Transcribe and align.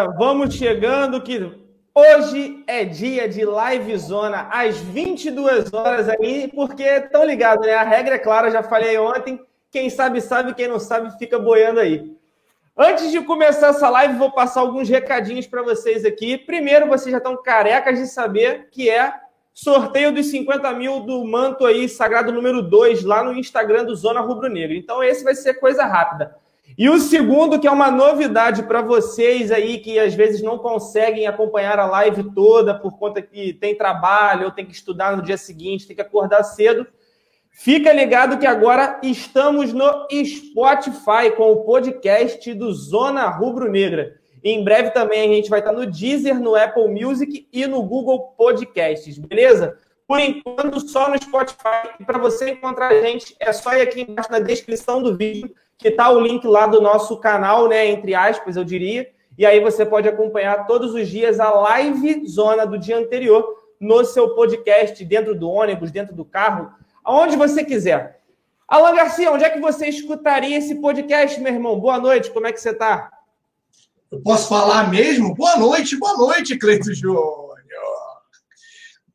Rapaziada! 0.00 0.14
Vamos 0.16 0.54
chegando 0.54 1.20
que 1.20 1.52
hoje 1.94 2.62
é 2.66 2.84
dia 2.84 3.28
de 3.28 3.44
live 3.44 3.96
zona 3.98 4.48
às 4.50 4.78
22 4.78 5.72
horas 5.72 6.08
aí, 6.08 6.50
porque 6.54 6.82
estão 6.82 7.24
ligados, 7.24 7.66
né? 7.66 7.74
A 7.74 7.82
regra 7.82 8.14
é 8.14 8.18
clara, 8.18 8.50
já 8.50 8.62
falei 8.62 8.96
ontem. 8.98 9.40
Quem 9.70 9.90
sabe, 9.90 10.20
sabe, 10.20 10.54
quem 10.54 10.68
não 10.68 10.80
sabe, 10.80 11.16
fica 11.18 11.38
boiando 11.38 11.80
aí. 11.80 12.16
Antes 12.76 13.10
de 13.10 13.20
começar 13.22 13.68
essa 13.68 13.90
live, 13.90 14.16
vou 14.16 14.32
passar 14.32 14.60
alguns 14.60 14.88
recadinhos 14.88 15.46
para 15.46 15.62
vocês 15.62 16.04
aqui. 16.04 16.38
Primeiro, 16.38 16.86
vocês 16.86 17.10
já 17.10 17.18
estão 17.18 17.40
carecas 17.40 17.98
de 17.98 18.06
saber 18.06 18.68
que 18.70 18.88
é 18.88 19.12
sorteio 19.52 20.12
dos 20.12 20.26
50 20.26 20.72
mil 20.72 21.00
do 21.00 21.24
manto 21.24 21.66
aí, 21.66 21.88
sagrado 21.88 22.32
número 22.32 22.62
2, 22.62 23.04
lá 23.04 23.22
no 23.22 23.34
Instagram 23.34 23.84
do 23.84 23.94
Zona 23.94 24.20
Rubro 24.20 24.48
Negro. 24.48 24.74
Então, 24.74 25.04
esse 25.04 25.22
vai 25.22 25.34
ser 25.34 25.54
coisa 25.54 25.84
rápida. 25.84 26.36
E 26.76 26.88
o 26.88 26.98
segundo, 26.98 27.58
que 27.58 27.66
é 27.66 27.70
uma 27.70 27.90
novidade 27.90 28.62
para 28.62 28.80
vocês 28.80 29.50
aí 29.50 29.78
que 29.78 29.98
às 29.98 30.14
vezes 30.14 30.42
não 30.42 30.58
conseguem 30.58 31.26
acompanhar 31.26 31.78
a 31.78 31.86
live 31.86 32.32
toda 32.34 32.74
por 32.74 32.98
conta 32.98 33.20
que 33.20 33.52
tem 33.52 33.74
trabalho 33.74 34.46
ou 34.46 34.50
tem 34.50 34.64
que 34.64 34.72
estudar 34.72 35.16
no 35.16 35.22
dia 35.22 35.36
seguinte, 35.36 35.86
tem 35.86 35.96
que 35.96 36.02
acordar 36.02 36.42
cedo. 36.42 36.86
Fica 37.50 37.92
ligado 37.92 38.38
que 38.38 38.46
agora 38.46 39.00
estamos 39.02 39.72
no 39.72 40.06
Spotify 40.24 41.30
com 41.36 41.52
o 41.52 41.64
podcast 41.64 42.54
do 42.54 42.72
Zona 42.72 43.28
Rubro 43.28 43.70
Negra. 43.70 44.14
Em 44.42 44.64
breve 44.64 44.90
também 44.90 45.30
a 45.30 45.34
gente 45.34 45.50
vai 45.50 45.58
estar 45.58 45.72
no 45.72 45.84
Deezer, 45.84 46.40
no 46.40 46.54
Apple 46.54 46.88
Music 46.88 47.46
e 47.52 47.66
no 47.66 47.82
Google 47.82 48.34
Podcasts, 48.38 49.18
beleza? 49.18 49.76
Por 50.06 50.18
enquanto, 50.18 50.80
só 50.80 51.10
no 51.10 51.20
Spotify. 51.20 51.90
E 52.00 52.04
para 52.04 52.18
você 52.18 52.50
encontrar 52.50 52.88
a 52.90 53.00
gente, 53.02 53.36
é 53.38 53.52
só 53.52 53.74
ir 53.74 53.82
aqui 53.82 54.02
embaixo 54.02 54.32
na 54.32 54.38
descrição 54.38 55.02
do 55.02 55.16
vídeo 55.16 55.54
que 55.80 55.88
está 55.88 56.10
o 56.10 56.20
link 56.20 56.46
lá 56.46 56.66
do 56.66 56.80
nosso 56.80 57.16
canal, 57.16 57.66
né? 57.66 57.86
Entre 57.86 58.14
aspas, 58.14 58.56
eu 58.56 58.64
diria. 58.64 59.08
E 59.38 59.46
aí 59.46 59.60
você 59.60 59.86
pode 59.86 60.06
acompanhar 60.06 60.66
todos 60.66 60.94
os 60.94 61.08
dias 61.08 61.40
a 61.40 61.50
live 61.50 62.26
zona 62.28 62.66
do 62.66 62.78
dia 62.78 62.98
anterior 62.98 63.56
no 63.80 64.04
seu 64.04 64.34
podcast, 64.34 65.02
dentro 65.06 65.34
do 65.34 65.48
ônibus, 65.48 65.90
dentro 65.90 66.14
do 66.14 66.24
carro, 66.24 66.70
aonde 67.02 67.34
você 67.34 67.64
quiser. 67.64 68.20
Alan 68.68 68.94
Garcia, 68.94 69.32
onde 69.32 69.42
é 69.42 69.48
que 69.48 69.58
você 69.58 69.88
escutaria 69.88 70.58
esse 70.58 70.74
podcast, 70.74 71.40
meu 71.40 71.52
irmão? 71.52 71.80
Boa 71.80 71.98
noite, 71.98 72.30
como 72.30 72.46
é 72.46 72.52
que 72.52 72.60
você 72.60 72.70
está? 72.70 73.10
Eu 74.12 74.20
posso 74.20 74.48
falar 74.48 74.90
mesmo? 74.90 75.34
Boa 75.34 75.56
noite, 75.56 75.96
boa 75.96 76.16
noite, 76.18 76.58
Cleito 76.58 76.92
Júnior. 76.92 77.39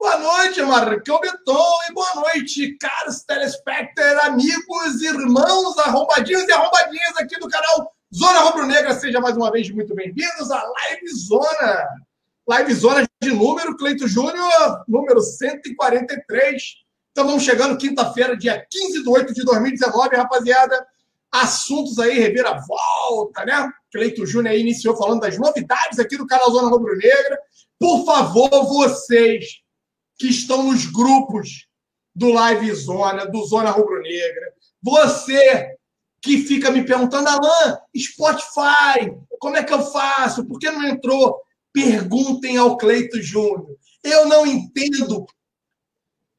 Boa 0.06 0.20
noite, 0.20 0.62
Marcão 0.62 1.20
Beton, 1.20 1.78
e 1.90 1.94
boa 1.94 2.14
noite, 2.14 2.78
caros 2.78 3.24
telespectadores, 3.24 4.24
amigos, 4.24 5.02
irmãos, 5.02 5.76
arrombadinhos 5.80 6.44
e 6.44 6.52
arrombadinhas 6.52 7.18
aqui 7.18 7.40
do 7.40 7.50
canal 7.50 7.92
Zona 8.14 8.42
Rubro 8.42 8.68
Negra. 8.68 8.94
Seja 8.94 9.20
mais 9.20 9.36
uma 9.36 9.52
vez 9.52 9.68
muito 9.72 9.96
bem-vindos 9.96 10.52
à 10.52 10.62
Live 10.62 11.08
Zona. 11.28 11.88
Live 12.48 12.74
Zona 12.76 13.04
de 13.20 13.32
número, 13.32 13.76
Cleito 13.76 14.08
Júnior, 14.08 14.84
número 14.88 15.20
143. 15.22 16.64
Então 17.12 17.26
vamos 17.26 17.42
chegando 17.42 17.76
quinta-feira, 17.76 18.38
dia 18.38 18.64
15 18.70 19.02
de 19.02 19.10
8 19.10 19.34
de 19.34 19.44
2019, 19.44 20.16
rapaziada. 20.18 20.86
Assuntos 21.32 21.98
aí, 21.98 22.20
reviravolta, 22.20 23.44
né? 23.44 23.72
Cleito 23.92 24.24
Júnior 24.24 24.54
aí 24.54 24.62
iniciou 24.62 24.96
falando 24.96 25.22
das 25.22 25.36
novidades 25.36 25.98
aqui 25.98 26.16
do 26.16 26.28
canal 26.28 26.52
Zona 26.52 26.70
Rubro 26.70 26.96
Negra. 26.96 27.40
Por 27.80 28.06
favor, 28.06 28.52
vocês 28.68 29.65
que 30.18 30.28
estão 30.28 30.64
nos 30.64 30.86
grupos 30.86 31.68
do 32.16 32.32
Live 32.32 32.74
Zona, 32.74 33.26
do 33.26 33.46
Zona 33.46 33.70
Rubro 33.70 34.02
Negra. 34.02 34.54
Você 34.82 35.76
que 36.22 36.40
fica 36.40 36.72
me 36.72 36.84
perguntando, 36.84 37.28
Alain, 37.30 37.78
Spotify, 37.96 39.14
como 39.40 39.58
é 39.58 39.64
que 39.64 39.74
eu 39.74 39.82
faço? 39.84 40.46
Por 40.46 40.58
que 40.58 40.72
não 40.72 40.84
entrou? 40.84 41.40
Perguntem 41.72 42.58
ao 42.58 42.78
Cleito 42.78 43.22
Júnior. 43.22 43.78
Eu 44.04 44.28
não 44.28 44.46
entendo 44.46 45.26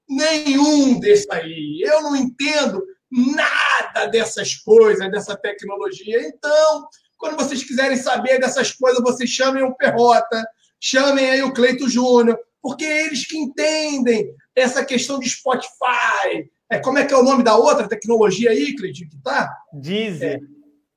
nenhum 0.08 0.98
desse 0.98 1.30
aí. 1.30 1.82
Eu 1.84 2.02
não 2.02 2.16
entendo 2.16 2.82
nada 3.10 4.06
dessas 4.06 4.56
coisas, 4.56 5.10
dessa 5.10 5.36
tecnologia. 5.36 6.26
Então, 6.26 6.88
quando 7.16 7.36
vocês 7.36 7.62
quiserem 7.62 7.96
saber 7.96 8.40
dessas 8.40 8.72
coisas, 8.72 9.02
vocês 9.02 9.30
chamem 9.30 9.62
o 9.62 9.74
Perrota, 9.74 10.44
chamem 10.80 11.30
aí 11.30 11.42
o 11.42 11.52
Cleito 11.52 11.88
Júnior, 11.88 12.38
porque 12.66 12.84
é 12.84 13.06
eles 13.06 13.24
que 13.24 13.38
entendem 13.38 14.34
essa 14.52 14.84
questão 14.84 15.20
de 15.20 15.30
Spotify. 15.30 16.50
É, 16.68 16.80
como 16.80 16.98
é 16.98 17.04
que 17.04 17.14
é 17.14 17.16
o 17.16 17.22
nome 17.22 17.44
da 17.44 17.54
outra 17.54 17.86
tecnologia 17.86 18.50
aí, 18.50 18.74
Cleitinho, 18.74 19.08
que 19.08 19.22
tá? 19.22 19.48
Deezer. 19.72 20.34
É, 20.34 20.40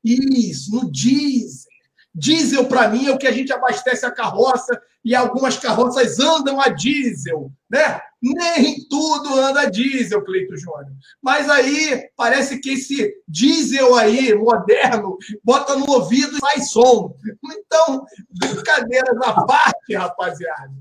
isso, 0.03 0.71
no 0.71 0.91
Deezer. 0.91 1.69
Diesel, 2.11 2.65
para 2.65 2.89
mim, 2.89 3.05
é 3.05 3.11
o 3.11 3.19
que 3.19 3.27
a 3.27 3.31
gente 3.31 3.53
abastece 3.53 4.03
a 4.03 4.09
carroça 4.09 4.81
e 5.05 5.13
algumas 5.13 5.57
carroças 5.57 6.19
andam 6.19 6.59
a 6.59 6.69
diesel, 6.69 7.51
né? 7.69 8.01
Nem 8.21 8.85
tudo 8.89 9.33
anda 9.35 9.69
diesel, 9.69 10.23
Cleito 10.23 10.57
Júnior. 10.57 10.91
Mas 11.21 11.49
aí 11.49 12.09
parece 12.17 12.59
que 12.59 12.71
esse 12.71 13.13
diesel 13.27 13.95
aí, 13.95 14.35
moderno, 14.35 15.17
bota 15.43 15.75
no 15.75 15.89
ouvido 15.89 16.35
e 16.35 16.39
faz 16.39 16.71
som. 16.71 17.15
Então, 17.45 18.05
brincadeiras 18.29 19.17
à 19.23 19.45
parte, 19.45 19.95
rapaziada. 19.95 20.71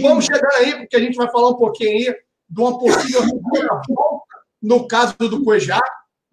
Vamos 0.00 0.24
chegar 0.24 0.52
aí, 0.56 0.76
porque 0.76 0.96
a 0.96 1.00
gente 1.00 1.16
vai 1.16 1.30
falar 1.30 1.50
um 1.50 1.56
pouquinho 1.56 1.90
aí 1.90 2.16
de 2.50 2.60
uma 2.60 2.78
possível 2.78 3.22
no 4.60 4.88
caso 4.88 5.14
do 5.16 5.44
Cuejá, 5.44 5.80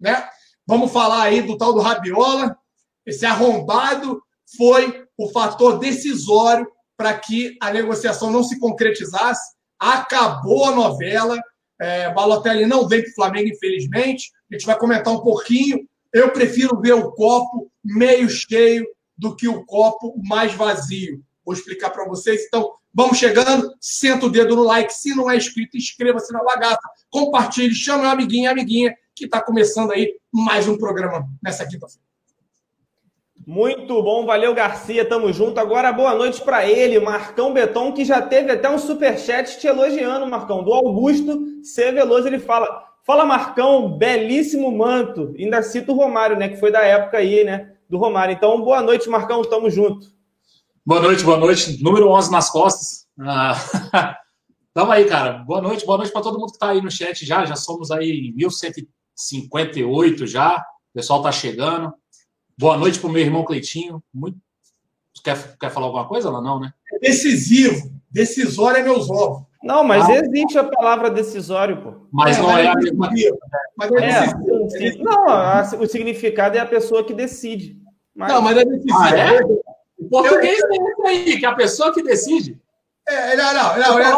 né? 0.00 0.28
Vamos 0.66 0.90
falar 0.90 1.22
aí 1.22 1.42
do 1.42 1.56
tal 1.56 1.72
do 1.72 1.80
Rabiola, 1.80 2.58
esse 3.04 3.24
arrombado 3.24 4.20
foi 4.56 5.06
o 5.16 5.28
fator 5.30 5.78
decisório 5.78 6.66
para 6.96 7.16
que 7.16 7.56
a 7.60 7.70
negociação 7.70 8.30
não 8.30 8.42
se 8.42 8.58
concretizasse. 8.58 9.54
Acabou 9.78 10.66
a 10.66 10.74
novela. 10.74 11.40
É, 11.80 12.12
Balotelli 12.12 12.66
não 12.66 12.88
vem 12.88 13.02
para 13.02 13.10
o 13.10 13.14
Flamengo, 13.14 13.48
infelizmente. 13.48 14.32
A 14.50 14.54
gente 14.54 14.66
vai 14.66 14.78
comentar 14.78 15.12
um 15.12 15.20
pouquinho. 15.20 15.86
Eu 16.12 16.30
prefiro 16.30 16.80
ver 16.80 16.94
o 16.94 17.12
copo 17.12 17.70
meio 17.84 18.28
cheio 18.28 18.86
do 19.16 19.34
que 19.34 19.48
o 19.48 19.64
copo 19.64 20.14
mais 20.24 20.54
vazio. 20.54 21.22
Vou 21.44 21.54
explicar 21.54 21.90
para 21.90 22.06
vocês. 22.06 22.44
Então, 22.46 22.72
vamos 22.92 23.18
chegando. 23.18 23.72
Senta 23.80 24.26
o 24.26 24.30
dedo 24.30 24.56
no 24.56 24.62
like. 24.62 24.92
Se 24.92 25.14
não 25.14 25.30
é 25.30 25.36
inscrito, 25.36 25.76
inscreva-se 25.76 26.32
na 26.32 26.42
bagaça. 26.42 26.80
Compartilhe, 27.10 27.74
chame 27.74 28.04
um 28.04 28.10
amiguinho 28.10 28.50
amiguinha 28.50 28.94
que 29.14 29.24
está 29.24 29.40
começando 29.40 29.92
aí 29.92 30.14
mais 30.32 30.68
um 30.68 30.76
programa 30.76 31.26
nessa 31.42 31.66
quinta-feira. 31.66 32.05
Muito 33.46 34.02
bom, 34.02 34.26
valeu 34.26 34.52
Garcia, 34.52 35.04
tamo 35.04 35.32
junto. 35.32 35.60
Agora 35.60 35.92
boa 35.92 36.12
noite 36.16 36.42
para 36.42 36.68
ele, 36.68 36.98
Marcão 36.98 37.52
Beton, 37.52 37.92
que 37.92 38.04
já 38.04 38.20
teve 38.20 38.50
até 38.50 38.68
um 38.68 38.76
super 38.76 39.16
chat 39.16 39.60
te 39.60 39.68
elogiando, 39.68 40.26
Marcão, 40.26 40.64
do 40.64 40.74
Augusto 40.74 41.62
C. 41.62 41.92
Veloso, 41.92 42.26
ele 42.26 42.40
fala: 42.40 42.88
"Fala 43.04 43.24
Marcão, 43.24 43.96
belíssimo 43.96 44.76
manto". 44.76 45.32
Ainda 45.38 45.62
cita 45.62 45.92
o 45.92 45.94
Romário, 45.94 46.36
né, 46.36 46.48
que 46.48 46.56
foi 46.56 46.72
da 46.72 46.80
época 46.80 47.18
aí, 47.18 47.44
né, 47.44 47.72
do 47.88 47.98
Romário. 47.98 48.32
Então, 48.34 48.60
boa 48.60 48.82
noite, 48.82 49.08
Marcão, 49.08 49.40
tamo 49.42 49.70
junto. 49.70 50.08
Boa 50.84 51.00
noite, 51.00 51.22
boa 51.22 51.36
noite. 51.36 51.80
Número 51.80 52.08
11 52.08 52.32
nas 52.32 52.50
costas. 52.50 53.06
Ah, 53.20 53.54
tamo 54.74 54.90
aí, 54.90 55.04
cara. 55.04 55.44
Boa 55.46 55.62
noite, 55.62 55.86
boa 55.86 55.98
noite 55.98 56.12
para 56.12 56.22
todo 56.22 56.36
mundo 56.36 56.50
que 56.50 56.58
tá 56.58 56.70
aí 56.70 56.82
no 56.82 56.90
chat 56.90 57.24
já. 57.24 57.44
Já 57.44 57.54
somos 57.54 57.92
aí 57.92 58.32
1158 58.34 60.26
já. 60.26 60.56
O 60.56 60.94
pessoal 60.94 61.22
tá 61.22 61.30
chegando. 61.30 61.94
Boa 62.58 62.78
noite 62.78 62.98
para 62.98 63.10
o 63.10 63.12
meu 63.12 63.22
irmão 63.22 63.44
Cleitinho. 63.44 64.02
Muito... 64.12 64.38
Quer, 65.22 65.56
quer 65.58 65.70
falar 65.70 65.86
alguma 65.86 66.08
coisa? 66.08 66.30
Não, 66.30 66.40
não, 66.40 66.58
né? 66.58 66.72
É 66.92 66.98
decisivo. 66.98 67.90
Decisório 68.10 68.78
é 68.78 68.82
meus 68.82 69.10
ovos. 69.10 69.44
Não, 69.62 69.84
mas 69.84 70.08
ah, 70.08 70.16
existe 70.16 70.56
a 70.56 70.64
palavra 70.64 71.10
decisório, 71.10 71.82
pô. 71.82 72.06
Mas 72.10 72.38
é, 72.38 72.40
não 72.40 72.56
é, 72.56 72.66
a 72.68 72.74
mesma 72.74 73.08
coisa. 73.08 73.36
Mas 73.76 73.90
é, 73.92 73.96
é 73.96 74.26
decisivo. 74.64 75.04
Não, 75.04 75.28
a, 75.28 75.62
o 75.80 75.86
significado 75.86 76.56
é 76.56 76.60
a 76.60 76.66
pessoa 76.66 77.04
que 77.04 77.12
decide. 77.12 77.76
Mas... 78.14 78.32
Não, 78.32 78.40
mas 78.40 78.56
é 78.56 78.64
decisivo. 78.64 78.98
Ah, 78.98 79.10
é? 79.10 79.42
O 79.98 80.08
português 80.08 80.60
tem 80.68 80.88
isso 80.88 81.02
aí, 81.06 81.38
que 81.38 81.44
é 81.44 81.48
a 81.48 81.54
pessoa 81.54 81.92
que 81.92 82.02
decide. 82.02 82.58
É, 83.06 83.36
não, 83.36 83.52
não, 83.52 83.78
não. 83.78 84.00
Eu, 84.00 84.16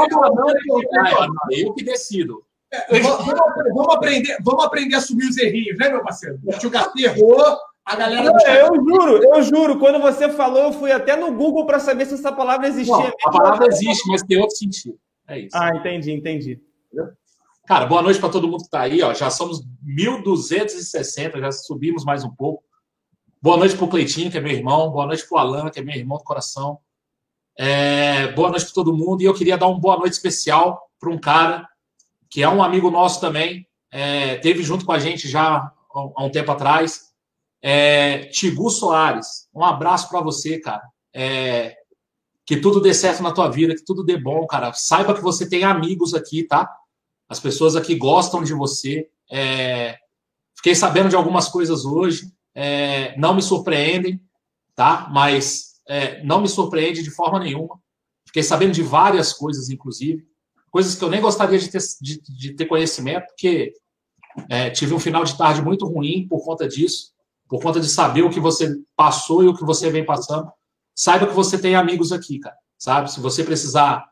eu, 0.70 1.67
eu 1.67 1.75
que 1.75 1.84
decido. 1.84 2.44
É, 2.70 3.00
vamos, 3.00 3.26
vamos, 3.75 3.94
aprender, 3.94 4.37
vamos 4.43 4.64
aprender 4.64 4.94
a 4.94 4.99
assumir 4.99 5.26
os 5.26 5.38
errinhos, 5.38 5.79
né, 5.79 5.88
meu 5.88 6.02
parceiro? 6.02 6.38
O 6.44 6.52
tio 6.58 6.69
Garcia 6.69 7.06
errou, 7.06 7.58
a 7.88 7.96
galera. 7.96 8.23
Não, 8.23 8.46
eu 8.46 8.75
juro, 8.75 9.25
eu 9.25 9.43
juro. 9.43 9.79
Quando 9.79 9.99
você 9.99 10.29
falou, 10.29 10.64
eu 10.64 10.73
fui 10.73 10.93
até 10.93 11.17
no 11.17 11.32
Google 11.32 11.64
para 11.64 11.81
saber 11.81 12.05
se 12.05 12.14
essa 12.14 12.31
palavra 12.31 12.69
existia. 12.69 12.94
Não, 12.94 13.12
a 13.25 13.31
palavra 13.31 13.67
existe, 13.67 14.06
mas 14.08 14.23
tem 14.23 14.38
outro 14.38 14.56
sentido. 14.56 14.99
É 15.26 15.38
isso. 15.38 15.56
Ah, 15.56 15.75
entendi, 15.75 16.12
entendi. 16.12 16.61
Cara, 17.67 17.87
boa 17.87 18.02
noite 18.02 18.20
para 18.20 18.29
todo 18.29 18.46
mundo 18.46 18.58
que 18.58 18.67
está 18.67 18.82
aí. 18.82 19.02
Ó. 19.02 19.14
Já 19.14 19.31
somos 19.31 19.62
1.260, 19.87 21.40
já 21.40 21.50
subimos 21.50 22.05
mais 22.05 22.25
um 22.25 22.31
pouco. 22.31 22.62
Boa 23.40 23.56
noite 23.56 23.75
para 23.75 23.87
o 23.87 23.88
Cleitinho, 23.88 24.31
que 24.31 24.37
é 24.37 24.41
meu 24.41 24.52
irmão. 24.52 24.91
Boa 24.91 25.06
noite 25.06 25.26
para 25.26 25.37
o 25.37 25.38
Alan, 25.38 25.70
que 25.70 25.81
é 25.81 25.82
meu 25.82 25.96
irmão 25.96 26.19
do 26.19 26.25
coração. 26.25 26.79
É... 27.58 28.31
Boa 28.32 28.50
noite 28.50 28.67
para 28.67 28.75
todo 28.75 28.94
mundo. 28.94 29.23
E 29.23 29.25
eu 29.25 29.32
queria 29.32 29.56
dar 29.56 29.67
uma 29.67 29.81
boa 29.81 29.96
noite 29.96 30.12
especial 30.12 30.91
para 31.00 31.08
um 31.08 31.19
cara 31.19 31.67
que 32.29 32.43
é 32.43 32.49
um 32.49 32.62
amigo 32.62 32.91
nosso 32.91 33.19
também. 33.19 33.67
É... 33.91 34.37
Teve 34.37 34.62
junto 34.62 34.84
com 34.84 34.93
a 34.93 34.99
gente 34.99 35.26
já 35.26 35.73
há 35.91 36.25
um 36.25 36.31
tempo 36.31 36.52
atrás 36.52 37.07
É, 37.60 38.26
Tigu 38.26 38.70
Soares, 38.70 39.49
um 39.55 39.64
abraço 39.64 40.08
para 40.08 40.20
você, 40.20 40.58
cara. 40.60 40.82
É, 41.14 41.76
que 42.46 42.56
tudo 42.56 42.81
dê 42.81 42.94
certo 42.94 43.22
na 43.22 43.32
tua 43.32 43.49
vida, 43.49 43.75
que 43.75 43.84
tudo 43.84 44.05
dê 44.05 44.16
bom, 44.16 44.46
cara. 44.46 44.72
Saiba 44.72 45.14
que 45.14 45.20
você 45.20 45.49
tem 45.49 45.64
amigos 45.64 46.14
aqui, 46.14 46.44
tá? 46.44 46.70
As 47.28 47.38
pessoas 47.38 47.76
aqui 47.76 47.94
gostam 47.94 48.43
de 48.43 48.55
você. 48.55 49.08
É, 49.31 49.99
fiquei 50.56 50.75
sabendo 50.75 51.10
de 51.10 51.16
algumas 51.16 51.49
coisas 51.49 51.84
hoje, 51.84 52.32
é, 52.55 53.16
não 53.19 53.34
me 53.34 53.43
surpreendem, 53.43 54.20
tá? 54.75 55.08
Mas 55.12 55.75
é, 55.87 56.22
não 56.25 56.40
me 56.40 56.49
surpreende 56.49 57.02
de 57.02 57.10
forma 57.10 57.38
nenhuma. 57.38 57.78
Fiquei 58.26 58.43
sabendo 58.43 58.72
de 58.72 58.82
várias 58.82 59.32
coisas, 59.32 59.69
inclusive, 59.69 60.26
coisas 60.70 60.94
que 60.94 61.05
eu 61.05 61.10
nem 61.10 61.20
gostaria 61.20 61.58
de 61.58 61.69
ter, 61.70 61.81
de, 62.00 62.20
de 62.20 62.55
ter 62.55 62.66
conhecimento, 62.66 63.26
porque 63.26 63.72
é, 64.49 64.70
tive 64.70 64.94
um 64.94 64.99
final 64.99 65.25
de 65.25 65.37
tarde 65.37 65.62
muito 65.62 65.87
ruim 65.87 66.26
por 66.28 66.44
conta 66.44 66.69
disso, 66.69 67.12
por 67.48 67.62
conta 67.62 67.80
de 67.80 67.88
saber 67.88 68.22
o 68.22 68.30
que 68.30 68.40
você 68.40 68.74
passou 68.94 69.42
e 69.42 69.48
o 69.48 69.54
que 69.54 69.64
você 69.64 69.90
vem 69.90 70.04
passando. 70.04 70.50
Saiba 70.94 71.26
que 71.26 71.34
você 71.34 71.58
tem 71.58 71.74
amigos 71.74 72.12
aqui, 72.12 72.38
cara, 72.38 72.56
sabe? 72.76 73.10
Se 73.10 73.20
você 73.20 73.42
precisar 73.42 74.04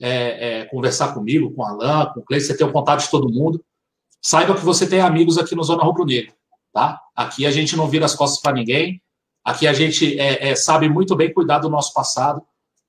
é, 0.00 0.60
é, 0.60 0.64
conversar 0.66 1.14
comigo, 1.14 1.52
com 1.52 1.62
o 1.62 1.64
Alan, 1.64 2.12
com 2.12 2.20
o 2.20 2.22
Cleiton, 2.22 2.46
você 2.46 2.56
tem 2.56 2.66
o 2.66 2.72
contato 2.72 3.00
de 3.00 3.10
todo 3.10 3.32
mundo. 3.32 3.64
Saiba 4.22 4.54
que 4.54 4.64
você 4.64 4.86
tem 4.86 5.00
amigos 5.00 5.38
aqui 5.38 5.54
no 5.54 5.62
Zona 5.62 5.82
Rubro 5.82 6.04
Negro, 6.04 6.34
tá? 6.72 7.00
Aqui 7.14 7.46
a 7.46 7.50
gente 7.50 7.76
não 7.76 7.88
vira 7.88 8.04
as 8.04 8.14
costas 8.14 8.40
para 8.40 8.52
ninguém. 8.52 9.02
Aqui 9.44 9.66
a 9.66 9.72
gente 9.72 10.18
é, 10.18 10.50
é, 10.50 10.56
sabe 10.56 10.88
muito 10.88 11.14
bem 11.14 11.32
cuidar 11.32 11.58
do 11.58 11.70
nosso 11.70 11.94
passado 11.94 12.42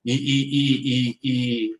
e, 0.04 0.14
e, 0.14 1.20
e, 1.24 1.76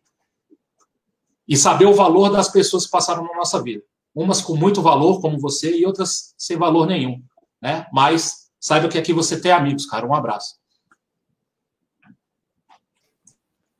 e, 1.48 1.56
saber 1.56 1.86
o 1.86 1.94
valor 1.94 2.30
das 2.30 2.48
pessoas 2.48 2.84
que 2.84 2.90
passaram 2.90 3.24
na 3.24 3.34
nossa 3.34 3.60
vida. 3.62 3.82
Umas 4.14 4.40
com 4.40 4.54
muito 4.54 4.80
valor, 4.80 5.20
como 5.20 5.38
você, 5.38 5.76
e 5.76 5.84
outras 5.84 6.34
sem 6.38 6.56
valor 6.56 6.86
nenhum, 6.86 7.20
né? 7.60 7.86
Mas 7.92 8.50
saiba 8.60 8.88
que 8.88 8.98
aqui 8.98 9.12
você 9.12 9.40
tem 9.40 9.52
amigos, 9.52 9.86
cara. 9.86 10.06
Um 10.06 10.14
abraço. 10.14 10.56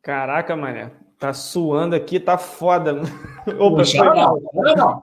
Caraca, 0.03 0.57
mané. 0.57 0.93
Tá 1.19 1.33
suando 1.33 1.97
aqui, 1.97 2.21
tá 2.21 2.39
foda. 2.39 3.01
Opa, 3.59 3.85
foi 3.85 4.15
mal. 4.15 4.41
Não, 4.55 5.03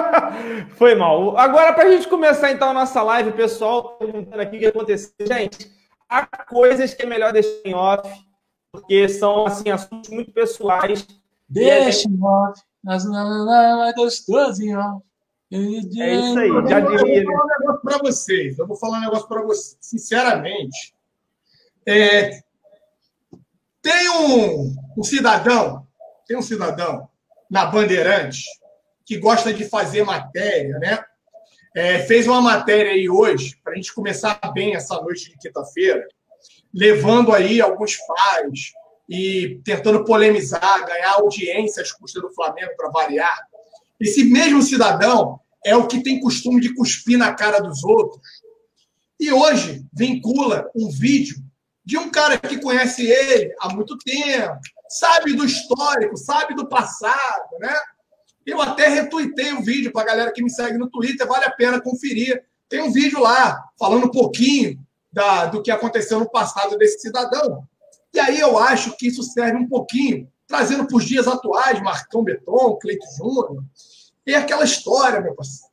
foi 0.76 0.94
mal. 0.94 1.36
Agora, 1.36 1.72
para 1.72 1.84
a 1.84 1.90
gente 1.90 2.08
começar 2.08 2.52
então 2.52 2.70
a 2.70 2.74
nossa 2.74 3.02
live, 3.02 3.32
pessoal 3.32 3.96
perguntando 3.96 4.40
aqui 4.40 4.56
o 4.56 4.60
que 4.60 4.66
aconteceu. 4.66 5.12
Gente, 5.20 5.70
há 6.08 6.26
coisas 6.44 6.94
que 6.94 7.02
é 7.02 7.06
melhor 7.06 7.32
deixar 7.32 7.60
em 7.64 7.74
off, 7.74 8.08
porque 8.70 9.08
são 9.08 9.46
assim, 9.46 9.70
assuntos 9.70 10.10
muito 10.10 10.32
pessoais. 10.32 11.06
Deixa 11.48 12.08
em 12.08 12.22
off, 12.22 12.60
mas 12.82 13.04
não 13.04 13.84
é 13.84 13.92
gostoso 13.94 14.62
em 14.62 14.76
off. 14.76 15.05
É 15.52 16.14
isso 16.14 16.38
aí, 16.38 16.48
já 16.68 16.80
diria. 16.80 17.22
Eu 17.22 17.26
vou 17.26 17.36
falar 17.36 17.44
um 17.44 17.58
negócio 17.58 17.82
para 17.82 17.98
vocês. 17.98 18.58
Eu 18.58 18.66
vou 18.66 18.76
falar 18.76 18.98
um 18.98 19.02
negócio 19.02 19.28
para 19.28 19.42
vocês. 19.42 19.76
Sinceramente, 19.80 20.94
é, 21.86 22.40
tem 23.80 24.10
um, 24.10 24.74
um 24.98 25.02
cidadão, 25.04 25.86
tem 26.26 26.36
um 26.36 26.42
cidadão 26.42 27.08
na 27.48 27.66
Bandeirante 27.66 28.44
que 29.04 29.16
gosta 29.16 29.54
de 29.54 29.64
fazer 29.64 30.02
matéria, 30.04 30.78
né? 30.80 30.98
É, 31.74 32.00
fez 32.00 32.26
uma 32.26 32.40
matéria 32.40 32.90
aí 32.90 33.08
hoje, 33.08 33.56
para 33.62 33.74
a 33.74 33.76
gente 33.76 33.94
começar 33.94 34.40
bem 34.52 34.74
essa 34.74 35.00
noite 35.00 35.30
de 35.30 35.38
quinta-feira, 35.38 36.04
levando 36.74 37.32
aí 37.32 37.60
alguns 37.60 37.96
pais 37.98 38.72
e 39.08 39.60
tentando 39.64 40.04
polemizar, 40.04 40.84
ganhar 40.84 41.12
audiência 41.12 41.82
às 41.82 41.92
custas 41.92 42.20
do 42.20 42.32
Flamengo 42.32 42.72
para 42.76 42.90
variar. 42.90 43.46
Esse 44.00 44.24
mesmo 44.24 44.62
cidadão 44.62 45.40
é 45.64 45.74
o 45.76 45.86
que 45.86 46.02
tem 46.02 46.20
costume 46.20 46.60
de 46.60 46.74
cuspir 46.74 47.18
na 47.18 47.34
cara 47.34 47.60
dos 47.60 47.82
outros. 47.82 48.20
E 49.18 49.32
hoje 49.32 49.84
vincula 49.92 50.70
um 50.74 50.90
vídeo 50.90 51.36
de 51.84 51.96
um 51.96 52.10
cara 52.10 52.38
que 52.38 52.60
conhece 52.60 53.06
ele 53.06 53.54
há 53.60 53.72
muito 53.72 53.96
tempo, 53.98 54.58
sabe 54.88 55.32
do 55.34 55.44
histórico, 55.44 56.16
sabe 56.16 56.54
do 56.54 56.68
passado, 56.68 57.58
né? 57.58 57.74
Eu 58.44 58.60
até 58.60 58.88
retuitei 58.88 59.52
o 59.52 59.62
vídeo 59.62 59.92
para 59.92 60.02
a 60.02 60.06
galera 60.06 60.32
que 60.32 60.42
me 60.42 60.50
segue 60.50 60.78
no 60.78 60.90
Twitter, 60.90 61.26
vale 61.26 61.44
a 61.44 61.50
pena 61.50 61.80
conferir. 61.80 62.44
Tem 62.68 62.80
um 62.82 62.92
vídeo 62.92 63.20
lá 63.20 63.64
falando 63.78 64.06
um 64.06 64.10
pouquinho 64.10 64.78
da, 65.12 65.46
do 65.46 65.62
que 65.62 65.70
aconteceu 65.70 66.20
no 66.20 66.30
passado 66.30 66.76
desse 66.76 67.00
cidadão. 67.00 67.66
E 68.12 68.20
aí 68.20 68.38
eu 68.38 68.58
acho 68.58 68.96
que 68.96 69.08
isso 69.08 69.22
serve 69.22 69.58
um 69.58 69.68
pouquinho, 69.68 70.30
trazendo 70.46 70.86
para 70.86 70.96
os 70.96 71.04
dias 71.04 71.26
atuais, 71.26 71.82
Marcão 71.82 72.22
Beton, 72.22 72.76
Cleito 72.76 73.06
Júnior, 73.16 73.64
e 74.26 74.34
aquela 74.34 74.64
história, 74.64 75.20
meu 75.20 75.34
parceiro. 75.34 75.72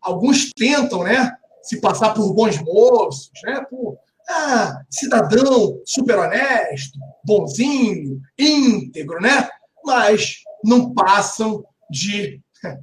Alguns 0.00 0.50
tentam, 0.52 1.04
né, 1.04 1.32
se 1.62 1.80
passar 1.80 2.12
por 2.12 2.32
bons 2.34 2.58
moços, 2.60 3.30
né, 3.44 3.64
por 3.68 3.98
ah, 4.28 4.82
cidadão 4.90 5.80
super 5.84 6.18
honesto, 6.18 6.98
bonzinho, 7.24 8.20
íntegro, 8.38 9.20
né? 9.20 9.48
Mas 9.84 10.42
não 10.64 10.92
passam 10.94 11.64
de. 11.90 12.40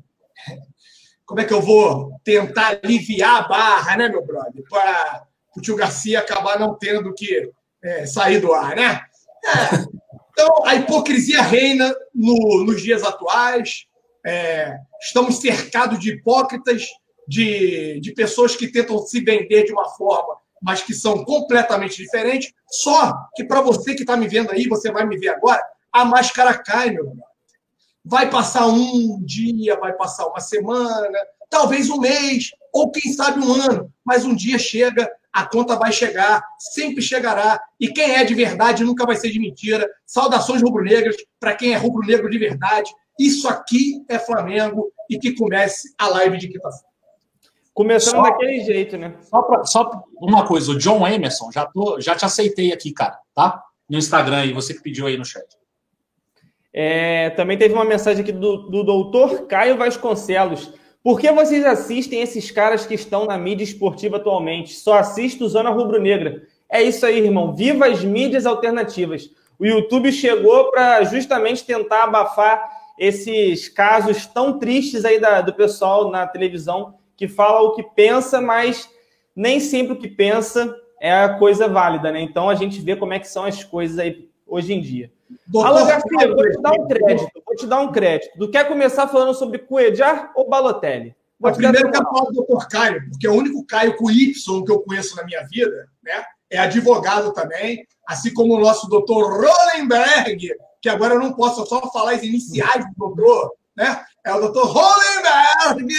Como 1.26 1.40
é 1.40 1.46
que 1.46 1.54
eu 1.54 1.62
vou 1.62 2.20
tentar 2.24 2.80
aliviar 2.84 3.44
a 3.44 3.48
barra, 3.48 3.98
né, 3.98 4.10
meu 4.10 4.26
brother? 4.26 4.64
Para 4.70 5.26
o 5.56 5.62
tio 5.62 5.76
Garcia 5.76 6.20
acabar 6.20 6.60
não 6.60 6.78
tendo 6.78 7.14
que 7.14 7.52
é, 7.84 8.06
sair 8.06 8.40
do 8.40 8.54
ar, 8.54 8.76
né? 8.76 9.02
É. 9.46 9.99
Então, 10.42 10.66
a 10.66 10.74
hipocrisia 10.74 11.42
reina 11.42 11.94
no, 12.16 12.64
nos 12.64 12.82
dias 12.82 13.04
atuais. 13.04 13.88
É, 14.26 14.74
estamos 15.02 15.40
cercados 15.40 16.00
de 16.00 16.12
hipócritas, 16.12 16.86
de, 17.28 18.00
de 18.00 18.14
pessoas 18.14 18.56
que 18.56 18.72
tentam 18.72 19.00
se 19.00 19.20
vender 19.20 19.66
de 19.66 19.74
uma 19.74 19.90
forma 19.90 20.40
mas 20.62 20.82
que 20.82 20.94
são 20.94 21.24
completamente 21.24 21.96
diferentes. 21.96 22.52
Só 22.70 23.14
que 23.34 23.46
para 23.46 23.62
você 23.62 23.96
que 23.96 24.02
está 24.02 24.18
me 24.18 24.28
vendo 24.28 24.52
aí, 24.52 24.68
você 24.68 24.92
vai 24.92 25.06
me 25.06 25.18
ver 25.18 25.30
agora, 25.30 25.62
a 25.90 26.04
máscara 26.04 26.54
cai, 26.54 26.90
meu 26.92 27.06
irmão. 27.06 27.26
Vai 28.04 28.30
passar 28.30 28.68
um 28.68 29.24
dia, 29.24 29.80
vai 29.80 29.94
passar 29.94 30.28
uma 30.28 30.42
semana, 30.42 31.18
talvez 31.50 31.90
um 31.90 31.98
mês, 31.98 32.50
ou 32.74 32.92
quem 32.92 33.14
sabe 33.14 33.40
um 33.40 33.54
ano, 33.54 33.90
mas 34.04 34.26
um 34.26 34.36
dia 34.36 34.60
chega, 34.60 35.10
a 35.40 35.46
conta 35.46 35.78
vai 35.78 35.94
chegar, 35.94 36.44
sempre 36.58 37.02
chegará. 37.02 37.62
E 37.80 37.88
quem 37.88 38.18
é 38.18 38.26
de 38.26 38.36
verdade 38.36 38.84
nunca 38.84 39.06
vai 39.06 39.16
ser 39.16 39.30
de 39.30 39.40
mentira. 39.40 39.90
Saudações 40.06 40.62
rubro-negras 40.62 41.16
para 41.40 41.56
quem 41.56 41.74
é 41.74 41.78
rubro-negro 41.78 42.30
de 42.30 42.38
verdade. 42.38 42.92
Isso 43.18 43.48
aqui 43.48 44.04
é 44.10 44.20
Flamengo 44.20 44.92
e 45.10 45.18
que 45.18 45.34
comece 45.34 45.94
a 45.98 46.10
live 46.10 46.38
de 46.38 46.50
quinta-feira. 46.50 46.90
Começando 47.74 48.18
só, 48.18 48.24
daquele 48.24 48.60
jeito, 48.66 48.98
né? 48.98 49.16
Só, 49.22 49.42
pra, 49.44 49.64
só 49.64 49.90
uma 50.22 50.46
coisa, 50.46 50.74
o 50.74 50.78
John 50.78 51.08
Emerson, 51.08 51.50
já, 51.54 51.66
tô, 51.66 52.02
já 52.02 52.14
te 52.14 52.26
aceitei 52.26 52.74
aqui, 52.74 52.92
cara, 52.92 53.18
tá? 53.34 53.64
No 53.90 53.98
Instagram 53.98 54.40
aí, 54.40 54.52
você 54.52 54.74
que 54.74 54.82
pediu 54.82 55.08
aí 55.08 55.16
no 55.16 55.24
chat. 55.24 55.46
É, 56.74 57.30
também 57.30 57.58
teve 57.58 57.74
uma 57.74 57.86
mensagem 57.86 58.22
aqui 58.22 58.34
do, 58.34 58.70
do 58.70 58.84
doutor 58.84 59.48
Caio 59.48 59.78
Vasconcelos. 59.78 60.74
Por 61.02 61.20
que 61.20 61.32
vocês 61.32 61.66
assistem 61.66 62.22
esses 62.22 62.52
caras 62.52 62.86
que 62.86 62.94
estão 62.94 63.26
na 63.26 63.38
mídia 63.38 63.64
esportiva 63.64 64.18
atualmente? 64.18 64.74
Só 64.74 64.96
assisto 64.96 65.48
Zona 65.48 65.70
Rubro 65.70 66.02
Negra. 66.02 66.44
É 66.70 66.82
isso 66.84 67.06
aí, 67.06 67.20
irmão. 67.20 67.56
Viva 67.56 67.88
as 67.88 68.04
mídias 68.04 68.46
alternativas. 68.46 69.30
O 69.58 69.66
YouTube 69.66 70.12
chegou 70.12 70.70
para 70.72 71.04
justamente 71.06 71.66
tentar 71.66 72.04
abafar 72.04 72.70
esses 72.98 73.70
casos 73.70 74.26
tão 74.26 74.60
tristes 74.60 75.06
aí 75.06 75.20
da, 75.20 75.40
do 75.40 75.54
pessoal 75.54 76.12
na 76.12 76.28
televisão 76.28 76.96
que 77.16 77.28
fala 77.28 77.62
o 77.62 77.74
que 77.74 77.84
pensa, 77.84 78.42
mas 78.42 78.90
nem 79.34 79.60
sempre 79.60 79.94
o 79.94 79.98
que 79.98 80.08
pensa 80.08 80.76
é 81.00 81.14
a 81.14 81.38
coisa 81.38 81.68
válida, 81.68 82.12
né? 82.12 82.22
Então 82.22 82.50
a 82.50 82.56
gente 82.56 82.82
vê 82.82 82.96
como 82.96 83.14
é 83.14 83.20
que 83.20 83.28
são 83.28 83.46
as 83.46 83.64
coisas 83.64 83.98
aí 84.00 84.30
hoje 84.46 84.74
em 84.74 84.82
dia. 84.82 85.12
Doutor, 85.48 85.86
Garcia, 85.86 86.28
vou 86.28 86.52
te 86.52 86.62
dar 86.62 86.72
um 86.74 86.88
crédito, 86.88 87.44
vou 87.46 87.56
te 87.56 87.68
dar 87.68 87.82
um 87.82 87.92
crédito. 87.92 88.38
Tu 88.38 88.50
quer 88.50 88.68
começar 88.68 89.08
falando 89.08 89.34
sobre 89.34 89.60
Cuejar 89.60 90.32
ou 90.36 90.50
Balotelli? 90.50 91.16
Vou 91.40 91.54
primeiro 91.54 91.92
que 91.92 91.98
eu 91.98 92.04
falo 92.04 92.26
do 92.26 92.34
doutor 92.34 92.68
Caio, 92.68 93.10
porque 93.10 93.26
é 93.26 93.30
o 93.30 93.36
único 93.36 93.66
Caio 93.66 93.96
com 93.96 94.12
Y 94.12 94.66
que 94.66 94.72
eu 94.72 94.82
conheço 94.82 95.16
na 95.16 95.24
minha 95.24 95.42
vida, 95.50 95.88
né? 96.04 96.24
É 96.50 96.58
advogado 96.58 97.32
também, 97.32 97.86
assim 98.08 98.34
como 98.34 98.56
o 98.56 98.60
nosso 98.60 98.90
doutor 98.90 99.32
Rolenberg, 99.32 100.50
que 100.82 100.90
agora 100.90 101.14
eu 101.14 101.20
não 101.20 101.34
posso 101.34 101.66
só 101.66 101.80
falar 101.92 102.14
as 102.14 102.24
iniciais 102.24 102.86
do 102.86 102.94
doutor, 102.98 103.54
né? 103.78 104.04
É 104.26 104.34
o 104.34 104.42
doutor 104.42 104.66
Hollenberg. 104.66 105.94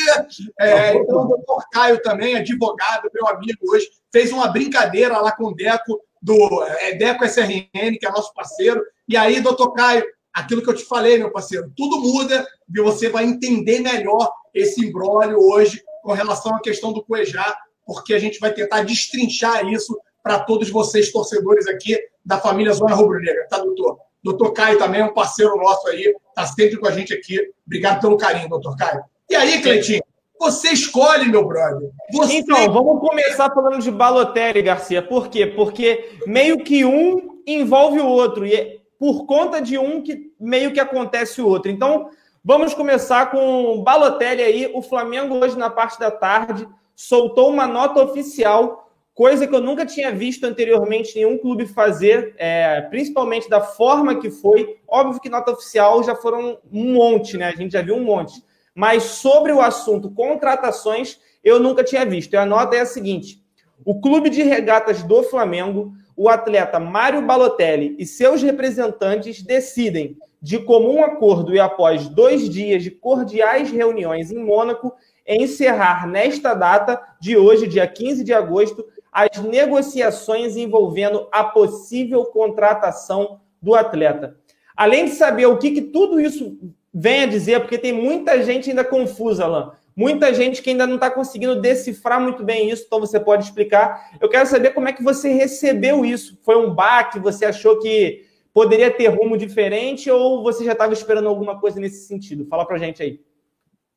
É, 0.59 0.95
então, 0.95 1.25
o 1.25 1.29
doutor 1.29 1.65
Caio 1.73 2.03
também, 2.03 2.37
advogado, 2.37 3.11
meu 3.15 3.27
amigo 3.29 3.59
hoje, 3.71 3.89
fez 4.13 4.33
uma 4.33 4.49
brincadeira 4.49 5.19
lá 5.19 5.33
com 5.33 5.45
o 5.45 5.55
Deco, 5.55 6.01
do 6.21 6.65
é, 6.65 6.95
Deco 6.97 7.25
SRN, 7.25 7.99
que 7.99 8.07
é 8.07 8.11
nosso 8.11 8.35
parceiro. 8.35 8.85
E 9.11 9.17
aí, 9.17 9.41
doutor 9.41 9.73
Caio, 9.73 10.05
aquilo 10.33 10.63
que 10.63 10.71
eu 10.71 10.75
te 10.75 10.85
falei, 10.85 11.19
meu 11.19 11.33
parceiro, 11.33 11.73
tudo 11.77 11.99
muda 11.99 12.47
e 12.73 12.81
você 12.81 13.09
vai 13.09 13.25
entender 13.25 13.81
melhor 13.81 14.33
esse 14.55 14.87
imbróglio 14.87 15.37
hoje 15.37 15.83
com 16.05 16.13
relação 16.13 16.55
à 16.55 16.61
questão 16.61 16.93
do 16.93 17.03
Cuejá, 17.03 17.57
porque 17.85 18.15
a 18.15 18.21
gente 18.21 18.39
vai 18.39 18.53
tentar 18.55 18.85
destrinchar 18.85 19.67
isso 19.67 19.99
para 20.23 20.39
todos 20.39 20.71
vocês, 20.71 21.11
torcedores 21.11 21.67
aqui 21.67 21.99
da 22.25 22.39
família 22.39 22.73
Zona 22.73 22.95
Rubro 22.95 23.19
Negra, 23.19 23.49
tá, 23.49 23.59
doutor? 23.59 23.99
Doutor 24.23 24.53
Caio 24.53 24.79
também 24.79 25.01
é 25.01 25.05
um 25.05 25.13
parceiro 25.13 25.57
nosso 25.57 25.89
aí, 25.89 26.15
está 26.29 26.47
sempre 26.47 26.77
com 26.77 26.87
a 26.87 26.93
gente 26.93 27.13
aqui. 27.13 27.37
Obrigado 27.67 28.01
pelo 28.01 28.17
carinho, 28.17 28.49
doutor 28.49 28.77
Caio. 28.77 29.03
E 29.29 29.35
aí, 29.35 29.61
Cleitinho, 29.61 30.03
Você 30.39 30.69
escolhe, 30.69 31.29
meu 31.29 31.45
brother. 31.45 31.91
Você... 32.13 32.35
Então, 32.35 32.73
vamos 32.73 33.01
começar 33.01 33.53
falando 33.53 33.83
de 33.83 33.91
Balotelli, 33.91 34.63
Garcia. 34.63 35.03
Por 35.03 35.29
quê? 35.29 35.47
Porque 35.47 36.19
meio 36.27 36.63
que 36.63 36.85
um 36.85 37.41
envolve 37.47 37.99
o 37.99 38.07
outro. 38.07 38.47
E 38.47 38.55
é 38.55 38.80
por 39.01 39.25
conta 39.25 39.63
de 39.63 39.79
um 39.79 40.03
que 40.03 40.31
meio 40.39 40.75
que 40.75 40.79
acontece 40.79 41.41
o 41.41 41.49
outro. 41.49 41.71
Então, 41.71 42.11
vamos 42.45 42.75
começar 42.75 43.31
com 43.31 43.83
Balotelli 43.83 44.43
aí. 44.43 44.71
O 44.75 44.83
Flamengo 44.83 45.37
hoje, 45.37 45.57
na 45.57 45.71
parte 45.71 45.99
da 45.99 46.11
tarde, 46.11 46.69
soltou 46.95 47.49
uma 47.49 47.67
nota 47.67 48.05
oficial 48.05 48.91
coisa 49.15 49.47
que 49.47 49.55
eu 49.55 49.61
nunca 49.61 49.85
tinha 49.85 50.13
visto 50.13 50.45
anteriormente 50.45 51.15
nenhum 51.15 51.39
clube 51.39 51.67
fazer, 51.67 52.35
é, 52.39 52.81
principalmente 52.83 53.49
da 53.49 53.61
forma 53.61 54.21
que 54.21 54.31
foi. 54.31 54.79
Óbvio 54.87 55.21
que 55.21 55.29
nota 55.29 55.53
oficial 55.53 56.03
já 56.03 56.15
foram 56.15 56.59
um 56.71 56.93
monte, 56.93 57.39
né? 57.39 57.49
A 57.49 57.57
gente 57.57 57.73
já 57.73 57.83
viu 57.83 57.97
um 57.97 58.05
monte. 58.05 58.43
Mas 58.75 59.03
sobre 59.03 59.51
o 59.51 59.61
assunto 59.61 60.11
contratações, 60.11 61.19
eu 61.43 61.59
nunca 61.59 61.83
tinha 61.83 62.05
visto. 62.05 62.35
E 62.35 62.37
a 62.37 62.47
nota 62.47 62.77
é 62.77 62.81
a 62.81 62.87
seguinte: 62.87 63.43
o 63.83 63.99
clube 63.99 64.29
de 64.29 64.43
regatas 64.43 65.03
do 65.03 65.23
Flamengo, 65.23 65.93
o 66.21 66.29
atleta 66.29 66.79
Mário 66.79 67.23
Balotelli 67.23 67.97
e 67.99 68.05
seus 68.05 68.43
representantes 68.43 69.43
decidem, 69.43 70.19
de 70.43 70.59
comum 70.59 71.03
acordo 71.03 71.55
e 71.55 71.59
após 71.59 72.11
dois 72.11 72.47
dias 72.47 72.83
de 72.83 72.91
cordiais 72.91 73.71
reuniões 73.71 74.31
em 74.31 74.37
Mônaco, 74.37 74.93
encerrar 75.27 76.07
nesta 76.07 76.53
data 76.53 77.01
de 77.19 77.39
hoje, 77.39 77.67
dia 77.67 77.87
15 77.87 78.23
de 78.23 78.35
agosto, 78.35 78.85
as 79.11 79.39
negociações 79.43 80.59
envolvendo 80.59 81.27
a 81.33 81.43
possível 81.43 82.27
contratação 82.27 83.41
do 83.63 83.75
atleta. 83.75 84.37
Além 84.77 85.07
de 85.07 85.13
saber 85.13 85.47
o 85.47 85.57
que, 85.57 85.71
que 85.71 85.81
tudo 85.81 86.21
isso 86.21 86.59
vem 86.93 87.23
a 87.23 87.27
dizer, 87.27 87.61
porque 87.61 87.79
tem 87.79 87.95
muita 87.95 88.43
gente 88.43 88.69
ainda 88.69 88.85
confusa, 88.85 89.47
Alain. 89.47 89.71
Muita 90.01 90.33
gente 90.33 90.63
que 90.63 90.71
ainda 90.71 90.87
não 90.87 90.95
está 90.95 91.11
conseguindo 91.11 91.61
decifrar 91.61 92.19
muito 92.19 92.43
bem 92.43 92.71
isso, 92.71 92.85
então 92.87 92.99
você 92.99 93.21
pode 93.21 93.45
explicar. 93.45 94.17
Eu 94.19 94.31
quero 94.31 94.49
saber 94.49 94.71
como 94.71 94.89
é 94.89 94.95
que 94.95 95.03
você 95.03 95.29
recebeu 95.29 96.07
isso. 96.07 96.39
Foi 96.43 96.57
um 96.57 96.75
baque? 96.75 97.19
Você 97.19 97.45
achou 97.45 97.79
que 97.79 98.25
poderia 98.51 98.91
ter 98.91 99.09
rumo 99.09 99.37
diferente 99.37 100.11
ou 100.11 100.43
você 100.43 100.65
já 100.65 100.73
estava 100.73 100.95
esperando 100.95 101.29
alguma 101.29 101.61
coisa 101.61 101.79
nesse 101.79 102.07
sentido? 102.07 102.47
Fala 102.47 102.65
para 102.65 102.79
gente 102.79 103.03
aí. 103.03 103.21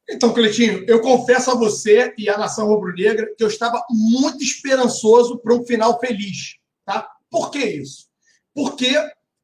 Então, 0.09 0.33
Cleitinho, 0.33 0.83
eu 0.89 0.99
confesso 0.99 1.51
a 1.51 1.55
você 1.55 2.13
e 2.17 2.29
à 2.29 2.37
nação 2.37 2.67
rubro-negra 2.67 3.33
que 3.37 3.41
eu 3.41 3.47
estava 3.47 3.81
muito 3.89 4.43
esperançoso 4.43 5.39
para 5.39 5.55
um 5.55 5.63
final 5.63 6.01
feliz. 6.01 6.57
Tá? 6.83 7.07
Por 7.31 7.49
que 7.49 7.59
isso? 7.59 8.09
Porque 8.53 8.93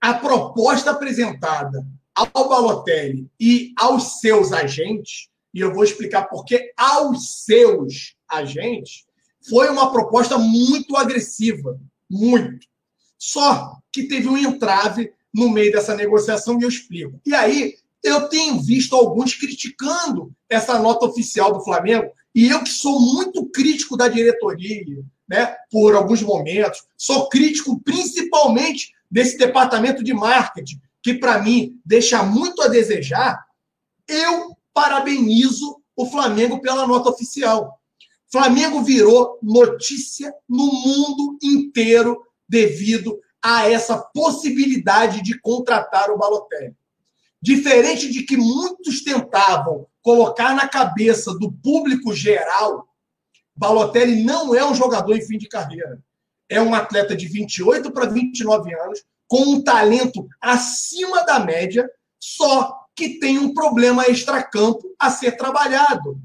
a 0.01 0.13
proposta 0.13 0.92
apresentada 0.92 1.86
ao 2.13 2.50
Balotelli 2.50 3.32
e 3.39 3.72
aos 3.78 4.20
seus 4.20 4.51
agentes, 4.51 5.30
e 5.53 5.60
eu 5.60 5.74
vou 5.74 5.84
explicar 5.84 6.24
por 6.24 6.46
que 6.46 6.72
aos 6.77 7.44
seus 7.44 8.15
agentes, 8.29 9.06
foi 9.50 9.70
uma 9.70 9.91
proposta 9.91 10.38
muito 10.38 10.96
agressiva. 10.96 11.79
Muito. 12.10 12.68
Só 13.18 13.77
que 13.91 14.03
teve 14.03 14.27
um 14.27 14.38
entrave 14.38 15.12
no 15.34 15.50
meio 15.50 15.72
dessa 15.72 15.96
negociação 15.96 16.60
e 16.60 16.63
eu 16.63 16.70
explico. 16.70 17.20
E 17.25 17.34
aí, 17.34 17.75
eu 18.03 18.29
tenho 18.29 18.62
visto 18.62 18.96
alguns 18.96 19.36
criticando 19.36 20.32
essa 20.50 20.79
nota 20.79 21.06
oficial 21.06 21.53
do 21.53 21.63
Flamengo, 21.63 22.12
e 22.34 22.48
eu 22.48 22.63
que 22.63 22.70
sou 22.70 23.00
muito 23.00 23.46
crítico 23.48 23.98
da 23.98 24.08
diretoria, 24.08 25.03
né, 25.27 25.56
por 25.70 25.96
alguns 25.96 26.22
momentos, 26.22 26.84
sou 26.98 27.27
crítico 27.29 27.79
principalmente 27.82 28.94
desse 29.12 29.38
departamento 29.38 30.03
de 30.03 30.13
marketing, 30.13 30.79
que 31.03 31.13
para 31.13 31.41
mim 31.41 31.79
deixa 31.86 32.24
muito 32.24 32.62
a 32.62 32.68
desejar. 32.68 33.44
Eu 34.08 34.58
parabenizo 34.73 35.81
o 35.95 36.05
Flamengo 36.05 36.61
pela 36.61 36.88
nota 36.88 37.09
oficial. 37.09 37.79
Flamengo 38.31 38.83
virou 38.83 39.39
notícia 39.41 40.33
no 40.47 40.65
mundo 40.65 41.38
inteiro 41.41 42.21
devido 42.47 43.19
a 43.41 43.69
essa 43.69 43.97
possibilidade 43.97 45.23
de 45.23 45.39
contratar 45.39 46.11
o 46.11 46.17
Balotelli. 46.17 46.75
Diferente 47.41 48.11
de 48.11 48.23
que 48.23 48.38
muitos 48.38 49.03
tentavam 49.03 49.88
colocar 50.01 50.53
na 50.55 50.67
cabeça 50.67 51.33
do 51.33 51.51
público 51.51 52.13
geral, 52.13 52.88
Balotelli 53.55 54.23
não 54.23 54.53
é 54.53 54.65
um 54.65 54.75
jogador 54.75 55.15
em 55.15 55.25
fim 55.25 55.38
de 55.38 55.47
carreira. 55.47 56.01
É 56.47 56.61
um 56.61 56.73
atleta 56.73 57.15
de 57.15 57.27
28 57.27 57.91
para 57.91 58.05
29 58.05 58.73
anos, 58.73 59.03
com 59.27 59.41
um 59.41 59.61
talento 59.61 60.27
acima 60.41 61.23
da 61.23 61.39
média, 61.39 61.89
só 62.19 62.78
que 63.00 63.20
tem 63.20 63.38
um 63.38 63.53
problema 63.53 64.08
extracampo 64.08 64.94
a 65.00 65.10
ser 65.10 65.38
trabalhado. 65.38 66.20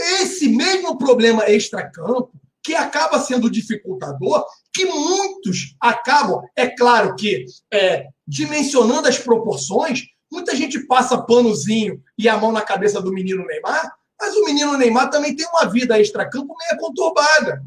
Esse 0.00 0.48
mesmo 0.48 0.96
problema 0.96 1.48
extracampo, 1.50 2.32
que 2.62 2.74
acaba 2.74 3.20
sendo 3.20 3.50
dificultador, 3.50 4.46
que 4.72 4.86
muitos 4.86 5.76
acabam, 5.78 6.42
é 6.56 6.66
claro 6.66 7.14
que 7.14 7.44
é, 7.70 8.06
dimensionando 8.26 9.06
as 9.06 9.18
proporções, 9.18 10.04
Muita 10.34 10.56
gente 10.56 10.80
passa 10.80 11.22
panozinho 11.22 12.02
e 12.18 12.28
a 12.28 12.36
mão 12.36 12.50
na 12.50 12.60
cabeça 12.60 13.00
do 13.00 13.12
menino 13.12 13.46
Neymar, 13.46 13.94
mas 14.20 14.34
o 14.34 14.44
menino 14.44 14.76
Neymar 14.76 15.08
também 15.08 15.36
tem 15.36 15.46
uma 15.46 15.66
vida 15.66 16.00
extra-campo 16.00 16.56
meio 16.58 16.80
conturbada. 16.80 17.62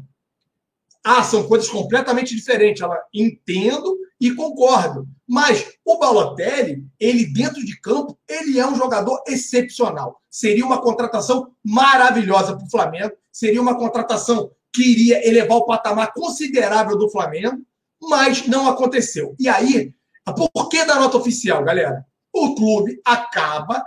Ah, 1.02 1.22
são 1.22 1.48
coisas 1.48 1.70
completamente 1.70 2.36
diferentes. 2.36 2.82
Ela 2.82 3.02
entendo 3.14 3.96
e 4.20 4.34
concordo. 4.34 5.06
Mas 5.26 5.72
o 5.84 5.98
Balotelli, 5.98 6.84
ele 6.98 7.26
dentro 7.26 7.64
de 7.64 7.78
campo, 7.80 8.18
ele 8.28 8.58
é 8.58 8.66
um 8.66 8.74
jogador 8.74 9.22
excepcional. 9.26 10.20
Seria 10.30 10.64
uma 10.64 10.80
contratação 10.80 11.52
maravilhosa 11.64 12.56
para 12.56 12.66
o 12.66 12.70
Flamengo. 12.70 13.12
Seria 13.30 13.60
uma 13.60 13.76
contratação 13.76 14.50
que 14.72 14.82
iria 14.82 15.26
elevar 15.26 15.58
o 15.58 15.66
patamar 15.66 16.12
considerável 16.12 16.96
do 16.96 17.10
Flamengo, 17.10 17.58
mas 18.00 18.46
não 18.46 18.68
aconteceu. 18.68 19.34
E 19.38 19.48
aí, 19.48 19.94
por 20.52 20.68
que 20.68 20.84
da 20.84 20.96
nota 20.96 21.16
oficial, 21.16 21.64
galera? 21.64 22.04
o 22.32 22.54
clube 22.54 23.00
acaba 23.04 23.84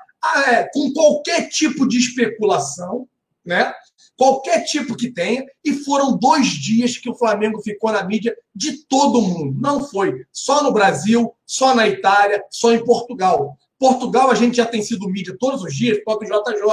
é, 0.47 0.63
com 0.73 0.91
qualquer 0.93 1.49
tipo 1.49 1.87
de 1.87 1.97
especulação, 1.97 3.07
né? 3.45 3.73
Qualquer 4.21 4.65
tipo 4.65 4.95
que 4.95 5.11
tenha, 5.11 5.43
e 5.65 5.73
foram 5.73 6.15
dois 6.15 6.49
dias 6.49 6.95
que 6.95 7.09
o 7.09 7.15
Flamengo 7.15 7.59
ficou 7.59 7.91
na 7.91 8.03
mídia 8.03 8.37
de 8.53 8.85
todo 8.85 9.19
mundo. 9.19 9.59
Não 9.59 9.83
foi 9.83 10.23
só 10.31 10.61
no 10.61 10.71
Brasil, 10.71 11.33
só 11.43 11.73
na 11.73 11.87
Itália, 11.87 12.43
só 12.51 12.71
em 12.71 12.85
Portugal. 12.85 13.57
Portugal 13.79 14.29
a 14.29 14.35
gente 14.35 14.57
já 14.57 14.65
tem 14.67 14.83
sido 14.83 15.09
mídia 15.09 15.35
todos 15.39 15.63
os 15.63 15.73
dias 15.73 15.97
por 16.03 16.19
do 16.19 16.25
JJ. 16.25 16.63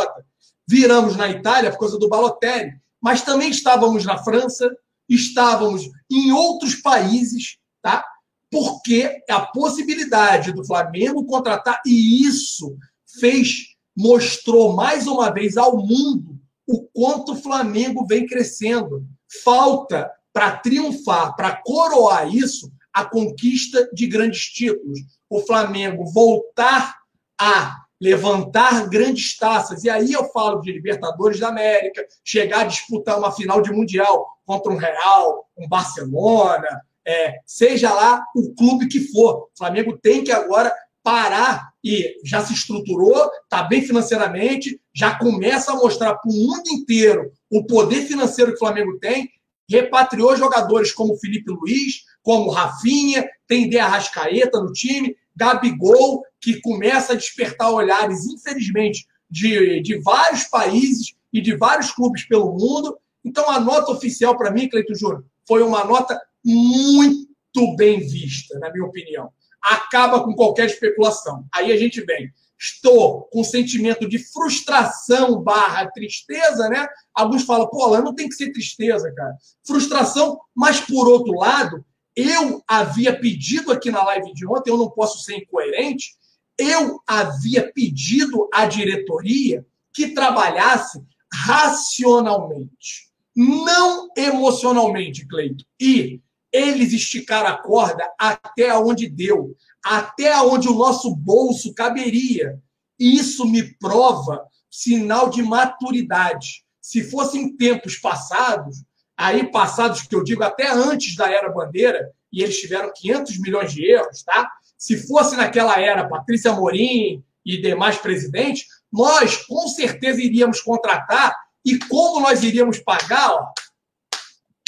Viramos 0.69 1.17
na 1.17 1.31
Itália 1.31 1.71
por 1.71 1.78
causa 1.78 1.99
do 1.99 2.07
Balotelli, 2.07 2.73
mas 3.00 3.23
também 3.23 3.49
estávamos 3.49 4.05
na 4.05 4.23
França, 4.23 4.71
estávamos 5.09 5.88
em 6.11 6.31
outros 6.31 6.75
países, 6.75 7.57
tá? 7.81 8.05
porque 8.50 9.23
a 9.26 9.40
possibilidade 9.40 10.52
do 10.52 10.67
Flamengo 10.67 11.25
contratar, 11.25 11.81
e 11.87 12.26
isso 12.26 12.76
fez, 13.19 13.69
mostrou 13.97 14.76
mais 14.76 15.07
uma 15.07 15.31
vez 15.31 15.57
ao 15.57 15.78
mundo 15.78 16.38
o 16.68 16.82
quanto 16.92 17.32
o 17.32 17.37
Flamengo 17.37 18.06
vem 18.06 18.26
crescendo. 18.26 19.04
Falta 19.42 20.10
para 20.32 20.58
triunfar, 20.58 21.34
para 21.34 21.56
coroar 21.56 22.32
isso, 22.32 22.70
a 22.92 23.04
conquista 23.04 23.88
de 23.92 24.06
grandes 24.06 24.42
títulos. 24.52 25.00
O 25.30 25.40
Flamengo 25.40 26.04
voltar 26.12 26.94
a 27.40 27.76
levantar 28.00 28.88
grandes 28.88 29.37
taças. 29.37 29.82
E 29.82 29.90
aí 29.90 30.12
eu 30.12 30.25
falo 30.26 30.60
de 30.60 30.70
Libertadores 30.70 31.40
da 31.40 31.48
América, 31.48 32.06
chegar 32.22 32.60
a 32.60 32.64
disputar 32.64 33.18
uma 33.18 33.32
final 33.32 33.60
de 33.60 33.72
Mundial 33.72 34.26
contra 34.44 34.70
um 34.70 34.76
Real, 34.76 35.48
um 35.56 35.68
Barcelona, 35.68 36.68
é, 37.06 37.38
seja 37.46 37.92
lá 37.92 38.22
o 38.37 38.54
clube 38.54 38.87
que 38.87 39.00
for. 39.10 39.44
O 39.44 39.48
Flamengo 39.56 39.98
tem 39.98 40.22
que 40.22 40.30
agora 40.30 40.72
parar 41.02 41.70
e 41.82 42.16
já 42.22 42.44
se 42.44 42.52
estruturou, 42.52 43.30
está 43.44 43.62
bem 43.62 43.80
financeiramente, 43.82 44.78
já 44.99 45.17
começa 45.17 45.71
a 45.71 45.76
mostrar 45.76 46.17
para 46.17 46.28
o 46.28 46.35
mundo 46.35 46.69
inteiro 46.71 47.31
o 47.49 47.64
poder 47.64 48.02
financeiro 48.02 48.50
que 48.50 48.57
o 48.57 48.59
Flamengo 48.59 48.99
tem, 48.99 49.31
repatriou 49.71 50.37
jogadores 50.37 50.90
como 50.90 51.17
Felipe 51.19 51.52
Luiz, 51.52 52.02
como 52.21 52.50
Rafinha, 52.50 53.25
tem 53.47 53.71
De 53.71 53.78
Arrascaeta 53.78 54.61
no 54.61 54.73
time, 54.73 55.14
Gabigol, 55.37 56.25
que 56.40 56.61
começa 56.61 57.12
a 57.12 57.17
despertar 57.17 57.71
olhares, 57.71 58.26
infelizmente, 58.26 59.07
de, 59.31 59.81
de 59.83 60.02
vários 60.02 60.43
países 60.45 61.14
e 61.33 61.40
de 61.40 61.55
vários 61.55 61.93
clubes 61.93 62.26
pelo 62.26 62.59
mundo. 62.59 62.99
Então, 63.25 63.49
a 63.49 63.61
nota 63.61 63.93
oficial 63.93 64.37
para 64.37 64.50
mim, 64.50 64.69
Cleito 64.69 64.97
Júnior, 64.97 65.25
foi 65.47 65.62
uma 65.62 65.85
nota 65.85 66.21
muito 66.45 67.76
bem 67.76 68.00
vista, 68.00 68.59
na 68.59 68.73
minha 68.73 68.85
opinião. 68.85 69.31
Acaba 69.62 70.25
com 70.25 70.35
qualquer 70.35 70.67
especulação. 70.67 71.45
Aí 71.55 71.71
a 71.71 71.76
gente 71.76 72.00
vem. 72.00 72.33
Estou 72.59 73.29
com 73.31 73.45
sentimento 73.45 74.09
de 74.09 74.19
frustração 74.19 75.41
barra 75.41 75.91
tristeza, 75.91 76.69
né? 76.69 76.87
Alguns 77.15 77.45
falam, 77.45 77.69
pô, 77.69 77.97
não 78.00 78.15
tem 78.15 78.29
que 78.29 78.35
ser 78.35 78.50
tristeza, 78.50 79.12
cara. 79.15 79.37
Frustração, 79.65 80.41
mas 80.55 80.81
por 80.81 81.09
outro 81.09 81.35
lado, 81.35 81.85
eu 82.17 82.62
havia 82.67 83.17
pedido 83.17 83.71
aqui 83.71 83.93
na 83.93 84.03
live 84.03 84.35
de 84.35 84.45
ontem, 84.45 84.71
eu 84.71 84.77
não 84.77 84.91
posso 84.91 85.23
ser 85.23 85.37
incoerente, 85.37 86.17
eu 86.59 87.00
havia 87.07 87.73
pedido 87.73 88.49
à 88.53 88.67
diretoria 88.67 89.65
que 89.95 90.09
trabalhasse 90.09 91.00
racionalmente, 91.33 93.09
não 93.37 94.09
emocionalmente, 94.17 95.29
Cleito. 95.29 95.65
E 95.81 96.21
eles 96.59 96.93
esticaram 96.93 97.49
a 97.49 97.59
corda 97.59 98.05
até 98.19 98.77
onde 98.77 99.09
deu, 99.09 99.55
até 99.85 100.37
onde 100.41 100.69
o 100.69 100.75
nosso 100.75 101.15
bolso 101.15 101.75
caberia. 101.75 102.59
Isso 102.99 103.47
me 103.47 103.62
prova 103.77 104.45
sinal 104.71 105.31
de 105.31 105.43
maturidade. 105.43 106.65
Se 106.81 107.03
fossem 107.03 107.57
tempos 107.57 107.97
passados, 107.97 108.83
aí 109.17 109.50
passados 109.50 110.03
que 110.03 110.15
eu 110.15 110.25
digo 110.25 110.43
até 110.43 110.71
antes 110.71 111.17
da 111.17 111.31
era 111.31 111.53
Bandeira, 111.53 112.12
e 112.33 112.43
eles 112.43 112.61
tiveram 112.61 112.93
500 112.95 113.38
milhões 113.38 113.73
de 113.73 113.85
erros, 113.91 114.23
tá? 114.23 114.50
Se 114.77 114.97
fosse 115.07 115.37
naquela 115.37 115.81
era 115.81 116.09
Patrícia 116.09 116.53
Morim 116.53 117.23
e 117.45 117.61
demais 117.61 117.99
presidentes, 117.99 118.67
nós 118.93 119.37
com 119.47 119.67
certeza 119.69 120.21
iríamos 120.21 120.61
contratar 120.61 121.35
e 121.65 121.79
como 121.79 122.21
nós 122.21 122.43
iríamos 122.43 122.79
pagar, 122.79 123.33
ó, 123.33 123.53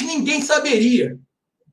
ninguém 0.01 0.41
saberia, 0.41 1.17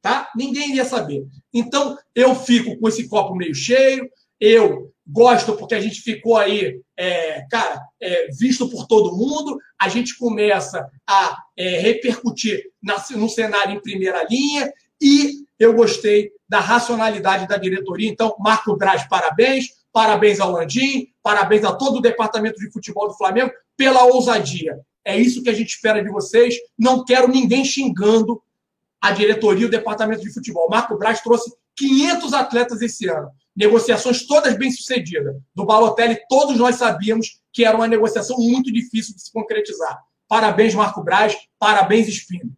tá? 0.00 0.31
Ninguém 0.37 0.71
iria 0.71 0.85
saber. 0.85 1.26
Então, 1.52 1.97
eu 2.14 2.35
fico 2.35 2.78
com 2.78 2.88
esse 2.88 3.09
copo 3.09 3.35
meio 3.35 3.55
cheio, 3.55 4.09
eu 4.40 4.93
gosto 5.07 5.57
porque 5.57 5.75
a 5.75 5.81
gente 5.81 6.00
ficou 6.00 6.37
aí, 6.37 6.81
é, 6.97 7.43
cara, 7.50 7.81
é, 8.00 8.28
visto 8.38 8.69
por 8.69 8.87
todo 8.87 9.17
mundo, 9.17 9.59
a 9.81 9.88
gente 9.88 10.17
começa 10.19 10.87
a 11.07 11.37
é, 11.57 11.78
repercutir 11.78 12.64
na, 12.83 13.02
no 13.17 13.28
cenário 13.28 13.75
em 13.75 13.83
primeira 13.83 14.26
linha 14.28 14.73
e 15.00 15.45
eu 15.59 15.75
gostei 15.75 16.31
da 16.49 16.61
racionalidade 16.61 17.49
da 17.49 17.57
diretoria. 17.57 18.09
Então, 18.09 18.37
Marco 18.38 18.76
Braz, 18.76 19.07
parabéns. 19.09 19.78
Parabéns 19.90 20.38
ao 20.38 20.52
Landim, 20.52 21.09
parabéns 21.23 21.64
a 21.64 21.75
todo 21.75 21.97
o 21.97 22.00
departamento 22.00 22.61
de 22.61 22.71
futebol 22.71 23.09
do 23.09 23.17
Flamengo 23.17 23.50
pela 23.76 24.05
ousadia. 24.05 24.78
É 25.05 25.17
isso 25.17 25.43
que 25.43 25.49
a 25.49 25.55
gente 25.55 25.71
espera 25.71 26.02
de 26.02 26.11
vocês. 26.11 26.55
Não 26.78 27.05
quero 27.05 27.26
ninguém 27.26 27.64
xingando 27.64 28.40
a 29.00 29.12
diretoria 29.12 29.64
e 29.64 29.67
o 29.67 29.71
departamento 29.71 30.23
de 30.23 30.33
futebol. 30.33 30.69
Marco 30.69 30.97
Braz 30.97 31.21
trouxe 31.21 31.52
500 31.76 32.33
atletas 32.33 32.83
esse 32.83 33.09
ano. 33.09 33.31
Negociações 33.57 34.26
todas 34.26 34.57
bem-sucedidas. 34.57 35.37
Do 35.55 35.64
Balotelli, 35.64 36.19
todos 36.28 36.57
nós 36.59 36.76
sabíamos 36.76 37.40
que 37.52 37.64
era 37.64 37.76
uma 37.76 37.88
negociação 37.88 38.37
muito 38.38 38.73
difícil 38.73 39.14
de 39.14 39.23
se 39.23 39.33
concretizar. 39.33 39.99
Parabéns, 40.28 40.75
Marco 40.75 41.02
Braz. 41.02 41.37
Parabéns, 41.59 42.09
Espino. 42.09 42.52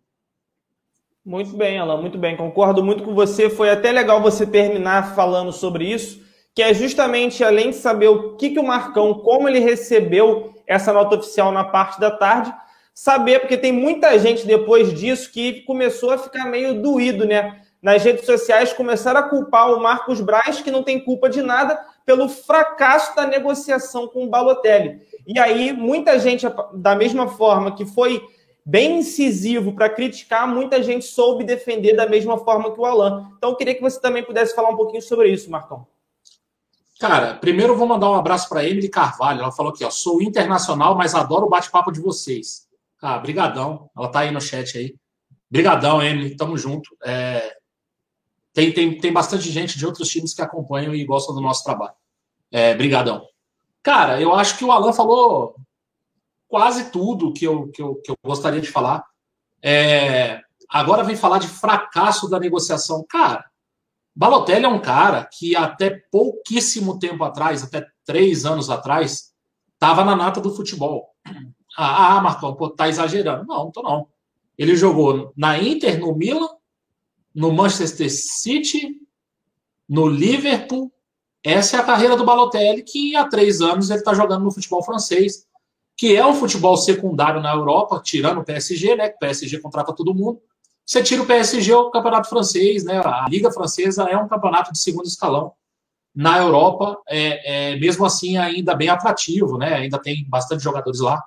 Muito 1.25 1.57
bem, 1.57 1.79
Alan, 1.79 2.01
muito 2.01 2.19
bem. 2.19 2.37
Concordo 2.37 2.83
muito 2.83 3.05
com 3.05 3.15
você. 3.15 3.49
Foi 3.49 3.71
até 3.71 3.93
legal 3.93 4.23
você 4.23 4.47
terminar 4.47 5.15
falando 5.15 5.53
sobre 5.53 5.85
isso, 5.85 6.21
que 6.55 6.63
é 6.63 6.75
justamente 6.75 7.45
além 7.45 7.71
de 7.71 7.77
saber 7.77 8.09
o 8.09 8.37
que, 8.37 8.51
que 8.51 8.59
o 8.59 8.67
Marcão, 8.67 9.15
como 9.15 9.49
ele 9.49 9.59
recebeu 9.59 10.55
essa 10.67 10.93
nota 10.93 11.17
oficial 11.17 11.53
na 11.53 11.65
parte 11.65 12.01
da 12.01 12.11
tarde, 12.11 12.53
saber, 13.01 13.39
porque 13.39 13.57
tem 13.57 13.73
muita 13.73 14.19
gente 14.19 14.47
depois 14.47 14.93
disso 14.93 15.33
que 15.33 15.63
começou 15.63 16.11
a 16.11 16.19
ficar 16.19 16.45
meio 16.45 16.83
doído, 16.83 17.25
né? 17.25 17.63
Nas 17.81 18.05
redes 18.05 18.27
sociais 18.27 18.75
começaram 18.75 19.21
a 19.21 19.23
culpar 19.23 19.73
o 19.73 19.81
Marcos 19.81 20.21
Braz, 20.21 20.61
que 20.61 20.71
não 20.71 20.83
tem 20.83 21.01
culpa 21.01 21.27
de 21.31 21.41
nada, 21.41 21.81
pelo 22.05 22.29
fracasso 22.29 23.17
da 23.17 23.27
negociação 23.27 24.07
com 24.07 24.25
o 24.25 24.29
Balotelli. 24.29 25.01
E 25.27 25.39
aí, 25.39 25.73
muita 25.73 26.19
gente, 26.19 26.45
da 26.75 26.95
mesma 26.95 27.27
forma 27.27 27.75
que 27.75 27.87
foi 27.87 28.23
bem 28.67 28.99
incisivo 28.99 29.73
para 29.73 29.89
criticar, 29.89 30.47
muita 30.47 30.83
gente 30.83 31.07
soube 31.07 31.43
defender 31.43 31.97
da 31.97 32.07
mesma 32.07 32.37
forma 32.37 32.71
que 32.71 32.79
o 32.79 32.85
Alan. 32.85 33.31
Então, 33.39 33.49
eu 33.49 33.57
queria 33.57 33.75
que 33.75 33.81
você 33.81 33.99
também 33.99 34.23
pudesse 34.23 34.55
falar 34.55 34.69
um 34.69 34.77
pouquinho 34.77 35.01
sobre 35.01 35.31
isso, 35.31 35.51
Marcão. 35.51 35.87
Cara, 37.01 37.33
primeiro 37.33 37.73
eu 37.73 37.79
vou 37.79 37.87
mandar 37.87 38.11
um 38.11 38.15
abraço 38.15 38.47
para 38.47 38.63
Emily 38.63 38.91
Carvalho. 38.91 39.41
Ela 39.41 39.53
falou 39.53 39.73
aqui, 39.73 39.87
ó, 39.87 39.91
sou 39.91 40.21
internacional, 40.21 40.95
mas 40.95 41.15
adoro 41.15 41.47
o 41.47 41.49
bate-papo 41.49 41.91
de 41.91 41.99
vocês. 41.99 42.69
Ah, 43.01 43.19
brigadão. 43.19 43.91
Ela 43.97 44.09
tá 44.09 44.21
aí 44.21 44.31
no 44.31 44.41
chat 44.41 44.77
aí. 44.77 44.95
Brigadão, 45.51 46.03
Emily. 46.03 46.37
Tamo 46.37 46.57
junto. 46.57 46.97
É... 47.05 47.57
Tem, 48.53 48.73
tem, 48.73 48.99
tem 48.99 49.13
bastante 49.13 49.51
gente 49.51 49.79
de 49.79 49.87
outros 49.87 50.09
times 50.09 50.35
que 50.35 50.43
acompanham 50.43 50.95
e 50.95 51.05
gostam 51.05 51.35
do 51.35 51.41
nosso 51.41 51.65
trabalho. 51.65 51.95
É, 52.51 52.75
brigadão. 52.75 53.25
Cara, 53.83 54.21
eu 54.21 54.35
acho 54.35 54.59
que 54.59 54.65
o 54.65 54.73
Alan 54.73 54.93
falou 54.93 55.57
quase 56.49 56.91
tudo 56.91 57.33
que 57.33 57.45
eu, 57.45 57.69
que 57.69 57.81
eu, 57.81 57.95
que 57.97 58.11
eu 58.11 58.17
gostaria 58.25 58.61
de 58.61 58.71
falar. 58.71 59.05
É, 59.63 60.43
agora 60.69 61.05
vem 61.05 61.17
falar 61.17 61.39
de 61.39 61.47
fracasso 61.47 62.29
da 62.29 62.41
negociação. 62.41 63.05
Cara, 63.09 63.49
Balotelli 64.15 64.65
é 64.65 64.69
um 64.69 64.81
cara 64.81 65.25
que 65.25 65.55
até 65.55 65.91
pouquíssimo 66.11 66.99
tempo 66.99 67.23
atrás, 67.23 67.63
até 67.63 67.87
três 68.05 68.45
anos 68.45 68.69
atrás, 68.69 69.33
estava 69.73 70.05
na 70.05 70.17
nata 70.17 70.41
do 70.41 70.55
futebol. 70.55 71.15
Ah, 71.77 72.17
ah, 72.17 72.21
Marcão, 72.21 72.55
pô, 72.55 72.69
tá 72.71 72.89
exagerando. 72.89 73.47
Não, 73.47 73.65
não 73.65 73.71
tô 73.71 73.83
não. 73.83 74.07
Ele 74.59 74.77
jogou 74.77 75.33
na 75.37 75.59
Inter, 75.59 75.99
no 75.99 76.15
Milan, 76.15 76.49
no 77.35 77.53
Manchester 77.53 78.11
City, 78.11 78.97
no 79.89 80.07
Liverpool. 80.07 80.93
Essa 81.43 81.79
é 81.79 81.81
a 81.81 81.85
carreira 81.85 82.17
do 82.17 82.25
Balotelli, 82.25 82.83
que 82.83 83.17
há 83.17 83.27
três 83.27 83.61
anos 83.61 83.89
ele 83.89 84.01
está 84.01 84.13
jogando 84.13 84.45
no 84.45 84.53
futebol 84.53 84.85
francês 84.85 85.49
que 86.01 86.17
é 86.17 86.25
um 86.25 86.35
futebol 86.35 86.79
secundário 86.79 87.43
na 87.43 87.53
Europa, 87.53 88.01
tirando 88.03 88.41
o 88.41 88.45
PSG, 88.45 88.97
né? 88.97 89.11
Que 89.11 89.17
o 89.17 89.19
PSG 89.19 89.59
contrata 89.59 89.93
todo 89.93 90.15
mundo. 90.15 90.41
Você 90.83 91.03
tira 91.03 91.23
o 91.23 91.27
PSG, 91.27 91.75
o 91.75 91.91
campeonato 91.91 92.27
francês, 92.27 92.85
né? 92.85 93.03
A 93.05 93.27
Liga 93.29 93.53
Francesa 93.53 94.05
é 94.05 94.17
um 94.17 94.27
campeonato 94.27 94.73
de 94.73 94.79
segundo 94.79 95.05
escalão. 95.05 95.53
Na 96.15 96.39
Europa, 96.39 96.99
é, 97.07 97.73
é 97.73 97.77
mesmo 97.79 98.07
assim 98.07 98.39
ainda 98.39 98.75
bem 98.75 98.89
atrativo, 98.89 99.59
né? 99.59 99.75
Ainda 99.75 100.01
tem 100.01 100.27
bastante 100.27 100.65
jogadores 100.65 101.01
lá 101.01 101.23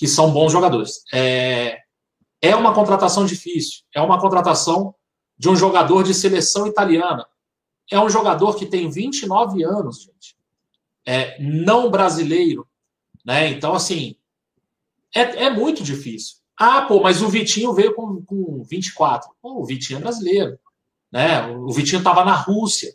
que 0.00 0.08
são 0.08 0.32
bons 0.32 0.50
jogadores. 0.50 1.04
É, 1.12 1.78
é 2.42 2.56
uma 2.56 2.74
contratação 2.74 3.24
difícil. 3.24 3.82
É 3.94 4.00
uma 4.00 4.20
contratação 4.20 4.94
de 5.38 5.48
um 5.48 5.54
jogador 5.54 6.02
de 6.02 6.12
seleção 6.12 6.66
italiana. 6.66 7.24
É 7.88 8.00
um 8.00 8.10
jogador 8.10 8.56
que 8.56 8.66
tem 8.66 8.90
29 8.90 9.62
anos, 9.62 10.02
gente. 10.02 10.36
É 11.06 11.40
não 11.40 11.90
brasileiro 11.90 12.66
né? 13.24 13.48
Então, 13.48 13.74
assim, 13.74 14.16
é, 15.14 15.44
é 15.44 15.50
muito 15.50 15.82
difícil. 15.82 16.38
Ah, 16.56 16.82
pô, 16.82 17.00
mas 17.00 17.22
o 17.22 17.28
Vitinho 17.28 17.72
veio 17.72 17.94
com, 17.94 18.22
com 18.22 18.62
24. 18.62 19.30
Pô, 19.40 19.60
o 19.60 19.64
Vitinho 19.64 19.98
é 19.98 20.00
brasileiro. 20.02 20.58
Né? 21.10 21.46
O 21.46 21.72
Vitinho 21.72 21.98
estava 21.98 22.24
na 22.24 22.34
Rússia. 22.34 22.94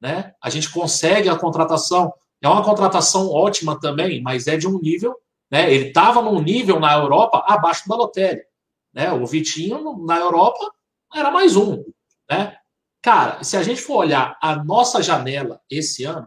Né? 0.00 0.34
A 0.42 0.50
gente 0.50 0.70
consegue 0.70 1.28
a 1.28 1.38
contratação. 1.38 2.12
É 2.40 2.48
uma 2.48 2.64
contratação 2.64 3.30
ótima 3.30 3.78
também, 3.78 4.20
mas 4.20 4.46
é 4.46 4.56
de 4.56 4.66
um 4.66 4.78
nível. 4.80 5.14
Né? 5.52 5.70
Ele 5.70 5.88
estava 5.88 6.22
num 6.22 6.40
nível 6.40 6.80
na 6.80 6.94
Europa 6.94 7.44
abaixo 7.46 7.84
do 7.84 7.88
Balotelli. 7.90 8.42
Né? 8.90 9.12
O 9.12 9.26
Vitinho 9.26 9.98
na 10.06 10.18
Europa 10.18 10.72
era 11.14 11.30
mais 11.30 11.56
um. 11.56 11.84
Né? 12.30 12.56
Cara, 13.02 13.44
se 13.44 13.58
a 13.58 13.62
gente 13.62 13.82
for 13.82 13.96
olhar 13.96 14.38
a 14.40 14.56
nossa 14.64 15.02
janela 15.02 15.60
esse 15.68 16.04
ano, 16.04 16.26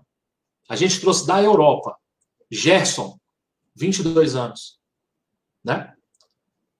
a 0.69 0.75
gente 0.75 1.01
trouxe 1.01 1.25
da 1.25 1.41
Europa 1.41 1.97
Gerson, 2.51 3.19
22 3.75 4.35
anos. 4.35 4.79
Né? 5.63 5.91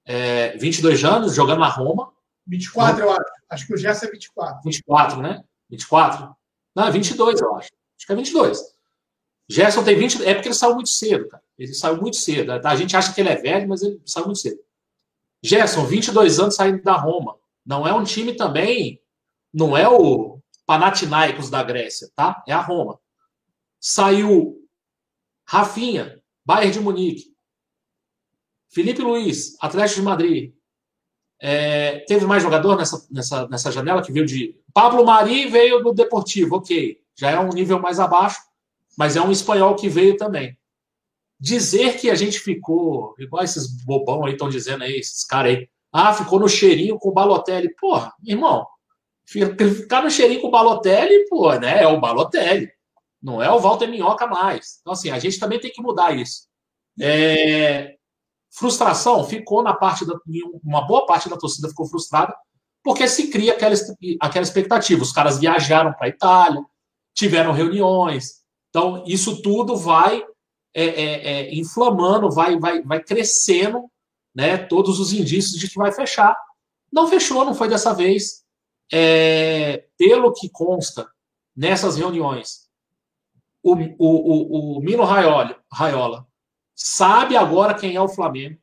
É, 0.06 0.56
22 0.58 1.04
anos, 1.04 1.34
jogando 1.34 1.62
na 1.62 1.70
Roma. 1.70 2.14
24, 2.46 3.04
eu 3.04 3.12
acho. 3.12 3.32
Acho 3.50 3.68
que 3.68 3.74
o 3.74 3.78
Gerson 3.78 4.06
é 4.06 4.12
24. 4.12 4.62
24, 4.64 5.22
né? 5.22 5.44
24? 5.68 6.36
Não, 6.76 6.92
22, 6.92 7.42
eu 7.42 7.56
acho. 7.56 7.72
Acho 7.98 8.06
que 8.06 8.12
é 8.12 8.16
22. 8.16 8.75
Gerson 9.48 9.84
tem 9.84 9.98
20. 9.98 10.26
É 10.26 10.34
porque 10.34 10.48
ele 10.48 10.56
saiu 10.56 10.76
muito 10.76 10.90
cedo, 10.90 11.28
cara. 11.28 11.44
Ele 11.58 11.74
saiu 11.74 12.02
muito 12.02 12.18
cedo. 12.18 12.52
A 12.52 12.76
gente 12.76 12.96
acha 12.96 13.14
que 13.14 13.22
ele 13.22 13.30
é 13.30 13.36
velho, 13.36 13.68
mas 13.68 13.82
ele 13.82 14.02
saiu 14.06 14.26
muito 14.26 14.40
cedo. 14.40 14.60
Gerson, 15.44 15.86
22 15.86 16.40
anos 16.40 16.56
saindo 16.56 16.82
da 16.82 16.94
Roma. 16.94 17.38
Não 17.66 17.88
é 17.88 17.94
um 17.94 18.04
time 18.04 18.34
também. 18.34 19.02
Não 19.54 19.78
é 19.78 19.88
o 19.88 20.40
Panathinaikos 20.66 21.50
da 21.50 21.64
Grécia, 21.64 22.10
tá? 22.16 22.44
É 22.48 22.54
a 22.54 22.60
Roma. 22.60 23.00
Saiu 23.80 24.58
Rafinha, 25.48 26.22
Bayern 26.44 26.74
de 26.74 26.80
Munique. 26.80 27.36
Felipe 28.70 29.02
Luiz, 29.02 29.56
Atlético 29.62 30.02
de 30.02 30.06
Madrid. 30.06 30.54
É, 31.40 32.00
teve 32.08 32.26
mais 32.26 32.42
jogador 32.42 32.76
nessa, 32.76 33.06
nessa, 33.12 33.48
nessa 33.48 33.72
janela 33.72 34.02
que 34.02 34.12
veio 34.12 34.26
de. 34.26 34.60
Pablo 34.74 35.06
Mari 35.06 35.48
veio 35.48 35.82
do 35.82 35.94
Deportivo, 35.94 36.58
ok. 36.58 37.00
Já 37.16 37.32
é 37.32 37.40
um 37.40 37.50
nível 37.50 37.80
mais 37.80 38.00
abaixo, 38.00 38.40
mas 38.98 39.16
é 39.16 39.22
um 39.22 39.32
espanhol 39.32 39.76
que 39.76 39.90
veio 39.90 40.18
também. 40.18 40.58
Dizer 41.40 41.98
que 41.98 42.10
a 42.10 42.16
gente 42.16 42.40
ficou, 42.40 43.14
igual 43.20 43.44
esses 43.44 43.84
bobão 43.84 44.26
aí 44.26 44.34
estão 44.34 44.50
dizendo 44.50 44.84
aí, 44.84 44.98
esses 44.98 45.26
caras 45.26 45.56
aí, 45.56 45.70
ah, 45.92 46.14
ficou 46.14 46.40
no 46.40 46.50
cheirinho 46.50 46.98
com 46.98 47.10
o 47.10 47.14
Balotelli. 47.14 47.74
Porra, 47.76 48.14
irmão, 48.24 48.66
ficar 49.26 50.04
no 50.04 50.10
cheirinho 50.10 50.42
com 50.42 50.48
o 50.48 50.52
Balotelli, 50.52 51.26
pô, 51.30 51.54
né? 51.56 51.84
É 51.84 51.88
o 51.88 52.00
Balotelli. 52.00 52.70
Não 53.22 53.42
é 53.42 53.50
o 53.50 53.60
Walter 53.60 53.88
Minhoca 53.88 54.28
mais. 54.28 54.78
Então, 54.82 54.94
assim, 54.94 55.10
a 55.10 55.18
gente 55.18 55.40
também 55.40 55.60
tem 55.60 55.72
que 55.72 55.82
mudar 55.82 56.16
isso. 56.16 56.48
É... 57.02 57.96
Frustração 58.52 59.24
ficou 59.24 59.64
na 59.64 59.74
parte 59.74 60.06
da. 60.06 60.14
Uma 60.64 60.86
boa 60.86 61.06
parte 61.06 61.28
da 61.28 61.36
torcida 61.36 61.68
ficou 61.68 61.88
frustrada, 61.88 62.34
porque 62.84 63.08
se 63.08 63.30
cria 63.30 63.54
aquela, 63.54 63.74
aquela 64.22 64.44
expectativa. 64.44 65.02
Os 65.02 65.12
caras 65.12 65.40
viajaram 65.40 65.92
para 65.94 66.06
a 66.06 66.10
Itália, 66.10 66.62
tiveram 67.14 67.52
reuniões. 67.52 68.45
Então, 68.76 69.06
isso 69.08 69.42
tudo 69.42 69.78
vai 69.78 70.22
é, 70.74 70.84
é, 70.84 71.28
é, 71.32 71.56
inflamando, 71.56 72.30
vai, 72.30 72.60
vai, 72.60 72.82
vai 72.82 73.02
crescendo, 73.02 73.90
né? 74.36 74.58
Todos 74.58 75.00
os 75.00 75.14
indícios 75.14 75.58
de 75.58 75.70
que 75.70 75.78
vai 75.78 75.94
fechar. 75.94 76.38
Não 76.92 77.08
fechou, 77.08 77.46
não 77.46 77.56
foi 77.56 77.70
dessa 77.70 77.94
vez. 77.94 78.44
É, 78.92 79.86
pelo 79.98 80.34
que 80.34 80.50
consta 80.50 81.10
nessas 81.56 81.96
reuniões, 81.96 82.68
o, 83.64 83.76
o, 83.76 83.78
o, 83.98 84.78
o 84.78 84.82
Mino 84.82 85.06
Raiola, 85.06 85.58
Raiola 85.72 86.28
sabe 86.76 87.38
agora 87.38 87.76
quem 87.76 87.96
é 87.96 88.02
o 88.02 88.10
Flamengo. 88.10 88.60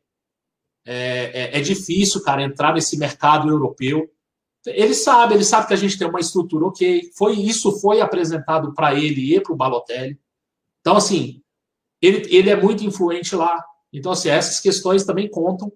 É, 0.84 1.54
é, 1.54 1.58
é, 1.58 1.60
difícil, 1.62 2.22
cara, 2.22 2.42
entrar 2.42 2.74
nesse 2.74 2.98
mercado 2.98 3.48
europeu. 3.48 4.10
Ele 4.66 4.94
sabe, 4.94 5.34
ele 5.34 5.44
sabe 5.44 5.66
que 5.66 5.74
a 5.74 5.76
gente 5.76 5.98
tem 5.98 6.08
uma 6.08 6.20
estrutura 6.20 6.66
ok. 6.66 7.10
Foi 7.16 7.34
isso 7.34 7.80
foi 7.80 8.00
apresentado 8.00 8.74
para 8.74 8.94
ele 8.94 9.34
e 9.34 9.40
para 9.40 9.52
o 9.52 9.56
Balotelli. 9.56 10.18
Então, 10.80 10.96
assim, 10.96 11.42
ele, 12.00 12.26
ele 12.34 12.50
é 12.50 12.56
muito 12.56 12.84
influente 12.84 13.34
lá. 13.34 13.62
Então, 13.92 14.12
assim, 14.12 14.28
essas 14.28 14.60
questões 14.60 15.04
também 15.04 15.28
contam. 15.28 15.72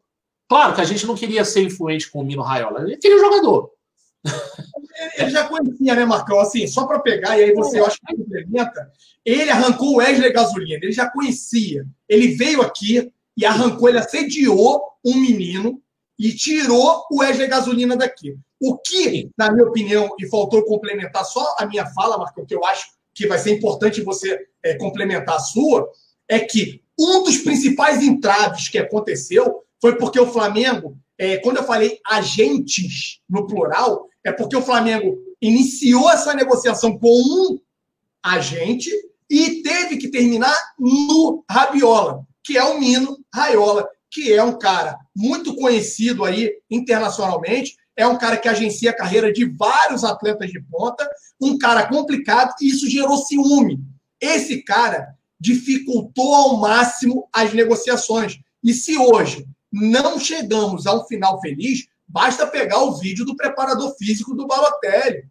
Claro 0.48 0.74
que 0.74 0.80
a 0.80 0.84
gente 0.84 1.06
não 1.06 1.16
queria 1.16 1.44
ser 1.44 1.62
influente 1.62 2.10
com 2.10 2.20
o 2.20 2.24
Mino 2.24 2.42
Raiola, 2.42 2.82
ele 2.82 2.96
queria 2.96 3.18
jogador. 3.18 3.70
Ele 5.18 5.30
já 5.30 5.46
conhecia, 5.46 5.94
né, 5.94 6.04
Marcão? 6.04 6.40
Assim, 6.40 6.66
só 6.66 6.86
para 6.86 6.98
pegar, 7.00 7.38
e 7.38 7.44
aí 7.44 7.54
você, 7.54 7.78
eu 7.78 7.86
acho 7.86 7.98
que 8.00 8.16
complementa, 8.16 8.90
ele 9.24 9.50
arrancou 9.50 9.94
o 9.94 9.96
Wesley 9.96 10.32
Gasolina, 10.32 10.80
ele 10.82 10.92
já 10.92 11.10
conhecia. 11.10 11.86
Ele 12.08 12.28
veio 12.28 12.62
aqui 12.62 13.12
e 13.36 13.44
arrancou, 13.44 13.88
ele 13.88 13.98
assediou 13.98 14.82
um 15.04 15.16
menino 15.16 15.82
e 16.18 16.34
tirou 16.34 17.04
o 17.10 17.20
Wesley 17.20 17.48
Gasolina 17.48 17.96
daqui. 17.96 18.36
O 18.60 18.78
que, 18.78 19.30
na 19.36 19.52
minha 19.52 19.66
opinião, 19.66 20.08
e 20.18 20.28
faltou 20.28 20.64
complementar 20.64 21.24
só 21.24 21.54
a 21.58 21.66
minha 21.66 21.86
fala, 21.86 22.16
Marcão, 22.18 22.46
que 22.46 22.54
eu 22.54 22.64
acho 22.64 22.86
que 23.14 23.26
vai 23.26 23.38
ser 23.38 23.52
importante 23.52 24.02
você 24.02 24.46
é, 24.62 24.74
complementar 24.74 25.36
a 25.36 25.40
sua, 25.40 25.90
é 26.28 26.40
que 26.40 26.82
um 26.98 27.22
dos 27.22 27.38
principais 27.38 28.02
entraves 28.02 28.68
que 28.68 28.78
aconteceu 28.78 29.62
foi 29.80 29.96
porque 29.96 30.18
o 30.18 30.30
Flamengo, 30.30 30.96
é, 31.18 31.36
quando 31.38 31.58
eu 31.58 31.64
falei 31.64 32.00
agentes 32.06 33.20
no 33.28 33.46
plural, 33.46 34.08
é 34.24 34.32
porque 34.32 34.56
o 34.56 34.62
Flamengo 34.62 35.18
iniciou 35.40 36.10
essa 36.10 36.34
negociação 36.34 36.98
com 36.98 37.08
um 37.08 37.60
agente 38.22 38.90
e 39.28 39.62
teve 39.62 39.98
que 39.98 40.08
terminar 40.08 40.56
no 40.78 41.44
Rabiola, 41.50 42.24
que 42.42 42.56
é 42.56 42.64
o 42.64 42.78
Mino 42.78 43.18
Raiola, 43.34 43.88
que 44.16 44.32
é 44.32 44.42
um 44.42 44.58
cara 44.58 44.96
muito 45.14 45.54
conhecido 45.54 46.24
aí 46.24 46.50
internacionalmente, 46.70 47.76
é 47.94 48.06
um 48.06 48.16
cara 48.16 48.38
que 48.38 48.48
agencia 48.48 48.90
a 48.90 48.96
carreira 48.96 49.30
de 49.30 49.44
vários 49.44 50.04
atletas 50.04 50.50
de 50.50 50.58
ponta, 50.58 51.06
um 51.38 51.58
cara 51.58 51.86
complicado, 51.86 52.54
e 52.62 52.70
isso 52.70 52.88
gerou 52.88 53.18
ciúme. 53.18 53.78
Esse 54.18 54.62
cara 54.62 55.08
dificultou 55.38 56.34
ao 56.34 56.56
máximo 56.56 57.28
as 57.30 57.52
negociações. 57.52 58.38
E 58.64 58.72
se 58.72 58.96
hoje 58.96 59.46
não 59.70 60.18
chegamos 60.18 60.86
a 60.86 60.94
um 60.94 61.04
final 61.04 61.38
feliz, 61.42 61.86
basta 62.08 62.46
pegar 62.46 62.78
o 62.84 62.96
vídeo 62.96 63.26
do 63.26 63.36
preparador 63.36 63.94
físico 63.98 64.34
do 64.34 64.46
Balotelli. 64.46 65.24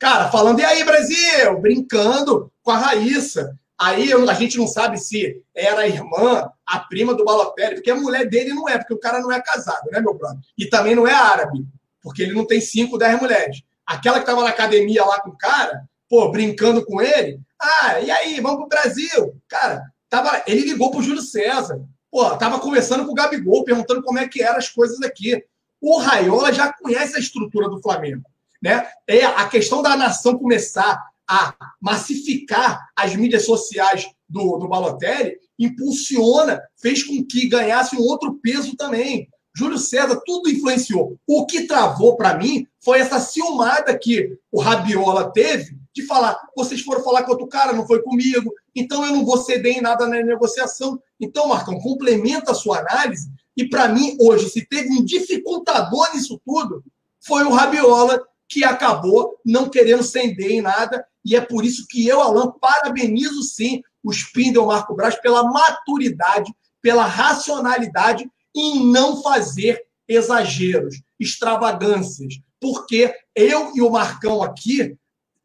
Cara, 0.00 0.32
falando, 0.32 0.58
e 0.58 0.64
aí, 0.64 0.82
Brasil? 0.82 1.60
Brincando 1.60 2.50
com 2.60 2.72
a 2.72 2.78
Raíssa. 2.78 3.56
Aí 3.82 4.12
a 4.12 4.34
gente 4.34 4.58
não 4.58 4.68
sabe 4.68 4.96
se 4.96 5.42
era 5.52 5.80
a 5.80 5.88
irmã, 5.88 6.48
a 6.64 6.78
prima 6.78 7.14
do 7.14 7.24
Balotelli, 7.24 7.74
porque 7.74 7.90
a 7.90 7.96
mulher 7.96 8.28
dele 8.28 8.54
não 8.54 8.68
é, 8.68 8.78
porque 8.78 8.94
o 8.94 8.98
cara 8.98 9.18
não 9.18 9.32
é 9.32 9.42
casado, 9.42 9.90
né, 9.90 10.00
meu 10.00 10.14
brother? 10.14 10.38
E 10.56 10.66
também 10.66 10.94
não 10.94 11.04
é 11.04 11.12
árabe, 11.12 11.66
porque 12.00 12.22
ele 12.22 12.32
não 12.32 12.46
tem 12.46 12.60
cinco, 12.60 12.96
dez 12.96 13.20
mulheres. 13.20 13.62
Aquela 13.84 14.18
que 14.18 14.22
estava 14.22 14.44
na 14.44 14.50
academia 14.50 15.04
lá 15.04 15.20
com 15.20 15.30
o 15.30 15.36
cara, 15.36 15.82
pô, 16.08 16.30
brincando 16.30 16.86
com 16.86 17.02
ele. 17.02 17.40
Ah, 17.60 18.00
e 18.00 18.08
aí, 18.08 18.40
vamos 18.40 18.60
pro 18.60 18.68
Brasil? 18.68 19.34
Cara, 19.48 19.82
tava, 20.08 20.44
ele 20.46 20.62
ligou 20.62 20.92
pro 20.92 21.02
Júlio 21.02 21.20
César. 21.20 21.80
Pô, 22.08 22.36
tava 22.36 22.60
conversando 22.60 23.04
com 23.04 23.10
o 23.10 23.16
Gabigol, 23.16 23.64
perguntando 23.64 24.02
como 24.02 24.18
é 24.20 24.28
que 24.28 24.44
eram 24.44 24.58
as 24.58 24.68
coisas 24.68 25.02
aqui. 25.02 25.44
O 25.80 25.98
Raiola 25.98 26.52
já 26.52 26.72
conhece 26.72 27.16
a 27.16 27.20
estrutura 27.20 27.68
do 27.68 27.82
Flamengo. 27.82 28.22
Né? 28.62 28.86
É 29.08 29.24
a 29.24 29.48
questão 29.48 29.82
da 29.82 29.96
nação 29.96 30.38
começar 30.38 31.02
a 31.32 31.54
massificar 31.80 32.78
as 32.94 33.16
mídias 33.16 33.46
sociais 33.46 34.06
do, 34.28 34.58
do 34.58 34.68
Balotelli 34.68 35.38
impulsiona, 35.58 36.60
fez 36.76 37.02
com 37.02 37.24
que 37.24 37.48
ganhasse 37.48 37.96
um 37.96 38.00
outro 38.00 38.38
peso 38.42 38.76
também. 38.76 39.28
Júlio 39.56 39.78
César, 39.78 40.20
tudo 40.26 40.50
influenciou. 40.50 41.18
O 41.26 41.46
que 41.46 41.66
travou 41.66 42.16
para 42.16 42.36
mim 42.36 42.66
foi 42.80 43.00
essa 43.00 43.18
ciumada 43.18 43.98
que 43.98 44.36
o 44.50 44.60
Rabiola 44.60 45.32
teve 45.32 45.76
de 45.94 46.02
falar: 46.06 46.38
vocês 46.54 46.82
foram 46.82 47.02
falar 47.02 47.22
com 47.22 47.32
outro 47.32 47.46
cara, 47.46 47.72
não 47.72 47.86
foi 47.86 48.02
comigo, 48.02 48.52
então 48.74 49.04
eu 49.04 49.12
não 49.12 49.24
vou 49.24 49.38
ceder 49.38 49.78
em 49.78 49.80
nada 49.80 50.06
na 50.06 50.22
negociação. 50.22 51.00
Então, 51.18 51.48
Marcão, 51.48 51.78
complementa 51.80 52.52
a 52.52 52.54
sua 52.54 52.78
análise. 52.80 53.30
E 53.56 53.68
para 53.68 53.88
mim, 53.88 54.16
hoje, 54.20 54.50
se 54.50 54.66
teve 54.66 54.90
um 54.90 55.04
dificultador 55.04 56.14
nisso 56.14 56.40
tudo, 56.44 56.82
foi 57.20 57.44
o 57.44 57.52
Rabiola, 57.52 58.22
que 58.52 58.64
acabou 58.64 59.40
não 59.42 59.70
querendo 59.70 60.02
ceder 60.02 60.50
em 60.50 60.60
nada. 60.60 61.06
E 61.24 61.34
é 61.34 61.40
por 61.40 61.64
isso 61.64 61.86
que 61.88 62.06
eu, 62.06 62.20
Alan, 62.20 62.52
parabenizo 62.60 63.42
sim 63.42 63.80
o 64.04 64.12
Spindle 64.12 64.66
Marco 64.66 64.94
Braz 64.94 65.18
pela 65.18 65.42
maturidade, 65.44 66.52
pela 66.82 67.06
racionalidade 67.06 68.30
em 68.54 68.84
não 68.84 69.22
fazer 69.22 69.82
exageros, 70.06 71.00
extravagâncias. 71.18 72.34
Porque 72.60 73.14
eu 73.34 73.72
e 73.74 73.80
o 73.80 73.90
Marcão 73.90 74.42
aqui 74.42 74.98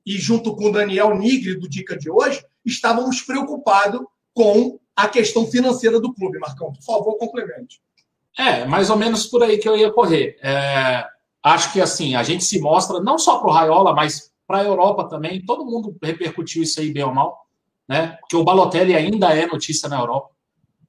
e 0.06 0.18
junto 0.18 0.54
com 0.56 0.66
o 0.66 0.72
Daniel 0.72 1.18
Nigri, 1.18 1.58
do 1.58 1.70
Dica 1.70 1.98
de 1.98 2.10
hoje, 2.10 2.44
estávamos 2.66 3.22
preocupados 3.22 4.02
com 4.34 4.78
a 4.96 5.08
questão 5.08 5.48
financeira 5.48 6.00
do 6.00 6.14
clube. 6.14 6.40
Marcão, 6.40 6.74
por 6.74 6.84
favor, 6.84 7.18
complemente. 7.18 7.80
É, 8.38 8.66
mais 8.66 8.90
ou 8.90 8.98
menos 8.98 9.26
por 9.26 9.44
aí 9.44 9.58
que 9.58 9.68
eu 9.68 9.78
ia 9.78 9.92
correr. 9.92 10.38
É, 10.42 11.06
acho 11.48 11.74
que 11.74 11.82
assim, 11.82 12.16
a 12.16 12.24
gente 12.24 12.44
se 12.44 12.60
mostra, 12.60 13.00
não 13.00 13.18
só 13.18 13.40
para 13.40 13.50
o 13.50 13.54
Raiola, 13.54 13.94
mas 13.94 14.32
para 14.48 14.60
a 14.60 14.64
Europa 14.64 15.08
também. 15.08 15.46
Todo 15.46 15.66
mundo 15.66 15.96
repercutiu 16.02 16.64
isso 16.64 16.80
aí 16.80 16.92
bem 16.92 17.04
ou 17.04 17.14
mal, 17.14 17.46
né? 17.88 18.18
Porque 18.22 18.36
o 18.36 18.44
Balotelli 18.44 18.96
ainda 18.96 19.34
é 19.34 19.46
notícia 19.46 19.90
na 19.90 20.00
Europa. 20.00 20.30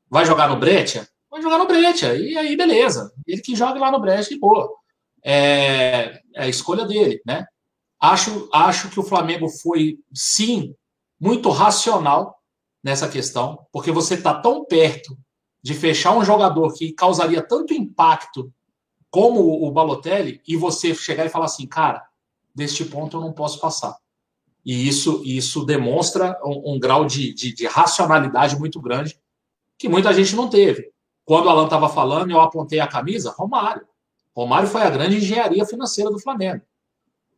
Vai 0.09 0.25
jogar 0.25 0.49
no 0.49 0.59
Breccia? 0.59 1.07
Vai 1.31 1.43
jogar 1.43 1.59
no 1.59 1.67
Breccia. 1.67 2.15
E 2.15 2.37
aí, 2.37 2.57
beleza. 2.57 3.13
Ele 3.27 3.43
que 3.43 3.55
joga 3.55 3.79
lá 3.79 3.91
no 3.91 4.01
Breccia, 4.01 4.35
de 4.35 4.41
boa. 4.41 4.71
É, 5.25 6.21
é 6.35 6.45
a 6.45 6.49
escolha 6.49 6.87
dele, 6.87 7.21
né? 7.27 7.45
Acho, 8.01 8.49
acho 8.53 8.89
que 8.91 9.01
o 9.01 9.03
Flamengo 9.03 9.49
foi, 9.49 9.99
sim, 10.15 10.75
muito 11.21 11.51
racional 11.51 12.37
nessa 12.83 13.09
questão, 13.09 13.67
porque 13.73 13.91
você 13.91 14.15
está 14.15 14.33
tão 14.35 14.65
perto 14.65 15.19
de 15.61 15.75
fechar 15.75 16.17
um 16.17 16.25
jogador 16.25 16.73
que 16.75 16.93
causaria 16.93 17.43
tanto 17.43 17.75
impacto 17.75 18.53
como 19.11 19.67
o 19.67 19.71
Balotelli 19.71 20.41
e 20.47 20.57
você 20.57 20.95
chegar 20.95 21.25
e 21.25 21.31
falar 21.31 21.47
assim, 21.47 21.67
cara, 21.67 22.07
deste 22.55 22.85
ponto 22.85 23.17
eu 23.17 23.21
não 23.21 23.33
posso 23.33 23.61
passar. 23.61 23.97
E 24.65 24.87
isso, 24.87 25.23
isso 25.25 25.65
demonstra 25.65 26.39
um, 26.45 26.75
um 26.75 26.79
grau 26.79 27.07
de, 27.07 27.33
de, 27.33 27.55
de, 27.55 27.67
racionalidade 27.67 28.59
muito 28.59 28.81
grande 28.81 29.19
que 29.79 29.89
muita 29.89 30.13
gente 30.13 30.35
não 30.37 30.49
teve. 30.49 30.91
Quando 31.25 31.47
o 31.47 31.49
Alan 31.49 31.65
estava 31.65 31.89
falando, 31.89 32.31
eu 32.31 32.41
apontei 32.41 32.81
a 32.81 32.87
camisa, 32.87 33.35
Romário. 33.37 33.87
Romário 34.37 34.69
foi 34.69 34.83
a 34.83 34.91
grande 34.91 35.17
engenharia 35.17 35.65
financeira 35.65 36.11
do 36.11 36.19
Flamengo. 36.19 36.63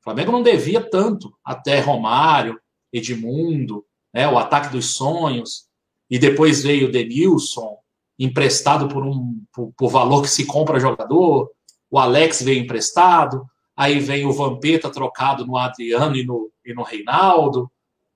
O 0.01 0.03
Flamengo 0.03 0.33
não 0.33 0.43
devia 0.43 0.81
tanto 0.81 1.33
até 1.45 1.79
Romário, 1.81 2.61
Edmundo, 2.93 3.85
né, 4.13 4.27
o 4.29 4.39
ataque 4.39 4.73
dos 4.73 4.95
sonhos, 4.95 5.69
e 6.09 6.19
depois 6.19 6.63
veio 6.63 6.89
o 6.89 6.91
Denilson, 6.91 7.79
emprestado 8.19 8.89
por 8.89 9.07
um 9.07 9.43
por, 9.53 9.73
por, 9.77 9.89
valor 9.89 10.23
que 10.23 10.29
se 10.29 10.45
compra 10.45 10.81
jogador, 10.81 11.51
o 11.91 11.99
Alex 11.99 12.43
veio 12.43 12.63
emprestado, 12.63 13.45
aí 13.77 13.99
vem 13.99 14.27
o 14.27 14.33
Vampeta 14.33 14.91
trocado 14.91 15.47
no 15.47 15.57
Adriano 15.57 16.17
e 16.17 16.25
no, 16.25 16.51
e 16.65 16.73
no 16.73 16.83
Reinaldo, 16.83 17.71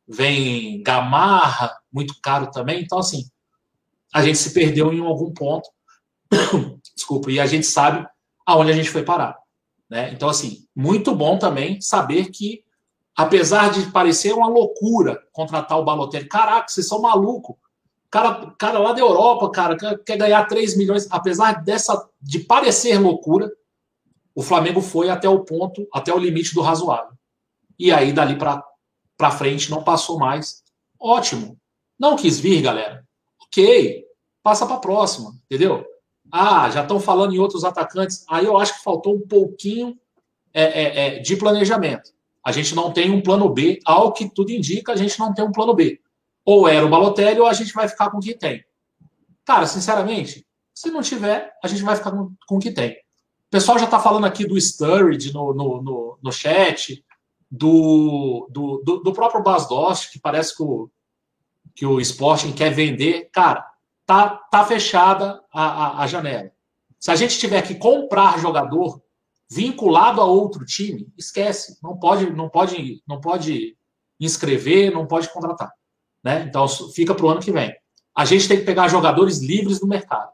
vem 0.06 0.82
Gamarra, 0.82 1.74
muito 1.92 2.14
caro 2.22 2.50
também, 2.50 2.82
então 2.82 2.98
assim, 2.98 3.24
a 4.12 4.22
gente 4.22 4.38
se 4.38 4.52
perdeu 4.54 4.92
em 4.92 5.00
algum 5.00 5.32
ponto, 5.32 5.68
desculpa, 6.94 7.30
e 7.30 7.40
a 7.40 7.46
gente 7.46 7.66
sabe 7.66 8.06
aonde 8.46 8.70
a 8.70 8.74
gente 8.74 8.90
foi 8.90 9.02
parar. 9.02 9.36
Né? 9.88 10.12
Então, 10.12 10.28
assim, 10.28 10.66
muito 10.74 11.14
bom 11.14 11.38
também 11.38 11.80
saber 11.80 12.30
que, 12.30 12.64
apesar 13.16 13.70
de 13.70 13.90
parecer 13.90 14.32
uma 14.32 14.48
loucura 14.48 15.20
contratar 15.32 15.78
o 15.78 15.84
Balotelli, 15.84 16.28
caraca, 16.28 16.68
vocês 16.68 16.86
são 16.86 17.00
malucos. 17.00 17.56
Cara, 18.10 18.52
cara 18.58 18.78
lá 18.78 18.92
da 18.92 19.00
Europa, 19.00 19.50
cara, 19.50 19.76
quer 19.76 20.16
ganhar 20.16 20.44
3 20.46 20.76
milhões. 20.76 21.08
Apesar 21.10 21.64
dessa 21.64 22.08
de 22.20 22.40
parecer 22.40 22.98
loucura, 22.98 23.50
o 24.34 24.42
Flamengo 24.42 24.80
foi 24.80 25.08
até 25.08 25.28
o 25.28 25.44
ponto, 25.44 25.86
até 25.92 26.12
o 26.12 26.18
limite 26.18 26.54
do 26.54 26.60
razoável. 26.60 27.12
E 27.78 27.92
aí, 27.92 28.12
dali 28.12 28.36
para 28.36 29.30
frente, 29.30 29.70
não 29.70 29.82
passou 29.82 30.18
mais. 30.18 30.62
Ótimo. 30.98 31.58
Não 31.98 32.16
quis 32.16 32.40
vir, 32.40 32.60
galera. 32.62 33.06
Ok. 33.42 34.04
Passa 34.42 34.66
para 34.66 34.76
a 34.76 34.80
próxima, 34.80 35.34
entendeu? 35.44 35.84
Ah, 36.30 36.68
já 36.70 36.82
estão 36.82 36.98
falando 36.98 37.34
em 37.34 37.38
outros 37.38 37.64
atacantes. 37.64 38.24
Aí 38.28 38.44
eu 38.44 38.58
acho 38.58 38.76
que 38.76 38.82
faltou 38.82 39.14
um 39.14 39.26
pouquinho 39.26 39.96
é, 40.52 40.62
é, 40.62 41.06
é, 41.06 41.18
de 41.20 41.36
planejamento. 41.36 42.12
A 42.44 42.52
gente 42.52 42.74
não 42.74 42.92
tem 42.92 43.10
um 43.10 43.22
plano 43.22 43.48
B, 43.48 43.80
ao 43.84 44.12
que 44.12 44.28
tudo 44.28 44.50
indica, 44.50 44.92
a 44.92 44.96
gente 44.96 45.18
não 45.18 45.32
tem 45.32 45.44
um 45.44 45.52
plano 45.52 45.74
B. 45.74 46.00
ou 46.44 46.68
era 46.68 46.84
o 46.84 46.88
Balotelli 46.88 47.40
ou 47.40 47.46
a 47.46 47.54
gente 47.54 47.72
vai 47.72 47.88
ficar 47.88 48.10
com 48.10 48.18
o 48.18 48.20
que 48.20 48.34
tem. 48.34 48.62
Cara, 49.44 49.66
sinceramente, 49.66 50.46
se 50.74 50.90
não 50.90 51.00
tiver, 51.00 51.54
a 51.62 51.68
gente 51.68 51.82
vai 51.82 51.96
ficar 51.96 52.10
com, 52.10 52.34
com 52.46 52.56
o 52.56 52.58
que 52.58 52.70
tem. 52.70 52.96
Pessoal 53.54 53.78
já 53.78 53.84
está 53.84 54.00
falando 54.00 54.24
aqui 54.24 54.44
do 54.44 54.60
Sturridge 54.60 55.32
no, 55.32 55.54
no, 55.54 55.80
no, 55.80 56.18
no 56.20 56.32
chat, 56.32 57.04
do, 57.48 58.48
do, 58.50 58.82
do, 58.84 58.96
do 58.98 59.12
próprio 59.12 59.44
Bas 59.44 59.68
Dost, 59.68 60.10
que 60.10 60.18
parece 60.18 60.56
que 60.56 60.62
o, 60.64 60.90
que 61.72 61.86
o 61.86 62.00
Sporting 62.00 62.50
quer 62.50 62.70
vender. 62.70 63.30
Cara, 63.32 63.64
tá, 64.04 64.28
tá 64.28 64.64
fechada 64.64 65.40
a, 65.52 65.62
a, 65.62 66.02
a 66.02 66.06
janela. 66.08 66.50
Se 66.98 67.12
a 67.12 67.14
gente 67.14 67.38
tiver 67.38 67.62
que 67.62 67.76
comprar 67.76 68.40
jogador 68.40 69.00
vinculado 69.48 70.20
a 70.20 70.24
outro 70.24 70.66
time, 70.66 71.06
esquece. 71.16 71.78
Não 71.80 71.96
pode, 71.96 72.28
não 72.30 72.48
pode, 72.48 73.04
não 73.06 73.20
pode 73.20 73.76
inscrever, 74.18 74.92
não 74.92 75.06
pode 75.06 75.32
contratar. 75.32 75.70
Né? 76.24 76.42
Então 76.48 76.66
fica 76.92 77.14
para 77.14 77.24
o 77.24 77.30
ano 77.30 77.40
que 77.40 77.52
vem. 77.52 77.72
A 78.16 78.24
gente 78.24 78.48
tem 78.48 78.58
que 78.58 78.64
pegar 78.64 78.88
jogadores 78.88 79.38
livres 79.38 79.78
do 79.78 79.86
mercado. 79.86 80.32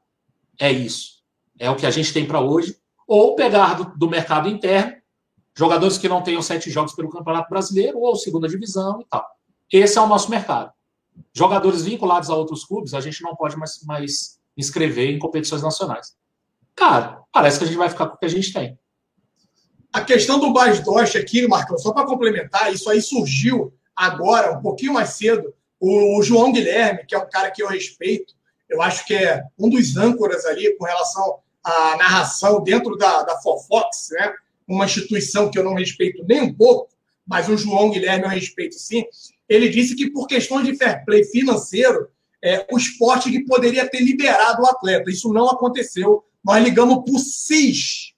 É 0.58 0.72
isso. 0.72 1.20
É 1.58 1.68
o 1.68 1.76
que 1.76 1.84
a 1.84 1.90
gente 1.90 2.14
tem 2.14 2.26
para 2.26 2.40
hoje. 2.40 2.79
Ou 3.10 3.34
pegar 3.34 3.74
do, 3.74 3.98
do, 3.98 4.08
mercado 4.08 4.48
interno 4.48 4.94
jogadores 5.52 5.98
que 5.98 6.08
não 6.08 6.22
tenham 6.22 6.40
sete 6.40 6.70
jogos 6.70 6.94
pelo 6.94 7.10
Campeonato 7.10 7.50
Brasileiro 7.50 7.98
ou 7.98 8.14
segunda 8.14 8.46
divisão 8.46 9.00
e 9.00 9.04
tal. 9.10 9.26
Esse 9.72 9.98
é 9.98 10.00
o 10.00 10.06
nosso 10.06 10.30
mercado. 10.30 10.72
Jogadores 11.34 11.82
vinculados 11.82 12.30
a 12.30 12.36
outros 12.36 12.64
clubes, 12.64 12.94
a 12.94 13.00
gente 13.00 13.20
não 13.20 13.34
pode 13.34 13.56
mais, 13.56 13.82
mais 13.82 14.38
inscrever 14.56 15.10
em 15.10 15.18
competições 15.18 15.60
nacionais. 15.60 16.14
Cara, 16.76 17.20
parece 17.32 17.58
que 17.58 17.64
a 17.64 17.66
gente 17.66 17.78
vai 17.78 17.90
ficar 17.90 18.06
com 18.06 18.14
o 18.14 18.16
que 18.16 18.26
a 18.26 18.30
gente 18.30 18.52
tem. 18.52 18.78
A 19.92 20.02
questão 20.02 20.38
do 20.38 20.52
Basdoche 20.52 21.18
aqui, 21.18 21.48
Marcão, 21.48 21.76
só 21.78 21.92
para 21.92 22.06
complementar, 22.06 22.72
isso 22.72 22.88
aí 22.88 23.02
surgiu 23.02 23.74
agora, 23.96 24.56
um 24.56 24.62
pouquinho 24.62 24.92
mais 24.92 25.10
cedo. 25.10 25.52
O, 25.80 26.16
o, 26.16 26.22
João 26.22 26.52
Guilherme, 26.52 27.04
que 27.04 27.16
é 27.16 27.18
um 27.18 27.28
cara 27.28 27.50
que 27.50 27.60
eu 27.60 27.66
respeito, 27.66 28.34
eu 28.68 28.80
acho 28.80 29.04
que 29.04 29.14
é 29.14 29.42
um 29.58 29.68
dos 29.68 29.96
âncoras 29.96 30.46
ali 30.46 30.76
com 30.76 30.84
relação 30.84 31.40
à 31.64 31.96
narração 31.96 32.62
dentro 32.62 32.96
da, 32.96 33.22
da 33.22 33.36
Fofox, 33.40 34.08
né? 34.12 34.32
uma 34.66 34.84
instituição 34.84 35.50
que 35.50 35.58
eu 35.58 35.64
não 35.64 35.74
respeito 35.74 36.24
nem 36.28 36.40
um 36.42 36.54
pouco, 36.54 36.88
mas 37.26 37.48
o 37.48 37.56
João 37.56 37.90
Guilherme 37.90 38.24
eu 38.24 38.30
respeito 38.30 38.74
sim. 38.76 39.04
Ele 39.48 39.68
disse 39.68 39.96
que 39.96 40.10
por 40.10 40.26
questões 40.26 40.64
de 40.64 40.76
fair 40.76 41.04
play 41.04 41.24
financeiro, 41.24 42.08
é, 42.42 42.66
o 42.72 42.78
esporte 42.78 43.30
que 43.30 43.44
poderia 43.44 43.88
ter 43.88 44.00
liberado 44.00 44.62
o 44.62 44.66
atleta. 44.66 45.10
Isso 45.10 45.32
não 45.32 45.48
aconteceu. 45.48 46.24
Nós 46.42 46.62
ligamos 46.62 47.04
para 47.04 47.14
o 47.14 47.18
CIS, 47.18 48.14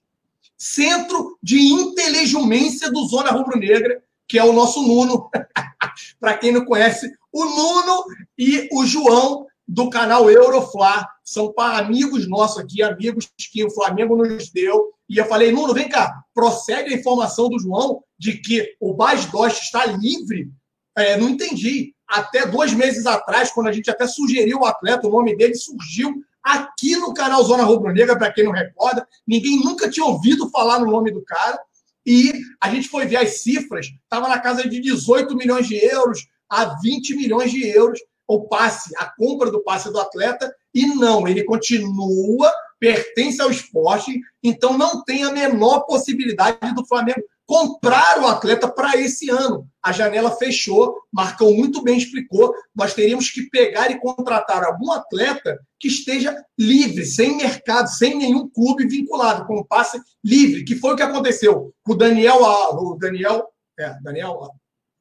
Centro 0.57 1.37
de 1.43 1.59
Inteligência 1.59 2.89
do 2.89 3.05
Zona 3.07 3.31
Rubro-Negra, 3.31 4.01
que 4.27 4.39
é 4.39 4.43
o 4.43 4.53
nosso 4.53 4.81
Nuno. 4.81 5.29
Para 6.19 6.37
quem 6.37 6.51
não 6.51 6.63
conhece, 6.63 7.11
o 7.31 7.45
Nuno 7.45 8.05
e 8.37 8.69
o 8.71 8.85
João 8.85 9.45
do 9.67 9.89
canal 9.89 10.29
Euroflá 10.29 11.09
são 11.23 11.53
para 11.53 11.77
amigos 11.77 12.27
nossos 12.27 12.57
aqui, 12.57 12.83
amigos 12.83 13.29
que 13.51 13.63
o 13.63 13.71
Flamengo 13.71 14.15
nos 14.15 14.49
deu. 14.51 14.91
E 15.09 15.17
eu 15.17 15.25
falei, 15.25 15.51
Nuno, 15.51 15.73
vem 15.73 15.87
cá, 15.87 16.23
procede 16.33 16.93
a 16.93 16.97
informação 16.97 17.49
do 17.49 17.59
João 17.59 18.03
de 18.17 18.33
que 18.33 18.75
o 18.79 18.93
Bas 18.93 19.25
Dost 19.25 19.63
está 19.63 19.85
livre? 19.85 20.51
É, 20.97 21.17
não 21.17 21.29
entendi. 21.29 21.93
Até 22.07 22.45
dois 22.45 22.73
meses 22.73 23.05
atrás, 23.05 23.51
quando 23.51 23.67
a 23.67 23.71
gente 23.71 23.89
até 23.89 24.05
sugeriu 24.05 24.59
o 24.59 24.65
atleta, 24.65 25.07
o 25.07 25.11
nome 25.11 25.35
dele 25.35 25.55
surgiu 25.55 26.13
aqui 26.43 26.95
no 26.97 27.13
canal 27.13 27.43
Zona 27.43 27.63
Rubro 27.63 27.93
Negra, 27.93 28.17
para 28.17 28.31
quem 28.31 28.43
não 28.43 28.51
recorda. 28.51 29.07
Ninguém 29.25 29.63
nunca 29.63 29.89
tinha 29.89 30.05
ouvido 30.05 30.49
falar 30.49 30.79
no 30.79 30.91
nome 30.91 31.11
do 31.11 31.23
cara. 31.23 31.59
E 32.05 32.33
a 32.61 32.69
gente 32.69 32.89
foi 32.89 33.05
ver 33.05 33.15
as 33.15 33.41
cifras, 33.41 33.87
estava 34.03 34.27
na 34.27 34.37
casa 34.37 34.67
de 34.67 34.81
18 34.81 35.35
milhões 35.37 35.67
de 35.67 35.75
euros 35.75 36.27
a 36.49 36.77
20 36.81 37.15
milhões 37.15 37.49
de 37.49 37.65
euros 37.65 37.99
o 38.27 38.47
passe, 38.47 38.93
a 38.97 39.05
compra 39.17 39.51
do 39.51 39.63
passe 39.63 39.91
do 39.91 39.99
atleta, 39.99 40.53
e 40.73 40.87
não, 40.87 41.27
ele 41.27 41.43
continua, 41.43 42.51
pertence 42.79 43.41
ao 43.41 43.51
esporte, 43.51 44.19
então 44.43 44.77
não 44.77 45.03
tem 45.03 45.23
a 45.23 45.31
menor 45.31 45.81
possibilidade 45.81 46.73
do 46.73 46.85
Flamengo 46.85 47.23
comprar 47.45 48.21
o 48.21 48.27
atleta 48.27 48.67
para 48.67 48.97
esse 48.97 49.29
ano. 49.29 49.67
A 49.83 49.91
janela 49.91 50.31
fechou, 50.31 50.97
Marcão 51.11 51.53
muito 51.53 51.83
bem 51.83 51.97
explicou. 51.97 52.53
Nós 52.73 52.93
teríamos 52.93 53.29
que 53.29 53.49
pegar 53.49 53.91
e 53.91 53.99
contratar 53.99 54.63
algum 54.63 54.91
atleta 54.91 55.59
que 55.79 55.87
esteja 55.87 56.35
livre, 56.57 57.05
sem 57.05 57.37
mercado, 57.37 57.87
sem 57.87 58.15
nenhum 58.15 58.49
clube 58.49 58.87
vinculado, 58.87 59.45
com 59.45 59.63
passe 59.63 60.01
livre, 60.23 60.63
que 60.63 60.75
foi 60.75 60.93
o 60.93 60.95
que 60.95 61.03
aconteceu 61.03 61.73
com 61.83 61.93
o 61.93 61.97
Daniel, 61.97 62.39
o 62.41 62.97
Daniel, 62.99 63.47
é, 63.77 63.93
Daniel 64.01 64.49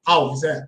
Alves, 0.04 0.42
é. 0.42 0.66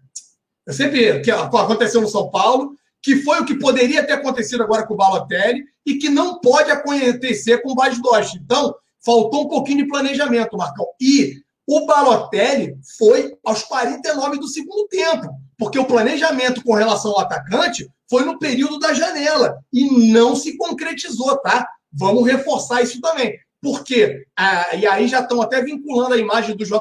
Sempre 0.68 1.20
que 1.20 1.30
aconteceu 1.30 2.00
no 2.00 2.08
São 2.08 2.30
Paulo, 2.30 2.74
que 3.02 3.16
foi 3.16 3.40
o 3.40 3.44
que 3.44 3.58
poderia 3.58 4.04
ter 4.04 4.14
acontecido 4.14 4.62
agora 4.62 4.86
com 4.86 4.94
o 4.94 4.96
Balotelli 4.96 5.62
e 5.84 5.96
que 5.96 6.08
não 6.08 6.40
pode 6.40 6.70
acontecer 6.70 7.58
com 7.58 7.72
o 7.72 7.74
Bas 7.74 8.00
Dost. 8.00 8.36
Então, 8.36 8.74
faltou 9.04 9.44
um 9.44 9.48
pouquinho 9.48 9.78
de 9.78 9.88
planejamento, 9.88 10.56
Marcão. 10.56 10.86
E 10.98 11.42
o 11.66 11.86
Balotelli 11.86 12.76
foi 12.98 13.36
aos 13.44 13.62
49 13.62 14.38
do 14.38 14.48
segundo 14.48 14.88
tempo, 14.88 15.28
porque 15.58 15.78
o 15.78 15.84
planejamento 15.84 16.62
com 16.62 16.74
relação 16.74 17.12
ao 17.12 17.20
atacante 17.20 17.88
foi 18.08 18.24
no 18.24 18.38
período 18.38 18.78
da 18.78 18.94
janela 18.94 19.58
e 19.72 20.12
não 20.12 20.34
se 20.34 20.56
concretizou, 20.56 21.36
tá? 21.38 21.66
Vamos 21.92 22.26
reforçar 22.26 22.82
isso 22.82 23.00
também. 23.00 23.38
Porque, 23.62 24.26
ah, 24.36 24.76
e 24.76 24.86
aí 24.86 25.08
já 25.08 25.20
estão 25.20 25.40
até 25.40 25.62
vinculando 25.62 26.14
a 26.14 26.18
imagem 26.18 26.56
do 26.56 26.64
JJ, 26.64 26.78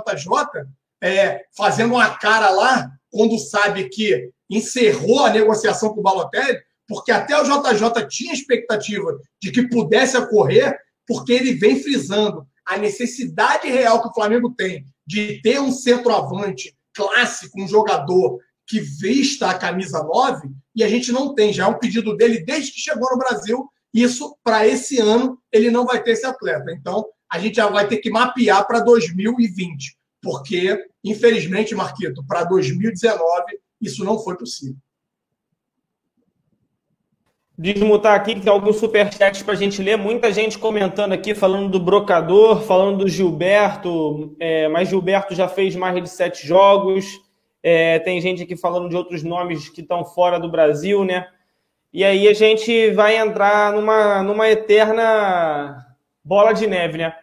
é, 1.01 1.45
fazendo 1.55 1.93
uma 1.93 2.09
cara 2.17 2.49
lá, 2.49 2.89
quando 3.13 3.37
sabe 3.37 3.89
que 3.89 4.31
encerrou 4.49 5.23
a 5.23 5.29
negociação 5.29 5.93
com 5.93 5.99
o 5.99 6.03
Balotelli, 6.03 6.59
porque 6.87 7.11
até 7.11 7.39
o 7.39 7.43
JJ 7.43 8.07
tinha 8.09 8.33
expectativa 8.33 9.17
de 9.41 9.51
que 9.51 9.69
pudesse 9.69 10.17
ocorrer, 10.17 10.75
porque 11.07 11.31
ele 11.31 11.53
vem 11.53 11.79
frisando 11.79 12.45
a 12.65 12.75
necessidade 12.77 13.69
real 13.69 14.01
que 14.01 14.09
o 14.09 14.13
Flamengo 14.13 14.53
tem 14.57 14.83
de 15.05 15.39
ter 15.41 15.59
um 15.59 15.71
centroavante 15.71 16.75
clássico, 16.93 17.61
um 17.61 17.67
jogador 17.67 18.39
que 18.65 18.79
vista 18.79 19.49
a 19.49 19.57
camisa 19.57 20.01
9, 20.01 20.49
e 20.75 20.83
a 20.83 20.87
gente 20.87 21.11
não 21.11 21.35
tem. 21.35 21.53
Já 21.53 21.65
é 21.65 21.67
um 21.67 21.77
pedido 21.77 22.17
dele 22.17 22.43
desde 22.43 22.71
que 22.71 22.79
chegou 22.79 23.09
no 23.11 23.17
Brasil. 23.17 23.69
Isso, 23.93 24.35
para 24.43 24.65
esse 24.65 24.99
ano, 24.99 25.37
ele 25.51 25.69
não 25.69 25.85
vai 25.85 26.01
ter 26.01 26.11
esse 26.11 26.25
atleta. 26.25 26.71
Então, 26.71 27.05
a 27.31 27.37
gente 27.37 27.55
já 27.55 27.67
vai 27.67 27.87
ter 27.87 27.97
que 27.97 28.09
mapear 28.09 28.65
para 28.65 28.79
2020, 28.79 29.97
porque, 30.23 30.87
infelizmente, 31.03 31.75
Marquito, 31.75 32.25
para 32.25 32.45
2019, 32.45 33.59
isso 33.81 34.03
não 34.03 34.17
foi 34.17 34.37
possível 34.37 34.77
desmutar 37.57 38.15
aqui, 38.15 38.35
que 38.35 38.41
tem 38.41 38.51
alguns 38.51 38.77
superchats 38.77 39.43
para 39.43 39.53
a 39.53 39.57
gente 39.57 39.81
ler. 39.81 39.97
Muita 39.97 40.31
gente 40.31 40.57
comentando 40.57 41.13
aqui, 41.13 41.35
falando 41.35 41.69
do 41.69 41.79
Brocador, 41.79 42.61
falando 42.61 42.99
do 42.99 43.07
Gilberto, 43.07 44.35
é, 44.39 44.67
mas 44.67 44.89
Gilberto 44.89 45.35
já 45.35 45.47
fez 45.47 45.75
mais 45.75 46.01
de 46.01 46.09
sete 46.09 46.45
jogos. 46.45 47.05
É, 47.61 47.99
tem 47.99 48.19
gente 48.19 48.43
aqui 48.43 48.57
falando 48.57 48.89
de 48.89 48.95
outros 48.95 49.23
nomes 49.23 49.69
que 49.69 49.81
estão 49.81 50.03
fora 50.03 50.39
do 50.39 50.49
Brasil, 50.49 51.05
né? 51.05 51.27
E 51.93 52.03
aí 52.03 52.27
a 52.27 52.33
gente 52.33 52.91
vai 52.91 53.17
entrar 53.17 53.71
numa, 53.71 54.23
numa 54.23 54.49
eterna 54.49 55.85
bola 56.23 56.51
de 56.53 56.65
neve, 56.65 56.97
né? 56.97 57.15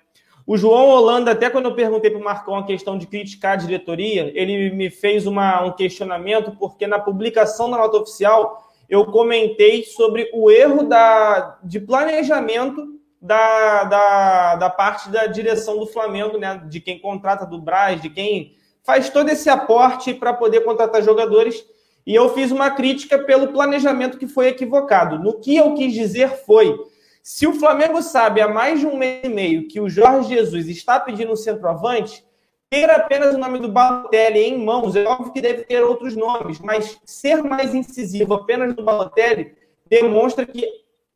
O 0.46 0.56
João 0.56 0.88
Holanda, 0.88 1.32
até 1.32 1.48
quando 1.48 1.66
eu 1.66 1.74
perguntei 1.74 2.10
para 2.10 2.20
o 2.20 2.24
Marcão 2.24 2.56
a 2.56 2.66
questão 2.66 2.98
de 2.98 3.06
criticar 3.06 3.52
a 3.52 3.56
diretoria, 3.56 4.32
ele 4.34 4.70
me 4.70 4.90
fez 4.90 5.26
uma, 5.26 5.62
um 5.62 5.72
questionamento, 5.72 6.56
porque 6.58 6.86
na 6.86 6.98
publicação 6.98 7.70
da 7.70 7.76
nota 7.76 7.98
oficial 7.98 8.68
eu 8.88 9.06
comentei 9.06 9.84
sobre 9.84 10.28
o 10.34 10.50
erro 10.50 10.82
da, 10.82 11.58
de 11.62 11.78
planejamento 11.78 13.00
da, 13.20 13.84
da, 13.84 14.56
da 14.56 14.70
parte 14.70 15.10
da 15.10 15.26
direção 15.26 15.78
do 15.78 15.86
Flamengo, 15.86 16.38
né? 16.38 16.60
De 16.68 16.80
quem 16.80 16.98
contrata 16.98 17.44
do 17.46 17.60
Braz, 17.60 18.00
de 18.00 18.08
quem 18.08 18.56
faz 18.82 19.10
todo 19.10 19.28
esse 19.28 19.48
aporte 19.48 20.14
para 20.14 20.32
poder 20.32 20.64
contratar 20.64 21.02
jogadores. 21.02 21.64
E 22.06 22.14
eu 22.14 22.32
fiz 22.34 22.50
uma 22.50 22.70
crítica 22.70 23.18
pelo 23.18 23.48
planejamento 23.48 24.18
que 24.18 24.26
foi 24.26 24.48
equivocado. 24.48 25.18
No 25.18 25.38
que 25.38 25.54
eu 25.54 25.74
quis 25.74 25.92
dizer 25.92 26.44
foi: 26.44 26.76
se 27.22 27.46
o 27.46 27.54
Flamengo 27.54 28.02
sabe 28.02 28.40
há 28.40 28.48
mais 28.48 28.80
de 28.80 28.86
um 28.86 28.96
mês 28.96 29.22
e 29.24 29.28
meio 29.28 29.68
que 29.68 29.80
o 29.80 29.88
Jorge 29.88 30.34
Jesus 30.34 30.68
está 30.68 30.98
pedindo 30.98 31.32
um 31.32 31.36
centroavante, 31.36 32.24
ter 32.70 32.88
apenas 32.88 33.34
o 33.34 33.38
nome 33.38 33.58
do 33.58 33.68
Balotelli 33.68 34.40
em 34.40 34.64
mãos, 34.64 34.94
é 34.94 35.04
óbvio 35.04 35.32
que 35.32 35.40
deve 35.40 35.64
ter 35.64 35.82
outros 35.82 36.16
nomes, 36.16 36.60
mas 36.60 36.98
ser 37.04 37.42
mais 37.42 37.74
incisivo 37.74 38.34
apenas 38.34 38.74
do 38.74 38.82
Balotelli 38.82 39.54
demonstra 39.88 40.46
que 40.46 40.66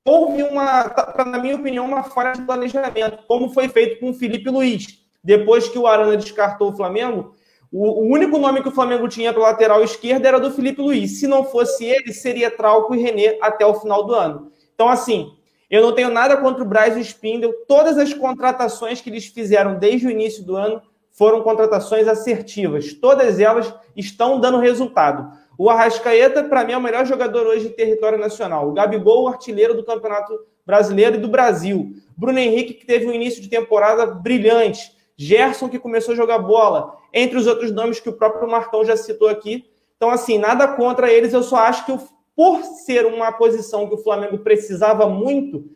houve 0.04 0.42
uma, 0.42 0.92
na 1.24 1.38
minha 1.38 1.56
opinião, 1.56 1.86
uma 1.86 2.02
falha 2.02 2.32
de 2.32 2.42
planejamento, 2.42 3.24
como 3.26 3.50
foi 3.50 3.68
feito 3.68 4.00
com 4.00 4.10
o 4.10 4.14
Felipe 4.14 4.50
Luiz. 4.50 4.98
Depois 5.22 5.68
que 5.68 5.78
o 5.78 5.86
Arana 5.86 6.16
descartou 6.16 6.70
o 6.70 6.76
Flamengo, 6.76 7.34
o, 7.72 8.02
o 8.02 8.12
único 8.12 8.36
nome 8.36 8.62
que 8.62 8.68
o 8.68 8.72
Flamengo 8.72 9.08
tinha 9.08 9.32
para 9.32 9.42
lateral 9.42 9.82
esquerda 9.82 10.28
era 10.28 10.38
do 10.38 10.50
Felipe 10.50 10.82
Luiz. 10.82 11.18
Se 11.18 11.26
não 11.26 11.44
fosse 11.44 11.84
ele, 11.84 12.12
seria 12.12 12.50
Trauco 12.50 12.94
e 12.94 13.00
René 13.00 13.38
até 13.40 13.64
o 13.64 13.74
final 13.74 14.04
do 14.04 14.14
ano. 14.14 14.52
Então, 14.74 14.88
assim, 14.88 15.32
eu 15.74 15.82
não 15.82 15.92
tenho 15.92 16.10
nada 16.10 16.36
contra 16.36 16.62
o 16.62 16.66
Braz 16.66 16.96
e 16.96 17.00
o 17.00 17.02
Spindle. 17.02 17.52
Todas 17.66 17.98
as 17.98 18.14
contratações 18.14 19.00
que 19.00 19.10
eles 19.10 19.26
fizeram 19.26 19.78
desde 19.78 20.06
o 20.06 20.10
início 20.10 20.44
do 20.44 20.54
ano 20.54 20.80
foram 21.10 21.42
contratações 21.42 22.06
assertivas. 22.06 22.92
Todas 22.92 23.40
elas 23.40 23.74
estão 23.96 24.38
dando 24.38 24.58
resultado. 24.58 25.36
O 25.56 25.70
Arrascaeta, 25.70 26.44
para 26.44 26.64
mim, 26.64 26.72
é 26.72 26.76
o 26.76 26.80
melhor 26.80 27.06
jogador 27.06 27.46
hoje 27.46 27.68
de 27.68 27.74
território 27.74 28.18
nacional. 28.18 28.68
O 28.68 28.72
Gabigol, 28.72 29.24
o 29.24 29.28
artilheiro 29.28 29.74
do 29.74 29.84
Campeonato 29.84 30.32
Brasileiro 30.66 31.16
e 31.16 31.20
do 31.20 31.28
Brasil. 31.28 31.92
Bruno 32.16 32.38
Henrique, 32.38 32.74
que 32.74 32.86
teve 32.86 33.06
um 33.06 33.12
início 33.12 33.42
de 33.42 33.48
temporada 33.48 34.06
brilhante. 34.06 34.92
Gerson, 35.16 35.68
que 35.68 35.78
começou 35.78 36.12
a 36.12 36.16
jogar 36.16 36.38
bola. 36.38 36.96
Entre 37.12 37.38
os 37.38 37.46
outros 37.46 37.72
nomes 37.72 38.00
que 38.00 38.08
o 38.08 38.12
próprio 38.12 38.48
Marcão 38.48 38.84
já 38.84 38.96
citou 38.96 39.28
aqui. 39.28 39.64
Então, 39.96 40.10
assim, 40.10 40.38
nada 40.38 40.68
contra 40.68 41.12
eles. 41.12 41.32
Eu 41.32 41.42
só 41.42 41.56
acho 41.56 41.86
que, 41.86 41.98
por 42.36 42.62
ser 42.62 43.06
uma 43.06 43.32
posição 43.32 43.88
que 43.88 43.94
o 43.94 44.02
Flamengo 44.02 44.38
precisava 44.38 45.08
muito, 45.08 45.70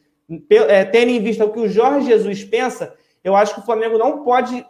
é, 0.50 0.84
tendo 0.84 1.10
em 1.10 1.20
vista 1.20 1.44
o 1.44 1.52
que 1.52 1.60
o 1.60 1.68
Jorge 1.68 2.06
Jesus 2.06 2.44
pensa, 2.44 2.94
eu 3.22 3.36
acho 3.36 3.54
que 3.54 3.60
o 3.60 3.64
Flamengo 3.64 3.98
não 3.98 4.24
pode, 4.24 4.64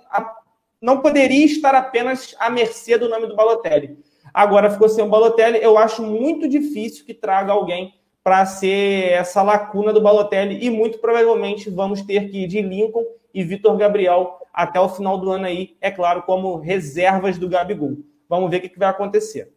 não 0.80 1.00
poderia 1.00 1.44
estar 1.44 1.74
apenas 1.74 2.34
à 2.38 2.50
mercê 2.50 2.96
do 2.98 3.08
nome 3.08 3.26
do 3.26 3.36
Balotelli. 3.36 3.98
Agora 4.32 4.70
ficou 4.70 4.88
sem 4.88 5.04
o 5.04 5.08
Balotelli. 5.08 5.58
Eu 5.62 5.78
acho 5.78 6.02
muito 6.02 6.48
difícil 6.48 7.04
que 7.04 7.14
traga 7.14 7.52
alguém 7.52 7.94
para 8.22 8.44
ser 8.44 9.12
essa 9.12 9.42
lacuna 9.42 9.92
do 9.92 10.00
Balotelli 10.00 10.64
e 10.64 10.70
muito 10.70 10.98
provavelmente 10.98 11.70
vamos 11.70 12.02
ter 12.02 12.30
que 12.30 12.44
ir 12.44 12.46
de 12.46 12.60
Lincoln 12.60 13.04
e 13.32 13.42
Vitor 13.42 13.76
Gabriel 13.76 14.38
até 14.52 14.80
o 14.80 14.88
final 14.88 15.18
do 15.18 15.30
ano 15.30 15.46
aí, 15.46 15.76
é 15.80 15.90
claro, 15.90 16.22
como 16.22 16.56
reservas 16.56 17.38
do 17.38 17.48
Gabigol. 17.48 17.96
Vamos 18.28 18.50
ver 18.50 18.58
o 18.58 18.60
que 18.60 18.78
vai 18.78 18.88
acontecer. 18.88 19.52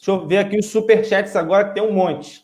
Deixa 0.00 0.12
eu 0.12 0.26
ver 0.26 0.38
aqui 0.38 0.58
os 0.58 0.66
superchats 0.66 1.36
agora, 1.36 1.68
que 1.68 1.74
tem 1.74 1.82
um 1.82 1.92
monte. 1.92 2.42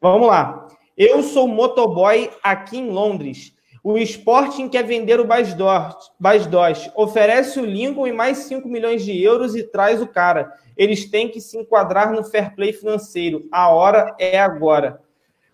Vamos 0.00 0.26
lá. 0.26 0.66
Eu 0.96 1.22
sou 1.22 1.46
motoboy 1.46 2.30
aqui 2.42 2.78
em 2.78 2.88
Londres. 2.88 3.54
O 3.84 3.98
Sporting 3.98 4.66
quer 4.68 4.82
vender 4.82 5.20
o 5.20 5.26
Basdós, 5.26 6.90
oferece 6.94 7.60
o 7.60 7.66
Lincoln 7.66 8.06
e 8.06 8.12
mais 8.12 8.38
5 8.38 8.66
milhões 8.66 9.04
de 9.04 9.20
euros 9.22 9.54
e 9.54 9.62
traz 9.62 10.00
o 10.00 10.06
cara. 10.06 10.50
Eles 10.74 11.10
têm 11.10 11.28
que 11.28 11.40
se 11.40 11.58
enquadrar 11.58 12.12
no 12.12 12.24
fair 12.24 12.54
play 12.54 12.72
financeiro. 12.72 13.46
A 13.52 13.68
hora 13.68 14.14
é 14.18 14.40
agora. 14.40 15.02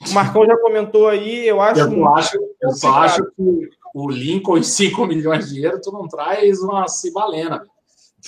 O 0.08 0.12
Marcão 0.12 0.46
já 0.46 0.56
comentou 0.58 1.08
aí, 1.08 1.44
eu 1.48 1.60
acho. 1.60 1.80
Eu, 1.80 2.08
acho, 2.08 2.38
eu 2.62 2.70
só 2.70 2.90
acho 2.98 3.24
que 3.32 3.68
o 3.92 4.08
Lincoln 4.08 4.58
e 4.58 4.64
5 4.64 5.06
milhões 5.06 5.48
de 5.48 5.64
euros, 5.64 5.80
tu 5.82 5.90
não 5.90 6.06
traz 6.06 6.60
uma 6.60 6.86
cibalena. 6.86 7.66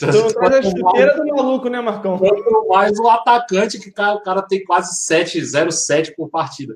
Não 0.01 0.29
traz 0.29 0.55
a 0.55 0.63
chuteira 0.63 1.17
do 1.17 1.27
maluco, 1.27 1.69
né, 1.69 1.81
Marcão? 1.81 2.21
Mais 2.69 2.99
o 2.99 3.09
atacante, 3.09 3.79
que 3.79 3.91
o 3.91 4.21
cara 4.21 4.43
tem 4.43 4.65
quase 4.65 4.93
7,07 5.13 6.15
por 6.17 6.29
partida. 6.29 6.75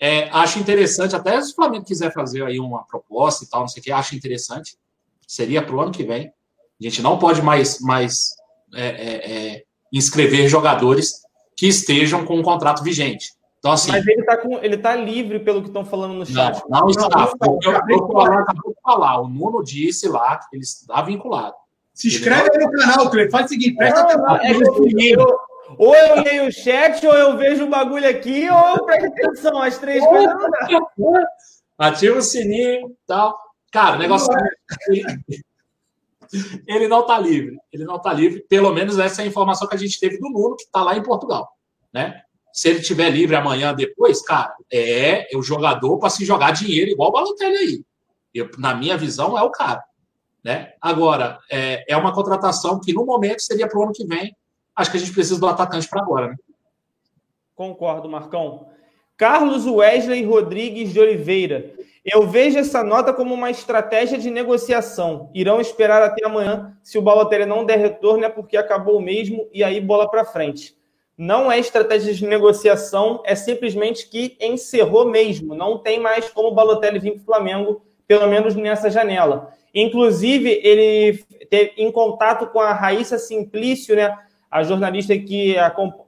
É, 0.00 0.28
acho 0.30 0.58
interessante, 0.58 1.16
até 1.16 1.40
se 1.40 1.52
o 1.52 1.54
Flamengo 1.54 1.84
quiser 1.84 2.12
fazer 2.12 2.44
aí 2.44 2.58
uma 2.58 2.84
proposta 2.84 3.44
e 3.44 3.48
tal, 3.48 3.60
não 3.60 3.68
sei 3.68 3.80
o 3.80 3.84
que, 3.84 3.92
acho 3.92 4.14
interessante. 4.14 4.76
Seria 5.26 5.62
para 5.62 5.74
o 5.74 5.80
ano 5.80 5.92
que 5.92 6.04
vem. 6.04 6.26
A 6.28 6.84
gente 6.84 7.00
não 7.00 7.18
pode 7.18 7.40
mais, 7.40 7.80
mais 7.80 8.34
é, 8.74 8.86
é, 8.86 9.32
é, 9.32 9.62
inscrever 9.92 10.48
jogadores 10.48 11.22
que 11.56 11.66
estejam 11.66 12.24
com 12.24 12.36
um 12.36 12.42
contrato 12.42 12.82
vigente. 12.82 13.32
Então, 13.58 13.72
assim, 13.72 13.92
Mas 13.92 14.06
ele 14.06 14.74
está 14.74 14.90
tá 14.90 14.96
livre, 14.96 15.40
pelo 15.40 15.62
que 15.62 15.68
estão 15.68 15.86
falando 15.86 16.12
no 16.12 16.26
chat. 16.26 16.62
Não, 16.68 16.80
não 16.80 16.88
está. 16.88 17.32
Não, 17.40 17.58
eu, 17.62 17.76
acabou 17.78 18.74
de 18.74 18.80
falar. 18.82 19.22
O 19.22 19.28
Nuno 19.28 19.64
disse 19.64 20.06
lá 20.06 20.36
que 20.36 20.56
ele 20.56 20.62
está 20.62 21.00
vinculado. 21.00 21.54
Se 21.94 22.08
inscreve 22.08 22.50
aí 22.52 22.58
no 22.58 22.72
canal, 22.72 23.08
Cleiton. 23.08 23.30
Faz 23.30 23.46
o 23.46 23.48
seguinte, 23.50 23.76
presta 23.76 24.00
atenção. 24.00 24.36
É 24.36 24.50
eu, 25.12 25.38
ou 25.78 25.94
eu 25.94 26.22
leio 26.22 26.48
o 26.48 26.52
chat, 26.52 27.06
ou 27.06 27.14
eu 27.14 27.36
vejo 27.36 27.64
o 27.64 27.70
bagulho 27.70 28.08
aqui, 28.08 28.48
ou 28.50 28.76
eu 28.76 28.84
presto 28.84 29.06
atenção. 29.06 29.62
As 29.62 29.78
três 29.78 30.04
coisas 30.04 30.34
Ativa 31.78 32.18
o 32.18 32.22
sininho 32.22 32.88
e 32.88 32.96
tal. 33.06 33.38
Cara, 33.72 33.96
o 33.96 33.98
negócio. 33.98 34.28
Ele 36.66 36.88
não 36.88 37.00
está 37.00 37.18
livre. 37.18 37.56
Ele 37.72 37.84
não 37.84 37.96
está 37.96 38.12
livre. 38.12 38.44
Pelo 38.48 38.72
menos 38.72 38.98
essa 38.98 39.22
é 39.22 39.24
a 39.24 39.28
informação 39.28 39.68
que 39.68 39.74
a 39.74 39.78
gente 39.78 39.98
teve 39.98 40.18
do 40.18 40.28
Nuno, 40.30 40.56
que 40.56 40.64
está 40.64 40.82
lá 40.82 40.96
em 40.96 41.02
Portugal. 41.02 41.48
Né? 41.92 42.22
Se 42.52 42.68
ele 42.68 42.80
estiver 42.80 43.10
livre 43.10 43.36
amanhã 43.36 43.72
depois, 43.74 44.22
cara, 44.22 44.54
é 44.72 45.28
o 45.34 45.42
jogador 45.42 45.98
para 45.98 46.10
se 46.10 46.24
jogar 46.24 46.52
dinheiro 46.52 46.90
igual 46.90 47.10
o 47.10 47.12
Balotelli 47.12 47.56
aí. 47.56 47.84
Eu, 48.32 48.50
na 48.58 48.74
minha 48.74 48.96
visão, 48.96 49.38
é 49.38 49.42
o 49.42 49.50
cara. 49.50 49.82
Né? 50.44 50.74
Agora, 50.80 51.38
é, 51.50 51.84
é 51.90 51.96
uma 51.96 52.12
contratação 52.12 52.78
que 52.78 52.92
no 52.92 53.06
momento 53.06 53.40
seria 53.40 53.66
para 53.66 53.78
o 53.78 53.82
ano 53.82 53.92
que 53.92 54.04
vem 54.06 54.36
acho 54.74 54.90
que 54.90 54.96
a 54.96 55.00
gente 55.00 55.12
precisa 55.12 55.38
do 55.38 55.46
atacante 55.46 55.88
para 55.88 56.02
agora, 56.02 56.28
né? 56.28 56.36
Concordo, 57.54 58.08
Marcão. 58.08 58.66
Carlos 59.16 59.64
Wesley 59.64 60.24
Rodrigues 60.24 60.92
de 60.92 60.98
Oliveira. 60.98 61.72
Eu 62.04 62.26
vejo 62.26 62.58
essa 62.58 62.82
nota 62.82 63.12
como 63.12 63.32
uma 63.32 63.50
estratégia 63.50 64.18
de 64.18 64.28
negociação. 64.28 65.30
Irão 65.32 65.60
esperar 65.60 66.02
até 66.02 66.26
amanhã. 66.26 66.76
Se 66.82 66.98
o 66.98 67.02
Balotelli 67.02 67.46
não 67.46 67.64
der 67.64 67.78
retorno, 67.78 68.24
é 68.24 68.28
porque 68.28 68.56
acabou 68.56 69.00
mesmo 69.00 69.48
e 69.52 69.62
aí 69.62 69.80
bola 69.80 70.10
para 70.10 70.24
frente. 70.24 70.76
Não 71.16 71.50
é 71.50 71.60
estratégia 71.60 72.12
de 72.12 72.26
negociação, 72.26 73.22
é 73.24 73.36
simplesmente 73.36 74.08
que 74.08 74.36
encerrou 74.40 75.08
mesmo. 75.08 75.54
Não 75.54 75.78
tem 75.78 76.00
mais 76.00 76.28
como 76.28 76.48
o 76.48 76.54
Balotelli 76.54 76.98
vir 76.98 77.12
para 77.12 77.22
o 77.22 77.24
Flamengo, 77.24 77.82
pelo 78.08 78.26
menos 78.26 78.56
nessa 78.56 78.90
janela. 78.90 79.52
Inclusive, 79.74 80.60
ele 80.62 81.24
teve 81.50 81.72
em 81.76 81.90
contato 81.90 82.46
com 82.46 82.60
a 82.60 82.72
Raíssa 82.72 83.18
Simplício, 83.18 83.96
né? 83.96 84.16
a 84.54 84.62
jornalista 84.62 85.18
que 85.18 85.56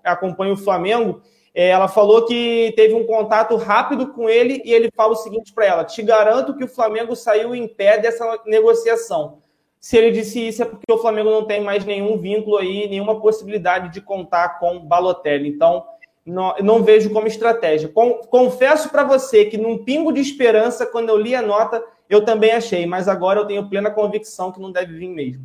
acompanha 0.05 0.53
o 0.53 0.57
Flamengo, 0.57 1.21
é, 1.53 1.71
ela 1.71 1.89
falou 1.89 2.25
que 2.27 2.73
teve 2.77 2.95
um 2.95 3.05
contato 3.05 3.57
rápido 3.57 4.13
com 4.13 4.29
ele 4.29 4.63
e 4.65 4.73
ele 4.73 4.89
fala 4.95 5.15
o 5.15 5.17
seguinte 5.17 5.53
para 5.53 5.67
ela: 5.67 5.85
Te 5.85 6.01
garanto 6.01 6.55
que 6.55 6.63
o 6.63 6.69
Flamengo 6.69 7.17
saiu 7.17 7.57
em 7.57 7.67
pé 7.67 7.99
dessa 7.99 8.39
negociação. 8.47 9.39
Se 9.81 9.97
ele 9.97 10.13
disse 10.13 10.47
isso 10.47 10.63
é 10.63 10.65
porque 10.65 10.93
o 10.93 10.99
Flamengo 10.99 11.31
não 11.31 11.45
tem 11.45 11.61
mais 11.61 11.85
nenhum 11.85 12.19
vínculo 12.19 12.59
aí, 12.59 12.89
nenhuma 12.89 13.21
possibilidade 13.21 13.93
de 13.93 14.01
contar 14.01 14.61
com 14.61 14.79
Balotelli. 14.79 15.49
Então, 15.49 15.85
não, 16.25 16.55
não 16.61 16.85
vejo 16.85 17.11
como 17.11 17.27
estratégia. 17.27 17.91
confesso 18.31 18.91
para 18.91 19.03
você 19.03 19.47
que 19.47 19.59
num 19.59 19.79
pingo 19.79 20.13
de 20.13 20.21
esperança, 20.21 20.87
quando 20.87 21.09
eu 21.09 21.17
li 21.17 21.35
a 21.35 21.43
nota, 21.43 21.83
eu 22.09 22.25
também 22.25 22.53
achei, 22.53 22.87
mas 22.87 23.09
agora 23.09 23.41
eu 23.41 23.47
tenho 23.47 23.69
plena 23.69 23.91
convicção 23.91 24.53
que 24.53 24.61
não 24.61 24.71
deve 24.71 24.97
vir 24.97 25.09
mesmo. 25.09 25.45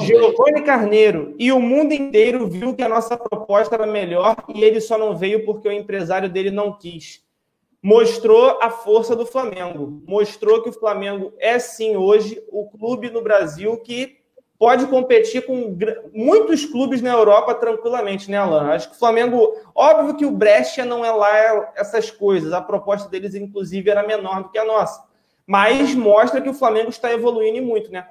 Giovanni 0.00 0.62
Carneiro 0.62 1.34
e 1.38 1.50
o 1.50 1.60
mundo 1.60 1.92
inteiro 1.92 2.46
viu 2.46 2.74
que 2.74 2.82
a 2.82 2.88
nossa 2.88 3.16
proposta 3.16 3.74
era 3.74 3.86
melhor 3.86 4.36
e 4.54 4.62
ele 4.62 4.80
só 4.80 4.96
não 4.96 5.16
veio 5.16 5.44
porque 5.44 5.68
o 5.68 5.72
empresário 5.72 6.28
dele 6.28 6.50
não 6.50 6.72
quis. 6.72 7.24
Mostrou 7.82 8.60
a 8.62 8.70
força 8.70 9.16
do 9.16 9.26
Flamengo. 9.26 10.00
Mostrou 10.06 10.62
que 10.62 10.68
o 10.68 10.72
Flamengo 10.72 11.32
é 11.38 11.58
sim 11.58 11.96
hoje 11.96 12.40
o 12.48 12.68
clube 12.70 13.10
no 13.10 13.22
Brasil 13.22 13.76
que 13.78 14.18
pode 14.56 14.86
competir 14.86 15.44
com 15.44 15.76
muitos 16.14 16.64
clubes 16.64 17.02
na 17.02 17.10
Europa 17.10 17.52
tranquilamente, 17.52 18.30
né, 18.30 18.36
Alan? 18.36 18.70
Acho 18.70 18.90
que 18.90 18.94
o 18.94 18.98
Flamengo, 18.98 19.56
óbvio 19.74 20.14
que 20.14 20.24
o 20.24 20.30
Brescia 20.30 20.84
não 20.84 21.04
é 21.04 21.10
lá 21.10 21.72
essas 21.74 22.12
coisas. 22.12 22.52
A 22.52 22.60
proposta 22.60 23.08
deles, 23.08 23.34
inclusive, 23.34 23.90
era 23.90 24.06
menor 24.06 24.44
do 24.44 24.50
que 24.50 24.58
a 24.58 24.64
nossa. 24.64 25.02
Mas 25.46 25.94
mostra 25.94 26.40
que 26.40 26.48
o 26.48 26.54
Flamengo 26.54 26.90
está 26.90 27.12
evoluindo 27.12 27.66
muito, 27.66 27.90
né? 27.90 28.06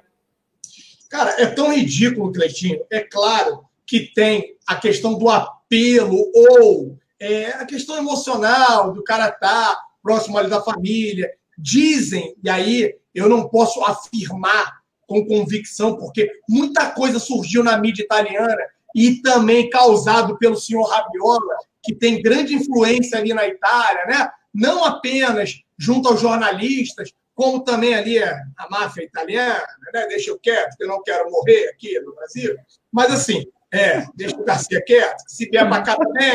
Cara, 1.10 1.42
é 1.42 1.46
tão 1.46 1.72
ridículo, 1.72 2.32
Cleitinho. 2.32 2.84
É 2.90 3.00
claro 3.00 3.64
que 3.86 4.12
tem 4.14 4.56
a 4.66 4.76
questão 4.76 5.18
do 5.18 5.28
apelo 5.28 6.30
ou 6.34 6.96
é, 7.20 7.48
a 7.48 7.66
questão 7.66 7.96
emocional 7.96 8.92
do 8.92 9.04
cara 9.04 9.28
estar 9.28 9.38
tá 9.38 9.82
próximo 10.02 10.38
ali 10.38 10.48
da 10.48 10.62
família. 10.62 11.30
Dizem, 11.58 12.34
e 12.42 12.48
aí 12.48 12.96
eu 13.14 13.28
não 13.28 13.48
posso 13.48 13.84
afirmar 13.84 14.80
com 15.06 15.26
convicção, 15.26 15.96
porque 15.96 16.30
muita 16.48 16.90
coisa 16.90 17.18
surgiu 17.18 17.62
na 17.62 17.76
mídia 17.76 18.02
italiana 18.02 18.62
e 18.94 19.20
também 19.20 19.68
causado 19.68 20.38
pelo 20.38 20.56
senhor 20.56 20.84
Rabiola, 20.84 21.56
que 21.82 21.94
tem 21.94 22.22
grande 22.22 22.54
influência 22.54 23.18
ali 23.18 23.34
na 23.34 23.46
Itália, 23.46 24.06
né? 24.06 24.30
Não 24.54 24.84
apenas 24.84 25.60
junto 25.78 26.08
aos 26.08 26.20
jornalistas, 26.20 27.12
como 27.34 27.64
também 27.64 27.94
ali 27.94 28.22
a 28.22 28.68
máfia 28.70 29.04
italiana, 29.04 29.66
né? 29.92 30.06
deixa 30.06 30.30
eu 30.30 30.38
quieto, 30.38 30.70
porque 30.70 30.84
eu 30.84 30.88
não 30.88 31.02
quero 31.02 31.30
morrer 31.30 31.68
aqui 31.70 31.98
no 32.00 32.14
Brasil. 32.14 32.56
Mas 32.90 33.12
assim, 33.12 33.46
é, 33.72 34.04
deixa 34.14 34.36
o 34.36 34.44
Garcia 34.44 34.82
quieto, 34.84 35.22
se 35.26 35.48
vier 35.48 35.68
para 35.68 35.82
cá 35.82 35.96
também, 35.96 36.34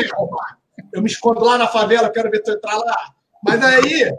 eu 0.92 1.02
me 1.02 1.08
escondo 1.08 1.44
lá 1.44 1.56
na 1.56 1.68
favela, 1.68 2.10
quero 2.10 2.30
ver 2.30 2.42
tu 2.42 2.50
entrar 2.50 2.76
lá. 2.76 3.12
Mas 3.42 3.62
aí 3.62 4.12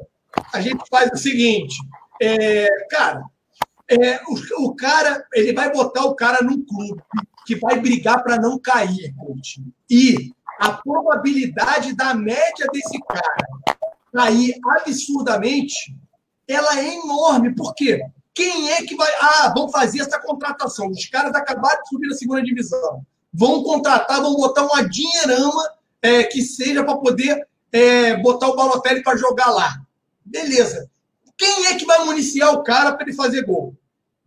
a 0.54 0.62
gente 0.62 0.84
faz 0.90 1.10
o 1.12 1.18
seguinte, 1.18 1.76
é, 2.22 2.68
cara, 2.90 3.24
é, 3.90 4.22
o, 4.28 4.68
o, 4.68 4.76
cara, 4.76 5.26
ele 5.34 5.52
vai 5.52 5.72
botar 5.72 6.06
o 6.06 6.16
cara 6.16 6.40
num 6.42 6.64
clube 6.66 7.02
que 7.46 7.56
vai 7.56 7.80
brigar 7.80 8.24
para 8.24 8.38
não 8.38 8.60
cair, 8.60 9.14
e 9.90 10.32
a 10.60 10.74
probabilidade 10.74 11.96
da 11.96 12.14
média 12.14 12.68
desse 12.72 13.00
cara 13.00 13.48
cair 14.14 14.56
absurdamente 14.78 15.96
ela 16.50 16.80
é 16.80 16.96
enorme. 16.96 17.56
Por 17.56 17.74
quê? 17.76 18.02
Quem 18.34 18.72
é 18.72 18.84
que 18.84 18.96
vai. 18.96 19.10
Ah, 19.20 19.54
vão 19.56 19.70
fazer 19.70 20.02
essa 20.02 20.20
contratação. 20.20 20.90
Os 20.90 21.06
caras 21.08 21.34
acabaram 21.36 21.82
de 21.84 21.90
subir 21.90 22.08
na 22.08 22.16
segunda 22.16 22.42
divisão. 22.42 23.06
Vão 23.32 23.64
contratar, 23.64 24.22
vão 24.22 24.36
botar 24.36 24.66
uma 24.66 24.82
dinheirama 24.82 25.72
é, 26.02 26.24
que 26.24 26.42
seja 26.42 26.84
para 26.84 26.98
poder 26.98 27.48
é, 27.72 28.18
botar 28.18 28.48
o 28.48 28.56
Balotelli 28.56 29.04
para 29.04 29.18
jogar 29.18 29.52
lá. 29.52 29.80
Beleza. 30.26 30.90
Quem 31.38 31.68
é 31.68 31.76
que 31.76 31.86
vai 31.86 32.04
municiar 32.04 32.54
o 32.54 32.64
cara 32.64 32.94
para 32.94 33.06
ele 33.06 33.16
fazer 33.16 33.46
gol? 33.46 33.76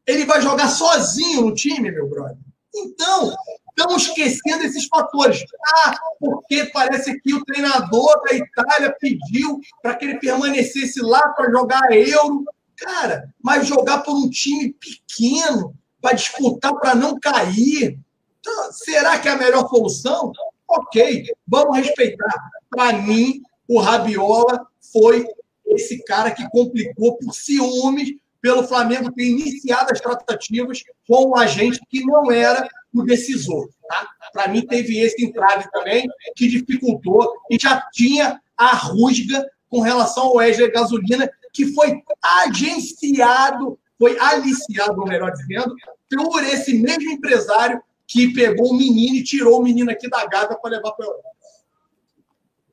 Ele 0.07 0.25
vai 0.25 0.41
jogar 0.41 0.69
sozinho 0.69 1.43
no 1.43 1.55
time, 1.55 1.91
meu 1.91 2.09
brother? 2.09 2.37
Então, 2.75 3.35
Estão 3.77 3.97
esquecendo 3.97 4.65
esses 4.65 4.87
fatores. 4.87 5.43
Ah, 5.85 5.95
porque 6.21 6.67
parece 6.67 7.19
que 7.21 7.35
o 7.35 7.45
treinador 7.45 8.23
da 8.23 8.35
Itália 8.35 8.95
pediu 9.01 9.61
para 9.83 9.95
que 9.95 10.05
ele 10.05 10.19
permanecesse 10.19 11.01
lá 11.01 11.29
para 11.31 11.51
jogar 11.51 11.91
euro. 11.93 12.45
Cara, 12.77 13.33
mas 13.43 13.67
jogar 13.67 13.99
por 13.99 14.15
um 14.15 14.29
time 14.29 14.75
pequeno, 14.75 15.75
para 16.01 16.15
disputar 16.15 16.75
para 16.75 16.95
não 16.95 17.19
cair, 17.19 17.99
então, 18.43 18.73
será 18.73 19.19
que 19.21 19.29
é 19.29 19.31
a 19.31 19.37
melhor 19.37 19.69
solução? 19.69 20.33
Ok, 20.69 21.25
vamos 21.47 21.77
respeitar. 21.77 22.35
Para 22.69 22.93
mim, 22.99 23.41
o 23.69 23.79
Rabiola 23.79 24.67
foi 24.93 25.25
esse 25.65 26.03
cara 26.05 26.33
que 26.33 26.49
complicou 26.51 27.17
por 27.19 27.33
ciúmes 27.33 28.11
pelo 28.41 28.67
Flamengo 28.67 29.13
ter 29.13 29.27
iniciado 29.27 29.93
as 29.93 30.01
tratativas 30.01 30.83
com 31.07 31.29
um 31.29 31.37
agente 31.37 31.79
que 31.89 32.05
não 32.05 32.33
era 32.33 32.69
o 32.95 33.03
decisor. 33.03 33.69
Tá? 33.89 34.07
Para 34.33 34.49
mim, 34.49 34.67
teve 34.67 34.99
esse 34.99 35.25
entrave 35.25 35.71
também 35.71 36.09
que 36.37 36.49
dificultou 36.49 37.33
e 37.51 37.59
já 37.61 37.83
tinha 37.93 38.41
a 38.57 38.75
rusga 38.77 39.45
com 39.69 39.81
relação 39.81 40.25
ao 40.25 40.37
Wesley 40.37 40.71
Gasolina, 40.71 41.31
que 41.53 41.73
foi 41.73 42.03
agenciado, 42.45 43.79
foi 43.99 44.19
aliciado, 44.19 45.05
melhor 45.05 45.33
dizendo, 45.33 45.75
por 46.11 46.45
esse 46.45 46.75
mesmo 46.75 47.11
empresário 47.11 47.83
que 48.07 48.33
pegou 48.35 48.71
o 48.71 48.77
menino 48.77 49.17
e 49.17 49.25
tirou 49.25 49.61
o 49.61 49.63
menino 49.63 49.91
aqui 49.91 50.09
da 50.09 50.27
gata 50.27 50.55
para 50.55 50.71
levar 50.73 50.93
para 50.93 51.07
Europa. 51.07 51.29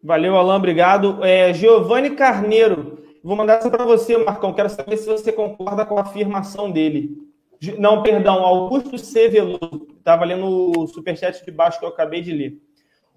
Valeu, 0.03 0.35
Alain, 0.35 0.57
obrigado. 0.57 1.23
É, 1.23 1.53
Giovanni 1.53 2.11
Carneiro, 2.11 3.03
vou 3.23 3.35
mandar 3.35 3.59
essa 3.59 3.69
para 3.69 3.85
você, 3.85 4.17
Marcão. 4.17 4.53
Quero 4.53 4.69
saber 4.69 4.97
se 4.97 5.05
você 5.05 5.31
concorda 5.31 5.85
com 5.85 5.97
a 5.97 6.01
afirmação 6.01 6.71
dele. 6.71 7.28
Não, 7.77 8.01
perdão, 8.01 8.45
Augusto. 8.45 8.91
Veloso. 9.29 9.87
Estava 9.97 10.25
lendo 10.25 10.71
o 10.77 10.87
superchat 10.87 11.43
de 11.43 11.51
baixo 11.51 11.79
que 11.79 11.85
eu 11.85 11.89
acabei 11.89 12.21
de 12.21 12.31
ler. 12.31 12.57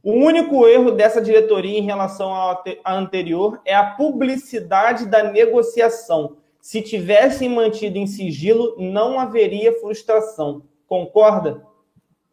O 0.03 0.12
único 0.12 0.66
erro 0.66 0.90
dessa 0.90 1.22
diretoria 1.22 1.78
em 1.78 1.82
relação 1.82 2.34
à 2.34 2.95
anterior 2.95 3.61
é 3.64 3.74
a 3.74 3.86
publicidade 3.86 5.07
da 5.07 5.22
negociação. 5.22 6.36
Se 6.61 6.82
tivessem 6.82 7.49
mantido 7.49 7.99
em 7.99 8.07
sigilo, 8.07 8.74
não 8.78 9.18
haveria 9.18 9.78
frustração. 9.80 10.62
Concorda? 10.88 11.64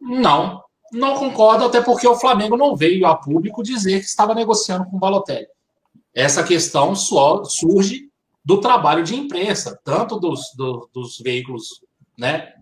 Não, 0.00 0.62
não 0.92 1.14
concordo, 1.14 1.64
até 1.64 1.80
porque 1.80 2.08
o 2.08 2.16
Flamengo 2.16 2.56
não 2.56 2.74
veio 2.74 3.06
a 3.06 3.14
público 3.14 3.62
dizer 3.62 4.00
que 4.00 4.06
estava 4.06 4.34
negociando 4.34 4.84
com 4.86 4.96
o 4.96 5.00
Balotelli. 5.00 5.46
Essa 6.12 6.42
questão 6.42 6.94
surge 6.94 8.08
do 8.44 8.60
trabalho 8.60 9.04
de 9.04 9.14
imprensa, 9.14 9.78
tanto 9.84 10.18
dos, 10.18 10.52
do, 10.56 10.88
dos 10.92 11.18
veículos 11.18 11.84
né, 12.20 12.52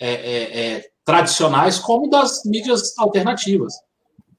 é, 0.00 0.10
é, 0.10 0.60
é, 0.60 0.90
tradicionais 1.04 1.78
como 1.78 2.08
das 2.08 2.42
mídias 2.46 2.96
alternativas. 2.98 3.74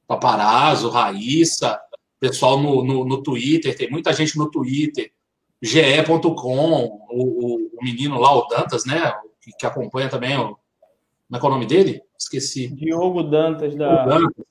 Paparazzo, 0.08 0.90
Raíssa, 0.90 1.80
pessoal 2.20 2.60
no, 2.60 2.84
no, 2.84 3.06
no 3.06 3.22
Twitter, 3.22 3.76
tem 3.76 3.90
muita 3.90 4.12
gente 4.12 4.38
no 4.38 4.50
Twitter, 4.50 5.12
ge.com, 5.62 7.00
o, 7.10 7.24
o, 7.24 7.56
o, 7.56 7.84
menino 7.84 8.20
lá, 8.20 8.36
o 8.36 8.48
Dantas, 8.48 8.84
né, 8.86 9.14
que, 9.40 9.52
que 9.52 9.66
acompanha 9.66 10.10
também 10.10 10.38
o, 10.38 10.58
como 11.28 11.38
é 11.38 11.40
que 11.40 11.46
é 11.46 11.50
o 11.50 11.52
nome 11.52 11.66
dele? 11.66 12.02
Esqueci. 12.18 12.68
Diogo 12.68 13.24
Dantas 13.24 13.76
da. 13.76 14.06
Dantas. 14.06 14.46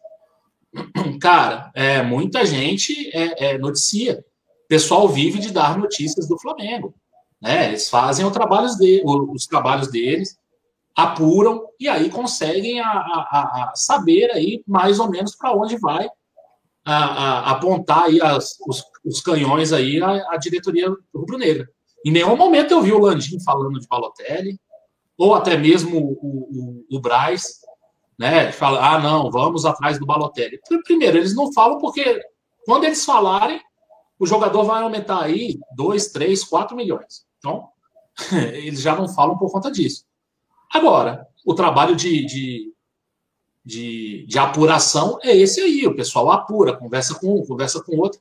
Cara, 1.20 1.70
é, 1.74 2.02
muita 2.02 2.46
gente 2.46 3.10
é, 3.14 3.52
é, 3.52 3.58
noticia. 3.58 4.24
O 4.64 4.68
pessoal 4.68 5.08
vive 5.08 5.38
de 5.38 5.52
dar 5.52 5.78
notícias 5.78 6.26
do 6.26 6.38
Flamengo. 6.38 6.94
Né? 7.42 7.68
Eles 7.68 7.90
fazem 7.90 8.24
trabalho 8.30 8.68
os 9.04 9.46
trabalhos 9.46 9.90
deles, 9.90 10.38
apuram 10.94 11.66
e 11.80 11.88
aí 11.88 12.08
conseguem 12.08 12.80
a, 12.80 12.86
a, 12.86 13.70
a 13.70 13.72
saber 13.74 14.30
aí 14.30 14.62
mais 14.66 15.00
ou 15.00 15.10
menos 15.10 15.34
para 15.34 15.52
onde 15.52 15.76
vai 15.76 16.08
a, 16.84 17.50
apontar 17.50 18.04
aí 18.04 18.20
as, 18.20 18.56
os, 18.66 18.84
os, 19.04 19.20
canhões 19.20 19.72
aí 19.72 20.00
a, 20.02 20.36
diretoria 20.36 20.88
rubro-negra. 21.14 21.68
Em 22.04 22.12
nenhum 22.12 22.36
momento 22.36 22.72
eu 22.72 22.82
vi 22.82 22.92
o 22.92 22.98
Landim 22.98 23.40
falando 23.42 23.80
de 23.80 23.86
Balotelli, 23.88 24.58
ou 25.16 25.34
até 25.34 25.56
mesmo 25.56 25.98
o, 25.98 26.84
o, 26.90 26.96
o 26.96 27.00
Braz, 27.00 27.60
né? 28.18 28.52
Fala, 28.52 28.94
ah, 28.94 28.98
não, 28.98 29.30
vamos 29.30 29.64
atrás 29.64 29.98
do 29.98 30.06
Balotelli. 30.06 30.60
Primeiro, 30.84 31.18
eles 31.18 31.34
não 31.34 31.52
falam 31.52 31.78
porque 31.78 32.20
quando 32.64 32.84
eles 32.84 33.04
falarem, 33.04 33.60
o 34.18 34.26
jogador 34.26 34.64
vai 34.64 34.82
aumentar 34.82 35.22
aí 35.22 35.58
2, 35.76 36.08
3, 36.08 36.44
4 36.44 36.76
milhões. 36.76 37.24
Então, 37.42 37.68
eles 38.54 38.80
já 38.80 38.94
não 38.94 39.08
falam 39.08 39.36
por 39.36 39.50
conta 39.50 39.70
disso. 39.70 40.04
Agora, 40.72 41.26
o 41.44 41.54
trabalho 41.54 41.96
de, 41.96 42.24
de, 42.24 42.72
de, 43.64 44.26
de, 44.28 44.38
apuração 44.38 45.18
é 45.22 45.36
esse 45.36 45.60
aí. 45.60 45.84
O 45.86 45.96
pessoal 45.96 46.30
apura, 46.30 46.76
conversa 46.76 47.18
com 47.18 47.40
um, 47.40 47.44
conversa 47.44 47.82
com 47.82 47.98
outro. 47.98 48.20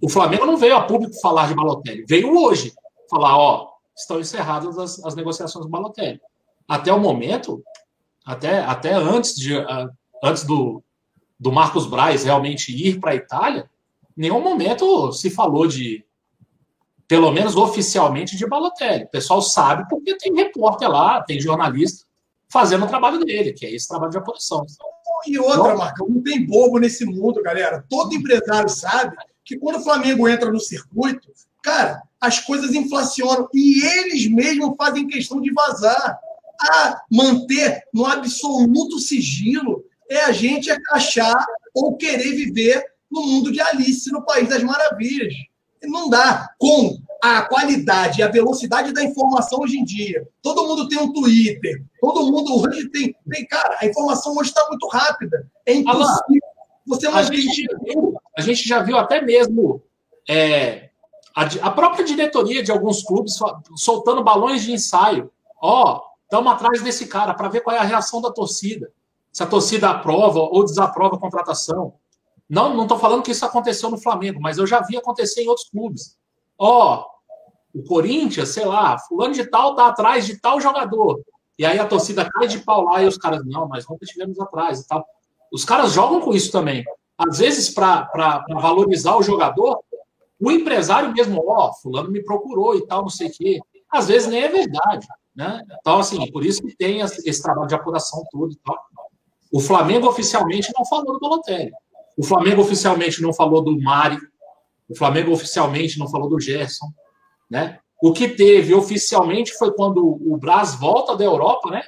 O 0.00 0.08
Flamengo 0.08 0.44
não 0.44 0.58
veio 0.58 0.76
a 0.76 0.82
público 0.82 1.18
falar 1.20 1.48
de 1.48 1.54
Balotelli, 1.54 2.04
veio 2.06 2.36
hoje 2.38 2.72
falar, 3.08 3.36
ó, 3.36 3.70
estão 3.96 4.20
encerradas 4.20 4.78
as, 4.78 5.04
as 5.04 5.14
negociações 5.14 5.64
do 5.64 5.70
Balotelli 5.70 6.20
até 6.68 6.92
o 6.92 7.00
momento, 7.00 7.64
até, 8.24 8.60
até 8.60 8.94
antes, 8.94 9.34
de, 9.34 9.52
antes 10.22 10.44
do, 10.44 10.80
do 11.38 11.50
Marcos 11.50 11.84
Braz 11.84 12.22
realmente 12.22 12.70
ir 12.70 13.00
para 13.00 13.10
a 13.10 13.16
Itália, 13.16 13.68
em 14.16 14.22
nenhum 14.22 14.40
momento 14.40 15.12
se 15.12 15.30
falou 15.30 15.66
de, 15.66 16.04
pelo 17.10 17.32
menos 17.32 17.56
oficialmente, 17.56 18.36
de 18.36 18.46
Balotelli. 18.46 19.02
O 19.02 19.08
pessoal 19.08 19.42
sabe 19.42 19.84
porque 19.90 20.16
tem 20.16 20.32
repórter 20.32 20.88
lá, 20.88 21.20
tem 21.20 21.40
jornalista 21.40 22.06
fazendo 22.48 22.84
o 22.84 22.88
trabalho 22.88 23.18
dele, 23.24 23.52
que 23.52 23.66
é 23.66 23.74
esse 23.74 23.88
trabalho 23.88 24.12
de 24.12 24.18
apuração. 24.18 24.64
E 25.26 25.36
outra, 25.36 25.74
Marcão, 25.74 26.06
não 26.08 26.22
tem 26.22 26.46
bobo 26.46 26.78
nesse 26.78 27.04
mundo, 27.04 27.42
galera. 27.42 27.84
Todo 27.90 28.14
empresário 28.14 28.68
sabe 28.68 29.16
que 29.44 29.58
quando 29.58 29.80
o 29.80 29.82
Flamengo 29.82 30.28
entra 30.28 30.52
no 30.52 30.60
circuito, 30.60 31.32
cara, 31.64 32.00
as 32.20 32.38
coisas 32.38 32.72
inflacionam 32.74 33.48
e 33.52 33.84
eles 33.84 34.30
mesmos 34.30 34.76
fazem 34.78 35.08
questão 35.08 35.40
de 35.40 35.52
vazar 35.52 36.16
a 36.60 37.02
manter 37.10 37.82
no 37.92 38.06
absoluto 38.06 39.00
sigilo 39.00 39.84
é 40.08 40.26
a 40.26 40.30
gente 40.30 40.70
achar 40.92 41.44
ou 41.74 41.96
querer 41.96 42.36
viver 42.36 42.84
no 43.10 43.22
mundo 43.22 43.50
de 43.50 43.60
Alice, 43.60 44.12
no 44.12 44.24
País 44.24 44.48
das 44.48 44.62
Maravilhas. 44.62 45.34
Não 45.82 46.08
dá. 46.08 46.50
Com 46.58 46.98
a 47.22 47.42
qualidade 47.42 48.20
e 48.20 48.22
a 48.22 48.28
velocidade 48.28 48.92
da 48.92 49.04
informação 49.04 49.60
hoje 49.60 49.78
em 49.78 49.84
dia. 49.84 50.26
Todo 50.42 50.66
mundo 50.66 50.88
tem 50.88 50.98
um 50.98 51.12
Twitter, 51.12 51.84
todo 52.00 52.30
mundo 52.30 52.62
hoje 52.62 52.88
tem. 52.88 53.14
tem 53.30 53.46
cara, 53.46 53.76
a 53.80 53.86
informação 53.86 54.34
hoje 54.36 54.50
está 54.50 54.66
muito 54.68 54.86
rápida. 54.88 55.46
É 55.66 55.74
impossível. 55.74 56.40
Você 56.86 57.06
a, 57.06 57.22
gente, 57.22 57.66
a 58.36 58.40
gente 58.40 58.66
já 58.66 58.82
viu 58.82 58.96
até 58.96 59.20
mesmo 59.20 59.82
é, 60.28 60.90
a, 61.36 61.44
a 61.68 61.70
própria 61.70 62.04
diretoria 62.04 62.62
de 62.62 62.72
alguns 62.72 63.02
clubes 63.02 63.38
soltando 63.76 64.24
balões 64.24 64.62
de 64.62 64.72
ensaio. 64.72 65.30
Ó, 65.62 65.96
oh, 65.96 66.10
Estamos 66.30 66.52
atrás 66.52 66.80
desse 66.80 67.08
cara 67.08 67.34
para 67.34 67.48
ver 67.48 67.60
qual 67.60 67.74
é 67.74 67.80
a 67.80 67.82
reação 67.82 68.22
da 68.22 68.30
torcida. 68.30 68.92
Se 69.32 69.42
a 69.42 69.46
torcida 69.46 69.90
aprova 69.90 70.38
ou 70.38 70.64
desaprova 70.64 71.16
a 71.16 71.18
contratação. 71.18 71.94
Não, 72.50 72.74
não 72.74 72.82
estou 72.82 72.98
falando 72.98 73.22
que 73.22 73.30
isso 73.30 73.46
aconteceu 73.46 73.88
no 73.88 73.96
Flamengo, 73.96 74.40
mas 74.40 74.58
eu 74.58 74.66
já 74.66 74.80
vi 74.80 74.96
acontecer 74.96 75.42
em 75.42 75.48
outros 75.48 75.70
clubes. 75.70 76.18
Ó, 76.58 76.96
oh, 76.96 77.78
o 77.78 77.84
Corinthians, 77.84 78.48
sei 78.48 78.64
lá, 78.64 78.98
fulano 78.98 79.32
de 79.32 79.46
tal 79.46 79.76
tá 79.76 79.86
atrás 79.86 80.26
de 80.26 80.40
tal 80.40 80.60
jogador. 80.60 81.20
E 81.56 81.64
aí 81.64 81.78
a 81.78 81.86
torcida 81.86 82.28
cai 82.28 82.48
de 82.48 82.58
pau 82.58 82.82
lá 82.82 83.00
e 83.02 83.06
os 83.06 83.16
caras, 83.16 83.46
não, 83.46 83.68
mas 83.68 83.86
nunca 83.88 84.04
estivemos 84.04 84.40
atrás 84.40 84.80
e 84.80 84.88
tal. 84.88 85.06
Os 85.52 85.64
caras 85.64 85.92
jogam 85.92 86.20
com 86.20 86.34
isso 86.34 86.50
também. 86.50 86.82
Às 87.16 87.38
vezes, 87.38 87.70
para 87.70 88.10
valorizar 88.60 89.16
o 89.16 89.22
jogador, 89.22 89.78
o 90.40 90.50
empresário 90.50 91.12
mesmo, 91.12 91.44
ó, 91.46 91.68
oh, 91.68 91.72
fulano 91.74 92.10
me 92.10 92.24
procurou 92.24 92.74
e 92.74 92.84
tal, 92.84 93.02
não 93.02 93.10
sei 93.10 93.28
o 93.28 93.32
quê. 93.32 93.60
Às 93.88 94.08
vezes 94.08 94.26
nem 94.26 94.42
é 94.42 94.48
verdade. 94.48 95.06
Né? 95.36 95.62
Então, 95.78 95.98
assim, 96.00 96.28
por 96.32 96.44
isso 96.44 96.62
que 96.62 96.74
tem 96.74 97.00
esse 97.00 97.42
trabalho 97.42 97.68
de 97.68 97.74
apuração 97.76 98.24
todo 98.32 98.52
e 98.52 98.56
tal. 98.56 98.76
O 99.52 99.60
Flamengo 99.60 100.08
oficialmente 100.08 100.72
não 100.76 100.84
falou 100.84 101.12
do 101.12 101.20
Balotelli. 101.20 101.72
O 102.20 102.22
Flamengo 102.22 102.60
oficialmente 102.60 103.22
não 103.22 103.32
falou 103.32 103.62
do 103.62 103.80
Mari. 103.80 104.18
O 104.86 104.94
Flamengo 104.94 105.32
oficialmente 105.32 105.98
não 105.98 106.06
falou 106.06 106.28
do 106.28 106.38
Gerson. 106.38 106.92
Né? 107.48 107.78
O 108.02 108.12
que 108.12 108.28
teve 108.28 108.74
oficialmente 108.74 109.54
foi 109.54 109.72
quando 109.72 110.04
o 110.04 110.36
Braz 110.36 110.74
volta 110.74 111.16
da 111.16 111.24
Europa, 111.24 111.70
né? 111.70 111.80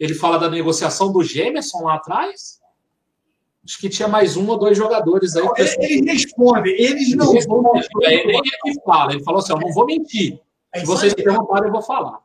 Ele 0.00 0.14
fala 0.14 0.36
da 0.36 0.50
negociação 0.50 1.12
do 1.12 1.22
Gemerson 1.22 1.84
lá 1.84 1.94
atrás. 1.94 2.58
Acho 3.64 3.78
que 3.78 3.88
tinha 3.88 4.08
mais 4.08 4.36
um 4.36 4.48
ou 4.48 4.58
dois 4.58 4.76
jogadores 4.76 5.36
aí. 5.36 5.48
Ele, 5.78 6.10
responde, 6.10 6.70
eles 6.70 7.14
não 7.14 7.26
vão. 7.26 7.72
Ele, 8.02 8.36
ele 8.36 8.80
fala, 8.84 9.12
ele 9.12 9.22
falou 9.22 9.38
assim: 9.38 9.52
eu 9.52 9.60
não 9.60 9.72
vou 9.72 9.86
mentir. 9.86 10.40
É 10.74 10.80
Se 10.80 10.86
vocês 10.86 11.14
perguntarem, 11.14 11.68
eu 11.68 11.72
vou 11.72 11.82
falar. 11.82 12.18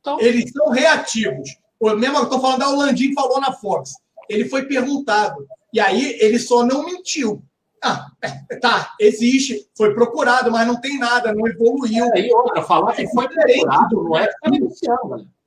Então... 0.00 0.20
Eles 0.20 0.50
são 0.50 0.70
reativos. 0.70 1.50
O 1.78 1.90
mesmo 1.90 2.16
que 2.16 2.20
eu 2.20 2.24
estou 2.24 2.40
falando, 2.40 2.64
o 2.64 2.78
Landim 2.78 3.14
falou 3.14 3.40
na 3.40 3.52
Fox. 3.52 3.92
Ele 4.28 4.48
foi 4.48 4.64
perguntado. 4.64 5.46
E 5.72 5.80
aí 5.80 6.16
ele 6.20 6.38
só 6.38 6.64
não 6.64 6.84
mentiu. 6.84 7.42
Ah, 7.82 8.08
é, 8.20 8.56
tá, 8.56 8.94
existe, 9.00 9.66
foi 9.74 9.94
procurado, 9.94 10.50
mas 10.50 10.66
não 10.66 10.78
tem 10.78 10.98
nada, 10.98 11.32
não 11.32 11.46
evoluiu. 11.46 12.04
É, 12.14 12.20
e 12.20 12.32
outra, 12.32 12.62
falar 12.62 12.92
que 12.92 13.06
foi 13.08 13.26
procurado, 13.26 14.02
não 14.02 14.18
é 14.18 14.28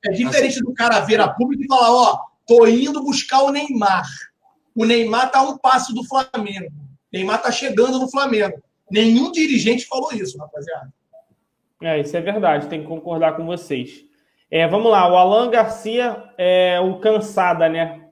É 0.04 0.10
diferente 0.10 0.60
do 0.60 0.74
cara 0.74 1.00
ver 1.00 1.20
a 1.20 1.28
público 1.28 1.62
e 1.62 1.68
falar, 1.68 1.92
ó, 1.92 2.18
tô 2.44 2.66
indo 2.66 3.04
buscar 3.04 3.42
o 3.42 3.50
Neymar. 3.50 4.04
O 4.74 4.84
Neymar 4.84 5.30
tá 5.30 5.38
a 5.38 5.42
um 5.42 5.56
passo 5.56 5.94
do 5.94 6.02
Flamengo. 6.04 6.72
O 6.72 7.16
Neymar 7.16 7.40
tá 7.40 7.52
chegando 7.52 8.00
no 8.00 8.10
Flamengo. 8.10 8.60
Nenhum 8.90 9.30
dirigente 9.30 9.86
falou 9.86 10.12
isso, 10.12 10.36
rapaziada. 10.36 10.92
É, 11.80 12.00
isso 12.00 12.16
é 12.16 12.20
verdade, 12.20 12.68
tem 12.68 12.80
que 12.80 12.88
concordar 12.88 13.36
com 13.36 13.46
vocês. 13.46 14.04
É, 14.50 14.66
vamos 14.66 14.90
lá, 14.90 15.10
o 15.10 15.16
Alan 15.16 15.50
Garcia, 15.50 16.30
é, 16.36 16.80
o 16.80 16.98
cansada, 16.98 17.68
né? 17.68 18.03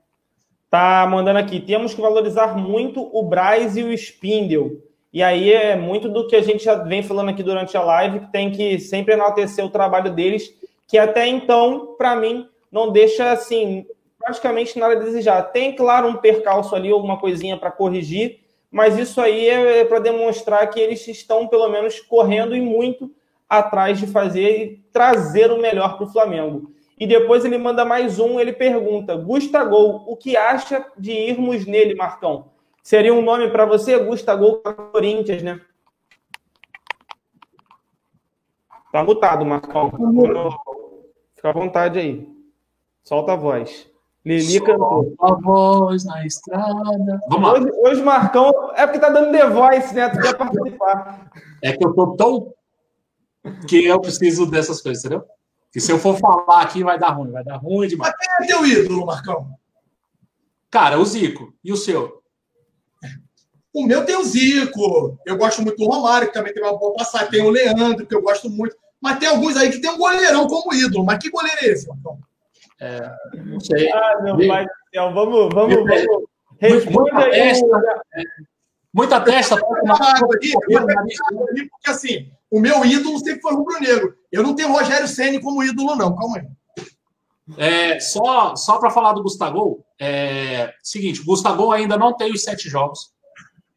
Tá 0.73 1.05
mandando 1.07 1.37
aqui. 1.37 1.59
Temos 1.59 1.93
que 1.93 2.01
valorizar 2.01 2.57
muito 2.57 3.07
o 3.15 3.21
Braz 3.21 3.77
e 3.77 3.83
o 3.83 3.93
Spindle. 3.93 4.81
E 5.13 5.21
aí 5.21 5.53
é 5.53 5.75
muito 5.75 6.09
do 6.09 6.25
que 6.25 6.35
a 6.35 6.41
gente 6.41 6.63
já 6.63 6.73
vem 6.73 7.03
falando 7.03 7.29
aqui 7.29 7.43
durante 7.43 7.77
a 7.77 7.81
live, 7.83 8.21
que 8.21 8.31
tem 8.31 8.49
que 8.49 8.79
sempre 8.79 9.13
enaltecer 9.13 9.63
o 9.63 9.69
trabalho 9.69 10.09
deles, 10.09 10.51
que 10.87 10.97
até 10.97 11.27
então, 11.27 11.93
para 11.95 12.15
mim, 12.15 12.47
não 12.71 12.91
deixa 12.91 13.31
assim 13.31 13.85
praticamente 14.17 14.79
nada 14.79 14.95
a 14.95 14.99
desejar. 14.99 15.43
Tem, 15.43 15.75
claro, 15.75 16.07
um 16.07 16.15
percalço 16.15 16.75
ali, 16.75 16.89
alguma 16.89 17.19
coisinha 17.19 17.55
para 17.55 17.69
corrigir, 17.69 18.39
mas 18.71 18.97
isso 18.97 19.21
aí 19.21 19.47
é, 19.47 19.81
é 19.81 19.85
para 19.85 19.99
demonstrar 19.99 20.67
que 20.71 20.79
eles 20.79 21.07
estão, 21.07 21.47
pelo 21.47 21.69
menos, 21.69 21.99
correndo 21.99 22.55
e 22.55 22.61
muito 22.61 23.11
atrás 23.47 23.99
de 23.99 24.07
fazer 24.07 24.59
e 24.59 24.77
trazer 24.91 25.51
o 25.51 25.61
melhor 25.61 25.97
para 25.97 26.07
o 26.07 26.11
Flamengo. 26.11 26.71
E 27.03 27.05
depois 27.05 27.43
ele 27.43 27.57
manda 27.57 27.83
mais 27.83 28.17
um, 28.17 28.39
ele 28.39 28.53
pergunta: 28.53 29.13
Gustavo, 29.13 30.05
o 30.07 30.15
que 30.15 30.37
acha 30.37 30.85
de 30.97 31.11
irmos 31.11 31.65
nele, 31.65 31.95
Marcão? 31.95 32.45
Seria 32.81 33.13
um 33.13 33.21
nome 33.21 33.49
para 33.49 33.65
você, 33.65 33.99
Gustavo 33.99 34.59
para 34.59 34.71
Corinthians, 34.71 35.43
né? 35.43 35.59
Tá 38.89 39.03
mutado, 39.03 39.45
Marcão. 39.45 39.91
Fica 41.35 41.49
à 41.49 41.51
vontade 41.51 41.99
aí. 41.99 42.25
Solta 43.03 43.33
a 43.33 43.35
voz. 43.35 43.85
Lili 44.25 44.61
cantou. 44.61 45.13
A 45.19 45.33
voz 45.33 46.05
na 46.05 46.25
estrada. 46.25 47.19
Vamos 47.27 47.49
lá. 47.49 47.53
Hoje, 47.55 47.71
hoje, 47.81 48.01
Marcão, 48.01 48.49
é 48.75 48.85
porque 48.85 48.99
tá 48.99 49.09
dando 49.09 49.33
The 49.33 49.49
Voice, 49.49 49.93
né? 49.93 50.07
Tu 50.07 50.21
quer 50.21 50.37
participar. 50.37 51.29
É 51.61 51.73
que 51.73 51.85
eu 51.85 51.93
tô 51.93 52.15
tão. 52.15 52.53
que 53.67 53.83
eu 53.83 53.99
preciso 53.99 54.49
dessas 54.49 54.81
coisas, 54.81 55.03
entendeu? 55.03 55.27
Que 55.73 55.79
se 55.79 55.91
eu 55.91 55.97
for 55.97 56.15
falar 56.19 56.61
aqui, 56.61 56.83
vai 56.83 56.99
dar 56.99 57.09
ruim, 57.09 57.31
vai 57.31 57.43
dar 57.43 57.57
ruim 57.57 57.87
demais. 57.87 58.13
Mas 58.15 58.37
quem 58.37 58.45
é 58.45 58.47
teu 58.47 58.63
ídolo, 58.63 59.07
Marcão? 59.07 59.49
Cara, 60.69 60.99
o 60.99 61.05
Zico. 61.05 61.51
E 61.63 61.73
o 61.73 61.75
seu? 61.75 62.21
O 63.73 63.83
meu 63.83 64.05
tem 64.05 64.15
o 64.15 64.23
Zico. 64.23 65.17
Eu 65.25 65.35
gosto 65.35 65.63
muito 65.63 65.77
do 65.77 65.89
Romário, 65.89 66.27
que 66.27 66.33
também 66.33 66.53
tem 66.53 66.61
uma 66.61 66.77
boa 66.77 66.93
passagem. 66.93 67.31
Tem 67.31 67.41
o 67.41 67.49
Leandro, 67.49 68.05
que 68.05 68.13
eu 68.13 68.21
gosto 68.21 68.51
muito. 68.51 68.75
Mas 69.01 69.17
tem 69.17 69.27
alguns 69.27 69.57
aí 69.57 69.71
que 69.71 69.81
tem 69.81 69.89
um 69.89 69.97
goleirão 69.97 70.47
como 70.47 70.75
ídolo. 70.75 71.03
Mas 71.03 71.17
que 71.17 71.31
goleiro 71.31 71.57
é 71.59 71.65
esse, 71.65 71.87
Marcão? 71.87 72.19
É, 72.79 73.11
não 73.43 73.59
sei. 73.59 73.91
Ah, 73.91 74.21
meu 74.21 74.37
pai 74.47 74.65
do 74.65 74.71
céu. 74.93 75.11
Vamos, 75.11 75.49
vamos, 75.55 75.75
vamos. 75.75 76.23
Responda 76.59 77.17
aí. 77.17 77.51
Muita 78.93 79.19
testa. 79.19 79.57
Porque 81.71 81.89
assim, 81.89 82.31
o 82.51 82.59
meu 82.59 82.85
ídolo 82.85 83.17
sempre 83.17 83.41
foi 83.41 83.53
rubro-negro. 83.53 84.15
Eu 84.31 84.43
não 84.43 84.55
tenho 84.55 84.71
Rogério 84.71 85.07
Ceni 85.07 85.41
como 85.41 85.63
ídolo, 85.63 85.95
não. 85.95 86.15
Calma 86.15 86.37
aí. 86.37 86.47
É, 87.57 87.99
só 87.99 88.55
só 88.55 88.77
para 88.77 88.91
falar 88.91 89.13
do 89.13 89.23
Gustavo, 89.23 89.83
é 89.99 90.73
seguinte, 90.81 91.21
o 91.21 91.25
Gustavo 91.25 91.71
ainda 91.71 91.97
não 91.97 92.15
tem 92.15 92.31
os 92.31 92.41
sete 92.41 92.69
jogos, 92.69 93.11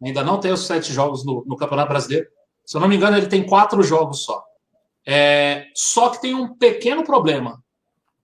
ainda 0.01 0.23
não 0.23 0.39
tem 0.39 0.53
os 0.53 0.67
sete 0.67 0.93
jogos 0.93 1.25
no, 1.25 1.43
no 1.47 1.57
Campeonato 1.57 1.89
Brasileiro. 1.89 2.29
Se 2.64 2.77
eu 2.77 2.81
não 2.81 2.89
me 2.89 2.97
engano, 2.97 3.17
ele 3.17 3.27
tem 3.27 3.45
quatro 3.45 3.83
jogos 3.83 4.23
só. 4.23 4.45
É, 5.07 5.67
só 5.75 6.11
que 6.11 6.21
tem 6.21 6.35
um 6.35 6.55
pequeno 6.55 7.03
problema. 7.03 7.62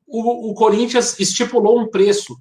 O, 0.06 0.50
o 0.50 0.54
Corinthians 0.54 1.18
estipulou 1.18 1.80
um 1.80 1.88
preço 1.88 2.36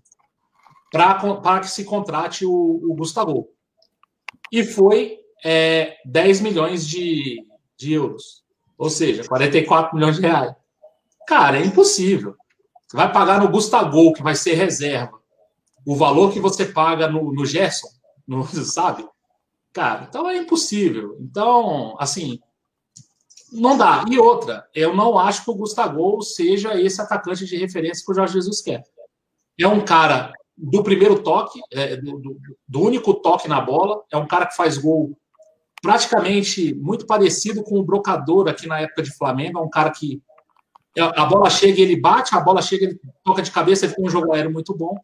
para 0.92 1.60
que 1.62 1.70
se 1.70 1.86
contrate 1.86 2.46
o, 2.46 2.52
o 2.52 2.96
Gustavo. 2.96 3.48
E 4.52 4.64
foi 4.64 5.20
é, 5.44 5.98
10 6.06 6.42
milhões 6.42 6.86
de, 6.88 7.46
de 7.78 7.94
euros. 7.94 8.44
Ou 8.78 8.90
seja, 8.90 9.24
44 9.24 9.96
milhões 9.96 10.16
de 10.16 10.22
reais. 10.24 10.54
Cara, 11.28 11.60
é 11.60 11.66
impossível. 11.66 12.36
Você 12.88 12.98
vai 12.98 13.12
pagar 13.12 13.40
no 13.40 13.50
Gustavo, 13.50 14.12
que 14.14 14.22
vai 14.22 14.36
ser 14.36 14.56
reserva, 14.56 15.20
o 15.86 15.96
valor 15.96 16.34
que 16.34 16.40
você 16.40 16.66
paga 16.66 17.08
no, 17.08 17.32
no 17.32 17.46
Gerson, 17.46 17.88
no, 18.28 18.46
sabe? 18.66 19.08
Cara, 19.72 20.08
então 20.10 20.30
é 20.30 20.38
impossível. 20.38 21.16
Então, 21.20 21.96
assim, 22.00 22.40
não 23.52 23.78
dá. 23.78 24.04
E 24.10 24.20
outra, 24.20 24.68
eu 24.76 24.96
não 24.96 25.18
acho 25.18 25.44
que 25.44 25.52
o 25.52 25.56
Gustavo 25.56 26.22
seja 26.22 26.80
esse 26.80 27.02
atacante 27.02 27.46
de 27.46 27.56
referência 27.56 28.04
que 28.06 28.12
o 28.12 28.16
Jorge 28.16 28.34
Jesus 28.34 28.62
quer. 28.62 28.84
É 29.60 29.68
um 29.68 29.86
cara 29.86 30.34
do 30.62 30.84
primeiro 30.84 31.24
toque, 31.24 31.60
é, 31.74 31.98
do, 31.98 32.38
do, 32.68 32.82
único 32.82 33.16
toque 33.16 33.48
na 33.48 33.60
bola, 33.60 34.04
é 34.12 34.18
um 34.18 34.28
cara 34.28 34.46
que 34.46 34.56
faz 34.56 34.78
gol 34.78 35.18
praticamente 35.82 36.76
muito 36.76 37.08
parecido 37.08 37.64
com 37.64 37.80
o 37.80 37.84
Brocador 37.84 38.48
aqui 38.48 38.68
na 38.68 38.80
época 38.80 39.02
de 39.02 39.12
Flamengo, 39.18 39.58
é 39.58 39.62
um 39.62 39.70
cara 39.70 39.90
que 39.90 40.22
a 40.96 41.26
bola 41.26 41.50
chega 41.50 41.80
e 41.80 41.82
ele 41.82 42.00
bate, 42.00 42.36
a 42.36 42.40
bola 42.40 42.62
chega 42.62 42.86
ele 42.86 43.00
toca 43.24 43.42
de 43.42 43.50
cabeça, 43.50 43.86
ele 43.86 43.96
tem 43.96 44.06
um 44.06 44.10
jogo 44.10 44.32
aéreo 44.34 44.52
muito 44.52 44.76
bom, 44.76 44.96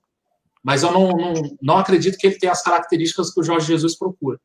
mas 0.63 0.83
eu 0.83 0.91
não, 0.91 1.09
não, 1.09 1.33
não 1.59 1.77
acredito 1.77 2.17
que 2.17 2.27
ele 2.27 2.37
tenha 2.37 2.51
as 2.51 2.61
características 2.61 3.33
que 3.33 3.39
o 3.39 3.43
Jorge 3.43 3.67
Jesus 3.67 3.97
procura, 3.97 4.39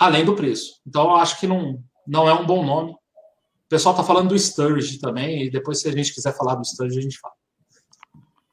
além 0.00 0.24
do 0.24 0.34
preço. 0.34 0.80
Então 0.86 1.04
eu 1.04 1.16
acho 1.16 1.38
que 1.38 1.46
não, 1.46 1.82
não 2.06 2.26
é 2.28 2.32
um 2.32 2.46
bom 2.46 2.64
nome. 2.64 2.92
O 2.92 3.68
pessoal 3.68 3.94
está 3.94 4.04
falando 4.04 4.30
do 4.30 4.38
Sturge 4.38 4.98
também, 4.98 5.44
e 5.44 5.50
depois, 5.50 5.80
se 5.80 5.88
a 5.88 5.92
gente 5.92 6.14
quiser 6.14 6.34
falar 6.36 6.54
do 6.54 6.64
Sturge, 6.64 6.98
a 6.98 7.02
gente 7.02 7.18
fala. 7.18 7.34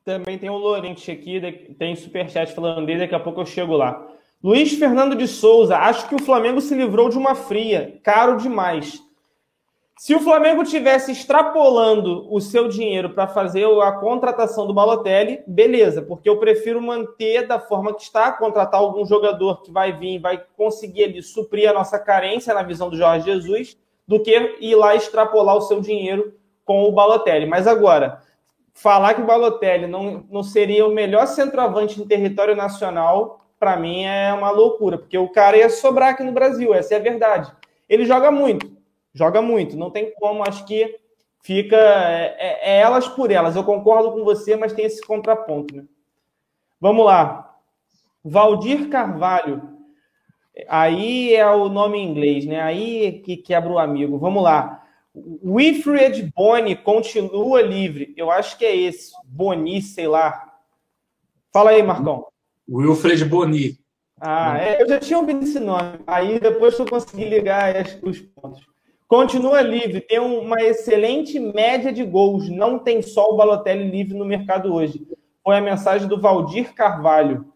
Também 0.09 0.39
tem 0.39 0.49
o 0.49 0.57
Lorente 0.57 1.11
aqui, 1.11 1.39
tem 1.77 1.95
superchat 1.95 2.51
falando 2.55 2.83
dele, 2.83 3.01
daqui 3.01 3.13
a 3.13 3.19
pouco 3.19 3.41
eu 3.41 3.45
chego 3.45 3.77
lá. 3.77 4.07
Luiz 4.43 4.73
Fernando 4.73 5.15
de 5.15 5.27
Souza, 5.27 5.77
acho 5.77 6.09
que 6.09 6.15
o 6.15 6.23
Flamengo 6.23 6.59
se 6.59 6.73
livrou 6.73 7.09
de 7.09 7.17
uma 7.19 7.35
fria, 7.35 7.99
caro 8.01 8.35
demais. 8.35 8.99
Se 9.99 10.15
o 10.15 10.19
Flamengo 10.19 10.63
tivesse 10.63 11.11
extrapolando 11.11 12.25
o 12.33 12.41
seu 12.41 12.67
dinheiro 12.67 13.11
para 13.11 13.27
fazer 13.27 13.65
a 13.83 13.91
contratação 13.91 14.65
do 14.65 14.73
Balotelli, 14.73 15.43
beleza, 15.45 16.01
porque 16.01 16.27
eu 16.27 16.39
prefiro 16.39 16.81
manter 16.81 17.45
da 17.45 17.59
forma 17.59 17.93
que 17.93 18.01
está, 18.01 18.31
contratar 18.31 18.79
algum 18.79 19.05
jogador 19.05 19.61
que 19.61 19.71
vai 19.71 19.91
vir, 19.91 20.17
vai 20.17 20.43
conseguir 20.57 21.03
ali 21.03 21.21
suprir 21.21 21.69
a 21.69 21.73
nossa 21.73 21.99
carência 21.99 22.51
na 22.51 22.63
visão 22.63 22.89
do 22.89 22.97
Jorge 22.97 23.25
Jesus, 23.25 23.77
do 24.07 24.19
que 24.19 24.57
ir 24.59 24.73
lá 24.73 24.95
extrapolar 24.95 25.55
o 25.55 25.61
seu 25.61 25.79
dinheiro 25.79 26.33
com 26.65 26.81
o 26.85 26.91
Balotelli. 26.91 27.45
Mas 27.45 27.67
agora, 27.67 28.27
falar 28.81 29.13
que 29.13 29.21
o 29.21 29.25
Balotelli 29.25 29.87
não, 29.87 30.25
não 30.29 30.41
seria 30.41 30.85
o 30.87 30.93
melhor 30.93 31.27
centroavante 31.27 32.01
em 32.01 32.07
território 32.07 32.55
nacional, 32.55 33.45
para 33.59 33.75
mim 33.75 34.05
é 34.05 34.33
uma 34.33 34.51
loucura, 34.51 34.97
porque 34.97 35.17
o 35.17 35.29
cara 35.29 35.57
ia 35.57 35.69
sobrar 35.69 36.09
aqui 36.09 36.23
no 36.23 36.31
Brasil, 36.31 36.73
essa 36.73 36.93
é 36.93 36.97
a 36.97 37.01
verdade. 37.01 37.51
Ele 37.89 38.05
joga 38.05 38.31
muito, 38.31 38.71
joga 39.13 39.41
muito, 39.41 39.75
não 39.75 39.89
tem 39.89 40.13
como, 40.13 40.47
acho 40.47 40.65
que 40.65 40.97
fica. 41.41 41.75
É, 41.75 42.35
é, 42.39 42.77
é 42.77 42.79
elas 42.79 43.07
por 43.07 43.31
elas. 43.31 43.55
Eu 43.55 43.63
concordo 43.63 44.11
com 44.11 44.23
você, 44.23 44.55
mas 44.55 44.73
tem 44.73 44.85
esse 44.85 45.01
contraponto, 45.01 45.75
né? 45.75 45.83
Vamos 46.79 47.05
lá. 47.05 47.57
Valdir 48.23 48.87
Carvalho. 48.89 49.77
Aí 50.67 51.33
é 51.33 51.49
o 51.49 51.67
nome 51.67 51.97
em 51.97 52.09
inglês, 52.09 52.45
né? 52.45 52.61
Aí 52.61 53.21
que 53.21 53.35
quebra 53.35 53.71
o 53.71 53.79
amigo. 53.79 54.17
Vamos 54.17 54.41
lá. 54.41 54.85
Wilfred 55.15 56.31
Boni 56.35 56.75
continua 56.75 57.61
livre. 57.61 58.13
Eu 58.15 58.29
acho 58.29 58.57
que 58.57 58.65
é 58.65 58.75
esse. 58.75 59.11
Boni, 59.25 59.81
sei 59.81 60.07
lá. 60.07 60.53
Fala 61.51 61.71
aí, 61.71 61.81
Marcão. 61.81 62.27
Wilfred 62.69 63.25
Boni. 63.25 63.79
Ah, 64.21 64.57
é, 64.57 64.81
eu 64.81 64.87
já 64.87 64.99
tinha 64.99 65.17
ouvido 65.17 65.43
esse 65.43 65.59
nome. 65.59 65.99
Aí 66.05 66.39
depois 66.39 66.77
eu 66.77 66.85
consegui 66.85 67.25
ligar 67.25 67.73
os 68.03 68.19
pontos. 68.19 68.67
Continua 69.07 69.61
livre, 69.61 70.01
tem 70.01 70.19
uma 70.19 70.61
excelente 70.61 71.39
média 71.39 71.91
de 71.91 72.03
gols. 72.03 72.47
Não 72.47 72.77
tem 72.77 73.01
só 73.01 73.31
o 73.31 73.35
Balotelli 73.35 73.89
livre 73.89 74.15
no 74.15 74.25
mercado 74.25 74.71
hoje. 74.71 75.07
Foi 75.43 75.57
a 75.57 75.61
mensagem 75.61 76.07
do 76.07 76.21
Valdir 76.21 76.75
Carvalho. 76.75 77.51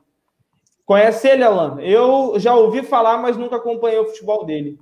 Conhece 0.86 1.28
ele, 1.28 1.44
Alan? 1.44 1.80
Eu 1.80 2.40
já 2.40 2.56
ouvi 2.56 2.82
falar, 2.82 3.18
mas 3.18 3.38
nunca 3.38 3.58
acompanhei 3.58 4.00
o 4.00 4.06
futebol 4.06 4.46
dele. 4.46 4.80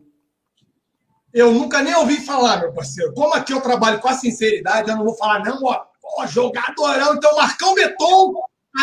Eu 1.33 1.51
nunca 1.51 1.81
nem 1.81 1.95
ouvi 1.95 2.17
falar, 2.17 2.59
meu 2.59 2.73
parceiro. 2.73 3.13
Como 3.13 3.33
aqui 3.33 3.53
eu 3.53 3.61
trabalho 3.61 3.99
com 3.99 4.09
a 4.09 4.13
sinceridade, 4.13 4.89
eu 4.89 4.97
não 4.97 5.05
vou 5.05 5.15
falar, 5.15 5.43
não, 5.43 5.63
ó, 5.63 5.85
ó 6.17 6.27
jogadorão. 6.27 7.15
Então, 7.15 7.35
Marcão 7.35 7.73
Beton 7.73 8.33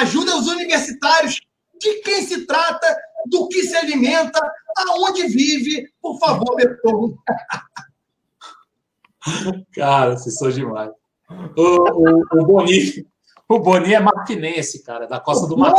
ajuda 0.01 0.36
os 0.36 0.46
universitários 0.46 1.40
de 1.80 1.94
quem 2.01 2.22
se 2.22 2.46
trata, 2.46 2.86
do 3.26 3.49
que 3.49 3.62
se 3.62 3.76
alimenta, 3.76 4.40
aonde 4.76 5.28
vive. 5.28 5.88
Por 6.01 6.18
favor, 6.18 6.57
Beton. 6.57 7.14
Cara, 9.74 10.16
vocês 10.16 10.36
são 10.36 10.51
demais. 10.51 10.90
O, 11.57 11.62
o, 11.62 12.24
o 12.32 12.46
Boni, 12.46 13.07
o 13.49 13.59
Boni 13.59 13.94
é 13.94 14.01
martinense, 14.01 14.82
cara, 14.82 15.07
da 15.07 15.18
Costa 15.18 15.46
o 15.46 15.49
do 15.49 15.57
Mar. 15.57 15.72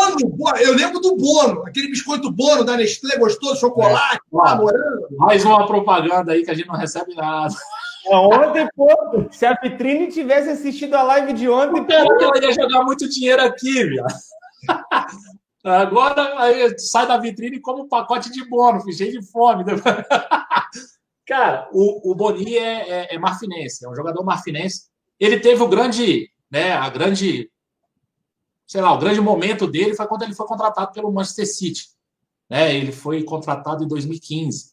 Eu 0.59 0.73
lembro 0.73 0.99
do 0.99 1.15
Bono, 1.15 1.63
aquele 1.67 1.89
biscoito 1.89 2.31
Bono 2.31 2.63
da 2.63 2.75
Nestlé, 2.75 3.17
gostoso, 3.17 3.59
chocolate, 3.59 4.17
é. 4.17 4.55
morango. 4.55 5.07
Mais 5.11 5.45
uma 5.45 5.67
propaganda 5.67 6.31
aí 6.31 6.43
que 6.43 6.51
a 6.51 6.53
gente 6.53 6.67
não 6.67 6.75
recebe 6.75 7.13
nada. 7.15 7.53
Ontem, 8.07 8.67
pô, 8.75 8.87
se 9.29 9.45
a 9.45 9.53
Vitrine 9.53 10.07
tivesse 10.07 10.49
assistido 10.49 10.95
a 10.95 11.03
live 11.03 11.33
de 11.33 11.47
ontem. 11.47 11.83
Pô, 11.83 11.93
ela 11.93 12.43
ia 12.43 12.51
jogar 12.53 12.83
muito 12.83 13.07
dinheiro 13.07 13.43
aqui, 13.43 13.83
viu? 13.83 14.03
Agora 15.63 16.41
aí, 16.41 16.79
sai 16.79 17.05
da 17.05 17.17
vitrine 17.17 17.57
e 17.57 17.61
come 17.61 17.81
um 17.81 17.87
pacote 17.87 18.31
de 18.31 18.47
bônus, 18.47 18.83
cheio 18.95 19.19
de 19.19 19.25
fome. 19.29 19.65
Cara, 21.27 21.69
o, 21.73 22.11
o 22.11 22.15
Boni 22.15 22.57
é, 22.57 22.89
é, 22.89 23.15
é, 23.15 23.19
marfinense, 23.19 23.85
é 23.85 23.89
um 23.89 23.95
jogador 23.95 24.23
marfinense. 24.23 24.89
Ele 25.19 25.39
teve 25.39 25.61
o 25.61 25.67
grande, 25.67 26.29
né, 26.49 26.71
a 26.71 26.89
grande, 26.89 27.51
sei 28.69 28.81
lá, 28.81 28.93
o 28.93 28.99
grande 28.99 29.19
momento 29.19 29.65
dele 29.65 29.95
foi 29.95 30.05
quando 30.05 30.21
ele 30.21 30.35
foi 30.35 30.45
contratado 30.45 30.91
pelo 30.93 31.11
Manchester 31.11 31.51
City. 31.51 31.87
Né? 32.47 32.75
Ele 32.75 32.91
foi 32.91 33.23
contratado 33.23 33.83
em 33.83 33.87
2015. 33.87 34.71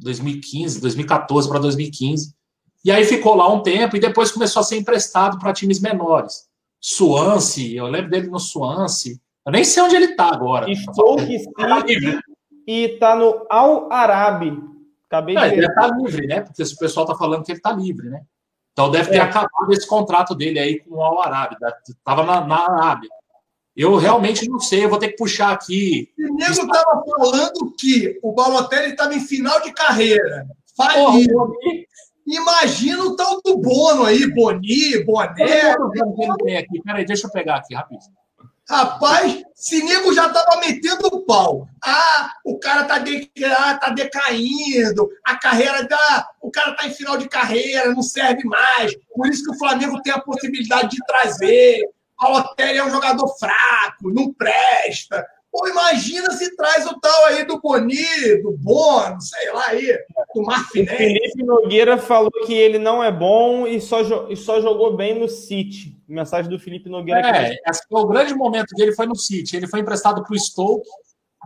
2015, 0.00 0.80
2014 0.80 1.48
para 1.48 1.58
2015. 1.58 2.32
E 2.84 2.92
aí 2.92 3.04
ficou 3.04 3.34
lá 3.34 3.52
um 3.52 3.64
tempo 3.64 3.96
e 3.96 4.00
depois 4.00 4.30
começou 4.30 4.60
a 4.60 4.62
ser 4.62 4.76
emprestado 4.76 5.40
para 5.40 5.52
times 5.52 5.80
menores. 5.80 6.46
Swansea, 6.80 7.80
eu 7.80 7.88
lembro 7.88 8.10
dele 8.10 8.28
no 8.28 8.38
Swansea. 8.38 9.16
Eu 9.44 9.50
nem 9.50 9.64
sei 9.64 9.82
onde 9.82 9.96
ele 9.96 10.12
está 10.12 10.32
agora. 10.32 10.72
Stoke 10.72 11.36
City 11.40 12.20
e 12.64 12.84
está 12.84 13.16
no 13.16 13.44
Al 13.50 13.92
Arabi. 13.92 14.56
Acabei 15.08 15.34
de 15.34 15.42
é, 15.42 15.52
Ele 15.52 15.66
está 15.66 15.88
livre, 15.88 16.26
né? 16.28 16.42
Porque 16.42 16.62
o 16.62 16.76
pessoal 16.76 17.04
está 17.06 17.18
falando 17.18 17.42
que 17.42 17.50
ele 17.50 17.58
está 17.58 17.72
livre, 17.72 18.08
né? 18.08 18.22
Então 18.78 18.92
deve 18.92 19.10
ter 19.10 19.16
é. 19.16 19.20
acabado 19.22 19.72
esse 19.72 19.84
contrato 19.84 20.36
dele 20.36 20.60
aí 20.60 20.78
com 20.78 20.94
o 20.94 21.02
Al 21.02 21.20
Arabi. 21.20 21.56
Estava 21.88 22.22
na, 22.22 22.46
na 22.46 22.58
Arábia. 22.58 23.10
Eu 23.76 23.96
realmente 23.96 24.48
não 24.48 24.60
sei, 24.60 24.84
eu 24.84 24.88
vou 24.88 25.00
ter 25.00 25.08
que 25.08 25.16
puxar 25.16 25.50
aqui. 25.50 26.12
O 26.16 26.36
nego 26.36 26.52
estava 26.52 27.02
falando 27.04 27.74
que 27.76 28.20
o 28.22 28.32
Balotelli 28.32 28.92
estava 28.92 29.12
em 29.16 29.20
final 29.20 29.60
de 29.62 29.72
carreira. 29.72 30.46
Falido. 30.76 31.52
Imagina 32.24 33.02
o 33.02 33.16
tal 33.16 33.42
do 33.42 33.58
Bono 33.58 34.04
aí, 34.04 34.32
Boni, 34.32 35.04
Boné. 35.04 35.74
Peraí, 36.84 37.04
deixa 37.04 37.26
eu 37.26 37.32
pegar 37.32 37.56
aqui 37.56 37.74
rapidinho. 37.74 38.12
Rapaz, 38.68 39.42
Sinego 39.54 40.12
já 40.12 40.26
estava 40.26 40.60
metendo 40.60 41.06
o 41.06 41.24
pau. 41.24 41.66
Ah, 41.82 42.30
o 42.44 42.58
cara 42.58 42.84
tá, 42.84 42.98
de, 42.98 43.30
ah, 43.42 43.78
tá 43.78 43.88
decaindo, 43.90 45.08
a 45.24 45.36
carreira 45.36 45.84
da. 45.84 46.28
O 46.42 46.50
cara 46.50 46.74
tá 46.74 46.86
em 46.86 46.92
final 46.92 47.16
de 47.16 47.28
carreira, 47.28 47.90
não 47.90 48.02
serve 48.02 48.44
mais. 48.44 48.94
Por 49.14 49.26
isso 49.26 49.42
que 49.42 49.52
o 49.52 49.58
Flamengo 49.58 50.02
tem 50.02 50.12
a 50.12 50.20
possibilidade 50.20 50.90
de 50.90 51.06
trazer. 51.06 51.82
A 52.18 52.30
Otélia 52.36 52.80
é 52.80 52.84
um 52.84 52.90
jogador 52.90 53.26
fraco, 53.38 54.12
não 54.12 54.34
presta. 54.34 55.24
Pô, 55.50 55.66
imagina 55.66 56.30
se 56.32 56.54
traz 56.54 56.86
o 56.86 57.00
tal 57.00 57.24
aí 57.26 57.44
do 57.44 57.58
Boni, 57.58 58.42
do 58.42 58.52
Bono, 58.58 59.18
sei 59.20 59.50
lá 59.50 59.64
aí, 59.68 59.98
do 60.34 60.42
Marfinelli. 60.42 60.96
Felipe 60.96 61.42
Nogueira 61.42 61.96
falou 61.96 62.30
que 62.44 62.52
ele 62.52 62.78
não 62.78 63.02
é 63.02 63.10
bom 63.10 63.66
e 63.66 63.80
só, 63.80 64.28
e 64.28 64.36
só 64.36 64.60
jogou 64.60 64.94
bem 64.94 65.18
no 65.18 65.26
City. 65.26 65.97
Mensagem 66.08 66.50
do 66.50 66.58
Felipe 66.58 66.88
Nogueira. 66.88 67.36
É, 67.36 67.56
esse 67.68 67.82
foi 67.88 68.00
o 68.00 68.06
grande 68.06 68.34
momento 68.34 68.74
dele 68.74 68.92
foi 68.92 69.06
no 69.06 69.16
City. 69.16 69.56
Ele 69.56 69.66
foi 69.66 69.80
emprestado 69.80 70.22
para 70.22 70.34
o 70.34 70.38
Stoke, 70.38 70.88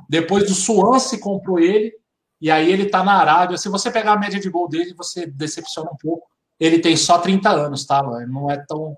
depois 0.09 0.45
do 0.45 0.55
Swansea 0.55 1.19
comprou 1.19 1.59
ele, 1.59 1.93
e 2.41 2.51
aí 2.51 2.71
ele 2.71 2.85
está 2.85 3.03
na 3.03 3.15
Arábia. 3.15 3.59
Se 3.59 3.69
você 3.69 3.91
pegar 3.91 4.13
a 4.13 4.19
média 4.19 4.41
de 4.41 4.49
gol 4.49 4.69
dele, 4.69 4.95
você 4.95 5.27
decepciona 5.27 5.91
um 5.91 5.97
pouco. 5.97 6.27
Ele 6.59 6.79
tem 6.79 6.97
só 6.97 7.19
30 7.19 7.51
anos, 7.51 7.85
tá? 7.85 8.03
Não 8.27 8.51
é 8.51 8.57
tão 8.67 8.97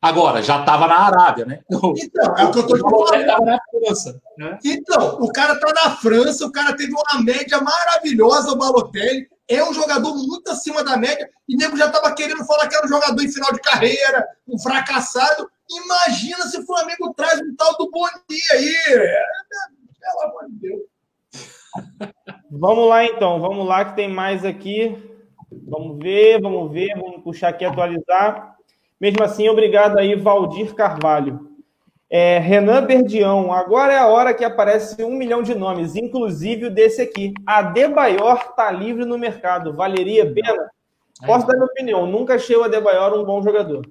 Agora, 0.00 0.42
já 0.42 0.60
estava 0.60 0.86
na 0.86 0.98
Arábia, 0.98 1.44
né? 1.44 1.60
Então, 1.68 1.92
é 2.36 2.44
o 2.44 2.52
que 2.52 2.58
eu 2.58 2.62
estou 2.62 2.78
falando. 2.78 3.44
na 3.44 3.58
França. 3.70 4.20
Né? 4.36 4.58
Então, 4.64 5.18
o 5.20 5.32
cara 5.32 5.54
está 5.54 5.72
na 5.72 5.96
França, 5.96 6.46
o 6.46 6.52
cara 6.52 6.76
teve 6.76 6.92
uma 6.92 7.22
média 7.22 7.60
maravilhosa, 7.60 8.52
o 8.52 8.56
Balotelli. 8.56 9.26
É 9.48 9.62
um 9.62 9.72
jogador 9.72 10.14
muito 10.14 10.50
acima 10.50 10.82
da 10.82 10.96
média. 10.96 11.28
E 11.48 11.56
nego 11.56 11.76
já 11.76 11.86
estava 11.86 12.12
querendo 12.14 12.44
falar 12.44 12.68
que 12.68 12.74
era 12.74 12.84
um 12.84 12.88
jogador 12.88 13.22
em 13.22 13.30
final 13.30 13.52
de 13.52 13.60
carreira, 13.60 14.26
um 14.46 14.58
fracassado. 14.58 15.48
Imagina 15.70 16.46
se 16.46 16.58
o 16.58 16.66
Flamengo 16.66 17.14
traz 17.14 17.40
um 17.40 17.54
tal 17.56 17.76
do 17.76 17.90
Boni 17.90 18.10
aí. 18.52 18.74
Pelo 20.00 20.22
amor 20.24 20.46
de 20.48 20.56
Deus. 20.56 20.82
Vamos 22.50 22.88
lá, 22.88 23.04
então. 23.04 23.40
Vamos 23.40 23.66
lá, 23.66 23.84
que 23.84 23.96
tem 23.96 24.08
mais 24.08 24.44
aqui. 24.44 24.96
Vamos 25.68 25.98
ver, 25.98 26.40
vamos 26.40 26.72
ver. 26.72 26.94
Vamos 26.96 27.22
puxar 27.22 27.48
aqui 27.48 27.64
atualizar. 27.64 28.56
Mesmo 29.00 29.22
assim, 29.22 29.48
obrigado 29.48 29.98
aí, 29.98 30.14
Valdir 30.14 30.74
Carvalho. 30.74 31.55
É, 32.08 32.38
Renan 32.38 32.84
Berdião, 32.86 33.52
agora 33.52 33.92
é 33.92 33.98
a 33.98 34.06
hora 34.06 34.32
que 34.32 34.44
aparece 34.44 35.02
um 35.02 35.16
milhão 35.16 35.42
de 35.42 35.54
nomes, 35.54 35.96
inclusive 35.96 36.66
o 36.66 36.70
desse 36.70 37.02
aqui. 37.02 37.34
Adebayor 37.44 38.46
está 38.50 38.70
livre 38.70 39.04
no 39.04 39.18
mercado. 39.18 39.72
Valeria 39.72 40.32
pena? 40.32 40.70
Posso 41.24 41.44
é. 41.44 41.48
dar 41.48 41.54
minha 41.54 41.66
opinião. 41.66 42.06
Nunca 42.06 42.34
achei 42.34 42.56
o 42.56 42.62
Adebayor 42.62 43.18
um 43.18 43.24
bom 43.24 43.42
jogador. 43.42 43.84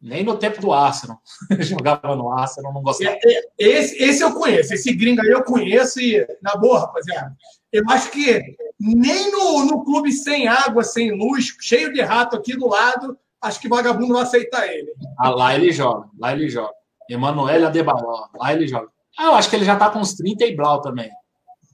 Nem 0.00 0.22
no 0.22 0.36
tempo 0.36 0.60
do 0.60 0.72
Arsenal. 0.72 1.18
Jogava 1.58 2.14
no 2.14 2.30
Arsenal, 2.30 2.72
não 2.72 2.82
gostava. 2.82 3.16
É, 3.24 3.38
é, 3.38 3.42
esse, 3.58 4.02
esse 4.02 4.22
eu 4.22 4.32
conheço. 4.32 4.72
Esse 4.72 4.92
gringo 4.94 5.22
aí 5.22 5.30
eu 5.30 5.42
conheço 5.42 6.00
e, 6.00 6.24
na 6.40 6.54
boa, 6.54 6.80
rapaziada, 6.80 7.34
eu 7.72 7.82
acho 7.88 8.10
que 8.12 8.40
nem 8.78 9.32
no, 9.32 9.64
no 9.64 9.84
clube 9.84 10.12
sem 10.12 10.46
água, 10.46 10.84
sem 10.84 11.10
luz, 11.10 11.56
cheio 11.60 11.92
de 11.92 12.00
rato 12.00 12.36
aqui 12.36 12.56
do 12.56 12.68
lado, 12.68 13.18
acho 13.42 13.60
que 13.60 13.68
vagabundo 13.68 14.14
não 14.14 14.20
aceita 14.20 14.66
ele. 14.66 14.92
Ah, 15.18 15.30
lá 15.30 15.54
ele 15.54 15.72
joga, 15.72 16.08
lá 16.18 16.32
ele 16.32 16.48
joga. 16.48 16.72
Emanuel 17.08 17.66
Adebayor, 17.66 18.28
lá 18.34 18.52
ele 18.52 18.66
joga. 18.66 18.88
Ah, 19.18 19.26
eu 19.26 19.34
acho 19.34 19.48
que 19.48 19.56
ele 19.56 19.64
já 19.64 19.74
está 19.74 19.90
com 19.90 20.00
uns 20.00 20.14
30 20.14 20.44
e 20.44 20.56
blau 20.56 20.80
também. 20.80 21.10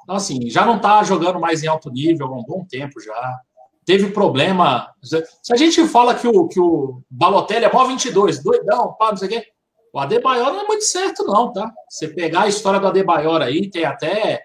Então, 0.03 0.17
assim, 0.17 0.49
já 0.51 0.65
não 0.65 0.77
está 0.77 1.03
jogando 1.03 1.41
mais 1.41 1.63
em 1.63 1.69
alto 1.69 1.91
nível 1.91 2.27
há 2.27 2.37
um 2.37 2.45
bom 2.45 2.65
tempo 2.69 3.01
já. 3.01 3.41
Teve 3.85 4.11
problema. 4.11 4.93
Se 5.03 5.53
a 5.53 5.57
gente 5.57 5.87
fala 5.89 6.15
que 6.15 6.27
o, 6.27 6.47
que 6.47 6.61
o 6.61 7.03
Balotelli 7.11 7.65
é 7.65 7.73
mó 7.73 7.85
22, 7.85 8.43
doidão, 8.43 8.95
pá, 8.99 9.11
não 9.11 9.17
sei 9.17 9.29
o 9.29 9.31
quê. 9.31 9.47
O 9.93 9.99
Adebayor 9.99 10.53
não 10.53 10.63
é 10.63 10.67
muito 10.67 10.85
certo, 10.85 11.25
não, 11.25 11.53
tá? 11.53 11.71
Você 11.89 12.09
pegar 12.09 12.43
a 12.43 12.49
história 12.49 12.81
do 12.81 12.87
Adebayor 12.87 13.43
aí, 13.43 13.69
tem 13.69 13.85
até. 13.85 14.45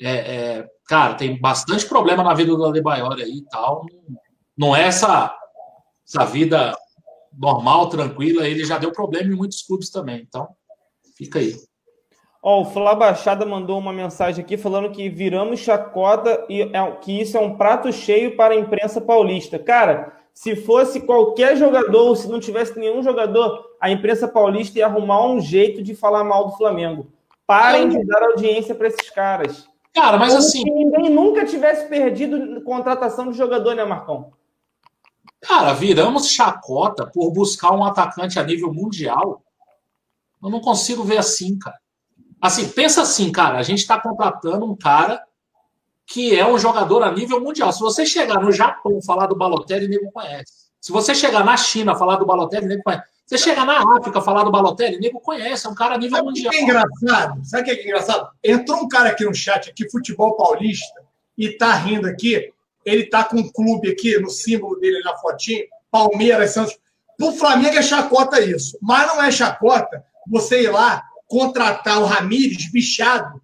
É, 0.00 0.10
é, 0.10 0.66
cara, 0.86 1.14
tem 1.14 1.40
bastante 1.40 1.86
problema 1.86 2.22
na 2.22 2.34
vida 2.34 2.54
do 2.54 2.64
Adebayor 2.64 3.14
aí 3.14 3.38
e 3.38 3.44
tal. 3.48 3.86
Não 4.56 4.76
é 4.76 4.82
essa 4.82 5.34
essa 6.06 6.24
vida 6.24 6.76
normal, 7.36 7.88
tranquila, 7.88 8.46
ele 8.46 8.64
já 8.64 8.78
deu 8.78 8.92
problema 8.92 9.32
em 9.32 9.36
muitos 9.36 9.62
clubes 9.62 9.90
também. 9.90 10.24
Então, 10.26 10.48
fica 11.16 11.38
aí. 11.38 11.54
Ó, 12.42 12.60
o 12.60 12.64
Flá 12.66 12.94
Baixada 12.94 13.46
mandou 13.46 13.78
uma 13.78 13.92
mensagem 13.92 14.44
aqui 14.44 14.56
falando 14.56 14.90
que 14.90 15.08
viramos 15.08 15.60
chacota 15.60 16.44
e 16.48 16.62
é, 16.62 16.90
que 17.00 17.20
isso 17.20 17.36
é 17.38 17.40
um 17.40 17.56
prato 17.56 17.90
cheio 17.90 18.36
para 18.36 18.52
a 18.52 18.58
imprensa 18.58 19.00
paulista. 19.00 19.58
Cara, 19.58 20.12
se 20.34 20.54
fosse 20.54 21.00
qualquer 21.00 21.56
jogador, 21.56 22.08
ou 22.08 22.16
se 22.16 22.28
não 22.28 22.38
tivesse 22.38 22.78
nenhum 22.78 23.02
jogador, 23.02 23.64
a 23.80 23.90
imprensa 23.90 24.28
paulista 24.28 24.78
ia 24.78 24.86
arrumar 24.86 25.24
um 25.26 25.40
jeito 25.40 25.82
de 25.82 25.94
falar 25.94 26.22
mal 26.22 26.46
do 26.46 26.56
Flamengo. 26.56 27.06
Parem 27.46 27.88
de 27.88 28.04
dar 28.04 28.22
audiência 28.22 28.74
para 28.74 28.88
esses 28.88 29.08
caras. 29.10 29.68
Cara, 29.94 30.18
mas 30.18 30.30
Como 30.30 30.40
assim. 30.40 30.62
Se 30.62 30.70
ninguém 30.70 31.08
nunca 31.08 31.46
tivesse 31.46 31.88
perdido 31.88 32.60
contratação 32.62 33.30
de 33.30 33.38
jogador, 33.38 33.74
né, 33.74 33.84
Marcão? 33.84 34.32
Cara, 35.46 35.72
viramos 35.74 36.30
chacota 36.30 37.06
por 37.06 37.30
buscar 37.30 37.72
um 37.72 37.84
atacante 37.84 38.38
a 38.38 38.42
nível 38.42 38.72
mundial. 38.72 39.42
Eu 40.42 40.50
não 40.50 40.60
consigo 40.60 41.04
ver 41.04 41.18
assim, 41.18 41.58
cara. 41.58 41.78
Assim, 42.40 42.68
pensa 42.68 43.02
assim, 43.02 43.30
cara, 43.30 43.58
a 43.58 43.62
gente 43.62 43.78
está 43.78 44.00
contratando 44.00 44.64
um 44.64 44.76
cara 44.76 45.22
que 46.06 46.38
é 46.38 46.46
um 46.46 46.58
jogador 46.58 47.02
a 47.02 47.12
nível 47.12 47.40
mundial. 47.40 47.72
Se 47.72 47.80
você 47.80 48.04
chegar 48.04 48.40
no 48.40 48.52
Japão 48.52 49.00
falar 49.02 49.26
do 49.26 49.36
Balotelli, 49.36 49.88
nego 49.88 50.10
conhece. 50.12 50.64
Se 50.80 50.92
você 50.92 51.14
chegar 51.14 51.44
na 51.44 51.56
China 51.56 51.94
falar 51.94 52.16
do 52.16 52.26
Balotelli, 52.26 52.66
nego 52.66 52.82
conhece. 52.82 53.04
Se 53.26 53.38
você 53.38 53.38
chegar 53.38 53.64
na 53.64 53.82
África 53.96 54.20
falar 54.20 54.44
do 54.44 54.50
Balotelli, 54.50 54.98
nego 54.98 55.18
conhece, 55.20 55.66
é 55.66 55.70
um 55.70 55.74
cara 55.74 55.94
a 55.94 55.98
nível 55.98 56.16
Sabe 56.16 56.28
mundial. 56.28 56.50
Que 56.52 56.58
é 56.58 56.62
engraçado? 56.62 57.44
Sabe 57.44 57.62
o 57.62 57.64
que 57.64 57.70
é 57.70 57.84
engraçado? 57.84 58.28
Entrou 58.44 58.80
um 58.80 58.88
cara 58.88 59.08
aqui 59.08 59.24
no 59.24 59.34
chat, 59.34 59.70
aqui, 59.70 59.90
futebol 59.90 60.36
paulista, 60.36 61.02
e 61.36 61.50
tá 61.50 61.72
rindo 61.72 62.06
aqui. 62.06 62.52
Ele 62.84 63.06
tá 63.06 63.24
com 63.24 63.36
um 63.36 63.52
clube 63.52 63.90
aqui, 63.90 64.18
no 64.18 64.30
símbolo 64.30 64.78
dele 64.78 65.00
na 65.00 65.16
fotinho, 65.16 65.64
Palmeiras, 65.90 66.52
Santos. 66.52 66.78
Pro 67.16 67.32
Flamengo 67.32 67.76
é 67.76 67.82
chacota 67.82 68.40
isso. 68.40 68.78
Mas 68.82 69.06
não 69.06 69.22
é 69.22 69.30
chacota 69.30 70.04
você 70.28 70.62
ir 70.62 70.70
lá 70.70 71.02
contratar 71.26 72.00
o 72.00 72.04
Ramires 72.04 72.70
bichado, 72.70 73.40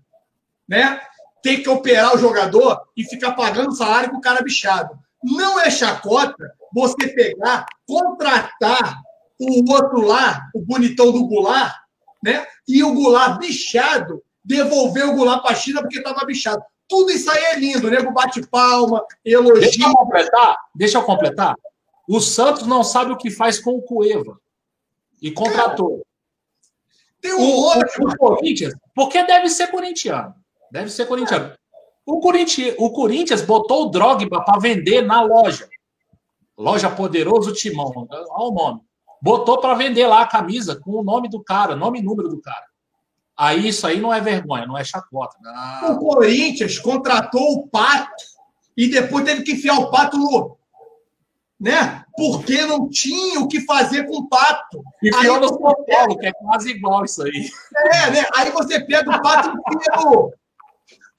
né? 0.69 1.01
Ter 1.43 1.59
que 1.59 1.69
operar 1.69 2.15
o 2.15 2.19
jogador 2.19 2.81
e 2.97 3.05
ficar 3.05 3.33
pagando 3.33 3.75
salário 3.75 4.11
com 4.11 4.19
o 4.19 4.21
cara 4.21 4.43
bichado. 4.43 4.99
Não 5.23 5.59
é 5.61 5.71
chacota 5.71 6.53
você 6.73 7.09
pegar, 7.09 7.67
contratar 7.87 9.01
o 9.39 9.73
outro 9.73 10.03
lá, 10.03 10.49
o 10.55 10.61
bonitão 10.61 11.11
do 11.13 11.27
Goulart, 11.27 11.75
né? 12.23 12.47
E 12.69 12.83
o 12.83 12.93
Goulart 12.93 13.39
bichado 13.39 14.23
devolver 14.45 15.09
o 15.09 15.15
Goulart 15.15 15.43
para 15.43 15.53
a 15.53 15.55
China 15.55 15.81
porque 15.81 15.99
estava 15.99 16.25
bichado. 16.25 16.63
Tudo 16.91 17.13
isso 17.13 17.31
aí 17.31 17.45
é 17.45 17.57
lindo, 17.61 17.87
o 17.87 17.91
nego 17.91 18.11
bate 18.11 18.45
palma, 18.49 19.07
elogia. 19.25 19.61
Deixa 19.61 19.89
eu 19.89 19.93
completar, 19.93 20.57
deixa 20.75 20.99
eu 20.99 21.03
completar. 21.05 21.55
O 22.09 22.21
Santos 22.21 22.67
não 22.67 22.83
sabe 22.83 23.13
o 23.13 23.17
que 23.17 23.31
faz 23.31 23.61
com 23.61 23.77
o 23.77 23.83
Cueva. 23.83 24.37
E 25.23 25.31
contratou. 25.31 26.05
Tem 27.21 27.33
um 27.33 27.39
o, 27.39 27.51
outro. 27.61 28.09
O, 28.09 28.17
Corinthians, 28.17 28.75
porque 28.93 29.23
deve 29.23 29.49
ser 29.49 29.69
corintiano. 29.69 30.35
Deve 30.73 30.91
ser 30.91 31.07
corintiano. 31.07 31.55
O 32.05 32.19
Corinthians, 32.19 32.75
o 32.77 32.91
Corinthians 32.91 33.43
botou 33.43 33.87
o 33.87 33.91
Drogba 33.91 34.43
para 34.43 34.59
vender 34.59 35.03
na 35.03 35.23
loja. 35.23 35.69
Loja 36.59 36.91
Poderoso 36.91 37.53
Timão. 37.53 38.09
Olha 38.11 38.49
o 38.49 38.51
nome. 38.51 38.81
Botou 39.23 39.61
para 39.61 39.75
vender 39.75 40.09
lá 40.09 40.23
a 40.23 40.27
camisa 40.27 40.75
com 40.75 40.91
o 40.91 41.05
nome 41.05 41.29
do 41.29 41.41
cara, 41.41 41.77
nome 41.77 42.01
e 42.01 42.03
número 42.03 42.29
do 42.29 42.41
cara. 42.41 42.70
Aí 43.41 43.69
isso 43.69 43.87
aí 43.87 43.99
não 43.99 44.13
é 44.13 44.21
vergonha, 44.21 44.67
não 44.67 44.77
é 44.77 44.85
chacota. 44.85 45.35
Não. 45.41 45.95
O 45.95 45.99
Corinthians 45.99 46.79
contratou 46.79 47.55
o 47.55 47.67
Pato 47.69 48.23
e 48.77 48.87
depois 48.87 49.25
teve 49.25 49.43
que 49.43 49.53
enfiar 49.53 49.79
o 49.79 49.91
Pato 49.91 50.19
no. 50.19 50.59
Né? 51.59 52.05
Porque 52.15 52.67
não 52.67 52.87
tinha 52.91 53.41
o 53.41 53.49
que 53.49 53.63
fazer 53.63 54.05
com 54.05 54.19
o 54.19 54.29
Pato. 54.29 54.83
E 55.03 55.11
pior 55.11 55.41
no 55.41 55.49
São 55.49 55.59
Paulo, 55.59 56.19
que 56.19 56.27
é 56.27 56.33
quase 56.35 56.73
igual 56.73 57.03
isso 57.03 57.23
aí. 57.23 57.51
É, 57.95 58.11
né? 58.11 58.27
Aí 58.37 58.51
você 58.51 58.79
pega 58.79 59.11
o 59.11 59.23
Pato 59.23 59.49
e 59.49 60.05
no, 60.05 60.33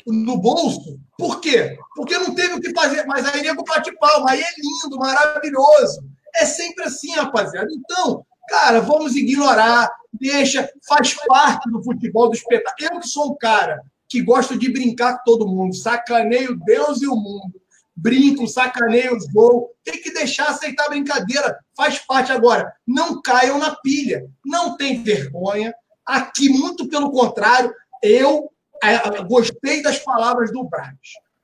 no 0.06 0.38
bolso. 0.38 1.00
Por 1.18 1.42
quê? 1.42 1.76
Porque 1.96 2.20
não 2.20 2.36
teve 2.36 2.54
o 2.54 2.62
que 2.62 2.72
fazer. 2.72 3.04
Mas 3.08 3.26
aí 3.26 3.42
nego 3.42 3.64
bate 3.64 3.92
palma. 3.98 4.30
Aí 4.30 4.42
é 4.42 4.54
lindo, 4.60 4.96
maravilhoso. 5.00 6.04
É 6.36 6.46
sempre 6.46 6.84
assim, 6.84 7.16
rapaziada. 7.16 7.68
Então, 7.72 8.24
cara, 8.52 8.82
vamos 8.82 9.16
ignorar 9.16 9.90
deixa, 10.12 10.70
faz 10.86 11.16
parte 11.26 11.72
do 11.72 11.82
futebol 11.82 12.30
do 12.30 12.36
espetáculo. 12.36 12.90
Eu 12.94 13.00
que 13.00 13.08
sou 13.08 13.32
um 13.32 13.38
cara 13.38 13.82
que 14.10 14.22
gosto 14.22 14.60
de 14.60 14.70
brincar 14.70 15.18
com 15.18 15.24
todo 15.24 15.48
mundo, 15.48 15.74
sacaneio 15.74 16.60
Deus 16.66 17.02
e 17.02 17.08
o 17.08 17.16
mundo, 17.16 17.62
brinco, 17.96 18.46
sacaneio 18.46 19.16
os 19.16 19.26
gols, 19.32 19.70
tem 19.86 20.02
que 20.02 20.12
deixar 20.12 20.50
aceitar 20.50 20.88
a 20.88 20.90
brincadeira, 20.90 21.58
faz 21.76 22.00
parte 22.00 22.32
agora. 22.32 22.74
Não 22.86 23.22
caiam 23.22 23.58
na 23.58 23.74
pilha, 23.78 24.30
não 24.46 24.76
tem 24.76 25.02
vergonha. 25.02 25.74
Aqui, 26.06 26.50
muito 26.50 26.90
pelo 26.90 27.10
contrário, 27.10 27.74
eu 28.04 28.52
é, 28.84 29.24
gostei 29.24 29.82
das 29.82 30.00
palavras 30.00 30.52
do 30.52 30.66
Braz. 30.66 30.98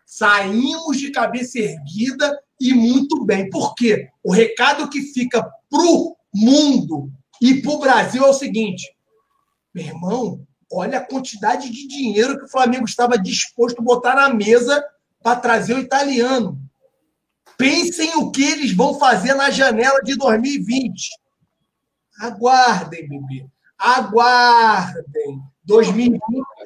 Saímos 0.05 0.97
de 0.97 1.11
cabeça 1.11 1.57
erguida 1.59 2.37
e 2.59 2.73
muito 2.73 3.23
bem. 3.23 3.49
Por 3.49 3.75
quê? 3.75 4.09
O 4.21 4.33
recado 4.33 4.89
que 4.89 5.01
fica 5.13 5.47
pro 5.69 6.16
mundo 6.33 7.11
e 7.41 7.61
para 7.61 7.71
o 7.71 7.79
Brasil 7.79 8.25
é 8.25 8.29
o 8.29 8.33
seguinte: 8.33 8.85
meu 9.73 9.85
irmão, 9.85 10.47
olha 10.71 10.99
a 10.99 11.05
quantidade 11.05 11.69
de 11.69 11.87
dinheiro 11.87 12.37
que 12.37 12.45
o 12.45 12.49
Flamengo 12.49 12.85
estava 12.85 13.17
disposto 13.17 13.79
a 13.79 13.83
botar 13.83 14.15
na 14.15 14.33
mesa 14.33 14.83
para 15.21 15.39
trazer 15.39 15.75
o 15.75 15.79
italiano. 15.79 16.59
Pensem 17.57 18.15
o 18.17 18.29
que 18.31 18.43
eles 18.43 18.75
vão 18.75 18.99
fazer 18.99 19.33
na 19.33 19.49
janela 19.49 19.99
de 20.01 20.15
2020. 20.15 21.09
Aguardem, 22.19 23.07
bebê. 23.07 23.47
Aguardem. 23.77 25.41
2020 25.63 26.21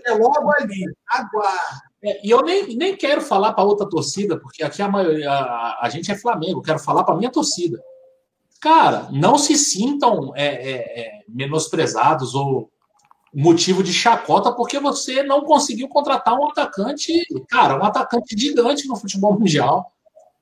é 0.06 0.12
logo 0.14 0.52
ali. 0.52 0.84
Aguardem. 1.10 1.92
É, 2.04 2.26
e 2.26 2.32
eu 2.32 2.42
nem, 2.42 2.76
nem 2.76 2.98
quero 2.98 3.22
falar 3.22 3.54
para 3.54 3.64
outra 3.64 3.88
torcida, 3.88 4.40
porque 4.40 4.64
aqui 4.64 4.82
a 4.82 4.90
maioria, 4.90 5.30
a, 5.30 5.86
a 5.86 5.90
gente 5.90 6.12
é 6.12 6.18
Flamengo, 6.18 6.62
quero 6.62 6.80
falar 6.80 7.04
para 7.04 7.16
minha 7.16 7.32
torcida. 7.32 7.82
Cara, 8.62 9.08
não 9.12 9.40
se 9.40 9.58
sintam 9.58 10.34
é, 10.36 10.46
é, 10.46 11.02
é, 11.02 11.24
menosprezados 11.28 12.36
ou 12.36 12.72
motivo 13.34 13.82
de 13.82 13.92
chacota 13.92 14.52
porque 14.54 14.80
você 14.80 15.24
não 15.24 15.44
conseguiu 15.44 15.88
contratar 15.88 16.38
um 16.38 16.48
atacante, 16.48 17.26
cara, 17.50 17.82
um 17.82 17.84
atacante 17.84 18.38
gigante 18.38 18.88
no 18.88 18.96
futebol 18.96 19.34
mundial, 19.34 19.92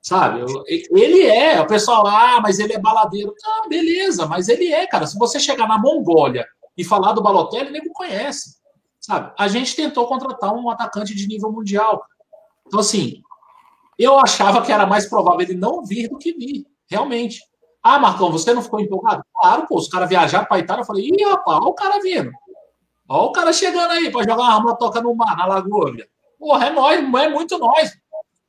sabe? 0.02 0.44
Ele 0.68 1.22
é, 1.28 1.62
o 1.62 1.68
pessoal, 1.68 2.06
ah, 2.08 2.42
mas 2.42 2.60
ele 2.60 2.74
é 2.74 2.80
baladeiro. 2.80 3.34
Ah, 3.46 3.70
beleza, 3.70 4.26
mas 4.26 4.50
ele 4.50 4.68
é, 4.68 4.86
cara. 4.86 5.08
Se 5.08 5.18
você 5.18 5.40
chegar 5.40 5.66
na 5.66 5.78
Mongólia 5.78 6.46
e 6.78 6.84
falar 6.84 7.14
do 7.14 7.24
Balotelli, 7.24 7.78
ele 7.78 7.90
conhece, 7.92 8.58
sabe? 9.00 9.32
A 9.40 9.48
gente 9.48 9.78
tentou 9.78 10.08
contratar 10.08 10.54
um 10.54 10.70
atacante 10.70 11.16
de 11.16 11.26
nível 11.26 11.54
mundial. 11.54 12.04
Então, 12.68 12.82
assim, 12.82 13.22
eu 13.98 14.20
achava 14.20 14.62
que 14.62 14.74
era 14.74 14.86
mais 14.86 15.06
provável 15.06 15.40
ele 15.40 15.56
não 15.56 15.86
vir 15.86 16.10
do 16.10 16.18
que 16.18 16.34
vir, 16.34 16.66
realmente. 16.90 17.40
Ah, 17.82 17.98
Marcão, 17.98 18.32
você 18.32 18.54
não 18.54 18.62
ficou 18.62 18.80
empolgado? 18.80 19.24
Claro, 19.34 19.66
pô, 19.68 19.78
os 19.78 19.88
caras 19.88 20.10
viajaram 20.10 20.46
para 20.46 20.60
Itália. 20.60 20.82
Eu 20.82 20.86
falei, 20.86 21.06
ih, 21.06 21.24
rapaz, 21.24 21.58
olha 21.58 21.68
o 21.68 21.74
cara 21.74 22.02
vindo. 22.02 22.32
Olha 23.08 23.22
o 23.24 23.32
cara 23.32 23.54
chegando 23.54 23.92
aí 23.92 24.12
para 24.12 24.24
jogar 24.24 24.44
uma 24.44 24.62
motoca 24.62 25.02
no 25.02 25.16
mar, 25.16 25.36
na 25.38 25.46
lagoa. 25.46 25.94
Viu? 25.94 26.06
Porra, 26.38 26.68
é 26.68 26.70
nós, 26.70 27.00
é 27.00 27.30
muito 27.30 27.58
nós. 27.58 27.98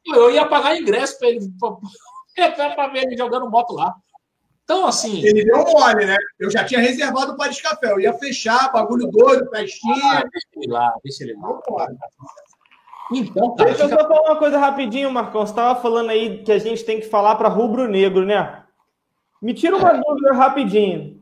Eu 0.07 0.31
ia 0.31 0.47
pagar 0.47 0.77
ingresso 0.77 1.19
para 1.19 1.29
ele, 1.29 1.49
para 2.39 2.89
ver 2.93 3.05
ele 3.05 3.17
jogando 3.17 3.51
moto 3.51 3.75
lá. 3.75 3.95
Então, 4.65 4.87
assim. 4.87 5.21
Ele 5.25 5.45
deu 5.45 5.65
mole, 5.65 6.07
né? 6.07 6.17
Eu 6.39 6.51
já 6.51 6.65
tinha 6.65 6.79
reservado 6.79 7.33
o 7.33 7.37
Paris 7.37 7.61
Café. 7.61 7.91
Eu 7.91 8.01
ia 8.01 8.13
fechar, 8.15 8.71
bagulho 8.73 9.09
doido, 9.09 9.51
festinha. 9.51 10.19
Ah, 10.19 10.23
deixa 10.31 10.47
ele 10.55 10.73
lá, 10.73 10.95
deixa 11.03 11.25
ele 11.25 11.35
lá. 11.35 11.89
Então, 13.13 13.57
cara, 13.57 13.71
Deixa 13.71 13.85
eu 13.85 13.89
só 13.89 13.97
falar 13.97 14.21
uma 14.23 14.37
coisa 14.37 14.59
rapidinho, 14.59 15.11
Marcão. 15.11 15.45
Você 15.45 15.51
estava 15.51 15.81
falando 15.81 16.11
aí 16.11 16.45
que 16.45 16.53
a 16.53 16.59
gente 16.59 16.85
tem 16.85 17.01
que 17.01 17.09
falar 17.09 17.35
para 17.35 17.49
rubro-negro, 17.49 18.25
né? 18.25 18.60
Me 19.41 19.55
tira 19.55 19.77
uma 19.77 19.93
dúvida 19.93 20.33
rapidinho. 20.33 21.19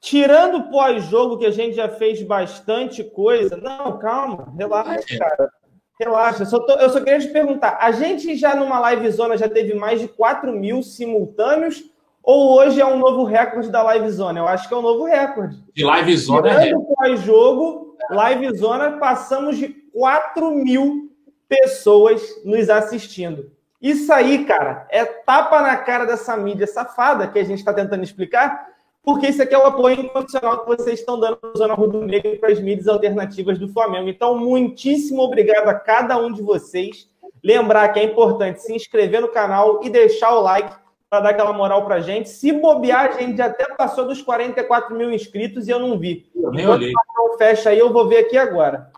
Tirando 0.00 0.56
o 0.56 0.70
pós-jogo, 0.70 1.36
que 1.36 1.44
a 1.44 1.50
gente 1.50 1.76
já 1.76 1.88
fez 1.88 2.22
bastante 2.22 3.04
coisa. 3.04 3.56
Não, 3.56 3.98
calma, 3.98 4.52
relaxa, 4.56 5.18
cara. 5.18 5.52
Relaxa. 5.98 6.46
Só 6.46 6.58
tô, 6.60 6.72
eu 6.72 6.88
só 6.88 7.00
queria 7.00 7.20
te 7.20 7.28
perguntar: 7.28 7.76
a 7.78 7.92
gente 7.92 8.34
já 8.34 8.54
numa 8.54 8.80
live 8.80 9.10
zona 9.10 9.36
já 9.36 9.48
teve 9.48 9.74
mais 9.74 10.00
de 10.00 10.08
4 10.08 10.50
mil 10.52 10.82
simultâneos? 10.82 11.84
Ou 12.22 12.54
hoje 12.58 12.80
é 12.80 12.86
um 12.86 12.98
novo 12.98 13.24
recorde 13.24 13.70
da 13.70 13.82
live 13.82 14.10
zona? 14.10 14.40
Eu 14.40 14.48
acho 14.48 14.68
que 14.68 14.74
é 14.74 14.76
um 14.76 14.82
novo 14.82 15.04
recorde. 15.04 15.62
De 15.74 15.84
live 15.84 16.16
zona 16.16 16.50
é 16.50 16.64
Tirando 16.64 16.82
é 16.82 16.94
pós-jogo, 16.94 17.96
live 18.10 18.56
zona, 18.56 18.92
passamos 18.98 19.58
de 19.58 19.68
4 19.68 20.50
mil 20.50 21.10
pessoas 21.48 22.22
nos 22.44 22.70
assistindo. 22.70 23.50
Isso 23.80 24.12
aí, 24.12 24.44
cara, 24.44 24.86
é 24.90 25.04
tapa 25.04 25.62
na 25.62 25.76
cara 25.76 26.04
dessa 26.04 26.36
mídia 26.36 26.66
safada 26.66 27.26
que 27.26 27.38
a 27.38 27.44
gente 27.44 27.60
está 27.60 27.72
tentando 27.72 28.04
explicar, 28.04 28.68
porque 29.02 29.28
isso 29.28 29.42
aqui 29.42 29.54
é 29.54 29.58
o 29.58 29.64
apoio 29.64 30.00
incondicional 30.00 30.60
que 30.60 30.66
vocês 30.66 31.00
estão 31.00 31.18
dando 31.18 31.38
na 31.42 31.52
Zona 31.56 31.74
Rubro 31.74 32.04
Negra 32.04 32.36
para 32.36 32.52
as 32.52 32.60
mídias 32.60 32.86
alternativas 32.86 33.58
do 33.58 33.68
Flamengo. 33.68 34.08
Então, 34.08 34.36
muitíssimo 34.36 35.22
obrigado 35.22 35.68
a 35.68 35.74
cada 35.74 36.18
um 36.18 36.30
de 36.30 36.42
vocês. 36.42 37.08
Lembrar 37.42 37.88
que 37.88 37.98
é 37.98 38.04
importante 38.04 38.60
se 38.60 38.74
inscrever 38.74 39.22
no 39.22 39.28
canal 39.28 39.80
e 39.82 39.88
deixar 39.88 40.34
o 40.34 40.42
like 40.42 40.76
para 41.08 41.20
dar 41.20 41.30
aquela 41.30 41.52
moral 41.54 41.84
para 41.86 41.96
a 41.96 42.00
gente. 42.00 42.28
Se 42.28 42.52
bobear, 42.52 43.06
a 43.06 43.20
gente 43.20 43.40
até 43.40 43.74
passou 43.74 44.06
dos 44.06 44.20
44 44.20 44.94
mil 44.94 45.10
inscritos 45.10 45.66
e 45.66 45.70
eu 45.70 45.78
não 45.78 45.98
vi. 45.98 46.30
Eu 46.34 46.50
nem 46.50 46.68
olhei. 46.68 46.92
Fecha 47.38 47.70
aí, 47.70 47.78
eu 47.78 47.90
vou 47.90 48.06
ver 48.06 48.18
aqui 48.18 48.36
agora. 48.36 48.92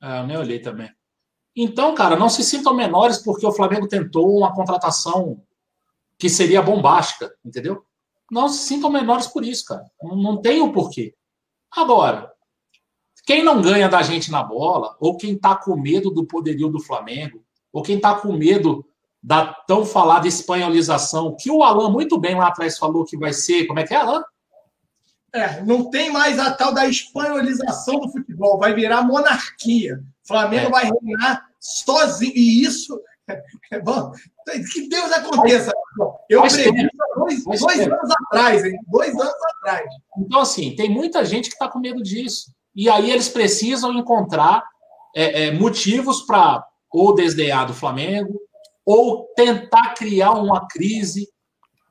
É, 0.00 0.20
eu 0.20 0.26
nem 0.26 0.36
olhei 0.36 0.60
também. 0.60 0.88
Então, 1.56 1.94
cara, 1.94 2.16
não 2.16 2.28
se 2.28 2.42
sintam 2.42 2.74
menores 2.74 3.18
porque 3.18 3.46
o 3.46 3.52
Flamengo 3.52 3.86
tentou 3.86 4.36
uma 4.36 4.52
contratação 4.52 5.40
que 6.18 6.28
seria 6.28 6.62
bombástica, 6.62 7.32
entendeu? 7.44 7.84
Não 8.30 8.48
se 8.48 8.66
sintam 8.66 8.90
menores 8.90 9.26
por 9.26 9.44
isso, 9.44 9.64
cara. 9.66 9.84
Não, 10.02 10.16
não 10.16 10.36
tem 10.40 10.60
o 10.60 10.72
porquê. 10.72 11.14
Agora, 11.70 12.32
quem 13.26 13.42
não 13.42 13.62
ganha 13.62 13.88
da 13.88 14.02
gente 14.02 14.30
na 14.30 14.42
bola, 14.42 14.96
ou 15.00 15.16
quem 15.16 15.36
tá 15.36 15.54
com 15.54 15.76
medo 15.76 16.10
do 16.10 16.26
poderio 16.26 16.68
do 16.68 16.80
Flamengo, 16.80 17.44
ou 17.72 17.82
quem 17.82 17.98
tá 18.00 18.14
com 18.14 18.32
medo 18.32 18.84
da 19.22 19.46
tão 19.46 19.86
falada 19.86 20.28
espanholização, 20.28 21.34
que 21.38 21.50
o 21.50 21.62
Alan 21.62 21.90
muito 21.90 22.18
bem 22.18 22.34
lá 22.34 22.48
atrás 22.48 22.76
falou 22.76 23.04
que 23.04 23.16
vai 23.16 23.32
ser. 23.32 23.66
Como 23.66 23.78
é 23.78 23.86
que 23.86 23.94
é, 23.94 23.96
Alan? 23.96 24.22
É, 25.32 25.62
não 25.62 25.90
tem 25.90 26.12
mais 26.12 26.38
a 26.38 26.52
tal 26.52 26.72
da 26.72 26.86
espanholização 26.86 27.98
do 28.00 28.10
futebol, 28.10 28.58
vai 28.58 28.74
virar 28.74 29.02
monarquia. 29.02 30.00
Flamengo 30.26 30.68
é. 30.68 30.70
vai 30.70 30.84
reinar 30.84 31.46
sozinho. 31.60 32.32
E 32.34 32.62
isso. 32.62 33.00
É 33.72 33.80
bom. 33.80 34.12
Que 34.72 34.88
Deus 34.88 35.10
aconteça. 35.10 35.72
Eu 36.28 36.42
previ 36.42 36.88
dois, 37.16 37.44
dois 37.44 37.80
anos 37.80 38.10
atrás, 38.26 38.64
hein? 38.64 38.78
Dois 38.86 39.14
anos 39.14 39.34
atrás. 39.56 39.86
Então, 40.18 40.40
assim, 40.40 40.76
tem 40.76 40.90
muita 40.90 41.24
gente 41.24 41.48
que 41.48 41.54
está 41.54 41.68
com 41.68 41.78
medo 41.78 42.02
disso. 42.02 42.52
E 42.76 42.90
aí 42.90 43.10
eles 43.10 43.28
precisam 43.28 43.94
encontrar 43.94 44.62
é, 45.16 45.44
é, 45.44 45.50
motivos 45.52 46.22
para 46.22 46.64
ou 46.90 47.14
desdenhar 47.14 47.66
do 47.66 47.74
Flamengo, 47.74 48.40
ou 48.86 49.26
tentar 49.34 49.94
criar 49.94 50.32
uma 50.32 50.68
crise, 50.68 51.28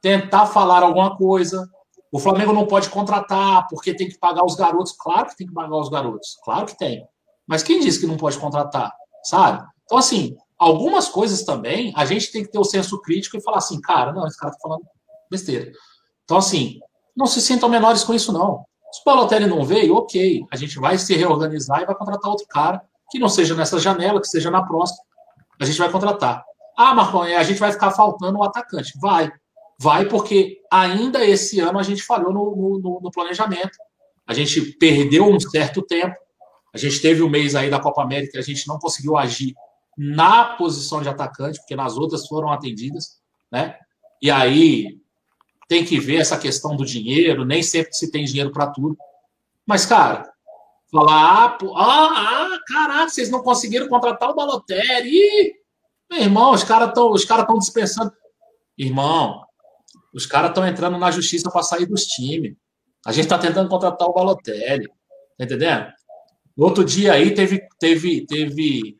tentar 0.02 0.46
falar 0.46 0.84
alguma 0.84 1.18
coisa. 1.18 1.68
O 2.12 2.20
Flamengo 2.20 2.54
não 2.54 2.68
pode 2.68 2.90
contratar 2.90 3.68
porque 3.68 3.94
tem 3.94 4.08
que 4.08 4.18
pagar 4.18 4.46
os 4.46 4.56
garotos. 4.56 4.94
Claro 4.94 5.30
que 5.30 5.38
tem 5.38 5.48
que 5.48 5.54
pagar 5.54 5.76
os 5.76 5.90
garotos. 5.90 6.38
Claro 6.44 6.68
que 6.68 6.78
tem. 6.78 7.06
Mas 7.48 7.64
quem 7.64 7.80
disse 7.80 8.00
que 8.00 8.08
não 8.08 8.18
pode 8.18 8.38
contratar? 8.38 8.92
Sabe? 9.24 9.66
Então, 9.86 9.98
assim, 9.98 10.36
algumas 10.58 11.08
coisas 11.10 11.44
também 11.44 11.94
a 11.96 12.06
gente 12.06 12.32
tem 12.32 12.44
que 12.44 12.52
ter 12.52 12.60
o 12.60 12.64
senso 12.64 13.02
crítico 13.02 13.38
e 13.38 13.42
falar 13.42 13.58
assim, 13.58 13.80
cara, 13.82 14.14
não, 14.14 14.28
esse 14.28 14.38
cara 14.38 14.54
tá 14.54 14.60
falando 14.62 14.84
besteira. 15.30 15.72
Então, 16.24 16.38
assim, 16.38 16.80
não 17.16 17.26
se 17.26 17.42
sintam 17.42 17.70
menores 17.70 18.04
com 18.04 18.14
isso, 18.14 18.32
não. 18.32 18.66
Se 18.92 19.02
o 19.02 19.06
Balotelli 19.06 19.48
não 19.48 19.64
veio, 19.64 19.96
ok, 19.96 20.46
a 20.52 20.56
gente 20.56 20.80
vai 20.80 20.98
se 20.98 21.16
reorganizar 21.16 21.82
e 21.82 21.86
vai 21.86 21.96
contratar 21.96 22.30
outro 22.30 22.46
cara, 22.48 22.82
que 23.10 23.20
não 23.20 23.30
seja 23.30 23.56
nessa 23.56 23.80
janela, 23.80 24.22
que 24.22 24.28
seja 24.28 24.50
na 24.50 24.64
próxima. 24.64 25.04
A 25.60 25.66
gente 25.66 25.78
vai 25.78 25.92
contratar. 25.92 26.44
Ah, 26.78 26.94
Marcão, 26.94 27.24
é, 27.24 27.36
a 27.36 27.44
gente 27.44 27.60
vai 27.60 27.72
ficar 27.72 27.92
faltando 27.92 28.40
um 28.40 28.44
atacante. 28.44 28.94
Vai. 29.00 29.32
Vai, 29.80 30.06
porque 30.06 30.60
ainda 30.72 31.26
esse 31.26 31.60
ano 31.60 31.80
a 31.80 31.84
gente 31.84 32.04
falhou 32.04 32.32
no, 32.32 32.80
no, 32.80 33.00
no 33.02 33.12
planejamento. 33.12 33.78
A 34.26 34.34
gente 34.34 34.62
perdeu 34.78 35.28
um 35.28 35.40
certo 35.40 35.82
tempo. 35.82 36.16
A 36.74 36.78
gente 36.78 37.02
teve 37.02 37.22
o 37.22 37.28
um 37.28 37.30
mês 37.30 37.56
aí 37.56 37.70
da 37.70 37.80
Copa 37.80 38.02
América, 38.02 38.40
a 38.40 38.42
gente 38.42 38.68
não 38.68 38.80
conseguiu 38.80 39.16
agir 39.16 39.54
na 39.98 40.56
posição 40.56 41.02
de 41.02 41.10
atacante, 41.10 41.60
porque 41.60 41.76
nas 41.76 41.98
outras 41.98 42.28
foram 42.28 42.52
atendidas, 42.52 43.20
né? 43.52 43.78
E 44.22 44.32
aí 44.32 45.00
tem 45.68 45.86
que 45.86 46.00
ver 46.00 46.18
essa 46.18 46.38
questão 46.38 46.76
do 46.76 46.86
dinheiro, 46.86 47.46
nem 47.46 47.62
sempre 47.62 47.94
se 47.94 48.10
tem 48.10 48.26
dinheiro 48.26 48.52
para 48.52 48.68
tudo. 48.68 48.98
Mas, 49.66 49.86
cara, 49.86 50.32
falar, 50.92 51.46
ah, 51.46 51.50
pô, 51.50 51.76
ah, 51.78 52.54
ah, 52.54 52.60
caraca, 52.68 53.10
vocês 53.10 53.30
não 53.30 53.44
conseguiram 53.44 53.88
contratar 53.88 54.30
o 54.30 54.36
Balotelli. 54.36 55.10
Ih, 55.10 55.54
meu 56.10 56.22
irmão, 56.22 56.52
os 56.54 56.64
caras 56.64 56.90
estão 56.90 57.12
os 57.12 57.26
cara 57.26 57.46
dispensando. 57.58 58.12
Irmão, 58.78 59.44
os 60.14 60.26
caras 60.26 60.50
estão 60.50 60.66
entrando 60.66 60.98
na 60.98 61.12
justiça 61.12 61.50
para 61.52 61.64
sair 61.64 61.86
dos 61.86 62.06
times. 62.06 62.56
A 63.06 63.12
gente 63.12 63.26
está 63.26 63.38
tentando 63.38 63.70
contratar 63.70 64.08
o 64.08 64.14
Balotelli. 64.14 64.88
Tá 65.38 65.46
entendendo? 65.46 65.88
No 66.56 66.66
outro 66.66 66.84
dia 66.84 67.14
aí 67.14 67.34
teve, 67.34 67.68
teve, 67.80 68.26
teve, 68.26 68.98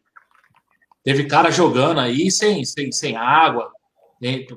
teve 1.04 1.26
cara 1.26 1.52
jogando 1.52 2.00
aí 2.00 2.32
sem, 2.32 2.66
sem, 2.66 2.92
sem 2.92 3.16
água. 3.16 3.72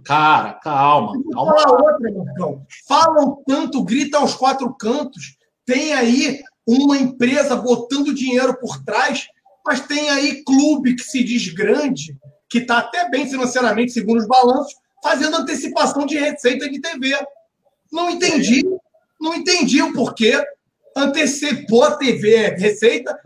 Cara, 0.05 0.55
calma. 0.55 1.12
calma. 1.32 1.53
Outra, 1.53 2.66
Falam 2.86 3.42
tanto, 3.47 3.82
gritam 3.82 4.22
aos 4.22 4.34
quatro 4.34 4.72
cantos. 4.74 5.36
Tem 5.64 5.92
aí 5.92 6.40
uma 6.66 6.97
empresa 6.97 7.57
botando 7.57 8.14
dinheiro 8.14 8.59
por 8.61 8.82
trás, 8.84 9.26
mas 9.64 9.80
tem 9.80 10.09
aí 10.11 10.44
clube 10.44 10.94
que 10.94 11.03
se 11.03 11.24
diz 11.24 11.49
grande, 11.49 12.16
que 12.49 12.59
está 12.59 12.78
até 12.78 13.09
bem 13.11 13.28
financeiramente, 13.28 13.92
segundo 13.92 14.18
os 14.18 14.28
balanços, 14.28 14.74
fazendo 15.03 15.36
antecipação 15.36 16.07
de 16.07 16.16
receita 16.16 16.70
de 16.70 16.80
TV. 16.80 17.16
Não 17.90 18.09
entendi, 18.09 18.62
não 19.20 19.34
entendi 19.34 19.82
o 19.82 19.92
porquê. 19.92 20.40
Antecipou 20.97 21.84
a 21.84 21.97
TV 21.97 22.57
receita, 22.57 23.18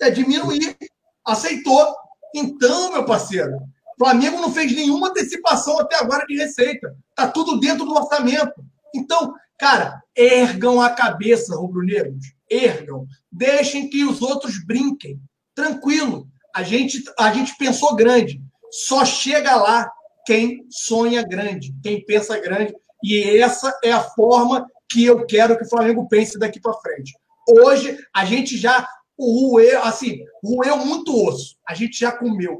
é, 0.00 0.06
é 0.06 0.10
diminuir. 0.10 0.76
Aceitou. 1.24 1.94
Então, 2.34 2.92
meu 2.92 3.04
parceiro, 3.04 3.58
Flamengo 3.98 4.40
não 4.40 4.52
fez 4.52 4.74
nenhuma 4.74 5.08
antecipação 5.08 5.78
até 5.78 5.96
agora 5.96 6.26
de 6.26 6.36
receita. 6.36 6.96
Está 7.10 7.28
tudo 7.28 7.58
dentro 7.58 7.84
do 7.84 7.94
orçamento. 7.94 8.54
Então, 8.94 9.34
cara, 9.58 10.02
ergam 10.14 10.80
a 10.80 10.90
cabeça, 10.90 11.56
rubro-negros. 11.56 12.34
Ergam. 12.50 13.06
Deixem 13.32 13.88
que 13.88 14.04
os 14.04 14.20
outros 14.22 14.62
brinquem. 14.64 15.20
Tranquilo. 15.54 16.28
A 16.54 16.62
gente, 16.62 17.02
a 17.18 17.32
gente 17.32 17.56
pensou 17.56 17.94
grande. 17.94 18.40
Só 18.70 19.04
chega 19.04 19.56
lá 19.56 19.90
quem 20.26 20.66
sonha 20.70 21.22
grande, 21.22 21.74
quem 21.82 22.04
pensa 22.04 22.38
grande. 22.38 22.74
E 23.02 23.38
essa 23.38 23.78
é 23.82 23.92
a 23.92 24.02
forma 24.02 24.66
que 24.88 25.04
eu 25.04 25.26
quero 25.26 25.56
que 25.56 25.64
o 25.64 25.68
Flamengo 25.68 26.06
pense 26.08 26.38
daqui 26.38 26.60
para 26.60 26.74
frente. 26.74 27.12
Hoje, 27.48 27.98
a 28.14 28.24
gente 28.24 28.56
já 28.56 28.86
roeu, 29.18 29.82
assim, 29.82 30.18
roeu 30.42 30.78
muito 30.78 31.14
osso. 31.26 31.56
A 31.66 31.74
gente 31.74 31.98
já 31.98 32.12
comeu. 32.12 32.58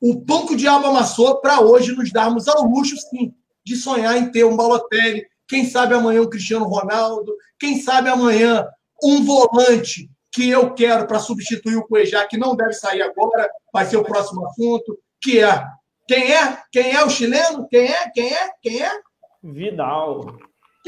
O 0.00 0.24
pão 0.24 0.46
que 0.46 0.54
o 0.54 0.56
diabo 0.56 0.86
amassou 0.86 1.40
para 1.40 1.60
hoje 1.60 1.94
nos 1.94 2.12
darmos 2.12 2.46
ao 2.48 2.64
luxo, 2.64 2.96
sim, 2.96 3.34
de 3.64 3.76
sonhar 3.76 4.16
em 4.16 4.30
ter 4.30 4.44
um 4.44 4.56
Balotelli. 4.56 5.26
Quem 5.46 5.64
sabe 5.64 5.94
amanhã 5.94 6.22
um 6.22 6.30
Cristiano 6.30 6.66
Ronaldo. 6.66 7.34
Quem 7.58 7.80
sabe 7.80 8.08
amanhã 8.08 8.66
um 9.02 9.24
volante 9.24 10.10
que 10.30 10.48
eu 10.48 10.72
quero 10.74 11.06
para 11.06 11.18
substituir 11.18 11.76
o 11.76 11.86
Cuejá, 11.86 12.26
que 12.26 12.36
não 12.36 12.54
deve 12.54 12.74
sair 12.74 13.02
agora, 13.02 13.50
vai 13.72 13.84
ser 13.86 13.96
o 13.96 14.04
próximo 14.04 14.46
assunto, 14.46 14.98
que 15.20 15.40
é 15.40 15.64
quem 16.08 16.32
é? 16.32 16.58
Quem 16.72 16.92
é 16.94 17.04
o 17.04 17.10
chileno? 17.10 17.68
Quem 17.68 17.86
é? 17.86 18.10
Quem 18.10 18.32
é? 18.32 18.50
Quem 18.62 18.82
é? 18.82 18.90
Vidal. 19.42 20.38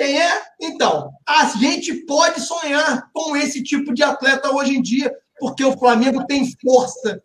Quem 0.01 0.19
é? 0.19 0.43
Então, 0.59 1.13
a 1.29 1.45
gente 1.59 1.93
pode 2.07 2.41
sonhar 2.41 3.11
com 3.13 3.37
esse 3.37 3.63
tipo 3.63 3.93
de 3.93 4.03
atleta 4.03 4.51
hoje 4.51 4.75
em 4.75 4.81
dia, 4.81 5.15
porque 5.39 5.63
o 5.63 5.79
Flamengo 5.79 6.25
tem 6.25 6.51
força 6.59 7.23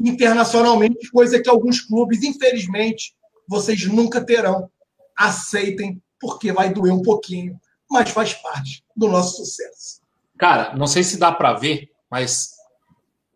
internacionalmente, 0.00 1.08
coisa 1.12 1.40
que 1.40 1.48
alguns 1.48 1.82
clubes, 1.82 2.24
infelizmente, 2.24 3.14
vocês 3.46 3.86
nunca 3.86 4.20
terão. 4.20 4.68
Aceitem, 5.16 6.02
porque 6.20 6.50
vai 6.50 6.74
doer 6.74 6.92
um 6.92 7.00
pouquinho, 7.00 7.60
mas 7.88 8.10
faz 8.10 8.34
parte 8.34 8.84
do 8.96 9.06
nosso 9.06 9.36
sucesso. 9.36 10.00
Cara, 10.36 10.74
não 10.74 10.88
sei 10.88 11.04
se 11.04 11.18
dá 11.18 11.30
para 11.30 11.52
ver, 11.52 11.88
mas 12.10 12.56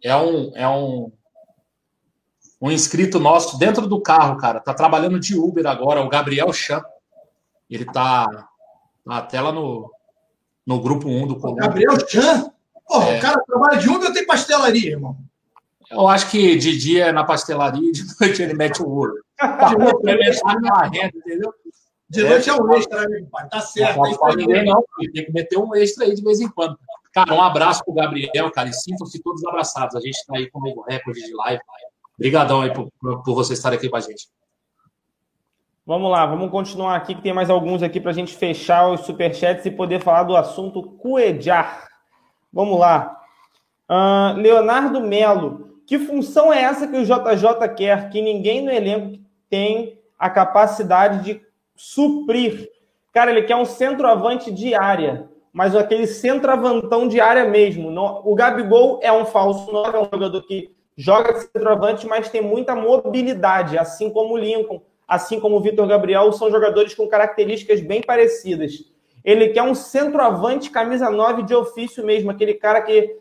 é 0.03 0.17
um, 0.17 0.51
é 0.57 0.69
um 0.69 1.13
um 2.61 2.73
inscrito 2.73 3.21
nosso 3.21 3.57
dentro 3.57 3.87
do 3.87 4.03
carro, 4.03 4.37
cara. 4.37 4.59
Tá 4.59 4.75
trabalhando 4.75 5.21
de 5.21 5.39
Uber 5.39 5.65
agora, 5.69 6.03
o 6.03 6.09
Gabriel 6.09 6.53
Chan. 6.53 6.83
Ele 7.71 7.85
tá, 7.85 8.50
até 9.19 9.41
lá 9.41 9.53
no, 9.53 9.91
no 10.67 10.81
grupo 10.81 11.09
1 11.09 11.27
do 11.27 11.37
Colombo. 11.37 11.61
Gabriel 11.61 11.97
Chan? 12.09 12.51
Porra, 12.87 13.11
é. 13.11 13.19
o 13.19 13.21
cara 13.21 13.43
trabalha 13.47 13.79
de 13.79 13.89
Uber 13.89 14.09
ou 14.09 14.15
tem 14.15 14.27
pastelaria, 14.27 14.91
irmão? 14.91 15.17
Eu 15.91 16.09
acho 16.09 16.31
que 16.31 16.57
de 16.57 16.77
dia 16.79 17.07
é 17.07 17.13
na 17.13 17.25
pastelaria 17.25 17.89
e 17.89 17.93
de 17.93 18.03
noite 18.21 18.43
ele 18.43 18.55
mete 18.55 18.83
o 18.83 18.89
ouro. 18.89 19.15
Tá 19.37 19.71
aquela 19.71 20.85
renda, 20.85 21.13
entendeu? 21.17 21.53
De 22.09 22.23
noite 22.23 22.51
é, 22.51 22.53
é 22.53 22.57
um 22.57 22.73
extra, 22.75 23.09
né, 23.09 23.27
pai? 23.31 23.49
Tá 23.49 23.61
certo. 23.61 23.97
Não 23.97 24.17
pode 24.17 24.37
ninguém, 24.37 24.65
não. 24.65 24.85
Tem 25.13 25.25
que 25.25 25.33
meter 25.33 25.59
um 25.59 25.75
extra 25.75 26.05
aí 26.05 26.15
de 26.15 26.23
vez 26.23 26.41
em 26.41 26.49
quando. 26.49 26.79
Cara, 27.13 27.35
um 27.35 27.43
abraço 27.43 27.85
pro 27.85 27.95
Gabriel, 27.95 28.51
cara, 28.53 28.69
e 28.69 28.73
sintam-se 28.73 29.21
todos 29.21 29.45
abraçados. 29.45 29.97
A 29.97 30.01
gente 30.01 30.25
tá 30.27 30.37
aí 30.37 30.49
com 30.51 30.61
o 30.61 30.83
recorde 30.83 31.21
de 31.21 31.35
live. 31.35 31.63
Obrigadão 32.17 32.63
aí 32.63 32.73
por, 32.73 32.91
por 33.01 33.35
você 33.35 33.55
estar 33.55 33.73
aqui 33.73 33.89
com 33.89 33.97
a 33.97 34.01
gente. 34.01 34.29
Vamos 35.87 36.11
lá, 36.11 36.27
vamos 36.27 36.51
continuar 36.51 36.95
aqui, 36.95 37.15
que 37.15 37.23
tem 37.23 37.33
mais 37.33 37.49
alguns 37.49 37.83
aqui 37.83 37.99
para 37.99 38.11
a 38.11 38.15
gente 38.15 38.37
fechar 38.37 38.89
os 38.89 39.01
superchats 39.01 39.65
e 39.65 39.71
poder 39.71 40.01
falar 40.01 40.25
do 40.25 40.37
assunto 40.37 40.83
Cuejar. 40.83 41.89
Vamos 42.53 42.79
lá. 42.79 43.19
Uh, 43.89 44.37
Leonardo 44.37 45.01
Melo, 45.01 45.81
que 45.87 45.99
função 45.99 46.53
é 46.53 46.63
essa 46.63 46.87
que 46.87 46.97
o 46.97 47.05
JJ 47.05 47.69
quer? 47.77 48.11
Que 48.11 48.21
ninguém 48.21 48.63
no 48.63 48.71
elenco 48.71 49.19
tem 49.49 49.99
a 50.19 50.29
capacidade 50.29 51.25
de 51.25 51.43
suprir. 51.75 52.69
Cara, 53.13 53.31
ele 53.31 53.43
quer 53.43 53.57
um 53.57 53.65
centroavante 53.65 54.53
de 54.53 54.75
área, 54.75 55.29
mas 55.53 55.75
aquele 55.75 56.07
centroavantão 56.07 57.09
de 57.09 57.21
área 57.21 57.47
mesmo. 57.47 57.91
O 58.25 58.35
Gabigol 58.35 59.01
é 59.03 59.11
um 59.11 59.25
falso 59.25 59.73
9, 59.73 59.97
é 59.97 60.01
um 60.01 60.09
jogador 60.13 60.43
que 60.43 60.71
joga 60.97 61.33
de 61.33 61.41
centroavante, 61.41 62.07
mas 62.07 62.29
tem 62.29 62.43
muita 62.43 62.77
mobilidade, 62.77 63.79
assim 63.79 64.11
como 64.11 64.35
o 64.35 64.39
Lincoln, 64.39 64.83
assim 65.11 65.41
como 65.41 65.57
o 65.57 65.61
Vitor 65.61 65.89
Gabriel, 65.89 66.33
são 66.33 66.53
jogadores 66.53 66.95
com 66.95 67.09
características 67.09 67.81
bem 67.81 68.01
parecidas. 68.01 68.75
Ele 69.25 69.49
quer 69.49 69.65
um 69.65 69.75
centroavante 69.75 70.71
camisa 70.71 71.11
9 71.11 71.43
de 71.43 71.53
ofício 71.53 72.07
mesmo, 72.07 72.31
aquele 72.31 72.55
cara 72.55 72.81
que 72.81 73.19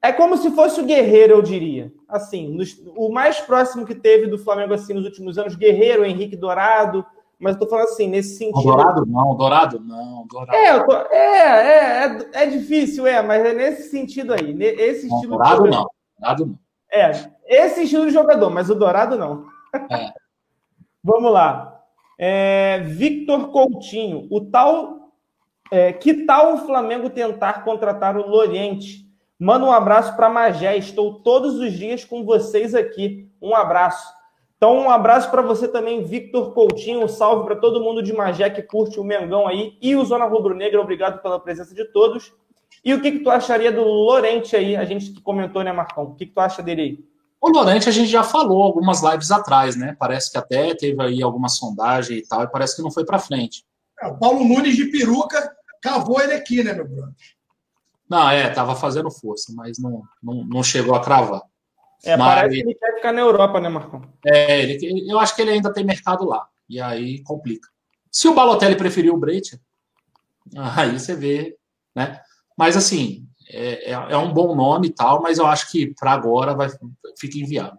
é 0.00 0.12
como 0.12 0.36
se 0.36 0.52
fosse 0.52 0.80
o 0.80 0.84
Guerreiro, 0.84 1.32
eu 1.32 1.42
diria. 1.42 1.92
Assim, 2.08 2.48
nos, 2.54 2.80
o 2.96 3.10
mais 3.10 3.40
próximo 3.40 3.84
que 3.84 3.94
teve 3.94 4.28
do 4.28 4.38
Flamengo 4.38 4.72
assim 4.72 4.94
nos 4.94 5.04
últimos 5.04 5.36
anos, 5.36 5.56
Guerreiro, 5.56 6.04
Henrique 6.04 6.36
Dourado, 6.36 7.04
mas 7.40 7.54
eu 7.54 7.60
tô 7.60 7.66
falando 7.66 7.86
assim, 7.86 8.06
nesse 8.06 8.36
sentido. 8.36 8.62
Dourado 8.62 9.04
não, 9.04 9.34
Dourado 9.34 9.80
não, 9.80 10.24
Dourado. 10.28 10.56
É, 10.56 10.84
tô, 10.84 10.92
é, 10.92 11.16
é, 11.16 12.04
é, 12.04 12.44
é, 12.44 12.46
difícil, 12.46 13.04
é, 13.04 13.20
mas 13.20 13.44
é 13.44 13.52
nesse 13.52 13.90
sentido 13.90 14.32
aí, 14.32 14.56
esse 14.62 15.08
estilo. 15.08 15.32
Dourado 15.32 15.66
não, 15.66 15.86
Dourado 16.20 16.46
não. 16.46 16.58
É, 16.92 17.10
esse 17.44 17.82
estilo 17.82 18.06
de 18.06 18.12
jogador, 18.12 18.48
mas 18.48 18.70
o 18.70 18.76
Dourado 18.76 19.18
não. 19.18 19.44
É. 19.90 20.19
Vamos 21.02 21.32
lá. 21.32 21.80
É, 22.18 22.80
Victor 22.80 23.50
Coutinho, 23.50 24.26
o 24.30 24.40
tal. 24.42 24.98
É, 25.72 25.92
que 25.92 26.24
tal 26.26 26.54
o 26.54 26.58
Flamengo 26.58 27.08
tentar 27.08 27.64
contratar 27.64 28.16
o 28.16 28.26
Loriente? 28.26 29.06
Manda 29.38 29.64
um 29.64 29.72
abraço 29.72 30.14
para 30.16 30.28
Magé. 30.28 30.76
Estou 30.76 31.22
todos 31.22 31.54
os 31.54 31.72
dias 31.72 32.04
com 32.04 32.24
vocês 32.24 32.74
aqui. 32.74 33.30
Um 33.40 33.54
abraço. 33.54 34.12
Então, 34.56 34.76
um 34.76 34.90
abraço 34.90 35.30
para 35.30 35.40
você 35.40 35.66
também, 35.66 36.04
Victor 36.04 36.52
Coutinho. 36.52 37.02
Um 37.02 37.08
salve 37.08 37.46
para 37.46 37.56
todo 37.56 37.82
mundo 37.82 38.02
de 38.02 38.12
Magé 38.12 38.50
que 38.50 38.62
curte 38.62 39.00
o 39.00 39.04
Mengão 39.04 39.48
aí 39.48 39.78
e 39.80 39.96
o 39.96 40.04
Zona 40.04 40.26
Rubro 40.26 40.54
Negra. 40.54 40.78
Obrigado 40.78 41.22
pela 41.22 41.40
presença 41.40 41.74
de 41.74 41.86
todos. 41.86 42.34
E 42.84 42.92
o 42.92 43.00
que, 43.00 43.12
que 43.12 43.18
tu 43.20 43.30
acharia 43.30 43.72
do 43.72 43.82
Lorente 43.82 44.54
aí? 44.54 44.76
A 44.76 44.84
gente 44.84 45.12
que 45.12 45.22
comentou, 45.22 45.62
né, 45.64 45.72
Marcão? 45.72 46.04
O 46.04 46.14
que, 46.14 46.26
que 46.26 46.32
tu 46.32 46.40
acha 46.40 46.62
dele 46.62 46.82
aí? 46.82 47.09
O 47.40 47.48
Lorente 47.48 47.88
a 47.88 47.92
gente 47.92 48.10
já 48.10 48.22
falou 48.22 48.62
algumas 48.62 49.02
lives 49.02 49.30
atrás, 49.30 49.74
né? 49.74 49.96
Parece 49.98 50.30
que 50.30 50.36
até 50.36 50.74
teve 50.74 51.02
aí 51.02 51.22
alguma 51.22 51.48
sondagem 51.48 52.18
e 52.18 52.26
tal, 52.26 52.42
e 52.42 52.50
parece 52.50 52.76
que 52.76 52.82
não 52.82 52.90
foi 52.90 53.04
para 53.04 53.18
frente. 53.18 53.64
É, 54.00 54.06
o 54.08 54.18
Paulo 54.18 54.44
Nunes 54.44 54.76
de 54.76 54.86
peruca 54.86 55.56
cavou 55.80 56.20
ele 56.20 56.34
aqui, 56.34 56.62
né, 56.62 56.74
meu 56.74 56.86
brother? 56.86 57.14
Não, 58.08 58.28
é, 58.28 58.50
tava 58.50 58.74
fazendo 58.74 59.10
força, 59.10 59.52
mas 59.54 59.78
não, 59.78 60.02
não, 60.22 60.44
não 60.44 60.62
chegou 60.62 60.94
a 60.94 61.00
cravar. 61.00 61.42
É, 62.04 62.16
mas... 62.16 62.34
parece 62.34 62.54
que 62.54 62.60
ele 62.62 62.74
quer 62.74 62.94
ficar 62.96 63.12
na 63.12 63.20
Europa, 63.20 63.60
né, 63.60 63.68
Marcão? 63.68 64.02
É, 64.26 64.62
ele, 64.62 65.10
eu 65.10 65.18
acho 65.18 65.34
que 65.34 65.42
ele 65.42 65.52
ainda 65.52 65.72
tem 65.72 65.84
mercado 65.84 66.24
lá. 66.26 66.46
E 66.68 66.80
aí 66.80 67.22
complica. 67.22 67.68
Se 68.10 68.28
o 68.28 68.34
Balotelli 68.34 68.76
preferiu 68.76 69.14
o 69.14 69.18
Brecht, 69.18 69.60
aí 70.76 70.98
você 70.98 71.14
vê, 71.14 71.56
né? 71.94 72.20
Mas, 72.56 72.76
assim, 72.76 73.26
é, 73.52 73.90
é, 73.90 73.92
é 73.92 74.16
um 74.16 74.32
bom 74.32 74.54
nome 74.54 74.88
e 74.88 74.92
tal, 74.92 75.20
mas 75.20 75.38
eu 75.38 75.46
acho 75.46 75.70
que 75.70 75.94
para 75.98 76.12
agora 76.12 76.54
vai, 76.54 76.68
fica 77.18 77.38
inviável. 77.38 77.78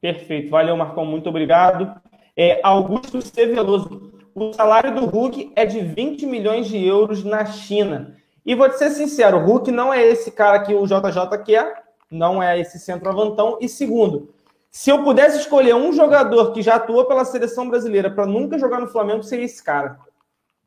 Perfeito. 0.00 0.50
Valeu, 0.50 0.76
Marcão. 0.76 1.04
Muito 1.06 1.28
obrigado. 1.28 1.94
É, 2.36 2.60
Augusto 2.62 3.22
C. 3.22 3.46
Veloso. 3.46 4.12
O 4.34 4.52
salário 4.52 4.94
do 4.94 5.06
Hulk 5.06 5.52
é 5.54 5.64
de 5.64 5.80
20 5.80 6.26
milhões 6.26 6.66
de 6.66 6.84
euros 6.84 7.22
na 7.22 7.46
China. 7.46 8.16
E 8.44 8.54
vou 8.54 8.68
te 8.68 8.76
ser 8.76 8.90
sincero, 8.90 9.38
o 9.38 9.44
Hulk 9.44 9.70
não 9.70 9.94
é 9.94 10.04
esse 10.04 10.30
cara 10.30 10.58
que 10.60 10.74
o 10.74 10.86
JJ 10.86 11.38
quer, 11.44 11.82
não 12.10 12.42
é 12.42 12.58
esse 12.58 12.78
centroavantão. 12.78 13.56
E 13.60 13.68
segundo, 13.68 14.34
se 14.70 14.90
eu 14.90 15.02
pudesse 15.02 15.38
escolher 15.38 15.74
um 15.74 15.92
jogador 15.92 16.52
que 16.52 16.60
já 16.60 16.74
atuou 16.74 17.06
pela 17.06 17.24
seleção 17.24 17.70
brasileira 17.70 18.10
para 18.10 18.26
nunca 18.26 18.58
jogar 18.58 18.80
no 18.80 18.88
Flamengo, 18.88 19.22
seria 19.22 19.46
esse 19.46 19.62
cara. 19.62 19.98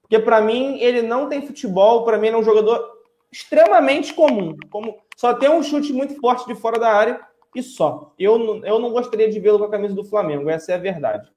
Porque 0.02 0.18
para 0.18 0.42
mim 0.42 0.80
ele 0.80 1.02
não 1.02 1.28
tem 1.28 1.46
futebol, 1.46 2.04
para 2.06 2.18
mim 2.18 2.28
ele 2.28 2.38
é 2.38 2.40
um 2.40 2.44
jogador 2.44 2.97
extremamente 3.32 4.14
comum. 4.14 4.56
Como 4.70 4.98
só 5.16 5.34
tem 5.34 5.50
um 5.50 5.64
chute 5.64 5.94
muito 5.94 6.20
forte 6.20 6.48
de 6.48 6.56
fora 6.56 6.80
da 6.80 6.94
área 6.94 7.20
e 7.56 7.64
só. 7.64 8.14
Eu, 8.18 8.64
eu 8.64 8.80
não 8.80 8.92
gostaria 8.92 9.30
de 9.30 9.40
vê-lo 9.40 9.60
com 9.60 9.66
a 9.66 9.72
camisa 9.72 9.96
do 9.96 10.04
Flamengo, 10.04 10.50
essa 10.50 10.72
é 10.72 10.76
a 10.76 10.80
verdade. 10.80 11.30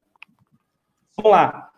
Vamos 1.16 1.32
lá. 1.32 1.70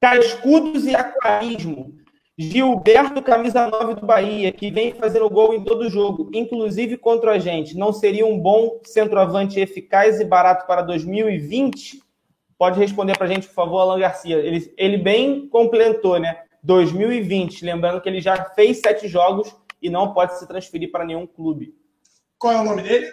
Cascudos 0.00 0.86
e 0.86 0.94
aquarismo. 0.94 1.94
Gilberto, 2.36 3.22
camisa 3.22 3.68
9 3.68 3.94
do 3.94 4.06
Bahia, 4.06 4.50
que 4.50 4.68
vem 4.68 4.92
fazendo 4.92 5.30
gol 5.30 5.54
em 5.54 5.62
todo 5.62 5.88
jogo, 5.88 6.30
inclusive 6.34 6.96
contra 6.96 7.32
a 7.32 7.38
gente. 7.38 7.76
Não 7.76 7.92
seria 7.92 8.26
um 8.26 8.38
bom 8.38 8.80
centroavante 8.82 9.60
eficaz 9.60 10.20
e 10.20 10.24
barato 10.24 10.66
para 10.66 10.82
2020? 10.82 12.02
Pode 12.58 12.78
responder 12.80 13.16
para 13.16 13.26
a 13.26 13.28
gente, 13.28 13.46
por 13.46 13.54
favor, 13.54 13.78
Alan 13.78 14.00
Garcia. 14.00 14.36
Ele, 14.36 14.72
ele 14.76 14.98
bem 14.98 15.48
completou, 15.48 16.18
né? 16.18 16.42
2020. 16.64 17.64
Lembrando 17.64 18.00
que 18.00 18.08
ele 18.08 18.20
já 18.20 18.42
fez 18.50 18.80
sete 18.80 19.06
jogos 19.06 19.54
e 19.80 19.90
não 19.90 20.12
pode 20.12 20.38
se 20.38 20.48
transferir 20.48 20.90
para 20.90 21.04
nenhum 21.04 21.26
clube. 21.26 21.74
Qual 22.38 22.52
é 22.52 22.60
o 22.60 22.64
nome 22.64 22.82
dele? 22.82 23.12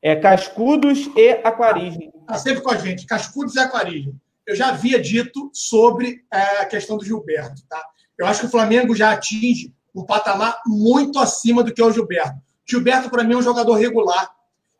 É 0.00 0.14
Cascudos 0.16 1.10
e 1.16 1.30
Aquarismo. 1.44 2.12
Está 2.20 2.38
sempre 2.38 2.62
com 2.62 2.70
a 2.70 2.76
gente. 2.76 3.06
Cascudos 3.06 3.54
e 3.56 3.58
Aquarismo. 3.58 4.18
Eu 4.46 4.54
já 4.54 4.68
havia 4.68 5.00
dito 5.00 5.50
sobre 5.52 6.24
é, 6.32 6.60
a 6.60 6.66
questão 6.66 6.96
do 6.96 7.04
Gilberto, 7.04 7.62
tá? 7.68 7.82
Eu 8.16 8.26
acho 8.26 8.40
que 8.40 8.46
o 8.46 8.50
Flamengo 8.50 8.94
já 8.94 9.12
atinge 9.12 9.74
um 9.94 10.04
patamar 10.04 10.60
muito 10.66 11.18
acima 11.18 11.62
do 11.62 11.72
que 11.72 11.80
é 11.80 11.84
o 11.84 11.90
Gilberto. 11.90 12.38
Gilberto, 12.66 13.10
para 13.10 13.24
mim, 13.24 13.34
é 13.34 13.36
um 13.38 13.42
jogador 13.42 13.74
regular, 13.74 14.30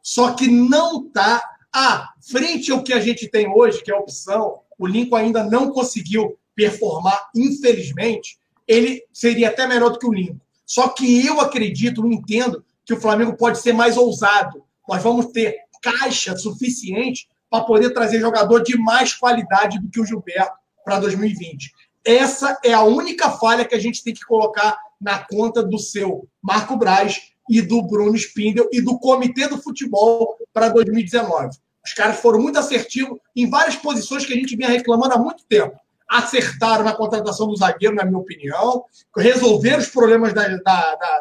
só 0.02 0.32
que 0.32 0.46
não 0.46 1.06
está 1.06 1.42
à 1.72 2.12
frente 2.20 2.70
ao 2.70 2.82
que 2.82 2.92
a 2.92 3.00
gente 3.00 3.28
tem 3.28 3.48
hoje, 3.48 3.82
que 3.82 3.90
é 3.90 3.94
a 3.94 3.98
opção. 3.98 4.60
O 4.78 4.86
Lincoln 4.86 5.16
ainda 5.16 5.42
não 5.42 5.70
conseguiu 5.70 6.38
performar, 6.54 7.30
infelizmente. 7.34 8.38
Ele 8.66 9.02
seria 9.12 9.48
até 9.48 9.66
melhor 9.66 9.90
do 9.90 9.98
que 9.98 10.06
o 10.06 10.12
Lincoln. 10.12 10.40
Só 10.64 10.88
que 10.88 11.26
eu 11.26 11.40
acredito, 11.40 12.06
entendo, 12.06 12.64
que 12.84 12.94
o 12.94 13.00
Flamengo 13.00 13.36
pode 13.36 13.58
ser 13.58 13.72
mais 13.72 13.96
ousado. 13.96 14.62
Nós 14.88 15.02
vamos 15.02 15.26
ter 15.26 15.56
caixa 15.82 16.36
suficiente 16.36 17.28
para 17.50 17.64
poder 17.64 17.90
trazer 17.90 18.20
jogador 18.20 18.62
de 18.62 18.76
mais 18.78 19.14
qualidade 19.14 19.78
do 19.78 19.88
que 19.88 20.00
o 20.00 20.06
Gilberto 20.06 20.56
para 20.84 20.98
2020. 20.98 21.72
Essa 22.04 22.58
é 22.64 22.72
a 22.72 22.82
única 22.82 23.30
falha 23.30 23.64
que 23.64 23.74
a 23.74 23.78
gente 23.78 24.02
tem 24.02 24.12
que 24.12 24.24
colocar 24.24 24.78
na 25.00 25.18
conta 25.18 25.62
do 25.62 25.78
seu 25.78 26.26
Marco 26.42 26.76
Braz 26.76 27.32
e 27.48 27.60
do 27.60 27.82
Bruno 27.82 28.16
Spindel 28.16 28.68
e 28.72 28.80
do 28.80 28.98
Comitê 28.98 29.46
do 29.46 29.60
Futebol 29.60 30.36
para 30.52 30.68
2019. 30.68 31.56
Os 31.84 31.92
caras 31.92 32.18
foram 32.18 32.40
muito 32.40 32.58
assertivos 32.58 33.18
em 33.36 33.48
várias 33.48 33.76
posições 33.76 34.24
que 34.24 34.32
a 34.32 34.36
gente 34.36 34.56
vinha 34.56 34.68
reclamando 34.68 35.14
há 35.14 35.18
muito 35.18 35.44
tempo. 35.44 35.78
Acertaram 36.08 36.84
na 36.84 36.92
contratação 36.92 37.48
do 37.48 37.56
zagueiro, 37.56 37.94
na 37.94 38.04
minha 38.04 38.18
opinião, 38.18 38.84
resolveram 39.16 39.78
os 39.78 39.88
problemas 39.88 40.32
das, 40.32 40.60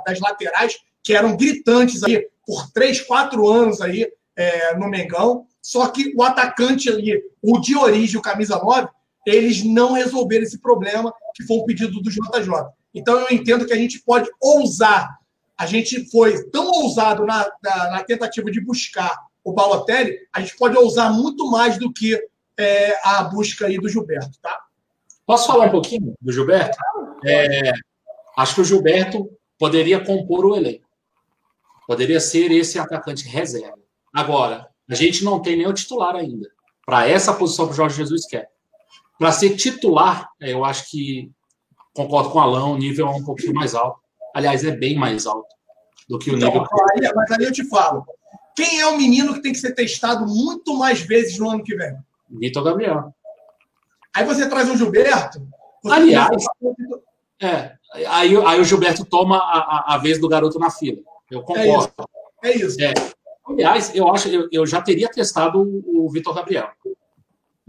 das 0.06 0.20
laterais, 0.20 0.78
que 1.02 1.14
eram 1.14 1.36
gritantes 1.36 2.04
aí 2.04 2.28
por 2.46 2.70
três, 2.72 3.02
quatro 3.02 3.48
anos 3.48 3.82
aí 3.82 4.12
é, 4.36 4.76
no 4.78 4.90
Mengão. 4.90 5.46
Só 5.62 5.88
que 5.88 6.14
o 6.16 6.24
atacante 6.24 6.90
ali, 6.90 7.22
o 7.42 7.60
de 7.60 7.76
origem, 7.76 8.20
o 8.20 8.22
camisa 8.22 8.58
9, 8.58 8.88
eles 9.26 9.64
não 9.64 9.94
resolveram 9.94 10.44
esse 10.44 10.60
problema, 10.60 11.14
que 11.34 11.44
foi 11.44 11.58
um 11.58 11.66
pedido 11.66 12.02
do 12.02 12.10
JJ. 12.10 12.50
Então, 12.94 13.20
eu 13.20 13.28
entendo 13.32 13.66
que 13.66 13.74
a 13.74 13.78
gente 13.78 14.00
pode 14.00 14.30
ousar. 14.42 15.18
A 15.58 15.66
gente 15.66 16.10
foi 16.12 16.44
tão 16.50 16.70
ousado 16.70 17.26
na, 17.26 17.50
na, 17.64 17.92
na 17.92 18.04
tentativa 18.04 18.52
de 18.52 18.60
buscar 18.60 19.18
o 19.44 19.52
Balotelli, 19.52 20.18
a 20.32 20.40
gente 20.40 20.56
pode 20.58 20.78
ousar 20.78 21.12
muito 21.12 21.50
mais 21.52 21.78
do 21.78 21.92
que 21.92 22.18
é, 22.58 22.98
a 23.04 23.24
busca 23.24 23.68
aí 23.68 23.78
do 23.78 23.90
Gilberto, 23.90 24.40
tá? 24.42 24.58
Posso 25.34 25.48
falar 25.48 25.66
um 25.66 25.72
pouquinho 25.72 26.14
do 26.22 26.32
Gilberto? 26.32 26.78
É, 27.26 27.72
acho 28.38 28.54
que 28.54 28.62
o 28.62 28.64
Gilberto 28.64 29.28
poderia 29.58 30.00
compor 30.00 30.46
o 30.46 30.56
elenco. 30.56 30.86
Poderia 31.88 32.20
ser 32.20 32.52
esse 32.52 32.78
atacante 32.78 33.28
reserva. 33.28 33.80
Agora, 34.14 34.68
a 34.88 34.94
gente 34.94 35.24
não 35.24 35.42
tem 35.42 35.58
nem 35.58 35.66
o 35.66 35.74
titular 35.74 36.16
ainda. 36.16 36.48
Para 36.86 37.10
essa 37.10 37.34
posição 37.34 37.66
que 37.66 37.72
o 37.72 37.76
Jorge 37.76 37.98
Jesus 37.98 38.28
quer. 38.28 38.48
Para 39.18 39.32
ser 39.32 39.56
titular, 39.56 40.30
é, 40.40 40.54
eu 40.54 40.64
acho 40.64 40.92
que 40.92 41.32
concordo 41.96 42.30
com 42.30 42.38
o 42.38 42.42
Alain, 42.42 42.72
o 42.72 42.78
nível 42.78 43.08
é 43.08 43.10
um 43.10 43.26
pouquinho 43.26 43.56
mais 43.56 43.74
alto. 43.74 44.00
Aliás, 44.36 44.64
é 44.64 44.70
bem 44.70 44.96
mais 44.96 45.26
alto 45.26 45.50
do 46.08 46.20
que 46.20 46.30
o 46.30 46.38
então, 46.38 46.50
nível. 46.50 46.68
Aí, 46.94 47.12
mas 47.16 47.32
aí 47.32 47.44
eu 47.44 47.52
te 47.52 47.68
falo. 47.70 48.06
Quem 48.56 48.82
é 48.82 48.86
o 48.86 48.98
menino 48.98 49.34
que 49.34 49.42
tem 49.42 49.52
que 49.52 49.58
ser 49.58 49.74
testado 49.74 50.28
muito 50.28 50.78
mais 50.78 51.02
vezes 51.02 51.40
no 51.40 51.50
ano 51.50 51.64
que 51.64 51.76
vem? 51.76 51.98
Vitor 52.30 52.64
Gabriel. 52.64 53.12
Aí 54.16 54.26
você 54.26 54.48
traz 54.48 54.70
um 54.70 54.78
Gilberto. 54.78 55.46
Aliás, 55.86 56.46
é, 57.42 57.74
aí, 58.08 58.36
aí 58.38 58.60
o 58.62 58.64
Gilberto 58.64 59.04
toma 59.04 59.38
a, 59.38 59.60
a, 59.60 59.96
a, 59.96 59.98
vez 59.98 60.20
do 60.20 60.30
garoto 60.30 60.58
na 60.60 60.70
fila. 60.70 61.00
Eu 61.30 61.40
é 61.40 61.44
concordo. 61.44 61.94
É 62.44 62.56
isso. 62.56 62.82
É 62.82 62.92
isso. 62.92 63.06
É. 63.06 63.14
Aliás, 63.46 63.92
eu 63.94 64.08
acho 64.10 64.30
eu, 64.30 64.48
eu 64.52 64.66
já 64.66 64.82
teria 64.82 65.10
testado 65.10 65.62
o, 65.62 66.06
o 66.06 66.10
Vitor 66.10 66.34
Gabriel. 66.34 66.70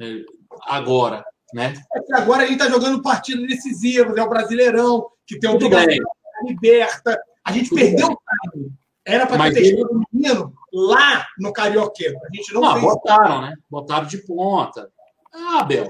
É, 0.00 0.24
agora 0.62 1.24
né? 1.54 1.72
É 1.94 2.16
agora 2.16 2.42
gente 2.42 2.60
está 2.60 2.68
jogando 2.68 3.00
partidas 3.00 3.46
decisivas, 3.46 4.16
é 4.16 4.22
o 4.22 4.28
Brasileirão, 4.28 5.06
que 5.24 5.38
tem 5.38 5.48
obrigação, 5.48 6.04
liberta. 6.44 7.16
A 7.44 7.52
gente 7.52 7.68
Tudo 7.68 7.78
perdeu 7.78 8.08
bem. 8.08 8.16
o 8.16 8.50
time. 8.50 8.72
Era 9.04 9.24
para 9.24 9.44
ter 9.44 9.62
testado 9.62 9.92
o 9.92 10.04
menino 10.12 10.52
lá 10.72 11.28
no 11.38 11.52
Carioqueiro. 11.52 12.18
A 12.24 12.34
gente 12.34 12.52
não, 12.52 12.60
não 12.60 12.72
fez. 12.72 12.84
botaram, 12.84 13.40
né? 13.42 13.54
Botaram 13.70 14.06
de 14.06 14.18
ponta. 14.18 14.90
Ah, 15.32 15.62
Bel, 15.62 15.86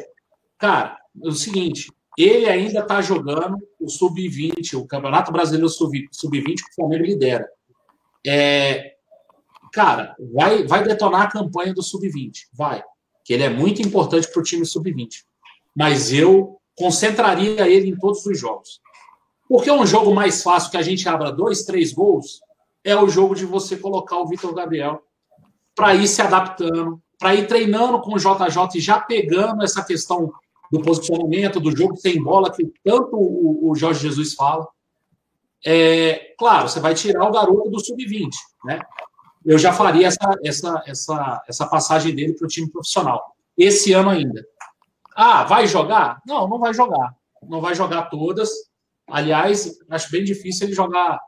cara, 0.65 0.99
é 1.23 1.29
o 1.29 1.33
seguinte, 1.33 1.93
ele 2.17 2.47
ainda 2.47 2.81
está 2.81 3.03
jogando 3.03 3.59
o 3.79 3.87
Sub-20, 3.87 4.79
o 4.79 4.87
Campeonato 4.87 5.31
Brasileiro 5.31 5.69
Sub-20 5.69 6.55
que 6.57 6.71
o 6.73 6.75
Flamengo 6.75 7.05
lidera. 7.05 7.47
É, 8.27 8.95
cara, 9.75 10.17
vai, 10.33 10.67
vai 10.67 10.83
detonar 10.83 11.23
a 11.23 11.31
campanha 11.31 11.75
do 11.75 11.83
Sub-20, 11.83 12.47
vai. 12.51 12.83
Que 13.23 13.35
ele 13.35 13.43
é 13.43 13.51
muito 13.51 13.83
importante 13.83 14.27
para 14.33 14.41
o 14.41 14.43
time 14.43 14.65
Sub-20 14.65 15.25
mas 15.77 16.13
eu 16.13 16.61
concentraria 16.77 17.69
ele 17.69 17.91
em 17.91 17.97
todos 17.97 18.25
os 18.25 18.39
jogos. 18.39 18.81
Porque 19.49 19.71
um 19.71 19.85
jogo 19.85 20.15
mais 20.15 20.43
fácil 20.43 20.71
que 20.71 20.77
a 20.77 20.83
gente 20.83 21.09
abra 21.09 21.33
dois, 21.33 21.65
três 21.65 21.93
gols 21.93 22.41
é 22.85 22.97
o 22.97 23.09
jogo 23.09 23.35
de 23.35 23.45
você 23.45 23.77
colocar 23.77 24.19
o 24.19 24.27
Vitor 24.29 24.55
Gabriel 24.55 25.03
para 25.75 25.95
ir 25.95 26.07
se 26.07 26.23
adaptando, 26.23 27.03
para 27.19 27.35
ir 27.35 27.49
treinando 27.49 28.01
com 28.01 28.15
o 28.15 28.19
JJ 28.19 28.77
e 28.77 28.81
já 28.81 29.01
pegando 29.01 29.65
essa 29.65 29.83
questão 29.83 30.33
do 30.71 30.81
posicionamento, 30.81 31.61
do 31.61 31.77
jogo 31.77 31.97
sem 31.97 32.23
bola, 32.23 32.53
que 32.53 32.73
tanto 32.83 33.17
o, 33.17 33.71
o 33.71 33.75
Jorge 33.75 34.01
Jesus 34.01 34.35
fala. 34.35 34.67
É, 35.65 36.35
claro, 36.39 36.69
você 36.69 36.81
vai 36.81 36.95
tirar 36.95 37.29
o 37.29 37.33
garoto 37.33 37.71
do 37.71 37.81
sub-20, 37.81 38.31
né? 38.65 38.81
Eu 39.45 39.59
já 39.59 39.73
faria 39.73 40.07
essa, 40.07 40.39
essa, 40.43 40.83
essa, 40.87 41.45
essa 41.47 41.67
passagem 41.67 42.15
dele 42.15 42.33
para 42.33 42.47
o 42.47 42.49
time 42.49 42.71
profissional. 42.71 43.37
Esse 43.57 43.93
ano 43.93 44.11
ainda. 44.11 44.45
Ah, 45.15 45.45
vai 45.45 45.67
jogar? 45.67 46.21
Não, 46.27 46.49
não 46.49 46.59
vai 46.59 46.73
jogar. 46.73 47.15
Não 47.43 47.61
vai 47.61 47.75
jogar 47.75 48.05
todas. 48.05 48.51
Aliás, 49.07 49.79
acho 49.91 50.11
bem 50.11 50.25
difícil 50.25 50.67
ele 50.67 50.75
jogar 50.75 51.21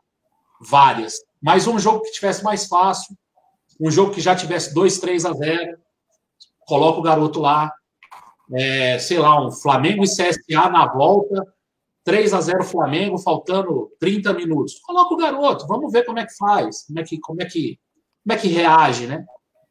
várias. 0.60 1.14
Mas 1.42 1.66
um 1.66 1.78
jogo 1.78 2.02
que 2.02 2.12
tivesse 2.12 2.42
mais 2.42 2.66
fácil, 2.66 3.14
um 3.80 3.90
jogo 3.90 4.12
que 4.12 4.20
já 4.20 4.34
tivesse 4.34 4.72
2, 4.74 4.98
3 4.98 5.26
a 5.26 5.32
0, 5.32 5.78
coloca 6.60 6.98
o 6.98 7.02
garoto 7.02 7.40
lá. 7.40 7.70
É, 8.52 8.98
sei 8.98 9.18
lá, 9.18 9.44
um 9.44 9.50
Flamengo 9.50 10.04
e 10.04 10.08
CSA 10.08 10.70
na 10.70 10.86
volta, 10.86 11.44
3 12.04 12.32
a 12.32 12.40
0 12.40 12.64
Flamengo, 12.64 13.18
faltando 13.18 13.90
30 13.98 14.32
minutos. 14.34 14.78
Coloca 14.80 15.14
o 15.14 15.16
garoto, 15.16 15.66
vamos 15.66 15.92
ver 15.92 16.04
como 16.04 16.18
é 16.20 16.26
que 16.26 16.36
faz, 16.36 16.84
como 16.86 17.00
é 17.00 17.02
que, 17.02 17.18
como 17.18 17.42
é 17.42 17.46
que, 17.46 17.78
como 18.24 18.38
é 18.38 18.40
que 18.40 18.48
reage, 18.48 19.06
né? 19.06 19.24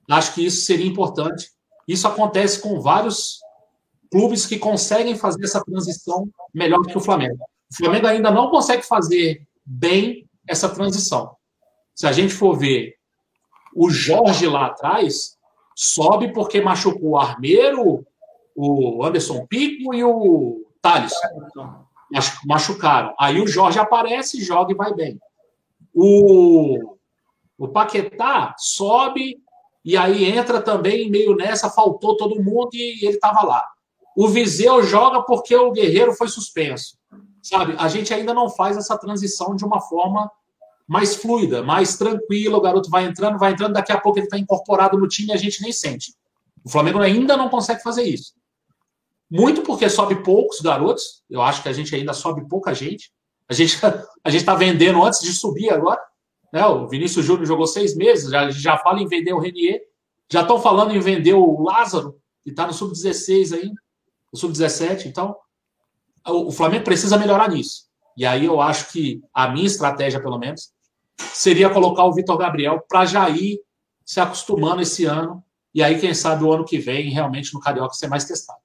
Acho 0.10 0.34
que 0.34 0.46
isso 0.46 0.66
seria 0.66 0.86
importante. 0.86 1.50
Isso 1.88 2.08
acontece 2.08 2.62
com 2.62 2.80
vários 2.80 3.40
clubes 4.12 4.46
que 4.46 4.60
conseguem 4.60 5.16
fazer 5.16 5.44
essa 5.44 5.64
transição 5.64 6.30
melhor 6.54 6.82
que 6.84 6.98
o 6.98 7.02
Flamengo. 7.02 7.38
O 7.72 7.76
Flamengo 7.76 8.08
ainda 8.08 8.32
não 8.32 8.50
consegue 8.50 8.84
fazer 8.84 9.48
bem 9.66 10.30
essa 10.48 10.70
transição. 10.70 11.36
Se 11.94 12.06
a 12.06 12.12
gente 12.12 12.34
for 12.34 12.58
ver 12.58 12.96
o 13.76 13.90
Jorge 13.90 14.48
lá 14.48 14.68
atrás, 14.68 15.38
sobe 15.76 16.32
porque 16.32 16.62
machucou 16.62 17.12
o 17.12 17.18
Armeiro, 17.18 18.06
o 18.56 19.04
Anderson 19.04 19.46
Pico 19.46 19.94
e 19.94 20.04
o 20.04 20.66
Thales. 20.82 21.14
Machucaram. 22.46 23.14
Aí 23.20 23.42
o 23.42 23.48
Jorge 23.48 23.80
aparece, 23.80 24.44
joga 24.44 24.72
e 24.72 24.76
vai 24.76 24.94
bem. 24.94 25.20
O, 25.94 26.96
o 27.58 27.68
Paquetá 27.68 28.56
sobe 28.58 29.44
e 29.84 29.96
aí 29.96 30.26
entra 30.26 30.62
também 30.62 31.12
meio 31.12 31.36
nessa, 31.36 31.70
faltou 31.70 32.18
todo 32.18 32.42
mundo 32.42 32.70
e 32.74 33.06
ele 33.06 33.16
estava 33.16 33.46
lá. 33.46 33.64
O 34.16 34.28
Viseu 34.28 34.82
joga 34.82 35.22
porque 35.22 35.56
o 35.56 35.72
Guerreiro 35.72 36.14
foi 36.14 36.28
suspenso. 36.28 36.98
Sabe? 37.44 37.76
A 37.78 37.88
gente 37.88 38.12
ainda 38.12 38.34
não 38.34 38.50
faz 38.50 38.78
essa 38.78 38.98
transição 38.98 39.56
de 39.56 39.64
uma 39.64 39.80
forma 39.80 40.32
mais 40.88 41.16
fluida, 41.16 41.62
mais 41.62 41.98
tranquila. 41.98 42.58
O 42.58 42.62
garoto 42.62 42.90
vai 42.90 43.06
entrando, 43.06 43.38
vai 43.38 43.52
entrando, 43.52 43.74
daqui 43.74 43.92
a 43.92 44.00
pouco 44.00 44.18
ele 44.18 44.26
está 44.26 44.40
incorporado 44.40 44.98
no 44.98 45.08
time 45.08 45.30
e 45.30 45.34
a 45.34 45.38
gente 45.38 45.62
nem 45.62 45.72
sente. 45.72 46.16
O 46.64 46.70
Flamengo 46.70 47.00
ainda 47.00 47.38
não 47.38 47.50
consegue 47.50 47.84
fazer 47.84 48.04
isso. 48.04 48.34
Muito 49.30 49.62
porque 49.62 49.90
sobe 49.90 50.24
poucos 50.24 50.62
garotos. 50.62 51.24
Eu 51.30 51.42
acho 51.42 51.64
que 51.64 51.70
a 51.70 51.74
gente 51.74 51.94
ainda 51.96 52.14
sobe 52.14 52.48
pouca 52.48 52.74
gente. 52.74 53.12
A 53.50 53.54
gente 53.54 53.78
a 54.24 54.30
gente 54.30 54.42
está 54.42 54.56
vendendo 54.56 55.04
antes 55.04 55.22
de 55.22 55.34
subir 55.34 55.70
agora. 55.70 56.02
Né? 56.52 56.66
O 56.66 56.88
Vinícius 56.88 57.26
Júnior 57.26 57.46
jogou 57.46 57.68
seis 57.68 57.96
meses, 57.96 58.30
já, 58.30 58.50
já 58.50 58.78
fala 58.78 59.02
em 59.02 59.08
vender 59.08 59.34
o 59.34 59.40
Renier. 59.40 59.82
Já 60.32 60.42
estão 60.42 60.60
falando 60.60 60.96
em 60.96 61.00
vender 61.00 61.34
o 61.34 61.62
Lázaro, 61.62 62.18
que 62.44 62.50
está 62.50 62.66
no 62.66 62.74
sub-16 62.74 63.54
ainda, 63.54 63.82
no 64.34 64.40
sub-17. 64.40 65.06
Então, 65.06 65.36
o 66.26 66.52
Flamengo 66.52 66.84
precisa 66.84 67.18
melhorar 67.18 67.50
nisso. 67.50 67.86
E 68.18 68.26
aí 68.26 68.46
eu 68.46 68.60
acho 68.62 68.92
que 68.92 69.22
a 69.34 69.50
minha 69.50 69.68
estratégia, 69.68 70.22
pelo 70.22 70.40
menos, 70.40 70.72
seria 71.18 71.70
colocar 71.70 72.06
o 72.06 72.14
Vitor 72.14 72.38
Gabriel 72.38 72.84
para 72.88 73.06
já 73.06 73.30
ir 73.30 73.60
se 74.04 74.20
acostumando 74.20 74.82
esse 74.82 75.06
ano. 75.06 75.44
E 75.74 75.84
aí, 75.84 76.00
quem 76.00 76.14
sabe, 76.14 76.44
o 76.44 76.52
ano 76.52 76.66
que 76.66 76.80
vem, 76.80 77.12
realmente 77.12 77.54
no 77.54 77.60
Carioca 77.60 77.94
ser 77.94 78.08
mais 78.08 78.26
testado. 78.26 78.60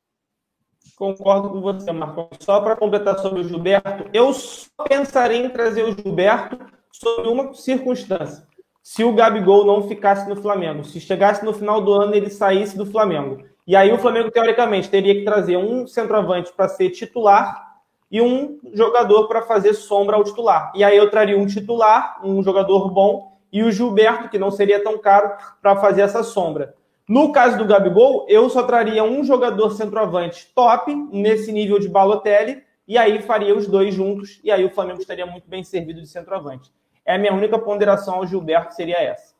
Concordo 1.00 1.48
com 1.48 1.62
você, 1.62 1.90
Marcos. 1.92 2.26
Só 2.40 2.60
para 2.60 2.76
completar 2.76 3.18
sobre 3.20 3.40
o 3.40 3.44
Gilberto, 3.48 4.04
eu 4.12 4.34
só 4.34 4.84
pensaria 4.86 5.38
em 5.38 5.48
trazer 5.48 5.82
o 5.82 5.92
Gilberto 5.92 6.58
sob 6.92 7.26
uma 7.26 7.54
circunstância. 7.54 8.46
Se 8.82 9.02
o 9.02 9.14
Gabigol 9.14 9.64
não 9.64 9.88
ficasse 9.88 10.28
no 10.28 10.36
Flamengo, 10.36 10.84
se 10.84 11.00
chegasse 11.00 11.42
no 11.42 11.54
final 11.54 11.80
do 11.80 11.90
ano 11.94 12.14
ele 12.14 12.28
saísse 12.28 12.76
do 12.76 12.84
Flamengo. 12.84 13.42
E 13.66 13.74
aí 13.74 13.90
o 13.90 13.96
Flamengo, 13.96 14.30
teoricamente, 14.30 14.90
teria 14.90 15.14
que 15.14 15.24
trazer 15.24 15.56
um 15.56 15.86
centroavante 15.86 16.52
para 16.52 16.68
ser 16.68 16.90
titular 16.90 17.78
e 18.10 18.20
um 18.20 18.58
jogador 18.74 19.26
para 19.26 19.40
fazer 19.40 19.72
sombra 19.72 20.16
ao 20.16 20.24
titular. 20.24 20.70
E 20.74 20.84
aí 20.84 20.98
eu 20.98 21.10
traria 21.10 21.38
um 21.38 21.46
titular, 21.46 22.20
um 22.22 22.42
jogador 22.42 22.90
bom, 22.90 23.38
e 23.50 23.62
o 23.62 23.72
Gilberto, 23.72 24.28
que 24.28 24.38
não 24.38 24.50
seria 24.50 24.84
tão 24.84 24.98
caro, 24.98 25.32
para 25.62 25.76
fazer 25.76 26.02
essa 26.02 26.22
sombra. 26.22 26.74
No 27.10 27.32
caso 27.32 27.58
do 27.58 27.64
Gabigol, 27.64 28.24
eu 28.28 28.48
só 28.48 28.62
traria 28.62 29.02
um 29.02 29.24
jogador 29.24 29.72
centroavante 29.72 30.46
top, 30.54 30.94
nesse 31.10 31.50
nível 31.50 31.80
de 31.80 31.88
Balotelli, 31.88 32.62
e 32.86 32.96
aí 32.96 33.20
faria 33.20 33.52
os 33.52 33.66
dois 33.66 33.92
juntos, 33.92 34.38
e 34.44 34.50
aí 34.52 34.64
o 34.64 34.70
Flamengo 34.70 35.00
estaria 35.00 35.26
muito 35.26 35.50
bem 35.50 35.64
servido 35.64 36.00
de 36.00 36.06
centroavante. 36.06 36.70
É 37.04 37.16
a 37.16 37.18
minha 37.18 37.34
única 37.34 37.58
ponderação 37.58 38.14
ao 38.14 38.26
Gilberto, 38.28 38.76
seria 38.76 39.02
essa. 39.02 39.34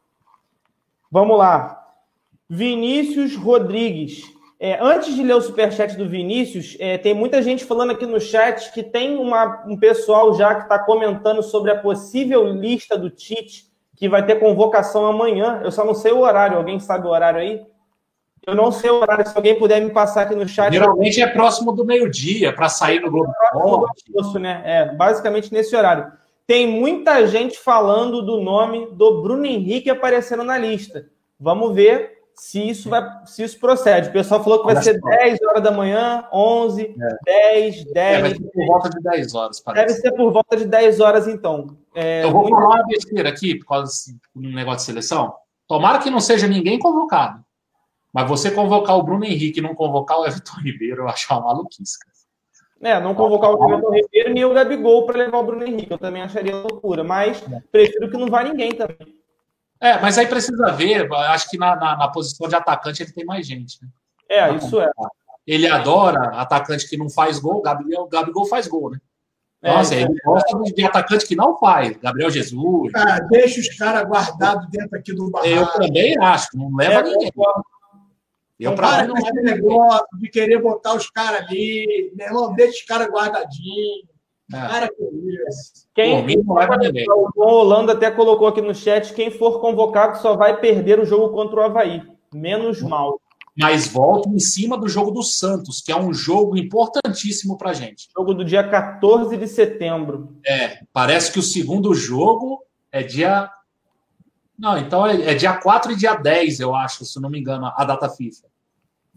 Vamos 1.08 1.38
lá. 1.38 1.94
Vinícius 2.48 3.36
Rodrigues. 3.36 4.24
É, 4.58 4.76
antes 4.82 5.14
de 5.14 5.22
ler 5.22 5.34
o 5.34 5.40
superchat 5.40 5.96
do 5.96 6.08
Vinícius, 6.08 6.76
é, 6.80 6.98
tem 6.98 7.14
muita 7.14 7.40
gente 7.40 7.64
falando 7.64 7.92
aqui 7.92 8.04
no 8.04 8.20
chat 8.20 8.72
que 8.72 8.82
tem 8.82 9.16
uma, 9.16 9.64
um 9.68 9.76
pessoal 9.76 10.34
já 10.34 10.56
que 10.56 10.62
está 10.62 10.76
comentando 10.76 11.40
sobre 11.40 11.70
a 11.70 11.78
possível 11.78 12.52
lista 12.52 12.98
do 12.98 13.08
Tite 13.08 13.69
que 14.00 14.08
vai 14.08 14.24
ter 14.24 14.40
convocação 14.40 15.04
amanhã. 15.04 15.60
Eu 15.62 15.70
só 15.70 15.84
não 15.84 15.92
sei 15.92 16.10
o 16.10 16.20
horário. 16.20 16.56
Alguém 16.56 16.80
sabe 16.80 17.06
o 17.06 17.10
horário 17.10 17.38
aí? 17.38 17.60
Eu 18.46 18.54
não 18.54 18.72
sei 18.72 18.88
o 18.88 18.98
horário. 18.98 19.28
Se 19.28 19.36
alguém 19.36 19.58
puder 19.58 19.78
me 19.78 19.90
passar 19.90 20.22
aqui 20.22 20.34
no 20.34 20.48
chat. 20.48 20.72
Geralmente 20.72 21.20
é 21.20 21.26
próximo 21.26 21.70
do 21.70 21.84
meio-dia, 21.84 22.50
para 22.50 22.70
sair 22.70 22.98
no 22.98 23.10
Globo. 23.10 23.30
Almoço, 23.52 24.38
né? 24.38 24.62
É, 24.64 24.86
basicamente 24.86 25.52
nesse 25.52 25.76
horário. 25.76 26.10
Tem 26.46 26.66
muita 26.66 27.26
gente 27.26 27.58
falando 27.58 28.22
do 28.22 28.40
nome 28.40 28.88
do 28.92 29.20
Bruno 29.20 29.44
Henrique 29.44 29.90
aparecendo 29.90 30.42
na 30.42 30.56
lista. 30.56 31.06
Vamos 31.38 31.74
ver 31.74 32.19
se 32.40 32.70
isso, 32.70 32.88
vai, 32.88 33.06
se 33.26 33.42
isso 33.42 33.60
procede. 33.60 34.08
O 34.08 34.12
pessoal 34.12 34.42
falou 34.42 34.60
que 34.60 34.64
vai 34.64 34.74
Olha 34.74 34.82
ser 34.82 34.98
só. 34.98 35.08
10 35.10 35.42
horas 35.42 35.62
da 35.62 35.70
manhã, 35.70 36.26
11, 36.32 36.82
é. 36.82 37.52
10, 37.52 37.84
10. 37.84 37.96
É, 37.96 38.20
vai 38.22 38.30
ser 38.30 38.40
por 38.40 38.66
volta 38.66 38.88
de 38.88 39.02
10 39.02 39.34
horas, 39.34 39.60
parece. 39.60 39.86
Deve 39.86 40.00
ser 40.00 40.12
por 40.12 40.32
volta 40.32 40.56
de 40.56 40.64
10 40.64 41.00
horas, 41.00 41.28
então. 41.28 41.76
É, 41.94 42.24
eu 42.24 42.32
vou 42.32 42.40
muito... 42.40 42.56
falar 42.56 42.76
uma 42.76 42.86
besteira 42.86 43.28
aqui, 43.28 43.56
por 43.56 43.66
causa 43.66 43.92
do 44.34 44.48
negócio 44.48 44.78
de 44.78 44.84
seleção. 44.84 45.34
Tomara 45.68 45.98
que 45.98 46.08
não 46.08 46.18
seja 46.18 46.46
ninguém 46.46 46.78
convocado. 46.78 47.44
Mas 48.10 48.26
você 48.26 48.50
convocar 48.50 48.96
o 48.96 49.02
Bruno 49.02 49.26
Henrique 49.26 49.60
e 49.60 49.62
não 49.62 49.74
convocar 49.74 50.18
o 50.18 50.26
Everton 50.26 50.60
Ribeiro, 50.64 51.02
eu 51.02 51.08
acho 51.08 51.30
uma 51.30 51.42
maluquice. 51.42 51.98
É, 52.80 52.98
não 52.98 53.14
convocar 53.14 53.50
o 53.50 53.62
Everton 53.62 53.92
Ribeiro 53.92 54.32
nem 54.32 54.46
o 54.46 54.54
Gabigol 54.54 55.04
para 55.04 55.18
levar 55.18 55.38
o 55.40 55.44
Bruno 55.44 55.62
Henrique. 55.62 55.92
Eu 55.92 55.98
também 55.98 56.22
acharia 56.22 56.56
loucura. 56.56 57.04
Mas 57.04 57.42
é. 57.52 57.60
prefiro 57.70 58.10
que 58.10 58.16
não 58.16 58.28
vá 58.28 58.42
ninguém 58.42 58.72
também. 58.72 59.19
É, 59.80 59.98
mas 59.98 60.18
aí 60.18 60.26
precisa 60.26 60.72
ver. 60.72 61.10
Acho 61.12 61.48
que 61.48 61.56
na, 61.56 61.74
na, 61.74 61.96
na 61.96 62.08
posição 62.08 62.46
de 62.48 62.54
atacante 62.54 63.02
ele 63.02 63.12
tem 63.12 63.24
mais 63.24 63.46
gente. 63.46 63.82
Né? 63.82 63.88
É, 64.28 64.44
então, 64.44 64.56
isso 64.56 64.80
é. 64.80 64.90
Ele 65.46 65.66
adora 65.66 66.40
atacante 66.40 66.88
que 66.88 66.96
não 66.96 67.08
faz 67.08 67.38
gol. 67.38 67.62
Gabriel, 67.62 68.06
Gabigol 68.06 68.46
faz 68.46 68.68
gol, 68.68 68.90
né? 68.90 68.98
É, 69.62 69.74
Nossa, 69.74 69.94
é, 69.94 70.02
ele 70.02 70.14
gosta 70.24 70.58
de 70.62 70.84
atacante 70.84 71.26
que 71.26 71.36
não 71.36 71.58
faz. 71.58 71.96
Gabriel 71.98 72.30
Jesus. 72.30 72.92
Ah, 72.94 73.20
deixa 73.30 73.60
os 73.60 73.68
caras 73.76 74.08
guardados 74.08 74.68
dentro 74.70 74.98
aqui 74.98 75.14
do 75.14 75.30
barraco. 75.30 75.50
Eu 75.50 75.66
também 75.66 76.16
acho, 76.18 76.56
não 76.56 76.74
leva 76.74 77.00
é, 77.00 77.02
ninguém. 77.02 77.32
Eu, 78.58 78.74
para 78.74 79.06
não 79.06 79.16
é 79.16 79.32
negócio 79.42 80.06
de 80.18 80.28
querer 80.28 80.60
botar 80.62 80.94
os 80.94 81.10
caras 81.10 81.42
ali. 81.42 82.12
Meu 82.14 82.26
irmão, 82.26 82.54
deixa 82.54 82.78
os 82.78 82.84
caras 82.84 83.08
guardadinhos. 83.08 84.09
Cara, 84.50 84.88
que 84.88 85.02
isso. 85.48 85.86
Quem. 85.94 86.40
O 87.36 87.42
Holanda 87.42 87.92
até 87.92 88.10
colocou 88.10 88.48
aqui 88.48 88.60
no 88.60 88.74
chat: 88.74 89.14
quem 89.14 89.30
for 89.30 89.60
convocado 89.60 90.18
só 90.18 90.36
vai 90.36 90.60
perder 90.60 90.98
o 90.98 91.04
jogo 91.04 91.30
contra 91.30 91.60
o 91.60 91.62
Havaí. 91.62 92.02
Menos 92.34 92.82
mal. 92.82 93.20
Mas 93.56 93.88
volta 93.88 94.28
em 94.28 94.38
cima 94.38 94.78
do 94.78 94.88
jogo 94.88 95.10
do 95.10 95.22
Santos, 95.22 95.80
que 95.80 95.92
é 95.92 95.96
um 95.96 96.14
jogo 96.14 96.56
importantíssimo 96.56 97.58
pra 97.58 97.72
gente. 97.72 98.08
Jogo 98.16 98.32
do 98.32 98.44
dia 98.44 98.66
14 98.66 99.36
de 99.36 99.46
setembro. 99.46 100.36
É, 100.46 100.80
parece 100.92 101.32
que 101.32 101.38
o 101.38 101.42
segundo 101.42 101.94
jogo 101.94 102.64
é 102.90 103.02
dia. 103.02 103.50
Não, 104.58 104.78
então 104.78 105.06
é, 105.06 105.32
é 105.32 105.34
dia 105.34 105.54
4 105.54 105.92
e 105.92 105.96
dia 105.96 106.14
10, 106.14 106.60
eu 106.60 106.74
acho, 106.74 107.04
se 107.04 107.20
não 107.20 107.30
me 107.30 107.40
engano, 107.40 107.72
a 107.74 107.84
data 107.84 108.08
FIFA. 108.08 108.49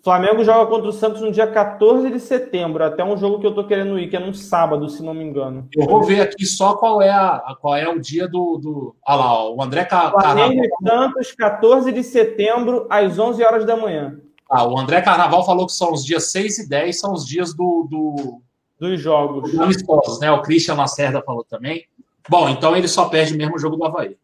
Flamengo 0.03 0.43
joga 0.43 0.69
contra 0.69 0.89
o 0.89 0.91
Santos 0.91 1.21
no 1.21 1.31
dia 1.31 1.47
14 1.47 2.11
de 2.11 2.19
setembro, 2.19 2.83
até 2.83 3.01
um 3.05 3.15
jogo 3.15 3.39
que 3.39 3.47
eu 3.47 3.55
tô 3.55 3.63
querendo 3.63 3.97
ir, 3.97 4.09
que 4.09 4.17
é 4.17 4.19
num 4.19 4.33
sábado, 4.33 4.89
se 4.89 5.01
não 5.01 5.13
me 5.13 5.23
engano. 5.23 5.69
Eu 5.73 5.85
vou 5.85 6.03
ver 6.03 6.19
aqui 6.19 6.45
só 6.45 6.75
qual 6.75 7.01
é, 7.01 7.09
a, 7.09 7.55
qual 7.61 7.73
é 7.73 7.87
o 7.87 8.01
dia 8.01 8.27
do. 8.27 8.57
do... 8.57 8.95
Olha 9.07 9.15
lá, 9.15 9.33
ó, 9.45 9.55
o 9.55 9.63
André 9.63 9.85
Carnaval. 9.85 10.19
Flamengo 10.19 10.61
e 10.61 10.69
Santos, 10.85 11.31
14 11.31 11.91
de 11.93 12.03
setembro, 12.03 12.85
às 12.89 13.17
11 13.17 13.41
horas 13.45 13.65
da 13.65 13.77
manhã. 13.77 14.19
Ah, 14.49 14.67
o 14.67 14.77
André 14.77 15.01
Carnaval 15.01 15.45
falou 15.45 15.67
que 15.67 15.73
são 15.73 15.93
os 15.93 16.03
dias 16.03 16.31
6 16.31 16.59
e 16.59 16.69
10, 16.69 16.99
são 16.99 17.13
os 17.13 17.25
dias 17.25 17.53
do. 17.53 17.87
do... 17.89 18.41
Dos 18.77 18.99
jogos. 18.99 19.57
Amistosos, 19.57 20.19
né? 20.19 20.29
O 20.29 20.41
Christian 20.41 20.75
Lacerda 20.75 21.21
falou 21.21 21.45
também. 21.45 21.85
Bom, 22.27 22.49
então 22.49 22.75
ele 22.75 22.89
só 22.89 23.05
perde 23.05 23.37
mesmo 23.37 23.55
o 23.55 23.59
jogo 23.59 23.77
do 23.77 23.85
Havaí. 23.85 24.17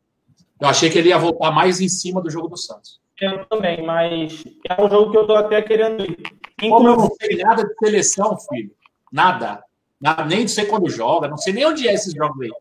Eu 0.60 0.68
achei 0.68 0.90
que 0.90 0.98
ele 0.98 1.08
ia 1.08 1.18
voltar 1.18 1.52
mais 1.52 1.80
em 1.80 1.88
cima 1.88 2.22
do 2.22 2.30
jogo 2.30 2.50
do 2.50 2.58
Santos. 2.58 3.00
Eu 3.22 3.46
também, 3.46 3.82
mas 3.86 4.44
é 4.68 4.82
um 4.82 4.90
jogo 4.90 5.12
que 5.12 5.18
eu 5.18 5.28
tô 5.28 5.36
até 5.36 5.62
querendo 5.62 6.06
ir. 6.06 6.18
Como 6.60 6.88
eu 6.88 6.98
não 6.98 7.10
sei 7.20 7.38
nada 7.38 7.64
de 7.66 7.74
seleção, 7.76 8.38
filho. 8.38 8.72
Nada. 9.12 9.64
nada. 10.00 10.26
Nem 10.26 10.48
sei 10.48 10.66
quando 10.66 10.90
joga, 10.90 11.28
não 11.28 11.38
sei 11.38 11.54
nem 11.54 11.66
onde 11.66 11.88
é 11.88 11.94
esses 11.94 12.14
jogos 12.14 12.42
aí. 12.42 12.52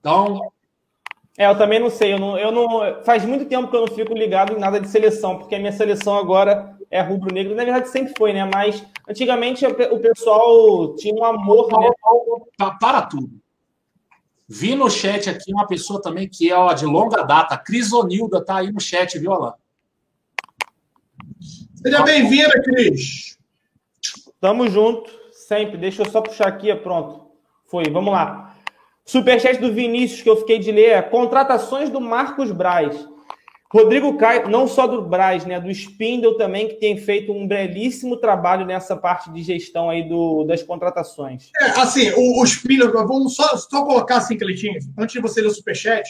Então. 0.00 0.52
É, 1.36 1.46
eu 1.46 1.58
também 1.58 1.80
não 1.80 1.90
sei. 1.90 2.12
Eu 2.12 2.18
não, 2.18 2.38
eu 2.38 2.52
não, 2.52 3.02
faz 3.04 3.24
muito 3.24 3.46
tempo 3.46 3.68
que 3.68 3.76
eu 3.76 3.86
não 3.86 3.94
fico 3.94 4.14
ligado 4.14 4.52
em 4.52 4.58
nada 4.58 4.80
de 4.80 4.88
seleção, 4.88 5.38
porque 5.38 5.54
a 5.54 5.58
minha 5.58 5.72
seleção 5.72 6.16
agora 6.16 6.76
é 6.90 7.00
rubro-negro. 7.00 7.54
Na 7.54 7.64
verdade, 7.64 7.88
sempre 7.88 8.14
foi, 8.16 8.32
né? 8.32 8.48
Mas 8.52 8.84
antigamente 9.08 9.66
o 9.66 9.98
pessoal 9.98 10.94
tinha 10.94 11.14
um 11.14 11.24
amor, 11.24 11.68
né? 11.80 11.90
Para 12.80 13.02
tudo. 13.02 13.30
Vi 14.46 14.74
no 14.76 14.90
chat 14.90 15.28
aqui 15.28 15.52
uma 15.52 15.66
pessoa 15.66 16.00
também 16.00 16.28
que 16.28 16.50
é 16.50 16.56
ó, 16.56 16.72
de 16.72 16.84
longa 16.84 17.22
data, 17.22 17.56
Crisonilda, 17.56 18.44
tá 18.44 18.58
aí 18.58 18.70
no 18.70 18.78
chat, 18.78 19.18
viu, 19.18 19.32
Alain? 19.32 19.54
Seja 21.84 22.02
bem-vinda, 22.02 22.62
Cris. 22.62 23.36
Tamo 24.40 24.66
junto, 24.70 25.10
sempre. 25.32 25.76
Deixa 25.76 26.00
eu 26.00 26.10
só 26.10 26.22
puxar 26.22 26.48
aqui, 26.48 26.70
é 26.70 26.74
pronto. 26.74 27.26
Foi, 27.66 27.90
vamos 27.90 28.10
lá. 28.10 28.56
Superchat 29.04 29.60
do 29.60 29.70
Vinícius, 29.70 30.22
que 30.22 30.30
eu 30.30 30.36
fiquei 30.38 30.58
de 30.58 30.72
ler, 30.72 30.92
é 30.92 31.02
contratações 31.02 31.90
do 31.90 32.00
Marcos 32.00 32.50
Braz. 32.50 33.06
Rodrigo 33.70 34.16
Caio, 34.16 34.48
não 34.48 34.66
só 34.66 34.86
do 34.86 35.02
Braz, 35.02 35.44
né, 35.44 35.60
do 35.60 35.70
Spindle 35.70 36.38
também, 36.38 36.68
que 36.68 36.76
tem 36.76 36.96
feito 36.96 37.30
um 37.30 37.46
belíssimo 37.46 38.16
trabalho 38.16 38.64
nessa 38.64 38.96
parte 38.96 39.30
de 39.30 39.42
gestão 39.42 39.90
aí 39.90 40.08
do, 40.08 40.44
das 40.44 40.62
contratações. 40.62 41.50
É, 41.60 41.66
assim, 41.78 42.10
o, 42.12 42.40
o 42.40 42.44
Spindle, 42.44 42.92
vamos 42.92 43.36
só, 43.36 43.58
só 43.58 43.84
colocar 43.84 44.18
assim, 44.18 44.38
Cleitinho, 44.38 44.78
antes 44.96 45.12
de 45.12 45.20
você 45.20 45.42
ler 45.42 45.48
o 45.48 45.54
superchat, 45.54 46.08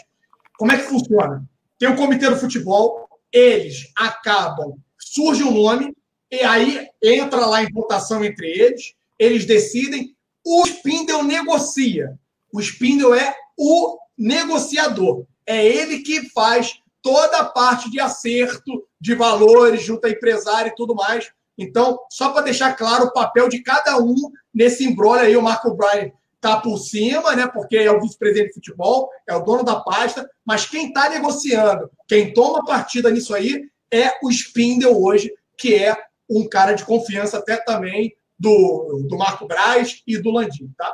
como 0.57 0.71
é 0.71 0.77
que 0.77 0.85
funciona? 0.85 1.45
Tem 1.81 1.89
o 1.89 1.97
comitê 1.97 2.31
do 2.31 2.37
futebol, 2.37 3.09
eles 3.33 3.91
acabam 3.97 4.77
surge 5.15 5.45
um 5.45 5.53
nome, 5.53 5.95
e 6.31 6.41
aí 6.41 6.89
entra 7.03 7.47
lá 7.47 7.63
em 7.63 7.73
votação 7.73 8.25
entre 8.25 8.49
eles, 8.49 8.95
eles 9.19 9.45
decidem, 9.45 10.15
o 10.45 10.67
Spindle 10.67 11.23
negocia. 11.23 12.19
O 12.53 12.61
Spindle 12.61 13.15
é 13.15 13.35
o 13.57 13.97
negociador. 14.19 15.25
É 15.47 15.65
ele 15.65 16.01
que 16.01 16.29
faz 16.31 16.81
toda 17.01 17.39
a 17.39 17.45
parte 17.45 17.91
de 17.91 18.01
acerto 18.01 18.85
de 19.01 19.15
valores 19.15 19.83
junto 19.83 20.07
a 20.07 20.11
empresário 20.11 20.73
e 20.73 20.75
tudo 20.75 20.95
mais. 20.95 21.31
Então, 21.57 21.99
só 22.11 22.31
para 22.31 22.43
deixar 22.43 22.75
claro 22.75 23.07
o 23.07 23.13
papel 23.13 23.49
de 23.49 23.63
cada 23.63 23.99
um 23.99 24.15
nesse 24.53 24.85
embrolho 24.85 25.21
aí, 25.21 25.37
o 25.37 25.43
Marco 25.43 25.75
Bryan 25.75 26.11
tá 26.41 26.61
por 26.61 26.77
cima, 26.79 27.37
né? 27.37 27.47
Porque 27.47 27.77
é 27.77 27.91
o 27.91 28.01
vice-presidente 28.01 28.49
de 28.49 28.55
futebol, 28.55 29.09
é 29.29 29.35
o 29.35 29.45
dono 29.45 29.63
da 29.63 29.77
pasta, 29.77 30.29
mas 30.45 30.67
quem 30.67 30.89
está 30.89 31.09
negociando, 31.09 31.89
quem 32.09 32.35
toma 32.35 32.65
partida 32.65 33.11
nisso 33.11 33.35
aí 33.35 33.63
é 33.95 34.13
o 34.23 34.31
Spindel 34.31 35.01
hoje, 35.01 35.33
que 35.57 35.75
é 35.75 35.97
um 36.29 36.49
cara 36.49 36.73
de 36.73 36.85
confiança 36.85 37.39
até 37.39 37.57
também 37.57 38.15
do, 38.39 39.07
do 39.09 39.17
Marco 39.17 39.47
Braz 39.47 40.03
e 40.07 40.19
do 40.19 40.31
Landim, 40.31 40.71
tá? 40.77 40.93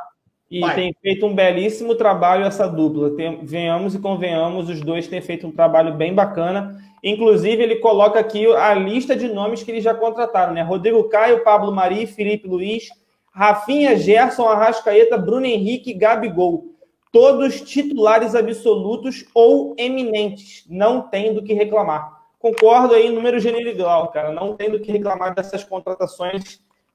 E 0.50 0.60
Vai. 0.60 0.74
tem 0.74 0.96
feito 1.00 1.24
um 1.24 1.34
belíssimo 1.34 1.94
trabalho 1.94 2.44
essa 2.44 2.66
dupla. 2.66 3.14
Tem, 3.14 3.44
venhamos 3.44 3.94
e 3.94 4.00
convenhamos, 4.00 4.68
os 4.68 4.80
dois 4.80 5.06
têm 5.06 5.20
feito 5.20 5.46
um 5.46 5.52
trabalho 5.52 5.94
bem 5.94 6.12
bacana. 6.12 6.76
Inclusive, 7.02 7.62
ele 7.62 7.76
coloca 7.76 8.18
aqui 8.18 8.46
a 8.46 8.74
lista 8.74 9.14
de 9.14 9.28
nomes 9.28 9.62
que 9.62 9.70
eles 9.70 9.84
já 9.84 9.94
contrataram, 9.94 10.52
né? 10.52 10.62
Rodrigo 10.62 11.08
Caio, 11.08 11.44
Pablo 11.44 11.72
Mari, 11.72 12.06
Felipe 12.06 12.48
Luiz, 12.48 12.88
Rafinha, 13.32 13.96
Gerson, 13.96 14.44
Arrascaeta, 14.44 15.16
Bruno 15.16 15.46
Henrique, 15.46 15.94
Gabigol. 15.94 16.64
Todos 17.12 17.60
titulares 17.60 18.34
absolutos 18.34 19.24
ou 19.32 19.74
eminentes. 19.78 20.64
Não 20.68 21.02
tem 21.02 21.32
do 21.32 21.42
que 21.42 21.54
reclamar. 21.54 22.19
Concordo 22.40 22.94
aí, 22.94 23.10
número 23.10 23.38
general, 23.38 24.08
cara. 24.08 24.32
Não 24.32 24.56
tem 24.56 24.70
do 24.70 24.80
que 24.80 24.90
reclamar 24.90 25.34
dessas 25.34 25.62
contratações. 25.62 26.54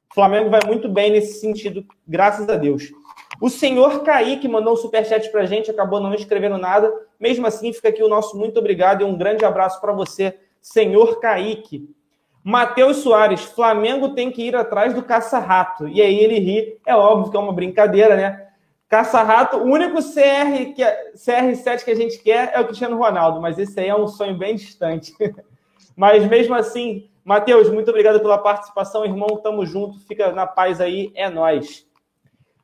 O 0.09 0.15
Flamengo 0.15 0.49
vai 0.49 0.61
muito 0.65 0.89
bem 0.89 1.11
nesse 1.11 1.39
sentido, 1.39 1.85
graças 2.07 2.49
a 2.49 2.55
Deus. 2.55 2.91
O 3.39 3.47
senhor 3.47 4.01
Kaique 4.01 4.47
mandou 4.47 4.73
um 4.73 4.77
superchat 4.77 5.29
pra 5.29 5.45
gente, 5.45 5.69
acabou 5.69 5.99
não 5.99 6.15
escrevendo 6.15 6.57
nada. 6.57 6.91
Mesmo 7.19 7.45
assim, 7.45 7.71
fica 7.71 7.89
aqui 7.89 8.01
o 8.01 8.09
nosso 8.09 8.35
muito 8.35 8.57
obrigado 8.57 9.01
e 9.01 9.03
um 9.03 9.15
grande 9.15 9.45
abraço 9.45 9.79
para 9.79 9.93
você, 9.93 10.35
senhor 10.59 11.19
Kaique. 11.19 11.93
Matheus 12.43 12.97
Soares, 12.97 13.43
Flamengo 13.43 14.15
tem 14.15 14.31
que 14.31 14.41
ir 14.41 14.55
atrás 14.55 14.95
do 14.95 15.03
caça-rato. 15.03 15.87
E 15.87 16.01
aí 16.01 16.17
ele 16.17 16.39
ri, 16.39 16.79
é 16.87 16.95
óbvio 16.95 17.29
que 17.29 17.37
é 17.37 17.39
uma 17.39 17.53
brincadeira, 17.53 18.15
né? 18.15 18.44
Caça-rato, 18.87 19.57
o 19.57 19.63
único 19.63 19.97
CR 19.97 20.73
que, 20.75 20.83
é, 20.83 21.13
CR7 21.15 21.83
que 21.83 21.91
a 21.91 21.95
gente 21.95 22.19
quer 22.19 22.51
é 22.53 22.59
o 22.59 22.65
Cristiano 22.65 22.97
Ronaldo, 22.97 23.41
mas 23.41 23.57
esse 23.57 23.79
aí 23.79 23.87
é 23.87 23.95
um 23.95 24.07
sonho 24.07 24.37
bem 24.37 24.55
distante. 24.55 25.13
mas 25.97 26.25
mesmo 26.27 26.53
assim, 26.53 27.09
Matheus, 27.23 27.69
muito 27.69 27.89
obrigado 27.89 28.19
pela 28.19 28.37
participação, 28.37 29.03
irmão. 29.03 29.41
Tamo 29.41 29.65
junto, 29.65 29.99
fica 30.01 30.31
na 30.31 30.45
paz 30.45 30.79
aí, 30.79 31.11
é 31.15 31.29
nós. 31.29 31.87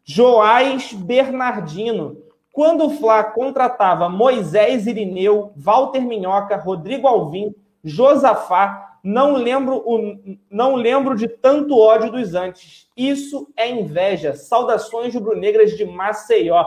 Joás 0.04 0.94
Bernardino. 0.94 2.18
Quando 2.54 2.86
o 2.86 2.90
Fla 2.92 3.24
contratava 3.24 4.10
Moisés 4.10 4.86
Irineu, 4.86 5.52
Walter 5.56 6.02
Minhoca, 6.02 6.58
Rodrigo 6.58 7.08
Alvim, 7.08 7.56
Josafá, 7.84 8.91
não 9.04 9.36
lembro, 9.36 9.78
o, 9.86 10.38
não 10.50 10.76
lembro 10.76 11.16
de 11.16 11.28
tanto 11.28 11.78
ódio 11.78 12.12
dos 12.12 12.36
antes. 12.36 12.88
Isso 12.96 13.52
é 13.58 13.70
inveja. 13.70 14.36
Saudações 14.36 15.14
rubro-negras 15.14 15.76
de 15.76 15.86
Maceió. 15.86 16.64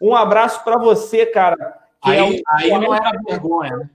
Um 0.00 0.14
abraço 0.14 0.62
para 0.62 0.78
você, 0.78 1.26
cara. 1.26 1.78
aí, 2.02 2.18
é 2.18 2.22
um... 2.22 2.40
aí 2.48 2.70
não 2.70 2.94
era 2.94 3.18
vergonha, 3.26 3.76
né? 3.76 3.90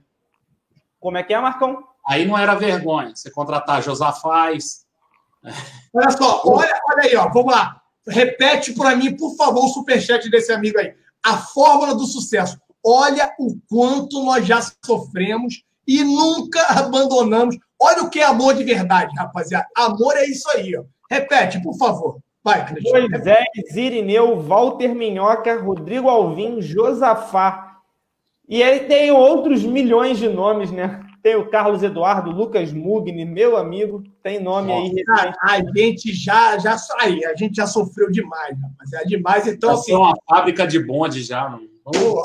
Como 0.98 1.16
é 1.16 1.22
que 1.22 1.32
é, 1.32 1.40
Marcão? 1.40 1.82
Aí 2.06 2.26
não 2.26 2.36
era 2.36 2.54
vergonha. 2.54 3.14
Você 3.14 3.30
contratar 3.30 3.82
Josafás. 3.82 4.84
Olha 5.94 6.10
só, 6.10 6.42
olha, 6.44 6.80
olha 6.90 7.04
aí, 7.04 7.16
ó. 7.16 7.28
Vamos 7.30 7.52
lá. 7.52 7.80
Repete 8.06 8.72
para 8.74 8.94
mim, 8.96 9.16
por 9.16 9.34
favor, 9.36 9.64
o 9.64 9.68
superchat 9.68 10.28
desse 10.28 10.52
amigo 10.52 10.78
aí. 10.78 10.94
A 11.24 11.38
fórmula 11.38 11.94
do 11.94 12.06
sucesso. 12.06 12.60
Olha 12.84 13.32
o 13.38 13.58
quanto 13.68 14.22
nós 14.24 14.46
já 14.46 14.60
sofremos 14.84 15.62
e 15.86 16.02
nunca 16.02 16.60
abandonamos. 16.68 17.56
Olha 17.80 18.02
o 18.02 18.10
que 18.10 18.20
é 18.20 18.24
amor 18.24 18.54
de 18.54 18.64
verdade, 18.64 19.14
rapaziada. 19.16 19.66
Amor 19.76 20.16
é 20.16 20.24
isso 20.26 20.48
aí, 20.54 20.76
ó. 20.76 20.84
Repete, 21.10 21.60
por 21.62 21.76
favor. 21.76 22.18
Vai, 22.42 22.66
Cristiano. 22.66 23.08
Moisés, 23.08 23.76
Irineu, 23.76 24.40
Walter 24.40 24.94
Minhoca, 24.94 25.60
Rodrigo 25.60 26.08
Alvim, 26.08 26.60
Josafá. 26.60 27.78
E 28.48 28.62
aí 28.62 28.80
tem 28.80 29.10
outros 29.10 29.62
milhões 29.62 30.18
de 30.18 30.28
nomes, 30.28 30.70
né? 30.70 31.04
Tem 31.22 31.36
o 31.36 31.50
Carlos 31.50 31.82
Eduardo, 31.82 32.30
Lucas 32.30 32.72
Mugni, 32.72 33.26
meu 33.26 33.56
amigo, 33.56 34.02
tem 34.22 34.40
nome 34.40 34.72
aí. 34.72 35.04
Cara, 35.04 35.34
a 35.42 35.58
gente 35.76 36.14
já, 36.14 36.56
já 36.58 36.78
saiu, 36.78 37.28
a 37.28 37.36
gente 37.36 37.56
já 37.56 37.66
sofreu 37.66 38.10
demais, 38.10 38.56
rapaziada. 38.58 39.06
Demais, 39.06 39.46
então 39.46 39.72
assim. 39.72 39.94
uma 39.94 40.14
fábrica 40.28 40.66
de 40.66 40.78
bonde 40.78 41.22
já, 41.22 41.48
mano. 41.48 41.68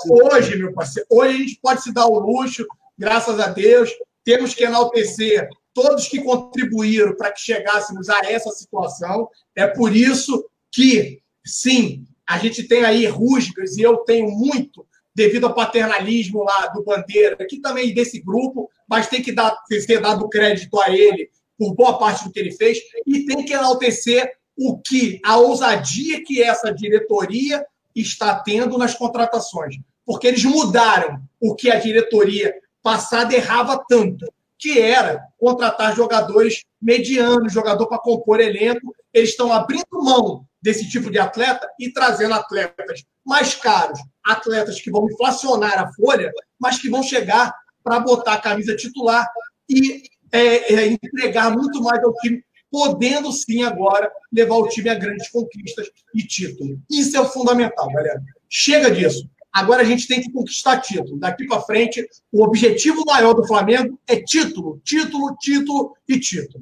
Hoje, 0.10 0.58
meu 0.58 0.74
parceiro, 0.74 1.08
hoje 1.12 1.36
a 1.36 1.38
gente 1.40 1.60
pode 1.62 1.82
se 1.82 1.94
dar 1.94 2.06
o 2.06 2.20
luxo, 2.20 2.66
graças 2.98 3.40
a 3.40 3.48
Deus. 3.48 3.92
Temos 4.26 4.54
que 4.54 4.66
enaltecer 4.66 5.48
todos 5.74 6.08
que 6.08 6.22
contribuíram 6.22 7.16
para 7.16 7.32
que 7.32 7.42
chegássemos 7.42 8.10
a 8.10 8.20
essa 8.26 8.50
situação. 8.50 9.30
É 9.56 9.68
por 9.68 9.96
isso 9.96 10.50
que, 10.72 11.22
sim, 11.46 12.06
a 12.28 12.40
gente 12.40 12.64
tem 12.64 12.84
aí 12.84 13.06
rusgas, 13.06 13.78
e 13.78 13.82
eu 13.82 13.98
tenho 13.98 14.30
muito, 14.32 14.86
devido 15.14 15.46
ao 15.46 15.54
paternalismo 15.54 16.44
lá 16.44 16.68
do 16.68 16.84
Bandeira, 16.84 17.38
que 17.48 17.60
também 17.60 17.94
desse 17.94 18.20
grupo, 18.20 18.70
mas 18.90 19.08
tem 19.08 19.22
que 19.22 19.32
dar, 19.32 19.56
ser 19.70 20.02
dado 20.02 20.28
crédito 20.28 20.80
a 20.82 20.90
ele 20.90 21.30
por 21.58 21.74
boa 21.74 21.98
parte 21.98 22.24
do 22.24 22.32
que 22.32 22.40
ele 22.40 22.52
fez, 22.52 22.80
e 23.06 23.26
tem 23.26 23.46
que 23.46 23.54
enaltecer 23.54 24.30
o 24.58 24.78
que, 24.78 25.22
a 25.24 25.38
ousadia 25.38 26.24
que 26.24 26.42
essa 26.42 26.74
diretoria 26.74 27.66
está 27.96 28.40
tendo 28.40 28.78
nas 28.78 28.94
contratações. 28.94 29.76
Porque 30.06 30.28
eles 30.28 30.44
mudaram 30.44 31.22
o 31.40 31.56
que 31.56 31.70
a 31.70 31.80
diretoria 31.80 32.54
passada 32.86 33.34
errava 33.34 33.84
tanto, 33.90 34.32
que 34.60 34.80
era 34.80 35.20
contratar 35.40 35.96
jogadores 35.96 36.64
medianos, 36.80 37.52
jogador 37.52 37.88
para 37.88 37.98
compor 37.98 38.40
elenco. 38.40 38.96
Eles 39.12 39.32
estão 39.32 39.52
abrindo 39.52 39.84
mão 39.92 40.46
desse 40.62 40.88
tipo 40.88 41.10
de 41.10 41.18
atleta 41.18 41.68
e 41.80 41.92
trazendo 41.92 42.36
atletas 42.36 43.04
mais 43.26 43.56
caros, 43.56 44.00
atletas 44.24 44.80
que 44.80 44.92
vão 44.92 45.10
inflacionar 45.10 45.80
a 45.80 45.92
folha, 45.94 46.32
mas 46.60 46.78
que 46.78 46.88
vão 46.88 47.02
chegar 47.02 47.52
para 47.84 48.00
botar 48.00 48.34
a 48.34 48.42
camisa 48.42 48.76
titular 48.76 49.28
e 49.68 50.04
é, 50.32 50.74
é, 50.76 50.88
entregar 50.88 51.50
muito 51.50 51.82
mais 51.82 52.04
ao 52.04 52.14
time, 52.18 52.44
podendo 52.70 53.32
sim 53.32 53.64
agora 53.64 54.12
levar 54.32 54.58
o 54.58 54.68
time 54.68 54.90
a 54.90 54.96
grandes 54.96 55.28
conquistas 55.32 55.88
e 56.14 56.22
título. 56.22 56.80
Isso 56.92 57.18
é 57.18 57.20
o 57.20 57.26
fundamental, 57.26 57.92
galera. 57.92 58.22
Chega 58.48 58.92
disso. 58.92 59.28
Agora 59.56 59.84
a 59.84 59.86
gente 59.86 60.06
tem 60.06 60.20
que 60.20 60.30
conquistar 60.30 60.82
título. 60.82 61.18
Daqui 61.18 61.48
para 61.48 61.62
frente, 61.62 62.06
o 62.30 62.44
objetivo 62.44 63.06
maior 63.06 63.34
do 63.34 63.48
Flamengo 63.48 63.98
é 64.06 64.18
título, 64.18 64.82
título, 64.84 65.34
título 65.40 65.96
e 66.10 66.20
título. 66.20 66.62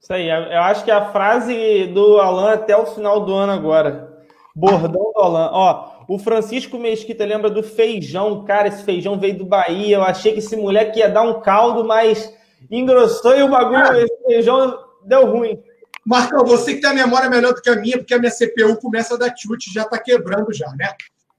Isso 0.00 0.12
aí. 0.12 0.28
Eu 0.28 0.60
acho 0.60 0.84
que 0.84 0.90
é 0.92 0.94
a 0.94 1.10
frase 1.10 1.88
do 1.88 2.20
Alan 2.20 2.52
até 2.52 2.76
o 2.76 2.86
final 2.86 3.24
do 3.24 3.34
ano 3.34 3.50
agora. 3.50 4.22
Bordão 4.54 5.12
do 5.12 5.20
Alan. 5.20 5.50
Ó, 5.52 6.04
o 6.08 6.16
Francisco 6.16 6.78
Mesquita 6.78 7.24
lembra 7.24 7.50
do 7.50 7.64
feijão. 7.64 8.44
Cara, 8.44 8.68
esse 8.68 8.84
feijão 8.84 9.18
veio 9.18 9.36
do 9.36 9.44
Bahia. 9.44 9.96
Eu 9.96 10.04
achei 10.04 10.32
que 10.32 10.38
esse 10.38 10.56
moleque 10.56 11.00
ia 11.00 11.08
dar 11.08 11.22
um 11.22 11.40
caldo, 11.40 11.82
mas 11.82 12.32
engrossou 12.70 13.36
e 13.36 13.42
o 13.42 13.50
bagulho, 13.50 13.98
esse 13.98 14.22
feijão 14.24 14.78
deu 15.04 15.26
ruim. 15.26 15.60
Marcão, 16.06 16.44
você 16.44 16.74
que 16.74 16.82
tem 16.82 16.90
a 16.90 16.94
memória 16.94 17.28
melhor 17.28 17.52
do 17.52 17.60
que 17.60 17.68
a 17.68 17.74
minha, 17.74 17.98
porque 17.98 18.14
a 18.14 18.18
minha 18.20 18.30
CPU 18.30 18.76
começa 18.80 19.14
a 19.14 19.18
dar 19.18 19.34
chute, 19.36 19.72
já 19.74 19.84
tá 19.84 19.98
quebrando 19.98 20.52
já, 20.52 20.70
né? 20.76 20.94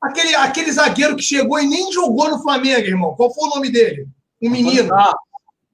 Aquele, 0.06 0.36
aquele 0.36 0.72
zagueiro 0.72 1.15
que 1.15 1.23
chegou 1.23 1.60
e 1.60 1.68
nem 1.68 1.91
jogou 1.91 2.30
no 2.30 2.41
Flamengo, 2.41 2.88
irmão. 2.88 3.15
Qual 3.15 3.34
foi 3.34 3.48
o 3.48 3.56
nome 3.56 3.72
dele? 3.72 4.07
Um 4.41 4.49
menino. 4.49 4.94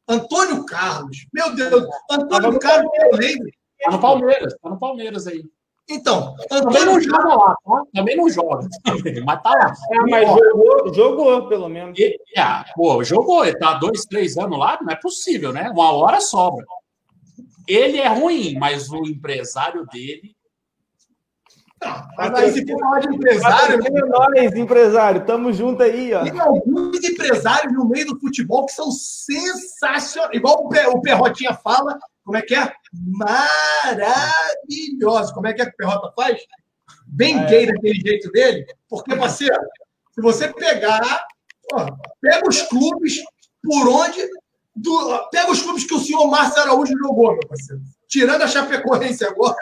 Antônio 0.08 0.66
Carlos. 0.66 1.26
Meu 1.34 1.53
Deus. 1.56 1.86
Antônio 2.10 2.60
Carlos, 2.60 2.91
eu 3.02 3.18
lembro. 3.18 3.49
Tá 3.84 3.91
no 3.91 3.99
Palmeiras, 3.99 4.56
tá 4.62 4.70
no 4.70 4.78
Palmeiras 4.78 5.28
aí. 5.28 5.44
Então, 5.90 6.36
também 6.48 6.86
não 6.86 7.02
joga 7.02 7.36
lá, 7.36 7.56
tá? 7.66 7.84
Também 7.94 8.16
não 8.16 8.30
joga. 8.30 8.68
mas 9.26 9.41
tá 9.41 9.49
lá. 9.49 9.74
É, 9.91 10.10
mas 10.10 10.28
jogou, 10.28 10.94
jogou, 10.94 11.48
pelo 11.48 11.68
menos. 11.68 11.98
E, 11.99 12.18
é, 12.38 12.64
pô, 12.76 13.03
jogou. 13.03 13.44
Ele 13.44 13.58
tá 13.58 13.74
dois, 13.74 14.06
três 14.06 14.38
anos 14.38 14.58
lá, 14.58 14.80
não 14.82 14.91
é 14.91 14.95
possível, 14.95 15.52
né? 15.52 15.70
Uma 15.70 15.91
hora 15.91 16.22
sobra. 16.22 16.66
Ele 17.68 17.98
é 17.98 18.08
ruim, 18.08 18.56
mas 18.58 18.90
o 18.90 19.06
empresário 19.06 19.86
dele. 19.88 20.36
Não, 21.84 22.08
mas 22.16 22.32
aí, 22.36 22.52
se 22.52 22.64
for 22.68 22.80
falar 22.80 22.99
de 22.99 23.16
empresário. 23.16 23.80
Nós, 24.08 24.53
empresário, 24.53 25.26
tamo 25.26 25.52
junto 25.52 25.82
aí, 25.82 26.14
ó. 26.14 26.24
Tem 26.24 26.40
alguns 26.40 27.03
empresários 27.03 27.74
no 27.74 27.90
meio 27.90 28.06
do 28.06 28.20
futebol 28.20 28.68
que 28.68 28.74
são 28.74 28.91
sensacionais. 28.91 30.36
Igual 30.36 30.68
o 30.68 31.02
Perrotinha 31.02 31.56
fala, 31.56 31.98
como 32.24 32.38
é 32.38 32.44
que 32.44 32.53
é? 32.53 32.72
Maravilhoso. 32.94 33.34
Como 35.34 35.48
é 35.48 35.53
que 35.53 35.64
é 35.64 35.66
que 35.66 35.72
o 35.72 35.78
Perrota 35.78 36.14
faz? 36.16 36.40
Bem 37.08 37.40
é. 37.40 37.45
gay 37.45 37.66
daquele 37.66 37.99
jeito 37.99 38.32
dele. 38.32 38.64
Porque, 38.88 39.16
parceiro, 39.16 39.60
se 40.14 40.22
você 40.22 40.53
pegar, 40.53 41.26
ó, 41.74 41.88
pega 42.22 42.48
os 42.48 42.62
clubes 42.62 43.24
por 43.64 43.88
onde. 43.88 44.22
Do, 44.74 45.30
pega 45.32 45.52
os 45.52 45.62
clubes 45.62 45.84
que 45.84 45.94
o 45.95 45.99
senhor 45.99 46.26
Márcio 46.28 46.62
Araújo 46.62 46.98
jogou, 46.98 47.34
meu 47.34 47.45
parceiro. 47.48 47.82
Tirando 48.08 48.44
a 48.44 48.48
Chapecoense 48.48 49.26
agora, 49.26 49.58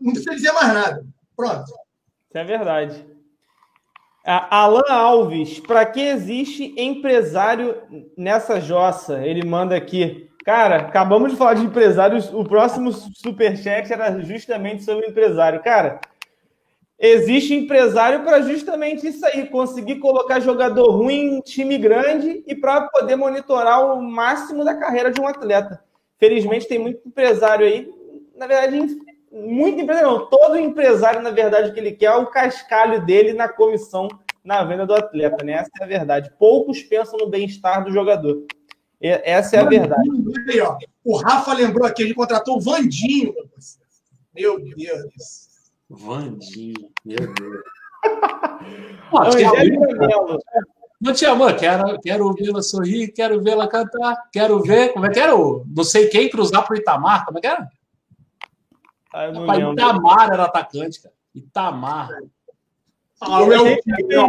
não 0.00 0.12
precisa 0.12 0.34
dizer 0.34 0.50
mais 0.52 0.72
nada. 0.72 1.06
Pronto. 1.38 1.62
Isso 1.62 2.36
é 2.36 2.42
verdade. 2.42 3.06
Alan 4.24 4.82
Alves, 4.90 5.60
para 5.60 5.86
que 5.86 6.00
existe 6.00 6.74
empresário 6.76 7.76
nessa 8.16 8.60
jossa? 8.60 9.24
Ele 9.24 9.46
manda 9.46 9.76
aqui. 9.76 10.28
Cara, 10.44 10.78
acabamos 10.78 11.30
de 11.30 11.38
falar 11.38 11.54
de 11.54 11.64
empresários. 11.64 12.34
O 12.34 12.42
próximo 12.44 12.92
superchat 12.92 13.90
era 13.92 14.20
justamente 14.20 14.82
sobre 14.82 15.06
empresário. 15.06 15.62
Cara, 15.62 16.00
Existe 17.00 17.54
empresário 17.54 18.24
para 18.24 18.42
justamente 18.42 19.06
isso 19.06 19.24
aí, 19.24 19.46
conseguir 19.46 20.00
colocar 20.00 20.40
jogador 20.40 20.90
ruim 20.90 21.36
em 21.36 21.40
time 21.40 21.78
grande 21.78 22.42
e 22.44 22.56
para 22.56 22.88
poder 22.88 23.14
monitorar 23.14 23.94
o 23.94 24.02
máximo 24.02 24.64
da 24.64 24.74
carreira 24.74 25.08
de 25.12 25.20
um 25.20 25.28
atleta. 25.28 25.80
Felizmente 26.18 26.66
tem 26.66 26.80
muito 26.80 27.06
empresário 27.06 27.64
aí, 27.64 27.88
na 28.34 28.48
verdade, 28.48 28.98
muito 29.32 29.80
empresário, 29.80 30.10
não, 30.10 30.26
todo 30.26 30.56
empresário, 30.56 31.22
na 31.22 31.30
verdade, 31.30 31.72
que 31.72 31.80
ele 31.80 31.92
quer 31.92 32.06
é 32.06 32.16
o 32.16 32.26
cascalho 32.26 33.04
dele 33.04 33.32
na 33.32 33.48
comissão 33.48 34.08
na 34.44 34.64
venda 34.64 34.86
do 34.86 34.94
atleta, 34.94 35.44
né? 35.44 35.52
Essa 35.52 35.70
é 35.80 35.84
a 35.84 35.86
verdade. 35.86 36.32
Poucos 36.38 36.82
pensam 36.82 37.18
no 37.18 37.28
bem-estar 37.28 37.84
do 37.84 37.92
jogador. 37.92 38.46
Essa 39.00 39.56
é 39.56 39.60
a 39.60 39.64
verdade. 39.64 40.08
Aí, 40.50 40.60
ó. 40.60 40.76
O 41.04 41.16
Rafa 41.18 41.52
lembrou 41.52 41.86
aqui, 41.86 42.02
ele 42.02 42.14
contratou 42.14 42.56
o 42.56 42.60
Vandinho. 42.60 43.34
Meu 44.34 44.58
Deus. 44.58 45.48
Vandinho, 45.88 46.90
meu 47.04 47.18
Deus. 47.18 47.62
Pô, 49.10 49.20
não 51.00 51.12
te 51.12 51.24
amor, 51.24 51.54
quero, 51.54 51.98
quero 52.00 52.32
vê-la 52.32 52.60
sorrir, 52.60 53.12
quero 53.12 53.40
vê-la 53.40 53.68
cantar, 53.68 54.16
quero 54.32 54.60
ver. 54.62 54.92
Como 54.92 55.06
é 55.06 55.10
que 55.10 55.20
era? 55.20 55.36
O, 55.36 55.64
não 55.66 55.84
sei 55.84 56.08
quem 56.08 56.28
cruzar 56.28 56.66
pro 56.66 56.76
Itamar, 56.76 57.24
como 57.24 57.38
é 57.38 57.40
que 57.40 57.46
era? 57.46 57.68
Ah, 59.12 59.30
Rapaz, 59.30 59.72
Itamar 59.72 60.32
era 60.32 60.44
atacante, 60.44 61.02
cara. 61.02 61.14
Itamar. 61.34 62.08
Ah, 63.20 63.42
o, 63.42 63.52
El 63.52 63.80
Tigre, 63.80 64.16
o 64.16 64.28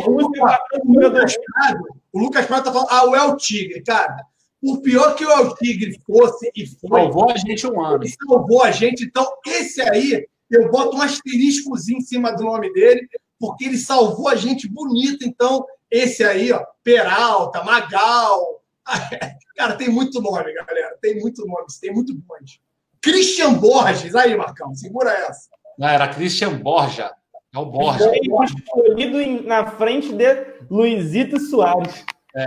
Lucas 2.20 2.48
Prado 2.48 2.64
tá 2.64 2.72
falando, 2.72 2.88
ah, 2.90 3.06
o 3.06 3.16
El 3.16 3.38
Tigre, 3.38 3.84
cara. 3.84 4.26
Por 4.62 4.82
pior 4.82 5.16
que 5.16 5.26
o 5.26 5.32
El 5.32 5.56
Tigre 5.56 6.00
fosse 6.06 6.52
e 6.56 6.66
foi. 6.66 7.02
Salvou 7.02 7.32
a 7.32 7.38
gente 7.38 7.68
um 7.68 7.86
ano. 7.86 8.04
Salvou 8.28 8.64
a 8.64 8.72
gente. 8.72 9.06
Então, 9.06 9.32
esse 9.46 9.82
aí 9.82 10.28
eu 10.50 10.72
boto 10.72 10.98
um 10.98 11.02
asteriscozinho 11.02 12.00
em 12.00 12.02
cima 12.02 12.32
do 12.32 12.44
nome 12.44 12.74
dele, 12.74 13.08
porque 13.40 13.66
ele 13.66 13.78
salvou 13.78 14.28
a 14.28 14.36
gente 14.36 14.68
bonito. 14.68 15.24
Então, 15.24 15.66
esse 15.90 16.24
aí, 16.24 16.52
ó, 16.52 16.66
Peralta, 16.84 17.64
Magal. 17.64 18.64
Cara, 19.56 19.76
tem 19.76 19.90
muito 19.90 20.22
nome, 20.22 20.54
galera. 20.54 20.98
Tem 21.02 21.20
muito 21.20 21.46
nome, 21.46 21.66
tem 21.80 21.94
muito 21.94 22.14
bonde. 22.16 22.62
Christian 23.02 23.54
Borges, 23.54 24.16
aí, 24.16 24.36
Marcão, 24.36 24.74
segura 24.74 25.12
essa. 25.12 25.50
Não, 25.78 25.88
era 25.88 26.08
Christian 26.08 26.58
Borja. 26.58 27.12
É 27.54 27.58
o 27.58 27.66
Borja. 27.66 28.12
escolhido 28.14 29.48
na 29.48 29.66
frente 29.66 30.14
de 30.14 30.46
Luizito 30.70 31.40
Soares. 31.40 32.06
É. 32.36 32.46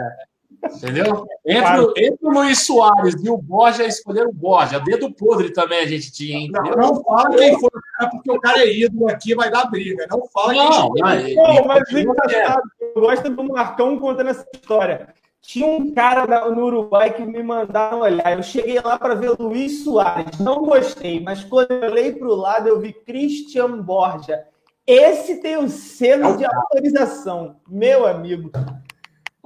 Entendeu? 0.77 1.27
Entre, 1.45 2.07
entre 2.07 2.27
o 2.27 2.31
Luiz 2.31 2.61
Soares 2.61 3.15
e 3.20 3.29
o 3.29 3.37
Borja, 3.37 3.85
escolheram 3.85 4.31
o 4.31 4.33
Borja. 4.33 4.79
Dedo 4.79 5.12
podre 5.12 5.51
também 5.51 5.81
a 5.81 5.87
gente 5.87 6.12
tinha, 6.12 6.39
hein? 6.39 6.51
Não, 6.53 6.62
não 6.62 7.03
fala 7.03 7.37
quem 7.37 7.59
foi 7.59 7.69
o 7.69 7.81
cara, 7.99 8.11
porque 8.11 8.31
o 8.31 8.41
cara 8.41 8.59
é 8.61 8.73
ídolo 8.73 9.09
aqui, 9.09 9.35
vai 9.35 9.51
dar 9.51 9.69
briga. 9.69 10.07
Não 10.09 10.24
fala 10.29 10.55
não, 10.55 10.93
quem 10.93 11.03
foi. 11.03 11.35
Não, 11.35 11.55
não, 11.55 11.65
mas 11.66 11.91
engraçado, 11.91 12.62
eu 12.81 13.01
gosto 13.01 13.29
do 13.29 13.45
Marcão 13.45 13.99
contando 13.99 14.31
essa 14.31 14.47
história. 14.55 15.09
Tinha 15.43 15.66
um 15.66 15.93
cara 15.93 16.48
no 16.51 16.64
Uruguai 16.64 17.12
que 17.12 17.24
me 17.24 17.43
mandaram 17.43 18.01
olhar. 18.01 18.36
Eu 18.36 18.43
cheguei 18.43 18.81
lá 18.81 18.97
para 18.97 19.14
ver 19.14 19.31
o 19.31 19.43
Luiz 19.43 19.82
Soares. 19.82 20.39
Não 20.39 20.62
gostei, 20.64 21.20
mas 21.20 21.43
quando 21.44 21.73
eu 21.73 21.90
olhei 21.90 22.12
para 22.12 22.28
o 22.28 22.35
lado, 22.35 22.69
eu 22.69 22.81
vi 22.81 22.93
Christian 22.93 23.82
Borja. 23.82 24.47
Esse 24.86 25.40
tem 25.40 25.56
o 25.56 25.69
selo 25.69 26.35
é 26.35 26.36
de 26.36 26.44
autorização, 26.44 27.60
meu 27.69 28.06
amigo 28.06 28.51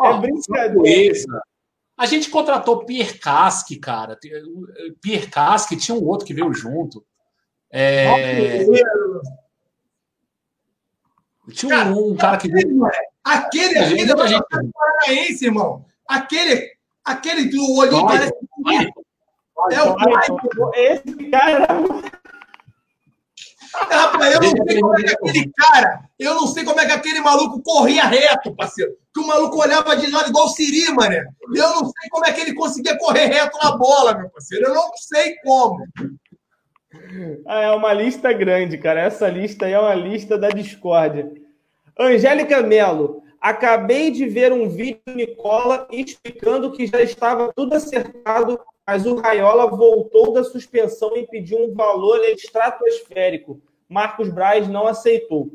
é 0.05 0.19
brincadeira. 0.19 1.19
A 1.97 2.05
gente 2.05 2.29
contratou 2.29 2.85
Pierre 2.85 3.19
Casque, 3.19 3.79
cara. 3.79 4.19
Pierre 5.01 5.29
Casque, 5.29 5.77
tinha 5.77 5.97
um 5.97 6.05
outro 6.05 6.27
que 6.27 6.35
veio 6.35 6.53
junto. 6.53 7.05
É... 7.71 8.65
Tinha 11.53 11.77
cara, 11.77 11.91
um, 11.91 12.11
um, 12.11 12.17
cara 12.17 12.37
que 12.37 12.49
veio. 12.49 12.83
Aquele, 13.27 13.79
aquele 13.79 14.13
é 14.13 14.29
gente... 14.29 14.45
paranaense, 14.73 15.45
irmão. 15.45 15.85
Aquele, 16.07 16.71
aquele 17.05 17.47
do 17.47 17.77
olhinho 17.77 18.07
parece. 18.07 18.33
É 19.73 19.83
o 19.83 20.71
Esse 20.75 21.31
cara 21.31 21.67
Rapaz, 23.75 24.35
eu 24.35 24.41
não 24.41 24.67
sei 24.67 24.81
como 24.81 24.99
é 24.99 25.03
que 25.03 25.11
aquele 25.13 25.53
cara, 25.55 26.01
eu 26.19 26.35
não 26.35 26.47
sei 26.47 26.65
como 26.65 26.81
é 26.81 26.87
que 26.87 26.93
aquele 26.93 27.21
maluco 27.21 27.61
corria 27.63 28.05
reto, 28.05 28.55
parceiro. 28.55 28.93
Que 29.13 29.21
o 29.21 29.27
maluco 29.27 29.61
olhava 29.61 29.97
de 29.97 30.11
lado 30.11 30.31
igual 30.31 30.47
o 30.47 30.51
Siri, 30.51 30.93
mané. 30.93 31.25
Eu 31.55 31.71
não 31.71 31.85
sei 31.85 32.09
como 32.11 32.25
é 32.25 32.33
que 32.33 32.41
ele 32.41 32.55
conseguia 32.55 32.97
correr 32.97 33.27
reto 33.27 33.59
na 33.63 33.77
bola, 33.77 34.17
meu 34.17 34.31
parceiro. 34.31 34.67
Eu 34.67 34.75
não 34.75 34.91
sei 34.97 35.35
como. 35.45 35.85
Ah, 37.47 37.61
é 37.63 37.71
uma 37.73 37.93
lista 37.93 38.33
grande, 38.33 38.79
cara. 38.79 39.01
Essa 39.01 39.29
lista 39.29 39.67
aí 39.67 39.73
é 39.73 39.79
uma 39.79 39.95
lista 39.95 40.39
da 40.39 40.49
discórdia. 40.49 41.31
Angélica 41.99 42.63
Melo, 42.63 43.23
acabei 43.41 44.11
de 44.11 44.29
ver 44.29 44.53
um 44.53 44.69
vídeo 44.69 45.01
do 45.07 45.15
Nicola 45.15 45.89
explicando 45.91 46.73
que 46.73 46.87
já 46.87 47.01
estava 47.01 47.53
tudo 47.55 47.75
acertado 47.75 48.61
mas 48.87 49.05
o 49.05 49.17
Raiola 49.17 49.69
voltou 49.69 50.33
da 50.33 50.45
suspensão 50.45 51.17
e 51.17 51.27
pediu 51.27 51.59
um 51.59 51.75
valor 51.75 52.21
estratosférico. 52.27 53.61
Marcos 53.89 54.31
Braz 54.31 54.69
não 54.69 54.87
aceitou. 54.87 55.51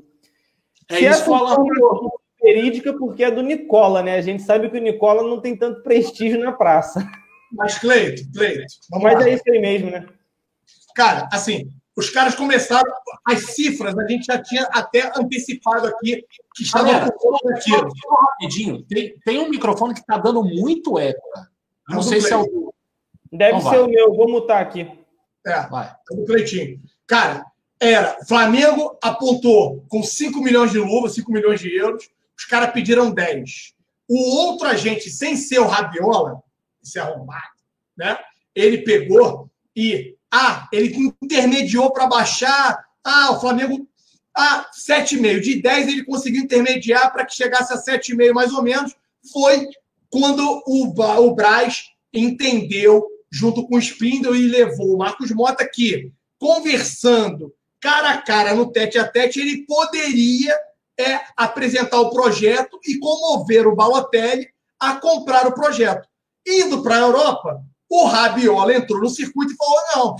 É 0.89 0.97
Se 0.97 1.05
isso 1.05 1.25
falando 1.25 2.11
verídica 2.41 2.93
porque 2.93 3.23
é 3.23 3.31
do 3.31 3.41
Nicola, 3.41 4.03
né? 4.03 4.17
A 4.17 4.21
gente 4.21 4.43
sabe 4.43 4.69
que 4.69 4.77
o 4.77 4.81
Nicola 4.81 5.23
não 5.23 5.39
tem 5.39 5.55
tanto 5.55 5.81
prestígio 5.81 6.43
na 6.43 6.51
praça. 6.51 7.09
Mas, 7.53 7.77
Cleito, 7.79 8.23
Cleito. 8.33 8.65
Mas 8.91 9.13
lá. 9.13 9.29
é 9.29 9.33
isso 9.33 9.43
aí 9.47 9.59
mesmo, 9.59 9.91
né? 9.91 10.05
Cara, 10.93 11.29
assim, 11.31 11.69
os 12.01 12.09
caras 12.09 12.35
começaram. 12.35 12.91
As 13.25 13.53
cifras 13.53 13.97
a 13.97 14.07
gente 14.07 14.25
já 14.25 14.41
tinha 14.41 14.63
até 14.71 15.11
antecipado 15.15 15.87
aqui 15.87 16.25
que 16.55 16.63
estava 16.63 16.91
aqui. 16.91 17.71
Rapidinho, 18.09 18.83
tem, 18.83 19.15
tem 19.23 19.39
um 19.39 19.49
microfone 19.49 19.93
que 19.93 20.01
está 20.01 20.17
dando 20.17 20.43
muito 20.43 20.99
eco. 20.99 21.21
Não, 21.87 21.97
não 21.97 22.03
sei 22.03 22.21
se 22.21 22.33
é 22.33 22.37
o 22.37 22.71
Deve 23.31 23.57
então 23.57 23.71
ser 23.71 23.77
vai. 23.77 23.87
o 23.87 23.89
meu, 23.89 24.13
vou 24.13 24.29
mutar 24.29 24.61
aqui. 24.61 24.91
É, 25.45 25.61
vai. 25.67 25.95
É 26.11 26.15
do 26.15 26.25
Cleitinho. 26.25 26.81
Cara, 27.07 27.45
era. 27.79 28.17
Flamengo 28.27 28.97
apontou 29.01 29.85
com 29.87 30.03
5 30.03 30.41
milhões 30.41 30.71
de 30.71 30.79
luvas, 30.79 31.15
5 31.15 31.31
milhões 31.31 31.59
de 31.61 31.73
euros. 31.73 32.09
Os 32.37 32.45
caras 32.45 32.71
pediram 32.71 33.09
10. 33.09 33.73
O 34.09 34.35
outro 34.37 34.67
agente, 34.67 35.09
sem 35.09 35.37
ser 35.37 35.59
o 35.59 35.67
Rabiola, 35.67 36.41
esse 36.83 36.99
arrombado, 36.99 37.39
né? 37.97 38.17
Ele 38.53 38.79
pegou 38.79 39.49
e. 39.75 40.15
Ah, 40.31 40.67
ele 40.71 41.13
intermediou 41.21 41.91
para 41.91 42.07
baixar. 42.07 42.85
Ah, 43.03 43.31
o 43.31 43.39
Flamengo. 43.39 43.87
Ah, 44.35 44.65
7,5. 44.73 45.41
De 45.41 45.61
10 45.61 45.87
ele 45.89 46.05
conseguiu 46.05 46.43
intermediar 46.43 47.11
para 47.11 47.25
que 47.25 47.35
chegasse 47.35 47.73
a 47.73 47.77
7,5 47.77 48.33
mais 48.33 48.53
ou 48.53 48.63
menos. 48.63 48.95
Foi 49.31 49.67
quando 50.09 50.63
o, 50.65 50.87
o 50.87 51.35
Braz 51.35 51.83
entendeu 52.13 53.05
junto 53.31 53.67
com 53.67 53.75
o 53.75 53.81
Spindle 53.81 54.35
e 54.35 54.47
levou 54.47 54.93
o 54.93 54.97
Marcos 54.97 55.31
Mota 55.31 55.67
que, 55.67 56.11
conversando 56.37 57.53
cara 57.79 58.11
a 58.11 58.21
cara 58.21 58.53
no 58.53 58.71
tete 58.71 58.99
a 58.99 59.07
tete, 59.07 59.39
ele 59.39 59.65
poderia 59.65 60.55
é, 60.99 61.19
apresentar 61.35 61.99
o 61.99 62.11
projeto 62.11 62.79
e 62.85 62.99
comover 62.99 63.67
o 63.67 63.75
Balotelli 63.75 64.47
a 64.79 64.95
comprar 64.95 65.47
o 65.47 65.53
projeto. 65.53 66.07
Indo 66.45 66.83
para 66.83 66.95
a 66.95 66.99
Europa, 66.99 67.63
o 67.91 68.05
Rabiola 68.05 68.73
entrou 68.73 69.01
no 69.01 69.09
circuito 69.09 69.51
e 69.51 69.57
falou: 69.57 69.75
não, 69.95 70.15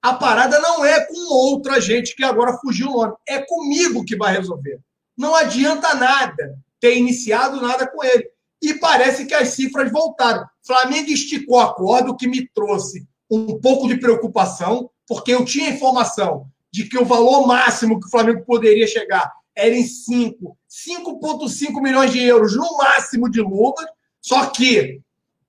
a 0.00 0.14
parada 0.14 0.60
não 0.60 0.84
é 0.84 1.04
com 1.06 1.34
outra 1.34 1.80
gente 1.80 2.14
que 2.14 2.22
agora 2.22 2.56
fugiu 2.58 2.88
o 2.88 2.92
nome, 2.92 3.14
é 3.28 3.40
comigo 3.40 4.04
que 4.04 4.16
vai 4.16 4.32
resolver. 4.36 4.78
Não 5.18 5.34
adianta 5.34 5.94
nada 5.94 6.56
ter 6.80 6.96
iniciado 6.96 7.60
nada 7.60 7.86
com 7.86 8.02
ele 8.04 8.30
e 8.62 8.74
parece 8.74 9.26
que 9.26 9.34
as 9.34 9.48
cifras 9.48 9.90
voltaram. 9.90 10.46
Flamengo 10.64 11.10
esticou 11.10 11.58
a 11.58 11.74
corda, 11.74 12.10
o 12.10 12.16
que 12.16 12.28
me 12.28 12.48
trouxe 12.48 13.06
um 13.28 13.60
pouco 13.60 13.88
de 13.88 13.98
preocupação, 13.98 14.88
porque 15.06 15.34
eu 15.34 15.44
tinha 15.44 15.70
informação 15.70 16.46
de 16.72 16.88
que 16.88 16.96
o 16.96 17.04
valor 17.04 17.46
máximo 17.46 17.98
que 17.98 18.06
o 18.06 18.10
Flamengo 18.10 18.44
poderia 18.44 18.86
chegar 18.86 19.30
era 19.56 19.74
em 19.74 19.84
5, 19.84 20.56
5,5 20.68 21.82
milhões 21.82 22.12
de 22.12 22.22
euros 22.22 22.56
no 22.56 22.78
máximo 22.78 23.28
de 23.28 23.40
luvas, 23.40 23.86
só 24.22 24.46
que 24.46 25.00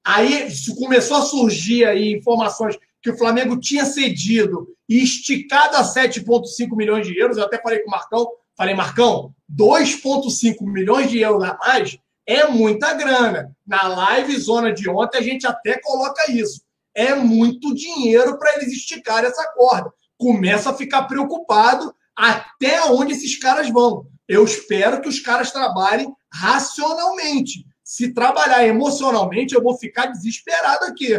aí 0.06 0.48
começou 0.78 1.18
a 1.18 1.22
surgir 1.22 1.86
aí 1.86 2.14
informações 2.14 2.78
que 3.02 3.10
o 3.10 3.18
Flamengo 3.18 3.60
tinha 3.60 3.86
cedido 3.86 4.68
e 4.88 5.03
esticado 5.03 5.78
a 5.78 5.84
7,5 5.84 6.76
milhões 6.76 7.07
de 7.07 7.18
euros. 7.18 7.38
Eu 7.38 7.45
até 7.45 7.61
falei 7.61 7.80
com 7.80 7.88
o 7.88 7.91
Marcão, 7.91 8.28
falei, 8.56 8.76
Marcão, 8.76 9.34
2,5 9.52 10.61
milhões 10.61 11.10
de 11.10 11.19
euros 11.19 11.44
a 11.44 11.57
mais 11.57 11.98
é 12.28 12.48
muita 12.48 12.94
grana. 12.94 13.56
Na 13.65 13.88
live 13.88 14.38
zona 14.40 14.72
de 14.72 14.90
ontem, 14.90 15.18
a 15.18 15.22
gente 15.22 15.48
até 15.48 15.80
coloca 15.80 16.32
isso. 16.32 16.61
É 16.94 17.15
muito 17.15 17.73
dinheiro 17.73 18.38
para 18.38 18.56
eles 18.56 18.72
esticarem 18.73 19.30
essa 19.30 19.45
corda. 19.53 19.91
Começa 20.18 20.69
a 20.69 20.73
ficar 20.73 21.03
preocupado 21.03 21.94
até 22.15 22.84
onde 22.86 23.14
esses 23.14 23.38
caras 23.40 23.69
vão. 23.69 24.06
Eu 24.28 24.45
espero 24.45 25.02
que 25.02 25.10
os 25.10 25.19
caras 25.19 25.52
trabalhem 25.52 26.14
racionalmente. 26.32 27.65
Se 27.91 28.13
trabalhar 28.13 28.65
emocionalmente, 28.65 29.53
eu 29.53 29.61
vou 29.61 29.77
ficar 29.77 30.05
desesperado 30.05 30.85
aqui. 30.85 31.09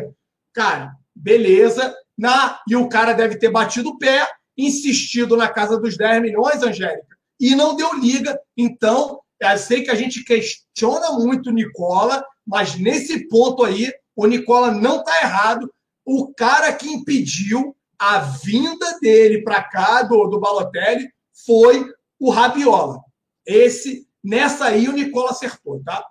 Cara, 0.54 0.96
beleza. 1.14 1.94
Na, 2.16 2.62
e 2.66 2.74
o 2.74 2.88
cara 2.88 3.12
deve 3.12 3.36
ter 3.36 3.50
batido 3.50 3.90
o 3.90 3.98
pé, 3.98 4.26
insistido 4.56 5.36
na 5.36 5.48
casa 5.48 5.78
dos 5.78 5.98
10 5.98 6.22
milhões, 6.22 6.62
Angélica, 6.62 7.14
e 7.38 7.54
não 7.54 7.76
deu 7.76 7.92
liga. 7.92 8.40
Então, 8.56 9.20
eu 9.38 9.58
sei 9.58 9.82
que 9.82 9.90
a 9.90 9.94
gente 9.94 10.24
questiona 10.24 11.12
muito 11.12 11.50
o 11.50 11.52
Nicola, 11.52 12.24
mas 12.46 12.74
nesse 12.78 13.28
ponto 13.28 13.64
aí, 13.64 13.92
o 14.16 14.26
Nicola 14.26 14.70
não 14.70 15.00
está 15.00 15.14
errado. 15.20 15.70
O 16.06 16.32
cara 16.32 16.72
que 16.72 16.88
impediu 16.88 17.76
a 17.98 18.18
vinda 18.20 18.98
dele 18.98 19.42
para 19.42 19.62
cá, 19.62 20.04
do, 20.04 20.26
do 20.26 20.40
Balotelli, 20.40 21.06
foi 21.44 21.84
o 22.18 22.30
Rabiola. 22.30 22.98
Esse, 23.44 24.08
nessa 24.24 24.68
aí, 24.68 24.88
o 24.88 24.92
Nicola 24.92 25.32
acertou, 25.32 25.82
tá? 25.84 26.02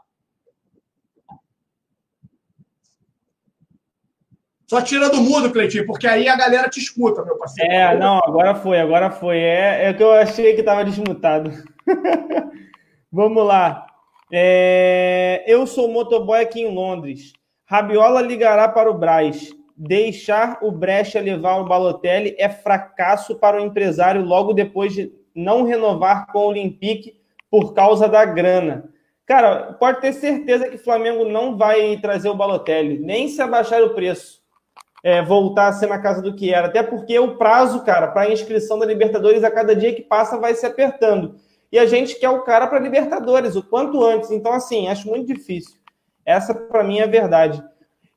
Só 4.71 4.81
tira 4.81 5.09
do 5.09 5.19
mudo, 5.19 5.51
Cleitinho, 5.51 5.85
porque 5.85 6.07
aí 6.07 6.29
a 6.29 6.37
galera 6.37 6.69
te 6.69 6.79
escuta, 6.79 7.25
meu 7.25 7.37
parceiro. 7.37 7.69
É, 7.69 7.97
não, 7.97 8.19
agora 8.19 8.55
foi, 8.55 8.79
agora 8.79 9.11
foi. 9.11 9.37
É, 9.37 9.89
é 9.89 9.93
que 9.93 10.01
eu 10.01 10.13
achei 10.13 10.53
que 10.53 10.61
estava 10.61 10.85
desmutado. 10.85 11.51
Vamos 13.11 13.45
lá. 13.45 13.85
É, 14.31 15.43
eu 15.45 15.67
sou 15.67 15.91
motoboy 15.91 16.39
aqui 16.39 16.61
em 16.61 16.73
Londres. 16.73 17.33
Rabiola 17.65 18.21
ligará 18.21 18.69
para 18.69 18.89
o 18.89 18.97
Braz. 18.97 19.49
Deixar 19.75 20.59
o 20.61 20.71
Brecha 20.71 21.19
levar 21.19 21.57
o 21.57 21.67
Balotelli 21.67 22.33
é 22.39 22.47
fracasso 22.47 23.35
para 23.35 23.61
o 23.61 23.65
empresário 23.65 24.23
logo 24.23 24.53
depois 24.53 24.93
de 24.93 25.11
não 25.35 25.65
renovar 25.65 26.27
com 26.27 26.39
o 26.39 26.47
Olympique 26.47 27.17
por 27.49 27.73
causa 27.73 28.07
da 28.07 28.23
grana. 28.23 28.89
Cara, 29.25 29.73
pode 29.73 29.99
ter 29.99 30.13
certeza 30.13 30.69
que 30.69 30.77
o 30.77 30.83
Flamengo 30.83 31.25
não 31.25 31.57
vai 31.57 31.97
trazer 31.97 32.29
o 32.29 32.35
Balotelli, 32.35 32.99
nem 32.99 33.27
se 33.27 33.41
abaixar 33.41 33.83
o 33.83 33.93
preço 33.93 34.40
é, 35.03 35.21
voltar 35.21 35.67
a 35.67 35.73
ser 35.73 35.87
na 35.87 35.99
casa 35.99 36.21
do 36.21 36.35
que 36.35 36.53
era. 36.53 36.67
Até 36.67 36.83
porque 36.83 37.17
o 37.17 37.37
prazo, 37.37 37.83
cara, 37.83 38.07
para 38.07 38.23
a 38.23 38.31
inscrição 38.31 38.77
da 38.77 38.85
Libertadores 38.85 39.43
a 39.43 39.51
cada 39.51 39.75
dia 39.75 39.93
que 39.93 40.01
passa 40.01 40.37
vai 40.37 40.53
se 40.53 40.65
apertando. 40.65 41.35
E 41.71 41.79
a 41.79 41.85
gente 41.85 42.15
quer 42.19 42.29
o 42.29 42.41
cara 42.41 42.67
para 42.67 42.79
Libertadores 42.79 43.55
o 43.55 43.63
quanto 43.63 44.03
antes. 44.03 44.29
Então, 44.29 44.51
assim, 44.51 44.87
acho 44.87 45.07
muito 45.07 45.33
difícil. 45.33 45.77
Essa, 46.25 46.53
para 46.53 46.83
mim, 46.83 46.99
é 46.99 47.03
a 47.03 47.07
verdade. 47.07 47.63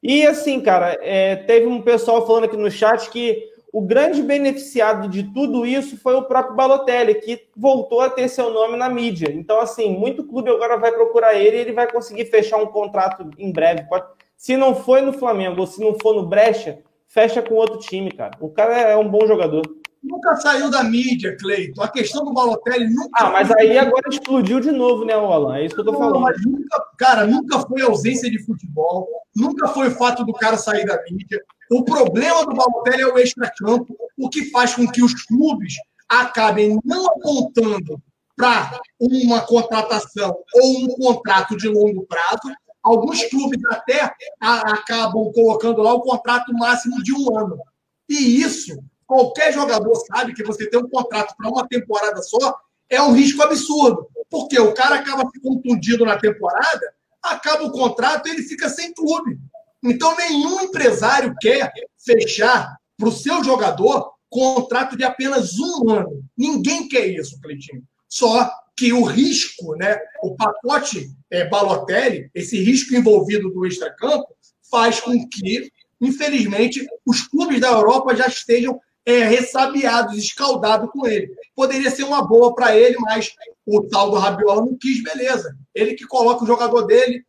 E, 0.03 0.27
assim, 0.27 0.61
cara, 0.61 0.99
é, 1.01 1.37
teve 1.37 1.67
um 1.67 1.81
pessoal 1.81 2.27
falando 2.27 2.45
aqui 2.45 2.57
no 2.57 2.71
chat 2.71 3.09
que 3.11 3.55
o 3.73 3.81
grande 3.81 4.23
beneficiado 4.23 5.09
de 5.09 5.33
tudo 5.33 5.65
isso 5.65 5.97
foi 5.97 6.15
o 6.15 6.23
próprio 6.23 6.55
Balotelli, 6.55 7.15
que 7.15 7.49
voltou 7.57 8.01
a 8.01 8.11
ter 8.11 8.29
seu 8.29 8.51
nome 8.51 8.77
na 8.77 8.89
mídia. 8.89 9.33
Então, 9.33 9.59
assim, 9.59 9.97
muito 9.97 10.25
clube 10.25 10.51
agora 10.51 10.77
vai 10.77 10.93
procurar 10.93 11.35
ele 11.35 11.57
e 11.57 11.61
ele 11.61 11.73
vai 11.73 11.91
conseguir 11.91 12.27
fechar 12.27 12.59
um 12.59 12.67
contrato 12.67 13.29
em 13.39 13.51
breve. 13.51 13.85
Pode 13.89 14.05
se 14.37 14.57
não 14.57 14.75
foi 14.75 15.01
no 15.01 15.13
Flamengo 15.13 15.61
ou 15.61 15.67
se 15.67 15.81
não 15.81 15.97
for 16.01 16.15
no 16.15 16.27
Brecha, 16.27 16.79
fecha 17.07 17.43
com 17.43 17.55
outro 17.55 17.79
time, 17.79 18.11
cara. 18.11 18.37
O 18.41 18.51
cara 18.51 18.77
é 18.77 18.97
um 18.97 19.09
bom 19.09 19.27
jogador. 19.27 19.63
Nunca 20.03 20.37
saiu 20.37 20.71
da 20.71 20.85
mídia, 20.85 21.35
Cleiton. 21.39 21.81
A 21.81 21.89
questão 21.89 22.25
do 22.25 22.35
Balotelli 22.35 22.93
nunca. 22.93 23.09
Ah, 23.15 23.31
mas 23.31 23.51
aí 23.53 23.79
agora 23.79 24.07
explodiu 24.11 24.61
de 24.61 24.71
novo, 24.71 25.05
né, 25.05 25.15
Alan? 25.15 25.57
É 25.57 25.65
isso 25.65 25.75
que 25.75 25.81
eu 25.81 25.87
tô 25.87 25.95
falando. 25.95 26.21
Não, 26.21 26.53
nunca, 26.53 26.85
cara, 26.99 27.27
nunca 27.27 27.61
foi 27.61 27.81
ausência 27.81 28.31
de 28.31 28.45
futebol, 28.45 29.09
nunca 29.35 29.69
foi 29.69 29.89
o 29.89 29.93
fato 29.93 30.23
do 30.23 30.35
cara 30.35 30.59
sair 30.59 30.85
da 30.85 31.03
mídia. 31.11 31.43
O 31.71 31.85
problema 31.85 32.45
do 32.45 32.55
Balotelli 32.55 33.01
é 33.01 33.07
o 33.07 33.19
extra-campo, 33.19 33.97
o 34.19 34.29
que 34.29 34.51
faz 34.51 34.75
com 34.75 34.87
que 34.87 35.03
os 35.03 35.15
clubes 35.25 35.73
acabem 36.07 36.79
não 36.85 37.07
apontando 37.07 37.99
para 38.37 38.79
uma 39.01 39.41
contratação 39.41 40.37
ou 40.55 40.85
um 40.85 40.89
contrato 40.97 41.57
de 41.57 41.69
longo 41.69 42.05
prazo, 42.07 42.55
Alguns 42.85 43.25
clubes 43.25 43.59
até 43.71 44.15
acabam 44.39 45.33
colocando 45.33 45.81
lá 45.81 45.95
o 45.95 46.03
contrato 46.03 46.53
máximo 46.53 47.03
de 47.03 47.15
um 47.15 47.37
ano. 47.37 47.59
E 48.07 48.43
isso, 48.43 48.79
qualquer 49.07 49.55
jogador 49.55 49.95
sabe 50.07 50.35
que 50.35 50.45
você 50.45 50.69
tem 50.69 50.79
um 50.79 50.89
contrato 50.89 51.35
para 51.35 51.49
uma 51.49 51.67
temporada 51.67 52.21
só 52.23 52.55
é 52.91 53.01
um 53.01 53.13
risco 53.13 53.43
absurdo. 53.43 54.07
Porque 54.29 54.59
o 54.61 54.75
cara 54.75 54.97
acaba 54.97 55.29
se 55.31 55.41
contundido 55.41 56.05
na 56.05 56.19
temporada, 56.19 56.93
acaba 57.23 57.65
o 57.65 57.73
contrato 57.73 58.29
e 58.29 58.33
ele 58.33 58.43
fica 58.43 58.69
sem 58.69 58.93
clube. 58.93 59.39
Então, 59.83 60.15
nenhum 60.17 60.61
empresário 60.61 61.35
quer 61.41 61.73
fechar 61.99 62.77
para 62.99 63.09
o 63.09 63.13
seu 63.13 63.43
jogador 63.43 64.13
contrato 64.29 64.97
de 64.97 65.05
apenas 65.05 65.59
um 65.59 65.91
ano. 65.91 66.23
Ninguém 66.37 66.87
quer 66.89 67.07
isso, 67.07 67.41
Cleitinho. 67.41 67.83
Só 68.09 68.51
que 68.77 68.93
o 68.93 69.05
risco, 69.05 69.77
né, 69.77 69.99
o 70.23 70.35
pacote 70.35 71.11
é, 71.31 71.45
Balotelli, 71.49 72.31
esse 72.35 72.63
risco 72.63 72.95
envolvido 72.95 73.51
do 73.51 73.67
extracampo, 73.67 74.27
faz 74.71 75.01
com 75.01 75.13
que, 75.29 75.71
infelizmente, 76.01 76.85
os 77.07 77.23
clubes 77.23 77.61
da 77.61 77.69
Europa 77.69 78.17
já 78.17 78.27
estejam 78.27 78.81
é, 79.07 79.19
ressabiados, 79.25 80.17
escaldados 80.17 80.91
com 80.91 81.07
ele. 81.07 81.35
Poderia 81.55 81.91
ser 81.91 82.05
uma 82.05 82.27
boa 82.27 82.55
para 82.55 82.77
ele, 82.77 82.97
mas 83.01 83.33
o 83.67 83.83
tal 83.83 84.11
do 84.11 84.17
Rabiola 84.17 84.63
não 84.63 84.77
quis, 84.77 85.03
beleza. 85.03 85.57
Ele 85.75 85.95
que 85.95 86.07
coloca 86.07 86.43
o 86.43 86.47
jogador 86.47 86.83
dele 86.83 87.25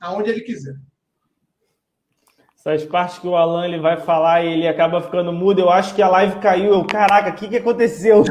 aonde 0.00 0.30
ele 0.30 0.40
quiser. 0.40 0.76
Essas 2.66 2.84
partes 2.86 3.18
que 3.18 3.26
o 3.26 3.36
Alan 3.36 3.66
ele 3.66 3.78
vai 3.78 4.00
falar 4.00 4.42
e 4.42 4.54
ele 4.54 4.66
acaba 4.66 5.02
ficando 5.02 5.30
mudo, 5.32 5.60
eu 5.60 5.68
acho 5.68 5.94
que 5.94 6.00
a 6.00 6.08
live 6.08 6.40
caiu. 6.40 6.72
Eu, 6.72 6.86
caraca, 6.86 7.30
o 7.30 7.34
que, 7.34 7.48
que 7.48 7.58
aconteceu? 7.58 8.24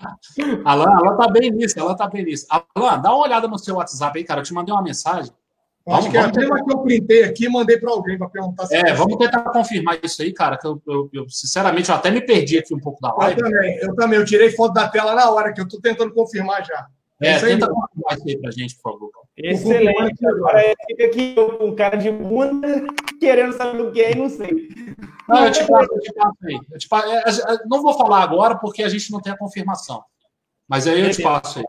Alan, 0.64 0.90
Alan 0.96 1.16
tá 1.16 1.28
bem 1.30 1.50
nisso, 1.50 1.80
Alan 1.80 1.96
tá 1.96 2.06
bem 2.08 2.24
nisso. 2.24 2.46
Alan, 2.50 3.00
dá 3.00 3.14
uma 3.14 3.24
olhada 3.24 3.48
no 3.48 3.58
seu 3.58 3.76
WhatsApp 3.76 4.18
aí, 4.18 4.24
cara. 4.24 4.40
Eu 4.40 4.44
te 4.44 4.54
mandei 4.54 4.74
uma 4.74 4.82
mensagem. 4.82 5.32
Vamos, 5.86 6.00
acho 6.00 6.10
que 6.10 6.16
é 6.16 6.20
a 6.20 6.32
mesma 6.32 6.64
que 6.64 6.72
eu 6.72 6.78
printei 6.78 7.22
aqui 7.22 7.44
e 7.44 7.48
mandei 7.48 7.78
para 7.78 7.92
alguém 7.92 8.18
para 8.18 8.28
perguntar 8.28 8.66
se 8.66 8.74
É, 8.74 8.92
vamos 8.92 9.16
tentar 9.18 9.40
confirmar 9.42 9.96
isso 10.02 10.20
aí, 10.20 10.32
cara. 10.32 10.58
Que 10.58 10.66
eu, 10.66 10.82
eu, 10.84 11.08
eu, 11.12 11.28
sinceramente, 11.28 11.88
eu 11.88 11.94
até 11.94 12.10
me 12.10 12.20
perdi 12.20 12.58
aqui 12.58 12.74
um 12.74 12.80
pouco 12.80 13.00
da 13.00 13.14
live. 13.14 13.40
Eu 13.40 13.44
também, 13.48 13.78
eu 13.78 13.94
também. 13.94 14.18
Eu 14.18 14.24
tirei 14.24 14.50
foto 14.50 14.74
da 14.74 14.88
tela 14.88 15.14
na 15.14 15.30
hora, 15.30 15.52
que 15.52 15.60
eu 15.60 15.64
estou 15.64 15.80
tentando 15.80 16.12
confirmar 16.12 16.64
já. 16.64 16.86
É, 17.22 17.34
é 17.34 17.38
tenta 17.38 17.68
confirmar 17.68 18.16
isso 18.16 18.28
aí 18.28 18.38
pra 18.38 18.50
gente, 18.50 18.74
por 18.76 18.92
favor. 18.92 19.10
Excelente. 19.36 20.26
Agora 20.26 20.74
fica 20.88 21.04
aqui 21.04 21.34
com 21.34 21.74
cara 21.76 21.96
de 21.96 22.10
bunda, 22.10 22.84
querendo 23.20 23.52
saber 23.52 23.82
o 23.82 23.92
que 23.92 24.00
é 24.00 24.12
e 24.12 24.16
não 24.16 24.28
sei. 24.28 24.68
Não, 25.28 25.44
eu 25.44 25.52
te 25.52 25.66
passo, 25.66 25.88
eu 25.92 26.00
te 26.00 26.12
passo 26.12 26.36
aí. 26.44 26.60
Eu 26.70 26.78
te 26.78 26.88
passo, 26.88 27.08
é, 27.08 27.54
é, 27.54 27.58
não 27.66 27.82
vou 27.82 27.94
falar 27.94 28.22
agora 28.22 28.56
porque 28.56 28.82
a 28.82 28.88
gente 28.88 29.10
não 29.10 29.20
tem 29.20 29.32
a 29.32 29.36
confirmação. 29.36 30.04
Mas 30.68 30.86
aí 30.86 31.00
eu 31.00 31.10
te 31.10 31.22
passo 31.22 31.58
aí. 31.58 31.64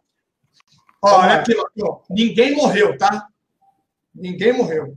Olha 1.01 1.35
aqui, 1.35 1.51
aqui 1.51 1.83
ó. 1.83 1.99
Ninguém 2.09 2.55
morreu, 2.55 2.97
tá? 2.97 3.27
Ninguém 4.13 4.53
morreu. 4.53 4.95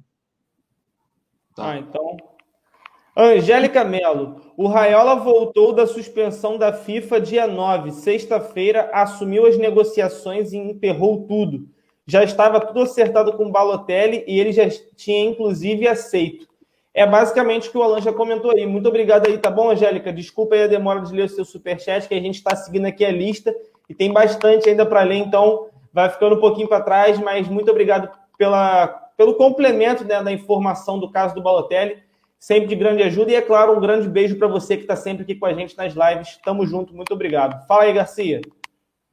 Tá, 1.55 1.77
então. 1.77 2.17
Angélica 3.17 3.85
Melo. 3.85 4.53
O 4.57 4.67
Raiola 4.69 5.17
voltou 5.17 5.75
da 5.75 5.87
suspensão 5.87 6.57
da 6.57 6.73
FIFA 6.73 7.21
dia 7.21 7.47
9, 7.47 7.93
sexta-feira, 7.93 8.91
assumiu 8.93 9.47
as 9.47 9.59
negociações 9.59 10.53
e 10.53 10.57
emperrou 10.57 11.27
tudo 11.27 11.69
já 12.11 12.25
estava 12.25 12.61
tudo 12.61 12.83
acertado 12.83 13.33
com 13.35 13.47
o 13.47 13.53
Balotelli 13.53 14.25
e 14.27 14.41
ele 14.41 14.53
já 14.53 14.69
tinha, 14.97 15.25
inclusive, 15.31 15.87
aceito. 15.87 16.49
É 16.93 17.07
basicamente 17.07 17.69
o 17.69 17.73
que 17.73 17.79
o 17.79 17.83
Alan 17.83 18.01
já 18.01 18.13
comentou 18.13 18.51
aí. 18.51 18.67
Muito 18.67 18.89
obrigado 18.89 19.27
aí, 19.27 19.39
tá 19.39 19.51
bom, 19.51 19.71
Angélica? 19.71 20.13
Desculpa 20.13 20.55
aí 20.55 20.65
a 20.65 20.67
demora 20.67 21.01
de 21.01 21.13
ler 21.13 21.25
o 21.25 21.29
seu 21.29 21.45
superchat, 21.45 22.09
que 22.09 22.15
a 22.15 22.21
gente 22.21 22.37
está 22.37 22.57
seguindo 22.57 22.87
aqui 22.87 23.05
a 23.05 23.11
lista 23.11 23.55
e 23.89 23.95
tem 23.95 24.13
bastante 24.13 24.69
ainda 24.69 24.85
para 24.85 25.03
ler, 25.03 25.17
então 25.17 25.69
vai 25.93 26.09
ficando 26.09 26.37
um 26.37 26.41
pouquinho 26.41 26.69
para 26.69 26.83
trás, 26.83 27.19
mas 27.19 27.49
muito 27.49 27.71
obrigado 27.71 28.11
pela, 28.39 28.87
pelo 29.17 29.35
complemento 29.35 30.05
né, 30.05 30.23
da 30.23 30.33
informação 30.33 30.99
do 30.99 31.11
caso 31.11 31.35
do 31.35 31.43
Balotelli. 31.43 31.99
Sempre 32.39 32.69
de 32.69 32.77
grande 32.77 33.03
ajuda 33.03 33.31
e, 33.31 33.35
é 33.35 33.43
claro, 33.43 33.77
um 33.77 33.81
grande 33.81 34.09
beijo 34.09 34.39
para 34.39 34.49
você 34.49 34.75
que 34.75 34.85
está 34.85 34.97
sempre 34.97 35.25
aqui 35.25 35.35
com 35.35 35.45
a 35.45 35.53
gente 35.53 35.77
nas 35.77 35.93
lives. 35.93 36.39
Tamo 36.43 36.67
junto, 36.67 36.95
muito 36.95 37.13
obrigado. 37.13 37.67
Fala 37.67 37.83
aí, 37.83 37.93
Garcia. 37.93 38.41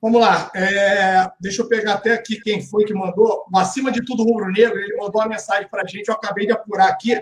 Vamos 0.01 0.21
lá. 0.21 0.49
É, 0.55 1.29
deixa 1.37 1.61
eu 1.61 1.67
pegar 1.67 1.95
até 1.95 2.13
aqui 2.13 2.39
quem 2.39 2.61
foi 2.61 2.85
que 2.85 2.93
mandou. 2.93 3.43
Acima 3.53 3.91
de 3.91 4.05
Tudo 4.05 4.23
Rubro 4.23 4.49
Negro, 4.49 4.79
ele 4.79 4.95
mandou 4.95 5.19
uma 5.19 5.27
mensagem 5.27 5.67
para 5.67 5.81
a 5.81 5.85
gente. 5.85 6.07
Eu 6.07 6.13
acabei 6.13 6.45
de 6.45 6.53
apurar 6.53 6.87
aqui. 6.87 7.19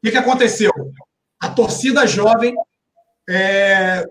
O 0.00 0.06
que, 0.06 0.10
que 0.10 0.18
aconteceu? 0.18 0.72
A 1.40 1.48
torcida 1.48 2.06
jovem. 2.06 2.54
É, 3.28 4.04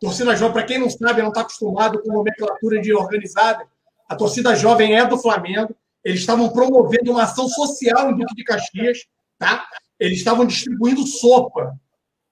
torcida 0.00 0.36
jovem, 0.36 0.52
para 0.52 0.64
quem 0.64 0.78
não 0.78 0.90
sabe, 0.90 1.22
não 1.22 1.28
está 1.28 1.42
acostumado 1.42 2.02
com 2.02 2.12
nomenclatura 2.12 2.80
de 2.80 2.92
organizada. 2.92 3.66
A 4.08 4.14
torcida 4.14 4.54
jovem 4.54 4.96
é 4.96 5.04
do 5.04 5.18
Flamengo. 5.18 5.74
Eles 6.04 6.20
estavam 6.20 6.48
promovendo 6.50 7.12
uma 7.12 7.24
ação 7.24 7.48
social 7.48 8.10
em 8.10 8.16
Duque 8.16 8.34
de 8.34 8.44
Caxias. 8.44 8.98
Tá? 9.38 9.66
Eles 9.98 10.18
estavam 10.18 10.46
distribuindo 10.46 11.06
sopa 11.06 11.74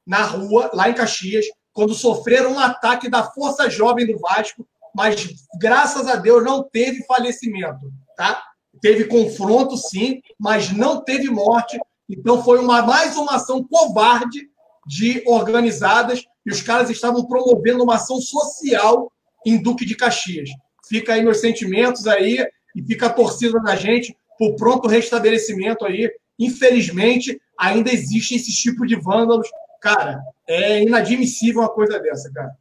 na 0.06 0.22
rua, 0.22 0.70
lá 0.72 0.88
em 0.88 0.94
Caxias, 0.94 1.46
quando 1.72 1.94
sofreram 1.94 2.52
um 2.52 2.58
ataque 2.58 3.08
da 3.08 3.22
Força 3.22 3.70
Jovem 3.70 4.06
do 4.06 4.18
Vasco 4.18 4.66
mas 4.94 5.26
graças 5.58 6.06
a 6.06 6.14
Deus 6.14 6.44
não 6.44 6.62
teve 6.62 7.04
falecimento, 7.04 7.92
tá? 8.16 8.40
Teve 8.80 9.04
confronto, 9.06 9.76
sim, 9.76 10.20
mas 10.38 10.70
não 10.70 11.02
teve 11.02 11.28
morte. 11.28 11.78
Então 12.08 12.42
foi 12.42 12.58
uma 12.58 12.82
mais 12.82 13.16
uma 13.16 13.36
ação 13.36 13.62
covarde 13.64 14.48
de 14.86 15.22
organizadas 15.26 16.24
e 16.44 16.50
os 16.50 16.60
caras 16.60 16.90
estavam 16.90 17.24
promovendo 17.26 17.82
uma 17.82 17.94
ação 17.94 18.20
social 18.20 19.10
em 19.46 19.62
Duque 19.62 19.84
de 19.84 19.96
Caxias. 19.96 20.50
Fica 20.86 21.14
aí 21.14 21.22
meus 21.22 21.40
sentimentos 21.40 22.06
aí 22.06 22.46
e 22.76 22.82
fica 22.82 23.06
a 23.06 23.12
torcida 23.12 23.60
da 23.60 23.74
gente 23.74 24.16
por 24.38 24.54
pronto 24.56 24.88
restabelecimento 24.88 25.84
aí. 25.86 26.10
Infelizmente, 26.38 27.40
ainda 27.58 27.90
existe 27.90 28.34
esse 28.34 28.52
tipo 28.52 28.86
de 28.86 28.96
vândalos. 28.96 29.48
Cara, 29.80 30.20
é 30.46 30.82
inadmissível 30.82 31.62
uma 31.62 31.70
coisa 31.70 31.98
dessa, 31.98 32.30
cara. 32.32 32.54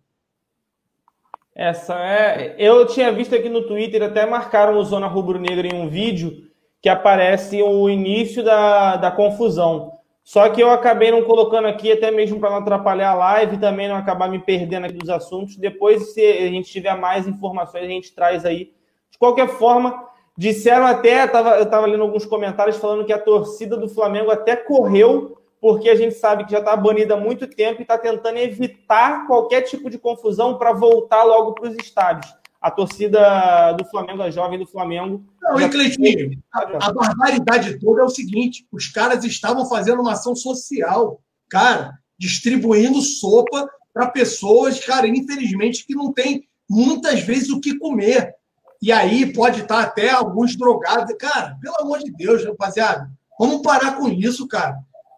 Essa 1.55 1.95
é. 1.95 2.55
Eu 2.57 2.85
tinha 2.87 3.11
visto 3.11 3.35
aqui 3.35 3.49
no 3.49 3.67
Twitter, 3.67 4.01
até 4.01 4.25
marcaram 4.25 4.77
o 4.77 4.83
Zona 4.83 5.07
Rubro 5.07 5.39
Negra 5.39 5.67
em 5.67 5.75
um 5.75 5.89
vídeo 5.89 6.49
que 6.83 6.89
aparece 6.89 7.63
o 7.63 7.89
início 7.89 8.43
da, 8.43 8.97
da 8.97 9.09
confusão. 9.09 9.93
Só 10.21 10.49
que 10.49 10.61
eu 10.61 10.69
acabei 10.69 11.11
não 11.11 11.23
colocando 11.23 11.65
aqui, 11.65 11.89
até 11.89 12.11
mesmo 12.11 12.41
para 12.41 12.49
não 12.49 12.57
atrapalhar 12.57 13.11
a 13.11 13.15
live, 13.15 13.57
também 13.57 13.87
não 13.87 13.95
acabar 13.95 14.29
me 14.29 14.37
perdendo 14.37 14.85
aqui 14.85 14.97
dos 14.97 15.09
assuntos. 15.09 15.55
Depois, 15.55 16.13
se 16.13 16.21
a 16.21 16.49
gente 16.49 16.69
tiver 16.69 16.93
mais 16.95 17.25
informações, 17.25 17.85
a 17.85 17.87
gente 17.87 18.13
traz 18.13 18.43
aí. 18.43 18.73
De 19.09 19.17
qualquer 19.17 19.47
forma, 19.47 20.09
disseram 20.37 20.85
até, 20.85 21.23
eu 21.23 21.63
estava 21.63 21.85
lendo 21.85 22.03
alguns 22.03 22.25
comentários 22.25 22.75
falando 22.75 23.05
que 23.05 23.13
a 23.13 23.19
torcida 23.19 23.77
do 23.77 23.87
Flamengo 23.87 24.29
até 24.29 24.57
correu, 24.57 25.37
porque 25.61 25.89
a 25.89 25.95
gente 25.95 26.15
sabe 26.15 26.43
que 26.43 26.51
já 26.51 26.59
está 26.59 26.75
banida 26.75 27.13
há 27.13 27.17
muito 27.17 27.47
tempo 27.47 27.79
e 27.79 27.83
está 27.83 27.97
tentando 27.97 28.39
evitar 28.39 29.25
qualquer 29.25 29.61
tipo 29.61 29.89
de 29.89 29.97
confusão 29.97 30.57
para 30.57 30.73
voltar 30.73 31.23
logo 31.23 31.53
para 31.53 31.69
os 31.69 31.77
estádios 31.77 32.43
a 32.63 32.71
torcida 32.71 33.73
do 33.73 33.83
Flamengo, 33.83 34.23
a 34.23 34.31
jovem 34.31 34.57
do 34.57 34.65
Flamengo. 34.65 35.21
Não, 35.43 35.59
e 35.59 35.69
Cleitinho, 35.69 36.41
a, 36.53 36.87
a 36.87 36.93
barbaridade 36.93 37.79
toda 37.79 38.01
é 38.01 38.05
o 38.05 38.09
seguinte: 38.09 38.65
os 38.71 38.87
caras 38.87 39.23
estavam 39.23 39.67
fazendo 39.67 40.01
uma 40.01 40.13
ação 40.13 40.35
social, 40.35 41.21
cara, 41.49 41.97
distribuindo 42.17 43.01
sopa 43.01 43.69
para 43.93 44.07
pessoas, 44.07 44.83
cara, 44.83 45.07
infelizmente, 45.07 45.85
que 45.85 45.93
não 45.93 46.11
tem 46.11 46.47
muitas 46.69 47.21
vezes 47.21 47.49
o 47.49 47.59
que 47.59 47.77
comer. 47.77 48.33
E 48.81 48.91
aí 48.91 49.31
pode 49.31 49.61
estar 49.61 49.81
até 49.81 50.09
alguns 50.09 50.57
drogados. 50.57 51.13
Cara, 51.17 51.57
pelo 51.61 51.79
amor 51.81 51.99
de 51.99 52.11
Deus, 52.11 52.43
rapaziada, 52.43 53.09
vamos 53.39 53.61
parar 53.61 53.95
com 53.97 54.09
isso, 54.09 54.47
cara. 54.47 54.77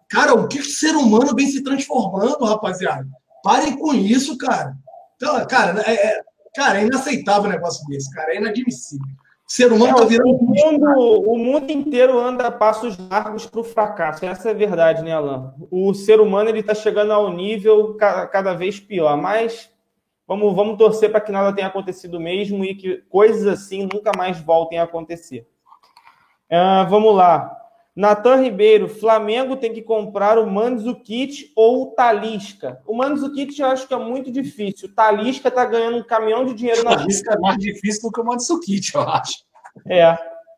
Cara, 0.10 0.34
o 0.34 0.48
que 0.48 0.60
o 0.60 0.66
ser 0.66 0.96
humano 0.96 1.34
vem 1.36 1.48
se 1.48 1.64
transformando, 1.64 2.46
rapaziada? 2.46 3.08
Parem 3.44 3.76
com 3.78 3.94
isso, 3.94 4.38
cara. 4.38 4.76
Então, 5.16 5.48
cara, 5.48 5.82
é, 5.82 5.94
é 5.94 6.22
Cara, 6.56 6.80
é 6.80 6.86
inaceitável 6.86 7.50
um 7.50 7.54
negócio 7.54 7.86
desse, 7.88 8.10
cara. 8.12 8.34
É 8.34 8.38
inadmissível. 8.38 9.06
O 9.48 9.52
ser 9.52 9.72
humano 9.72 9.94
está 9.94 10.06
é, 10.06 10.08
virando. 10.08 10.36
O 10.36 10.44
mundo, 10.44 11.32
o 11.32 11.38
mundo 11.38 11.72
inteiro 11.72 12.20
anda 12.20 12.48
a 12.48 12.52
passos 12.52 12.98
largos 12.98 13.46
para 13.46 13.60
o 13.60 13.64
fracasso. 13.64 14.26
Essa 14.26 14.50
é 14.50 14.52
a 14.52 14.56
verdade, 14.56 15.04
né, 15.04 15.14
Alan? 15.14 15.54
O 15.70 15.94
ser 15.94 16.20
humano 16.20 16.50
ele 16.50 16.62
está 16.62 16.74
chegando 16.74 17.14
a 17.14 17.20
um 17.20 17.32
nível 17.32 17.96
cada 17.96 18.56
vez 18.56 18.80
pior. 18.80 19.16
Mas 19.18 19.72
vamos, 20.28 20.56
vamos 20.56 20.78
torcer 20.78 21.12
para 21.12 21.22
que 21.22 21.32
nada 21.32 21.54
tenha 21.54 21.68
acontecido 21.68 22.20
mesmo 22.20 22.66
e 22.66 22.74
que 22.74 22.98
coisas 23.08 23.46
assim 23.46 23.88
nunca 23.94 24.12
mais 24.18 24.40
voltem 24.40 24.80
a 24.80 24.84
acontecer. 24.84 25.48
Uh, 26.50 26.90
vamos 26.90 27.16
lá. 27.16 27.65
Natan 27.96 28.42
Ribeiro, 28.42 28.90
Flamengo 28.90 29.56
tem 29.56 29.72
que 29.72 29.82
comprar 29.82 30.38
o 30.38 30.46
Mandzukic 30.46 31.52
ou 31.56 31.84
o 31.84 31.86
Talisca. 31.92 32.82
O 32.86 32.94
Mandzukic 32.94 33.58
eu 33.58 33.68
acho 33.68 33.88
que 33.88 33.94
é 33.94 33.98
muito 33.98 34.30
difícil. 34.30 34.90
O 34.90 34.92
Talisca 34.94 35.50
tá 35.50 35.64
ganhando 35.64 35.98
um 35.98 36.04
caminhão 36.04 36.44
de 36.44 36.54
dinheiro 36.54 36.84
na 36.84 36.98
Talisca 36.98 37.34
é 37.34 37.40
mais 37.40 37.58
difícil 37.58 38.02
do 38.02 38.12
que 38.12 38.20
o 38.20 38.26
Mandzukic, 38.26 38.94
eu 38.94 39.02
acho. 39.02 39.46
É. 39.88 40.18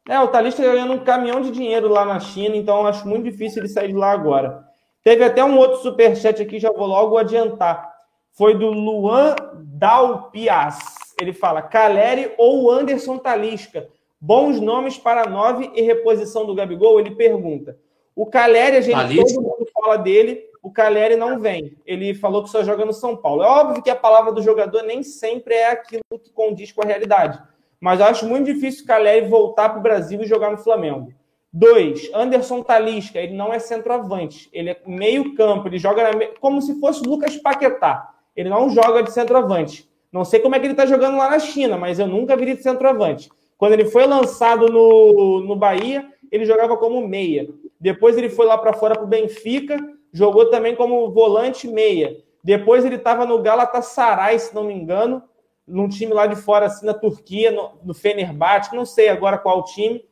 É, 0.10 0.20
o 0.20 0.28
Talisca 0.30 0.64
tá 0.64 0.70
ganhando 0.70 0.94
um 0.94 1.04
caminhão 1.04 1.40
de 1.42 1.52
dinheiro 1.52 1.88
lá 1.88 2.06
na 2.06 2.20
China, 2.20 2.56
então 2.56 2.80
eu 2.80 2.88
acho 2.88 3.08
muito 3.08 3.26
difícil 3.26 3.62
ele 3.62 3.70
sair 3.70 3.90
de 3.90 3.94
lá 3.94 4.12
agora. 4.12 4.66
Teve 5.04 5.24
até 5.24 5.44
um 5.44 5.58
outro 5.58 5.78
superchat 5.82 6.42
aqui, 6.42 6.60
já 6.60 6.72
vou 6.72 6.88
logo 6.88 7.18
adiantar. 7.18 7.88
Foi 8.34 8.58
do 8.58 8.68
Luan 8.68 9.36
Dalpias. 9.54 10.80
Ele 11.20 11.34
fala: 11.34 11.62
Caleri 11.62 12.34
ou 12.38 12.72
Anderson 12.72 13.18
Talisca? 13.18 13.88
Bons 14.20 14.60
nomes 14.60 14.98
para 14.98 15.30
nove 15.30 15.72
e 15.76 15.82
reposição 15.82 16.46
do 16.46 16.56
Gabigol? 16.56 17.00
Ele 17.00 17.12
pergunta. 17.12 17.78
O 18.16 18.26
Caleri, 18.26 18.78
a 18.78 18.82
gente, 18.82 19.16
todo 19.16 19.44
mundo 19.44 19.68
fala 19.72 19.96
dele, 19.98 20.44
o 20.62 20.72
Caleri 20.72 21.16
não 21.16 21.40
vem. 21.40 21.78
Ele 21.86 22.16
falou 22.16 22.44
que 22.44 22.50
só 22.50 22.64
joga 22.64 22.84
no 22.84 22.94
São 22.94 23.16
Paulo. 23.16 23.44
É 23.44 23.48
óbvio 23.48 23.84
que 23.84 23.90
a 23.90 23.96
palavra 23.96 24.32
do 24.32 24.42
jogador 24.42 24.82
nem 24.84 25.04
sempre 25.04 25.54
é 25.54 25.70
aquilo 25.70 26.02
que 26.22 26.32
condiz 26.32 26.72
com 26.72 26.82
a 26.82 26.86
realidade. 26.86 27.40
Mas 27.80 28.00
eu 28.00 28.08
acho 28.08 28.26
muito 28.26 28.52
difícil 28.52 28.84
o 28.84 28.88
Caleri 28.88 29.28
voltar 29.28 29.70
para 29.70 29.80
o 29.80 29.84
Brasil 29.84 30.22
e 30.22 30.26
jogar 30.26 30.50
no 30.50 30.58
Flamengo. 30.58 31.14
Dois, 31.54 32.10
Anderson 32.14 32.62
Talisca, 32.62 33.20
ele 33.20 33.34
não 33.34 33.54
é 33.54 33.60
centroavante, 33.60 34.50
ele 34.52 34.72
é 34.72 34.82
meio 34.86 35.34
campo, 35.36 35.68
ele 35.68 35.80
joga 35.80 36.04
na... 36.04 36.28
como 36.40 36.62
se 36.62 36.80
fosse 36.80 37.04
Lucas 37.04 37.36
Paquetá. 37.38 38.14
Ele 38.36 38.50
não 38.50 38.70
joga 38.70 39.02
de 39.02 39.12
centroavante. 39.12 39.90
Não 40.12 40.24
sei 40.26 40.40
como 40.40 40.56
é 40.56 40.60
que 40.60 40.66
ele 40.66 40.74
está 40.74 40.86
jogando 40.86 41.18
lá 41.18 41.30
na 41.30 41.40
China, 41.40 41.78
mas 41.78 41.98
eu 42.00 42.08
nunca 42.08 42.36
vi 42.36 42.54
de 42.54 42.62
centroavante. 42.62 43.30
Quando 43.58 43.74
ele 43.74 43.86
foi 43.86 44.06
lançado 44.06 44.68
no, 44.68 45.42
no 45.42 45.56
Bahia, 45.56 46.08
ele 46.32 46.46
jogava 46.46 46.78
como 46.78 47.08
meia. 47.08 47.48
Depois 47.80 48.18
ele 48.18 48.30
foi 48.30 48.46
lá 48.46 48.58
para 48.58 48.74
fora 48.74 48.96
para 48.96 49.04
o 49.04 49.08
Benfica, 49.08 49.78
jogou 50.12 50.50
também 50.50 50.76
como 50.76 51.10
volante 51.12 51.68
meia. 51.68 52.18
Depois 52.44 52.86
ele 52.86 52.96
estava 52.96 53.26
no 53.26 53.42
Galatasaray, 53.42 54.40
se 54.40 54.54
não 54.54 54.64
me 54.64 54.74
engano, 54.74 55.24
num 55.68 55.90
time 55.90 56.14
lá 56.14 56.28
de 56.28 56.36
fora, 56.36 56.68
assim, 56.68 56.86
na 56.86 56.94
Turquia, 56.94 57.52
no, 57.52 57.72
no 57.84 57.94
Fenerbahçe, 57.94 58.76
não 58.76 58.86
sei 58.86 59.10
agora 59.10 59.38
qual 59.38 59.64
time. 59.64 60.06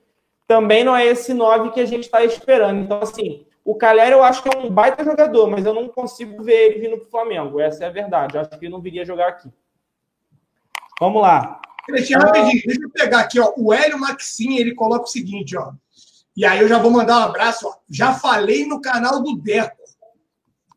Também 0.47 0.83
não 0.83 0.95
é 0.95 1.05
esse 1.05 1.33
9 1.33 1.71
que 1.71 1.79
a 1.79 1.85
gente 1.85 2.03
está 2.03 2.23
esperando. 2.23 2.81
Então, 2.81 2.99
assim, 3.01 3.45
o 3.63 3.73
Calera 3.73 4.15
eu 4.15 4.23
acho 4.23 4.43
que 4.43 4.49
é 4.53 4.57
um 4.57 4.69
baita 4.69 5.03
jogador, 5.03 5.49
mas 5.49 5.65
eu 5.65 5.73
não 5.73 5.87
consigo 5.87 6.43
ver 6.43 6.71
ele 6.71 6.79
vindo 6.81 6.97
para 6.97 7.07
o 7.07 7.09
Flamengo. 7.09 7.59
Essa 7.59 7.85
é 7.85 7.87
a 7.87 7.91
verdade. 7.91 8.35
Eu 8.35 8.41
acho 8.41 8.49
que 8.51 8.65
ele 8.65 8.69
não 8.69 8.81
viria 8.81 9.05
jogar 9.05 9.29
aqui. 9.29 9.49
Vamos 10.99 11.21
lá. 11.21 11.59
Cristina, 11.85 12.25
rapidinho, 12.25 12.63
deixa 12.65 12.81
eu 12.81 12.89
pegar 12.89 13.19
aqui, 13.19 13.39
ó. 13.39 13.53
O 13.57 13.73
Hélio 13.73 13.99
Maxim, 13.99 14.55
ele 14.57 14.73
coloca 14.73 15.05
o 15.05 15.07
seguinte, 15.07 15.55
ó. 15.55 15.73
E 16.35 16.45
aí 16.45 16.59
eu 16.59 16.67
já 16.67 16.79
vou 16.79 16.91
mandar 16.91 17.19
um 17.19 17.23
abraço, 17.23 17.67
ó. 17.67 17.75
Já 17.89 18.13
falei 18.13 18.65
no 18.65 18.81
canal 18.81 19.21
do 19.21 19.37
Deco. 19.37 19.77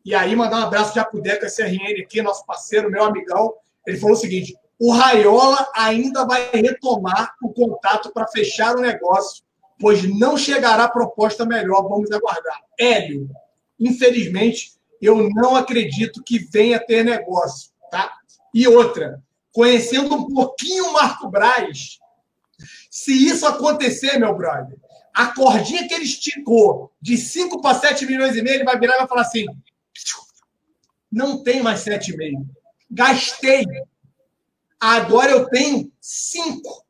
E 0.05 0.15
aí, 0.15 0.35
mandar 0.35 0.59
um 0.59 0.63
abraço 0.63 0.95
já 0.95 1.03
pro 1.03 1.21
Deco 1.21 1.45
SRN 1.45 2.01
aqui, 2.01 2.21
nosso 2.21 2.45
parceiro, 2.45 2.89
meu 2.89 3.03
amigão. 3.03 3.53
Ele 3.85 3.97
falou 3.97 4.15
o 4.15 4.19
seguinte: 4.19 4.55
o 4.79 4.91
Raiola 4.91 5.67
ainda 5.75 6.25
vai 6.25 6.49
retomar 6.51 7.33
o 7.43 7.49
contato 7.49 8.11
para 8.13 8.27
fechar 8.27 8.75
o 8.75 8.81
negócio, 8.81 9.43
pois 9.77 10.03
não 10.17 10.37
chegará 10.37 10.87
proposta 10.87 11.45
melhor. 11.45 11.87
Vamos 11.89 12.09
aguardar. 12.11 12.61
Hélio, 12.79 13.29
infelizmente, 13.79 14.73
eu 15.01 15.29
não 15.35 15.55
acredito 15.55 16.23
que 16.23 16.39
venha 16.39 16.79
ter 16.79 17.03
negócio, 17.03 17.71
tá? 17.91 18.13
E 18.53 18.67
outra, 18.67 19.21
conhecendo 19.59 20.15
um 20.15 20.25
pouquinho 20.33 20.85
o 20.85 20.93
Marco 20.93 21.29
Braz, 21.29 21.99
se 22.89 23.11
isso 23.11 23.45
acontecer, 23.45 24.17
meu 24.17 24.33
brother, 24.33 24.77
a 25.13 25.35
cordinha 25.35 25.85
que 25.85 25.93
ele 25.93 26.05
esticou 26.05 26.93
de 27.01 27.17
5 27.17 27.61
para 27.61 27.77
7 27.77 28.05
milhões 28.05 28.37
e 28.37 28.41
meio, 28.41 28.55
ele 28.55 28.63
vai 28.63 28.79
virar 28.79 28.95
e 28.95 28.99
vai 28.99 29.07
falar 29.09 29.23
assim: 29.23 29.45
não 31.11 31.43
tem 31.43 31.61
mais 31.61 31.81
7,5. 31.81 32.45
Gastei. 32.89 33.65
Agora 34.79 35.29
eu 35.29 35.49
tenho 35.49 35.91
5. 35.99 36.85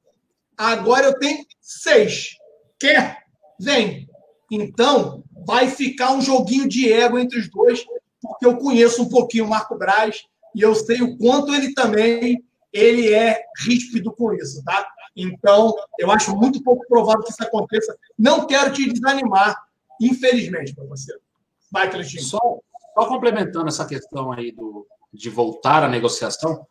Agora 0.55 1.07
eu 1.07 1.17
tenho 1.17 1.43
6. 1.59 2.35
Quer? 2.79 3.23
Vem. 3.59 4.07
Então, 4.51 5.23
vai 5.43 5.71
ficar 5.71 6.11
um 6.11 6.21
joguinho 6.21 6.69
de 6.69 6.93
ego 6.93 7.17
entre 7.17 7.39
os 7.39 7.49
dois, 7.49 7.83
porque 8.21 8.45
eu 8.45 8.57
conheço 8.57 9.01
um 9.01 9.09
pouquinho 9.09 9.45
o 9.45 9.49
Marco 9.49 9.75
Braz 9.75 10.23
e 10.53 10.61
eu 10.61 10.75
sei 10.75 11.01
o 11.01 11.17
quanto 11.17 11.55
ele 11.55 11.73
também 11.73 12.47
ele 12.71 13.13
é 13.13 13.41
ríspido 13.65 14.11
com 14.13 14.33
isso, 14.33 14.63
tá? 14.63 14.87
Então, 15.15 15.75
eu 15.97 16.11
acho 16.11 16.35
muito 16.35 16.61
pouco 16.63 16.85
provável 16.87 17.23
que 17.23 17.31
isso 17.31 17.43
aconteça. 17.43 17.97
Não 18.17 18.45
quero 18.45 18.71
te 18.71 18.91
desanimar, 18.91 19.55
infelizmente, 19.99 20.73
para 20.73 20.85
você. 20.85 21.13
Vai, 21.71 21.89
Cleitinho. 21.89 22.23
Só, 22.23 22.39
só 22.93 23.05
complementando 23.07 23.67
essa 23.67 23.85
questão 23.85 24.31
aí 24.31 24.51
do, 24.51 24.87
de 25.11 25.29
voltar 25.29 25.83
à 25.83 25.89
negociação, 25.89 26.65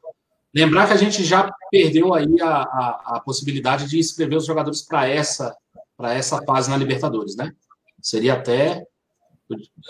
lembrar 0.54 0.86
que 0.86 0.94
a 0.94 0.96
gente 0.98 1.24
já 1.24 1.50
perdeu 1.70 2.14
aí 2.14 2.40
a, 2.40 2.48
a, 2.48 3.16
a 3.16 3.20
possibilidade 3.20 3.88
de 3.88 3.98
inscrever 3.98 4.38
os 4.38 4.46
jogadores 4.46 4.82
para 4.82 5.06
essa, 5.08 5.56
para 5.96 6.14
essa 6.14 6.42
fase 6.44 6.70
na 6.70 6.76
Libertadores, 6.76 7.36
né? 7.36 7.52
Seria 8.00 8.34
até 8.34 8.86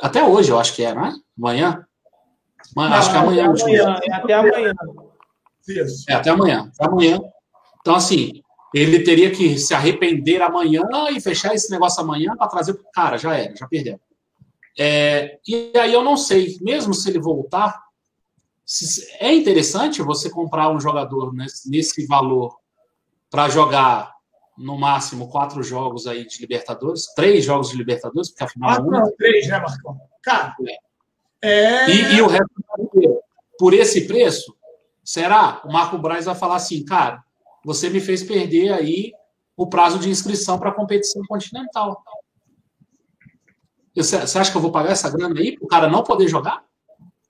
até 0.00 0.22
hoje, 0.22 0.50
eu 0.50 0.58
acho 0.58 0.74
que 0.74 0.84
é, 0.84 0.94
não 0.94 1.06
é? 1.06 1.12
Amanhã? 1.36 1.84
Não, 2.76 2.84
acho 2.84 3.10
que 3.10 3.16
é 3.16 3.18
amanhã. 3.18 3.44
amanhã 3.46 3.98
é 4.04 4.12
até 4.14 4.34
amanhã. 4.34 4.74
Isso. 5.68 6.04
É, 6.08 6.14
até 6.14 6.30
amanhã. 6.30 6.70
Até 6.74 6.86
amanhã. 6.86 7.20
Então, 7.80 7.94
assim, 7.94 8.42
ele 8.74 9.00
teria 9.00 9.30
que 9.30 9.58
se 9.58 9.74
arrepender 9.74 10.42
amanhã 10.42 10.82
e 11.10 11.20
fechar 11.20 11.54
esse 11.54 11.70
negócio 11.70 12.02
amanhã 12.02 12.34
para 12.36 12.48
trazer. 12.48 12.78
Cara, 12.92 13.16
já 13.16 13.34
era, 13.36 13.54
já 13.54 13.66
perdeu. 13.66 14.00
É, 14.78 15.38
e 15.46 15.72
aí 15.76 15.92
eu 15.92 16.04
não 16.04 16.16
sei, 16.16 16.56
mesmo 16.60 16.94
se 16.94 17.08
ele 17.08 17.18
voltar, 17.18 17.82
se, 18.64 19.08
é 19.18 19.32
interessante 19.34 20.02
você 20.02 20.30
comprar 20.30 20.70
um 20.70 20.80
jogador 20.80 21.34
nesse, 21.34 21.68
nesse 21.68 22.06
valor 22.06 22.56
para 23.28 23.48
jogar 23.48 24.12
no 24.56 24.78
máximo 24.78 25.28
quatro 25.28 25.62
jogos 25.62 26.06
aí 26.06 26.26
de 26.26 26.40
Libertadores, 26.40 27.06
três 27.14 27.44
jogos 27.44 27.70
de 27.70 27.76
Libertadores, 27.76 28.28
porque 28.28 28.44
afinal. 28.44 28.70
Quatro, 28.70 28.90
não, 28.90 29.16
três, 29.16 29.48
né, 29.48 29.58
Marcão? 29.58 29.98
Cara. 30.22 30.54
É. 31.42 31.48
é... 31.50 31.90
E, 31.90 32.14
e 32.16 32.22
o 32.22 32.26
resto 32.26 32.48
por 33.58 33.74
esse 33.74 34.06
preço, 34.06 34.54
Será? 35.08 35.62
O 35.64 35.72
Marco 35.72 35.96
Braz 35.96 36.26
vai 36.26 36.34
falar 36.34 36.56
assim, 36.56 36.84
cara, 36.84 37.24
você 37.64 37.88
me 37.88 37.98
fez 37.98 38.22
perder 38.22 38.74
aí 38.74 39.14
o 39.56 39.66
prazo 39.66 39.98
de 39.98 40.10
inscrição 40.10 40.58
para 40.58 40.68
a 40.68 40.74
competição 40.74 41.22
continental. 41.26 42.04
Você 43.96 44.16
acha 44.16 44.50
que 44.50 44.56
eu 44.58 44.60
vou 44.60 44.70
pagar 44.70 44.90
essa 44.90 45.08
grana 45.08 45.40
aí 45.40 45.56
para 45.56 45.64
o 45.64 45.66
cara 45.66 45.88
não 45.88 46.04
poder 46.04 46.28
jogar? 46.28 46.62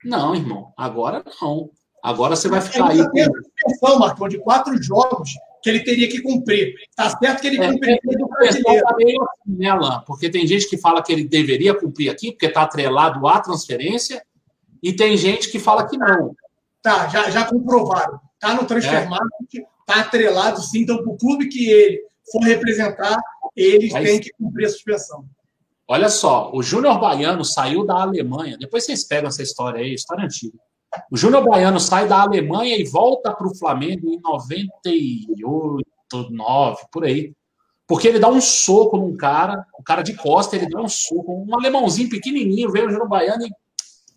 Não, 0.03 0.35
irmão, 0.35 0.73
agora 0.75 1.23
não. 1.41 1.69
Agora 2.03 2.35
você 2.35 2.49
vai 2.49 2.59
ficar 2.59 2.89
aí. 2.89 3.11
Tem 3.11 3.23
suspensão, 3.23 3.97
Marcão, 3.97 4.27
de 4.27 4.39
quatro 4.39 4.75
jogos 4.83 5.31
que 5.63 5.69
ele 5.69 5.79
teria 5.79 6.09
que 6.09 6.21
cumprir. 6.21 6.75
Tá 6.97 7.09
certo 7.17 7.39
que 7.39 7.47
ele 7.47 7.63
é, 7.63 7.71
cumpriria 7.71 7.97
é, 8.05 8.17
do 8.17 8.27
brasileiro. 8.27 8.83
Tá 8.83 8.95
meio 8.97 9.23
assim, 9.23 9.57
né, 9.57 9.69
Alain? 9.69 10.01
Porque 10.05 10.29
tem 10.29 10.45
gente 10.45 10.69
que 10.69 10.77
fala 10.77 11.01
que 11.01 11.13
ele 11.13 11.23
deveria 11.23 11.73
cumprir 11.73 12.09
aqui, 12.09 12.33
porque 12.33 12.47
está 12.47 12.63
atrelado 12.63 13.25
à 13.25 13.39
transferência, 13.39 14.21
e 14.83 14.91
tem 14.91 15.15
gente 15.15 15.49
que 15.49 15.59
fala 15.59 15.87
que 15.87 15.97
não. 15.97 16.35
Tá, 16.81 17.07
já, 17.07 17.29
já 17.29 17.45
comprovaram. 17.45 18.19
Tá 18.39 18.53
no 18.53 18.65
transfer 18.65 19.03
é. 19.03 19.09
tá 19.85 19.99
atrelado 19.99 20.61
sim. 20.61 20.81
Então, 20.81 20.97
para 20.97 21.11
o 21.11 21.17
clube 21.17 21.49
que 21.49 21.69
ele 21.69 22.01
for 22.31 22.41
representar, 22.43 23.19
eles 23.55 23.93
Aí, 23.93 24.05
têm 24.05 24.19
que 24.19 24.31
cumprir 24.31 24.65
a 24.65 24.69
suspensão. 24.69 25.25
Olha 25.87 26.07
só, 26.07 26.51
o 26.53 26.61
Júnior 26.61 26.99
Baiano 26.99 27.43
saiu 27.43 27.85
da 27.85 28.01
Alemanha. 28.01 28.57
Depois 28.57 28.85
vocês 28.85 29.03
pegam 29.03 29.27
essa 29.27 29.41
história 29.41 29.81
aí, 29.81 29.93
história 29.93 30.23
antiga. 30.23 30.57
O 31.11 31.17
Júnior 31.17 31.43
Baiano 31.43 31.79
sai 31.79 32.07
da 32.07 32.21
Alemanha 32.21 32.77
e 32.77 32.83
volta 32.83 33.33
para 33.33 33.47
o 33.47 33.55
Flamengo 33.55 34.09
em 34.09 34.19
98, 34.21 35.83
9, 36.31 36.83
por 36.91 37.05
aí. 37.05 37.33
Porque 37.87 38.07
ele 38.07 38.19
dá 38.19 38.29
um 38.29 38.39
soco 38.39 38.97
num 38.97 39.17
cara, 39.17 39.65
o 39.77 39.83
cara 39.83 40.03
de 40.03 40.13
costa, 40.15 40.55
ele 40.55 40.69
dá 40.69 40.79
um 40.79 40.87
soco, 40.87 41.43
um 41.47 41.55
alemãozinho 41.55 42.09
pequenininho, 42.09 42.71
veio 42.71 42.87
o 42.87 42.91
Júnior 42.91 43.09
Baiano 43.09 43.45
e 43.45 43.49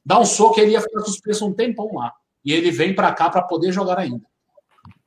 dá 0.04 0.20
um 0.20 0.26
soco, 0.26 0.60
ele 0.60 0.72
ia 0.72 0.80
ficar 0.80 1.00
suspenso 1.00 1.46
um 1.46 1.54
tempão 1.54 1.90
lá. 1.94 2.12
E 2.44 2.52
ele 2.52 2.70
vem 2.70 2.94
para 2.94 3.12
cá 3.12 3.30
para 3.30 3.42
poder 3.42 3.72
jogar 3.72 3.98
ainda. 3.98 4.24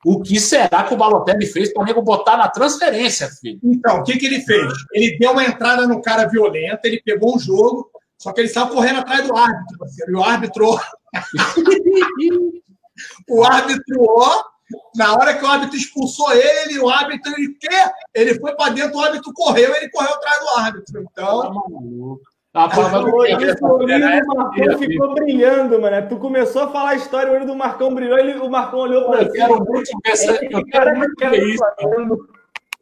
O 0.04 0.22
que 0.22 0.38
será 0.38 0.84
que 0.84 0.94
o 0.94 0.96
Balotelli 0.96 1.46
fez 1.46 1.72
para 1.72 1.82
o 1.82 1.86
nego 1.86 2.00
botar 2.00 2.36
na 2.36 2.48
transferência, 2.48 3.28
filho? 3.28 3.58
Então, 3.62 3.98
o 3.98 4.04
que, 4.04 4.16
que 4.16 4.26
ele 4.26 4.40
fez? 4.40 4.72
Ele 4.92 5.18
deu 5.18 5.32
uma 5.32 5.44
entrada 5.44 5.86
no 5.86 6.00
cara 6.00 6.28
violenta, 6.28 6.82
ele 6.84 7.02
pegou 7.04 7.34
um 7.34 7.38
jogo, 7.38 7.90
só 8.16 8.32
que 8.32 8.40
ele 8.40 8.48
estava 8.48 8.70
correndo 8.70 9.00
atrás 9.00 9.26
do 9.26 9.36
árbitro, 9.36 9.78
parceiro. 9.78 10.12
E 10.12 10.14
o 10.14 10.22
árbitro. 10.22 10.78
o 13.28 13.44
árbitro, 13.44 14.04
ó, 14.08 14.44
na 14.94 15.14
hora 15.14 15.36
que 15.36 15.44
o 15.44 15.48
árbitro 15.48 15.76
expulsou 15.76 16.32
ele, 16.32 16.78
o 16.78 16.88
árbitro, 16.88 17.32
ele 17.36 17.54
quer? 17.60 17.92
Ele 18.14 18.38
foi 18.38 18.54
para 18.54 18.72
dentro, 18.72 18.98
o 18.98 19.02
árbitro 19.02 19.32
correu, 19.34 19.74
ele 19.74 19.90
correu 19.90 20.14
atrás 20.14 20.40
do 20.40 20.48
árbitro. 20.60 21.02
Então. 21.02 21.42
Tá 21.42 21.50
maluco. 21.50 22.20
A 22.56 22.68
prova 22.70 23.00
do 23.00 23.10
o 23.10 23.18
Marcão 24.34 24.78
ficou 24.78 25.14
brilhando, 25.14 25.78
mano. 25.78 26.08
Tu 26.08 26.16
começou 26.16 26.62
a 26.62 26.68
falar 26.68 26.90
a 26.90 26.94
história, 26.94 27.30
o 27.30 27.34
olho 27.34 27.46
do 27.46 27.54
Marcão 27.54 27.94
brilhou, 27.94 28.18
ele, 28.18 28.38
o 28.38 28.48
Marcão 28.48 28.78
olhou 28.78 29.04
para 29.04 29.24
Eu 29.24 29.30
quero 29.30 29.62
muito 29.62 29.90
ver 30.02 30.10
essa. 30.10 30.44
Eu 30.46 30.64
quero 30.64 30.96
muito 30.96 31.14
ver 31.18 31.46
isso. 31.48 31.62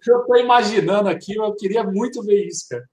Eu 0.06 0.20
estou 0.20 0.36
imaginando 0.36 1.08
aqui, 1.08 1.34
eu 1.34 1.52
queria 1.56 1.82
muito 1.82 2.22
ver 2.22 2.46
isso, 2.46 2.68
cara. 2.68 2.84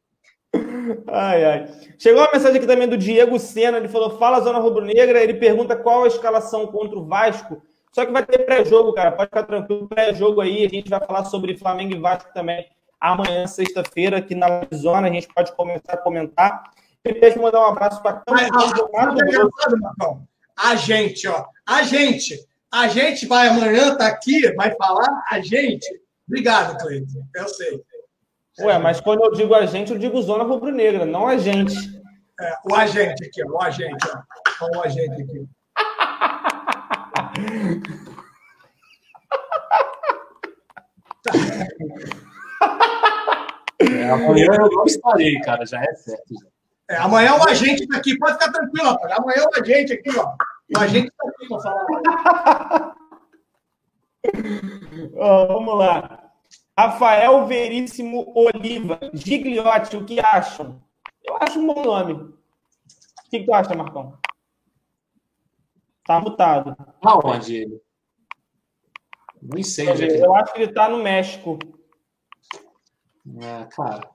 Ai, 1.08 1.46
ai. 1.46 1.70
Chegou 2.00 2.24
uma 2.24 2.32
mensagem 2.34 2.58
aqui 2.58 2.66
também 2.66 2.88
do 2.88 2.98
Diego 2.98 3.38
Sena. 3.38 3.78
Ele 3.78 3.88
falou: 3.88 4.18
Fala, 4.18 4.42
Zona 4.42 4.58
Rubro-Negra. 4.58 5.22
Ele 5.22 5.36
pergunta 5.36 5.76
qual 5.76 6.04
a 6.04 6.08
escalação 6.08 6.66
contra 6.66 6.98
o 6.98 7.06
Vasco. 7.06 7.62
Só 7.92 8.06
que 8.06 8.12
vai 8.12 8.26
ter 8.26 8.40
pré-jogo, 8.40 8.92
cara. 8.94 9.12
Pode 9.12 9.30
ficar 9.30 9.44
tranquilo. 9.44 9.88
Pré-jogo 9.88 10.42
aí. 10.42 10.66
A 10.66 10.70
gente 10.70 10.90
vai 10.90 11.00
falar 11.00 11.26
sobre 11.26 11.56
Flamengo 11.56 11.94
e 11.94 12.00
Vasco 12.00 12.34
também 12.34 12.66
amanhã, 13.02 13.48
sexta-feira, 13.48 14.18
aqui 14.18 14.36
na 14.36 14.68
Zona. 14.74 15.08
A 15.08 15.12
gente 15.12 15.28
pode 15.34 15.52
começar 15.54 15.94
a 15.94 15.98
comentar. 15.98 16.72
Eu 17.04 17.16
queria 17.16 17.36
mandar 17.42 17.62
um 17.62 17.66
abraço 17.66 18.02
para 18.04 18.22
todos. 18.22 18.42
A 20.56 20.76
gente, 20.76 21.28
ó. 21.28 21.46
A 21.66 21.82
gente. 21.82 22.48
A 22.72 22.88
gente 22.88 23.26
vai 23.26 23.48
amanhã, 23.48 23.96
tá 23.98 24.08
aqui, 24.08 24.54
vai 24.54 24.74
falar. 24.76 25.24
A 25.30 25.42
gente. 25.42 25.88
Obrigado, 26.28 26.78
Cleiton. 26.78 27.28
Eu 27.36 27.50
sei. 27.50 27.84
Ué, 28.60 28.78
mas 28.78 29.02
quando 29.02 29.24
eu 29.24 29.32
digo 29.32 29.56
a 29.56 29.66
gente, 29.66 29.92
eu 29.92 29.98
digo 29.98 30.22
zona 30.22 30.44
rubro-negra, 30.44 31.06
não 31.06 31.28
a 31.28 31.38
gente. 31.38 31.76
É, 32.40 32.54
o 32.70 32.76
agente 32.76 33.26
aqui, 33.26 33.44
ó, 33.44 33.52
o 33.52 33.62
agente, 33.62 34.08
ó. 34.62 34.78
O 34.78 34.82
agente 34.84 35.24
aqui. 35.24 35.48
É, 43.80 44.10
amanhã 44.10 44.46
eu 44.46 44.70
não 44.70 44.86
estarei, 44.86 45.40
cara, 45.40 45.66
já 45.66 45.82
é 45.82 45.94
certo. 45.96 46.36
É, 46.88 46.98
amanhã 46.98 47.36
o 47.36 47.48
agente 47.48 47.84
está 47.84 47.98
aqui, 47.98 48.18
pode 48.18 48.34
ficar 48.34 48.52
tranquilo, 48.52 48.90
rapaz. 48.90 49.12
Amanhã 49.18 49.44
o 49.46 49.60
agente 49.60 49.94
aqui, 49.94 50.10
ó. 50.18 50.36
O 50.76 50.80
agente 50.80 51.08
está 51.08 51.28
aqui 51.28 51.48
falar. 51.48 52.96
oh, 55.16 55.48
vamos 55.48 55.78
lá. 55.78 56.32
Rafael 56.78 57.46
Veríssimo 57.48 58.32
Oliva. 58.36 59.00
Gigliotti, 59.14 59.98
o 59.98 60.06
que 60.06 60.20
acham? 60.20 60.82
Eu 61.24 61.38
acho 61.40 61.60
um 61.60 61.68
bom 61.68 61.84
nome. 61.84 62.14
O 62.14 62.34
que, 63.30 63.44
tu 63.44 63.54
acha, 63.54 63.74
Marcão? 63.76 64.18
Tá 66.06 66.20
mutado. 66.20 66.76
Aonde 67.02 67.56
ele? 67.56 67.82
Não 69.42 69.64
sei 69.64 69.90
onde 69.90 70.06
é 70.06 70.26
Eu 70.26 70.36
acho 70.36 70.54
que 70.54 70.62
ele 70.62 70.74
tá 70.74 70.90
no 70.90 71.02
México. 71.02 71.58
É, 73.42 73.66
cara. 73.76 74.10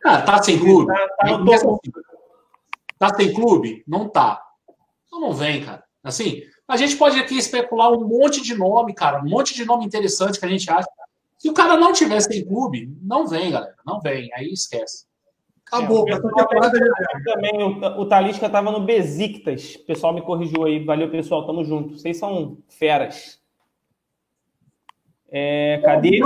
Cara, 0.00 0.22
tá 0.22 0.42
sem 0.42 0.58
clube? 0.58 0.86
Tá, 0.86 1.08
tá, 1.08 1.38
tá 2.98 3.14
sem 3.16 3.32
clube? 3.32 3.84
Não 3.86 4.08
tá. 4.08 4.42
Então 5.06 5.20
não 5.20 5.32
vem, 5.32 5.64
cara. 5.64 5.84
Assim, 6.02 6.42
a 6.66 6.76
gente 6.76 6.96
pode 6.96 7.18
aqui 7.18 7.36
especular 7.36 7.92
um 7.92 8.06
monte 8.06 8.40
de 8.40 8.54
nome, 8.54 8.94
cara. 8.94 9.20
Um 9.20 9.28
monte 9.28 9.54
de 9.54 9.64
nome 9.64 9.84
interessante 9.84 10.38
que 10.38 10.46
a 10.46 10.48
gente 10.48 10.70
acha. 10.70 10.88
Se 11.36 11.48
o 11.48 11.54
cara 11.54 11.76
não 11.76 11.92
tivesse 11.92 12.38
em 12.38 12.46
clube, 12.46 12.96
não 13.02 13.26
vem, 13.26 13.50
galera. 13.50 13.74
Não 13.84 14.00
vem. 14.00 14.30
Aí 14.34 14.52
esquece. 14.52 15.06
Acabou. 15.66 16.08
É, 16.08 16.14
o 16.14 17.24
também, 17.24 17.62
o, 17.62 18.00
o 18.00 18.06
Talisca 18.06 18.46
estava 18.46 18.70
no 18.70 18.80
Besiktas. 18.84 19.76
O 19.76 19.84
pessoal 19.86 20.12
me 20.12 20.22
corrigiu 20.22 20.64
aí. 20.64 20.84
Valeu, 20.84 21.10
pessoal. 21.10 21.46
Tamo 21.46 21.64
junto. 21.64 21.98
Vocês 21.98 22.16
são 22.16 22.58
feras. 22.68 23.39
É, 25.30 25.80
cadê? 25.84 26.20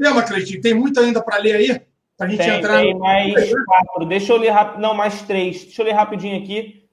Tema, 0.00 0.22
Cleitinho. 0.22 0.60
Tem 0.60 0.74
muito 0.74 0.98
ainda 0.98 1.22
para 1.22 1.38
ler 1.38 1.54
aí? 1.56 1.80
Para 2.16 2.26
a 2.26 2.30
gente 2.30 2.38
tem, 2.38 2.58
entrar. 2.58 2.80
Tem 2.80 2.98
mais 2.98 3.52
quatro. 3.64 4.06
Deixa 4.06 4.32
eu 4.32 4.36
ler 4.36 4.50
rápido. 4.50 4.80
Não, 4.80 4.94
mais 4.94 5.22
três. 5.22 5.64
Deixa 5.64 5.80
eu 5.80 5.86
ler 5.86 5.92
rapidinho 5.92 6.36
aqui. 6.42 6.84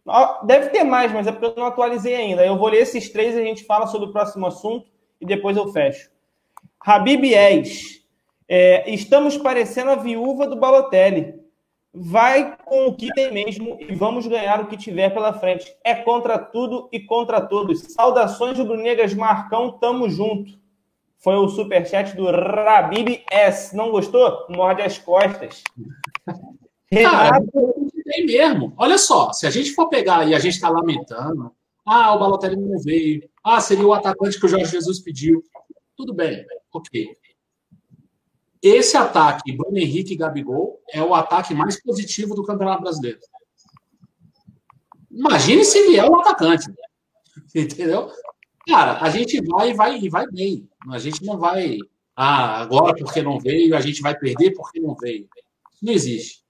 Deve 0.43 0.69
ter 0.69 0.83
mais, 0.83 1.11
mas 1.11 1.27
é 1.27 1.31
porque 1.31 1.47
eu 1.47 1.55
não 1.57 1.65
atualizei 1.65 2.15
ainda. 2.15 2.45
Eu 2.45 2.57
vou 2.57 2.69
ler 2.69 2.81
esses 2.81 3.09
três 3.09 3.35
e 3.35 3.39
a 3.39 3.43
gente 3.43 3.65
fala 3.65 3.87
sobre 3.87 4.07
o 4.07 4.11
próximo 4.13 4.45
assunto 4.45 4.87
e 5.19 5.25
depois 5.25 5.57
eu 5.57 5.67
fecho. 5.73 6.09
Habib 6.79 7.25
Es, 7.25 8.01
é, 8.47 8.89
estamos 8.89 9.35
parecendo 9.35 9.91
a 9.91 9.95
viúva 9.95 10.47
do 10.47 10.55
Balotelli. 10.55 11.35
Vai 11.93 12.55
com 12.63 12.87
o 12.87 12.93
que 12.93 13.11
tem 13.13 13.33
mesmo 13.33 13.77
e 13.81 13.95
vamos 13.95 14.27
ganhar 14.27 14.61
o 14.61 14.67
que 14.67 14.77
tiver 14.77 15.09
pela 15.09 15.33
frente. 15.33 15.75
É 15.83 15.95
contra 15.95 16.37
tudo 16.37 16.87
e 16.91 16.99
contra 16.99 17.41
todos. 17.41 17.81
Saudações 17.93 18.57
rubro-negras 18.57 19.13
Marcão, 19.13 19.71
tamo 19.71 20.09
junto. 20.09 20.57
Foi 21.19 21.35
o 21.35 21.49
superchat 21.49 22.15
do 22.15 22.25
Rabib 22.25 23.23
S. 23.31 23.75
Não 23.75 23.91
gostou? 23.91 24.45
Morde 24.49 24.81
as 24.81 24.97
costas. 24.97 25.63
Cara, 26.91 27.41
tem 28.05 28.25
mesmo. 28.25 28.73
Olha 28.77 28.97
só, 28.97 29.33
se 29.33 29.45
a 29.45 29.49
gente 29.49 29.73
for 29.73 29.89
pegar 29.89 30.27
e 30.27 30.33
a 30.33 30.39
gente 30.39 30.53
está 30.53 30.69
lamentando, 30.69 31.51
ah, 31.85 32.13
o 32.13 32.19
Balotelli 32.19 32.55
não 32.55 32.79
veio, 32.79 33.27
ah, 33.43 33.59
seria 33.59 33.85
o 33.85 33.93
atacante 33.93 34.39
que 34.39 34.45
o 34.45 34.49
Jorge 34.49 34.71
Jesus 34.71 34.99
pediu. 34.99 35.43
Tudo 35.95 36.13
bem, 36.13 36.45
ok. 36.71 37.15
Esse 38.61 38.97
ataque, 38.97 39.55
Bruno 39.55 39.77
Henrique 39.77 40.13
e 40.13 40.17
Gabigol, 40.17 40.81
é 40.91 41.01
o 41.01 41.13
ataque 41.13 41.53
mais 41.53 41.81
positivo 41.81 42.35
do 42.35 42.43
Campeonato 42.43 42.81
Brasileiro. 42.81 43.19
Imagine 45.11 45.63
se 45.63 45.87
vier 45.87 46.05
o 46.09 46.19
atacante. 46.19 46.71
Entendeu? 47.55 48.11
Cara, 48.67 48.99
a 49.01 49.09
gente 49.09 49.41
vai 49.45 49.69
e 49.69 49.73
vai, 49.73 50.09
vai 50.09 50.27
bem. 50.27 50.67
A 50.91 50.99
gente 50.99 51.23
não 51.23 51.37
vai. 51.37 51.77
Ah, 52.15 52.61
agora 52.61 52.93
porque 52.95 53.21
não 53.21 53.39
veio, 53.39 53.75
a 53.75 53.79
gente 53.79 54.01
vai 54.01 54.13
perder 54.13 54.51
porque 54.51 54.79
não 54.79 54.93
veio. 54.95 55.27
Não 55.81 55.93
existe. 55.93 56.43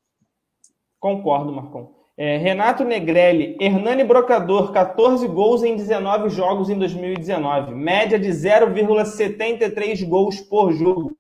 Concordo, 1.00 1.52
Marcon. 1.52 1.96
É, 2.18 2.38
Renato 2.38 2.84
Negrelli, 2.84 3.56
Hernani 3.62 4.04
Brocador, 4.04 4.72
14 4.72 5.28
gols 5.28 5.62
em 5.62 5.76
19 5.76 6.30
jogos 6.30 6.68
em 6.68 6.80
2019, 6.80 7.76
média 7.76 8.18
de 8.18 8.30
0,73 8.30 10.04
gols 10.04 10.42
por 10.42 10.74
jogo. 10.74 11.16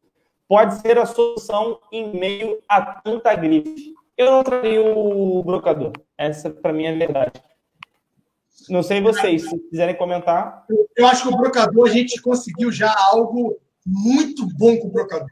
Pode 0.48 0.82
ser 0.82 0.98
a 0.98 1.06
solução 1.06 1.80
em 1.92 2.18
meio 2.18 2.58
a 2.68 2.82
tanta 2.82 3.36
gripe. 3.36 3.94
Eu 4.18 4.32
não 4.32 4.44
traria 4.44 4.82
o 4.82 5.44
Brocador. 5.44 5.92
Essa, 6.18 6.50
para 6.50 6.74
mim, 6.74 6.86
é 6.86 6.96
a 6.96 6.98
verdade. 6.98 7.34
Não 8.70 8.84
sei 8.84 9.02
vocês, 9.02 9.44
se 9.44 9.60
quiserem 9.70 9.96
comentar. 9.96 10.66
Eu 10.96 11.08
acho 11.08 11.24
que 11.24 11.34
o 11.34 11.38
Brocador, 11.38 11.88
a 11.88 11.92
gente 11.92 12.22
conseguiu 12.22 12.72
já 12.72 12.94
algo 13.12 13.58
muito 13.86 14.46
bom 14.58 14.78
com 14.78 14.88
o 14.88 14.92
Brocador. 14.92 15.28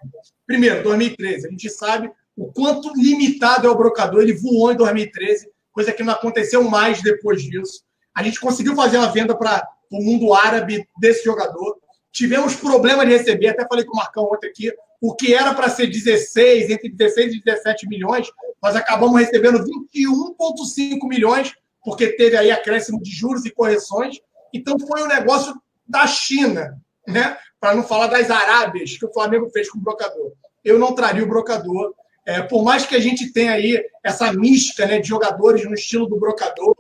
Primeiro, 0.46 0.84
2013. 0.84 1.48
A 1.48 1.50
gente 1.52 1.70
sabe 1.70 2.10
o 2.38 2.52
quanto 2.52 2.94
limitado 2.96 3.68
é 3.68 3.70
o 3.70 3.78
Brocador. 3.78 4.22
Ele 4.22 4.34
voou 4.34 4.72
em 4.72 4.76
2013 4.76 5.50
coisa 5.76 5.92
que 5.92 6.04
não 6.04 6.14
aconteceu 6.14 6.64
mais 6.64 7.02
depois 7.02 7.44
disso. 7.44 7.84
A 8.16 8.24
gente 8.24 8.40
conseguiu 8.40 8.74
fazer 8.76 8.98
uma 8.98 9.12
venda 9.12 9.38
para 9.38 9.68
o 9.92 10.02
mundo 10.02 10.34
árabe 10.34 10.88
desse 10.98 11.26
jogador. 11.26 11.78
Tivemos 12.14 12.56
problema 12.56 13.06
de 13.06 13.12
receber, 13.12 13.50
até 13.50 13.68
falei 13.68 13.84
com 13.84 13.92
o 13.92 13.98
Marcão 13.98 14.24
ontem 14.24 14.48
aqui, 14.48 14.72
o 15.02 15.14
que 15.14 15.34
era 15.34 15.54
para 15.54 15.70
ser 15.70 15.88
16, 15.88 16.70
entre 16.70 16.90
16 16.90 17.36
e 17.36 17.44
17 17.44 17.90
milhões, 17.90 18.28
nós 18.64 18.74
acabamos 18.74 19.20
recebendo 19.20 19.60
21,5 19.60 21.08
milhões, 21.10 21.54
porque 21.86 22.14
teve 22.14 22.36
aí 22.36 22.50
acréscimo 22.52 23.00
de 23.00 23.12
juros 23.12 23.46
e 23.46 23.52
correções, 23.52 24.20
Então 24.52 24.80
foi 24.80 25.04
um 25.04 25.08
negócio 25.08 25.54
da 25.88 26.08
China, 26.08 26.82
né? 27.08 27.38
Para 27.60 27.76
não 27.76 27.84
falar 27.84 28.08
das 28.08 28.32
Arábias 28.32 28.98
que 28.98 29.06
o 29.06 29.14
Flamengo 29.14 29.50
fez 29.52 29.70
com 29.70 29.78
o 29.78 29.82
brocador. 29.82 30.34
Eu 30.64 30.80
não 30.80 30.96
traria 30.96 31.24
o 31.24 31.28
brocador. 31.28 31.94
É, 32.26 32.42
por 32.42 32.64
mais 32.64 32.88
que 32.88 32.96
a 32.96 33.00
gente 33.00 33.32
tenha 33.32 33.52
aí 33.52 33.80
essa 34.04 34.34
mística 34.34 34.88
né, 34.88 35.00
de 35.00 35.08
jogadores 35.08 35.64
no 35.64 35.76
estilo 35.76 36.08
do 36.08 36.20
brocador, 36.20 36.76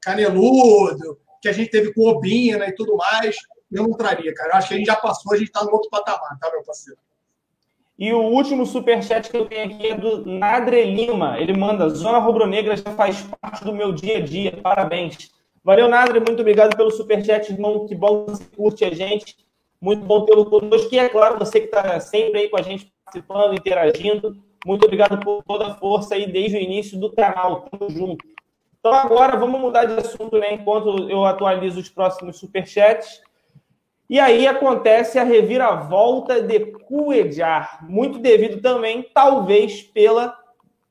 caneludo, 0.00 1.18
que 1.42 1.48
a 1.48 1.52
gente 1.52 1.70
teve 1.70 1.92
com 1.92 2.08
Obina 2.08 2.66
e 2.68 2.72
tudo 2.72 2.96
mais, 2.96 3.36
eu 3.72 3.82
não 3.82 3.96
traria, 3.96 4.32
cara. 4.32 4.50
Eu 4.50 4.56
acho 4.56 4.68
que 4.68 4.74
a 4.74 4.76
gente 4.76 4.86
já 4.86 4.96
passou, 4.96 5.32
a 5.32 5.36
gente 5.36 5.48
está 5.48 5.64
no 5.64 5.72
outro 5.72 5.90
patamar, 5.90 6.38
tá, 6.38 6.50
meu 6.52 6.62
parceiro? 6.62 7.00
E 7.98 8.12
o 8.12 8.20
último 8.20 8.66
superchat 8.66 9.30
que 9.30 9.36
eu 9.36 9.46
tenho 9.46 9.64
aqui 9.64 9.86
é 9.86 9.96
do 9.96 10.26
Nadre 10.26 10.84
Lima. 10.84 11.40
Ele 11.40 11.56
manda: 11.56 11.88
Zona 11.88 12.18
Rubro-Negra 12.18 12.76
já 12.76 12.90
faz 12.92 13.26
parte 13.40 13.64
do 13.64 13.72
meu 13.72 13.92
dia 13.92 14.18
a 14.18 14.20
dia. 14.20 14.58
Parabéns. 14.62 15.30
Valeu, 15.64 15.88
Nadre. 15.88 16.20
Muito 16.20 16.40
obrigado 16.40 16.76
pelo 16.76 16.90
superchat, 16.90 17.50
irmão. 17.50 17.86
Que 17.86 17.94
bom 17.94 18.26
que 18.26 18.32
você 18.32 18.44
curte 18.54 18.84
a 18.84 18.94
gente. 18.94 19.36
Muito 19.80 20.04
bom 20.04 20.24
tê-lo 20.24 20.44
conosco. 20.44 20.94
E 20.94 20.98
é 20.98 21.08
claro, 21.08 21.38
você 21.38 21.60
que 21.60 21.66
está 21.66 21.98
sempre 22.00 22.40
aí 22.40 22.48
com 22.48 22.58
a 22.58 22.62
gente 22.62 22.92
participando, 23.04 23.54
interagindo. 23.54 24.36
Muito 24.64 24.84
obrigado 24.84 25.18
por 25.20 25.42
toda 25.44 25.68
a 25.68 25.74
força 25.74 26.14
aí 26.16 26.30
desde 26.30 26.56
o 26.56 26.60
início 26.60 26.98
do 26.98 27.12
canal. 27.12 27.62
Tamo 27.70 27.90
junto. 27.90 28.24
Então 28.78 28.92
agora 28.92 29.36
vamos 29.36 29.60
mudar 29.60 29.84
de 29.86 29.94
assunto, 29.94 30.38
né? 30.38 30.54
Enquanto 30.54 31.08
eu 31.08 31.24
atualizo 31.24 31.80
os 31.80 31.88
próximos 31.88 32.38
superchats. 32.38 33.22
E 34.08 34.20
aí 34.20 34.46
acontece 34.46 35.18
a 35.18 35.24
reviravolta 35.24 36.40
de 36.40 36.60
Cuejar, 36.66 37.84
muito 37.88 38.20
devido 38.20 38.60
também, 38.60 39.04
talvez, 39.12 39.82
pela 39.82 40.36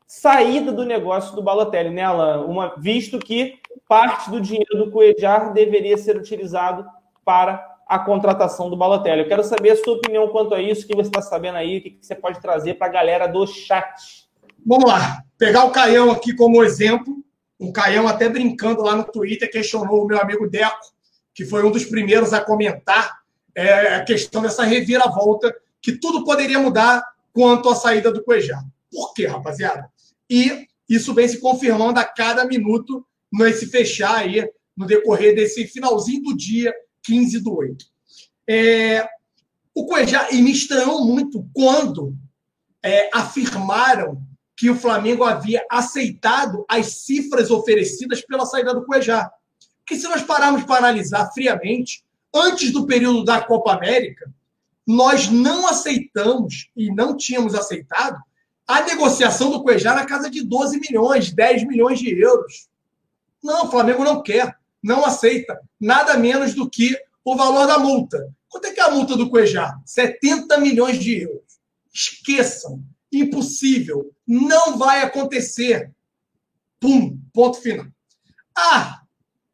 saída 0.06 0.72
do 0.72 0.84
negócio 0.84 1.34
do 1.34 1.42
Balotelli, 1.42 1.90
né, 1.90 2.04
Alan? 2.04 2.42
Uma, 2.46 2.76
visto 2.78 3.18
que 3.18 3.58
parte 3.88 4.30
do 4.30 4.42
dinheiro 4.42 4.78
do 4.78 4.92
Cuejar 4.92 5.54
deveria 5.54 5.98
ser 5.98 6.18
utilizado 6.18 6.86
para 7.24 7.66
a 7.88 8.00
contratação 8.00 8.70
do 8.70 8.76
Balotelli. 8.76 9.22
Eu 9.22 9.28
quero 9.28 9.44
saber 9.44 9.72
a 9.72 9.78
sua 9.78 9.94
opinião 9.94 10.28
quanto 10.28 10.54
a 10.54 10.62
isso, 10.62 10.84
o 10.84 10.88
que 10.88 10.96
você 10.96 11.08
está 11.08 11.22
sabendo 11.22 11.58
aí, 11.58 11.78
o 11.78 11.82
que 11.82 11.98
você 12.02 12.16
pode 12.16 12.42
trazer 12.42 12.74
para 12.74 12.88
a 12.88 12.92
galera 12.92 13.28
do 13.28 13.48
chat. 13.48 14.28
Vamos 14.66 14.90
lá, 14.90 15.24
pegar 15.38 15.64
o 15.64 15.72
Caião 15.72 16.12
aqui 16.12 16.36
como 16.36 16.64
exemplo. 16.64 17.16
O 17.58 17.72
Caião 17.72 18.08
até 18.08 18.28
brincando 18.28 18.82
lá 18.82 18.96
no 18.96 19.06
Twitter 19.06 19.50
questionou 19.50 20.04
o 20.04 20.08
meu 20.08 20.20
amigo 20.20 20.50
Deco 20.50 20.95
que 21.36 21.46
foi 21.46 21.64
um 21.64 21.72
dos 21.72 21.86
primeiros 21.86 22.34
a 22.34 22.40
comentar 22.40 23.20
é, 23.54 23.96
a 23.96 24.06
questão 24.06 24.42
dessa 24.42 24.64
reviravolta, 24.64 25.54
que 25.82 25.92
tudo 25.92 26.24
poderia 26.24 26.58
mudar 26.58 27.04
quanto 27.34 27.70
à 27.70 27.76
saída 27.76 28.12
do 28.12 28.24
Cuejá. 28.24 28.64
Por 28.90 29.14
quê, 29.14 29.28
rapaziada? 29.28 29.90
E 30.30 30.66
isso 30.90 31.14
vem 31.14 31.28
se 31.28 31.40
confirmando 31.40 32.00
a 32.00 32.06
cada 32.06 32.46
minuto 32.46 33.06
nesse 33.32 33.68
fechar 33.68 34.20
aí, 34.20 34.50
no 34.76 34.86
decorrer 34.86 35.36
desse 35.36 35.68
finalzinho 35.68 36.24
do 36.24 36.38
dia 36.38 36.74
15 37.04 37.40
do 37.42 37.56
8. 37.56 37.86
É, 38.50 39.08
o 39.74 39.86
Cuejá, 39.86 40.30
e 40.32 40.42
me 40.42 40.52
estranhou 40.52 41.06
muito 41.06 41.46
quando 41.54 42.16
é, 42.84 43.10
afirmaram 43.14 44.22
que 44.56 44.70
o 44.70 44.76
Flamengo 44.76 45.26
havia 45.26 45.66
aceitado 45.70 46.66
as 46.70 47.04
cifras 47.04 47.52
oferecidas 47.52 48.22
pela 48.22 48.46
saída 48.46 48.74
do 48.74 48.86
Cuejá. 48.86 49.30
Porque 49.86 50.02
se 50.02 50.08
nós 50.08 50.24
pararmos 50.24 50.64
para 50.64 50.80
analisar 50.80 51.32
friamente, 51.32 52.04
antes 52.34 52.72
do 52.72 52.88
período 52.88 53.24
da 53.24 53.40
Copa 53.40 53.72
América, 53.72 54.34
nós 54.86 55.30
não 55.30 55.68
aceitamos 55.68 56.72
e 56.76 56.92
não 56.92 57.16
tínhamos 57.16 57.54
aceitado 57.54 58.20
a 58.68 58.82
negociação 58.82 59.52
do 59.52 59.62
Cuejá 59.62 59.94
na 59.94 60.06
casa 60.06 60.28
de 60.28 60.44
12 60.44 60.80
milhões, 60.80 61.32
10 61.32 61.68
milhões 61.68 62.00
de 62.00 62.20
euros. 62.20 62.68
Não, 63.44 63.66
o 63.66 63.72
Flamengo 63.72 64.04
não 64.04 64.24
quer, 64.24 64.58
não 64.82 65.06
aceita 65.06 65.62
nada 65.80 66.18
menos 66.18 66.56
do 66.56 66.68
que 66.68 66.98
o 67.24 67.36
valor 67.36 67.68
da 67.68 67.78
multa. 67.78 68.34
Quanto 68.50 68.66
é 68.66 68.72
que 68.72 68.80
é 68.80 68.84
a 68.84 68.92
multa 68.92 69.16
do 69.16 69.30
Cuejá? 69.30 69.80
70 69.86 70.58
milhões 70.60 70.98
de 70.98 71.22
euros. 71.22 71.60
Esqueçam. 71.94 72.84
Impossível. 73.12 74.12
Não 74.26 74.80
vai 74.80 75.04
acontecer. 75.04 75.92
Pum, 76.80 77.20
ponto 77.32 77.62
final. 77.62 77.86
Ah, 78.58 79.05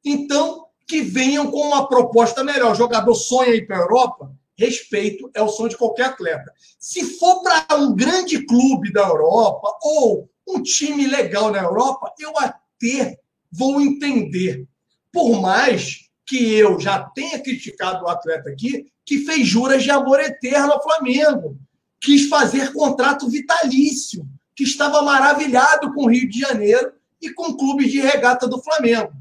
então, 0.03 0.65
que 0.87 1.01
venham 1.01 1.49
com 1.49 1.67
uma 1.67 1.87
proposta 1.87 2.43
melhor. 2.43 2.71
O 2.71 2.75
jogador 2.75 3.13
sonha 3.15 3.55
ir 3.55 3.65
para 3.65 3.77
a 3.77 3.81
Europa, 3.81 4.31
respeito, 4.57 5.29
é 5.33 5.41
o 5.41 5.47
sonho 5.47 5.69
de 5.69 5.77
qualquer 5.77 6.07
atleta. 6.07 6.51
Se 6.79 7.17
for 7.17 7.41
para 7.41 7.75
um 7.77 7.95
grande 7.95 8.45
clube 8.45 8.91
da 8.91 9.07
Europa 9.07 9.67
ou 9.81 10.29
um 10.47 10.61
time 10.61 11.07
legal 11.07 11.51
na 11.51 11.61
Europa, 11.61 12.13
eu 12.19 12.33
até 12.37 13.17
vou 13.51 13.81
entender. 13.81 14.67
Por 15.11 15.41
mais 15.41 16.09
que 16.25 16.53
eu 16.53 16.79
já 16.79 17.03
tenha 17.15 17.39
criticado 17.39 18.05
o 18.05 18.09
atleta 18.09 18.49
aqui, 18.49 18.85
que 19.05 19.19
fez 19.19 19.47
juras 19.47 19.83
de 19.83 19.91
amor 19.91 20.19
eterno 20.19 20.73
ao 20.73 20.83
Flamengo, 20.83 21.57
quis 21.99 22.27
fazer 22.27 22.73
contrato 22.73 23.29
vitalício, 23.29 24.25
que 24.55 24.63
estava 24.63 25.01
maravilhado 25.01 25.93
com 25.93 26.03
o 26.03 26.09
Rio 26.09 26.29
de 26.29 26.39
Janeiro 26.39 26.91
e 27.21 27.29
com 27.31 27.51
o 27.51 27.57
clube 27.57 27.87
de 27.87 27.99
regata 27.99 28.47
do 28.47 28.61
Flamengo. 28.61 29.11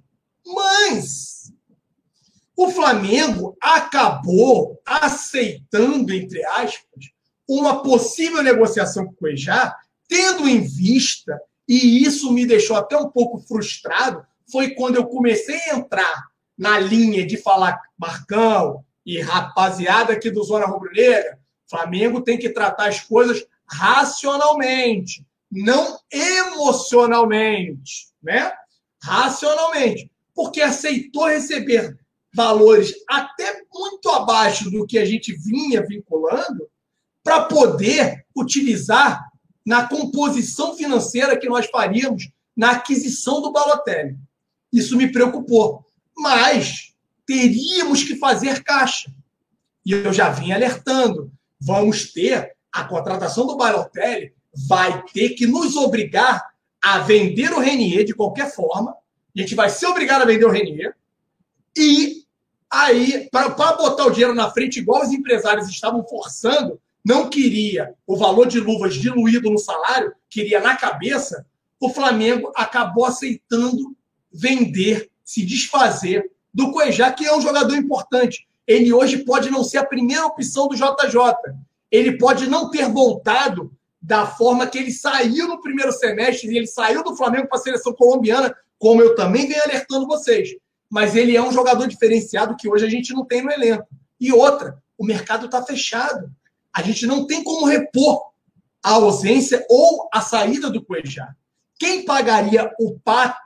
Mas 0.54 1.52
o 2.56 2.68
Flamengo 2.70 3.56
acabou 3.60 4.80
aceitando, 4.84 6.12
entre 6.12 6.44
aspas, 6.44 7.06
uma 7.48 7.82
possível 7.82 8.42
negociação 8.42 9.06
com 9.06 9.12
o 9.12 9.16
Cuejá, 9.16 9.74
tendo 10.06 10.46
em 10.46 10.60
vista, 10.60 11.40
e 11.66 12.02
isso 12.02 12.30
me 12.32 12.44
deixou 12.44 12.76
até 12.76 12.96
um 12.96 13.08
pouco 13.08 13.38
frustrado, 13.38 14.22
foi 14.50 14.74
quando 14.74 14.96
eu 14.96 15.06
comecei 15.06 15.58
a 15.70 15.76
entrar 15.76 16.26
na 16.58 16.78
linha 16.78 17.26
de 17.26 17.38
falar 17.38 17.80
Marcão 17.96 18.84
e 19.06 19.20
rapaziada 19.20 20.12
aqui 20.12 20.30
do 20.30 20.44
Zona 20.44 20.66
Rubro 20.66 20.92
Negra, 20.92 21.38
Flamengo 21.66 22.20
tem 22.20 22.36
que 22.36 22.50
tratar 22.50 22.88
as 22.88 23.00
coisas 23.00 23.42
racionalmente, 23.64 25.24
não 25.50 25.98
emocionalmente, 26.12 28.08
né? 28.22 28.52
Racionalmente 29.02 30.10
porque 30.34 30.60
aceitou 30.60 31.26
receber 31.26 31.98
valores 32.32 32.92
até 33.08 33.62
muito 33.72 34.08
abaixo 34.10 34.70
do 34.70 34.86
que 34.86 34.98
a 34.98 35.04
gente 35.04 35.32
vinha 35.32 35.84
vinculando 35.84 36.68
para 37.22 37.44
poder 37.44 38.24
utilizar 38.36 39.30
na 39.66 39.86
composição 39.86 40.76
financeira 40.76 41.36
que 41.36 41.48
nós 41.48 41.66
faríamos 41.66 42.30
na 42.56 42.72
aquisição 42.72 43.40
do 43.40 43.52
Balotelli. 43.52 44.16
Isso 44.72 44.96
me 44.96 45.10
preocupou. 45.10 45.84
Mas 46.16 46.94
teríamos 47.26 48.04
que 48.04 48.16
fazer 48.16 48.62
caixa. 48.62 49.12
E 49.84 49.92
eu 49.92 50.12
já 50.12 50.30
vim 50.30 50.52
alertando. 50.52 51.32
Vamos 51.60 52.12
ter 52.12 52.56
a 52.72 52.84
contratação 52.84 53.46
do 53.46 53.56
Balotelli 53.56 54.32
vai 54.68 55.02
ter 55.12 55.30
que 55.30 55.46
nos 55.46 55.76
obrigar 55.76 56.50
a 56.82 56.98
vender 56.98 57.52
o 57.52 57.60
Renier 57.60 58.04
de 58.04 58.14
qualquer 58.14 58.52
forma 58.52 58.96
a 59.36 59.40
gente 59.40 59.54
vai 59.54 59.70
ser 59.70 59.86
obrigado 59.86 60.22
a 60.22 60.26
vender 60.26 60.44
o 60.44 60.50
Renier. 60.50 60.94
E 61.76 62.24
aí, 62.70 63.28
para 63.30 63.48
botar 63.48 64.06
o 64.06 64.10
dinheiro 64.10 64.34
na 64.34 64.50
frente, 64.50 64.80
igual 64.80 65.02
os 65.02 65.12
empresários 65.12 65.68
estavam 65.68 66.04
forçando, 66.04 66.80
não 67.04 67.28
queria 67.28 67.94
o 68.06 68.16
valor 68.16 68.46
de 68.46 68.60
luvas 68.60 68.94
diluído 68.94 69.50
no 69.50 69.58
salário, 69.58 70.12
queria 70.28 70.60
na 70.60 70.76
cabeça, 70.76 71.46
o 71.80 71.88
Flamengo 71.88 72.52
acabou 72.54 73.06
aceitando 73.06 73.96
vender, 74.32 75.10
se 75.24 75.44
desfazer 75.44 76.30
do 76.52 76.72
Cuejá, 76.72 77.10
que 77.10 77.24
é 77.24 77.34
um 77.34 77.40
jogador 77.40 77.74
importante. 77.74 78.46
Ele 78.66 78.92
hoje 78.92 79.18
pode 79.24 79.50
não 79.50 79.64
ser 79.64 79.78
a 79.78 79.86
primeira 79.86 80.26
opção 80.26 80.68
do 80.68 80.76
JJ. 80.76 81.16
Ele 81.90 82.18
pode 82.18 82.48
não 82.48 82.70
ter 82.70 82.88
voltado 82.88 83.72
da 84.00 84.26
forma 84.26 84.66
que 84.66 84.78
ele 84.78 84.92
saiu 84.92 85.48
no 85.48 85.60
primeiro 85.60 85.92
semestre, 85.92 86.54
ele 86.54 86.66
saiu 86.66 87.02
do 87.02 87.16
Flamengo 87.16 87.48
para 87.48 87.58
a 87.58 87.62
seleção 87.62 87.92
colombiana 87.92 88.54
como 88.80 89.02
eu 89.02 89.14
também 89.14 89.46
venho 89.46 89.62
alertando 89.62 90.06
vocês. 90.06 90.48
Mas 90.88 91.14
ele 91.14 91.36
é 91.36 91.42
um 91.42 91.52
jogador 91.52 91.86
diferenciado 91.86 92.56
que 92.56 92.68
hoje 92.68 92.86
a 92.86 92.88
gente 92.88 93.12
não 93.12 93.24
tem 93.24 93.42
no 93.42 93.52
elenco. 93.52 93.86
E 94.18 94.32
outra, 94.32 94.82
o 94.98 95.04
mercado 95.04 95.46
está 95.46 95.62
fechado. 95.62 96.32
A 96.74 96.82
gente 96.82 97.06
não 97.06 97.26
tem 97.26 97.44
como 97.44 97.66
repor 97.66 98.32
a 98.82 98.92
ausência 98.92 99.64
ou 99.68 100.08
a 100.12 100.22
saída 100.22 100.70
do 100.70 100.82
Cuejá. 100.82 101.28
Quem 101.78 102.04
pagaria 102.04 102.72
o 102.80 102.98
pato 102.98 103.38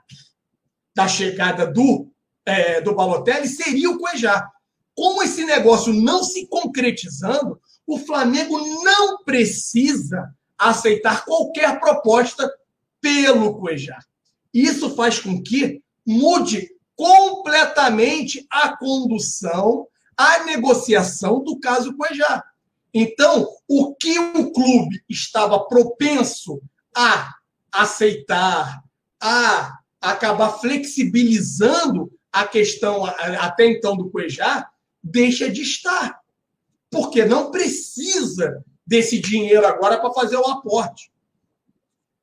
da 0.95 1.09
chegada 1.09 1.67
do, 1.67 2.09
é, 2.47 2.81
do 2.81 2.95
Balotelli 2.95 3.49
seria 3.49 3.91
o 3.91 3.99
Cuejá. 3.99 4.49
Como 4.95 5.23
esse 5.23 5.45
negócio 5.45 5.93
não 5.93 6.23
se 6.23 6.47
concretizando, 6.47 7.61
o 7.85 7.99
Flamengo 7.99 8.57
não 8.85 9.25
precisa 9.25 10.33
aceitar 10.57 11.25
qualquer 11.25 11.81
proposta 11.81 12.49
pelo 13.01 13.59
Cuejá. 13.59 13.99
Isso 14.55 14.95
faz 14.95 15.19
com 15.19 15.43
que 15.43 15.83
mude 16.07 16.71
completamente 16.95 18.47
a 18.49 18.77
condução, 18.77 19.89
a 20.17 20.45
negociação 20.45 21.43
do 21.43 21.59
caso 21.59 21.97
Cuejá. 21.97 22.45
Então, 22.93 23.49
o 23.67 23.93
que 23.97 24.17
o 24.17 24.53
clube 24.53 25.03
estava 25.09 25.59
propenso 25.67 26.63
a 26.97 27.35
aceitar, 27.73 28.85
a 29.21 29.77
acabar 30.01 30.51
flexibilizando 30.61 32.13
a 32.33 32.47
questão 32.47 33.05
até 33.05 33.67
então 33.67 33.97
do 33.97 34.09
Cuejá 34.11 34.69
deixa 35.03 35.51
de 35.51 35.63
estar. 35.63 36.21
Porque 36.91 37.25
não 37.25 37.51
precisa 37.51 38.65
desse 38.87 39.19
dinheiro 39.19 39.67
agora 39.67 39.99
para 39.99 40.13
fazer 40.13 40.37
o 40.37 40.47
aporte. 40.47 41.11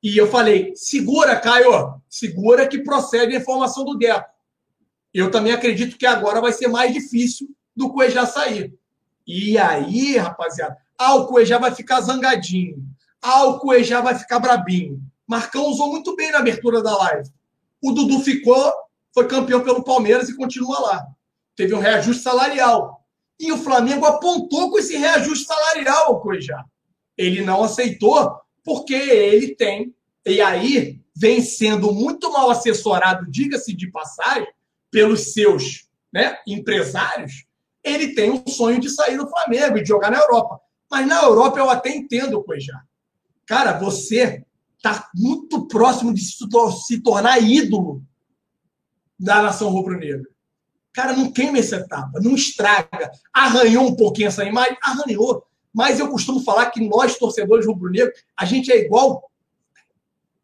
E 0.02 0.16
eu 0.16 0.30
falei: 0.30 0.72
segura, 0.74 1.38
Caio, 1.38 2.01
segura 2.12 2.68
que 2.68 2.78
procede 2.78 3.34
a 3.34 3.38
informação 3.38 3.86
do 3.86 3.96
Deco. 3.96 4.28
Eu 5.14 5.30
também 5.30 5.50
acredito 5.50 5.96
que 5.96 6.04
agora 6.04 6.42
vai 6.42 6.52
ser 6.52 6.68
mais 6.68 6.92
difícil 6.92 7.48
do 7.74 7.90
Cuejá 7.90 8.26
sair. 8.26 8.74
E 9.26 9.56
aí, 9.56 10.18
rapaziada, 10.18 10.76
ah, 10.98 11.14
o 11.14 11.26
Cuejá 11.26 11.56
vai 11.56 11.74
ficar 11.74 12.02
zangadinho. 12.02 12.84
Ah, 13.22 13.44
o 13.44 13.58
Cuejá 13.58 14.02
vai 14.02 14.14
ficar 14.14 14.38
brabinho. 14.40 15.00
Marcão 15.26 15.64
usou 15.66 15.88
muito 15.88 16.14
bem 16.14 16.30
na 16.30 16.40
abertura 16.40 16.82
da 16.82 16.94
live. 16.98 17.30
O 17.80 17.92
Dudu 17.92 18.20
ficou, 18.20 18.70
foi 19.14 19.26
campeão 19.26 19.62
pelo 19.62 19.82
Palmeiras 19.82 20.28
e 20.28 20.36
continua 20.36 20.80
lá. 20.80 21.06
Teve 21.56 21.74
um 21.74 21.78
reajuste 21.78 22.22
salarial. 22.22 23.02
E 23.40 23.50
o 23.50 23.56
Flamengo 23.56 24.04
apontou 24.04 24.70
com 24.70 24.78
esse 24.78 24.98
reajuste 24.98 25.46
salarial 25.46 26.08
ao 26.08 26.20
Cuejá. 26.20 26.62
Ele 27.16 27.40
não 27.40 27.64
aceitou 27.64 28.36
porque 28.62 28.94
ele 28.94 29.54
tem, 29.54 29.94
e 30.26 30.40
aí 30.42 31.01
vem 31.14 31.42
sendo 31.42 31.92
muito 31.92 32.32
mal 32.32 32.50
assessorado, 32.50 33.30
diga-se 33.30 33.74
de 33.74 33.90
passagem, 33.90 34.48
pelos 34.90 35.32
seus 35.32 35.88
né, 36.12 36.36
empresários, 36.46 37.46
ele 37.82 38.14
tem 38.14 38.30
um 38.30 38.46
sonho 38.46 38.78
de 38.78 38.90
sair 38.90 39.16
do 39.16 39.28
Flamengo 39.28 39.78
e 39.78 39.82
de 39.82 39.88
jogar 39.88 40.10
na 40.10 40.18
Europa. 40.18 40.60
Mas 40.90 41.06
na 41.06 41.22
Europa 41.22 41.58
eu 41.58 41.70
até 41.70 41.90
entendo 41.90 42.42
Cuejá. 42.44 42.82
Cara, 43.46 43.78
você 43.78 44.44
está 44.76 45.08
muito 45.14 45.66
próximo 45.66 46.12
de 46.12 46.22
se 46.22 47.00
tornar 47.00 47.42
ídolo 47.42 48.02
da 49.18 49.42
nação 49.42 49.70
rubro-negra. 49.70 50.28
Cara, 50.92 51.16
não 51.16 51.32
queima 51.32 51.58
essa 51.58 51.76
etapa, 51.76 52.20
não 52.20 52.34
estraga. 52.34 53.10
Arranhou 53.32 53.88
um 53.88 53.96
pouquinho 53.96 54.28
essa 54.28 54.44
imagem? 54.44 54.76
Arranhou. 54.82 55.44
Mas 55.72 55.98
eu 55.98 56.10
costumo 56.10 56.44
falar 56.44 56.70
que 56.70 56.86
nós, 56.86 57.16
torcedores 57.16 57.66
rubro-negros, 57.66 58.20
a 58.36 58.44
gente 58.44 58.70
é 58.70 58.78
igual. 58.78 59.30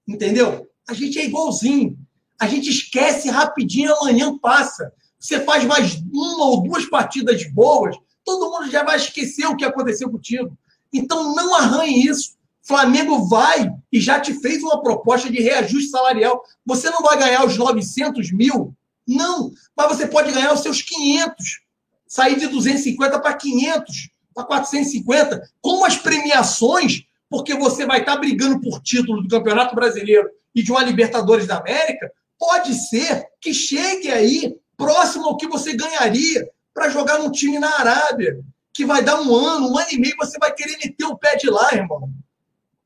Entendeu? 0.09 0.67
A 0.89 0.95
gente 0.95 1.19
é 1.19 1.27
igualzinho. 1.27 1.99
A 2.41 2.49
gente 2.49 2.71
esquece 2.71 3.29
rapidinho, 3.29 3.95
amanhã 3.95 4.39
passa. 4.39 4.91
Você 5.19 5.41
faz 5.41 5.65
mais 5.65 6.01
uma 6.13 6.47
ou 6.47 6.63
duas 6.63 6.87
partidas 6.87 7.45
boas, 7.53 7.97
todo 8.25 8.51
mundo 8.51 8.71
já 8.71 8.85
vai 8.85 8.97
esquecer 8.97 9.47
o 9.47 9.57
que 9.57 9.65
aconteceu 9.65 10.11
contigo. 10.11 10.57
Então 10.93 11.35
não 11.35 11.55
arranhe 11.55 12.07
isso. 12.07 12.39
Flamengo 12.63 13.27
vai 13.27 13.71
e 13.91 14.01
já 14.01 14.21
te 14.21 14.35
fez 14.35 14.63
uma 14.63 14.83
proposta 14.83 15.31
de 15.31 15.41
reajuste 15.41 15.91
salarial. 15.91 16.43
Você 16.65 16.91
não 16.91 17.03
vai 17.03 17.19
ganhar 17.19 17.45
os 17.45 17.57
900 17.57 18.31
mil? 18.33 18.75
Não, 19.07 19.51
mas 19.77 19.89
você 19.89 20.07
pode 20.07 20.31
ganhar 20.33 20.53
os 20.53 20.61
seus 20.61 20.83
500. 20.83 21.61
Sair 22.07 22.39
de 22.39 22.47
250 22.47 23.19
para 23.21 23.35
500, 23.35 24.11
para 24.35 24.45
450, 24.45 25.51
com 25.61 25.85
as 25.85 25.97
premiações, 25.97 27.05
porque 27.29 27.55
você 27.55 27.85
vai 27.85 28.01
estar 28.01 28.17
brigando 28.17 28.61
por 28.61 28.81
título 28.81 29.23
do 29.23 29.29
Campeonato 29.29 29.75
Brasileiro 29.75 30.29
e 30.55 30.63
de 30.63 30.71
uma 30.71 30.83
Libertadores 30.83 31.47
da 31.47 31.59
América, 31.59 32.11
pode 32.39 32.75
ser 32.75 33.27
que 33.41 33.53
chegue 33.53 34.11
aí 34.11 34.57
próximo 34.77 35.27
ao 35.27 35.37
que 35.37 35.47
você 35.47 35.75
ganharia 35.75 36.49
para 36.73 36.89
jogar 36.89 37.19
num 37.19 37.31
time 37.31 37.59
na 37.59 37.79
Arábia, 37.79 38.41
que 38.73 38.87
vai 38.87 39.03
dar 39.03 39.21
um 39.21 39.35
ano, 39.35 39.69
um 39.69 39.79
ano 39.79 39.89
e 39.91 39.99
meio, 39.99 40.17
você 40.17 40.39
vai 40.39 40.55
querer 40.55 40.79
meter 40.79 41.05
o 41.05 41.19
pé 41.19 41.37
de 41.37 41.51
lá, 41.51 41.69
irmão. 41.73 42.11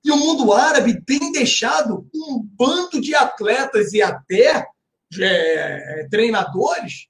E 0.05 0.11
o 0.11 0.17
mundo 0.17 0.53
árabe 0.53 1.01
tem 1.03 1.31
deixado 1.31 2.09
um 2.15 2.43
bando 2.43 3.01
de 3.01 3.15
atletas 3.15 3.93
e 3.93 4.03
até 4.03 4.67
é, 5.21 6.09
treinadores 6.11 7.09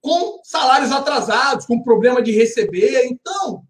com 0.00 0.40
salários 0.42 0.90
atrasados, 0.90 1.64
com 1.64 1.82
problema 1.82 2.20
de 2.20 2.32
receber. 2.32 3.04
Então, 3.06 3.62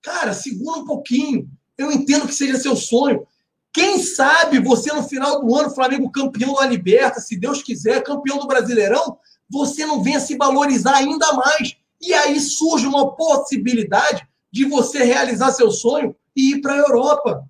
cara, 0.00 0.32
segura 0.32 0.80
um 0.80 0.84
pouquinho. 0.84 1.50
Eu 1.80 1.90
entendo 1.90 2.26
que 2.26 2.34
seja 2.34 2.58
seu 2.58 2.76
sonho. 2.76 3.26
Quem 3.72 4.02
sabe 4.02 4.60
você 4.60 4.92
no 4.92 5.02
final 5.02 5.40
do 5.40 5.54
ano, 5.56 5.70
Flamengo 5.70 6.10
campeão 6.10 6.52
da 6.54 6.66
Liberta, 6.66 7.20
se 7.20 7.38
Deus 7.38 7.62
quiser, 7.62 8.02
campeão 8.02 8.38
do 8.38 8.46
Brasileirão, 8.46 9.16
você 9.48 9.86
não 9.86 10.02
venha 10.02 10.20
se 10.20 10.36
valorizar 10.36 10.96
ainda 10.96 11.32
mais. 11.32 11.76
E 11.98 12.12
aí 12.12 12.38
surge 12.38 12.86
uma 12.86 13.16
possibilidade 13.16 14.28
de 14.52 14.66
você 14.66 15.02
realizar 15.04 15.52
seu 15.52 15.70
sonho 15.70 16.14
e 16.36 16.52
ir 16.52 16.60
para 16.60 16.74
a 16.74 16.78
Europa. 16.78 17.48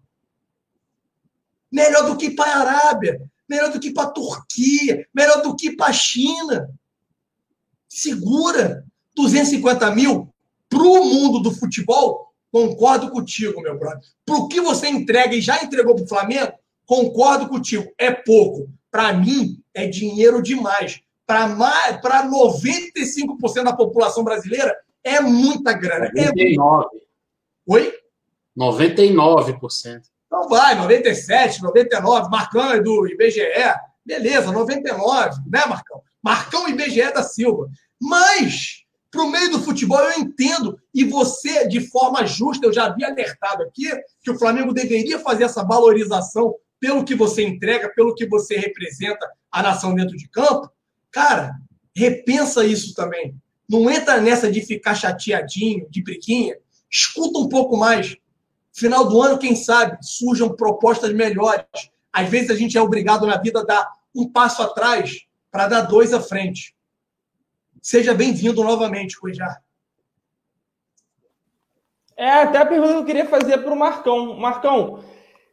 Melhor 1.73 2.07
do 2.07 2.17
que 2.17 2.31
para 2.31 2.53
a 2.53 2.61
Arábia, 2.61 3.21
melhor 3.49 3.73
do 3.73 3.81
que 3.81 3.93
para 3.93 4.05
a 4.05 4.13
Turquia, 4.13 5.09
melhor 5.13 5.43
do 5.43 5.57
que 5.57 5.73
para 5.73 5.89
a 5.89 5.93
China. 5.93 6.71
Segura 7.89 8.85
250 9.17 9.91
mil 9.93 10.33
para 10.69 10.83
o 10.85 11.05
mundo 11.05 11.41
do 11.41 11.51
futebol. 11.51 12.30
Concordo 12.53 13.11
contigo, 13.11 13.61
meu 13.61 13.79
brother. 13.79 14.01
Para 14.25 14.37
o 14.37 14.49
que 14.49 14.61
você 14.61 14.89
entrega 14.89 15.35
e 15.35 15.41
já 15.41 15.63
entregou 15.63 15.95
para 15.95 16.05
o 16.05 16.09
Flamengo, 16.09 16.53
concordo 16.87 17.49
contigo. 17.49 17.91
É 17.97 18.11
pouco. 18.11 18.69
Para 18.91 19.13
mim, 19.13 19.63
é 19.73 19.87
dinheiro 19.87 20.43
demais 20.43 21.03
para 21.31 22.29
95% 22.29 23.63
da 23.63 23.73
população 23.73 24.25
brasileira, 24.25 24.77
é 25.05 25.21
muita 25.21 25.73
grana. 25.73 26.11
99%. 26.11 26.33
É... 26.37 27.01
Oi? 27.69 27.95
99%. 28.59 30.03
Então 30.27 30.49
vai, 30.49 30.75
97, 30.75 31.63
99, 31.63 32.31
Marcão 32.31 32.73
é 32.73 32.81
do 32.81 33.07
IBGE. 33.07 33.43
Beleza, 34.05 34.51
99, 34.51 35.41
né, 35.47 35.65
Marcão? 35.67 36.03
Marcão 36.21 36.69
IBGE 36.69 37.13
da 37.13 37.23
Silva. 37.23 37.69
Mas, 38.01 38.80
para 39.11 39.23
o 39.23 39.31
meio 39.31 39.51
do 39.51 39.63
futebol, 39.63 39.99
eu 39.99 40.21
entendo, 40.21 40.79
e 40.95 41.05
você, 41.05 41.67
de 41.67 41.81
forma 41.89 42.25
justa, 42.25 42.67
eu 42.67 42.73
já 42.73 42.87
havia 42.87 43.09
alertado 43.09 43.65
aqui, 43.65 43.91
que 44.23 44.31
o 44.31 44.39
Flamengo 44.39 44.73
deveria 44.73 45.19
fazer 45.19 45.45
essa 45.45 45.65
valorização 45.65 46.55
pelo 46.79 47.05
que 47.05 47.15
você 47.15 47.43
entrega, 47.43 47.93
pelo 47.95 48.15
que 48.15 48.27
você 48.27 48.57
representa 48.57 49.29
a 49.51 49.63
nação 49.63 49.95
dentro 49.95 50.17
de 50.17 50.29
campo. 50.29 50.71
Cara, 51.11 51.55
repensa 51.95 52.65
isso 52.65 52.95
também. 52.95 53.35
Não 53.69 53.91
entra 53.91 54.21
nessa 54.21 54.51
de 54.51 54.61
ficar 54.63 54.95
chateadinho, 54.95 55.89
de 55.91 56.03
briquinha. 56.03 56.57
Escuta 56.91 57.39
um 57.39 57.49
pouco 57.49 57.77
mais. 57.77 58.17
Final 58.73 59.09
do 59.09 59.21
ano, 59.21 59.39
quem 59.39 59.57
sabe, 59.57 59.99
surjam 60.01 60.57
propostas 60.57 61.13
melhores. 61.13 61.65
Às 62.13 62.29
vezes 62.29 62.51
a 62.51 62.57
gente 62.57 62.79
é 62.79 62.83
obrigado 62.83 63.27
na 63.27 63.37
vida 63.37 63.61
a 63.61 63.65
dar 63.65 63.89
um 64.15 64.29
passo 64.29 64.63
atrás 64.63 65.21
para 65.51 65.69
dar 65.69 65.83
dois 65.83 66.13
à 66.13 66.21
frente. 66.21 66.75
Seja 67.81 68.13
bem-vindo 68.13 68.63
novamente, 68.63 69.19
Cuijar. 69.19 69.63
É, 72.15 72.31
até 72.31 72.59
a 72.59 72.67
pergunta 72.67 72.93
que 72.93 72.99
eu 72.99 73.05
queria 73.07 73.27
fazer 73.27 73.59
para 73.59 73.73
o 73.73 73.79
Marcão. 73.79 74.37
Marcão, 74.37 75.03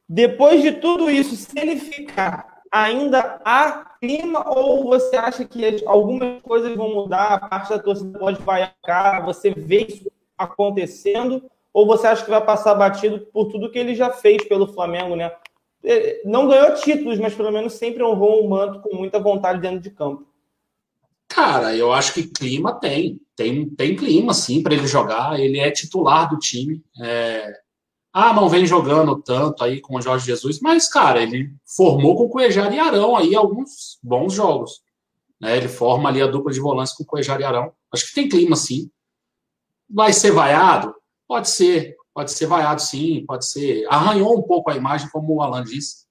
depois 0.07 0.61
de 0.61 0.73
tudo 0.73 1.09
isso, 1.09 1.35
se 1.37 1.57
ele 1.57 1.77
ficar 1.77 2.61
ainda 2.69 3.39
há 3.45 3.95
clima 4.01 4.43
ou 4.49 4.83
você 4.83 5.15
acha 5.15 5.45
que 5.45 5.81
algumas 5.85 6.41
coisas 6.41 6.75
vão 6.75 6.93
mudar, 6.93 7.33
a 7.33 7.47
parte 7.47 7.69
da 7.69 7.79
torcida 7.79 8.19
pode 8.19 8.41
vaiar, 8.41 9.23
você 9.23 9.51
vê 9.51 9.85
isso 9.85 10.11
acontecendo, 10.37 11.49
ou 11.73 11.87
você 11.87 12.07
acha 12.07 12.25
que 12.25 12.29
vai 12.29 12.43
passar 12.43 12.75
batido 12.75 13.21
por 13.31 13.45
tudo 13.45 13.71
que 13.71 13.79
ele 13.79 13.95
já 13.95 14.11
fez 14.11 14.43
pelo 14.43 14.67
Flamengo, 14.67 15.15
né? 15.15 15.31
Não 16.25 16.47
ganhou 16.47 16.73
títulos, 16.75 17.17
mas 17.17 17.33
pelo 17.33 17.51
menos 17.51 17.73
sempre 17.73 18.03
honrou 18.03 18.43
um 18.43 18.49
manto 18.49 18.81
com 18.81 18.93
muita 18.95 19.17
vontade 19.17 19.61
dentro 19.61 19.79
de 19.79 19.91
campo. 19.91 20.27
Cara, 21.27 21.75
eu 21.75 21.91
acho 21.93 22.13
que 22.13 22.23
clima 22.23 22.79
tem. 22.79 23.19
Tem, 23.35 23.69
tem 23.69 23.95
clima, 23.95 24.33
sim, 24.33 24.63
para 24.63 24.73
ele 24.73 24.87
jogar. 24.87 25.39
Ele 25.39 25.59
é 25.59 25.69
titular 25.69 26.29
do 26.29 26.37
time. 26.37 26.83
É 27.01 27.53
ah, 28.19 28.33
não 28.33 28.49
vem 28.49 28.65
jogando 28.65 29.21
tanto 29.21 29.63
aí 29.63 29.79
com 29.79 29.95
o 29.95 30.01
Jorge 30.01 30.25
Jesus, 30.25 30.59
mas, 30.59 30.89
cara, 30.89 31.21
ele 31.21 31.53
formou 31.63 32.15
com 32.15 32.23
o 32.23 32.29
Cuejar 32.29 32.73
e 32.73 32.79
Arão 32.79 33.15
aí 33.15 33.35
alguns 33.35 33.99
bons 34.01 34.33
jogos. 34.33 34.81
Né? 35.39 35.55
Ele 35.55 35.67
forma 35.67 36.09
ali 36.09 36.19
a 36.19 36.25
dupla 36.25 36.51
de 36.51 36.59
volantes 36.59 36.93
com 36.93 37.03
o 37.03 37.05
Cuejar 37.05 37.39
e 37.39 37.43
Arão. 37.43 37.71
Acho 37.93 38.07
que 38.07 38.15
tem 38.15 38.27
clima, 38.27 38.55
sim. 38.55 38.89
Vai 39.87 40.13
ser 40.13 40.31
vaiado? 40.31 40.95
Pode 41.27 41.47
ser. 41.47 41.95
Pode 42.11 42.31
ser 42.31 42.47
vaiado, 42.47 42.81
sim. 42.81 43.23
Pode 43.27 43.47
ser. 43.47 43.85
Arranhou 43.87 44.35
um 44.35 44.41
pouco 44.41 44.71
a 44.71 44.75
imagem, 44.75 45.07
como 45.11 45.35
o 45.35 45.41
Alan 45.43 45.63
disse. 45.63 46.07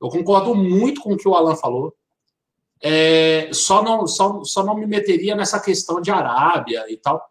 Eu 0.00 0.08
concordo 0.08 0.54
muito 0.54 1.02
com 1.02 1.12
o 1.12 1.16
que 1.18 1.28
o 1.28 1.34
Alan 1.34 1.56
falou. 1.56 1.94
É, 2.82 3.50
só, 3.52 3.82
não, 3.82 4.06
só, 4.06 4.42
só 4.44 4.64
não 4.64 4.74
me 4.74 4.86
meteria 4.86 5.34
nessa 5.34 5.60
questão 5.60 6.00
de 6.00 6.10
Arábia 6.10 6.84
e 6.88 6.96
tal. 6.96 7.22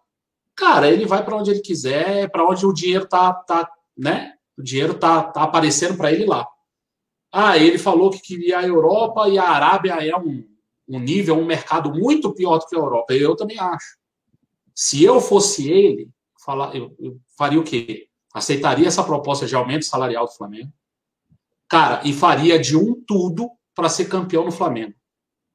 Cara, 0.56 0.90
ele 0.90 1.06
vai 1.06 1.24
para 1.24 1.38
onde 1.38 1.52
ele 1.52 1.62
quiser, 1.62 2.30
para 2.30 2.48
onde 2.48 2.66
o 2.66 2.74
dinheiro 2.74 3.08
tá, 3.08 3.34
tá, 3.34 3.70
né? 3.98 4.34
O 4.58 4.62
dinheiro 4.62 4.94
tá, 4.94 5.24
tá 5.24 5.44
aparecendo 5.44 5.98
para 5.98 6.12
ele 6.12 6.26
lá. 6.26 6.48
Ah, 7.32 7.58
ele 7.58 7.78
falou 7.78 8.10
que 8.10 8.22
queria 8.22 8.60
a 8.60 8.68
Europa 8.68 9.28
e 9.30 9.38
a 9.38 9.48
Arábia 9.48 9.94
é 10.06 10.16
um, 10.16 10.46
um 10.88 11.00
nível, 11.00 11.38
um 11.38 11.46
mercado 11.46 11.94
muito 11.94 12.34
pior 12.34 12.58
do 12.58 12.66
que 12.66 12.76
a 12.76 12.80
Europa. 12.80 13.14
Eu 13.14 13.36
também 13.36 13.60
acho. 13.60 13.98
Se 14.76 15.04
eu 15.04 15.22
fosse 15.22 15.72
ele, 15.72 16.10
falar, 16.44 16.76
eu, 16.76 16.96
eu 17.00 17.20
faria 17.38 17.60
o 17.60 17.64
quê? 17.64 18.08
Aceitaria 18.34 18.88
essa 18.88 19.04
proposta 19.04 19.46
de 19.46 19.56
aumento 19.56 19.86
salarial 19.86 20.26
do 20.26 20.34
Flamengo? 20.34 20.72
Cara, 21.68 22.02
e 22.04 22.12
faria 22.12 22.60
de 22.60 22.76
um 22.76 23.02
tudo 23.06 23.50
para 23.76 23.90
ser 23.90 24.06
campeão 24.06 24.44
no 24.44 24.52
Flamengo. 24.52 24.94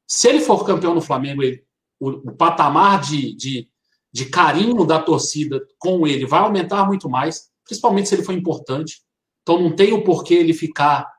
Se 0.06 0.28
ele 0.28 0.40
for 0.40 0.64
campeão 0.64 0.94
no 0.94 1.01
Flamengo, 1.01 1.43
ele, 1.43 1.64
o, 1.98 2.10
o 2.10 2.36
patamar 2.36 3.01
de, 3.01 3.35
de, 3.35 3.68
de 4.12 4.26
carinho 4.26 4.85
da 4.85 5.01
torcida 5.01 5.60
com 5.78 6.06
ele 6.06 6.26
vai 6.26 6.40
aumentar 6.40 6.86
muito 6.86 7.09
mais, 7.09 7.51
principalmente 7.64 8.09
se 8.09 8.14
ele 8.14 8.24
for 8.24 8.32
importante. 8.32 9.02
Então 9.43 9.60
não 9.60 9.74
tem 9.74 9.93
o 9.93 10.05
porquê 10.05 10.35
ele 10.35 10.55
ficar 10.55 11.12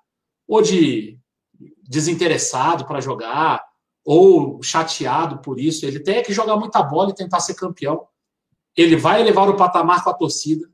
ou 0.47 0.61
de 0.61 1.19
desinteressado 1.87 2.85
para 2.85 3.01
jogar, 3.01 3.63
ou 4.05 4.61
chateado 4.61 5.39
por 5.39 5.59
isso. 5.59 5.85
Ele 5.85 5.99
tem 5.99 6.21
que 6.23 6.31
jogar 6.31 6.55
muita 6.57 6.83
bola 6.83 7.09
e 7.09 7.15
tentar 7.15 7.39
ser 7.39 7.55
campeão. 7.55 8.07
Ele 8.77 8.95
vai 8.95 9.21
elevar 9.21 9.49
o 9.49 9.55
patamar 9.55 10.03
com 10.03 10.11
a 10.11 10.13
torcida. 10.13 10.69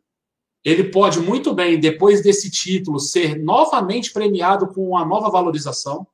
Ele 0.64 0.84
pode 0.84 1.20
muito 1.20 1.54
bem, 1.54 1.80
depois 1.80 2.22
desse 2.22 2.52
título, 2.52 3.00
ser 3.00 3.42
novamente 3.42 4.12
premiado 4.12 4.68
com 4.68 4.90
uma 4.90 5.06
nova 5.06 5.30
valorização. 5.30 6.06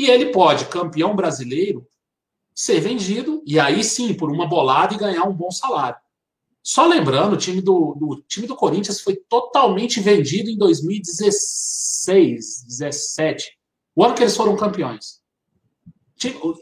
E 0.00 0.08
ele 0.08 0.32
pode, 0.32 0.64
campeão 0.64 1.14
brasileiro, 1.14 1.86
ser 2.54 2.80
vendido, 2.80 3.42
e 3.44 3.60
aí 3.60 3.84
sim, 3.84 4.14
por 4.14 4.32
uma 4.32 4.48
bolada 4.48 4.94
e 4.94 4.96
ganhar 4.96 5.24
um 5.24 5.34
bom 5.34 5.50
salário. 5.50 6.00
Só 6.62 6.86
lembrando, 6.86 7.34
o 7.34 7.36
time 7.36 7.60
do, 7.60 7.94
do, 8.00 8.24
time 8.26 8.46
do 8.46 8.56
Corinthians 8.56 9.02
foi 9.02 9.14
totalmente 9.14 10.00
vendido 10.00 10.48
em 10.48 10.56
2016, 10.56 12.64
17, 12.66 13.58
o 13.94 14.02
ano 14.02 14.14
que 14.14 14.22
eles 14.22 14.34
foram 14.34 14.56
campeões. 14.56 15.20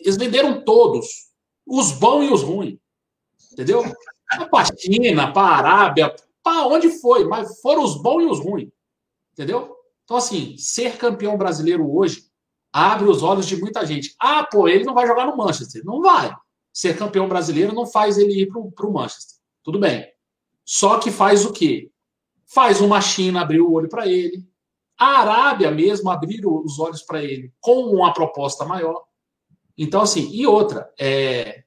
Eles 0.00 0.16
venderam 0.16 0.64
todos, 0.64 1.28
os 1.64 1.92
bons 1.92 2.24
e 2.24 2.32
os 2.32 2.42
ruins. 2.42 2.80
Entendeu? 3.52 3.84
Para 4.50 4.62
a 4.62 4.76
China, 4.76 5.32
para 5.32 5.46
a 5.46 5.56
Arábia, 5.58 6.12
para 6.42 6.66
onde 6.66 6.90
foi, 6.90 7.24
mas 7.28 7.60
foram 7.60 7.84
os 7.84 8.02
bons 8.02 8.20
e 8.20 8.26
os 8.26 8.40
ruins. 8.40 8.72
Entendeu? 9.32 9.76
Então, 10.02 10.16
assim, 10.16 10.58
ser 10.58 10.98
campeão 10.98 11.38
brasileiro 11.38 11.88
hoje 11.88 12.27
abre 12.72 13.08
os 13.08 13.22
olhos 13.22 13.46
de 13.46 13.56
muita 13.56 13.84
gente. 13.84 14.14
Ah, 14.20 14.44
pô, 14.44 14.68
ele 14.68 14.84
não 14.84 14.94
vai 14.94 15.06
jogar 15.06 15.26
no 15.26 15.36
Manchester. 15.36 15.84
Não 15.84 16.00
vai. 16.00 16.34
Ser 16.72 16.96
campeão 16.96 17.28
brasileiro 17.28 17.74
não 17.74 17.86
faz 17.86 18.18
ele 18.18 18.42
ir 18.42 18.48
para 18.48 18.86
o 18.86 18.92
Manchester. 18.92 19.38
Tudo 19.62 19.78
bem. 19.78 20.06
Só 20.64 20.98
que 20.98 21.10
faz 21.10 21.44
o 21.44 21.52
quê? 21.52 21.90
Faz 22.46 22.80
uma 22.80 23.00
China 23.00 23.40
abrir 23.40 23.60
o 23.60 23.72
olho 23.72 23.88
para 23.88 24.06
ele, 24.06 24.46
a 24.98 25.20
Arábia 25.20 25.70
mesmo 25.70 26.10
abrir 26.10 26.44
os 26.44 26.78
olhos 26.78 27.02
para 27.02 27.22
ele 27.22 27.52
com 27.60 27.84
uma 27.84 28.12
proposta 28.12 28.64
maior. 28.64 29.04
Então, 29.76 30.00
assim, 30.00 30.28
e 30.32 30.44
outra, 30.44 30.92
é... 30.98 31.62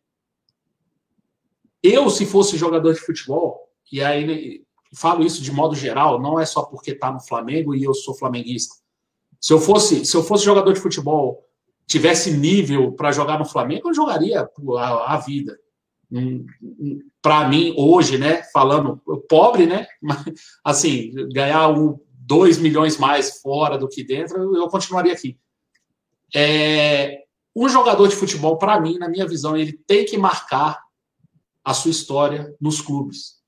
eu, 1.82 2.10
se 2.10 2.26
fosse 2.26 2.58
jogador 2.58 2.94
de 2.94 3.00
futebol, 3.00 3.70
e 3.90 4.04
aí 4.04 4.66
falo 4.94 5.24
isso 5.24 5.42
de 5.42 5.52
modo 5.52 5.76
geral, 5.76 6.20
não 6.20 6.38
é 6.38 6.46
só 6.46 6.64
porque 6.64 6.92
está 6.92 7.10
no 7.10 7.22
Flamengo 7.22 7.74
e 7.74 7.84
eu 7.84 7.94
sou 7.94 8.14
flamenguista. 8.14 8.76
Se 9.42 9.52
eu 9.52 9.60
fosse, 9.60 10.06
se 10.06 10.16
eu 10.16 10.24
fosse 10.24 10.46
jogador 10.46 10.72
de 10.72 10.80
futebol, 10.80 11.44
tivesse 11.88 12.32
nível 12.32 12.94
para 12.94 13.12
jogar 13.12 13.38
no 13.40 13.46
Flamengo, 13.46 13.90
eu 13.90 13.94
jogaria 13.94 14.48
a, 14.78 15.16
a 15.16 15.18
vida 15.18 15.58
para 17.22 17.48
mim, 17.48 17.74
hoje, 17.78 18.18
né, 18.18 18.44
falando 18.52 19.02
pobre, 19.30 19.66
né, 19.66 19.88
assim, 20.64 21.12
ganhar 21.32 21.70
um, 21.70 21.98
2 22.12 22.58
milhões 22.58 22.98
mais 22.98 23.42
fora 23.42 23.78
do 23.78 23.88
que 23.88 24.04
dentro, 24.04 24.56
eu 24.56 24.68
continuaria 24.68 25.14
aqui. 25.14 25.40
É, 26.34 27.24
um 27.56 27.68
jogador 27.68 28.08
de 28.08 28.16
futebol, 28.16 28.58
para 28.58 28.80
mim, 28.80 28.98
na 28.98 29.10
minha 29.10 29.28
visão, 29.28 29.56
ele 29.56 29.74
tem 29.74 30.06
que 30.06 30.18
marcar 30.18 30.82
a 31.64 31.74
sua 31.74 31.92
história 31.92 32.54
nos 32.60 32.82
clubes. 32.82 33.42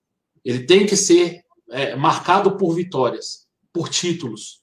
Ele 0.44 0.65
tem 0.65 0.86
que 0.86 0.95
ser 0.95 1.44
é, 1.72 1.95
marcado 1.95 2.57
por 2.57 2.74
vitórias, 2.74 3.48
por 3.72 3.90
títulos. 3.90 4.61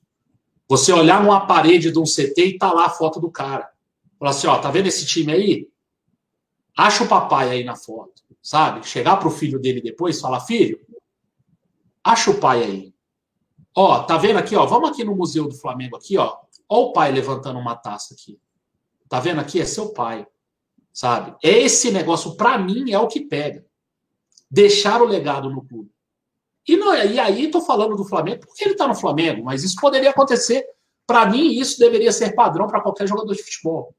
Você 0.70 0.92
olhar 0.92 1.20
numa 1.20 1.48
parede 1.48 1.90
de 1.90 1.98
um 1.98 2.04
CT 2.04 2.34
e 2.36 2.56
tá 2.56 2.72
lá 2.72 2.86
a 2.86 2.90
foto 2.90 3.18
do 3.18 3.28
cara. 3.28 3.68
Falar 4.16 4.30
assim, 4.30 4.46
ó, 4.46 4.56
tá 4.56 4.70
vendo 4.70 4.86
esse 4.86 5.04
time 5.04 5.32
aí? 5.32 5.68
Acha 6.78 7.02
o 7.02 7.08
papai 7.08 7.50
aí 7.50 7.64
na 7.64 7.74
foto, 7.74 8.22
sabe? 8.40 8.86
Chegar 8.86 9.16
pro 9.16 9.32
filho 9.32 9.58
dele 9.58 9.80
depois 9.80 10.16
e 10.16 10.20
falar: 10.20 10.38
filho, 10.38 10.78
acha 12.04 12.30
o 12.30 12.38
pai 12.38 12.62
aí. 12.62 12.94
Ó, 13.74 14.04
tá 14.04 14.16
vendo 14.16 14.36
aqui, 14.38 14.54
ó? 14.54 14.64
Vamos 14.64 14.90
aqui 14.90 15.02
no 15.02 15.16
Museu 15.16 15.48
do 15.48 15.56
Flamengo 15.56 15.96
aqui, 15.96 16.16
ó. 16.16 16.36
Ó 16.68 16.82
o 16.82 16.92
pai 16.92 17.10
levantando 17.10 17.58
uma 17.58 17.74
taça 17.74 18.14
aqui. 18.14 18.38
Tá 19.08 19.18
vendo 19.18 19.40
aqui? 19.40 19.60
É 19.60 19.64
seu 19.64 19.92
pai. 19.92 20.24
Sabe? 20.92 21.34
Esse 21.42 21.90
negócio, 21.90 22.36
para 22.36 22.56
mim, 22.56 22.92
é 22.92 22.98
o 22.98 23.08
que 23.08 23.20
pega. 23.20 23.66
Deixar 24.48 25.02
o 25.02 25.06
legado 25.06 25.50
no 25.50 25.64
clube. 25.64 25.90
E, 26.66 26.76
não, 26.76 26.94
e 26.94 27.18
aí, 27.18 27.50
tô 27.50 27.60
falando 27.60 27.96
do 27.96 28.04
Flamengo, 28.04 28.40
porque 28.46 28.64
ele 28.64 28.74
tá 28.74 28.86
no 28.86 28.94
Flamengo, 28.94 29.44
mas 29.44 29.64
isso 29.64 29.76
poderia 29.80 30.10
acontecer. 30.10 30.64
Para 31.06 31.26
mim, 31.26 31.52
isso 31.52 31.78
deveria 31.78 32.12
ser 32.12 32.34
padrão 32.34 32.66
para 32.66 32.80
qualquer 32.80 33.08
jogador 33.08 33.34
de 33.34 33.42
futebol. 33.42 33.94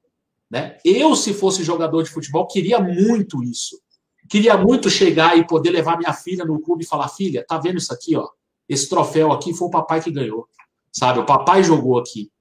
Né? 0.50 0.78
Eu, 0.86 1.16
se 1.16 1.34
fosse 1.34 1.64
jogador 1.64 2.04
de 2.04 2.10
futebol, 2.10 2.48
queria 2.48 2.80
muito 2.80 3.44
isso. 3.44 3.82
Queria 4.30 4.56
muito 4.56 4.90
chegar 4.90 5.38
e 5.38 5.46
poder 5.46 5.72
levar 5.72 5.98
minha 5.98 6.14
filha 6.14 6.46
no 6.46 6.60
clube 6.62 6.84
e 6.84 6.88
falar: 6.88 7.10
filha, 7.10 7.46
tá 7.48 7.58
vendo 7.58 7.78
isso 7.78 7.94
aqui, 7.94 8.16
ó? 8.16 8.30
Esse 8.68 8.88
troféu 8.88 9.32
aqui 9.32 9.54
foi 9.54 9.68
o 9.68 9.72
papai 9.72 10.02
que 10.02 10.12
ganhou. 10.12 10.48
Sabe? 10.92 11.20
O 11.20 11.26
papai 11.26 11.64
jogou 11.64 11.98
aqui. 11.98 12.32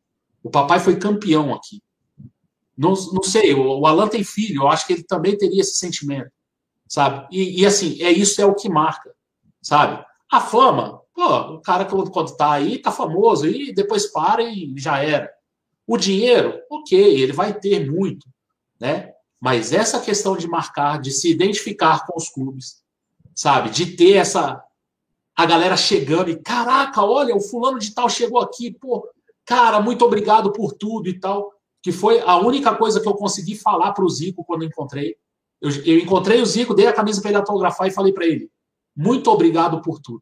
O 0.43 0.51
papai 0.51 0.79
foi 0.79 0.97
campeão 0.97 1.55
aqui. 1.55 1.83
Não, 2.77 2.95
não 3.13 3.23
sei, 3.23 3.53
o, 3.53 3.81
o 3.81 3.87
Alan 3.87 4.09
tem 4.09 4.25
filho, 4.25 4.63
eu 4.63 4.69
acho 4.69 4.87
que 4.87 4.93
ele 4.95 5.03
também 5.03 5.37
teria 5.37 5.61
esse 5.61 5.75
sentimento. 5.75 6.31
Sabe? 6.89 7.27
E, 7.31 7.61
e 7.61 7.67
assim, 7.67 8.01
é 8.03 8.11
isso 8.11 8.41
é 8.41 8.47
o 8.47 8.55
que 8.55 8.69
marca. 8.69 9.15
Sabe? 9.61 10.05
A 10.31 10.40
fama, 10.40 11.02
pô, 11.15 11.55
o 11.55 11.61
cara 11.61 11.85
quando 11.85 12.36
tá 12.36 12.52
aí, 12.52 12.78
tá 12.78 12.93
famoso, 12.93 13.47
e 13.47 13.73
depois 13.73 14.07
para 14.07 14.43
e 14.43 14.73
já 14.77 15.02
era. 15.02 15.31
O 15.86 15.97
dinheiro, 15.97 16.61
ok, 16.70 16.98
ele 16.98 17.32
vai 17.32 17.52
ter 17.52 17.90
muito, 17.90 18.27
né? 18.81 19.12
Mas 19.40 19.73
essa 19.73 19.98
questão 19.98 20.36
de 20.36 20.47
marcar, 20.47 21.01
de 21.01 21.11
se 21.11 21.31
identificar 21.31 22.07
com 22.07 22.16
os 22.16 22.28
clubes, 22.28 22.82
sabe? 23.35 23.70
De 23.70 23.97
ter 23.97 24.12
essa 24.12 24.62
a 25.35 25.47
galera 25.47 25.77
chegando 25.77 26.28
e 26.28 26.36
caraca, 26.36 27.02
olha, 27.02 27.35
o 27.35 27.40
fulano 27.40 27.78
de 27.78 27.94
tal 27.94 28.11
chegou 28.11 28.40
aqui, 28.40 28.70
pô, 28.70 29.09
cara, 29.44 29.81
muito 29.81 30.05
obrigado 30.05 30.52
por 30.52 30.74
tudo 30.74 31.09
e 31.09 31.19
tal. 31.19 31.51
Que 31.82 31.90
foi 31.90 32.20
a 32.20 32.36
única 32.36 32.74
coisa 32.74 33.01
que 33.01 33.09
eu 33.09 33.15
consegui 33.15 33.57
falar 33.57 33.93
para 33.93 34.05
o 34.05 34.09
Zico 34.09 34.44
quando 34.44 34.65
encontrei. 34.65 35.16
Eu, 35.61 35.70
eu, 35.70 35.98
encontrei 35.98 36.43
o 36.43 36.47
Zico, 36.47 36.74
dei 36.74 36.86
a 36.86 36.93
camisa 36.93 37.23
para 37.23 37.31
ele 37.31 37.39
autografar 37.39 37.89
e 37.89 37.90
falei 37.90 38.12
para 38.12 38.27
ele: 38.27 38.51
muito 39.01 39.31
obrigado 39.31 39.81
por 39.81 39.99
tudo. 39.99 40.21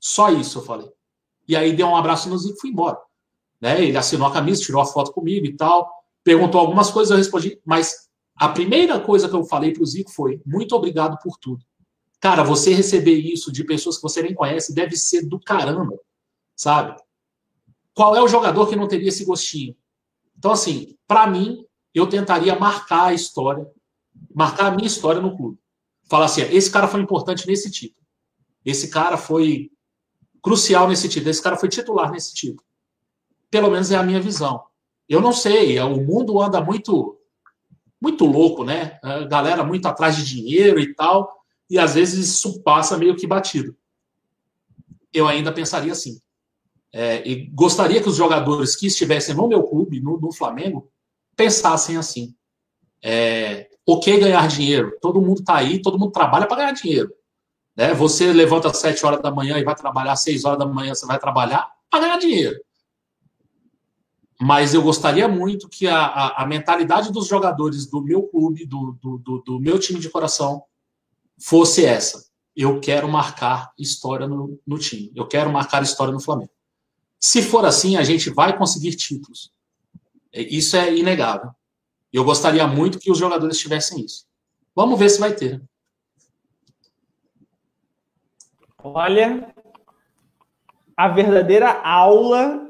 Só 0.00 0.30
isso 0.30 0.58
eu 0.58 0.62
falei. 0.62 0.88
E 1.46 1.54
aí 1.54 1.76
dei 1.76 1.84
um 1.84 1.94
abraço 1.94 2.30
no 2.30 2.38
Zico 2.38 2.56
e 2.56 2.60
fui 2.62 2.70
embora. 2.70 2.98
Né? 3.60 3.84
Ele 3.84 3.98
assinou 3.98 4.26
a 4.26 4.32
camisa, 4.32 4.62
tirou 4.62 4.80
a 4.80 4.86
foto 4.86 5.12
comigo 5.12 5.44
e 5.44 5.54
tal, 5.54 5.92
perguntou 6.24 6.58
algumas 6.58 6.90
coisas, 6.90 7.10
eu 7.10 7.18
respondi, 7.18 7.60
mas 7.62 8.08
a 8.34 8.48
primeira 8.48 8.98
coisa 8.98 9.28
que 9.28 9.36
eu 9.36 9.44
falei 9.44 9.70
para 9.70 9.82
o 9.82 9.86
Zico 9.86 10.10
foi: 10.10 10.40
muito 10.46 10.74
obrigado 10.74 11.18
por 11.22 11.36
tudo. 11.36 11.62
Cara, 12.18 12.42
você 12.42 12.72
receber 12.72 13.18
isso 13.18 13.52
de 13.52 13.62
pessoas 13.64 13.96
que 13.96 14.02
você 14.02 14.22
nem 14.22 14.34
conhece 14.34 14.74
deve 14.74 14.96
ser 14.96 15.26
do 15.26 15.38
caramba, 15.38 15.98
sabe? 16.56 16.98
Qual 17.92 18.16
é 18.16 18.22
o 18.22 18.28
jogador 18.28 18.66
que 18.66 18.76
não 18.76 18.88
teria 18.88 19.10
esse 19.10 19.26
gostinho? 19.26 19.76
Então, 20.38 20.52
assim, 20.52 20.96
para 21.06 21.26
mim, 21.26 21.66
eu 21.94 22.08
tentaria 22.08 22.58
marcar 22.58 23.08
a 23.08 23.14
história, 23.14 23.70
marcar 24.34 24.68
a 24.68 24.70
minha 24.70 24.86
história 24.86 25.20
no 25.20 25.36
clube. 25.36 25.58
Falar 26.08 26.24
assim: 26.24 26.40
esse 26.40 26.70
cara 26.70 26.88
foi 26.88 27.02
importante 27.02 27.46
nesse 27.46 27.70
título. 27.70 28.05
Esse 28.66 28.88
cara 28.88 29.16
foi 29.16 29.70
crucial 30.42 30.88
nesse 30.88 31.08
título. 31.08 31.30
Esse 31.30 31.42
cara 31.42 31.56
foi 31.56 31.68
titular 31.68 32.10
nesse 32.10 32.34
título. 32.34 32.64
Pelo 33.48 33.70
menos 33.70 33.92
é 33.92 33.96
a 33.96 34.02
minha 34.02 34.20
visão. 34.20 34.64
Eu 35.08 35.20
não 35.20 35.32
sei, 35.32 35.78
é, 35.78 35.84
o 35.84 35.96
mundo 36.04 36.40
anda 36.42 36.60
muito 36.60 37.16
muito 38.00 38.26
louco, 38.26 38.62
né? 38.62 38.98
A 39.02 39.24
galera 39.24 39.64
muito 39.64 39.86
atrás 39.86 40.16
de 40.16 40.24
dinheiro 40.24 40.78
e 40.78 40.94
tal, 40.94 41.42
e 41.68 41.78
às 41.78 41.94
vezes 41.94 42.28
isso 42.28 42.62
passa 42.62 42.98
meio 42.98 43.16
que 43.16 43.26
batido. 43.26 43.74
Eu 45.12 45.26
ainda 45.26 45.50
pensaria 45.50 45.92
assim. 45.92 46.20
É, 46.92 47.26
e 47.26 47.46
gostaria 47.48 48.02
que 48.02 48.08
os 48.08 48.16
jogadores 48.16 48.76
que 48.76 48.86
estivessem 48.86 49.34
no 49.34 49.48
meu 49.48 49.62
clube, 49.62 50.00
no, 50.00 50.20
no 50.20 50.32
Flamengo, 50.32 50.90
pensassem 51.34 51.96
assim. 51.96 52.34
É, 53.02 53.68
ok 53.86 54.18
ganhar 54.18 54.46
dinheiro, 54.48 54.96
todo 55.00 55.20
mundo 55.20 55.40
está 55.40 55.56
aí, 55.56 55.80
todo 55.80 55.98
mundo 55.98 56.12
trabalha 56.12 56.46
para 56.46 56.58
ganhar 56.58 56.72
dinheiro. 56.72 57.12
Né? 57.76 57.92
Você 57.94 58.32
levanta 58.32 58.68
às 58.68 58.78
7 58.78 59.04
horas 59.04 59.20
da 59.20 59.30
manhã 59.30 59.58
e 59.58 59.64
vai 59.64 59.74
trabalhar 59.74 60.12
às 60.12 60.22
6 60.22 60.44
horas 60.44 60.58
da 60.58 60.66
manhã, 60.66 60.94
você 60.94 61.06
vai 61.06 61.18
trabalhar 61.18 61.70
para 61.90 62.00
ganhar 62.00 62.18
dinheiro. 62.18 62.58
Mas 64.40 64.74
eu 64.74 64.82
gostaria 64.82 65.26
muito 65.28 65.68
que 65.68 65.86
a, 65.86 65.98
a, 65.98 66.42
a 66.42 66.46
mentalidade 66.46 67.10
dos 67.10 67.26
jogadores 67.26 67.86
do 67.86 68.02
meu 68.02 68.22
clube, 68.24 68.66
do, 68.66 68.98
do, 69.00 69.18
do, 69.18 69.38
do, 69.38 69.60
meu 69.60 69.78
time 69.78 69.98
de 69.98 70.10
coração, 70.10 70.62
fosse 71.38 71.84
essa. 71.84 72.26
Eu 72.54 72.80
quero 72.80 73.08
marcar 73.08 73.72
história 73.78 74.26
no, 74.26 74.58
no 74.66 74.78
time. 74.78 75.10
Eu 75.14 75.26
quero 75.26 75.50
marcar 75.50 75.82
história 75.82 76.12
no 76.12 76.20
Flamengo. 76.20 76.50
Se 77.18 77.42
for 77.42 77.64
assim, 77.64 77.96
a 77.96 78.02
gente 78.02 78.28
vai 78.30 78.56
conseguir 78.56 78.94
títulos. 78.94 79.50
É, 80.32 80.42
isso 80.42 80.76
é 80.76 80.94
inegável. 80.94 81.50
Eu 82.12 82.22
gostaria 82.24 82.66
muito 82.66 82.98
que 82.98 83.10
os 83.10 83.18
jogadores 83.18 83.58
tivessem 83.58 84.04
isso. 84.04 84.26
Vamos 84.74 84.98
ver 84.98 85.08
se 85.08 85.18
vai 85.18 85.34
ter. 85.34 85.62
Olha, 88.94 89.52
a 90.96 91.08
verdadeira 91.08 91.70
aula 91.82 92.68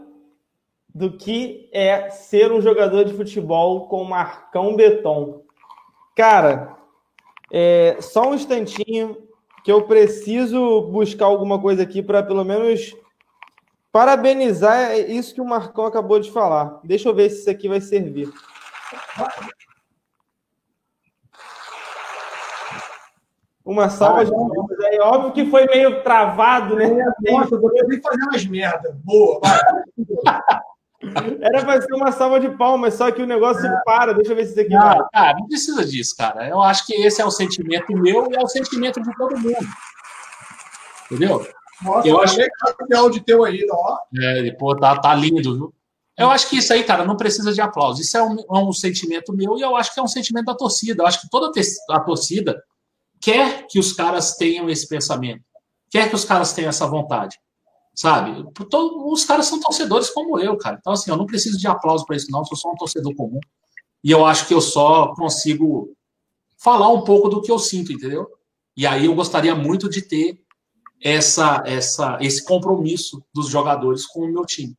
do 0.95 1.17
que 1.17 1.69
é 1.73 2.09
ser 2.11 2.51
um 2.51 2.61
jogador 2.61 3.05
de 3.05 3.13
futebol 3.13 3.87
com 3.87 4.03
Marcão 4.05 4.75
Beton. 4.75 5.43
Cara, 6.17 6.75
É, 7.53 7.99
só 8.01 8.29
um 8.29 8.35
instantinho 8.35 9.17
que 9.63 9.71
eu 9.71 9.87
preciso 9.87 10.83
buscar 10.91 11.27
alguma 11.27 11.61
coisa 11.61 11.83
aqui 11.85 12.03
para 12.03 12.21
pelo 12.21 12.45
menos 12.45 12.93
parabenizar 13.93 14.99
isso 14.99 15.33
que 15.33 15.41
o 15.41 15.45
Marcão 15.45 15.87
acabou 15.87 16.19
de 16.19 16.31
falar. 16.31 16.81
Deixa 16.83 17.09
eu 17.09 17.15
ver 17.15 17.31
se 17.31 17.41
isso 17.41 17.51
aqui 17.51 17.69
vai 17.69 17.81
servir. 17.81 18.29
Uma 23.65 23.89
salva 23.89 24.25
de 24.25 24.31
palmas 24.31 24.76
aí. 24.97 25.09
Óbvio 25.09 25.33
que 25.33 25.51
foi 25.51 25.67
meio 25.67 26.03
travado, 26.03 26.77
né? 26.77 26.89
Nossa, 27.29 27.55
eu 27.55 27.61
que 27.61 28.01
fazer 28.01 28.23
umas 28.25 28.47
merda. 28.47 28.99
Boa. 29.05 29.41
Era 31.41 31.65
para 31.65 31.83
ser 31.83 31.95
uma 31.95 32.11
salva 32.11 32.41
de 32.41 32.49
palmas, 32.57 32.95
só 32.95 33.11
que 33.11 33.23
o 33.23 33.27
negócio 33.27 33.65
é. 33.67 33.83
para. 33.85 34.13
Deixa 34.15 34.33
eu 34.33 34.37
ver 34.37 34.47
se 34.47 34.53
isso 34.53 34.61
aqui 34.61 34.71
não, 34.71 34.81
vai. 34.81 34.99
Cara, 35.13 35.35
não 35.39 35.47
precisa 35.47 35.85
disso, 35.85 36.17
cara. 36.17 36.49
Eu 36.49 36.63
acho 36.63 36.87
que 36.87 36.95
esse 36.95 37.21
é 37.21 37.25
o 37.25 37.31
sentimento 37.31 37.93
meu 37.93 38.29
e 38.31 38.37
é 38.37 38.43
o 38.43 38.49
sentimento 38.49 39.01
de 39.01 39.15
todo 39.17 39.39
mundo. 39.39 39.67
Entendeu? 41.05 41.47
Nossa, 41.83 42.09
eu 42.09 42.21
acho 42.21 42.37
que 42.37 42.43
é 42.43 43.11
de 43.11 43.21
teu 43.21 43.45
aí, 43.45 43.65
ó. 43.71 43.99
É, 44.19 44.51
pô, 44.53 44.75
tá, 44.75 44.99
tá 44.99 45.15
lindo, 45.15 45.55
viu? 45.55 45.75
Eu 46.19 46.31
acho 46.31 46.49
que 46.49 46.57
isso 46.57 46.73
aí, 46.73 46.83
cara, 46.83 47.05
não 47.05 47.17
precisa 47.17 47.53
de 47.53 47.61
aplauso. 47.61 48.01
Isso 48.01 48.17
é 48.17 48.23
um, 48.23 48.39
é 48.39 48.59
um 48.59 48.73
sentimento 48.73 49.35
meu 49.35 49.59
e 49.59 49.61
eu 49.61 49.77
acho 49.77 49.93
que 49.93 50.01
é 50.01 50.03
um 50.03 50.09
sentimento 50.09 50.47
da 50.47 50.55
torcida. 50.55 51.03
Eu 51.03 51.07
acho 51.07 51.21
que 51.21 51.29
toda 51.29 51.53
a 51.91 52.01
torcida 52.01 52.59
quer 53.21 53.67
que 53.67 53.79
os 53.79 53.93
caras 53.93 54.37
tenham 54.37 54.69
esse 54.69 54.89
pensamento, 54.89 55.43
quer 55.91 56.09
que 56.09 56.15
os 56.15 56.25
caras 56.25 56.53
tenham 56.53 56.69
essa 56.69 56.87
vontade, 56.87 57.39
sabe? 57.95 58.45
Os 59.07 59.25
caras 59.25 59.47
são 59.47 59.61
torcedores 59.61 60.11
como 60.11 60.39
eu, 60.39 60.57
cara. 60.57 60.77
Então, 60.79 60.93
assim, 60.93 61.11
eu 61.11 61.17
não 61.17 61.27
preciso 61.27 61.59
de 61.59 61.67
aplauso 61.67 62.05
para 62.05 62.17
isso, 62.17 62.31
não. 62.31 62.41
Eu 62.41 62.45
sou 62.45 62.57
só 62.57 62.71
um 62.71 62.77
torcedor 62.77 63.15
comum. 63.15 63.41
E 64.05 64.11
eu 64.11 64.25
acho 64.25 64.47
que 64.47 64.55
eu 64.55 64.61
só 64.61 65.15
consigo 65.15 65.97
falar 66.59 66.89
um 66.89 67.03
pouco 67.03 67.29
do 67.29 67.43
que 67.43 67.51
eu 67.51 67.59
sinto, 67.59 67.93
entendeu? 67.93 68.29
E 68.77 68.87
aí 68.87 69.07
eu 69.07 69.15
gostaria 69.15 69.55
muito 69.55 69.89
de 69.89 70.03
ter 70.03 70.39
essa, 71.03 71.63
essa, 71.67 72.19
esse 72.21 72.45
compromisso 72.45 73.25
dos 73.35 73.49
jogadores 73.49 74.07
com 74.07 74.21
o 74.21 74.33
meu 74.33 74.45
time. 74.45 74.77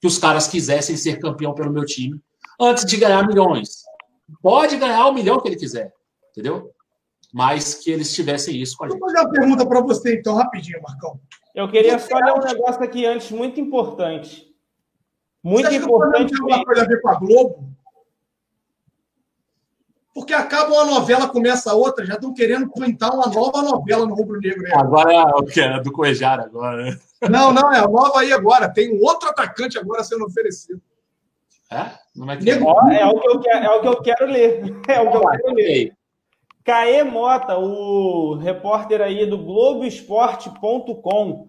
Que 0.00 0.06
os 0.06 0.18
caras 0.18 0.46
quisessem 0.46 0.96
ser 0.96 1.18
campeão 1.18 1.54
pelo 1.54 1.72
meu 1.72 1.84
time 1.84 2.20
antes 2.60 2.84
de 2.84 2.96
ganhar 2.96 3.26
milhões. 3.26 3.82
Pode 4.42 4.76
ganhar 4.76 5.06
o 5.06 5.14
milhão 5.14 5.40
que 5.40 5.48
ele 5.48 5.56
quiser, 5.56 5.92
entendeu? 6.30 6.70
Mas 7.32 7.74
que 7.74 7.90
eles 7.90 8.14
tivessem 8.14 8.56
isso 8.56 8.76
com 8.76 8.84
a 8.84 8.88
gente. 8.88 8.98
Vou 8.98 9.08
fazer 9.08 9.20
uma 9.20 9.30
pergunta 9.30 9.66
para 9.66 9.80
você, 9.80 10.14
então, 10.14 10.34
rapidinho, 10.34 10.80
Marcão. 10.82 11.20
Eu 11.54 11.68
queria 11.68 11.98
só 11.98 12.16
ler 12.18 12.32
um 12.32 12.40
negócio 12.40 12.82
aqui 12.82 13.04
antes, 13.04 13.30
muito 13.30 13.60
importante. 13.60 14.46
Muito 15.42 15.68
você 15.68 15.76
importante. 15.76 16.32
Tem 16.32 16.40
alguma 16.40 16.64
coisa 16.64 16.82
a 16.82 16.86
ver 16.86 17.00
com 17.00 17.08
a 17.08 17.14
Globo? 17.14 17.78
Porque 20.14 20.32
acaba 20.32 20.72
uma 20.72 20.84
novela, 20.84 21.28
começa 21.28 21.74
outra, 21.74 22.04
já 22.04 22.14
estão 22.14 22.34
querendo 22.34 22.68
pintar 22.72 23.14
uma 23.14 23.28
nova 23.28 23.62
novela 23.62 24.04
no 24.04 24.14
Rubro 24.14 24.40
Negro. 24.40 24.62
Né? 24.62 24.72
Agora 24.74 25.12
é 25.12 25.22
o 25.22 25.44
que? 25.44 25.60
É 25.60 25.80
do 25.80 25.92
Coejar 25.92 26.40
agora, 26.40 26.84
né? 26.84 26.98
Não, 27.30 27.52
não, 27.52 27.72
é 27.72 27.78
a 27.78 27.86
nova 27.86 28.20
aí 28.20 28.32
agora. 28.32 28.68
Tem 28.68 28.92
um 28.92 29.00
outro 29.04 29.28
atacante 29.28 29.78
agora 29.78 30.02
sendo 30.02 30.24
oferecido. 30.24 30.80
É? 31.70 31.90
Não 32.16 32.30
é, 32.30 32.36
que... 32.36 32.50
é, 32.50 32.54
é, 32.54 33.06
o 33.06 33.20
que 33.20 33.28
eu 33.28 33.40
quero, 33.40 33.64
é 33.64 33.70
o 33.70 33.80
que 33.80 33.88
eu 33.88 34.02
quero 34.02 34.26
ler. 34.26 34.62
É 34.88 35.00
o 35.00 35.10
que 35.10 35.16
eu 35.16 35.28
quero 35.28 35.54
ler. 35.54 35.97
Caê 36.68 37.02
Mota, 37.02 37.56
o 37.56 38.34
repórter 38.34 39.00
aí 39.00 39.24
do 39.24 39.38
Globoesporte.com, 39.38 41.48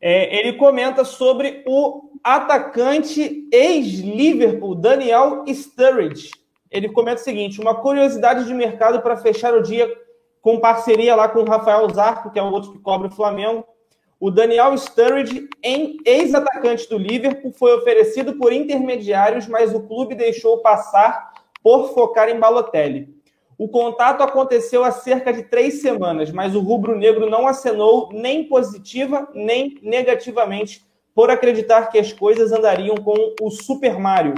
é, 0.00 0.38
ele 0.38 0.54
comenta 0.54 1.04
sobre 1.04 1.62
o 1.66 2.12
atacante 2.24 3.46
ex-Liverpool, 3.52 4.74
Daniel 4.74 5.44
Sturridge. 5.46 6.30
Ele 6.70 6.88
comenta 6.88 7.20
o 7.20 7.24
seguinte: 7.24 7.60
uma 7.60 7.74
curiosidade 7.74 8.46
de 8.46 8.54
mercado 8.54 9.02
para 9.02 9.18
fechar 9.18 9.52
o 9.52 9.60
dia 9.60 9.86
com 10.40 10.58
parceria 10.58 11.14
lá 11.14 11.28
com 11.28 11.40
o 11.40 11.46
Rafael 11.46 11.86
Zarco, 11.90 12.30
que 12.30 12.38
é 12.38 12.42
o 12.42 12.50
outro 12.50 12.72
que 12.72 12.78
cobre 12.78 13.08
o 13.08 13.14
Flamengo. 13.14 13.66
O 14.18 14.30
Daniel 14.30 14.74
Sturridge, 14.78 15.46
ex-atacante 15.62 16.88
do 16.88 16.96
Liverpool, 16.96 17.52
foi 17.52 17.76
oferecido 17.76 18.38
por 18.38 18.50
intermediários, 18.50 19.46
mas 19.46 19.74
o 19.74 19.82
clube 19.82 20.14
deixou 20.14 20.62
passar 20.62 21.34
por 21.62 21.92
focar 21.92 22.30
em 22.30 22.40
Balotelli. 22.40 23.17
O 23.58 23.66
contato 23.66 24.22
aconteceu 24.22 24.84
há 24.84 24.92
cerca 24.92 25.32
de 25.32 25.42
três 25.42 25.82
semanas, 25.82 26.30
mas 26.30 26.54
o 26.54 26.60
rubro-negro 26.60 27.28
não 27.28 27.48
acenou 27.48 28.08
nem 28.12 28.44
positiva 28.44 29.28
nem 29.34 29.76
negativamente 29.82 30.86
por 31.12 31.28
acreditar 31.28 31.90
que 31.90 31.98
as 31.98 32.12
coisas 32.12 32.52
andariam 32.52 32.94
com 32.98 33.34
o 33.42 33.50
Super 33.50 33.98
Mario. 33.98 34.34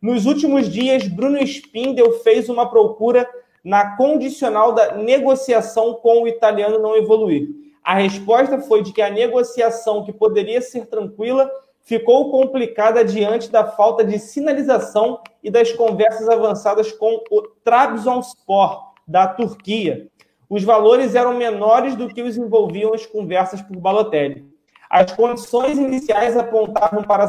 Nos 0.00 0.24
últimos 0.24 0.70
dias, 0.70 1.06
Bruno 1.06 1.38
Spindel 1.42 2.20
fez 2.20 2.48
uma 2.48 2.70
procura 2.70 3.28
na 3.62 3.94
condicional 3.94 4.72
da 4.72 4.96
negociação 4.96 5.92
com 5.94 6.22
o 6.22 6.28
italiano 6.28 6.78
não 6.78 6.96
evoluir. 6.96 7.50
A 7.84 7.96
resposta 7.96 8.58
foi 8.58 8.82
de 8.82 8.92
que 8.92 9.02
a 9.02 9.10
negociação, 9.10 10.02
que 10.02 10.12
poderia 10.14 10.62
ser 10.62 10.86
tranquila, 10.86 11.50
ficou 11.84 12.30
complicada 12.30 13.04
diante 13.04 13.50
da 13.50 13.64
falta 13.66 14.04
de 14.04 14.18
sinalização 14.18 15.20
e 15.42 15.50
das 15.50 15.72
conversas 15.72 16.28
avançadas 16.28 16.92
com 16.92 17.22
o 17.30 17.42
Trabzonspor, 17.64 18.92
da 19.06 19.26
Turquia. 19.26 20.08
Os 20.48 20.62
valores 20.62 21.14
eram 21.14 21.34
menores 21.34 21.96
do 21.96 22.08
que 22.08 22.22
os 22.22 22.36
envolviam 22.36 22.94
as 22.94 23.06
conversas 23.06 23.60
por 23.60 23.76
Balotelli. 23.76 24.46
As 24.88 25.10
condições 25.12 25.78
iniciais 25.78 26.36
apontavam 26.36 27.02
para 27.02 27.26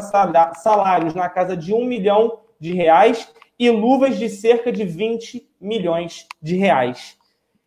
salários 0.54 1.14
na 1.14 1.28
casa 1.28 1.56
de 1.56 1.72
um 1.72 1.84
milhão 1.84 2.40
de 2.60 2.74
reais 2.74 3.32
e 3.58 3.70
luvas 3.70 4.18
de 4.18 4.28
cerca 4.28 4.70
de 4.70 4.84
20 4.84 5.48
milhões 5.60 6.26
de 6.42 6.56
reais. 6.56 7.16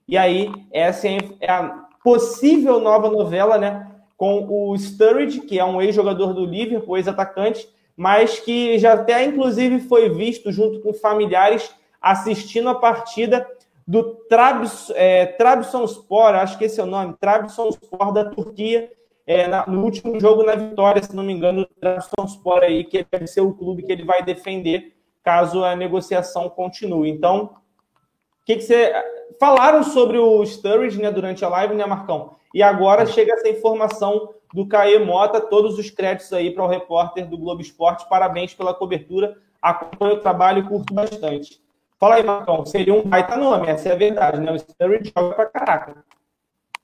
E 0.07 0.17
aí, 0.17 0.51
essa 0.71 1.07
é 1.07 1.51
a 1.51 1.87
possível 2.03 2.79
nova 2.79 3.09
novela, 3.09 3.57
né? 3.57 3.87
Com 4.17 4.47
o 4.49 4.77
Sturridge, 4.77 5.41
que 5.41 5.59
é 5.59 5.63
um 5.63 5.81
ex-jogador 5.81 6.33
do 6.33 6.45
Liverpool, 6.45 6.97
ex-atacante, 6.97 7.69
mas 7.95 8.39
que 8.39 8.77
já 8.79 8.93
até 8.93 9.23
inclusive 9.23 9.79
foi 9.79 10.09
visto 10.09 10.51
junto 10.51 10.79
com 10.81 10.93
familiares 10.93 11.73
assistindo 12.01 12.69
a 12.69 12.75
partida 12.75 13.47
do 13.87 14.03
Trabs, 14.27 14.91
é, 14.95 15.25
Trabzonspor, 15.25 16.35
acho 16.35 16.57
que 16.57 16.65
esse 16.65 16.79
é 16.79 16.83
o 16.83 16.87
nome, 16.87 17.15
Trabzonspor 17.19 18.11
da 18.11 18.25
Turquia, 18.25 18.91
é, 19.25 19.47
na, 19.47 19.65
no 19.65 19.83
último 19.83 20.19
jogo 20.19 20.43
na 20.43 20.55
vitória, 20.55 21.01
se 21.01 21.15
não 21.15 21.23
me 21.23 21.33
engano, 21.33 21.61
do 21.61 21.73
Trabzonspor 21.79 22.63
aí, 22.63 22.83
que 22.83 23.05
deve 23.09 23.27
ser 23.27 23.41
o 23.41 23.53
clube 23.53 23.83
que 23.83 23.91
ele 23.91 24.03
vai 24.03 24.23
defender 24.23 24.93
caso 25.23 25.63
a 25.63 25.75
negociação 25.75 26.49
continue. 26.49 27.09
Então, 27.09 27.51
o 28.41 28.45
que, 28.45 28.55
que 28.55 28.61
você... 28.61 28.93
Falaram 29.39 29.83
sobre 29.83 30.17
o 30.17 30.43
Sturridge 30.45 30.99
né, 30.99 31.11
durante 31.11 31.45
a 31.45 31.49
live, 31.49 31.75
né, 31.75 31.85
Marcão? 31.85 32.36
E 32.57 32.63
agora 32.63 33.05
chega 33.05 33.33
essa 33.33 33.47
informação 33.47 34.33
do 34.51 34.67
Caê 34.67 34.97
Mota, 34.97 35.39
todos 35.39 35.77
os 35.77 35.91
créditos 35.91 36.33
aí 36.33 36.49
para 36.49 36.63
o 36.63 36.67
repórter 36.67 37.29
do 37.29 37.37
Globo 37.37 37.61
Esporte. 37.61 38.09
Parabéns 38.09 38.51
pela 38.55 38.73
cobertura. 38.73 39.37
Acompanho 39.61 40.15
o 40.15 40.19
trabalho 40.21 40.63
e 40.63 40.67
curto 40.67 40.91
bastante. 40.91 41.61
Fala 41.99 42.15
aí, 42.15 42.23
Marcão. 42.23 42.65
Seria 42.65 42.95
um 42.95 43.03
baita 43.03 43.37
nome, 43.37 43.67
essa 43.67 43.89
é 43.89 43.91
a 43.91 43.95
verdade, 43.95 44.39
né? 44.39 44.51
O 44.51 44.57
Sturridge 44.57 45.13
joga 45.15 45.35
pra 45.35 45.45
caraca. 45.45 46.03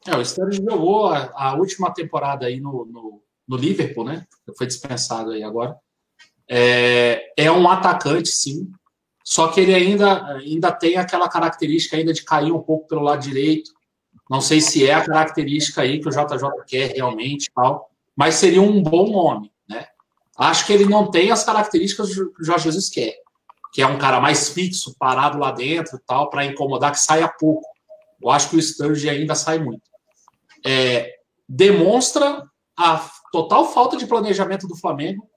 É, 0.06 0.16
o 0.16 0.24
Sturridge 0.24 0.64
jogou 0.64 1.08
a, 1.08 1.32
a, 1.34 1.56
última 1.56 1.91
temporada 1.91 2.45
aí 2.45 2.60
no, 2.60 2.86
no, 2.86 3.24
no, 3.48 3.58
Liverpool, 3.58 4.06
né? 4.06 4.28
Foi 4.56 4.68
dispensado 4.68 5.32
aí 5.32 5.41
agora. 5.41 5.76
É, 6.48 7.34
é 7.36 7.52
um 7.52 7.68
atacante, 7.68 8.30
sim. 8.30 8.72
Só 9.24 9.48
que 9.48 9.60
ele 9.60 9.74
ainda, 9.74 10.24
ainda 10.36 10.72
tem 10.72 10.98
aquela 10.98 11.28
característica 11.28 11.98
ainda 11.98 12.14
de 12.14 12.24
cair 12.24 12.52
um 12.52 12.62
pouco 12.62 12.88
pelo 12.88 13.02
lado 13.02 13.24
direito 13.24 13.72
não 14.30 14.41
sei 14.41 14.62
se 14.62 14.88
é 14.88 14.94
a 14.94 15.06
característica 15.06 15.82
aí 15.82 16.00
que 16.00 16.08
o 16.08 16.12
JJ 16.12 16.50
quer 16.68 16.91
realmente, 16.94 17.52
tal, 17.54 17.90
mas 18.16 18.36
seria 18.36 18.62
um 18.62 18.82
bom 18.82 19.12
nome, 19.12 19.52
né? 19.68 19.88
Acho 20.38 20.66
que 20.66 20.74
ele 20.74 20.86
não 20.86 21.12
tem 21.12 21.32
as 21.32 21.44
características 21.44 22.14
que 22.14 22.22
o 22.22 22.44
Jorge 22.44 22.66
Jesus 22.66 22.90
quer, 22.90 23.16
que 23.72 23.82
é 23.82 23.88
um 23.88 23.98
cara 23.98 24.20
mais 24.20 24.50
fixo, 24.50 24.95
parado 24.98 25.38
lá 25.38 25.52
dentro, 25.52 26.00
tal, 26.06 26.30
para 26.30 26.45
incomodar, 26.45 26.91
que 26.91 27.00
saia 27.00 27.28
pouco. 27.28 27.68
Eu 28.22 28.30
acho 28.30 28.50
que 28.50 28.56
o 28.56 28.62
Sturge 28.62 29.10
ainda 29.10 29.36
sai 29.36 29.60
muito. 29.60 29.82
É, 30.66 31.12
demonstra 31.48 32.44
a 32.78 33.10
total 33.32 33.72
falta 33.72 33.98
de 33.98 34.08
planejamento 34.08 34.68
do 34.68 34.78
Flamengo 34.78 35.28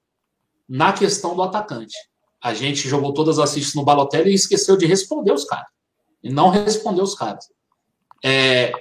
na 0.69 0.93
questão 0.93 1.35
do 1.35 1.43
atacante. 1.43 1.97
A 2.43 2.55
gente 2.55 2.89
jogou 2.89 3.13
todas 3.13 3.39
as 3.39 3.51
assistes 3.51 3.75
no 3.75 3.85
Balotelli 3.85 4.31
e 4.31 4.35
esqueceu 4.35 4.77
de 4.77 4.87
responder 4.87 5.33
os 5.33 5.45
caras. 5.45 5.67
E 6.23 6.31
não 6.31 6.51
respondeu 6.51 7.05
os 7.05 7.15
caras. 7.15 7.47
É, 8.29 8.73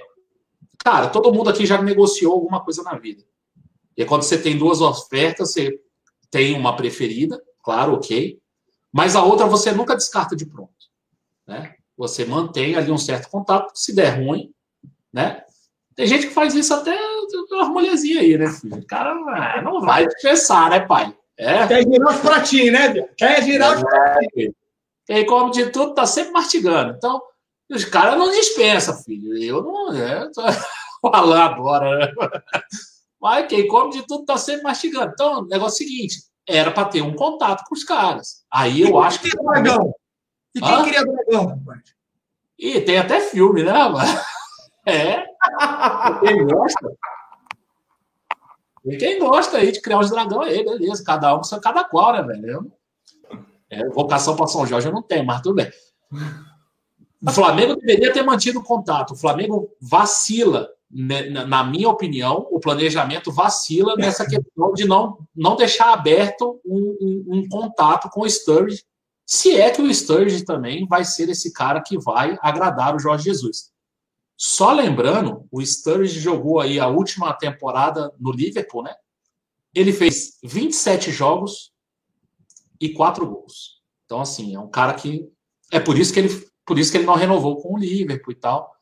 cara, 0.84 1.06
todo 1.06 1.32
mundo 1.32 1.50
aqui 1.50 1.64
já 1.64 1.80
negociou 1.80 2.32
alguma 2.32 2.64
coisa 2.64 2.82
na 2.82 2.98
vida. 2.98 3.22
E 3.96 4.04
quando 4.04 4.24
você 4.24 4.36
tem 4.36 4.58
duas 4.58 4.80
ofertas, 4.80 5.52
você 5.52 5.80
tem 6.32 6.56
uma 6.56 6.74
preferida, 6.74 7.40
claro, 7.62 7.94
ok. 7.94 8.40
Mas 8.92 9.14
a 9.14 9.22
outra 9.22 9.46
você 9.46 9.70
nunca 9.70 9.94
descarta 9.94 10.34
de 10.34 10.44
pronto. 10.44 10.72
Né? 11.46 11.76
Você 11.96 12.24
mantém 12.24 12.74
ali 12.74 12.90
um 12.90 12.98
certo 12.98 13.30
contato, 13.30 13.70
se 13.72 13.94
der 13.94 14.20
ruim, 14.20 14.52
né? 15.12 15.42
Tem 15.94 16.08
gente 16.08 16.26
que 16.26 16.34
faz 16.34 16.52
isso 16.54 16.74
até 16.74 16.98
uma 17.52 17.68
mulherzinha 17.68 18.20
aí, 18.20 18.36
né? 18.36 18.46
O 18.64 18.84
cara 18.84 19.12
ah, 19.12 19.62
não 19.62 19.80
vai 19.80 20.08
pensar, 20.20 20.70
né, 20.70 20.80
pai? 20.80 21.16
É. 21.38 21.66
Quer 21.68 21.84
girar 21.84 22.14
os 22.14 22.20
pratinhos, 22.20 22.72
né? 22.72 23.02
Quer 23.16 23.42
girar 23.44 23.76
os 23.76 23.82
pratinhos. 23.82 24.54
Quem 25.06 25.24
come 25.24 25.52
de 25.52 25.70
tudo 25.70 25.94
tá 25.94 26.04
sempre 26.04 26.32
mastigando. 26.32 26.94
Então, 26.96 27.22
Os 27.70 27.84
caras 27.84 28.18
não 28.18 28.30
dispensam, 28.30 28.96
filho. 29.02 29.36
Eu 29.36 29.62
não. 29.62 29.92
É, 29.92 30.30
tô 30.30 30.42
falando 31.10 31.40
agora. 31.40 31.98
Né? 31.98 32.12
Mas 33.20 33.46
quem 33.48 33.66
come 33.66 33.90
de 33.92 34.06
tudo 34.06 34.24
tá 34.24 34.36
sempre 34.36 34.62
mastigando. 34.62 35.12
Então, 35.12 35.40
o 35.40 35.46
negócio 35.46 35.82
é 35.82 35.86
o 35.86 35.88
seguinte: 35.88 36.16
era 36.48 36.70
para 36.70 36.88
ter 36.88 37.02
um 37.02 37.14
contato 37.14 37.64
com 37.66 37.74
os 37.74 37.84
caras. 37.84 38.44
Aí 38.50 38.82
eu 38.82 38.98
acho 38.98 39.20
que. 39.20 39.30
Dragão? 39.30 39.94
E 40.54 40.60
quem 40.60 40.74
Hã? 40.74 40.84
queria 40.84 41.04
dragão, 41.04 41.46
rapaz? 41.46 41.82
E 42.58 42.80
tem 42.80 42.98
até 42.98 43.20
filme, 43.20 43.62
né, 43.62 43.72
mano? 43.72 43.98
É. 44.88 45.24
Quem 46.20 46.46
gosta. 46.46 46.92
E 48.84 48.96
quem 48.96 49.18
gosta 49.18 49.56
aí 49.58 49.72
de 49.72 49.80
criar 49.82 49.98
os 49.98 50.10
dragão 50.10 50.42
aí, 50.42 50.64
beleza. 50.64 51.02
Cada 51.04 51.34
um, 51.34 51.40
cada 51.60 51.82
qual, 51.82 52.12
né, 52.12 52.22
velho? 52.22 52.72
é, 53.70 53.88
vocação 53.88 54.36
para 54.36 54.46
São 54.46 54.66
Jorge 54.66 54.88
eu 54.88 54.92
não 54.92 55.02
tenho, 55.02 55.24
mas 55.24 55.40
tudo 55.40 55.56
bem. 55.56 55.70
O 57.22 57.30
Flamengo 57.30 57.76
deveria 57.76 58.12
ter 58.12 58.22
mantido 58.22 58.60
o 58.60 58.64
contato. 58.64 59.12
O 59.12 59.16
Flamengo 59.16 59.70
vacila, 59.80 60.68
né, 60.90 61.28
na 61.28 61.64
minha 61.64 61.88
opinião, 61.88 62.46
o 62.50 62.60
planejamento 62.60 63.32
vacila 63.32 63.96
nessa 63.96 64.26
questão 64.26 64.72
de 64.72 64.84
não, 64.84 65.18
não 65.34 65.56
deixar 65.56 65.92
aberto 65.92 66.60
um, 66.64 66.96
um, 67.00 67.38
um 67.38 67.48
contato 67.48 68.08
com 68.10 68.22
o 68.22 68.30
Sturridge, 68.30 68.84
se 69.24 69.56
é 69.56 69.70
que 69.70 69.82
o 69.82 69.92
Sturridge 69.92 70.44
também 70.44 70.86
vai 70.86 71.04
ser 71.04 71.28
esse 71.28 71.52
cara 71.52 71.82
que 71.82 71.98
vai 71.98 72.38
agradar 72.40 72.94
o 72.94 72.98
Jorge 72.98 73.24
Jesus. 73.24 73.72
Só 74.36 74.72
lembrando, 74.72 75.48
o 75.50 75.64
Sturridge 75.64 76.20
jogou 76.20 76.60
aí 76.60 76.78
a 76.78 76.86
última 76.86 77.32
temporada 77.32 78.12
no 78.20 78.30
Liverpool, 78.30 78.82
né? 78.82 78.94
Ele 79.74 79.92
fez 79.92 80.38
27 80.44 81.10
jogos 81.10 81.72
e 82.80 82.90
4 82.90 83.26
gols. 83.26 83.80
Então, 84.04 84.20
assim, 84.20 84.54
é 84.54 84.60
um 84.60 84.68
cara 84.68 84.94
que. 84.94 85.28
É 85.72 85.80
por 85.80 85.98
isso 85.98 86.12
que 86.12 86.20
ele, 86.20 86.46
por 86.66 86.78
isso 86.78 86.90
que 86.90 86.98
ele 86.98 87.06
não 87.06 87.14
renovou 87.14 87.62
com 87.62 87.74
o 87.74 87.78
Liverpool 87.78 88.32
e 88.32 88.36
tal. 88.36 88.74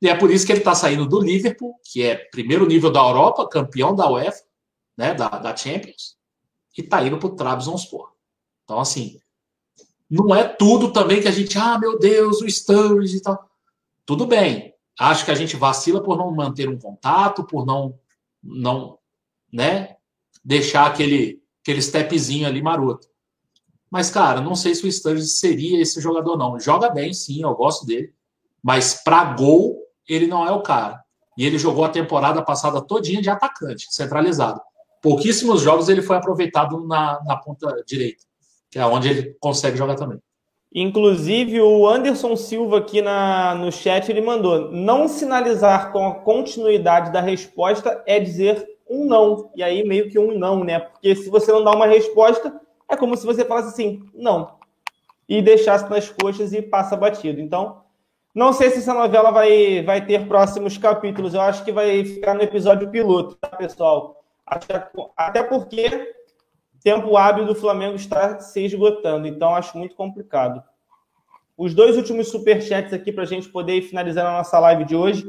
E 0.00 0.08
é 0.08 0.14
por 0.14 0.30
isso 0.30 0.44
que 0.44 0.52
ele 0.52 0.60
está 0.60 0.74
saindo 0.74 1.06
do 1.06 1.20
Liverpool, 1.20 1.74
que 1.82 2.02
é 2.02 2.16
primeiro 2.16 2.66
nível 2.66 2.90
da 2.90 3.00
Europa, 3.00 3.48
campeão 3.48 3.94
da 3.94 4.10
UEFA, 4.10 4.42
né, 4.96 5.14
da, 5.14 5.28
da 5.28 5.56
Champions, 5.56 6.16
e 6.76 6.82
está 6.82 7.02
indo 7.02 7.18
para 7.18 7.28
o 7.28 7.34
Trabzonspor. 7.34 8.12
Então, 8.64 8.78
assim, 8.78 9.18
não 10.10 10.34
é 10.34 10.44
tudo 10.46 10.92
também 10.92 11.22
que 11.22 11.28
a 11.28 11.32
gente, 11.32 11.58
ah, 11.58 11.78
meu 11.78 11.98
Deus, 11.98 12.40
o 12.42 12.48
Sturridge 12.48 13.16
e 13.16 13.22
tal. 13.22 13.50
Tudo 14.04 14.26
bem, 14.26 14.74
Acho 14.98 15.24
que 15.24 15.30
a 15.30 15.34
gente 15.34 15.56
vacila 15.56 16.02
por 16.02 16.16
não 16.16 16.30
manter 16.30 16.68
um 16.68 16.78
contato, 16.78 17.44
por 17.44 17.66
não, 17.66 17.98
não 18.42 18.98
né, 19.52 19.96
deixar 20.44 20.86
aquele, 20.86 21.42
aquele 21.62 21.82
stepzinho 21.82 22.46
ali 22.46 22.62
maroto. 22.62 23.08
Mas, 23.94 24.10
cara, 24.10 24.40
não 24.40 24.56
sei 24.56 24.74
se 24.74 24.84
o 24.84 24.90
Sturridge 24.90 25.28
seria 25.28 25.80
esse 25.80 26.00
jogador, 26.00 26.36
não. 26.36 26.58
Joga 26.58 26.90
bem, 26.90 27.12
sim, 27.14 27.44
eu 27.44 27.54
gosto 27.54 27.86
dele. 27.86 28.12
Mas 28.60 28.94
para 29.04 29.22
gol, 29.36 29.78
ele 30.08 30.26
não 30.26 30.44
é 30.44 30.50
o 30.50 30.62
cara. 30.62 31.00
E 31.38 31.46
ele 31.46 31.60
jogou 31.60 31.84
a 31.84 31.88
temporada 31.88 32.42
passada 32.42 32.82
todinha 32.82 33.22
de 33.22 33.30
atacante, 33.30 33.86
centralizado. 33.90 34.60
Pouquíssimos 35.00 35.62
jogos 35.62 35.88
ele 35.88 36.02
foi 36.02 36.16
aproveitado 36.16 36.84
na, 36.84 37.22
na 37.24 37.36
ponta 37.36 37.72
direita, 37.86 38.24
que 38.68 38.80
é 38.80 38.84
onde 38.84 39.08
ele 39.08 39.36
consegue 39.38 39.78
jogar 39.78 39.94
também. 39.94 40.18
Inclusive, 40.74 41.60
o 41.60 41.88
Anderson 41.88 42.34
Silva 42.34 42.78
aqui 42.78 43.00
na, 43.00 43.54
no 43.54 43.70
chat, 43.70 44.08
ele 44.08 44.20
mandou, 44.20 44.72
não 44.72 45.06
sinalizar 45.06 45.92
com 45.92 46.04
a 46.04 46.14
continuidade 46.16 47.12
da 47.12 47.20
resposta 47.20 48.02
é 48.08 48.18
dizer 48.18 48.66
um 48.90 49.04
não. 49.04 49.52
E 49.54 49.62
aí, 49.62 49.86
meio 49.86 50.10
que 50.10 50.18
um 50.18 50.36
não, 50.36 50.64
né? 50.64 50.80
Porque 50.80 51.14
se 51.14 51.30
você 51.30 51.52
não 51.52 51.62
dá 51.62 51.70
uma 51.70 51.86
resposta, 51.86 52.60
é 52.94 52.96
como 52.96 53.16
se 53.16 53.26
você 53.26 53.44
falasse 53.44 53.68
assim, 53.68 54.08
não. 54.14 54.58
E 55.28 55.40
deixasse 55.42 55.88
nas 55.90 56.08
coxas 56.10 56.52
e 56.52 56.62
passa 56.62 56.96
batido. 56.96 57.40
Então, 57.40 57.82
não 58.34 58.52
sei 58.52 58.70
se 58.70 58.78
essa 58.78 58.92
novela 58.92 59.30
vai, 59.30 59.82
vai 59.82 60.04
ter 60.04 60.26
próximos 60.26 60.76
capítulos. 60.76 61.34
Eu 61.34 61.40
acho 61.40 61.64
que 61.64 61.72
vai 61.72 62.04
ficar 62.04 62.34
no 62.34 62.42
episódio 62.42 62.90
piloto, 62.90 63.36
tá, 63.36 63.48
pessoal? 63.48 64.24
Até, 64.46 64.88
até 65.16 65.42
porque 65.42 66.12
tempo 66.82 67.16
hábil 67.16 67.46
do 67.46 67.54
Flamengo 67.54 67.96
está 67.96 68.38
se 68.40 68.62
esgotando, 68.62 69.26
então 69.26 69.54
acho 69.54 69.78
muito 69.78 69.94
complicado. 69.94 70.62
Os 71.56 71.72
dois 71.72 71.96
últimos 71.96 72.28
superchats 72.28 72.92
aqui 72.92 73.10
para 73.10 73.22
a 73.22 73.26
gente 73.26 73.48
poder 73.48 73.80
finalizar 73.82 74.26
a 74.26 74.38
nossa 74.38 74.58
live 74.58 74.84
de 74.84 74.96
hoje. 74.96 75.24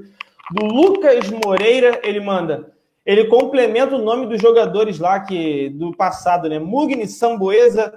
Do 0.51 0.65
Lucas 0.65 1.29
Moreira, 1.29 2.01
ele 2.03 2.19
manda. 2.19 2.74
Ele 3.05 3.25
complementa 3.25 3.95
o 3.95 4.01
nome 4.01 4.25
dos 4.25 4.41
jogadores 4.41 4.97
lá 4.97 5.19
que 5.19 5.69
do 5.69 5.95
passado, 5.95 6.49
né? 6.49 6.57
Mugni, 6.57 7.07
Samboesa, 7.07 7.93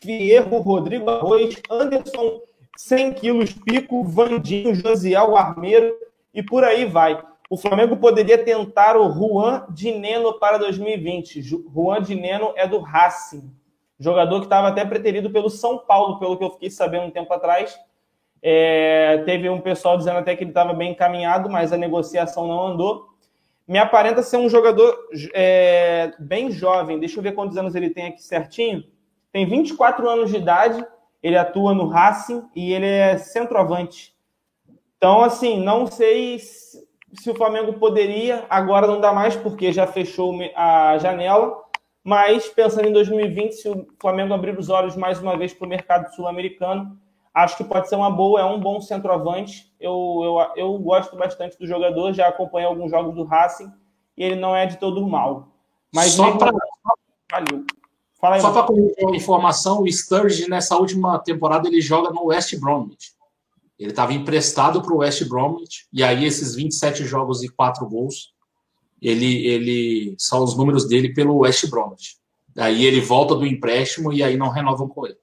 Fierro, 0.00 0.58
Rodrigo 0.58 1.10
Arroz, 1.10 1.60
Anderson, 1.68 2.40
100 2.76 3.14
quilos, 3.14 3.52
Pico, 3.52 4.04
Vandinho, 4.04 4.74
Josiel, 4.74 5.36
Armeiro 5.36 5.92
e 6.32 6.42
por 6.42 6.62
aí 6.62 6.84
vai. 6.84 7.20
O 7.48 7.56
Flamengo 7.56 7.96
poderia 7.96 8.38
tentar 8.38 8.96
o 8.96 9.10
Juan 9.10 9.66
Dineno 9.70 10.38
para 10.38 10.58
2020. 10.58 11.42
Juan 11.42 12.02
Dineno 12.02 12.52
é 12.56 12.68
do 12.68 12.78
Racing, 12.78 13.50
jogador 13.98 14.40
que 14.40 14.46
estava 14.46 14.68
até 14.68 14.84
preterido 14.84 15.30
pelo 15.30 15.48
São 15.48 15.78
Paulo, 15.78 16.18
pelo 16.18 16.36
que 16.36 16.44
eu 16.44 16.50
fiquei 16.50 16.70
sabendo 16.70 17.06
um 17.06 17.10
tempo 17.10 17.32
atrás. 17.32 17.76
É, 18.42 19.22
teve 19.24 19.48
um 19.48 19.60
pessoal 19.60 19.96
dizendo 19.96 20.18
até 20.18 20.36
que 20.36 20.44
ele 20.44 20.50
estava 20.50 20.72
bem 20.72 20.92
encaminhado, 20.92 21.48
mas 21.48 21.72
a 21.72 21.76
negociação 21.76 22.46
não 22.46 22.66
andou. 22.66 23.15
Me 23.66 23.78
aparenta 23.78 24.22
ser 24.22 24.36
um 24.36 24.48
jogador 24.48 24.96
é, 25.34 26.12
bem 26.18 26.50
jovem. 26.50 26.98
Deixa 26.98 27.18
eu 27.18 27.22
ver 27.22 27.32
quantos 27.32 27.56
anos 27.56 27.74
ele 27.74 27.90
tem 27.90 28.06
aqui 28.06 28.22
certinho. 28.22 28.84
Tem 29.32 29.44
24 29.44 30.08
anos 30.08 30.30
de 30.30 30.36
idade. 30.36 30.86
Ele 31.22 31.36
atua 31.36 31.74
no 31.74 31.88
Racing 31.88 32.44
e 32.54 32.72
ele 32.72 32.86
é 32.86 33.18
centroavante. 33.18 34.14
Então, 34.96 35.22
assim, 35.22 35.60
não 35.60 35.86
sei 35.86 36.38
se 36.38 37.30
o 37.30 37.34
Flamengo 37.34 37.74
poderia, 37.74 38.46
agora 38.48 38.86
não 38.86 39.00
dá 39.00 39.12
mais 39.12 39.34
porque 39.34 39.72
já 39.72 39.86
fechou 39.86 40.38
a 40.54 40.96
janela, 40.98 41.62
mas 42.02 42.48
pensando 42.48 42.88
em 42.88 42.92
2020, 42.92 43.52
se 43.52 43.68
o 43.68 43.86
Flamengo 44.00 44.32
abrir 44.32 44.56
os 44.58 44.68
olhos 44.68 44.96
mais 44.96 45.20
uma 45.20 45.36
vez 45.36 45.52
para 45.52 45.66
o 45.66 45.68
mercado 45.68 46.14
sul-americano, 46.14 46.98
acho 47.36 47.58
que 47.58 47.64
pode 47.64 47.86
ser 47.86 47.96
uma 47.96 48.10
boa, 48.10 48.40
é 48.40 48.44
um 48.44 48.58
bom 48.58 48.80
centroavante. 48.80 49.70
Eu, 49.78 49.92
eu, 50.24 50.52
eu 50.56 50.78
gosto 50.78 51.14
bastante 51.16 51.58
do 51.58 51.66
jogador, 51.66 52.14
já 52.14 52.28
acompanhei 52.28 52.66
alguns 52.66 52.90
jogos 52.90 53.14
do 53.14 53.24
Racing 53.24 53.70
e 54.16 54.24
ele 54.24 54.36
não 54.36 54.56
é 54.56 54.64
de 54.64 54.78
todo 54.78 55.06
mal. 55.06 55.48
Mas 55.94 56.12
só 56.12 56.34
para 56.38 56.50
valeu. 57.30 57.64
Fala 58.18 58.36
aí, 58.36 58.40
só 58.40 58.62
para 58.62 59.14
informação, 59.14 59.82
o 59.82 59.92
Sturge 59.92 60.48
nessa 60.48 60.78
última 60.78 61.18
temporada 61.18 61.68
ele 61.68 61.82
joga 61.82 62.10
no 62.10 62.28
West 62.28 62.58
Bromwich. 62.58 63.12
Ele 63.78 63.90
estava 63.90 64.14
emprestado 64.14 64.80
para 64.80 64.94
o 64.94 64.98
West 64.98 65.22
Bromwich, 65.28 65.86
e 65.92 66.02
aí 66.02 66.24
esses 66.24 66.54
27 66.54 67.04
jogos 67.04 67.42
e 67.42 67.48
4 67.50 67.86
gols, 67.86 68.32
ele, 69.02 69.46
ele 69.46 70.14
são 70.18 70.42
os 70.42 70.56
números 70.56 70.88
dele 70.88 71.12
pelo 71.12 71.40
West 71.40 71.68
Bromwich. 71.68 72.16
Aí 72.56 72.86
ele 72.86 73.02
volta 73.02 73.34
do 73.34 73.46
empréstimo 73.46 74.10
e 74.10 74.22
aí 74.22 74.38
não 74.38 74.48
renovam 74.48 74.88
com 74.88 75.06
ele. 75.06 75.18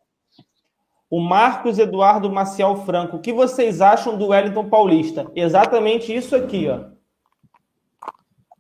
O 1.14 1.19
Marcos 1.19 1.77
Eduardo 1.77 2.27
Maciel 2.27 2.76
Franco, 2.88 3.18
o 3.18 3.19
que 3.19 3.31
vocês 3.31 3.81
acham 3.81 4.18
do 4.18 4.30
Wellington 4.30 4.68
Paulista? 4.68 5.31
Exatamente 5.35 6.11
isso 6.11 6.35
aqui, 6.35 6.68
ó. 6.68 6.85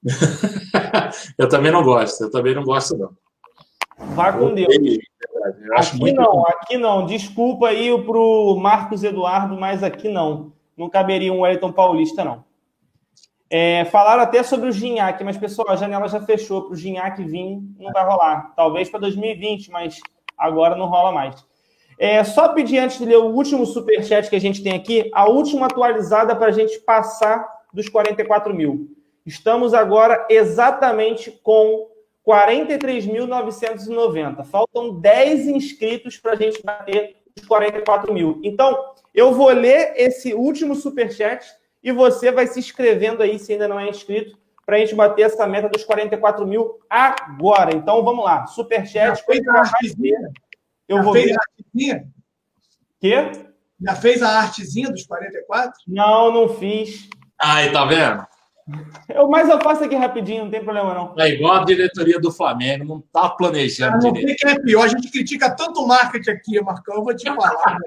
eu 1.35 1.49
também 1.49 1.71
não 1.71 1.81
gosto, 1.81 2.25
eu 2.25 2.29
também 2.29 2.53
não 2.53 2.63
gosto, 2.63 2.95
não. 2.95 3.09
Vá 4.13 4.31
com 4.33 4.53
Deus. 4.53 4.71
Eu 4.71 5.77
acho 5.77 5.95
aqui 5.95 5.99
muito 5.99 6.21
não, 6.21 6.45
aqui 6.45 6.77
não. 6.77 7.07
Desculpa 7.07 7.69
aí 7.69 7.89
pro 8.03 8.55
Marcos 8.61 9.03
Eduardo, 9.03 9.59
mas 9.59 9.81
aqui 9.81 10.07
não. 10.07 10.53
Não 10.77 10.87
caberia 10.91 11.33
um 11.33 11.39
Wellington 11.41 11.71
Paulista, 11.71 12.23
não. 12.23 12.45
É, 13.49 13.83
falaram 13.85 14.21
até 14.21 14.43
sobre 14.43 14.69
o 14.69 14.71
Ginhaque, 14.71 15.23
mas, 15.23 15.37
pessoal, 15.37 15.71
a 15.71 15.75
janela 15.75 16.07
já 16.07 16.21
fechou. 16.21 16.65
Para 16.65 16.73
o 16.73 16.75
Ginhaque 16.75 17.23
vir, 17.23 17.59
não 17.79 17.91
vai 17.91 18.05
rolar. 18.05 18.53
Talvez 18.55 18.91
para 18.91 18.99
2020, 18.99 19.71
mas 19.71 19.99
agora 20.37 20.75
não 20.75 20.85
rola 20.85 21.11
mais. 21.11 21.51
É, 21.97 22.23
só 22.23 22.49
pedir 22.49 22.79
antes 22.79 22.97
de 22.97 23.05
ler 23.05 23.17
o 23.17 23.31
último 23.31 23.65
superchat 23.65 24.29
que 24.29 24.35
a 24.35 24.41
gente 24.41 24.61
tem 24.63 24.73
aqui, 24.73 25.09
a 25.13 25.29
última 25.29 25.67
atualizada 25.67 26.35
para 26.35 26.47
a 26.47 26.51
gente 26.51 26.79
passar 26.79 27.47
dos 27.73 27.87
44 27.89 28.53
mil. 28.53 28.89
Estamos 29.25 29.73
agora 29.73 30.27
exatamente 30.29 31.31
com 31.43 31.87
43.990. 32.27 34.43
Faltam 34.45 34.99
10 34.99 35.47
inscritos 35.47 36.17
para 36.17 36.33
a 36.33 36.35
gente 36.35 36.61
bater 36.63 37.15
os 37.37 37.45
44 37.45 38.13
mil. 38.13 38.39
Então, 38.43 38.77
eu 39.13 39.33
vou 39.33 39.49
ler 39.49 39.93
esse 39.95 40.33
último 40.33 40.75
superchat 40.75 41.45
e 41.83 41.91
você 41.91 42.31
vai 42.31 42.47
se 42.47 42.59
inscrevendo 42.59 43.23
aí, 43.23 43.39
se 43.39 43.53
ainda 43.53 43.67
não 43.67 43.79
é 43.79 43.89
inscrito, 43.89 44.37
para 44.65 44.77
a 44.77 44.79
gente 44.79 44.95
bater 44.95 45.23
essa 45.23 45.45
meta 45.45 45.67
dos 45.67 45.83
44 45.83 46.47
mil 46.47 46.79
agora. 46.89 47.75
Então, 47.75 48.01
vamos 48.03 48.23
lá. 48.23 48.47
Superchat. 48.47 49.17
Já? 49.17 49.23
Eu 50.93 50.97
Já 50.97 51.03
vou 51.03 51.13
fez 51.13 51.25
ver. 51.25 51.33
a 51.33 51.41
artezinha? 51.41 52.07
Quê? 52.99 53.31
Já 53.81 53.95
fez 53.95 54.23
a 54.23 54.29
artezinha 54.39 54.89
dos 54.91 55.05
44? 55.05 55.73
Não, 55.87 56.31
não 56.31 56.49
fiz. 56.49 57.09
Aí, 57.39 57.71
tá 57.71 57.85
vendo? 57.85 58.25
Eu, 59.09 59.27
mas 59.27 59.49
eu 59.49 59.59
faço 59.59 59.83
aqui 59.83 59.95
rapidinho, 59.95 60.45
não 60.45 60.51
tem 60.51 60.63
problema 60.63 60.93
não. 60.93 61.13
É 61.19 61.29
igual 61.29 61.55
a 61.55 61.65
diretoria 61.65 62.17
do 62.19 62.31
Flamengo, 62.31 62.85
não 62.85 63.01
tá 63.11 63.29
planejando. 63.29 63.97
Ah, 63.97 63.99
não 63.99 64.15
sei 64.15 64.35
que 64.35 64.47
é 64.47 64.57
pior, 64.59 64.85
a 64.85 64.87
gente 64.87 65.11
critica 65.11 65.53
tanto 65.53 65.81
o 65.81 65.87
marketing 65.87 66.29
aqui, 66.29 66.61
Marcão, 66.61 66.95
eu 66.95 67.03
vou 67.03 67.13
te 67.13 67.25
falar. 67.25 67.77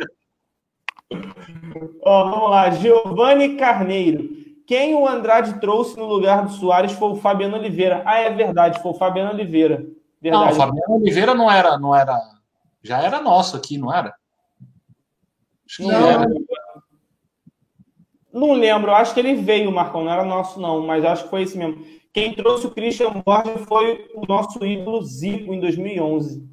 Ó, 2.03 2.31
vamos 2.31 2.51
lá, 2.51 2.71
Giovanni 2.71 3.57
Carneiro. 3.57 4.29
Quem 4.67 4.95
o 4.95 5.09
Andrade 5.09 5.61
trouxe 5.61 5.97
no 5.97 6.05
lugar 6.05 6.45
do 6.45 6.51
Soares 6.51 6.93
foi 6.93 7.11
o 7.11 7.17
Fabiano 7.17 7.57
Oliveira. 7.57 8.03
Ah, 8.05 8.19
é 8.19 8.31
verdade, 8.31 8.83
foi 8.83 8.91
o 8.91 8.97
Fabiano 8.97 9.31
Oliveira. 9.31 9.87
Verdade. 10.21 10.45
Não, 10.45 10.53
o 10.53 10.55
Fabiano 10.55 10.95
Oliveira 10.97 11.35
não 11.35 11.51
era, 11.51 11.79
não 11.79 11.97
era. 11.97 12.21
Já 12.83 13.03
era 13.03 13.21
nosso 13.21 13.57
aqui, 13.57 13.79
não 13.79 13.93
era? 13.93 14.15
Acho 15.67 15.77
que 15.79 15.83
não, 15.83 16.11
era. 16.11 16.27
Não 18.33 18.53
lembro, 18.53 18.93
acho 18.93 19.15
que 19.15 19.21
ele 19.21 19.35
veio, 19.35 19.73
Marcão, 19.73 20.05
não 20.05 20.13
era 20.13 20.25
nosso, 20.25 20.61
não, 20.61 20.87
mas 20.87 21.05
acho 21.05 21.25
que 21.25 21.31
foi 21.31 21.43
esse 21.43 21.57
mesmo. 21.57 21.85
Quem 22.13 22.35
trouxe 22.35 22.67
o 22.67 22.71
Christian 22.71 23.23
Borges 23.25 23.67
foi 23.67 24.11
o 24.15 24.27
nosso 24.27 24.65
ídolo 24.65 25.03
Zico 25.03 25.53
em 25.53 25.61
2011. 25.61 26.49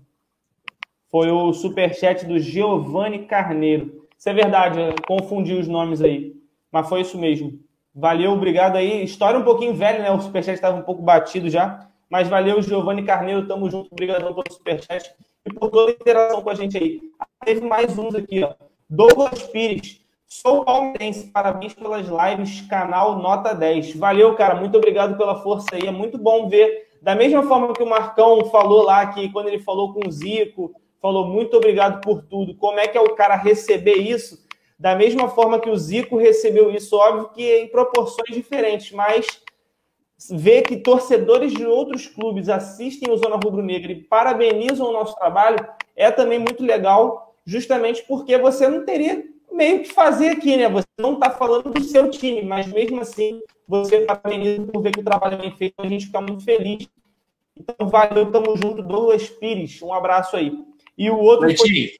Foi 1.09 1.29
o 1.29 1.53
superchat 1.53 2.25
do 2.25 2.39
Giovanni 2.39 3.25
Carneiro. 3.25 4.07
Isso 4.17 4.29
é 4.29 4.33
verdade, 4.33 4.79
confundi 5.07 5.53
os 5.53 5.67
nomes 5.67 6.01
aí. 6.01 6.33
Mas 6.71 6.89
foi 6.89 7.01
isso 7.01 7.17
mesmo. 7.17 7.59
Valeu, 7.93 8.31
obrigado 8.31 8.77
aí. 8.77 9.03
História 9.03 9.39
um 9.39 9.43
pouquinho 9.43 9.75
velha, 9.75 9.99
né? 9.99 10.11
O 10.11 10.19
superchat 10.19 10.55
estava 10.55 10.77
um 10.77 10.81
pouco 10.81 11.03
batido 11.03 11.49
já. 11.49 11.87
Mas 12.09 12.27
valeu, 12.27 12.61
Giovanni 12.61 13.03
Carneiro. 13.03 13.47
Tamo 13.47 13.69
junto. 13.69 13.89
Obrigadão 13.91 14.33
pelo 14.33 14.51
superchat 14.51 15.13
por 15.51 15.69
toda 15.69 15.91
a 15.91 15.95
interação 15.95 16.41
com 16.41 16.49
a 16.49 16.55
gente 16.55 16.77
aí. 16.77 17.01
Teve 17.43 17.61
mais 17.61 17.97
uns 17.97 18.15
aqui, 18.15 18.43
ó. 18.43 18.53
Douglas 18.89 19.43
Pires. 19.43 20.01
Sou 20.25 20.63
palmeirense. 20.63 21.27
Parabéns 21.31 21.73
pelas 21.73 22.07
lives. 22.07 22.61
Canal 22.61 23.19
Nota 23.19 23.53
10. 23.53 23.95
Valeu, 23.95 24.35
cara. 24.35 24.55
Muito 24.55 24.77
obrigado 24.77 25.17
pela 25.17 25.41
força 25.41 25.67
aí. 25.73 25.85
É 25.85 25.91
muito 25.91 26.17
bom 26.17 26.47
ver. 26.47 26.87
Da 27.01 27.15
mesma 27.15 27.43
forma 27.43 27.73
que 27.73 27.83
o 27.83 27.89
Marcão 27.89 28.45
falou 28.45 28.83
lá, 28.83 29.05
que 29.07 29.29
quando 29.29 29.49
ele 29.49 29.59
falou 29.59 29.93
com 29.93 30.07
o 30.07 30.11
Zico, 30.11 30.73
falou 31.01 31.27
muito 31.27 31.57
obrigado 31.57 31.99
por 31.99 32.23
tudo. 32.23 32.55
Como 32.55 32.79
é 32.79 32.87
que 32.87 32.97
é 32.97 33.01
o 33.01 33.13
cara 33.13 33.35
receber 33.35 33.95
isso? 33.95 34.41
Da 34.79 34.95
mesma 34.95 35.27
forma 35.27 35.59
que 35.59 35.69
o 35.69 35.77
Zico 35.77 36.17
recebeu 36.17 36.71
isso, 36.71 36.95
óbvio 36.95 37.29
que 37.29 37.57
em 37.57 37.67
proporções 37.67 38.33
diferentes, 38.33 38.91
mas 38.91 39.25
ver 40.29 40.63
que 40.63 40.77
torcedores 40.77 41.53
de 41.53 41.65
outros 41.65 42.07
clubes 42.07 42.49
assistem 42.49 43.11
o 43.11 43.17
Zona 43.17 43.35
Rubro 43.35 43.61
Negra 43.61 43.91
e 43.91 44.03
parabenizam 44.03 44.87
o 44.87 44.93
nosso 44.93 45.15
trabalho 45.15 45.57
é 45.95 46.11
também 46.11 46.39
muito 46.39 46.63
legal, 46.63 47.35
justamente 47.45 48.03
porque 48.07 48.37
você 48.37 48.67
não 48.67 48.85
teria 48.85 49.23
meio 49.51 49.83
que 49.83 49.93
fazer 49.93 50.29
aqui, 50.29 50.57
né? 50.57 50.67
Você 50.69 50.87
não 50.99 51.13
está 51.13 51.29
falando 51.29 51.69
do 51.71 51.83
seu 51.83 52.09
time, 52.09 52.41
mas 52.41 52.67
mesmo 52.67 53.01
assim 53.01 53.41
você 53.67 54.01
parabeniza 54.01 54.63
por 54.63 54.81
ver 54.81 54.91
que 54.91 54.99
o 54.99 55.03
trabalho 55.03 55.35
é 55.35 55.41
bem 55.41 55.51
feito, 55.51 55.75
a 55.77 55.87
gente 55.87 56.07
fica 56.07 56.21
muito 56.21 56.43
feliz. 56.43 56.87
Então, 57.55 57.87
valeu, 57.87 58.31
tamo 58.31 58.57
junto, 58.57 58.81
Douglas 58.81 59.29
Pires, 59.29 59.81
um 59.81 59.93
abraço 59.93 60.35
aí. 60.35 60.51
E 60.97 61.09
o 61.09 61.17
outro. 61.17 61.47
Foi... 61.55 61.91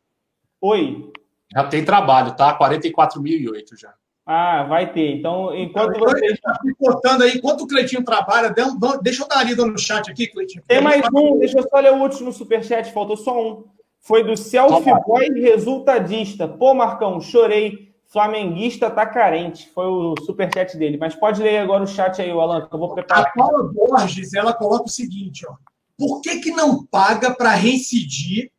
Oi. 0.61 1.11
Já 1.53 1.63
tem 1.65 1.85
trabalho, 1.85 2.35
tá? 2.35 2.57
44.008 2.57 3.79
já. 3.79 3.93
Ah, 4.25 4.63
vai 4.63 4.91
ter. 4.93 5.17
Então, 5.17 5.53
enquanto 5.53 5.97
então, 5.97 6.09
vocês. 6.09 6.33
Está 6.33 6.57
cortando 6.79 7.23
aí, 7.23 7.37
enquanto 7.37 7.61
o 7.61 7.67
Cleitinho 7.67 8.03
trabalha, 8.03 8.53
deixa 9.01 9.23
eu 9.23 9.27
dar 9.27 9.35
uma 9.35 9.43
lida 9.43 9.65
no 9.65 9.77
chat 9.77 10.09
aqui, 10.09 10.27
Cleitinho. 10.27 10.63
Tem 10.67 10.81
mais 10.81 11.03
um, 11.13 11.37
deixa 11.37 11.59
eu 11.59 11.63
só 11.69 11.79
ler 11.79 11.91
o 11.91 12.01
último 12.01 12.31
superchat, 12.31 12.91
faltou 12.93 13.17
só 13.17 13.39
um. 13.41 13.65
Foi 13.99 14.23
do 14.23 14.35
Selfie 14.35 14.93
Boy 15.05 15.29
Resultadista. 15.41 16.47
Pô, 16.47 16.73
Marcão, 16.73 17.19
chorei. 17.21 17.93
Flamenguista 18.07 18.91
tá 18.91 19.05
carente. 19.05 19.69
Foi 19.73 19.85
o 19.85 20.13
superchat 20.25 20.77
dele. 20.77 20.97
Mas 20.97 21.15
pode 21.15 21.41
ler 21.41 21.57
agora 21.57 21.83
o 21.83 21.87
chat 21.87 22.21
aí, 22.21 22.29
Alan, 22.29 22.67
que 22.67 22.73
eu 22.73 22.79
vou 22.79 22.93
preparar. 22.93 23.27
A 23.27 23.31
Paula 23.31 23.63
Borges, 23.73 24.33
ela 24.33 24.53
coloca 24.53 24.85
o 24.85 24.89
seguinte, 24.89 25.45
ó. 25.47 25.55
Por 25.97 26.21
que, 26.21 26.39
que 26.39 26.51
não 26.51 26.85
paga 26.85 27.33
para 27.33 27.51
reincidir 27.51 28.51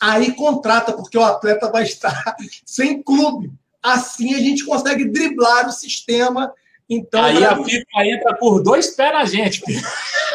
aí 0.00 0.32
contrata, 0.32 0.92
porque 0.92 1.16
o 1.18 1.24
atleta 1.24 1.70
vai 1.70 1.84
estar 1.84 2.36
sem 2.64 3.02
clube. 3.02 3.52
Assim 3.86 4.34
a 4.34 4.38
gente 4.38 4.64
consegue 4.64 5.04
driblar 5.04 5.68
o 5.68 5.72
sistema. 5.72 6.52
Então, 6.90 7.22
aí 7.22 7.44
a 7.44 7.56
FIFA 7.56 8.04
entra 8.04 8.34
por 8.34 8.60
dois 8.60 8.88
pés 8.90 9.12
na 9.12 9.24
gente. 9.24 9.62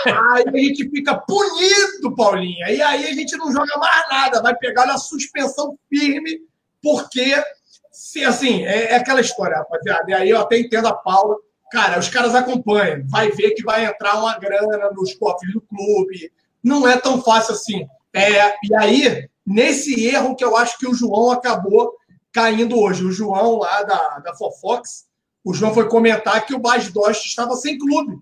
Aí 0.06 0.44
a 0.48 0.58
gente 0.58 0.90
fica 0.90 1.18
punido, 1.18 2.16
Paulinha. 2.16 2.70
E 2.70 2.82
aí 2.82 3.08
a 3.08 3.14
gente 3.14 3.36
não 3.36 3.52
joga 3.52 3.78
mais 3.78 4.10
nada, 4.10 4.42
vai 4.42 4.56
pegar 4.56 4.86
na 4.86 4.98
suspensão 4.98 5.78
firme, 5.90 6.40
porque, 6.82 7.44
se 7.92 8.24
assim, 8.24 8.64
é, 8.66 8.94
é 8.94 8.96
aquela 8.96 9.20
história, 9.20 9.58
rapaziada. 9.58 10.10
E 10.10 10.14
aí 10.14 10.30
eu 10.30 10.40
até 10.40 10.58
entendo 10.58 10.88
a 10.88 10.94
Paula. 10.94 11.36
Cara, 11.74 12.00
os 12.00 12.08
caras 12.08 12.34
acompanham, 12.34 13.04
vai 13.10 13.32
ver 13.32 13.52
que 13.52 13.64
vai 13.64 13.86
entrar 13.86 14.18
uma 14.18 14.38
grana 14.40 14.92
nos 14.92 15.14
cofres 15.14 15.54
do 15.54 15.62
clube. 15.62 16.32
Não 16.64 16.88
é 16.88 16.98
tão 16.98 17.22
fácil 17.22 17.54
assim. 17.54 17.86
É, 18.14 18.56
e 18.64 18.76
aí, 18.78 19.30
nesse 19.46 20.06
erro 20.06 20.36
que 20.38 20.44
eu 20.44 20.56
acho 20.56 20.78
que 20.78 20.88
o 20.88 20.94
João 20.94 21.32
acabou 21.32 21.94
caindo 22.32 22.80
hoje. 22.80 23.04
O 23.04 23.12
João 23.12 23.60
lá 23.60 23.84
da, 23.84 24.20
da 24.20 24.36
Fofox, 24.36 25.06
o 25.44 25.54
João 25.54 25.74
foi 25.74 25.88
comentar 25.88 26.46
que 26.46 26.54
o 26.54 26.60
Bas 26.60 26.90
Dost 26.90 27.26
estava 27.26 27.56
sem 27.56 27.78
clube, 27.78 28.20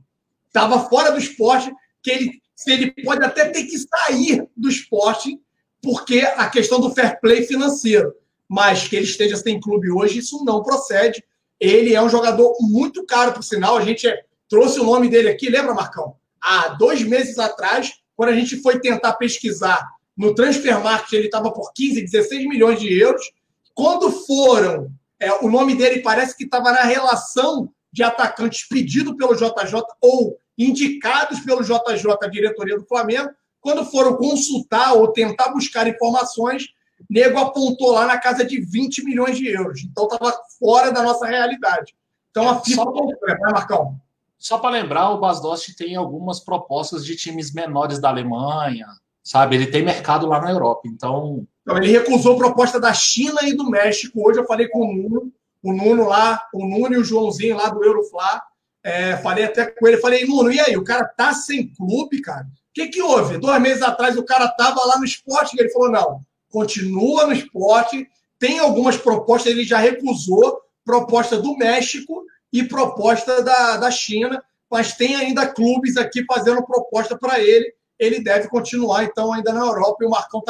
estava 0.48 0.88
fora 0.90 1.12
do 1.12 1.18
esporte, 1.18 1.74
que 2.02 2.10
ele, 2.10 2.42
ele 2.68 2.92
pode 3.04 3.24
até 3.24 3.46
ter 3.50 3.64
que 3.66 3.78
sair 3.78 4.48
do 4.56 4.70
esporte, 4.70 5.40
porque 5.82 6.20
a 6.20 6.50
questão 6.50 6.80
do 6.80 6.94
fair 6.94 7.20
play 7.20 7.46
financeiro, 7.46 8.14
mas 8.48 8.88
que 8.88 8.96
ele 8.96 9.06
esteja 9.06 9.38
sem 9.38 9.60
clube 9.60 9.92
hoje, 9.92 10.20
isso 10.20 10.44
não 10.44 10.64
procede. 10.64 11.24
Ele 11.60 11.94
é 11.94 12.02
um 12.02 12.10
jogador 12.10 12.56
muito 12.62 13.06
caro, 13.06 13.34
por 13.34 13.44
sinal. 13.44 13.78
A 13.78 13.86
gente 13.86 14.08
trouxe 14.48 14.80
o 14.80 14.84
nome 14.84 15.10
dele 15.10 15.30
aqui, 15.30 15.50
lembra, 15.50 15.74
Marcão? 15.74 16.16
Há 16.42 16.70
dois 16.70 17.04
meses 17.04 17.38
atrás, 17.38 17.94
quando 18.16 18.30
a 18.30 18.36
gente 18.36 18.62
foi 18.62 18.80
tentar 18.80 19.14
pesquisar 19.14 19.86
no 20.20 20.36
transfer 20.36 20.78
market 20.84 21.14
ele 21.14 21.28
estava 21.28 21.50
por 21.50 21.72
15, 21.74 22.02
16 22.02 22.46
milhões 22.46 22.78
de 22.78 22.94
euros. 23.00 23.32
Quando 23.80 24.12
foram, 24.12 24.92
é, 25.18 25.32
o 25.36 25.50
nome 25.50 25.74
dele 25.74 26.02
parece 26.02 26.36
que 26.36 26.44
estava 26.44 26.70
na 26.74 26.82
relação 26.82 27.72
de 27.90 28.04
atacantes 28.04 28.68
pedido 28.68 29.16
pelo 29.16 29.34
JJ 29.34 29.82
ou 30.02 30.38
indicados 30.58 31.40
pelo 31.40 31.64
JJ, 31.64 32.18
a 32.22 32.28
diretoria 32.28 32.78
do 32.78 32.86
Flamengo. 32.86 33.30
Quando 33.62 33.86
foram 33.86 34.18
consultar 34.18 34.96
ou 34.96 35.14
tentar 35.14 35.54
buscar 35.54 35.88
informações, 35.88 36.66
nego 37.10 37.40
apontou 37.40 37.92
lá 37.92 38.06
na 38.06 38.18
casa 38.18 38.44
de 38.44 38.60
20 38.60 39.06
milhões 39.06 39.38
de 39.38 39.48
euros. 39.48 39.82
Então 39.86 40.04
estava 40.04 40.38
fora 40.60 40.92
da 40.92 41.02
nossa 41.02 41.26
realidade. 41.26 41.96
Então 42.32 42.50
a 42.50 42.60
FIFA. 42.60 42.84
Só 42.84 42.92
para 42.92 43.06
né, 43.06 43.52
Marcão? 43.54 44.02
Só 44.38 44.58
para 44.58 44.72
lembrar, 44.72 45.12
o 45.12 45.22
Basdost 45.22 45.74
tem 45.78 45.96
algumas 45.96 46.42
propostas 46.42 47.06
de 47.06 47.16
times 47.16 47.54
menores 47.54 48.02
da 48.02 48.10
Alemanha, 48.10 48.88
sabe? 49.24 49.56
Ele 49.56 49.68
tem 49.68 49.86
mercado 49.86 50.28
lá 50.28 50.42
na 50.42 50.52
Europa, 50.52 50.82
então. 50.84 51.48
Não, 51.70 51.78
ele 51.78 51.92
recusou 51.92 52.36
proposta 52.36 52.80
da 52.80 52.92
China 52.92 53.42
e 53.44 53.54
do 53.54 53.70
México. 53.70 54.28
Hoje 54.28 54.40
eu 54.40 54.46
falei 54.48 54.68
com 54.70 54.80
o 54.80 54.92
Nuno, 54.92 55.32
o 55.62 55.72
Nuno 55.72 56.08
lá, 56.08 56.44
o 56.52 56.66
Nuno 56.66 56.96
e 56.96 56.98
o 56.98 57.04
Joãozinho 57.04 57.58
lá 57.58 57.70
do 57.70 57.86
Euroflá. 57.86 58.42
É, 58.84 59.16
falei 59.18 59.44
até 59.46 59.68
com 59.68 59.88
ele, 59.88 59.98
falei, 59.98 60.26
Nuno, 60.26 60.52
e 60.52 60.60
aí? 60.60 60.76
O 60.76 60.84
cara 60.84 61.06
tá 61.06 61.32
sem 61.32 61.72
clube, 61.76 62.22
cara? 62.22 62.42
O 62.42 62.74
que, 62.74 62.88
que 62.88 63.04
houve? 63.04 63.38
Dois 63.38 63.62
meses 63.62 63.84
atrás 63.84 64.18
o 64.18 64.26
cara 64.26 64.48
tava 64.48 64.84
lá 64.84 64.98
no 64.98 65.06
esporte 65.06 65.56
e 65.56 65.60
ele 65.60 65.70
falou: 65.70 65.92
não, 65.92 66.22
continua 66.50 67.28
no 67.28 67.34
esporte, 67.34 68.10
tem 68.40 68.58
algumas 68.58 68.98
propostas, 68.98 69.52
ele 69.52 69.64
já 69.64 69.78
recusou 69.78 70.60
proposta 70.84 71.38
do 71.38 71.56
México 71.56 72.26
e 72.52 72.64
proposta 72.64 73.44
da, 73.44 73.78
da 73.78 73.92
China, 73.92 74.44
mas 74.72 74.96
tem 74.96 75.16
ainda 75.16 75.46
clubes 75.46 75.98
aqui 75.98 76.26
fazendo 76.26 76.66
proposta 76.66 77.16
para 77.16 77.40
ele 77.40 77.72
ele 78.00 78.24
deve 78.24 78.48
continuar, 78.48 79.04
então, 79.04 79.34
ainda 79.34 79.52
na 79.52 79.60
Europa, 79.60 79.98
e 80.02 80.08
o 80.08 80.10
Marcão 80.10 80.42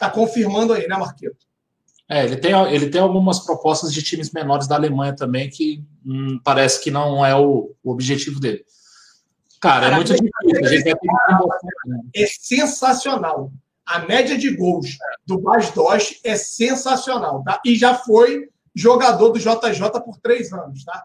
está 0.00 0.08
tá 0.08 0.10
confirmando 0.10 0.72
aí, 0.72 0.88
né, 0.88 0.96
Marquito? 0.96 1.36
É, 2.08 2.24
ele 2.24 2.36
tem, 2.36 2.52
ele 2.72 2.88
tem 2.88 3.00
algumas 3.00 3.38
propostas 3.38 3.92
de 3.92 4.02
times 4.02 4.32
menores 4.32 4.66
da 4.66 4.74
Alemanha 4.74 5.14
também 5.14 5.48
que 5.48 5.84
hum, 6.04 6.40
parece 6.42 6.82
que 6.82 6.90
não 6.90 7.24
é 7.24 7.36
o, 7.36 7.74
o 7.84 7.90
objetivo 7.92 8.40
dele. 8.40 8.64
Cara, 9.60 9.86
é 9.86 9.90
Cara, 9.90 9.92
é 9.92 9.96
muito 9.96 10.12
difícil. 10.12 10.32
A 10.44 10.68
gente 10.68 10.84
vai 10.84 10.94
ter 10.94 10.98
que 10.98 11.88
né? 11.88 12.00
É 12.16 12.26
sensacional. 12.26 13.52
A 13.86 14.00
média 14.00 14.36
de 14.36 14.56
gols 14.56 14.96
do 15.26 15.38
Bas 15.38 15.70
Dost 15.70 16.20
é 16.24 16.36
sensacional, 16.36 17.44
tá? 17.44 17.60
E 17.64 17.76
já 17.76 17.94
foi 17.94 18.48
jogador 18.74 19.30
do 19.30 19.38
JJ 19.38 19.90
por 20.04 20.18
três 20.18 20.52
anos, 20.52 20.84
tá? 20.84 21.04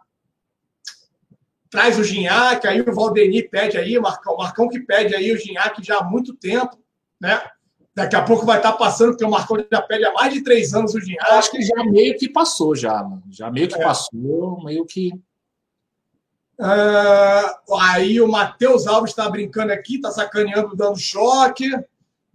traz 1.76 2.00
o 2.00 2.04
Ginhaque, 2.06 2.68
aí 2.68 2.80
o 2.80 2.94
Valdeni 2.94 3.44
pede 3.44 3.78
aí, 3.78 3.98
o 3.98 4.02
Marcão, 4.02 4.36
o 4.36 4.38
Marcão 4.38 4.70
que 4.70 4.80
pede 4.80 5.14
aí 5.14 5.30
o 5.34 5.38
Ginhaque 5.38 5.84
já 5.84 5.98
há 5.98 6.04
muito 6.04 6.34
tempo, 6.34 6.78
né? 7.20 7.42
Daqui 7.96 8.16
a 8.16 8.24
pouco 8.24 8.46
vai 8.46 8.58
estar 8.58 8.74
passando, 8.74 9.12
porque 9.12 9.24
o 9.24 9.30
Marcão 9.30 9.58
já 9.72 9.82
pede 9.82 10.06
há 10.06 10.12
mais 10.12 10.34
de 10.34 10.44
três 10.44 10.74
anos 10.74 10.94
o. 10.94 11.00
Eu 11.00 11.38
acho 11.38 11.50
que 11.50 11.62
já 11.62 11.84
meio 11.86 12.18
que 12.18 12.28
passou, 12.28 12.76
já, 12.76 13.02
mano. 13.02 13.24
Já 13.30 13.50
meio 13.50 13.70
que 13.70 13.76
é. 13.76 13.84
passou, 13.84 14.62
meio 14.64 14.86
que. 14.86 15.14
Uh, 16.60 17.76
aí 17.80 18.20
o 18.20 18.28
Matheus 18.28 18.86
Alves 18.86 19.12
está 19.12 19.30
brincando 19.30 19.72
aqui, 19.72 19.96
está 19.96 20.12
sacaneando, 20.12 20.76
dando 20.76 21.00
choque. 21.00 21.70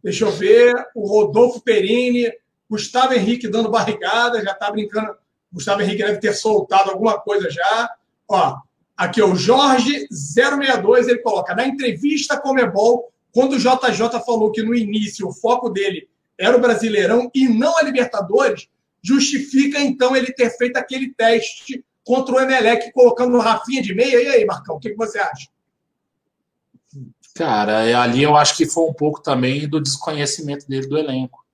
Deixa 0.03 0.25
eu 0.25 0.31
ver. 0.31 0.75
O 0.95 1.07
Rodolfo 1.07 1.61
Perini, 1.61 2.33
Gustavo 2.69 3.13
Henrique 3.13 3.47
dando 3.47 3.71
barrigada, 3.71 4.43
já 4.43 4.53
está 4.53 4.71
brincando. 4.71 5.15
Gustavo 5.53 5.83
Henrique 5.83 6.03
deve 6.03 6.21
ter 6.21 6.33
soltado 6.33 6.91
alguma 6.91 7.21
coisa 7.21 7.51
já. 7.51 7.91
Ó, 8.27 8.57
Aqui, 9.01 9.23
o 9.23 9.35
Jorge 9.35 10.07
062, 10.11 11.09
ele 11.09 11.21
coloca, 11.21 11.55
na 11.55 11.67
entrevista 11.67 12.39
com 12.39 12.51
o 12.51 12.53
Mebol, 12.53 13.11
quando 13.33 13.55
o 13.55 13.59
JJ 13.59 14.21
falou 14.25 14.51
que 14.51 14.63
no 14.63 14.75
início 14.75 15.29
o 15.29 15.33
foco 15.33 15.69
dele 15.69 16.09
era 16.39 16.57
o 16.57 16.61
Brasileirão 16.61 17.31
e 17.35 17.49
não 17.49 17.77
a 17.77 17.83
Libertadores, 17.83 18.69
justifica 19.03 19.81
então 19.81 20.17
ele 20.17 20.33
ter 20.33 20.51
feito 20.57 20.77
aquele 20.77 21.13
teste 21.15 21.85
contra 22.05 22.35
o 22.35 22.41
Emelec, 22.41 22.93
colocando 22.93 23.37
o 23.37 23.41
Rafinha 23.41 23.83
de 23.83 23.95
meia. 23.95 24.23
E 24.23 24.29
aí, 24.29 24.45
Marcão, 24.45 24.77
o 24.77 24.81
que, 24.81 24.95
você 24.95 25.19
acha? 25.19 25.49
Cara, 27.35 27.85
é, 27.85 27.95
ali 27.95 28.23
eu 28.23 28.37
acho 28.37 28.57
que 28.57 28.67
foi 28.67 28.85
um 28.89 28.93
pouco 28.93 29.23
também 29.23 29.69
do 29.69 29.81
desconhecimento 29.81 30.67
dele 30.69 30.87
do 30.87 30.99
elenco. 30.99 31.45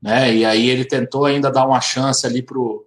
Né? 0.00 0.34
E 0.34 0.44
aí 0.44 0.68
ele 0.68 0.84
tentou 0.84 1.26
ainda 1.26 1.50
dar 1.50 1.66
uma 1.66 1.80
chance 1.80 2.26
ali 2.26 2.42
pro, 2.42 2.86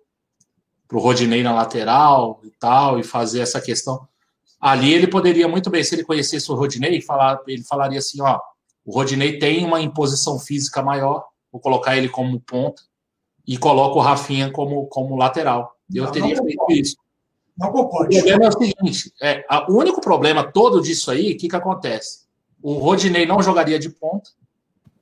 pro 0.88 1.00
Rodinei 1.00 1.44
na 1.44 1.54
lateral 1.54 2.42
e 2.44 2.50
tal, 2.50 3.00
e 3.00 3.04
fazer 3.04 3.42
essa 3.42 3.62
questão. 3.62 4.08
Ali 4.64 4.94
ele 4.94 5.08
poderia 5.08 5.46
muito 5.46 5.70
bem, 5.70 5.84
se 5.84 5.94
ele 5.94 6.06
conhecesse 6.06 6.50
o 6.50 6.56
Rodinei, 6.56 7.02
falar, 7.02 7.38
ele 7.46 7.66
falaria 7.66 8.00
assim, 8.00 8.22
ó, 8.22 8.40
o 8.86 8.94
Rodinei 8.94 9.38
tem 9.38 9.66
uma 9.66 9.82
imposição 9.82 10.40
física 10.40 10.82
maior, 10.82 11.26
vou 11.52 11.60
colocar 11.60 11.98
ele 11.98 12.08
como 12.08 12.40
ponta 12.40 12.82
e 13.46 13.58
coloco 13.58 14.00
o 14.00 14.02
Rafinha 14.02 14.50
como, 14.54 14.88
como 14.88 15.18
lateral. 15.18 15.76
Eu 15.94 16.06
não, 16.06 16.12
teria 16.14 16.38
não 16.38 16.46
feito 16.46 16.72
isso. 16.72 16.96
Não 17.58 17.74
concordo. 17.74 18.16
O 18.16 18.18
problema 18.18 18.46
é 18.46 18.48
o 18.48 18.52
seguinte: 18.54 19.14
é, 19.22 19.46
a, 19.50 19.70
o 19.70 19.76
único 19.76 20.00
problema 20.00 20.50
todo 20.50 20.82
disso 20.82 21.12
aí, 21.12 21.34
o 21.34 21.38
que, 21.38 21.50
que 21.50 21.56
acontece? 21.58 22.24
O 22.62 22.76
Rodinei 22.76 23.26
não 23.26 23.44
jogaria 23.44 23.78
de 23.78 23.90
ponta. 23.90 24.30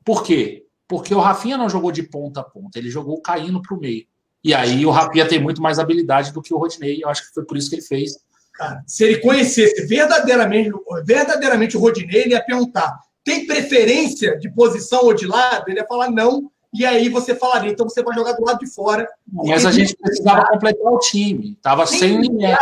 Por 0.04 0.24
quê? 0.24 0.66
Porque 0.88 1.14
o 1.14 1.20
Rafinha 1.20 1.56
não 1.56 1.70
jogou 1.70 1.92
de 1.92 2.02
ponta 2.02 2.40
a 2.40 2.44
ponta, 2.44 2.80
ele 2.80 2.90
jogou 2.90 3.22
caindo 3.22 3.62
para 3.62 3.78
o 3.78 3.80
meio. 3.80 4.08
E 4.44 4.56
aí 4.56 4.88
o 4.88 4.90
Rafinha 4.90 5.28
tem 5.28 5.40
muito 5.40 5.62
mais 5.62 5.78
habilidade 5.78 6.34
do 6.34 6.42
que 6.42 6.52
o 6.52 6.58
Rodinei, 6.58 7.04
eu 7.04 7.10
acho 7.10 7.28
que 7.28 7.34
foi 7.36 7.46
por 7.46 7.58
isso 7.58 7.70
que 7.70 7.76
ele 7.76 7.84
fez. 7.84 8.18
Cara, 8.62 8.84
se 8.86 9.04
ele 9.04 9.18
conhecesse 9.18 9.88
verdadeiramente, 9.88 10.70
verdadeiramente 11.04 11.76
o 11.76 11.80
Rodinei, 11.80 12.22
ele 12.22 12.34
ia 12.34 12.46
perguntar: 12.46 12.96
tem 13.24 13.48
preferência 13.48 14.38
de 14.38 14.52
posição 14.52 15.06
ou 15.06 15.16
de 15.16 15.26
lado? 15.26 15.68
Ele 15.68 15.80
ia 15.80 15.88
falar 15.88 16.12
não, 16.12 16.52
e 16.72 16.86
aí 16.86 17.10
você 17.10 17.34
falaria, 17.34 17.72
então 17.72 17.90
você 17.90 18.04
vai 18.04 18.14
jogar 18.14 18.34
do 18.34 18.46
lado 18.46 18.60
de 18.60 18.72
fora. 18.72 19.08
Mas 19.28 19.66
a 19.66 19.72
gente 19.72 19.98
precisava 19.98 20.46
completar 20.46 20.94
o 20.94 21.00
time. 21.00 21.58
Tava 21.60 21.86
nem 21.86 22.00
sem 22.00 22.20
ninguém. 22.20 22.56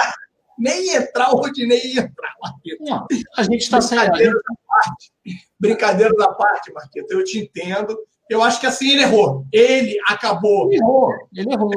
Nem 0.57 0.95
entrar, 0.95 1.33
o 1.33 1.37
Rodinei 1.37 1.81
ia 1.93 2.01
entrar, 2.03 2.33
Marquito. 2.41 2.81
Não, 2.81 3.05
a 3.35 3.43
gente 3.43 3.61
está 3.61 3.81
sem. 3.81 3.99
Brincadeira 5.59 6.15
da 6.15 6.29
parte, 6.29 6.71
Marquito. 6.71 7.11
Eu 7.11 7.25
te 7.25 7.39
entendo. 7.39 7.97
Eu 8.29 8.43
acho 8.43 8.59
que 8.59 8.67
assim 8.67 8.91
ele 8.91 9.01
errou. 9.01 9.45
Ele 9.51 9.97
acabou. 10.05 10.71
Ele 10.71 10.79
errou. 10.81 11.13
Ele 11.35 11.51
errou. 11.51 11.71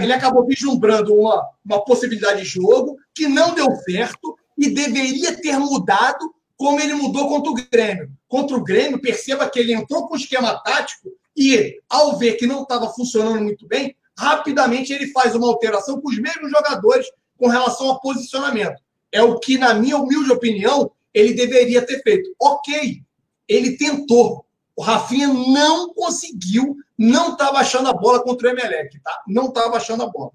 Ele 0.00 0.12
acabou 0.12 0.46
vislumbrando 0.46 1.14
uma, 1.14 1.46
uma 1.64 1.84
possibilidade 1.84 2.42
de 2.42 2.48
jogo 2.48 2.96
que 3.14 3.28
não 3.28 3.54
deu 3.54 3.70
certo 3.76 4.34
e 4.56 4.70
deveria 4.70 5.36
ter 5.36 5.58
mudado 5.58 6.32
como 6.56 6.80
ele 6.80 6.94
mudou 6.94 7.28
contra 7.28 7.50
o 7.50 7.54
Grêmio. 7.54 8.10
Contra 8.28 8.56
o 8.56 8.62
Grêmio, 8.62 9.00
perceba 9.00 9.48
que 9.48 9.58
ele 9.58 9.72
entrou 9.72 10.06
com 10.06 10.14
o 10.14 10.16
esquema 10.18 10.58
tático 10.62 11.10
e, 11.36 11.78
ao 11.88 12.18
ver 12.18 12.34
que 12.34 12.46
não 12.46 12.62
estava 12.62 12.88
funcionando 12.88 13.42
muito 13.42 13.66
bem, 13.66 13.96
rapidamente 14.16 14.92
ele 14.92 15.06
faz 15.08 15.34
uma 15.34 15.46
alteração 15.46 16.00
com 16.00 16.08
os 16.10 16.18
mesmos 16.18 16.50
jogadores 16.50 17.06
com 17.38 17.48
relação 17.48 17.88
ao 17.88 18.00
posicionamento. 18.00 18.80
É 19.10 19.22
o 19.22 19.38
que, 19.38 19.56
na 19.56 19.72
minha 19.72 19.96
humilde 19.96 20.30
opinião, 20.30 20.90
ele 21.14 21.32
deveria 21.32 21.84
ter 21.84 22.02
feito. 22.02 22.30
Ok, 22.38 23.00
ele 23.48 23.76
tentou. 23.78 24.44
O 24.80 24.82
Rafinha 24.82 25.28
não 25.28 25.92
conseguiu, 25.92 26.74
não 26.98 27.32
estava 27.32 27.58
achando 27.58 27.90
a 27.90 27.92
bola 27.92 28.22
contra 28.22 28.48
o 28.48 28.50
Emelec, 28.50 28.98
tá? 29.02 29.20
Não 29.28 29.48
estava 29.48 29.76
achando 29.76 30.04
a 30.04 30.06
bola. 30.06 30.30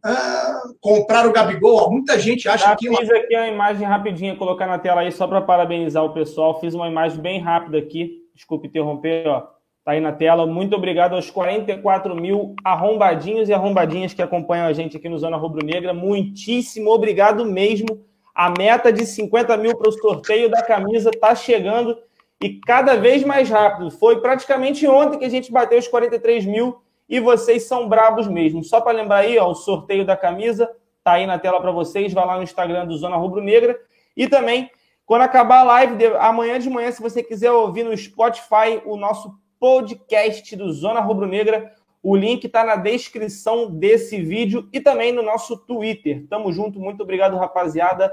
Ah, 0.00 0.62
comprar 0.80 1.26
o 1.26 1.32
Gabigol, 1.32 1.90
muita 1.90 2.16
gente 2.16 2.48
acha 2.48 2.68
Já 2.68 2.76
que. 2.76 2.88
Fiz 2.88 3.10
aqui 3.10 3.34
a 3.34 3.48
imagem 3.48 3.84
rapidinha, 3.84 4.36
colocar 4.36 4.68
na 4.68 4.78
tela 4.78 5.00
aí 5.00 5.10
só 5.10 5.26
para 5.26 5.40
parabenizar 5.40 6.04
o 6.04 6.12
pessoal. 6.12 6.60
Fiz 6.60 6.72
uma 6.72 6.86
imagem 6.86 7.20
bem 7.20 7.40
rápida 7.40 7.78
aqui. 7.78 8.22
Desculpe 8.32 8.68
interromper, 8.68 9.26
ó. 9.26 9.40
Tá 9.84 9.90
aí 9.90 10.00
na 10.00 10.12
tela. 10.12 10.46
Muito 10.46 10.76
obrigado 10.76 11.16
aos 11.16 11.28
44 11.28 12.14
mil 12.14 12.54
arrombadinhos 12.62 13.48
e 13.48 13.52
arrombadinhas 13.52 14.14
que 14.14 14.22
acompanham 14.22 14.68
a 14.68 14.72
gente 14.72 14.96
aqui 14.96 15.08
no 15.08 15.18
Zona 15.18 15.36
Rubro 15.36 15.66
Negra. 15.66 15.92
Muitíssimo 15.92 16.92
obrigado 16.92 17.44
mesmo. 17.44 18.04
A 18.32 18.50
meta 18.56 18.92
de 18.92 19.04
50 19.04 19.56
mil 19.56 19.76
para 19.76 19.88
o 19.88 19.92
sorteio 19.92 20.48
da 20.48 20.62
camisa 20.62 21.10
está 21.12 21.34
chegando 21.34 21.98
e 22.42 22.60
cada 22.60 22.96
vez 22.96 23.22
mais 23.22 23.50
rápido. 23.50 23.90
Foi 23.90 24.20
praticamente 24.20 24.86
ontem 24.86 25.18
que 25.18 25.24
a 25.24 25.30
gente 25.30 25.52
bateu 25.52 25.78
os 25.78 25.88
43 25.88 26.46
mil 26.46 26.80
e 27.08 27.20
vocês 27.20 27.64
são 27.64 27.88
bravos 27.88 28.26
mesmo. 28.26 28.64
Só 28.64 28.80
para 28.80 28.96
lembrar 28.96 29.18
aí, 29.18 29.38
ó, 29.38 29.50
o 29.50 29.54
sorteio 29.54 30.04
da 30.04 30.16
camisa 30.16 30.70
tá 31.04 31.12
aí 31.12 31.26
na 31.26 31.38
tela 31.38 31.60
para 31.60 31.70
vocês. 31.70 32.12
Vai 32.12 32.24
lá 32.24 32.36
no 32.36 32.42
Instagram 32.42 32.86
do 32.86 32.96
Zona 32.96 33.16
Rubro 33.16 33.42
Negra 33.42 33.78
e 34.16 34.26
também 34.26 34.70
quando 35.04 35.22
acabar 35.22 35.60
a 35.60 35.64
live, 35.64 36.06
amanhã 36.20 36.58
de 36.58 36.70
manhã, 36.70 36.90
se 36.92 37.02
você 37.02 37.20
quiser 37.20 37.50
ouvir 37.50 37.82
no 37.82 37.96
Spotify 37.96 38.80
o 38.84 38.96
nosso 38.96 39.34
podcast 39.58 40.54
do 40.54 40.72
Zona 40.72 41.00
Rubro 41.00 41.26
Negra. 41.26 41.72
O 42.02 42.16
link 42.16 42.44
está 42.44 42.64
na 42.64 42.76
descrição 42.76 43.70
desse 43.70 44.22
vídeo 44.22 44.68
e 44.72 44.80
também 44.80 45.12
no 45.12 45.22
nosso 45.22 45.58
Twitter. 45.58 46.26
Tamo 46.30 46.50
junto, 46.50 46.80
muito 46.80 47.02
obrigado, 47.02 47.36
rapaziada. 47.36 48.10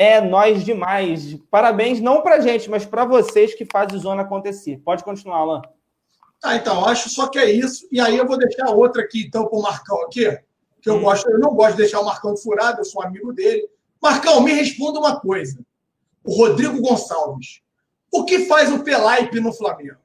É 0.00 0.18
nós 0.18 0.64
demais. 0.64 1.36
Parabéns, 1.50 2.00
não 2.00 2.22
pra 2.22 2.40
gente, 2.40 2.70
mas 2.70 2.86
para 2.86 3.04
vocês 3.04 3.52
que 3.52 3.66
fazem 3.70 3.98
Zona 3.98 4.22
acontecer. 4.22 4.80
Pode 4.82 5.04
continuar, 5.04 5.40
Alan. 5.40 5.60
Tá, 6.40 6.56
então, 6.56 6.86
acho 6.86 7.10
só 7.10 7.28
que 7.28 7.38
é 7.38 7.50
isso. 7.50 7.86
E 7.92 8.00
aí 8.00 8.16
eu 8.16 8.26
vou 8.26 8.38
deixar 8.38 8.70
outra 8.70 9.02
aqui, 9.02 9.26
então, 9.26 9.46
para 9.46 9.58
o 9.58 9.60
Marcão 9.60 10.00
aqui, 10.00 10.24
que 10.80 10.88
eu 10.88 10.94
hum. 10.94 11.02
gosto, 11.02 11.30
eu 11.30 11.38
não 11.38 11.54
gosto 11.54 11.72
de 11.72 11.82
deixar 11.82 12.00
o 12.00 12.06
Marcão 12.06 12.34
furado, 12.34 12.80
eu 12.80 12.84
sou 12.86 13.02
amigo 13.02 13.30
dele. 13.30 13.68
Marcão, 14.00 14.40
me 14.40 14.54
responda 14.54 14.98
uma 14.98 15.20
coisa. 15.20 15.60
O 16.24 16.34
Rodrigo 16.34 16.80
Gonçalves. 16.80 17.60
O 18.10 18.24
que 18.24 18.46
faz 18.46 18.72
o 18.72 18.82
Pelaipe 18.82 19.38
no 19.38 19.52
Flamengo? 19.52 19.98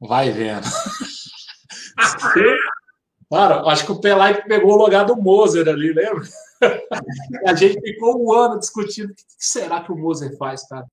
Vai 0.00 0.32
vendo. 0.32 0.66
Cara, 3.30 3.62
acho 3.68 3.86
que 3.86 3.92
o 3.92 4.00
Pelai 4.00 4.42
pegou 4.42 4.72
o 4.72 4.82
lugar 4.82 5.04
do 5.04 5.14
Moser 5.14 5.68
ali, 5.68 5.92
lembra? 5.92 6.24
A 7.46 7.54
gente 7.54 7.80
ficou 7.80 8.22
um 8.22 8.32
ano 8.32 8.58
discutindo 8.58 9.10
o 9.10 9.14
que 9.14 9.22
será 9.38 9.82
que 9.82 9.92
o 9.92 9.96
Moser 9.96 10.36
faz, 10.36 10.66
cara. 10.66 10.86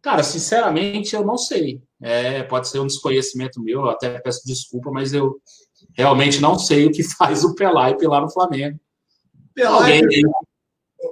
Cara, 0.00 0.22
sinceramente, 0.22 1.14
eu 1.14 1.24
não 1.24 1.36
sei. 1.36 1.82
É, 2.00 2.42
pode 2.44 2.68
ser 2.68 2.78
um 2.78 2.86
desconhecimento 2.86 3.60
meu, 3.60 3.80
eu 3.80 3.90
até 3.90 4.20
peço 4.20 4.46
desculpa, 4.46 4.90
mas 4.90 5.12
eu 5.12 5.40
realmente 5.92 6.40
não 6.40 6.58
sei 6.58 6.86
o 6.86 6.92
que 6.92 7.02
faz 7.16 7.44
o 7.44 7.54
Pelaipe 7.54 8.06
lá 8.06 8.20
no 8.20 8.30
Flamengo. 8.30 8.78
Pelaipe, 9.54 10.22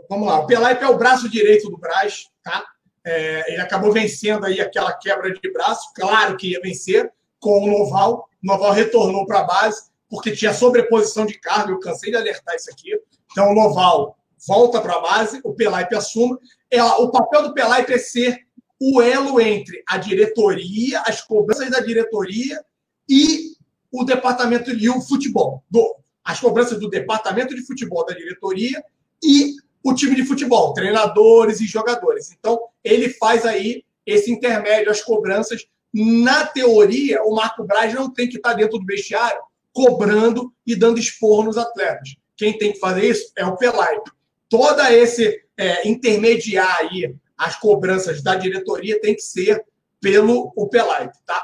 vamos 0.08 0.28
lá, 0.28 0.40
o 0.40 0.46
Pelaipe 0.46 0.84
é 0.84 0.88
o 0.88 0.98
braço 0.98 1.28
direito 1.28 1.68
do 1.68 1.78
Braz, 1.78 2.26
tá? 2.44 2.64
É, 3.04 3.52
ele 3.52 3.60
acabou 3.60 3.92
vencendo 3.92 4.46
aí 4.46 4.60
aquela 4.60 4.92
quebra 4.92 5.32
de 5.32 5.52
braço, 5.52 5.92
claro 5.94 6.36
que 6.36 6.52
ia 6.52 6.60
vencer, 6.60 7.12
com 7.38 7.62
o 7.62 7.66
Noval. 7.66 8.28
O 8.42 8.46
Noval 8.46 8.72
retornou 8.72 9.26
para 9.26 9.40
a 9.40 9.44
base, 9.44 9.90
porque 10.08 10.32
tinha 10.32 10.52
sobreposição 10.52 11.26
de 11.26 11.38
carga. 11.38 11.70
Eu 11.70 11.78
cansei 11.78 12.10
de 12.10 12.16
alertar 12.16 12.56
isso 12.56 12.70
aqui. 12.70 12.90
Então, 13.36 13.50
o 13.50 13.54
Noval 13.54 14.16
volta 14.48 14.80
para 14.80 14.94
a 14.94 15.00
base, 15.02 15.42
o 15.44 15.52
Pelaipe 15.52 15.94
assume. 15.94 16.38
É, 16.70 16.82
o 16.82 17.10
papel 17.10 17.42
do 17.42 17.52
Pelaipe 17.52 17.92
é 17.92 17.98
ser 17.98 18.46
o 18.80 19.02
elo 19.02 19.38
entre 19.38 19.82
a 19.86 19.98
diretoria, 19.98 21.02
as 21.02 21.20
cobranças 21.20 21.70
da 21.70 21.80
diretoria 21.80 22.64
e 23.06 23.52
o 23.92 24.04
departamento 24.04 24.70
e 24.70 24.88
o 24.88 25.02
futebol. 25.02 25.62
Do, 25.70 25.96
as 26.24 26.40
cobranças 26.40 26.80
do 26.80 26.88
departamento 26.88 27.54
de 27.54 27.60
futebol 27.66 28.06
da 28.06 28.14
diretoria 28.14 28.82
e 29.22 29.52
o 29.84 29.92
time 29.92 30.16
de 30.16 30.24
futebol, 30.24 30.72
treinadores 30.72 31.60
e 31.60 31.66
jogadores. 31.66 32.32
Então, 32.32 32.58
ele 32.82 33.10
faz 33.10 33.44
aí 33.44 33.84
esse 34.06 34.32
intermédio, 34.32 34.90
as 34.90 35.02
cobranças 35.02 35.66
na 35.92 36.46
teoria, 36.46 37.22
o 37.22 37.34
Marco 37.34 37.64
Braz 37.64 37.92
não 37.92 38.10
tem 38.10 38.30
que 38.30 38.38
estar 38.38 38.54
dentro 38.54 38.78
do 38.78 38.86
vestiário 38.86 39.42
cobrando 39.74 40.50
e 40.66 40.74
dando 40.74 40.98
expor 40.98 41.44
nos 41.44 41.58
atletas. 41.58 42.16
Quem 42.36 42.56
tem 42.56 42.72
que 42.72 42.78
fazer 42.78 43.04
isso 43.04 43.32
é 43.36 43.44
o 43.44 43.56
Pelaipe. 43.56 44.10
Toda 44.48 44.92
esse 44.92 45.42
é, 45.56 45.88
intermediar 45.88 46.78
aí 46.80 47.14
as 47.36 47.56
cobranças 47.58 48.22
da 48.22 48.34
diretoria 48.34 49.00
tem 49.00 49.14
que 49.14 49.22
ser 49.22 49.64
pelo 50.00 50.52
o 50.56 50.68
Pelaipe, 50.68 51.16
tá? 51.26 51.42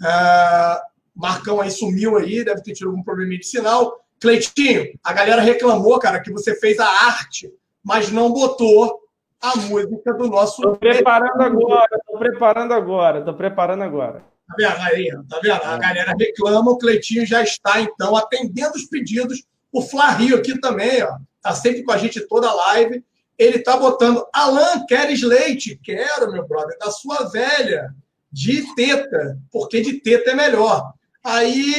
Uh, 0.00 0.88
Marcão 1.14 1.60
aí 1.60 1.70
sumiu 1.70 2.16
aí, 2.16 2.44
deve 2.44 2.62
ter 2.62 2.72
tido 2.72 2.90
algum 2.90 3.02
problema 3.02 3.36
de 3.36 3.44
sinal. 3.44 4.04
Cleitinho, 4.20 4.98
a 5.02 5.12
galera 5.12 5.42
reclamou, 5.42 5.98
cara, 5.98 6.20
que 6.20 6.30
você 6.30 6.54
fez 6.58 6.78
a 6.78 6.86
arte, 6.86 7.52
mas 7.82 8.10
não 8.10 8.32
botou 8.32 9.00
a 9.40 9.56
música 9.56 10.12
do 10.14 10.28
nosso. 10.28 10.60
Estou 10.60 10.76
preparando 10.76 11.42
agora, 11.42 11.96
estou 11.96 12.18
preparando 12.18 12.74
agora, 12.74 13.18
estou 13.18 13.34
preparando 13.34 13.82
agora. 13.82 14.24
Tá 14.48 14.54
vendo 14.56 14.80
aí? 14.80 15.10
Tá 15.28 15.40
vendo? 15.42 15.62
A 15.62 15.78
galera 15.78 16.14
reclama, 16.18 16.70
o 16.70 16.78
Cleitinho 16.78 17.26
já 17.26 17.42
está, 17.42 17.80
então, 17.80 18.16
atendendo 18.16 18.74
os 18.76 18.84
pedidos. 18.84 19.44
O 19.72 19.82
Flario 19.82 20.36
aqui 20.36 20.58
também, 20.60 21.02
ó. 21.02 21.18
Tá 21.42 21.54
sempre 21.54 21.82
com 21.82 21.92
a 21.92 21.98
gente 21.98 22.20
toda 22.26 22.48
a 22.48 22.54
live. 22.54 23.04
Ele 23.38 23.58
tá 23.60 23.76
botando. 23.76 24.26
Alan, 24.32 24.84
queres 24.86 25.22
leite? 25.22 25.78
Quero, 25.82 26.32
meu 26.32 26.46
brother, 26.46 26.76
da 26.78 26.90
sua 26.90 27.28
velha. 27.28 27.94
De 28.30 28.74
teta, 28.74 29.38
porque 29.50 29.80
de 29.80 30.00
teta 30.00 30.32
é 30.32 30.34
melhor. 30.34 30.92
Aí. 31.24 31.74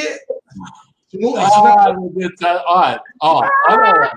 Não, 1.14 1.36
ah, 1.38 1.94
não... 1.94 2.12
meu 2.12 2.30
Deus, 2.30 2.34
ó, 2.66 3.00
ó, 3.22 3.50
olha, 3.68 4.12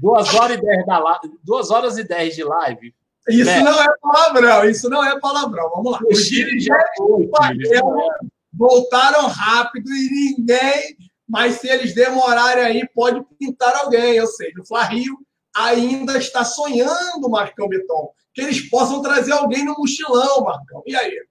Duas 0.00 0.34
horas 0.34 0.58
e 0.58 0.60
dez 0.60 0.86
da 0.86 0.98
live, 0.98 1.38
duas 1.42 1.70
horas 1.70 1.98
e 1.98 2.04
dez 2.04 2.34
de 2.34 2.42
live. 2.42 2.94
Isso 3.28 3.44
né? 3.44 3.60
não 3.60 3.82
é 3.82 3.86
palavrão, 4.00 4.64
isso 4.68 4.90
não 4.90 5.04
é 5.04 5.18
palavrão. 5.18 5.70
Vamos 5.70 5.92
lá. 5.92 6.00
Os 6.10 6.26
times 6.26 6.64
já 6.64 6.78
voltaram 8.52 9.26
rápido 9.28 9.90
e 9.90 10.36
ninguém 10.36 10.96
mas 11.28 11.56
se 11.56 11.68
eles 11.68 11.94
demorarem 11.94 12.64
aí, 12.64 12.88
pode 12.94 13.24
pintar 13.38 13.74
alguém. 13.76 14.20
Ou 14.20 14.26
seja, 14.26 14.60
o 14.60 14.66
Fla-Rio 14.66 15.18
ainda 15.54 16.18
está 16.18 16.44
sonhando, 16.44 17.30
Marcão 17.30 17.68
Beton, 17.68 18.12
que 18.32 18.42
eles 18.42 18.68
possam 18.68 19.00
trazer 19.00 19.32
alguém 19.32 19.64
no 19.64 19.74
mochilão, 19.76 20.44
Marcão. 20.44 20.82
E 20.86 20.94
aí? 20.94 21.26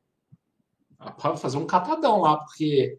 Para 0.98 1.36
fazer 1.36 1.58
um 1.58 1.66
catadão 1.66 2.22
lá, 2.22 2.38
porque 2.38 2.98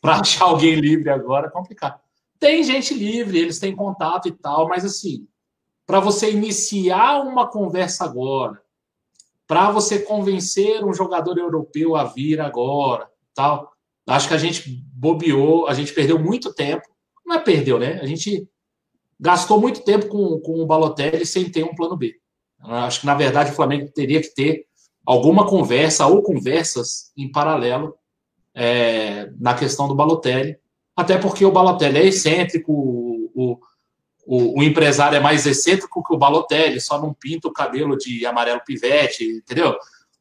para 0.00 0.20
achar 0.20 0.44
alguém 0.46 0.74
livre 0.74 1.10
agora 1.10 1.48
é 1.48 1.50
complicado. 1.50 2.00
Tem 2.40 2.62
gente 2.62 2.94
livre, 2.94 3.38
eles 3.38 3.58
têm 3.58 3.76
contato 3.76 4.28
e 4.28 4.32
tal, 4.32 4.68
mas 4.68 4.84
assim, 4.84 5.26
para 5.86 6.00
você 6.00 6.30
iniciar 6.30 7.22
uma 7.22 7.48
conversa 7.48 8.04
agora, 8.04 8.62
para 9.46 9.70
você 9.70 9.98
convencer 9.98 10.82
um 10.84 10.94
jogador 10.94 11.38
europeu 11.38 11.96
a 11.96 12.04
vir 12.04 12.40
agora, 12.40 13.10
tal, 13.34 13.73
acho 14.06 14.28
que 14.28 14.34
a 14.34 14.38
gente 14.38 14.84
bobeou, 14.92 15.66
a 15.66 15.74
gente 15.74 15.92
perdeu 15.92 16.18
muito 16.18 16.52
tempo. 16.52 16.82
Não 17.24 17.36
é 17.36 17.38
perdeu, 17.38 17.78
né? 17.78 18.00
A 18.00 18.06
gente 18.06 18.46
gastou 19.18 19.60
muito 19.60 19.82
tempo 19.82 20.08
com, 20.08 20.38
com 20.40 20.60
o 20.60 20.66
Balotelli 20.66 21.24
sem 21.24 21.50
ter 21.50 21.64
um 21.64 21.74
plano 21.74 21.96
B. 21.96 22.14
Acho 22.60 23.00
que, 23.00 23.06
na 23.06 23.14
verdade, 23.14 23.50
o 23.50 23.54
Flamengo 23.54 23.90
teria 23.90 24.20
que 24.20 24.34
ter 24.34 24.66
alguma 25.04 25.46
conversa 25.46 26.06
ou 26.06 26.22
conversas 26.22 27.12
em 27.16 27.30
paralelo 27.30 27.94
é, 28.54 29.30
na 29.38 29.54
questão 29.54 29.86
do 29.86 29.94
Balotelli, 29.94 30.56
até 30.96 31.18
porque 31.18 31.44
o 31.44 31.50
Balotelli 31.50 31.98
é 31.98 32.06
excêntrico, 32.06 32.72
o, 32.72 33.58
o, 34.26 34.58
o, 34.58 34.62
empresário 34.62 35.16
é 35.16 35.20
mais 35.20 35.44
excêntrico 35.44 36.02
que 36.02 36.14
o 36.14 36.18
Balotelli, 36.18 36.80
só 36.80 37.00
não 37.00 37.12
pinta 37.12 37.48
o 37.48 37.52
cabelo 37.52 37.96
de 37.96 38.24
amarelo 38.24 38.62
pivete, 38.64 39.24
entendeu? 39.24 39.76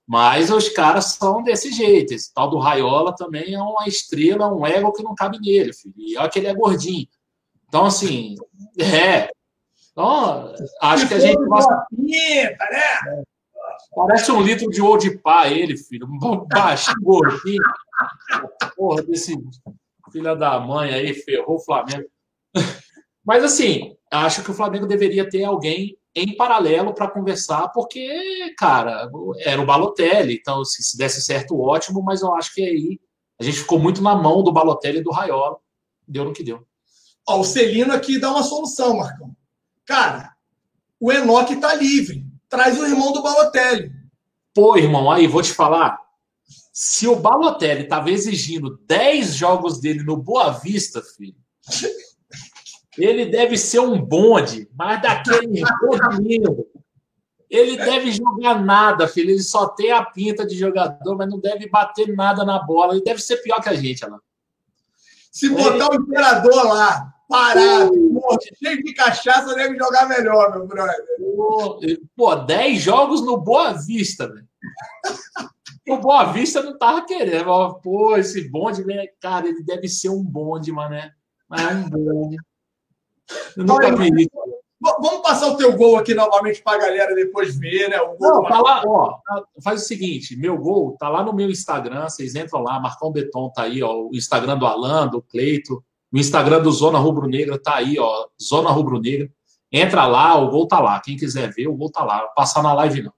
Mas 0.06 0.52
os 0.52 0.70
caras 0.70 1.16
são 1.16 1.42
desse 1.42 1.72
jeito. 1.72 2.14
Esse 2.14 2.34
tal 2.34 2.50
do 2.50 2.60
Raiola 2.60 3.16
também 3.16 3.54
é 3.54 3.62
uma 3.62 3.88
estrela, 3.88 4.54
um 4.54 4.66
ego 4.66 4.92
que 4.92 5.04
não 5.04 5.16
cabe 5.16 5.40
nele, 5.40 5.74
filho. 5.74 5.94
E 5.98 6.18
olha 6.18 6.30
que 6.30 6.40
ele 6.40 6.48
é 6.48 6.54
gordinho. 6.54 7.08
Então, 7.68 7.86
assim, 7.86 8.36
é. 8.78 9.30
Então, 9.92 10.54
acho 10.82 11.08
que 11.08 11.14
a 11.14 11.20
gente. 11.20 11.38
Parece 13.96 14.32
um 14.32 14.42
litro 14.42 14.70
de 14.70 14.82
ouro 14.82 15.00
de 15.00 15.18
pá, 15.20 15.48
ele, 15.48 15.78
filho. 15.78 16.08
Um 16.08 16.46
baixinho, 16.48 17.02
gordinho. 17.02 17.64
Porra, 18.76 19.04
desse 19.04 19.38
filha 20.12 20.36
da 20.36 20.60
mãe 20.60 20.94
aí, 20.94 21.14
ferrou 21.14 21.56
o 21.56 21.60
Flamengo. 21.60 22.08
Mas, 23.24 23.44
assim, 23.44 23.96
acho 24.12 24.44
que 24.44 24.52
o 24.52 24.54
Flamengo 24.54 24.86
deveria 24.86 25.30
ter 25.30 25.44
alguém 25.44 25.98
em 26.16 26.36
paralelo 26.36 26.94
para 26.94 27.10
conversar, 27.10 27.70
porque, 27.70 28.54
cara, 28.58 29.10
era 29.40 29.62
o 29.62 29.66
Balotelli. 29.66 30.36
Então, 30.36 30.64
se, 30.64 30.84
se 30.84 30.98
desse 30.98 31.22
certo, 31.22 31.60
ótimo, 31.60 32.02
mas 32.04 32.22
eu 32.22 32.34
acho 32.36 32.54
que 32.54 32.62
aí 32.62 33.00
a 33.40 33.44
gente 33.44 33.60
ficou 33.60 33.80
muito 33.80 34.02
na 34.02 34.16
mão 34.16 34.44
do 34.44 34.52
Balotelli 34.52 35.00
e 35.00 35.04
do 35.04 35.12
Raiola. 35.12 35.58
Deu 36.08 36.26
no 36.26 36.34
que 36.34 36.44
deu. 36.44 36.66
Ó, 37.28 37.40
o 37.40 37.44
Celino 37.44 37.94
aqui 37.94 38.20
dá 38.20 38.30
uma 38.30 38.44
solução, 38.44 38.98
Marcão. 38.98 39.36
Cara, 39.86 40.34
o 41.00 41.12
Enoque 41.12 41.56
tá 41.56 41.74
livre 41.74 42.24
traz 42.54 42.80
o 42.80 42.86
irmão 42.86 43.12
do 43.12 43.24
Balotelli. 43.24 43.92
Pô, 44.54 44.78
irmão, 44.78 45.10
aí 45.10 45.26
vou 45.26 45.42
te 45.42 45.52
falar. 45.52 45.98
Se 46.72 47.08
o 47.08 47.16
Balotelli 47.16 47.84
estava 47.84 48.12
exigindo 48.12 48.78
10 48.86 49.34
jogos 49.34 49.82
dele 49.82 50.04
no 50.04 50.16
Boa 50.16 50.52
Vista, 50.52 51.02
filho, 51.02 51.36
ele 52.98 53.26
deve 53.26 53.58
ser 53.58 53.80
um 53.80 54.00
bonde, 54.00 54.70
mas 54.76 55.02
daquele 55.02 55.62
bonde 55.82 56.68
Ele 57.50 57.78
deve 57.78 58.12
jogar 58.12 58.64
nada, 58.64 59.08
filho. 59.08 59.32
Ele 59.32 59.42
só 59.42 59.68
tem 59.68 59.92
a 59.92 60.04
pinta 60.04 60.46
de 60.46 60.56
jogador, 60.56 61.16
mas 61.16 61.30
não 61.30 61.40
deve 61.40 61.68
bater 61.70 62.16
nada 62.16 62.46
na 62.46 62.60
bola. 62.60 62.94
Ele 62.94 63.04
deve 63.04 63.22
ser 63.22 63.38
pior 63.38 63.62
que 63.62 63.70
a 63.70 63.74
gente, 63.74 64.06
lá. 64.06 64.20
Se 65.32 65.50
botar 65.50 65.90
o 65.90 65.96
imperador 65.96 66.64
lá, 66.68 67.12
parado, 67.28 67.92
uh, 67.92 68.38
cheio 68.64 68.84
de 68.84 68.94
cachaça, 68.94 69.56
deve 69.56 69.76
jogar 69.76 70.08
melhor, 70.08 70.52
meu 70.52 70.68
brother. 70.68 70.96
Pô, 72.16 72.36
10 72.36 72.80
jogos 72.80 73.22
no 73.26 73.38
Boa 73.38 73.74
Vista, 73.74 74.28
velho. 74.28 74.48
O 75.90 75.98
Boa 75.98 76.26
Vista 76.32 76.62
não 76.62 76.78
tava 76.78 77.04
querendo. 77.06 77.74
Pô, 77.82 78.16
esse 78.16 78.48
bonde, 78.48 78.84
cara, 79.20 79.48
ele 79.48 79.64
deve 79.64 79.90
ser 79.90 80.10
um 80.10 80.24
bonde, 80.24 80.72
mané. 80.72 81.12
Mas 81.50 81.62
é 81.62 81.74
um 81.74 81.90
bonde. 81.90 82.38
Eu 83.58 83.66
nunca 83.66 83.96
vi 83.96 84.10
isso. 84.24 84.32
Vamos 84.82 85.22
passar 85.22 85.48
o 85.48 85.56
teu 85.56 85.78
gol 85.78 85.98
aqui 85.98 86.14
novamente 86.14 86.62
para 86.62 86.78
a 86.78 86.82
galera 86.88 87.16
depois 87.16 87.58
ver, 87.58 87.90
né? 87.90 88.02
O 88.02 88.18
gol 88.18 88.30
Não, 88.30 88.44
tá 88.44 88.60
lá, 88.60 88.84
ó, 88.86 89.18
faz 89.64 89.84
o 89.84 89.86
seguinte, 89.86 90.36
meu 90.36 90.58
gol 90.58 90.98
tá 91.00 91.08
lá 91.08 91.24
no 91.24 91.32
meu 91.32 91.50
Instagram, 91.50 92.04
vocês 92.10 92.36
entram 92.36 92.62
lá, 92.62 92.82
Marcão 92.82 93.10
Beton 93.10 93.50
tá 93.50 93.62
aí, 93.62 93.82
ó, 93.82 93.94
o 93.94 94.10
Instagram 94.14 94.58
do 94.58 94.66
Alan, 94.66 95.08
do 95.08 95.22
Cleito, 95.22 95.82
o 96.12 96.18
Instagram 96.18 96.62
do 96.62 96.70
Zona 96.70 97.00
Rubro 97.00 97.28
Negra 97.28 97.58
tá 97.58 97.76
aí, 97.76 97.98
ó, 97.98 98.28
Zona 98.42 98.72
Rubro 98.72 99.00
Negra. 99.00 99.30
Entra 99.72 100.06
lá, 100.06 100.38
o 100.38 100.52
gol 100.52 100.68
tá 100.68 100.80
lá. 100.80 101.02
Quem 101.02 101.18
quiser 101.18 101.52
ver, 101.52 101.68
o 101.68 101.76
gol 101.76 101.92
tá 101.92 102.04
lá. 102.04 102.28
Passar 102.36 102.62
na 102.62 102.72
live 102.76 103.02
não. 103.02 103.14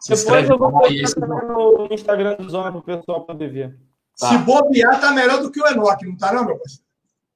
Se 0.00 0.14
Depois 0.14 0.48
eu 0.48 0.56
vou 0.56 0.70
lá 0.70 0.88
esse... 0.88 1.20
no 1.20 1.86
Instagram 1.90 2.36
do 2.36 2.48
Zona 2.48 2.70
para 2.70 2.78
o 2.78 2.82
pessoal 2.82 3.26
poder 3.26 3.52
ver. 3.52 3.78
Tá. 4.18 4.28
Se 4.28 4.38
bobear, 4.38 4.98
tá 4.98 5.10
melhor 5.12 5.42
do 5.42 5.50
que 5.50 5.60
o 5.60 5.66
Enoch, 5.66 6.06
não 6.06 6.16
tá 6.16 6.32
não, 6.32 6.46
meu 6.46 6.56
parceiro? 6.56 6.87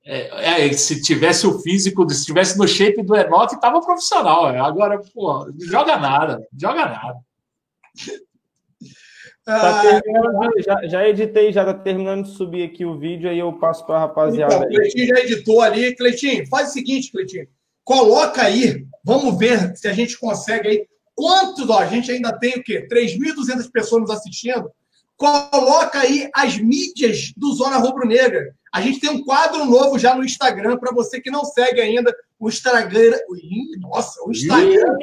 É, 0.05 0.67
é, 0.67 0.73
se 0.73 1.01
tivesse 1.01 1.47
o 1.47 1.61
físico, 1.61 2.09
se 2.11 2.25
tivesse 2.25 2.59
no 2.59 2.67
shape 2.67 3.03
do 3.03 3.17
Enoch, 3.17 3.61
tava 3.61 3.81
profissional. 3.81 4.51
É. 4.51 4.59
Agora, 4.59 5.01
pô, 5.15 5.49
joga 5.61 5.97
nada, 5.97 6.47
joga 6.59 6.87
nada. 6.87 7.19
Tá 9.45 10.01
já, 10.65 10.87
já, 10.87 11.09
editei, 11.09 11.53
já 11.53 11.65
tá 11.65 11.75
terminando 11.75 12.25
de 12.25 12.31
subir 12.31 12.63
aqui 12.63 12.85
o 12.85 12.97
vídeo, 12.97 13.29
aí 13.29 13.41
eu 13.41 13.53
passo 13.55 13.85
para 13.85 13.97
a 13.97 14.01
rapaziada. 14.01 14.55
Então, 14.55 14.69
o 14.69 14.71
Cleitinho 14.71 15.07
já 15.09 15.21
editou 15.21 15.61
ali. 15.61 15.97
Cleitinho, 15.97 16.47
faz 16.49 16.71
o 16.71 16.73
seguinte, 16.73 17.11
Cleitinho. 17.11 17.49
Coloca 17.85 18.43
aí, 18.43 18.87
vamos 19.05 19.37
ver 19.37 19.77
se 19.77 19.89
a 19.89 19.93
gente 19.93 20.19
consegue 20.19 20.69
aí. 20.69 20.87
Quantos, 21.15 21.69
ó, 21.69 21.81
a 21.81 21.87
gente 21.87 22.11
ainda 22.11 22.33
tem 22.39 22.55
o 22.55 22.63
quê? 22.63 22.87
3.200 22.89 23.71
pessoas 23.71 24.03
nos 24.03 24.11
assistindo. 24.11 24.71
Coloca 25.23 26.01
aí 26.01 26.29
as 26.35 26.59
mídias 26.59 27.33
do 27.37 27.53
Zona 27.53 27.77
Rubro 27.77 28.09
Negra. 28.09 28.53
A 28.75 28.81
gente 28.81 28.99
tem 28.99 29.09
um 29.09 29.23
quadro 29.23 29.65
novo 29.65 29.97
já 29.97 30.17
no 30.17 30.25
Instagram, 30.25 30.77
para 30.79 30.93
você 30.93 31.21
que 31.21 31.31
não 31.31 31.45
segue 31.45 31.81
ainda 31.81 32.13
o 32.41 32.49
Instagram. 32.49 33.17
Nossa, 33.79 34.21
o 34.25 34.33
Instagram. 34.33 34.97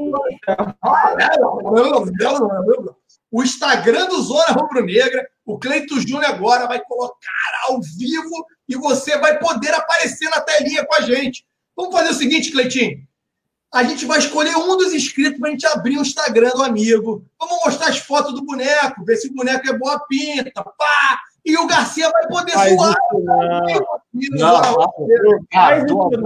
O 3.32 3.42
Instagram 3.42 4.08
do 4.08 4.22
Zona 4.22 4.48
Rubro 4.48 4.86
Negra. 4.86 5.26
O 5.46 5.58
Cleito 5.58 5.98
Júnior 6.02 6.26
agora 6.26 6.68
vai 6.68 6.84
colocar 6.84 7.70
ao 7.70 7.80
vivo 7.80 8.46
e 8.68 8.76
você 8.76 9.18
vai 9.18 9.40
poder 9.40 9.74
aparecer 9.74 10.30
na 10.30 10.42
telinha 10.42 10.86
com 10.86 10.96
a 10.96 11.02
gente. 11.02 11.46
Vamos 11.78 11.96
fazer 11.96 12.10
o 12.10 12.16
seguinte, 12.16 12.52
Cleitinho. 12.52 13.08
A 13.72 13.84
gente 13.84 14.06
vai 14.06 14.18
escolher 14.18 14.56
um 14.56 14.78
dos 14.78 14.94
inscritos 14.94 15.40
para 15.40 15.50
a 15.50 15.52
gente 15.52 15.66
abrir 15.68 15.98
o 15.98 16.02
Instagram 16.02 16.50
do 16.52 16.64
amigo. 16.64 17.24
Vamos 17.40 17.60
mostrar 17.64 17.90
as 17.90 18.00
fotos 18.00 18.34
do 18.34 18.44
boneco, 18.44 19.06
ver 19.06 19.18
se 19.18 19.28
o 19.28 19.34
boneco 19.34 19.70
é 19.70 19.78
boa 19.78 20.00
pinta. 20.08 20.64
Pá! 20.64 21.20
E 21.46 21.58
o 21.58 21.68
Garcia 21.68 22.10
vai 22.10 22.28
poder 22.28 22.52
faz 22.52 22.76
zoar. 22.76 22.96
Não, 23.14 24.62
não, 24.62 25.46
faz 25.52 25.84
isso 25.84 25.96
não. 25.96 26.10
de 26.10 26.18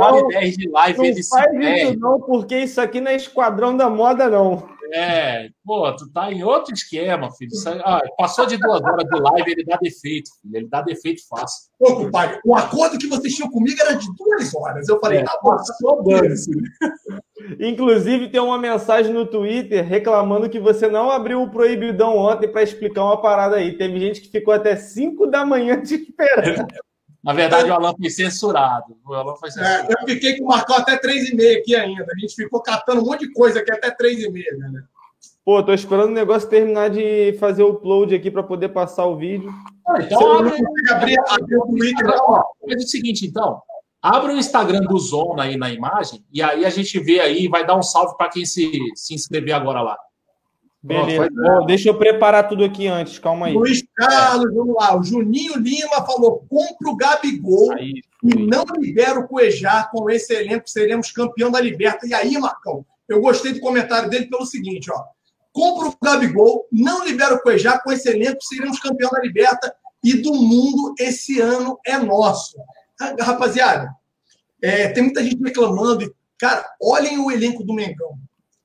live, 0.70 0.98
não 0.98 1.06
ele 1.06 1.24
faz 1.24 1.54
isso 1.54 2.00
não, 2.00 2.20
porque 2.20 2.58
isso 2.58 2.82
aqui 2.82 3.00
não 3.00 3.12
é 3.12 3.16
esquadrão 3.16 3.76
da 3.76 3.90
moda, 3.90 4.30
não. 4.30 4.68
É, 4.96 5.50
pô, 5.66 5.92
tu 5.96 6.08
tá 6.12 6.32
em 6.32 6.44
outro 6.44 6.74
esquema, 6.74 7.32
filho. 7.32 7.52
Ah, 7.84 8.02
passou 8.18 8.46
de 8.46 8.58
duas 8.58 8.82
horas 8.82 9.06
de 9.06 9.20
live, 9.20 9.52
ele 9.52 9.66
dá 9.66 9.78
defeito, 9.78 10.30
filho. 10.42 10.56
Ele 10.56 10.68
dá 10.68 10.82
defeito 10.82 11.28
fácil. 11.28 11.72
Pô, 11.80 11.96
compadre, 11.96 12.40
o 12.46 12.56
acordo 12.56 13.00
que 13.00 13.08
vocês 13.08 13.34
tinham 13.34 13.50
comigo 13.50 13.82
era 13.82 13.94
de 13.96 14.08
duas 14.16 14.54
horas. 14.54 14.88
Eu 14.88 15.00
falei, 15.00 15.20
é, 15.20 15.24
tá 15.24 15.40
bom, 15.42 15.50
passou 15.50 16.04
Inclusive, 17.60 18.30
tem 18.30 18.42
uma 18.42 18.58
mensagem 18.58 19.14
no 19.14 19.26
Twitter 19.26 19.86
reclamando 19.86 20.50
que 20.50 20.60
você 20.60 20.88
não 20.88 21.12
abriu 21.12 21.42
o 21.42 21.50
proibidão 21.50 22.18
ontem 22.18 22.48
para 22.48 22.64
explicar 22.64 23.04
uma 23.04 23.22
parada 23.22 23.58
aí. 23.58 23.78
Teve 23.78 24.00
gente 24.00 24.22
que 24.22 24.30
ficou 24.30 24.54
até 24.54 24.76
5 24.76 25.28
da 25.28 25.46
manhã 25.46 25.82
te 25.82 25.96
esperando. 25.96 26.68
Na 27.24 27.34
verdade, 27.34 27.70
o 27.70 27.74
Alan 27.74 27.94
foi 27.98 28.10
censurado. 28.10 28.98
O 29.08 29.14
Alan 29.14 29.36
foi 29.36 29.50
censurado. 29.50 29.92
É, 29.92 29.94
eu 29.94 30.08
fiquei 30.08 30.38
com 30.38 30.44
o 30.44 30.48
Marcão 30.48 30.76
até 30.76 30.98
3,5 30.98 31.60
aqui 31.60 31.76
ainda. 31.76 32.06
A 32.12 32.20
gente 32.20 32.36
ficou 32.36 32.62
catando 32.62 33.02
um 33.02 33.06
monte 33.06 33.22
de 33.22 33.32
coisa 33.32 33.60
aqui 33.60 33.72
até 33.72 33.90
3,5, 33.90 34.32
né? 34.72 34.84
Pô, 35.46 35.62
tô 35.62 35.74
esperando 35.74 36.10
o 36.10 36.14
negócio 36.14 36.50
terminar 36.50 36.90
de 36.90 37.36
fazer 37.40 37.64
o 37.64 37.72
upload 37.72 38.16
aqui 38.16 38.32
para 38.32 38.44
poder 38.44 38.70
passar 38.70 39.06
o 39.06 39.18
vídeo. 39.18 39.50
Ah, 39.88 40.02
então, 40.02 40.40
abre, 40.40 40.56
abrir, 40.90 41.20
abrir 41.28 41.58
o 41.58 41.68
Twitter. 41.68 42.06
Faz 42.08 42.84
o 42.84 42.88
seguinte, 42.88 43.26
então. 43.26 43.62
Abre 44.04 44.34
o 44.34 44.38
Instagram 44.38 44.82
do 44.82 45.00
Zona 45.00 45.44
aí 45.44 45.56
na 45.56 45.72
imagem 45.72 46.26
e 46.30 46.42
aí 46.42 46.66
a 46.66 46.70
gente 46.70 47.00
vê 47.00 47.22
aí, 47.22 47.48
vai 47.48 47.66
dar 47.66 47.78
um 47.78 47.82
salve 47.82 48.18
para 48.18 48.30
quem 48.30 48.46
se, 48.46 48.70
se 48.96 49.14
inscrever 49.14 49.56
agora 49.56 49.82
lá. 49.82 49.98
Beleza. 50.84 51.30
Bom, 51.32 51.66
deixa 51.66 51.88
eu 51.88 51.98
preparar 51.98 52.50
tudo 52.50 52.66
aqui 52.66 52.86
antes, 52.88 53.18
calma 53.18 53.46
aí. 53.46 53.54
Luiz 53.54 53.82
Carlos, 53.96 54.52
é. 54.52 54.54
vamos 54.54 54.76
lá. 54.76 55.00
O 55.00 55.04
Juninho 55.04 55.58
Lima 55.58 56.06
falou: 56.06 56.46
compra 56.50 56.90
o 56.90 56.98
Gabigol 56.98 57.72
aí, 57.72 57.94
e 58.22 58.36
não 58.46 58.66
libera 58.78 59.18
o 59.18 59.28
Cuejá. 59.30 59.86
Com 59.86 60.10
esse 60.10 60.34
elenco, 60.34 60.70
seremos 60.70 61.10
campeão 61.10 61.50
da 61.50 61.62
Liberta. 61.62 62.06
E 62.06 62.14
aí, 62.14 62.38
Marcão, 62.38 62.86
eu 63.08 63.22
gostei 63.22 63.54
do 63.54 63.62
comentário 63.62 64.10
dele 64.10 64.26
pelo 64.26 64.46
seguinte: 64.46 64.92
ó. 64.92 65.02
Compra 65.54 65.88
o 65.88 65.96
Gabigol, 66.04 66.68
não 66.70 67.06
libera 67.06 67.36
o 67.36 67.42
Cuejá. 67.42 67.80
Com 67.80 67.92
esse 67.94 68.10
elenco, 68.10 68.44
seremos 68.44 68.80
campeão 68.80 69.10
da 69.12 69.22
Liberta 69.22 69.74
e 70.04 70.16
do 70.16 70.34
mundo 70.34 70.94
esse 71.00 71.40
ano 71.40 71.80
é 71.86 71.98
nosso. 71.98 72.58
Rapaziada, 73.20 73.94
é, 74.62 74.88
tem 74.90 75.04
muita 75.04 75.24
gente 75.24 75.42
reclamando. 75.44 76.16
Cara, 76.38 76.66
olhem 76.82 77.20
o 77.20 77.32
elenco 77.32 77.64
do 77.64 77.74
Mengão. 77.74 78.18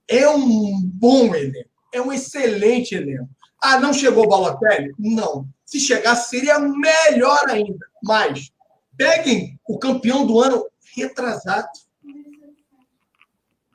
É 0.07 0.29
um 0.29 0.81
bom 0.83 1.35
elenco. 1.35 1.69
É 1.93 2.01
um 2.01 2.13
excelente 2.13 2.95
elenco. 2.95 3.29
Ah, 3.61 3.81
não 3.81 3.93
chegou 3.93 4.25
o 4.25 4.29
Balotelli? 4.29 4.93
Não. 4.99 5.49
Se 5.65 5.81
chegasse, 5.81 6.31
seria 6.31 6.59
melhor 6.59 7.49
ainda. 7.49 7.87
Mas 8.03 8.53
peguem 8.97 9.59
o 9.69 9.79
campeão 9.79 10.25
do 10.25 10.41
ano 10.41 10.65
retrasado. 10.97 11.69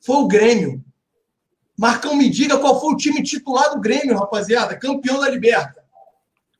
Foi 0.01 0.15
o 0.15 0.27
Grêmio. 0.27 0.83
Marcão, 1.77 2.15
me 2.15 2.29
diga 2.29 2.57
qual 2.57 2.79
foi 2.79 2.93
o 2.93 2.97
time 2.97 3.21
titular 3.21 3.71
do 3.71 3.81
Grêmio, 3.81 4.17
rapaziada. 4.17 4.77
Campeão 4.77 5.19
da 5.19 5.29
Liberta. 5.29 5.82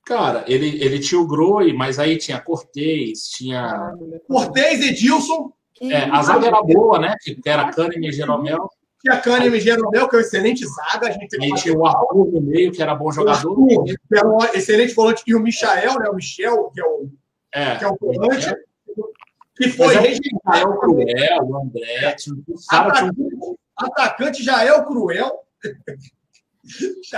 Cara, 0.05 0.43
ele, 0.47 0.83
ele 0.83 0.99
tinha 0.99 1.19
o 1.19 1.27
Groi, 1.27 1.71
mas 1.71 1.97
aí 1.97 2.17
tinha 2.17 2.39
Cortez, 2.39 3.29
tinha. 3.29 3.93
Cortez, 4.27 4.81
Edilson. 4.81 5.53
É, 5.81 6.03
a 6.03 6.21
zaga 6.21 6.47
era 6.47 6.61
boa, 6.61 6.99
né? 6.99 7.15
Que 7.21 7.37
era 7.45 7.71
Kahneman 7.71 8.09
e 8.09 8.11
Jeromel. 8.11 8.69
Tinha 9.01 9.19
Kahneman 9.19 9.57
e 9.57 9.61
Jeromel, 9.61 10.07
que 10.07 10.15
é 10.15 10.19
uma 10.19 10.25
excelente 10.25 10.65
zaga. 10.65 11.07
A 11.07 11.11
gente 11.11 11.41
aí 11.41 11.53
tinha 11.55 11.77
o 11.77 11.85
Arthur 11.85 12.31
no 12.31 12.41
meio, 12.41 12.71
que 12.71 12.81
era 12.81 12.95
bom 12.95 13.11
jogador. 13.11 13.49
Arthur, 13.49 13.83
que 13.85 14.17
era 14.17 14.27
um 14.27 14.43
excelente 14.53 14.93
volante. 14.93 15.23
E 15.25 15.35
o 15.35 15.39
Michael, 15.39 15.99
né? 15.99 16.09
O 16.09 16.15
Michel, 16.15 16.71
que 16.73 16.81
é 16.81 16.85
o, 16.85 17.09
é, 17.53 17.75
que 17.77 17.85
é 17.85 17.87
o 17.87 17.97
volante. 17.99 18.49
É. 18.49 18.55
Que 19.55 19.69
foi 19.69 19.95
rejeitado. 19.95 20.69
O 20.69 20.79
Cruel, 20.79 21.43
o 21.43 21.57
André. 21.57 22.15
Atacante, 22.69 23.15
atacante 23.77 24.43
já 24.43 24.63
é 24.63 24.73
o 24.73 24.85
Cruel. 24.85 25.31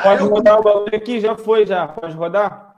Pode 0.03 0.23
rodar 0.23 0.59
o 0.59 0.63
bagulho 0.63 0.95
aqui? 0.95 1.19
Já 1.19 1.35
foi, 1.37 1.65
já. 1.65 1.87
Pode 1.87 2.15
rodar? 2.15 2.74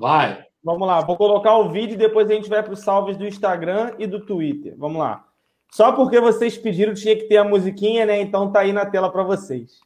Vai. 0.00 0.46
Vamos 0.64 0.88
lá, 0.88 1.02
vou 1.02 1.14
colocar 1.14 1.58
o 1.58 1.68
vídeo 1.68 1.92
e 1.92 1.98
depois 1.98 2.30
a 2.30 2.32
gente 2.32 2.48
vai 2.48 2.62
para 2.62 2.72
os 2.72 2.80
salves 2.80 3.18
do 3.18 3.26
Instagram 3.26 3.92
e 3.98 4.06
do 4.06 4.24
Twitter. 4.24 4.74
Vamos 4.78 4.98
lá. 4.98 5.26
Só 5.70 5.92
porque 5.92 6.18
vocês 6.18 6.56
pediram 6.56 6.94
tinha 6.94 7.14
que 7.14 7.24
ter 7.24 7.36
a 7.36 7.44
musiquinha, 7.44 8.06
né? 8.06 8.18
Então 8.18 8.50
tá 8.50 8.60
aí 8.60 8.72
na 8.72 8.86
tela 8.86 9.12
para 9.12 9.22
vocês. 9.22 9.78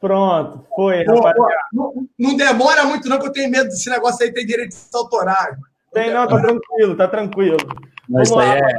Pronto, 0.00 0.66
foi, 0.74 1.04
rapaziada. 1.04 1.54
Não, 1.72 2.08
não, 2.18 2.36
demora 2.36 2.84
muito, 2.84 3.08
não, 3.08 3.18
que 3.18 3.26
eu 3.26 3.32
tenho 3.32 3.50
medo 3.50 3.68
desse 3.68 3.88
negócio 3.88 4.24
aí 4.24 4.32
ter 4.32 4.44
direitos 4.44 4.88
autorais. 4.94 5.56
Tem, 5.92 6.12
não, 6.12 6.26
tá 6.26 6.40
tranquilo, 6.40 6.96
tá 6.96 7.08
tranquilo. 7.08 7.56
Mas 8.08 8.28
Vamos 8.28 8.44
lá, 8.44 8.58
é... 8.58 8.78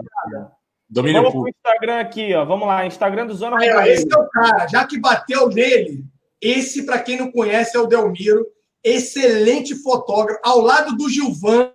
Domínio 0.90 1.22
Vamos 1.22 1.34
pro 1.34 1.50
Instagram 1.50 2.00
aqui, 2.00 2.34
ó. 2.34 2.46
Vamos 2.46 2.68
lá, 2.68 2.86
Instagram 2.86 3.26
do 3.28 3.36
Zona 3.36 3.58
aí, 3.60 3.90
Esse 3.90 4.08
é 4.12 4.18
o 4.18 4.30
cara, 4.30 4.68
já 4.68 4.86
que 4.86 5.00
bateu 5.00 5.50
nele, 5.50 6.06
esse, 6.42 6.86
para 6.86 7.00
quem 7.00 7.18
não 7.18 7.32
conhece, 7.32 7.76
é 7.76 7.80
o 7.80 7.88
Delmiro. 7.88 8.46
Excelente 8.84 9.76
fotógrafo. 9.76 10.40
Ao 10.44 10.62
lado 10.62 10.96
do 10.96 11.10
Gilvan, 11.10 11.72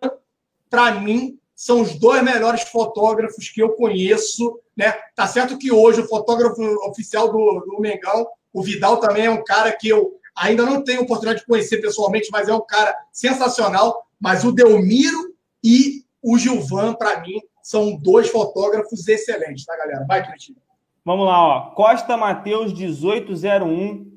para 0.70 0.92
mim, 0.92 1.38
são 1.54 1.82
os 1.82 1.98
dois 1.98 2.22
melhores 2.22 2.62
fotógrafos 2.62 3.50
que 3.50 3.60
eu 3.60 3.70
conheço. 3.70 4.58
Né? 4.76 4.94
Tá 5.14 5.26
certo 5.26 5.58
que 5.58 5.70
hoje 5.70 6.00
o 6.00 6.08
fotógrafo 6.08 6.62
oficial 6.88 7.30
do, 7.30 7.60
do 7.66 7.80
Mengão 7.80 8.26
o 8.52 8.62
Vidal 8.62 8.98
também 8.98 9.26
é 9.26 9.30
um 9.30 9.42
cara 9.42 9.72
que 9.72 9.88
eu 9.88 10.12
ainda 10.36 10.64
não 10.64 10.82
tenho 10.82 11.02
oportunidade 11.02 11.40
de 11.40 11.46
conhecer 11.46 11.78
pessoalmente, 11.78 12.28
mas 12.30 12.48
é 12.48 12.54
um 12.54 12.64
cara 12.64 12.96
sensacional. 13.12 14.06
Mas 14.20 14.44
o 14.44 14.52
Delmiro 14.52 15.34
e 15.62 16.04
o 16.22 16.38
Gilvan, 16.38 16.94
para 16.94 17.20
mim, 17.20 17.40
são 17.62 17.96
dois 17.96 18.28
fotógrafos 18.28 19.06
excelentes, 19.08 19.64
tá, 19.64 19.76
galera? 19.76 20.04
Vai, 20.06 20.26
Cristina. 20.26 20.58
Vamos 21.04 21.26
lá, 21.26 21.40
ó. 21.40 21.70
Costa 21.70 22.16
Mateus 22.16 22.72
1801 22.72 24.12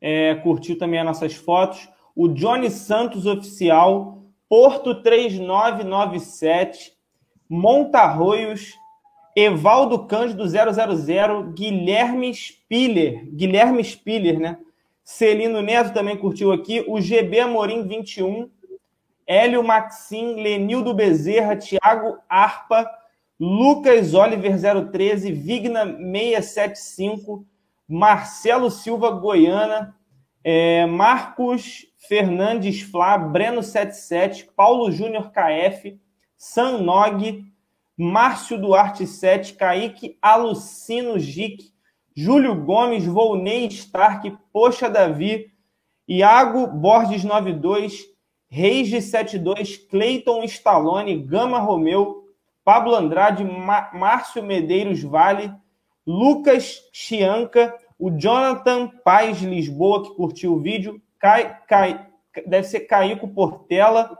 é, 0.00 0.36
curtiu 0.36 0.78
também 0.78 1.00
as 1.00 1.06
nossas 1.06 1.34
fotos. 1.34 1.88
O 2.14 2.28
Johnny 2.28 2.70
Santos 2.70 3.26
Oficial, 3.26 4.22
Porto 4.48 5.02
3997, 5.02 6.92
Montarroios 7.48 8.74
Evaldo 9.40 10.06
Cândido 10.06 10.46
000, 10.46 11.52
Guilherme 11.52 12.34
Spiller, 12.34 13.24
Guilherme 13.32 13.82
Spiller, 13.82 14.38
né? 14.38 14.58
Celino 15.02 15.62
Neto 15.62 15.92
também 15.92 16.16
curtiu 16.16 16.52
aqui, 16.52 16.84
o 16.86 17.00
GB 17.00 17.40
Amorim 17.40 17.82
21, 17.86 18.50
Hélio 19.26 19.64
Maxim, 19.64 20.34
Lenildo 20.34 20.92
Bezerra, 20.92 21.56
Thiago 21.56 22.18
Arpa, 22.28 22.88
Lucas 23.38 24.12
Oliver 24.14 24.56
013, 24.90 25.32
Vigna 25.32 25.84
675, 25.86 27.46
Marcelo 27.88 28.70
Silva 28.70 29.10
Goiana, 29.10 29.96
é, 30.44 30.86
Marcos 30.86 31.86
Fernandes 32.08 32.82
Flá, 32.82 33.16
Breno 33.16 33.62
77, 33.62 34.50
Paulo 34.54 34.92
Júnior 34.92 35.32
KF, 35.32 35.98
San 36.36 36.78
Nog, 36.78 37.49
Márcio 38.00 38.56
Duarte 38.56 39.06
7, 39.06 39.52
Kaique 39.52 40.16
Alucino 40.22 41.18
Gic, 41.18 41.70
Júlio 42.16 42.54
Gomes, 42.54 43.04
Volney 43.04 43.66
Stark, 43.66 44.38
Poxa 44.50 44.88
Davi, 44.88 45.52
Iago 46.08 46.66
Borges 46.66 47.24
92, 47.24 48.06
Reis 48.48 48.88
de 48.88 49.02
72, 49.02 49.76
Cleiton 49.76 50.42
Stallone, 50.44 51.22
Gama 51.22 51.58
Romeu, 51.58 52.24
Pablo 52.64 52.94
Andrade, 52.94 53.44
Márcio 53.44 54.42
Medeiros 54.42 55.02
Vale, 55.02 55.52
Lucas 56.06 56.80
Chianca, 56.94 57.76
o 57.98 58.10
Jonathan 58.10 58.88
Paz 59.04 59.42
Lisboa, 59.42 60.04
que 60.04 60.14
curtiu 60.14 60.54
o 60.54 60.58
vídeo, 60.58 61.02
Cai, 61.18 61.54
Cai, 61.68 62.06
deve 62.46 62.66
ser 62.66 62.80
Caico 62.80 63.28
Portela. 63.28 64.18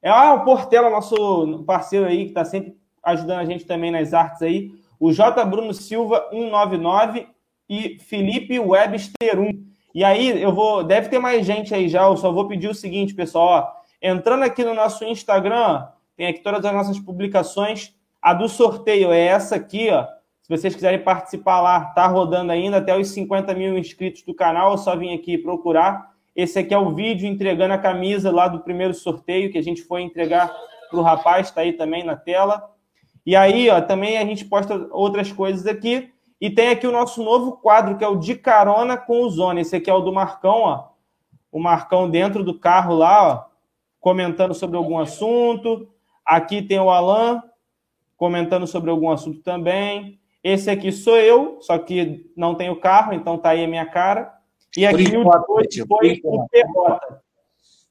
É 0.00 0.08
ah, 0.08 0.34
o 0.34 0.44
Portela, 0.44 0.88
nosso 0.88 1.64
parceiro 1.64 2.06
aí, 2.06 2.22
que 2.22 2.28
está 2.28 2.44
sempre 2.44 2.78
ajudando 3.12 3.40
a 3.40 3.44
gente 3.44 3.64
também 3.64 3.90
nas 3.90 4.14
artes 4.14 4.42
aí. 4.42 4.72
O 4.98 5.12
J. 5.12 5.44
Bruno 5.44 5.72
Silva 5.72 6.28
199 6.30 7.26
e 7.68 7.98
Felipe 7.98 8.58
Webster 8.58 9.38
1. 9.38 9.68
E 9.94 10.04
aí, 10.04 10.42
eu 10.42 10.52
vou. 10.52 10.82
Deve 10.84 11.08
ter 11.08 11.18
mais 11.18 11.46
gente 11.46 11.74
aí 11.74 11.88
já. 11.88 12.04
Eu 12.04 12.16
só 12.16 12.32
vou 12.32 12.48
pedir 12.48 12.68
o 12.68 12.74
seguinte, 12.74 13.14
pessoal. 13.14 13.46
Ó, 13.46 13.82
entrando 14.02 14.44
aqui 14.44 14.64
no 14.64 14.74
nosso 14.74 15.04
Instagram, 15.04 15.86
tem 16.16 16.26
aqui 16.26 16.40
todas 16.40 16.64
as 16.64 16.72
nossas 16.72 16.98
publicações. 16.98 17.94
A 18.20 18.34
do 18.34 18.48
sorteio 18.48 19.12
é 19.12 19.20
essa 19.20 19.56
aqui, 19.56 19.90
ó. 19.90 20.04
Se 20.42 20.56
vocês 20.56 20.74
quiserem 20.74 21.00
participar 21.00 21.60
lá, 21.60 21.84
tá 21.86 22.06
rodando 22.06 22.50
ainda 22.52 22.78
até 22.78 22.96
os 22.96 23.08
50 23.10 23.54
mil 23.54 23.76
inscritos 23.76 24.22
do 24.22 24.34
canal. 24.34 24.72
Eu 24.72 24.78
só 24.78 24.96
vim 24.96 25.14
aqui 25.14 25.36
procurar. 25.36 26.10
Esse 26.34 26.58
aqui 26.58 26.72
é 26.72 26.78
o 26.78 26.94
vídeo 26.94 27.28
entregando 27.28 27.74
a 27.74 27.78
camisa 27.78 28.30
lá 28.30 28.48
do 28.48 28.60
primeiro 28.60 28.94
sorteio 28.94 29.52
que 29.52 29.58
a 29.58 29.62
gente 29.62 29.82
foi 29.82 30.02
entregar 30.02 30.50
para 30.88 30.98
o 30.98 31.02
rapaz, 31.02 31.48
está 31.48 31.60
aí 31.60 31.72
também 31.72 32.04
na 32.04 32.16
tela. 32.16 32.70
E 33.28 33.36
aí, 33.36 33.68
ó, 33.68 33.78
também 33.82 34.16
a 34.16 34.24
gente 34.24 34.42
posta 34.46 34.88
outras 34.90 35.30
coisas 35.30 35.66
aqui. 35.66 36.10
E 36.40 36.48
tem 36.48 36.70
aqui 36.70 36.86
o 36.86 36.90
nosso 36.90 37.22
novo 37.22 37.58
quadro, 37.58 37.98
que 37.98 38.02
é 38.02 38.08
o 38.08 38.16
De 38.16 38.34
Carona 38.34 38.96
com 38.96 39.20
o 39.20 39.28
Zona. 39.28 39.60
Esse 39.60 39.76
aqui 39.76 39.90
é 39.90 39.92
o 39.92 40.00
do 40.00 40.10
Marcão, 40.10 40.60
ó. 40.62 40.88
O 41.52 41.60
Marcão 41.60 42.08
dentro 42.08 42.42
do 42.42 42.58
carro 42.58 42.94
lá, 42.94 43.28
ó, 43.28 43.44
comentando 44.00 44.54
sobre 44.54 44.78
algum 44.78 44.98
assunto. 44.98 45.90
Aqui 46.24 46.62
tem 46.62 46.80
o 46.80 46.88
Alan 46.88 47.42
comentando 48.16 48.66
sobre 48.66 48.88
algum 48.88 49.10
assunto 49.10 49.42
também. 49.42 50.18
Esse 50.42 50.70
aqui 50.70 50.90
sou 50.90 51.18
eu, 51.18 51.58
só 51.60 51.76
que 51.76 52.32
não 52.34 52.54
tenho 52.54 52.80
carro, 52.80 53.12
então 53.12 53.36
tá 53.36 53.50
aí 53.50 53.62
a 53.62 53.68
minha 53.68 53.84
cara. 53.84 54.32
E 54.74 54.86
aqui 54.86 55.04
o 55.14 55.22
depois 55.22 55.76
foi 55.86 56.18
o 56.24 56.48
Perrota. 56.48 57.22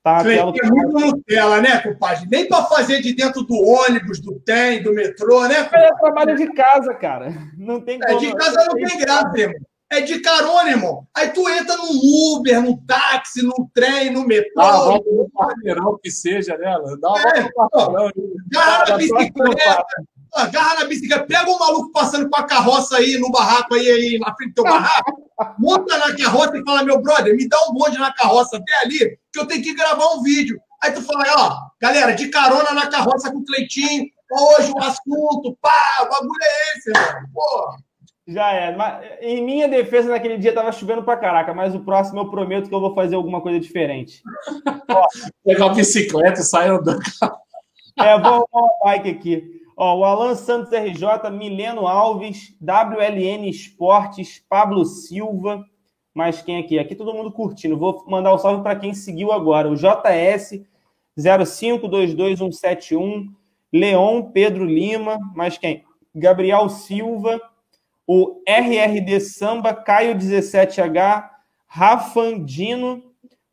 Tá, 0.07 0.23
tela... 0.23 0.53
É 0.63 0.69
muito 0.69 0.99
Nutella, 0.99 1.61
né, 1.61 1.81
compadre? 1.81 2.25
Nem 2.31 2.47
para 2.47 2.63
fazer 2.63 3.01
de 3.01 3.13
dentro 3.13 3.43
do 3.43 3.55
ônibus, 3.55 4.21
do 4.21 4.39
trem, 4.39 4.81
do 4.81 4.93
metrô, 4.93 5.45
né? 5.45 5.67
É 5.73 5.93
trabalho 5.95 6.33
de 6.37 6.47
casa, 6.53 6.93
cara. 6.93 7.33
Não 7.57 7.81
tem 7.81 7.99
como. 7.99 8.17
É, 8.17 8.17
de 8.17 8.33
casa 8.33 8.65
não 8.65 8.75
tem 8.75 8.97
graça, 8.99 9.37
irmão. 9.37 9.59
É 9.89 10.01
de 10.01 10.19
carona, 10.19 10.69
irmão. 10.69 11.05
Aí 11.13 11.29
tu 11.29 11.47
entra 11.49 11.75
no 11.75 12.37
Uber, 12.37 12.61
no 12.61 12.77
táxi, 12.85 13.41
no 13.41 13.69
trem, 13.73 14.09
no 14.09 14.25
metrô. 14.25 14.61
Dá 14.61 14.63
uma 14.63 14.85
volta 14.85 15.09
no 15.11 15.29
quarteirão 15.29 15.99
que 16.01 16.09
seja, 16.09 16.57
né? 16.57 16.73
Dá 17.01 17.09
uma 17.09 17.19
é, 17.19 17.41
volta 17.41 17.51
no 17.51 17.71
quarteirão. 17.71 18.11
Garra 18.49 18.85
na 18.89 18.97
bicicleta. 18.97 19.85
Agarra 20.33 20.81
na 20.81 20.85
bicicleta, 20.85 21.25
pega 21.25 21.49
um 21.49 21.57
maluco 21.57 21.91
passando 21.91 22.29
com 22.29 22.37
a 22.37 22.43
carroça 22.43 22.97
aí 22.97 23.17
no 23.17 23.31
barraco 23.31 23.75
aí, 23.75 23.89
aí 23.89 24.19
na 24.19 24.35
frente 24.35 24.49
do 24.49 24.55
teu 24.55 24.63
barraco, 24.63 25.29
monta 25.57 25.97
na 25.97 26.15
carroça 26.15 26.57
e 26.57 26.63
fala, 26.63 26.83
meu 26.83 27.01
brother, 27.01 27.35
me 27.35 27.47
dá 27.47 27.57
um 27.69 27.73
bonde 27.73 27.97
na 27.97 28.13
carroça 28.13 28.57
até 28.57 28.73
ali, 28.83 29.17
que 29.31 29.39
eu 29.39 29.45
tenho 29.45 29.63
que 29.63 29.73
gravar 29.73 30.05
um 30.13 30.21
vídeo. 30.21 30.59
Aí 30.81 30.91
tu 30.91 31.01
fala, 31.01 31.25
ó, 31.37 31.57
galera, 31.81 32.13
de 32.13 32.29
carona 32.29 32.71
na 32.73 32.87
carroça 32.87 33.31
com 33.31 33.39
o 33.39 33.45
Cleitinho, 33.45 34.05
hoje 34.31 34.71
o 34.71 34.79
assunto, 34.79 35.57
pá, 35.61 36.03
o 36.03 36.09
bagulho 36.09 36.43
é 36.43 36.77
esse, 36.77 36.91
mano. 36.91 37.27
Pô. 37.33 37.77
Já 38.27 38.51
é. 38.51 38.75
Mas, 38.75 39.05
em 39.21 39.43
minha 39.43 39.69
defesa, 39.69 40.09
naquele 40.09 40.37
dia 40.37 40.53
tava 40.53 40.71
chovendo 40.71 41.01
pra 41.01 41.15
caraca, 41.15 41.53
mas 41.53 41.73
o 41.73 41.79
próximo 41.79 42.19
eu 42.19 42.29
prometo 42.29 42.67
que 42.67 42.75
eu 42.75 42.81
vou 42.81 42.93
fazer 42.93 43.15
alguma 43.15 43.41
coisa 43.41 43.59
diferente. 43.59 44.21
Pegar 45.45 45.67
uma 45.67 45.75
bicicleta 45.75 46.41
e 46.41 46.43
sair 46.43 46.69
andando. 46.69 46.99
É, 47.97 48.19
vou 48.19 48.27
arrumar 48.27 48.47
uma 48.51 48.79
bike 48.83 49.09
aqui. 49.09 49.61
Ó, 49.77 49.99
o 49.99 50.03
Alan 50.03 50.35
Santos 50.35 50.73
RJ, 50.73 51.29
Mileno 51.31 51.87
Alves, 51.87 52.53
WLN 52.59 53.47
Esportes, 53.47 54.43
Pablo 54.49 54.83
Silva. 54.83 55.63
Mais 56.13 56.41
quem 56.41 56.57
aqui? 56.57 56.77
Aqui 56.79 56.95
todo 56.95 57.13
mundo 57.13 57.31
curtindo. 57.31 57.77
Vou 57.77 58.03
mandar 58.07 58.31
o 58.31 58.35
um 58.35 58.39
salve 58.39 58.63
para 58.63 58.75
quem 58.75 58.93
seguiu 58.93 59.31
agora. 59.31 59.69
O 59.69 59.75
JS 59.75 60.65
0522171, 61.17 63.27
Leon 63.71 64.23
Pedro 64.31 64.65
Lima. 64.65 65.17
Mais 65.35 65.57
quem? 65.57 65.85
Gabriel 66.15 66.67
Silva 66.69 67.39
o 68.07 68.41
RRD 68.47 69.19
Samba, 69.19 69.73
Caio 69.73 70.15
17H, 70.15 71.29
Rafandino, 71.67 73.03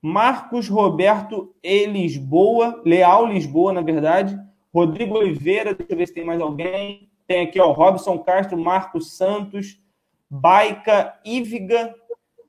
Marcos 0.00 0.68
Roberto 0.68 1.52
e 1.60 1.86
Lisboa, 1.86 2.80
Leal 2.86 3.26
Lisboa, 3.26 3.72
na 3.72 3.80
verdade, 3.80 4.38
Rodrigo 4.74 5.16
Oliveira, 5.16 5.72
deixa 5.72 5.92
eu 5.92 5.96
ver 5.96 6.08
se 6.08 6.14
tem 6.14 6.24
mais 6.24 6.40
alguém. 6.40 7.08
Tem 7.28 7.46
aqui, 7.46 7.60
ó, 7.60 7.70
Robson 7.70 8.18
Castro, 8.18 8.58
Marcos 8.58 9.16
Santos, 9.16 9.80
Baica 10.28 11.14
Íviga, 11.24 11.94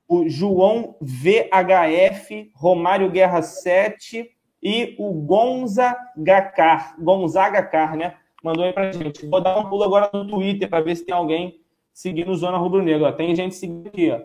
o 0.08 0.28
João 0.28 0.96
VHF, 1.00 2.52
Romário 2.56 3.12
Guerra 3.12 3.44
7 3.44 4.28
e 4.62 4.96
o 4.98 5.14
Gonza 5.14 5.96
Gacar, 6.18 6.96
Gonzaga 7.00 7.62
Car, 7.62 7.96
né? 7.96 8.16
Mandou 8.44 8.66
aí 8.66 8.74
pra 8.74 8.92
gente. 8.92 9.28
Vou 9.28 9.42
dar 9.42 9.60
um 9.60 9.70
pulo 9.70 9.84
agora 9.84 10.10
no 10.12 10.28
Twitter 10.28 10.68
para 10.68 10.84
ver 10.84 10.96
se 10.96 11.06
tem 11.06 11.14
alguém 11.14 11.60
seguindo 11.94 12.36
Zona 12.36 12.58
Rubro 12.58 12.82
Negra. 12.82 13.14
Tem 13.14 13.36
gente 13.36 13.56
seguindo 13.56 13.88
aqui, 13.88 14.12
ó. 14.12 14.22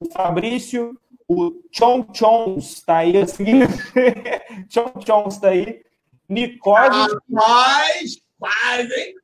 O 0.00 0.10
Fabrício, 0.12 0.96
o 1.28 1.52
Chon 1.72 2.04
Chons 2.12 2.78
está 2.78 2.98
aí. 2.98 3.12
Chon 4.68 4.92
Chons 5.04 5.34
está 5.34 5.48
aí. 5.48 5.87
Nicole. 6.28 6.88
Rapaz, 6.88 8.22
faz, 8.38 8.90
hein? 8.90 9.14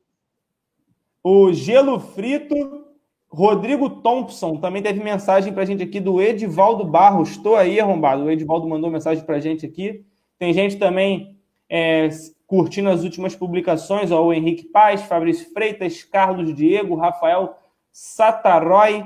O 1.23 1.53
Gelo 1.53 2.01
Frito. 2.01 2.83
Rodrigo 3.29 3.91
Thompson 3.91 4.59
também 4.59 4.81
teve 4.81 5.03
mensagem 5.03 5.53
para 5.53 5.65
a 5.65 5.67
gente 5.67 5.83
aqui 5.83 5.99
do 5.99 6.23
Edivaldo 6.23 6.85
Barros. 6.85 7.31
Estou 7.31 7.57
aí, 7.57 7.81
arrombado. 7.81 8.23
O 8.23 8.31
Edivaldo 8.31 8.69
mandou 8.69 8.89
mensagem 8.89 9.25
para 9.25 9.37
a 9.37 9.41
gente 9.41 9.67
aqui. 9.67 10.05
Tem 10.39 10.53
gente 10.53 10.77
também 10.77 11.37
é, 11.69 12.09
curtindo 12.47 12.91
as 12.91 13.03
últimas 13.03 13.35
publicações. 13.35 14.13
Ó, 14.13 14.27
o 14.27 14.33
Henrique 14.33 14.65
Paz, 14.69 15.03
Fabrício 15.03 15.53
Freitas, 15.53 16.05
Carlos 16.05 16.55
Diego, 16.55 16.95
Rafael 16.95 17.59
Sataroy, 17.91 19.05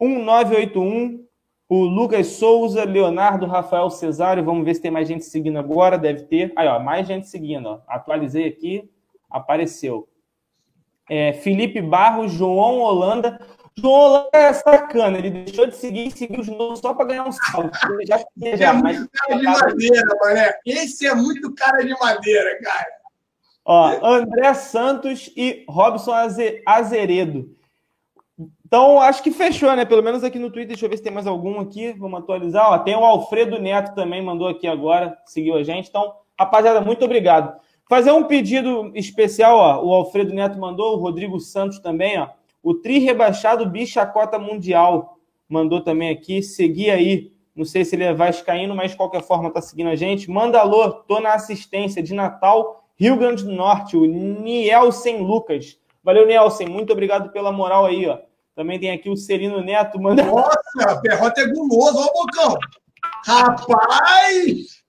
1981, 0.00 1.24
o 1.68 1.84
Lucas 1.84 2.28
Souza, 2.28 2.84
Leonardo 2.84 3.46
Rafael 3.46 3.90
Cesário, 3.90 4.42
vamos 4.42 4.64
ver 4.64 4.74
se 4.74 4.80
tem 4.80 4.90
mais 4.90 5.06
gente 5.06 5.24
seguindo 5.26 5.58
agora, 5.58 5.98
deve 5.98 6.22
ter. 6.22 6.50
Aí, 6.56 6.66
ó, 6.66 6.78
mais 6.78 7.06
gente 7.06 7.28
seguindo, 7.28 7.66
ó. 7.66 7.80
Atualizei 7.86 8.48
aqui, 8.48 8.90
apareceu. 9.30 10.08
É, 11.10 11.34
Felipe 11.34 11.82
Barros, 11.82 12.32
João 12.32 12.78
Holanda. 12.78 13.38
João 13.76 13.92
Holanda 13.92 14.30
é 14.32 14.52
sacana, 14.52 15.18
ele 15.18 15.30
deixou 15.30 15.66
de 15.66 15.76
seguir 15.76 16.06
e 16.06 16.10
seguiu 16.10 16.42
de 16.42 16.50
novo 16.50 16.76
só 16.76 16.94
para 16.94 17.04
ganhar 17.04 17.24
um 17.24 17.32
salve. 17.32 17.70
Ele 17.92 18.06
já 18.06 18.18
queria 18.34 18.56
já, 18.56 18.70
é 18.70 18.72
muito 18.72 19.10
cara 19.12 19.38
de 19.38 19.44
madeira, 19.44 20.18
mané. 20.22 20.54
Esse 20.64 21.06
é 21.06 21.14
muito 21.14 21.54
cara 21.54 21.84
de 21.84 21.92
madeira, 22.00 22.58
cara. 22.62 22.98
Ó, 23.64 24.06
André 24.06 24.54
Santos 24.54 25.30
e 25.36 25.66
Robson 25.68 26.14
Azeredo. 26.64 27.57
Então, 28.68 29.00
acho 29.00 29.22
que 29.22 29.30
fechou, 29.30 29.74
né? 29.74 29.86
Pelo 29.86 30.02
menos 30.02 30.22
aqui 30.22 30.38
no 30.38 30.50
Twitter. 30.50 30.68
Deixa 30.68 30.84
eu 30.84 30.90
ver 30.90 30.98
se 30.98 31.02
tem 31.02 31.10
mais 31.10 31.26
algum 31.26 31.58
aqui. 31.58 31.92
Vamos 31.92 32.20
atualizar. 32.20 32.70
Ó, 32.70 32.78
tem 32.78 32.94
o 32.94 33.02
Alfredo 33.02 33.58
Neto 33.58 33.94
também, 33.94 34.22
mandou 34.22 34.46
aqui 34.46 34.66
agora, 34.66 35.16
seguiu 35.24 35.56
a 35.56 35.62
gente. 35.62 35.88
Então, 35.88 36.12
rapaziada, 36.38 36.82
muito 36.82 37.02
obrigado. 37.02 37.58
Fazer 37.88 38.12
um 38.12 38.24
pedido 38.24 38.92
especial, 38.94 39.56
ó. 39.56 39.82
O 39.82 39.94
Alfredo 39.94 40.34
Neto 40.34 40.58
mandou, 40.58 40.94
o 40.94 41.00
Rodrigo 41.00 41.40
Santos 41.40 41.78
também, 41.78 42.20
ó. 42.20 42.28
O 42.62 42.74
Tri 42.74 42.98
Rebaixado 42.98 43.64
Bichacota 43.64 44.38
Mundial 44.38 45.16
mandou 45.48 45.80
também 45.80 46.10
aqui. 46.10 46.42
Seguir 46.42 46.90
aí. 46.90 47.32
Não 47.56 47.64
sei 47.64 47.86
se 47.86 47.96
ele 47.96 48.04
é 48.04 48.12
vascaíno, 48.12 48.76
mas 48.76 48.90
de 48.90 48.98
qualquer 48.98 49.22
forma 49.22 49.50
tá 49.50 49.62
seguindo 49.62 49.88
a 49.88 49.96
gente. 49.96 50.30
Manda 50.30 50.60
alô, 50.60 50.90
tô 50.92 51.20
na 51.20 51.32
assistência 51.32 52.02
de 52.02 52.12
Natal, 52.12 52.84
Rio 52.96 53.16
Grande 53.16 53.44
do 53.44 53.50
Norte, 53.50 53.96
o 53.96 54.04
Nielsen 54.04 55.22
Lucas. 55.22 55.78
Valeu, 56.04 56.26
Nielsen. 56.26 56.68
Muito 56.68 56.92
obrigado 56.92 57.32
pela 57.32 57.50
moral 57.50 57.86
aí, 57.86 58.06
ó. 58.06 58.27
Também 58.58 58.76
tem 58.80 58.90
aqui 58.90 59.08
o 59.08 59.16
Serino 59.16 59.62
Neto. 59.62 60.00
Manda... 60.00 60.24
Nossa, 60.24 61.00
Perrota 61.00 61.42
é 61.42 61.46
guloso, 61.46 61.96
ó, 61.96 62.12
Bocão. 62.12 62.58
Rapaz! 63.24 64.82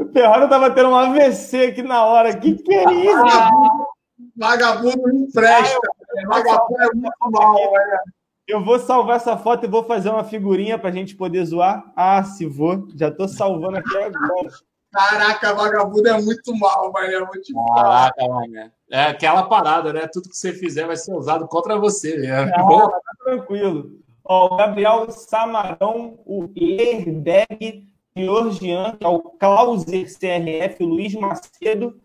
o 0.00 0.06
Perrota 0.06 0.48
tava 0.48 0.70
tendo 0.70 0.88
um 0.88 0.94
AVC 0.94 1.66
aqui 1.66 1.82
na 1.82 2.02
hora. 2.06 2.34
Que 2.34 2.54
que 2.54 2.72
é 2.72 2.92
isso? 2.94 3.92
Vagabundo 4.34 5.02
não 5.06 5.30
presta. 5.30 5.78
Ah, 5.84 6.28
Vagabundo 6.28 6.82
é 6.82 6.94
muito 6.94 7.30
mal, 7.30 7.56
velho. 7.56 8.00
Eu 8.48 8.64
vou 8.64 8.78
salvar 8.78 9.16
essa 9.16 9.36
foto 9.36 9.66
e 9.66 9.68
vou 9.68 9.84
fazer 9.84 10.08
uma 10.08 10.24
figurinha 10.24 10.78
para 10.78 10.88
a 10.88 10.92
gente 10.92 11.14
poder 11.14 11.44
zoar. 11.44 11.92
Ah, 11.94 12.24
se 12.24 12.46
vou. 12.46 12.88
Já 12.96 13.08
estou 13.08 13.28
salvando 13.28 13.76
aqui 13.76 13.98
agora. 13.98 14.48
Caraca, 14.92 15.54
vagabundo 15.54 16.08
é 16.08 16.20
muito 16.20 16.56
mal, 16.56 16.90
mas 16.92 17.12
é 17.12 17.20
muito 17.20 17.54
Caraca, 17.74 18.26
mano. 18.26 18.72
É 18.90 19.04
aquela 19.04 19.44
parada, 19.44 19.92
né? 19.92 20.08
Tudo 20.12 20.28
que 20.28 20.36
você 20.36 20.52
fizer 20.52 20.86
vai 20.86 20.96
ser 20.96 21.14
usado 21.14 21.46
contra 21.46 21.78
você. 21.78 22.16
Né? 22.16 22.30
Ah, 22.30 22.50
tá 22.90 23.00
tranquilo. 23.24 24.00
Ó, 24.24 24.54
o 24.54 24.56
Gabriel 24.56 25.10
Samarão, 25.10 26.18
o 26.26 26.50
Lerberg 26.56 27.86
Georgian, 28.16 28.96
que 28.96 29.04
é 29.04 29.08
o 29.08 29.20
Clauser 29.20 30.06
CRF, 30.06 30.82
o 30.82 30.88
Luiz 30.88 31.14
Macedo, 31.14 32.00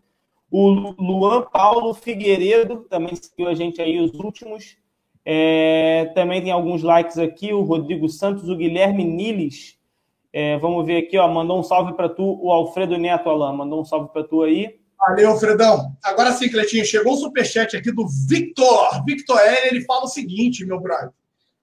o 0.51 0.69
Luan 0.69 1.41
Paulo 1.41 1.93
Figueiredo, 1.93 2.85
também 2.89 3.15
seguiu 3.15 3.47
a 3.47 3.55
gente 3.55 3.81
aí 3.81 3.99
os 3.99 4.13
últimos. 4.13 4.77
É, 5.25 6.11
também 6.13 6.41
tem 6.41 6.51
alguns 6.51 6.83
likes 6.83 7.17
aqui, 7.17 7.51
o 7.51 7.63
Rodrigo 7.63 8.07
Santos, 8.07 8.47
o 8.47 8.55
Guilherme 8.55 9.03
Niles, 9.03 9.74
é, 10.37 10.57
vamos 10.57 10.85
ver 10.85 10.97
aqui, 10.97 11.17
ó, 11.17 11.29
mandou 11.29 11.57
um 11.57 11.63
salve 11.63 11.93
para 11.93 12.09
tu, 12.09 12.37
o 12.43 12.51
Alfredo 12.51 12.97
Neto 12.97 13.29
Alain, 13.29 13.55
mandou 13.55 13.79
um 13.79 13.85
salve 13.85 14.09
para 14.11 14.21
tu 14.21 14.43
aí. 14.43 14.77
Valeu, 14.99 15.33
Fredão. 15.37 15.95
Agora 16.03 16.33
sim, 16.33 16.49
Cleitinho, 16.49 16.85
chegou 16.85 17.13
um 17.13 17.17
superchat 17.17 17.77
aqui 17.77 17.89
do 17.89 18.05
Victor. 18.27 19.01
Victor 19.05 19.39
L, 19.39 19.67
ele 19.69 19.85
fala 19.85 20.03
o 20.03 20.09
seguinte, 20.09 20.65
meu 20.65 20.77
brother. 20.81 21.11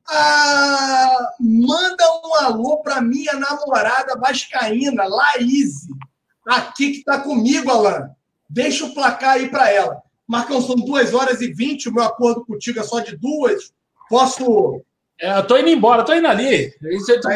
Ah, 0.08 1.32
manda 1.38 2.02
um 2.24 2.34
alô 2.34 2.78
para 2.78 3.02
minha 3.02 3.34
namorada 3.34 4.18
vascaína, 4.18 5.04
Laís, 5.04 5.86
aqui 6.48 6.92
que 6.92 7.04
tá 7.04 7.20
comigo, 7.20 7.70
Alan. 7.70 8.08
Deixa 8.48 8.86
o 8.86 8.94
placar 8.94 9.32
aí 9.32 9.50
para 9.50 9.70
ela. 9.70 10.00
Marcão, 10.26 10.62
são 10.62 10.76
duas 10.76 11.12
horas 11.12 11.42
e 11.42 11.52
vinte, 11.52 11.90
o 11.90 11.92
meu 11.92 12.04
acordo 12.04 12.46
contigo 12.46 12.80
é 12.80 12.82
só 12.82 13.00
de 13.00 13.18
duas. 13.18 13.70
Posso... 14.08 14.80
É, 15.20 15.36
eu 15.36 15.46
tô 15.46 15.58
indo 15.58 15.68
embora, 15.68 16.04
tô 16.04 16.14
indo 16.14 16.26
ali. 16.26 16.72
Isso 16.84 17.12
é 17.12 17.20
tudo 17.20 17.34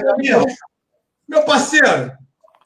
meu 1.28 1.44
parceiro, 1.44 2.12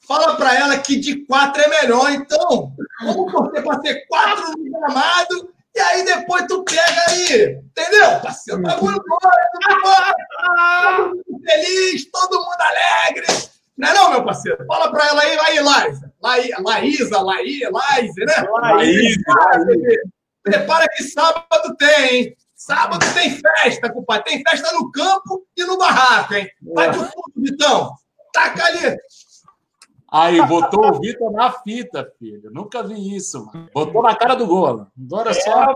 fala 0.07 0.37
para 0.37 0.55
ela 0.55 0.79
que 0.79 0.97
de 0.97 1.25
quatro 1.27 1.63
é 1.63 1.69
melhor. 1.69 2.11
Então, 2.13 2.73
vamos 3.03 3.33
torcer 3.33 3.65
para 3.65 3.81
ser 3.81 4.07
quatro 4.07 4.53
no 4.57 4.71
gramado 4.71 5.53
e 5.75 5.81
aí 5.81 6.05
depois 6.05 6.47
tu 6.47 6.65
pega 6.65 7.05
aí. 7.09 7.61
Entendeu, 7.65 8.21
parceiro? 8.21 8.63
Tá 8.63 8.77
muito 8.77 9.03
bom, 9.07 9.19
todo 9.21 11.09
mundo 11.09 11.23
feliz, 11.45 12.11
todo 12.11 12.39
mundo 12.39 12.61
alegre. 12.61 13.27
Não 13.79 13.89
é 13.89 13.95
não, 13.95 14.11
meu 14.11 14.25
parceiro? 14.25 14.67
Fala 14.67 14.91
para 14.91 15.07
ela 15.09 15.23
aí, 15.23 15.39
aí, 15.39 15.61
Laísa. 15.61 16.13
Laísa, 16.21 16.61
Laísa, 16.61 17.21
Laísa, 17.21 18.25
né? 18.27 18.49
Laísa. 18.51 19.21
Prepara 20.43 20.87
que 20.89 21.05
sábado 21.05 21.77
tem, 21.79 22.15
hein? 22.15 22.37
Sábado 22.55 23.07
tem 23.15 23.31
festa, 23.31 23.91
compadre. 23.91 24.25
Tem 24.25 24.43
festa 24.43 24.73
no 24.75 24.91
campo 24.91 25.47
e 25.57 25.65
no 25.65 25.79
barraco, 25.79 26.35
hein? 26.35 26.51
Vai 26.75 26.91
pro 26.91 27.05
fundo, 27.05 27.33
Vitão. 27.37 27.95
Taca 28.33 28.65
ali! 28.65 28.97
Aí, 30.13 30.45
botou 30.45 30.89
o 30.89 31.01
Vitor 31.01 31.31
na 31.31 31.53
fita, 31.53 32.13
filho. 32.19 32.51
Nunca 32.53 32.83
vi 32.83 33.15
isso, 33.15 33.47
mano. 33.47 33.69
Botou 33.73 34.03
na 34.03 34.15
cara 34.17 34.35
do 34.35 34.45
gol. 34.45 34.87
Agora 35.07 35.31
é, 35.31 35.35
só. 35.35 35.75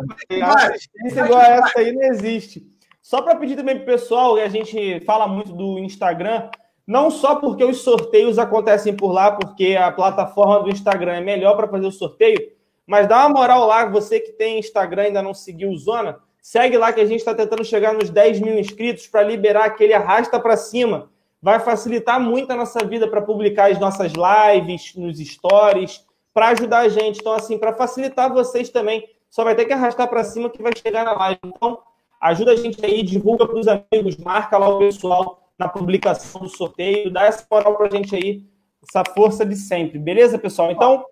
Assistência 0.67 1.21
igual 1.21 1.41
a 1.41 1.47
essa 1.47 1.79
aí 1.79 1.93
não 1.93 2.03
existe. 2.03 2.67
Só 3.01 3.23
para 3.23 3.37
pedir 3.37 3.55
também 3.55 3.77
pro 3.77 3.87
pessoal, 3.87 4.37
e 4.37 4.43
a 4.43 4.49
gente 4.49 4.99
fala 5.05 5.29
muito 5.29 5.53
do 5.53 5.79
Instagram, 5.79 6.49
não 6.87 7.11
só 7.11 7.37
porque 7.37 7.63
os 7.63 7.83
sorteios 7.83 8.39
acontecem 8.39 8.97
por 8.97 9.13
lá, 9.13 9.31
porque 9.31 9.77
a 9.77 9.93
plataforma 9.93 10.65
do 10.65 10.71
Instagram 10.71 11.13
é 11.13 11.21
melhor 11.21 11.55
para 11.55 11.69
fazer 11.69 11.87
o 11.87 11.93
sorteio, 11.93 12.51
mas 12.87 13.07
dá 13.07 13.27
uma 13.27 13.29
moral 13.29 13.67
lá, 13.67 13.85
você 13.87 14.19
que 14.19 14.33
tem 14.33 14.59
Instagram 14.59 15.03
e 15.03 15.07
ainda 15.09 15.23
não 15.23 15.35
seguiu 15.35 15.71
o 15.71 15.77
Zona, 15.77 16.19
segue 16.41 16.79
lá 16.79 16.93
que 16.93 17.01
a 17.01 17.07
gente 17.07 17.19
está 17.19 17.35
tentando 17.35 17.63
chegar 17.63 17.93
nos 17.93 18.11
10 18.11 18.41
mil 18.41 18.59
inscritos 18.59 19.07
para 19.07 19.23
liberar 19.23 19.67
aquele 19.67 19.93
arrasta 19.93 20.41
para 20.41 20.57
cima 20.57 21.11
vai 21.45 21.61
facilitar 21.61 22.19
muito 22.19 22.51
a 22.51 22.57
nossa 22.57 22.83
vida 22.87 23.07
para 23.07 23.21
publicar 23.21 23.71
as 23.71 23.79
nossas 23.79 24.13
lives 24.15 24.95
nos 24.97 25.19
stories, 25.19 26.03
para 26.33 26.49
ajudar 26.49 26.79
a 26.79 26.89
gente. 26.89 27.21
Então, 27.21 27.35
assim, 27.35 27.59
para 27.59 27.75
facilitar 27.75 28.33
vocês 28.33 28.71
também, 28.71 29.07
só 29.29 29.45
vai 29.45 29.55
ter 29.55 29.67
que 29.67 29.75
arrastar 29.75 30.09
para 30.09 30.25
cima 30.25 30.49
que 30.49 30.63
vai 30.63 30.73
chegar 30.75 31.05
na 31.05 31.13
live. 31.13 31.39
Então, 31.45 31.79
ajuda 32.19 32.53
a 32.53 32.57
gente 32.57 32.83
aí, 32.83 33.03
divulga 33.03 33.47
para 33.47 33.59
os 33.59 33.69
amigos, 33.69 34.17
marca 34.17 34.57
lá 34.57 34.71
o 34.71 34.79
pessoal 34.79 35.53
na 35.59 35.69
publicação 35.69 36.41
do 36.41 36.49
sorteio, 36.49 37.13
dá 37.13 37.27
essa 37.27 37.47
moral 37.51 37.77
para 37.77 37.89
a 37.89 37.91
gente 37.91 38.17
aí, 38.17 38.43
essa 38.83 39.05
força 39.13 39.45
de 39.45 39.55
sempre. 39.55 39.99
Beleza, 39.99 40.39
pessoal? 40.39 40.71
Então. 40.71 41.05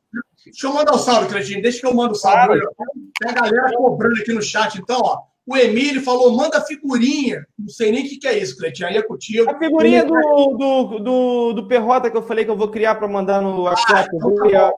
Deixa 0.47 0.67
eu 0.67 0.73
mandar 0.73 0.95
um 0.95 0.99
salve, 0.99 1.29
Cretinho. 1.29 1.61
Deixa 1.61 1.79
que 1.79 1.87
eu 1.87 1.95
mando 1.95 2.13
um 2.13 2.15
salve. 2.15 2.59
Claro. 2.59 2.75
Tem 3.21 3.31
a 3.31 3.35
galera 3.35 3.77
cobrando 3.77 4.19
aqui 4.19 4.33
no 4.33 4.41
chat, 4.41 4.79
então, 4.79 4.99
ó. 5.05 5.32
O 5.45 5.57
Emílio 5.57 6.03
falou, 6.03 6.37
manda 6.37 6.61
figurinha. 6.61 7.45
Não 7.59 7.69
sei 7.69 7.91
nem 7.91 8.05
o 8.05 8.09
que, 8.09 8.17
que 8.17 8.29
é 8.29 8.39
isso, 8.39 8.57
Cleitinho. 8.57 8.89
Aí 8.89 8.97
é 8.97 9.03
contigo. 9.03 9.51
A 9.51 9.59
figurinha 9.59 10.05
do, 10.05 10.15
do, 10.57 10.99
do, 11.01 11.53
do 11.55 11.69
Perrota 11.69 12.11
que 12.11 12.17
eu 12.17 12.23
falei 12.23 12.45
que 12.45 12.51
eu 12.51 12.57
vou 12.57 12.69
criar 12.69 12.95
para 12.95 13.09
mandar 13.09 13.43
no 13.43 13.63
WhatsApp. 13.63 14.09
Ah, 14.13 14.15
então, 14.15 14.51
tá 14.51 14.73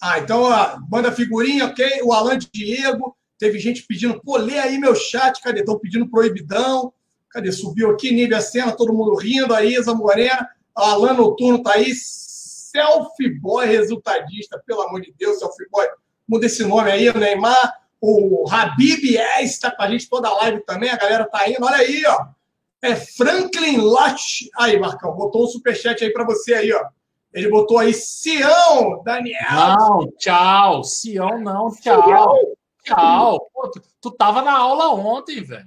ah, 0.00 0.18
então 0.18 0.42
ó, 0.42 0.78
manda 0.88 1.10
figurinha, 1.10 1.66
ok? 1.66 2.00
O 2.04 2.12
Alan 2.12 2.38
Diego. 2.38 3.16
Teve 3.38 3.58
gente 3.58 3.82
pedindo, 3.82 4.18
pô, 4.22 4.38
lê 4.38 4.58
aí 4.58 4.78
meu 4.78 4.94
chat, 4.94 5.42
cadê? 5.42 5.60
Estão 5.60 5.78
pedindo 5.78 6.08
proibidão. 6.08 6.92
Cadê? 7.30 7.52
Subiu 7.52 7.90
aqui, 7.90 8.10
Nívia 8.12 8.40
Sena, 8.40 8.72
todo 8.72 8.94
mundo 8.94 9.14
rindo. 9.14 9.52
A 9.52 9.62
Isa 9.64 9.92
Morena, 9.92 10.48
a 10.74 10.90
Alan 10.92 11.12
Noturno 11.14 11.62
tá 11.62 11.72
aí. 11.72 11.92
Selfie 11.94 13.38
Boy 13.40 13.66
resultadista, 13.66 14.62
pelo 14.66 14.82
amor 14.82 15.00
de 15.00 15.12
Deus, 15.18 15.38
Selfie 15.38 15.66
Boy. 15.70 15.86
Muda 16.28 16.46
esse 16.46 16.64
nome 16.64 16.90
aí, 16.90 17.08
o 17.08 17.18
Neymar. 17.18 17.85
O 18.00 18.46
Habib 18.50 19.16
está 19.40 19.70
com 19.70 19.82
a 19.82 19.90
gente 19.90 20.08
toda 20.08 20.28
a 20.28 20.34
live 20.34 20.60
também, 20.60 20.90
a 20.90 20.96
galera 20.96 21.24
tá 21.28 21.48
indo. 21.48 21.64
Olha 21.64 21.76
aí, 21.76 22.04
ó. 22.06 22.26
É 22.82 22.94
Franklin 22.94 23.78
Lott. 23.78 24.50
Aí, 24.58 24.78
Marcão, 24.78 25.14
botou 25.14 25.44
um 25.44 25.48
superchat 25.48 26.04
aí 26.04 26.12
para 26.12 26.24
você 26.24 26.54
aí, 26.54 26.72
ó. 26.72 26.84
Ele 27.32 27.48
botou 27.50 27.78
aí 27.78 27.92
Sião, 27.92 29.02
Daniel. 29.02 29.36
Não, 29.50 30.10
tchau. 30.16 30.84
Sião 30.84 31.38
não, 31.40 31.70
tchau. 31.70 32.56
Tchau. 32.82 33.50
Pô, 33.52 33.70
tu, 33.70 33.82
tu 34.00 34.10
tava 34.12 34.42
na 34.42 34.56
aula 34.56 34.90
ontem, 34.90 35.42
velho. 35.42 35.66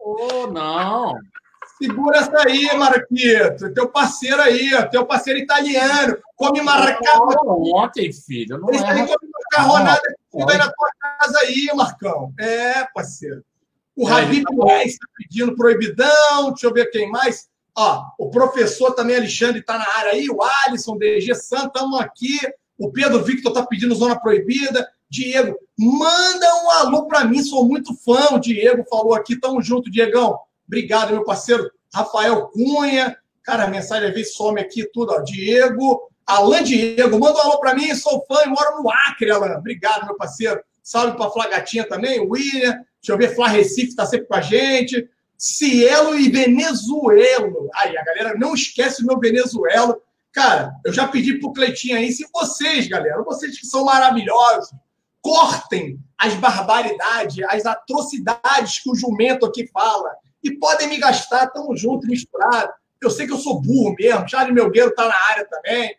oh, 0.00 0.46
não. 0.46 1.14
Segura 1.78 2.18
essa 2.18 2.48
aí, 2.48 2.74
Marquito. 2.78 3.74
Teu 3.74 3.88
parceiro 3.90 4.40
aí, 4.40 4.74
ó. 4.74 4.86
Teu 4.86 5.04
parceiro 5.04 5.38
italiano. 5.38 6.16
Come 6.34 6.62
maracaba. 6.62 7.34
Ontem, 7.44 8.10
filho. 8.12 8.58
Não 8.58 8.70
Ele 8.70 8.78
é... 8.78 9.06
come 9.06 9.30
macarronada 9.52 10.16
vai 10.44 10.58
na 10.58 10.70
tua 10.70 10.90
casa 11.00 11.38
aí, 11.40 11.68
Marcão. 11.74 12.32
É, 12.38 12.84
parceiro. 12.94 13.42
O 13.96 14.06
é, 14.08 14.12
tá 14.12 14.84
está 14.84 15.06
pedindo 15.16 15.56
proibidão. 15.56 16.50
Deixa 16.50 16.66
eu 16.66 16.74
ver 16.74 16.90
quem 16.90 17.10
mais. 17.10 17.48
Ó, 17.74 18.04
o 18.18 18.30
professor 18.30 18.92
também, 18.92 19.16
Alexandre, 19.16 19.60
está 19.60 19.78
na 19.78 19.88
área 19.96 20.12
aí. 20.12 20.28
O 20.28 20.38
Alisson, 20.42 20.98
DG 20.98 21.34
Santos, 21.34 21.68
estamos 21.68 22.00
aqui. 22.00 22.38
O 22.78 22.90
Pedro 22.90 23.24
Victor 23.24 23.52
está 23.52 23.64
pedindo 23.64 23.94
zona 23.94 24.18
proibida. 24.18 24.86
Diego, 25.08 25.56
manda 25.78 26.64
um 26.64 26.70
alô 26.70 27.06
para 27.06 27.24
mim, 27.24 27.42
sou 27.42 27.66
muito 27.66 27.94
fã. 27.94 28.34
O 28.34 28.38
Diego 28.38 28.84
falou 28.88 29.14
aqui, 29.14 29.38
tamo 29.38 29.62
junto, 29.62 29.90
Diegão. 29.90 30.38
Obrigado, 30.66 31.12
meu 31.12 31.24
parceiro. 31.24 31.70
Rafael 31.94 32.48
Cunha. 32.48 33.16
Cara, 33.42 33.64
a 33.64 33.68
mensagem 33.68 34.08
às 34.08 34.14
vezes 34.14 34.34
some 34.34 34.60
aqui 34.60 34.84
tudo. 34.92 35.12
Ó. 35.12 35.20
Diego, 35.20 36.10
Alan 36.26 36.62
Diego, 36.62 37.20
manda 37.20 37.38
um 37.38 37.42
alô 37.42 37.60
para 37.60 37.74
mim, 37.74 37.94
sou 37.94 38.24
fã 38.26 38.42
e 38.44 38.48
moro 38.48 38.82
no 38.82 38.90
Acre, 38.90 39.30
Alan. 39.30 39.56
Obrigado, 39.58 40.06
meu 40.06 40.16
parceiro. 40.16 40.60
Salve 40.82 41.16
para 41.16 41.30
Flá 41.30 41.48
Gatinha 41.48 41.86
também, 41.88 42.20
William. 42.20 42.72
Deixa 43.00 43.12
eu 43.12 43.16
ver, 43.16 43.34
Flá 43.34 43.48
Recife 43.48 43.88
está 43.88 44.04
sempre 44.04 44.26
com 44.26 44.34
a 44.34 44.40
gente. 44.40 45.08
Cielo 45.38 46.18
e 46.18 46.28
Venezuelo. 46.28 47.70
Aí, 47.74 47.96
a 47.96 48.04
galera 48.04 48.34
não 48.36 48.54
esquece 48.54 49.02
o 49.02 49.06
meu 49.06 49.18
Venezuelo. 49.18 50.00
Cara, 50.32 50.72
eu 50.84 50.92
já 50.92 51.06
pedi 51.06 51.38
pro 51.38 51.52
Cleitinho 51.52 51.96
aí, 51.96 52.12
se 52.12 52.26
vocês, 52.32 52.88
galera, 52.88 53.22
vocês 53.22 53.58
que 53.58 53.66
são 53.66 53.84
maravilhosos, 53.84 54.70
cortem 55.22 55.98
as 56.18 56.34
barbaridades, 56.34 57.44
as 57.48 57.66
atrocidades 57.66 58.80
que 58.80 58.90
o 58.90 58.94
jumento 58.94 59.46
aqui 59.46 59.66
fala. 59.68 60.10
E 60.42 60.52
podem 60.52 60.88
me 60.88 60.98
gastar, 60.98 61.46
tamo 61.48 61.76
junto, 61.76 62.06
misturado. 62.06 62.72
Eu 63.00 63.10
sei 63.10 63.26
que 63.26 63.32
eu 63.32 63.38
sou 63.38 63.60
burro 63.60 63.94
mesmo. 63.98 64.28
Charlie 64.28 64.54
Melgueiro 64.54 64.94
tá 64.94 65.08
na 65.08 65.16
área 65.30 65.46
também. 65.46 65.96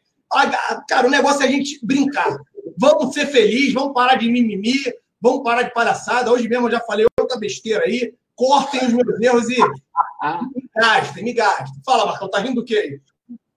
Cara, 0.88 1.08
o 1.08 1.12
negócio 1.12 1.44
é 1.44 1.46
a 1.46 1.52
gente 1.52 1.80
brincar. 1.86 2.38
Vamos 2.78 3.14
ser 3.14 3.28
felizes, 3.28 3.74
vamos 3.74 3.94
parar 3.94 4.16
de 4.16 4.30
mimimi, 4.30 4.76
vamos 5.22 5.44
parar 5.44 5.64
de 5.64 5.74
palhaçada. 5.74 6.32
Hoje 6.32 6.48
mesmo 6.48 6.68
eu 6.68 6.72
já 6.72 6.80
falei 6.82 7.06
outra 7.20 7.38
besteira 7.38 7.84
aí. 7.86 8.14
Cortem 8.36 8.86
os 8.86 8.94
meus 8.94 9.20
erros 9.20 9.50
e 9.50 9.58
me 9.58 10.70
gastem, 10.76 11.24
me 11.24 11.34
gastem. 11.34 11.82
Fala, 11.84 12.06
Marcão, 12.06 12.30
tá 12.30 12.40
rindo 12.40 12.62
do 12.62 12.66
quê 12.66 12.76
aí? 12.76 13.02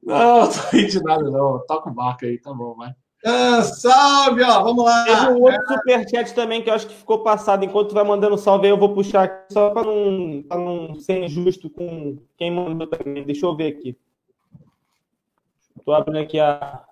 Não, 0.02 0.40
não 0.40 0.49
tô 0.49 0.58
rindo 0.73 0.90
de 0.90 1.02
nada, 1.02 1.31
não. 1.31 1.58
Toca 1.66 1.90
o 1.90 1.94
barco 1.94 2.24
aí, 2.24 2.39
tá 2.39 2.52
bom, 2.52 2.74
vai. 2.74 2.94
Ah, 3.24 3.62
salve, 3.62 4.42
ó, 4.42 4.62
vamos 4.62 4.82
lá. 4.82 5.05
Teve 5.05 5.26
um 5.32 5.42
outro 5.42 5.60
é. 5.60 5.76
superchat 5.76 6.34
também 6.34 6.62
que 6.62 6.70
eu 6.70 6.74
acho 6.74 6.86
que 6.86 6.94
ficou 6.94 7.23
passado. 7.23 7.65
Enquanto 7.65 7.90
tu 7.90 7.94
vai 7.94 8.05
mandando 8.05 8.39
salve 8.39 8.66
aí, 8.66 8.73
eu 8.73 8.78
vou 8.78 8.94
puxar 8.94 9.24
aqui 9.24 9.52
só 9.52 9.70
para 9.70 9.84
não, 9.84 10.42
não 10.49 10.94
ser 10.94 11.24
injusto 11.24 11.68
com 11.68 12.16
quem 12.39 12.50
mandou 12.50 12.86
também. 12.86 13.24
Deixa 13.24 13.44
eu 13.44 13.55
ver 13.55 13.76
aqui. 13.76 13.97
Estou 15.91 15.94
abrindo 15.94 16.23
aqui 16.23 16.39
a. 16.39 16.85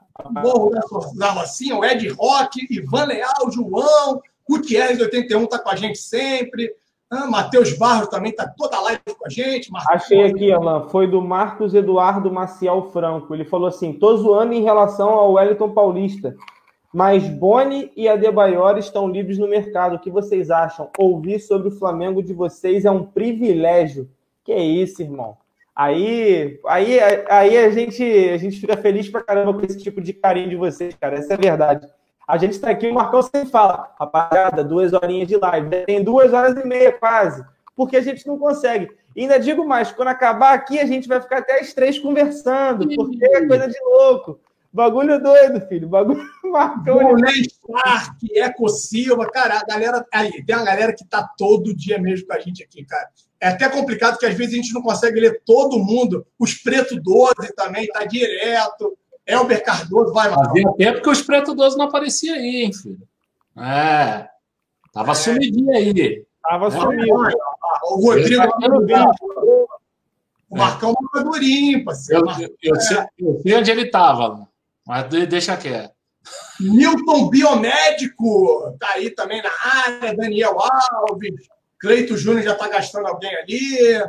Morro 0.43 0.73
da 1.15 1.31
Rocinha, 1.31 1.77
o 1.77 1.85
Ed 1.85 2.09
Rock, 2.09 2.67
Ivan 2.69 3.05
Leal, 3.05 3.53
João, 3.53 4.21
Gutierrez 4.49 5.01
81 5.01 5.47
tá 5.47 5.61
com 5.61 5.71
a 5.71 5.77
gente 5.77 5.99
sempre. 5.99 6.75
Ah, 7.09 7.29
Matheus 7.29 7.79
Barros 7.79 8.09
também 8.09 8.35
tá 8.35 8.53
toda 8.57 8.81
live 8.81 9.01
com 9.17 9.25
a 9.25 9.31
gente. 9.31 9.71
Marcos 9.71 9.95
Achei 9.95 10.25
aqui, 10.25 10.51
Alan. 10.51 10.89
Foi 10.89 11.07
do 11.07 11.23
Marcos 11.23 11.73
Eduardo 11.73 12.33
Maciel 12.33 12.91
Franco. 12.91 13.33
Ele 13.33 13.45
falou 13.45 13.69
assim: 13.69 13.93
tô 13.93 14.17
zoando 14.17 14.53
em 14.53 14.63
relação 14.65 15.11
ao 15.11 15.35
Wellington 15.35 15.71
Paulista. 15.71 16.35
Mas 16.93 17.29
Boni 17.29 17.93
e 17.97 18.09
Adebayor 18.09 18.77
estão 18.77 19.07
livres 19.07 19.39
no 19.39 19.47
mercado. 19.47 19.95
O 19.95 19.99
que 20.01 20.11
vocês 20.11 20.51
acham? 20.51 20.91
Ouvir 20.99 21.39
sobre 21.39 21.69
o 21.69 21.79
Flamengo 21.79 22.21
de 22.25 22.35
vocês 22.35 22.85
é 22.85 22.91
um 22.91 23.05
privilégio. 23.05 24.11
Que 24.43 24.51
é 24.51 24.65
isso, 24.65 25.01
irmão? 25.01 25.37
Aí, 25.79 26.59
aí, 26.67 26.99
aí 27.31 27.57
a 27.57 27.71
gente, 27.71 28.03
a 28.03 28.37
gente 28.37 28.59
fica 28.59 28.77
feliz 28.77 29.09
pra 29.09 29.23
caramba 29.23 29.55
com 29.55 29.65
esse 29.65 29.79
tipo 29.79 30.01
de 30.01 30.13
carinho 30.13 30.51
de 30.51 30.57
vocês, 30.57 30.93
cara. 31.01 31.17
Essa 31.17 31.35
é 31.35 31.37
a 31.37 31.41
verdade. 31.41 31.87
A 32.27 32.37
gente 32.37 32.55
está 32.55 32.71
aqui, 32.71 32.89
o 32.89 32.95
Marcão 32.95 33.23
sempre 33.23 33.49
fala, 33.49 33.95
rapaziada, 33.97 34.65
duas 34.65 34.93
horinhas 34.93 35.29
de 35.29 35.37
live. 35.37 35.85
Tem 35.87 36.03
duas 36.03 36.33
horas 36.33 36.57
e 36.57 36.67
meia 36.67 36.91
quase, 36.91 37.45
porque 37.77 37.97
a 37.97 38.01
gente 38.01 38.27
não 38.27 38.37
consegue. 38.37 38.91
E 39.15 39.21
ainda 39.23 39.39
digo 39.39 39.65
mais, 39.65 39.93
quando 39.93 40.09
acabar 40.09 40.53
aqui, 40.53 40.81
a 40.81 40.85
gente 40.85 41.07
vai 41.07 41.21
ficar 41.21 41.39
até 41.39 41.61
as 41.61 41.73
três 41.73 41.97
conversando, 41.97 42.89
porque 42.97 43.25
é 43.25 43.47
coisa 43.47 43.69
de 43.69 43.79
louco. 43.81 44.41
Bagulho 44.73 45.23
doido, 45.23 45.61
filho. 45.69 45.89
Bagulho 45.89 46.29
Marcão. 46.43 46.99
Boné 46.99 47.31
Stark, 47.31 48.17
Eco 48.35 48.69
Silva, 48.69 49.31
cara, 49.31 49.61
a 49.61 49.65
galera. 49.65 50.05
Aí, 50.13 50.45
tem 50.45 50.57
uma 50.57 50.65
galera 50.65 50.93
que 50.93 51.05
tá 51.05 51.27
todo 51.39 51.73
dia 51.73 52.01
mesmo 52.01 52.27
com 52.27 52.33
a 52.33 52.41
gente 52.41 52.65
aqui, 52.65 52.85
cara. 52.85 53.09
É 53.41 53.49
até 53.49 53.69
complicado 53.69 54.19
que 54.19 54.27
às 54.27 54.35
vezes 54.35 54.55
a 54.55 54.57
gente 54.57 54.75
não 54.75 54.83
consegue 54.83 55.21
ler 55.21 55.43
todo 55.45 55.79
mundo. 55.79 56.27
Os 56.39 56.55
Preto 56.55 57.01
12 57.01 57.55
também, 57.55 57.87
tá 57.87 58.05
direto. 58.05 58.97
Elber 59.25 59.63
Cardoso, 59.63 60.13
vai, 60.13 60.29
Marcão. 60.29 60.51
Havia 60.51 60.73
tempo 60.73 61.03
que 61.03 61.11
os 61.11 61.23
Preto 61.23 61.55
12 61.55 61.77
não 61.77 61.85
aparecia 61.85 62.35
aí, 62.35 62.63
hein, 62.63 62.73
filho? 62.73 63.01
É. 63.57 64.29
Tava 64.93 65.13
é. 65.13 65.15
sumidinho 65.15 65.71
aí. 65.71 66.25
Tava 66.43 66.69
é. 66.69 66.71
sumido. 66.71 67.15
O 67.91 68.01
Rodrigo. 68.01 68.43
Tá 68.43 69.11
o 70.51 70.57
Marcão 70.57 70.95
é 71.17 71.23
durinho, 71.23 71.85
parceiro. 71.85 72.25
Eu, 72.41 72.41
eu, 72.41 72.57
eu, 72.63 72.81
sei, 72.81 72.99
eu 73.19 73.41
sei 73.43 73.55
onde 73.55 73.71
ele 73.71 73.83
estava, 73.83 74.49
mas 74.87 75.07
deixa 75.29 75.57
quieto. 75.57 75.93
Newton 76.59 77.29
Biomédico, 77.29 78.75
tá 78.79 78.95
aí 78.95 79.11
também 79.11 79.43
na 79.43 79.51
área. 79.85 80.17
Daniel 80.17 80.57
Alves. 80.59 81.49
Cleito 81.81 82.17
Júnior 82.17 82.43
já 82.43 82.53
está 82.53 82.69
gastando 82.69 83.07
alguém 83.07 83.35
ali. 83.37 84.03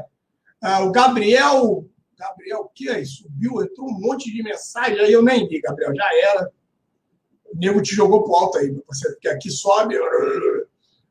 Ah, 0.61 0.83
o 0.83 0.91
Gabriel 0.91 1.85
Gabriel, 2.19 2.59
o 2.59 2.69
que 2.69 2.89
é 2.89 2.99
isso? 2.99 3.23
Subiu, 3.23 3.64
entrou 3.64 3.88
um 3.88 3.98
monte 3.98 4.30
de 4.31 4.43
mensagem, 4.43 4.99
aí 4.99 5.14
eu 5.14 5.23
nem 5.23 5.48
li, 5.48 5.61
Gabriel, 5.61 5.95
já 5.95 6.09
era. 6.33 6.51
O 7.45 7.57
nego 7.57 7.81
te 7.81 7.95
jogou 7.95 8.23
pro 8.23 8.35
alto 8.35 8.57
aí, 8.57 8.72
parceiro, 8.81 9.15
porque 9.15 9.30
aqui 9.30 9.49
sobe. 9.49 9.95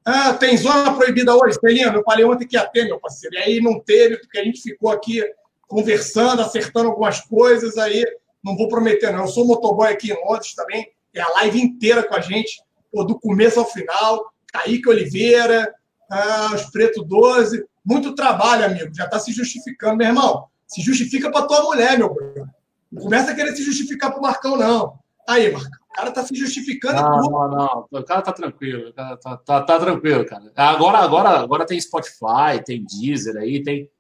Ah, 0.05 0.35
tem 0.35 0.57
zona 0.57 0.95
proibida 0.95 1.35
hoje, 1.35 1.59
Celino? 1.59 1.97
Eu 1.97 2.05
falei 2.05 2.27
ontem 2.27 2.47
que 2.47 2.57
ia 2.57 2.67
ter, 2.67 2.85
meu 2.85 3.01
parceiro. 3.01 3.35
E 3.37 3.39
aí 3.39 3.61
não 3.61 3.81
teve, 3.81 4.19
porque 4.19 4.39
a 4.39 4.45
gente 4.45 4.61
ficou 4.61 4.91
aqui 4.91 5.25
conversando, 5.67 6.43
acertando 6.43 6.91
algumas 6.91 7.21
coisas, 7.23 7.79
aí 7.79 8.05
não 8.45 8.55
vou 8.57 8.69
prometer, 8.69 9.11
não. 9.11 9.23
Eu 9.23 9.29
sou 9.29 9.47
motoboy 9.47 9.91
aqui 9.91 10.13
em 10.13 10.27
Londres 10.27 10.55
também, 10.55 10.93
é 11.15 11.23
a 11.23 11.29
live 11.31 11.61
inteira 11.61 12.03
com 12.03 12.15
a 12.15 12.21
gente, 12.21 12.63
pô, 12.93 13.03
do 13.03 13.19
começo 13.19 13.59
ao 13.59 13.67
final. 13.67 14.31
Kaique 14.53 14.89
Oliveira, 14.89 15.75
ah, 16.11 16.51
os 16.55 16.65
Preto 16.71 17.03
12. 17.05 17.65
Muito 17.85 18.15
trabalho, 18.15 18.65
amigo. 18.65 18.95
Já 18.95 19.05
está 19.05 19.19
se 19.19 19.33
justificando, 19.33 19.97
meu 19.97 20.07
irmão. 20.07 20.47
Se 20.67 20.83
justifica 20.83 21.31
para 21.31 21.47
tua 21.47 21.63
mulher, 21.63 21.99
meu 21.99 22.13
brother. 22.13 22.47
Não 22.91 23.03
começa 23.03 23.31
a 23.31 23.35
querer 23.35 23.55
se 23.55 23.63
justificar 23.63 24.11
para 24.11 24.19
o 24.19 24.23
Marcão, 24.23 24.57
não. 24.57 24.99
Aí, 25.29 25.51
Marcão, 25.53 25.71
o 25.91 25.95
cara 25.95 26.11
tá 26.11 26.25
se 26.25 26.35
justificando. 26.35 27.01
Não, 27.03 27.23
não, 27.23 27.51
não. 27.51 27.87
O 27.91 28.05
cara 28.05 28.23
tá 28.23 28.33
tranquilo. 28.33 28.93
Cara 28.93 29.17
tá, 29.17 29.37
tá, 29.37 29.63
tá, 29.63 29.79
tranquilo, 29.79 30.25
cara. 30.25 30.51
Agora, 30.57 30.99
agora, 30.99 31.29
agora 31.41 31.67
tem 31.67 31.81
Spotify, 31.81 32.63
tem 32.65 32.85
Deezer 32.85 33.37
aí, 33.37 33.63
tem 33.63 33.91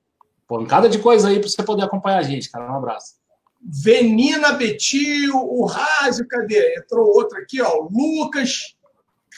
pancada 0.46 0.88
de 0.88 0.98
coisa 0.98 1.28
aí 1.28 1.38
para 1.38 1.48
você 1.48 1.62
poder 1.62 1.82
acompanhar 1.82 2.18
a 2.18 2.22
gente, 2.22 2.50
cara. 2.50 2.70
Um 2.72 2.76
abraço. 2.76 3.18
Venina 3.60 4.52
Betil, 4.52 5.34
o 5.34 5.66
Rázio, 5.66 6.26
cadê? 6.28 6.76
Entrou 6.78 7.08
outro 7.08 7.38
aqui, 7.38 7.60
ó. 7.60 7.88
Lucas. 7.90 8.74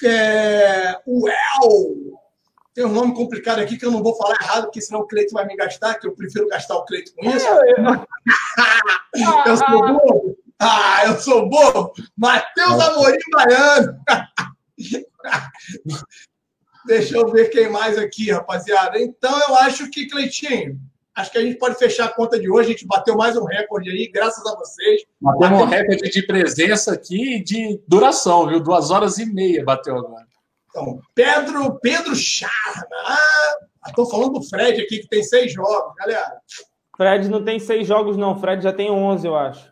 É, 0.03 0.99
o 1.07 1.29
El. 1.29 2.20
Tem 2.81 2.89
um 2.89 2.95
nome 2.95 3.15
complicado 3.15 3.59
aqui 3.59 3.77
que 3.77 3.85
eu 3.85 3.91
não 3.91 4.03
vou 4.03 4.17
falar 4.17 4.39
errado, 4.41 4.63
porque 4.63 4.81
senão 4.81 5.01
o 5.01 5.07
Cleito 5.07 5.35
vai 5.35 5.47
me 5.47 5.55
gastar, 5.55 5.97
que 5.97 6.07
eu 6.07 6.13
prefiro 6.13 6.49
gastar 6.49 6.77
o 6.77 6.85
Cleito 6.87 7.13
com 7.15 7.29
isso. 7.29 7.45
eu 9.47 9.57
sou 9.59 9.69
bobo. 9.69 10.39
Ah, 10.59 11.03
eu 11.05 11.19
sou 11.19 11.47
bobo. 11.47 11.93
Matheus 12.17 12.81
Amorim 12.81 13.19
Baiano. 13.33 14.01
Deixa 16.87 17.19
eu 17.19 17.31
ver 17.31 17.51
quem 17.51 17.69
mais 17.69 17.99
aqui, 17.99 18.33
rapaziada. 18.33 18.99
Então, 18.99 19.39
eu 19.47 19.57
acho 19.57 19.91
que, 19.91 20.09
Cleitinho, 20.09 20.81
acho 21.15 21.31
que 21.31 21.37
a 21.37 21.43
gente 21.43 21.59
pode 21.59 21.75
fechar 21.75 22.07
a 22.07 22.15
conta 22.15 22.41
de 22.41 22.51
hoje. 22.51 22.71
A 22.71 22.73
gente 22.73 22.87
bateu 22.87 23.15
mais 23.15 23.37
um 23.37 23.45
recorde 23.45 23.91
aí, 23.91 24.11
graças 24.11 24.47
a 24.47 24.57
vocês. 24.57 25.03
Bateu 25.21 25.59
um 25.59 25.67
recorde 25.67 26.09
de 26.09 26.23
presença 26.23 26.95
aqui 26.95 27.35
e 27.35 27.45
de 27.45 27.79
duração, 27.87 28.49
viu? 28.49 28.59
Duas 28.59 28.91
horas 28.91 29.19
e 29.19 29.27
meia 29.27 29.63
bateu 29.63 29.99
agora. 29.99 30.30
Então, 30.71 31.01
Pedro, 31.15 31.79
Pedro 31.81 32.15
Charma. 32.15 32.87
Ah, 33.05 33.57
estou 33.89 34.09
falando 34.09 34.35
do 34.35 34.43
Fred 34.43 34.81
aqui, 34.81 35.01
que 35.01 35.09
tem 35.09 35.23
seis 35.23 35.53
jogos, 35.53 35.95
galera. 35.97 36.41
Fred 36.97 37.29
não 37.29 37.45
tem 37.45 37.59
seis 37.59 37.87
jogos, 37.87 38.17
não. 38.17 38.39
Fred 38.41 38.63
já 38.63 38.73
tem 38.73 38.91
onze, 38.91 39.27
eu 39.27 39.37
acho. 39.37 39.71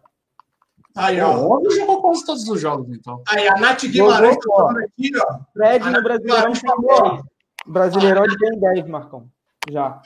Aí, 0.97 1.21
ó. 1.21 1.61
Ele 1.61 1.71
jogou 1.77 2.03
quase 2.03 2.27
todos 2.27 2.49
os 2.49 2.61
jogos, 2.61 2.89
então. 2.91 3.23
Aí, 3.29 3.47
a 3.47 3.57
Nath 3.57 3.85
Guimarães 3.85 4.37
tá 4.37 4.51
falando 4.57 4.79
aqui, 4.79 5.11
ó. 5.17 5.39
Fred 5.53 5.91
no 5.91 6.03
Brasileirão 6.03 6.53
10. 6.53 7.23
Brasileirão 7.67 8.25
ele 8.25 8.37
tem 8.37 8.59
10, 8.59 8.89
Marcão. 8.89 9.29
Já. 9.71 10.01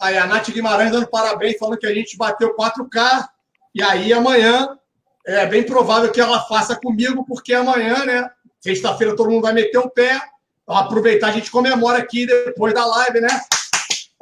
Aí, 0.00 0.16
a 0.16 0.26
Nath 0.26 0.50
Guimarães 0.50 0.92
dando 0.92 1.08
parabéns, 1.08 1.58
falando 1.58 1.78
que 1.78 1.86
a 1.86 1.94
gente 1.94 2.16
bateu 2.16 2.56
4K. 2.56 3.28
E 3.74 3.82
aí, 3.82 4.12
amanhã, 4.12 4.78
é 5.26 5.44
bem 5.46 5.64
provável 5.64 6.10
que 6.10 6.20
ela 6.20 6.40
faça 6.40 6.76
comigo, 6.76 7.26
porque 7.26 7.52
amanhã, 7.52 8.04
né? 8.04 8.30
Sexta-feira 8.62 9.16
todo 9.16 9.28
mundo 9.28 9.42
vai 9.42 9.52
meter 9.52 9.78
o 9.78 9.90
pé. 9.90 10.20
Então, 10.62 10.76
aproveitar, 10.76 11.28
a 11.28 11.32
gente 11.32 11.50
comemora 11.50 11.98
aqui 11.98 12.24
depois 12.24 12.72
da 12.72 12.86
live, 12.86 13.20
né? 13.20 13.28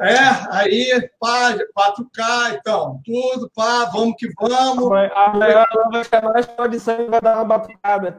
É, 0.01 0.17
aí, 0.51 1.11
pá, 1.21 1.55
4K, 1.79 2.57
então, 2.59 3.03
tudo, 3.05 3.51
pá, 3.55 3.85
vamos 3.85 4.15
que 4.17 4.33
vamos. 4.41 4.91
Amanhã 5.15 5.67
vai 5.93 6.03
ficar 6.03 6.23
mais 6.23 6.47
pode 6.47 6.81
sair, 6.81 7.11
vai 7.11 7.21
dar 7.21 7.37
uma 7.37 7.45
batucada. 7.45 8.19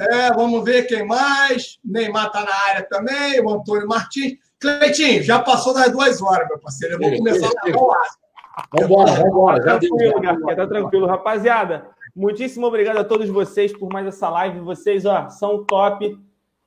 É, 0.00 0.32
vamos 0.32 0.64
ver 0.64 0.88
quem 0.88 1.06
mais. 1.06 1.78
Neymar 1.84 2.32
tá 2.32 2.44
na 2.44 2.54
área 2.70 2.82
também, 2.82 3.40
o 3.40 3.48
Antônio 3.48 3.86
Martins. 3.86 4.38
Cleitinho, 4.58 5.22
já 5.22 5.38
passou 5.38 5.72
das 5.72 5.92
duas 5.92 6.20
horas, 6.20 6.48
meu 6.48 6.58
parceiro. 6.58 6.94
Eu 6.94 6.98
vou 6.98 7.16
começar 7.16 7.46
a. 7.46 8.76
Vambora, 8.80 9.12
vambora. 9.12 9.64
Tá 9.64 9.78
tranquilo, 9.78 10.56
tá 10.56 10.66
tranquilo. 10.66 11.06
Rapaziada, 11.06 11.86
muitíssimo 12.14 12.66
obrigado 12.66 12.98
a 12.98 13.04
todos 13.04 13.28
vocês 13.28 13.72
por 13.76 13.92
mais 13.92 14.06
essa 14.06 14.28
live. 14.28 14.60
Vocês, 14.60 15.04
ó, 15.04 15.28
são 15.28 15.64
top. 15.64 16.18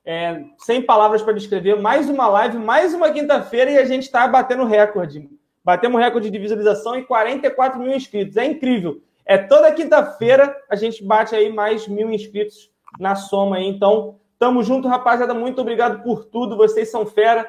É, 0.04 0.42
sem 0.56 0.80
palavras 0.80 1.20
para 1.20 1.34
descrever, 1.34 1.76
mais 1.76 2.08
uma 2.08 2.26
live, 2.28 2.56
mais 2.56 2.94
uma 2.94 3.10
quinta-feira 3.10 3.70
e 3.70 3.76
a 3.76 3.84
gente 3.84 4.04
está 4.04 4.26
batendo 4.26 4.64
recorde. 4.64 5.28
Batemos 5.62 6.00
recorde 6.00 6.30
de 6.30 6.38
visualização 6.38 6.96
e 6.96 7.04
44 7.04 7.78
mil 7.78 7.94
inscritos. 7.94 8.38
É 8.38 8.44
incrível. 8.46 9.02
É 9.26 9.36
toda 9.36 9.70
quinta-feira 9.70 10.56
a 10.70 10.74
gente 10.74 11.04
bate 11.04 11.34
aí 11.34 11.52
mais 11.52 11.86
mil 11.86 12.10
inscritos 12.10 12.70
na 12.98 13.14
soma 13.14 13.56
aí. 13.56 13.68
Então, 13.68 14.16
tamo 14.38 14.62
junto, 14.62 14.88
rapaziada. 14.88 15.34
Muito 15.34 15.60
obrigado 15.60 16.02
por 16.02 16.24
tudo. 16.24 16.56
Vocês 16.56 16.90
são 16.90 17.04
fera. 17.04 17.46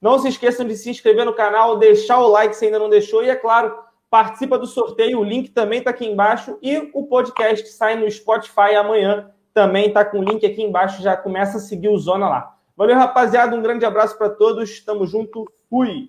Não 0.00 0.16
se 0.20 0.28
esqueçam 0.28 0.64
de 0.64 0.76
se 0.76 0.88
inscrever 0.88 1.24
no 1.24 1.34
canal, 1.34 1.76
deixar 1.76 2.20
o 2.20 2.28
like 2.28 2.54
se 2.54 2.66
ainda 2.66 2.78
não 2.78 2.88
deixou. 2.88 3.24
E, 3.24 3.30
é 3.30 3.34
claro, 3.34 3.76
participa 4.16 4.58
do 4.58 4.66
sorteio. 4.66 5.20
O 5.20 5.24
link 5.24 5.50
também 5.50 5.80
está 5.80 5.90
aqui 5.90 6.06
embaixo. 6.06 6.58
E 6.62 6.90
o 6.94 7.06
podcast 7.06 7.68
sai 7.68 7.96
no 7.96 8.10
Spotify 8.10 8.74
amanhã 8.74 9.30
também 9.52 9.88
está 9.88 10.04
com 10.04 10.18
o 10.18 10.22
link 10.22 10.44
aqui 10.44 10.62
embaixo, 10.62 11.02
já 11.02 11.16
começa 11.16 11.56
a 11.56 11.60
seguir 11.60 11.88
o 11.88 11.98
Zona 11.98 12.28
lá. 12.28 12.54
Valeu, 12.76 12.94
rapaziada, 12.94 13.56
um 13.56 13.62
grande 13.62 13.86
abraço 13.86 14.16
para 14.18 14.28
todos, 14.28 14.80
tamo 14.80 15.06
junto, 15.06 15.50
fui! 15.70 16.08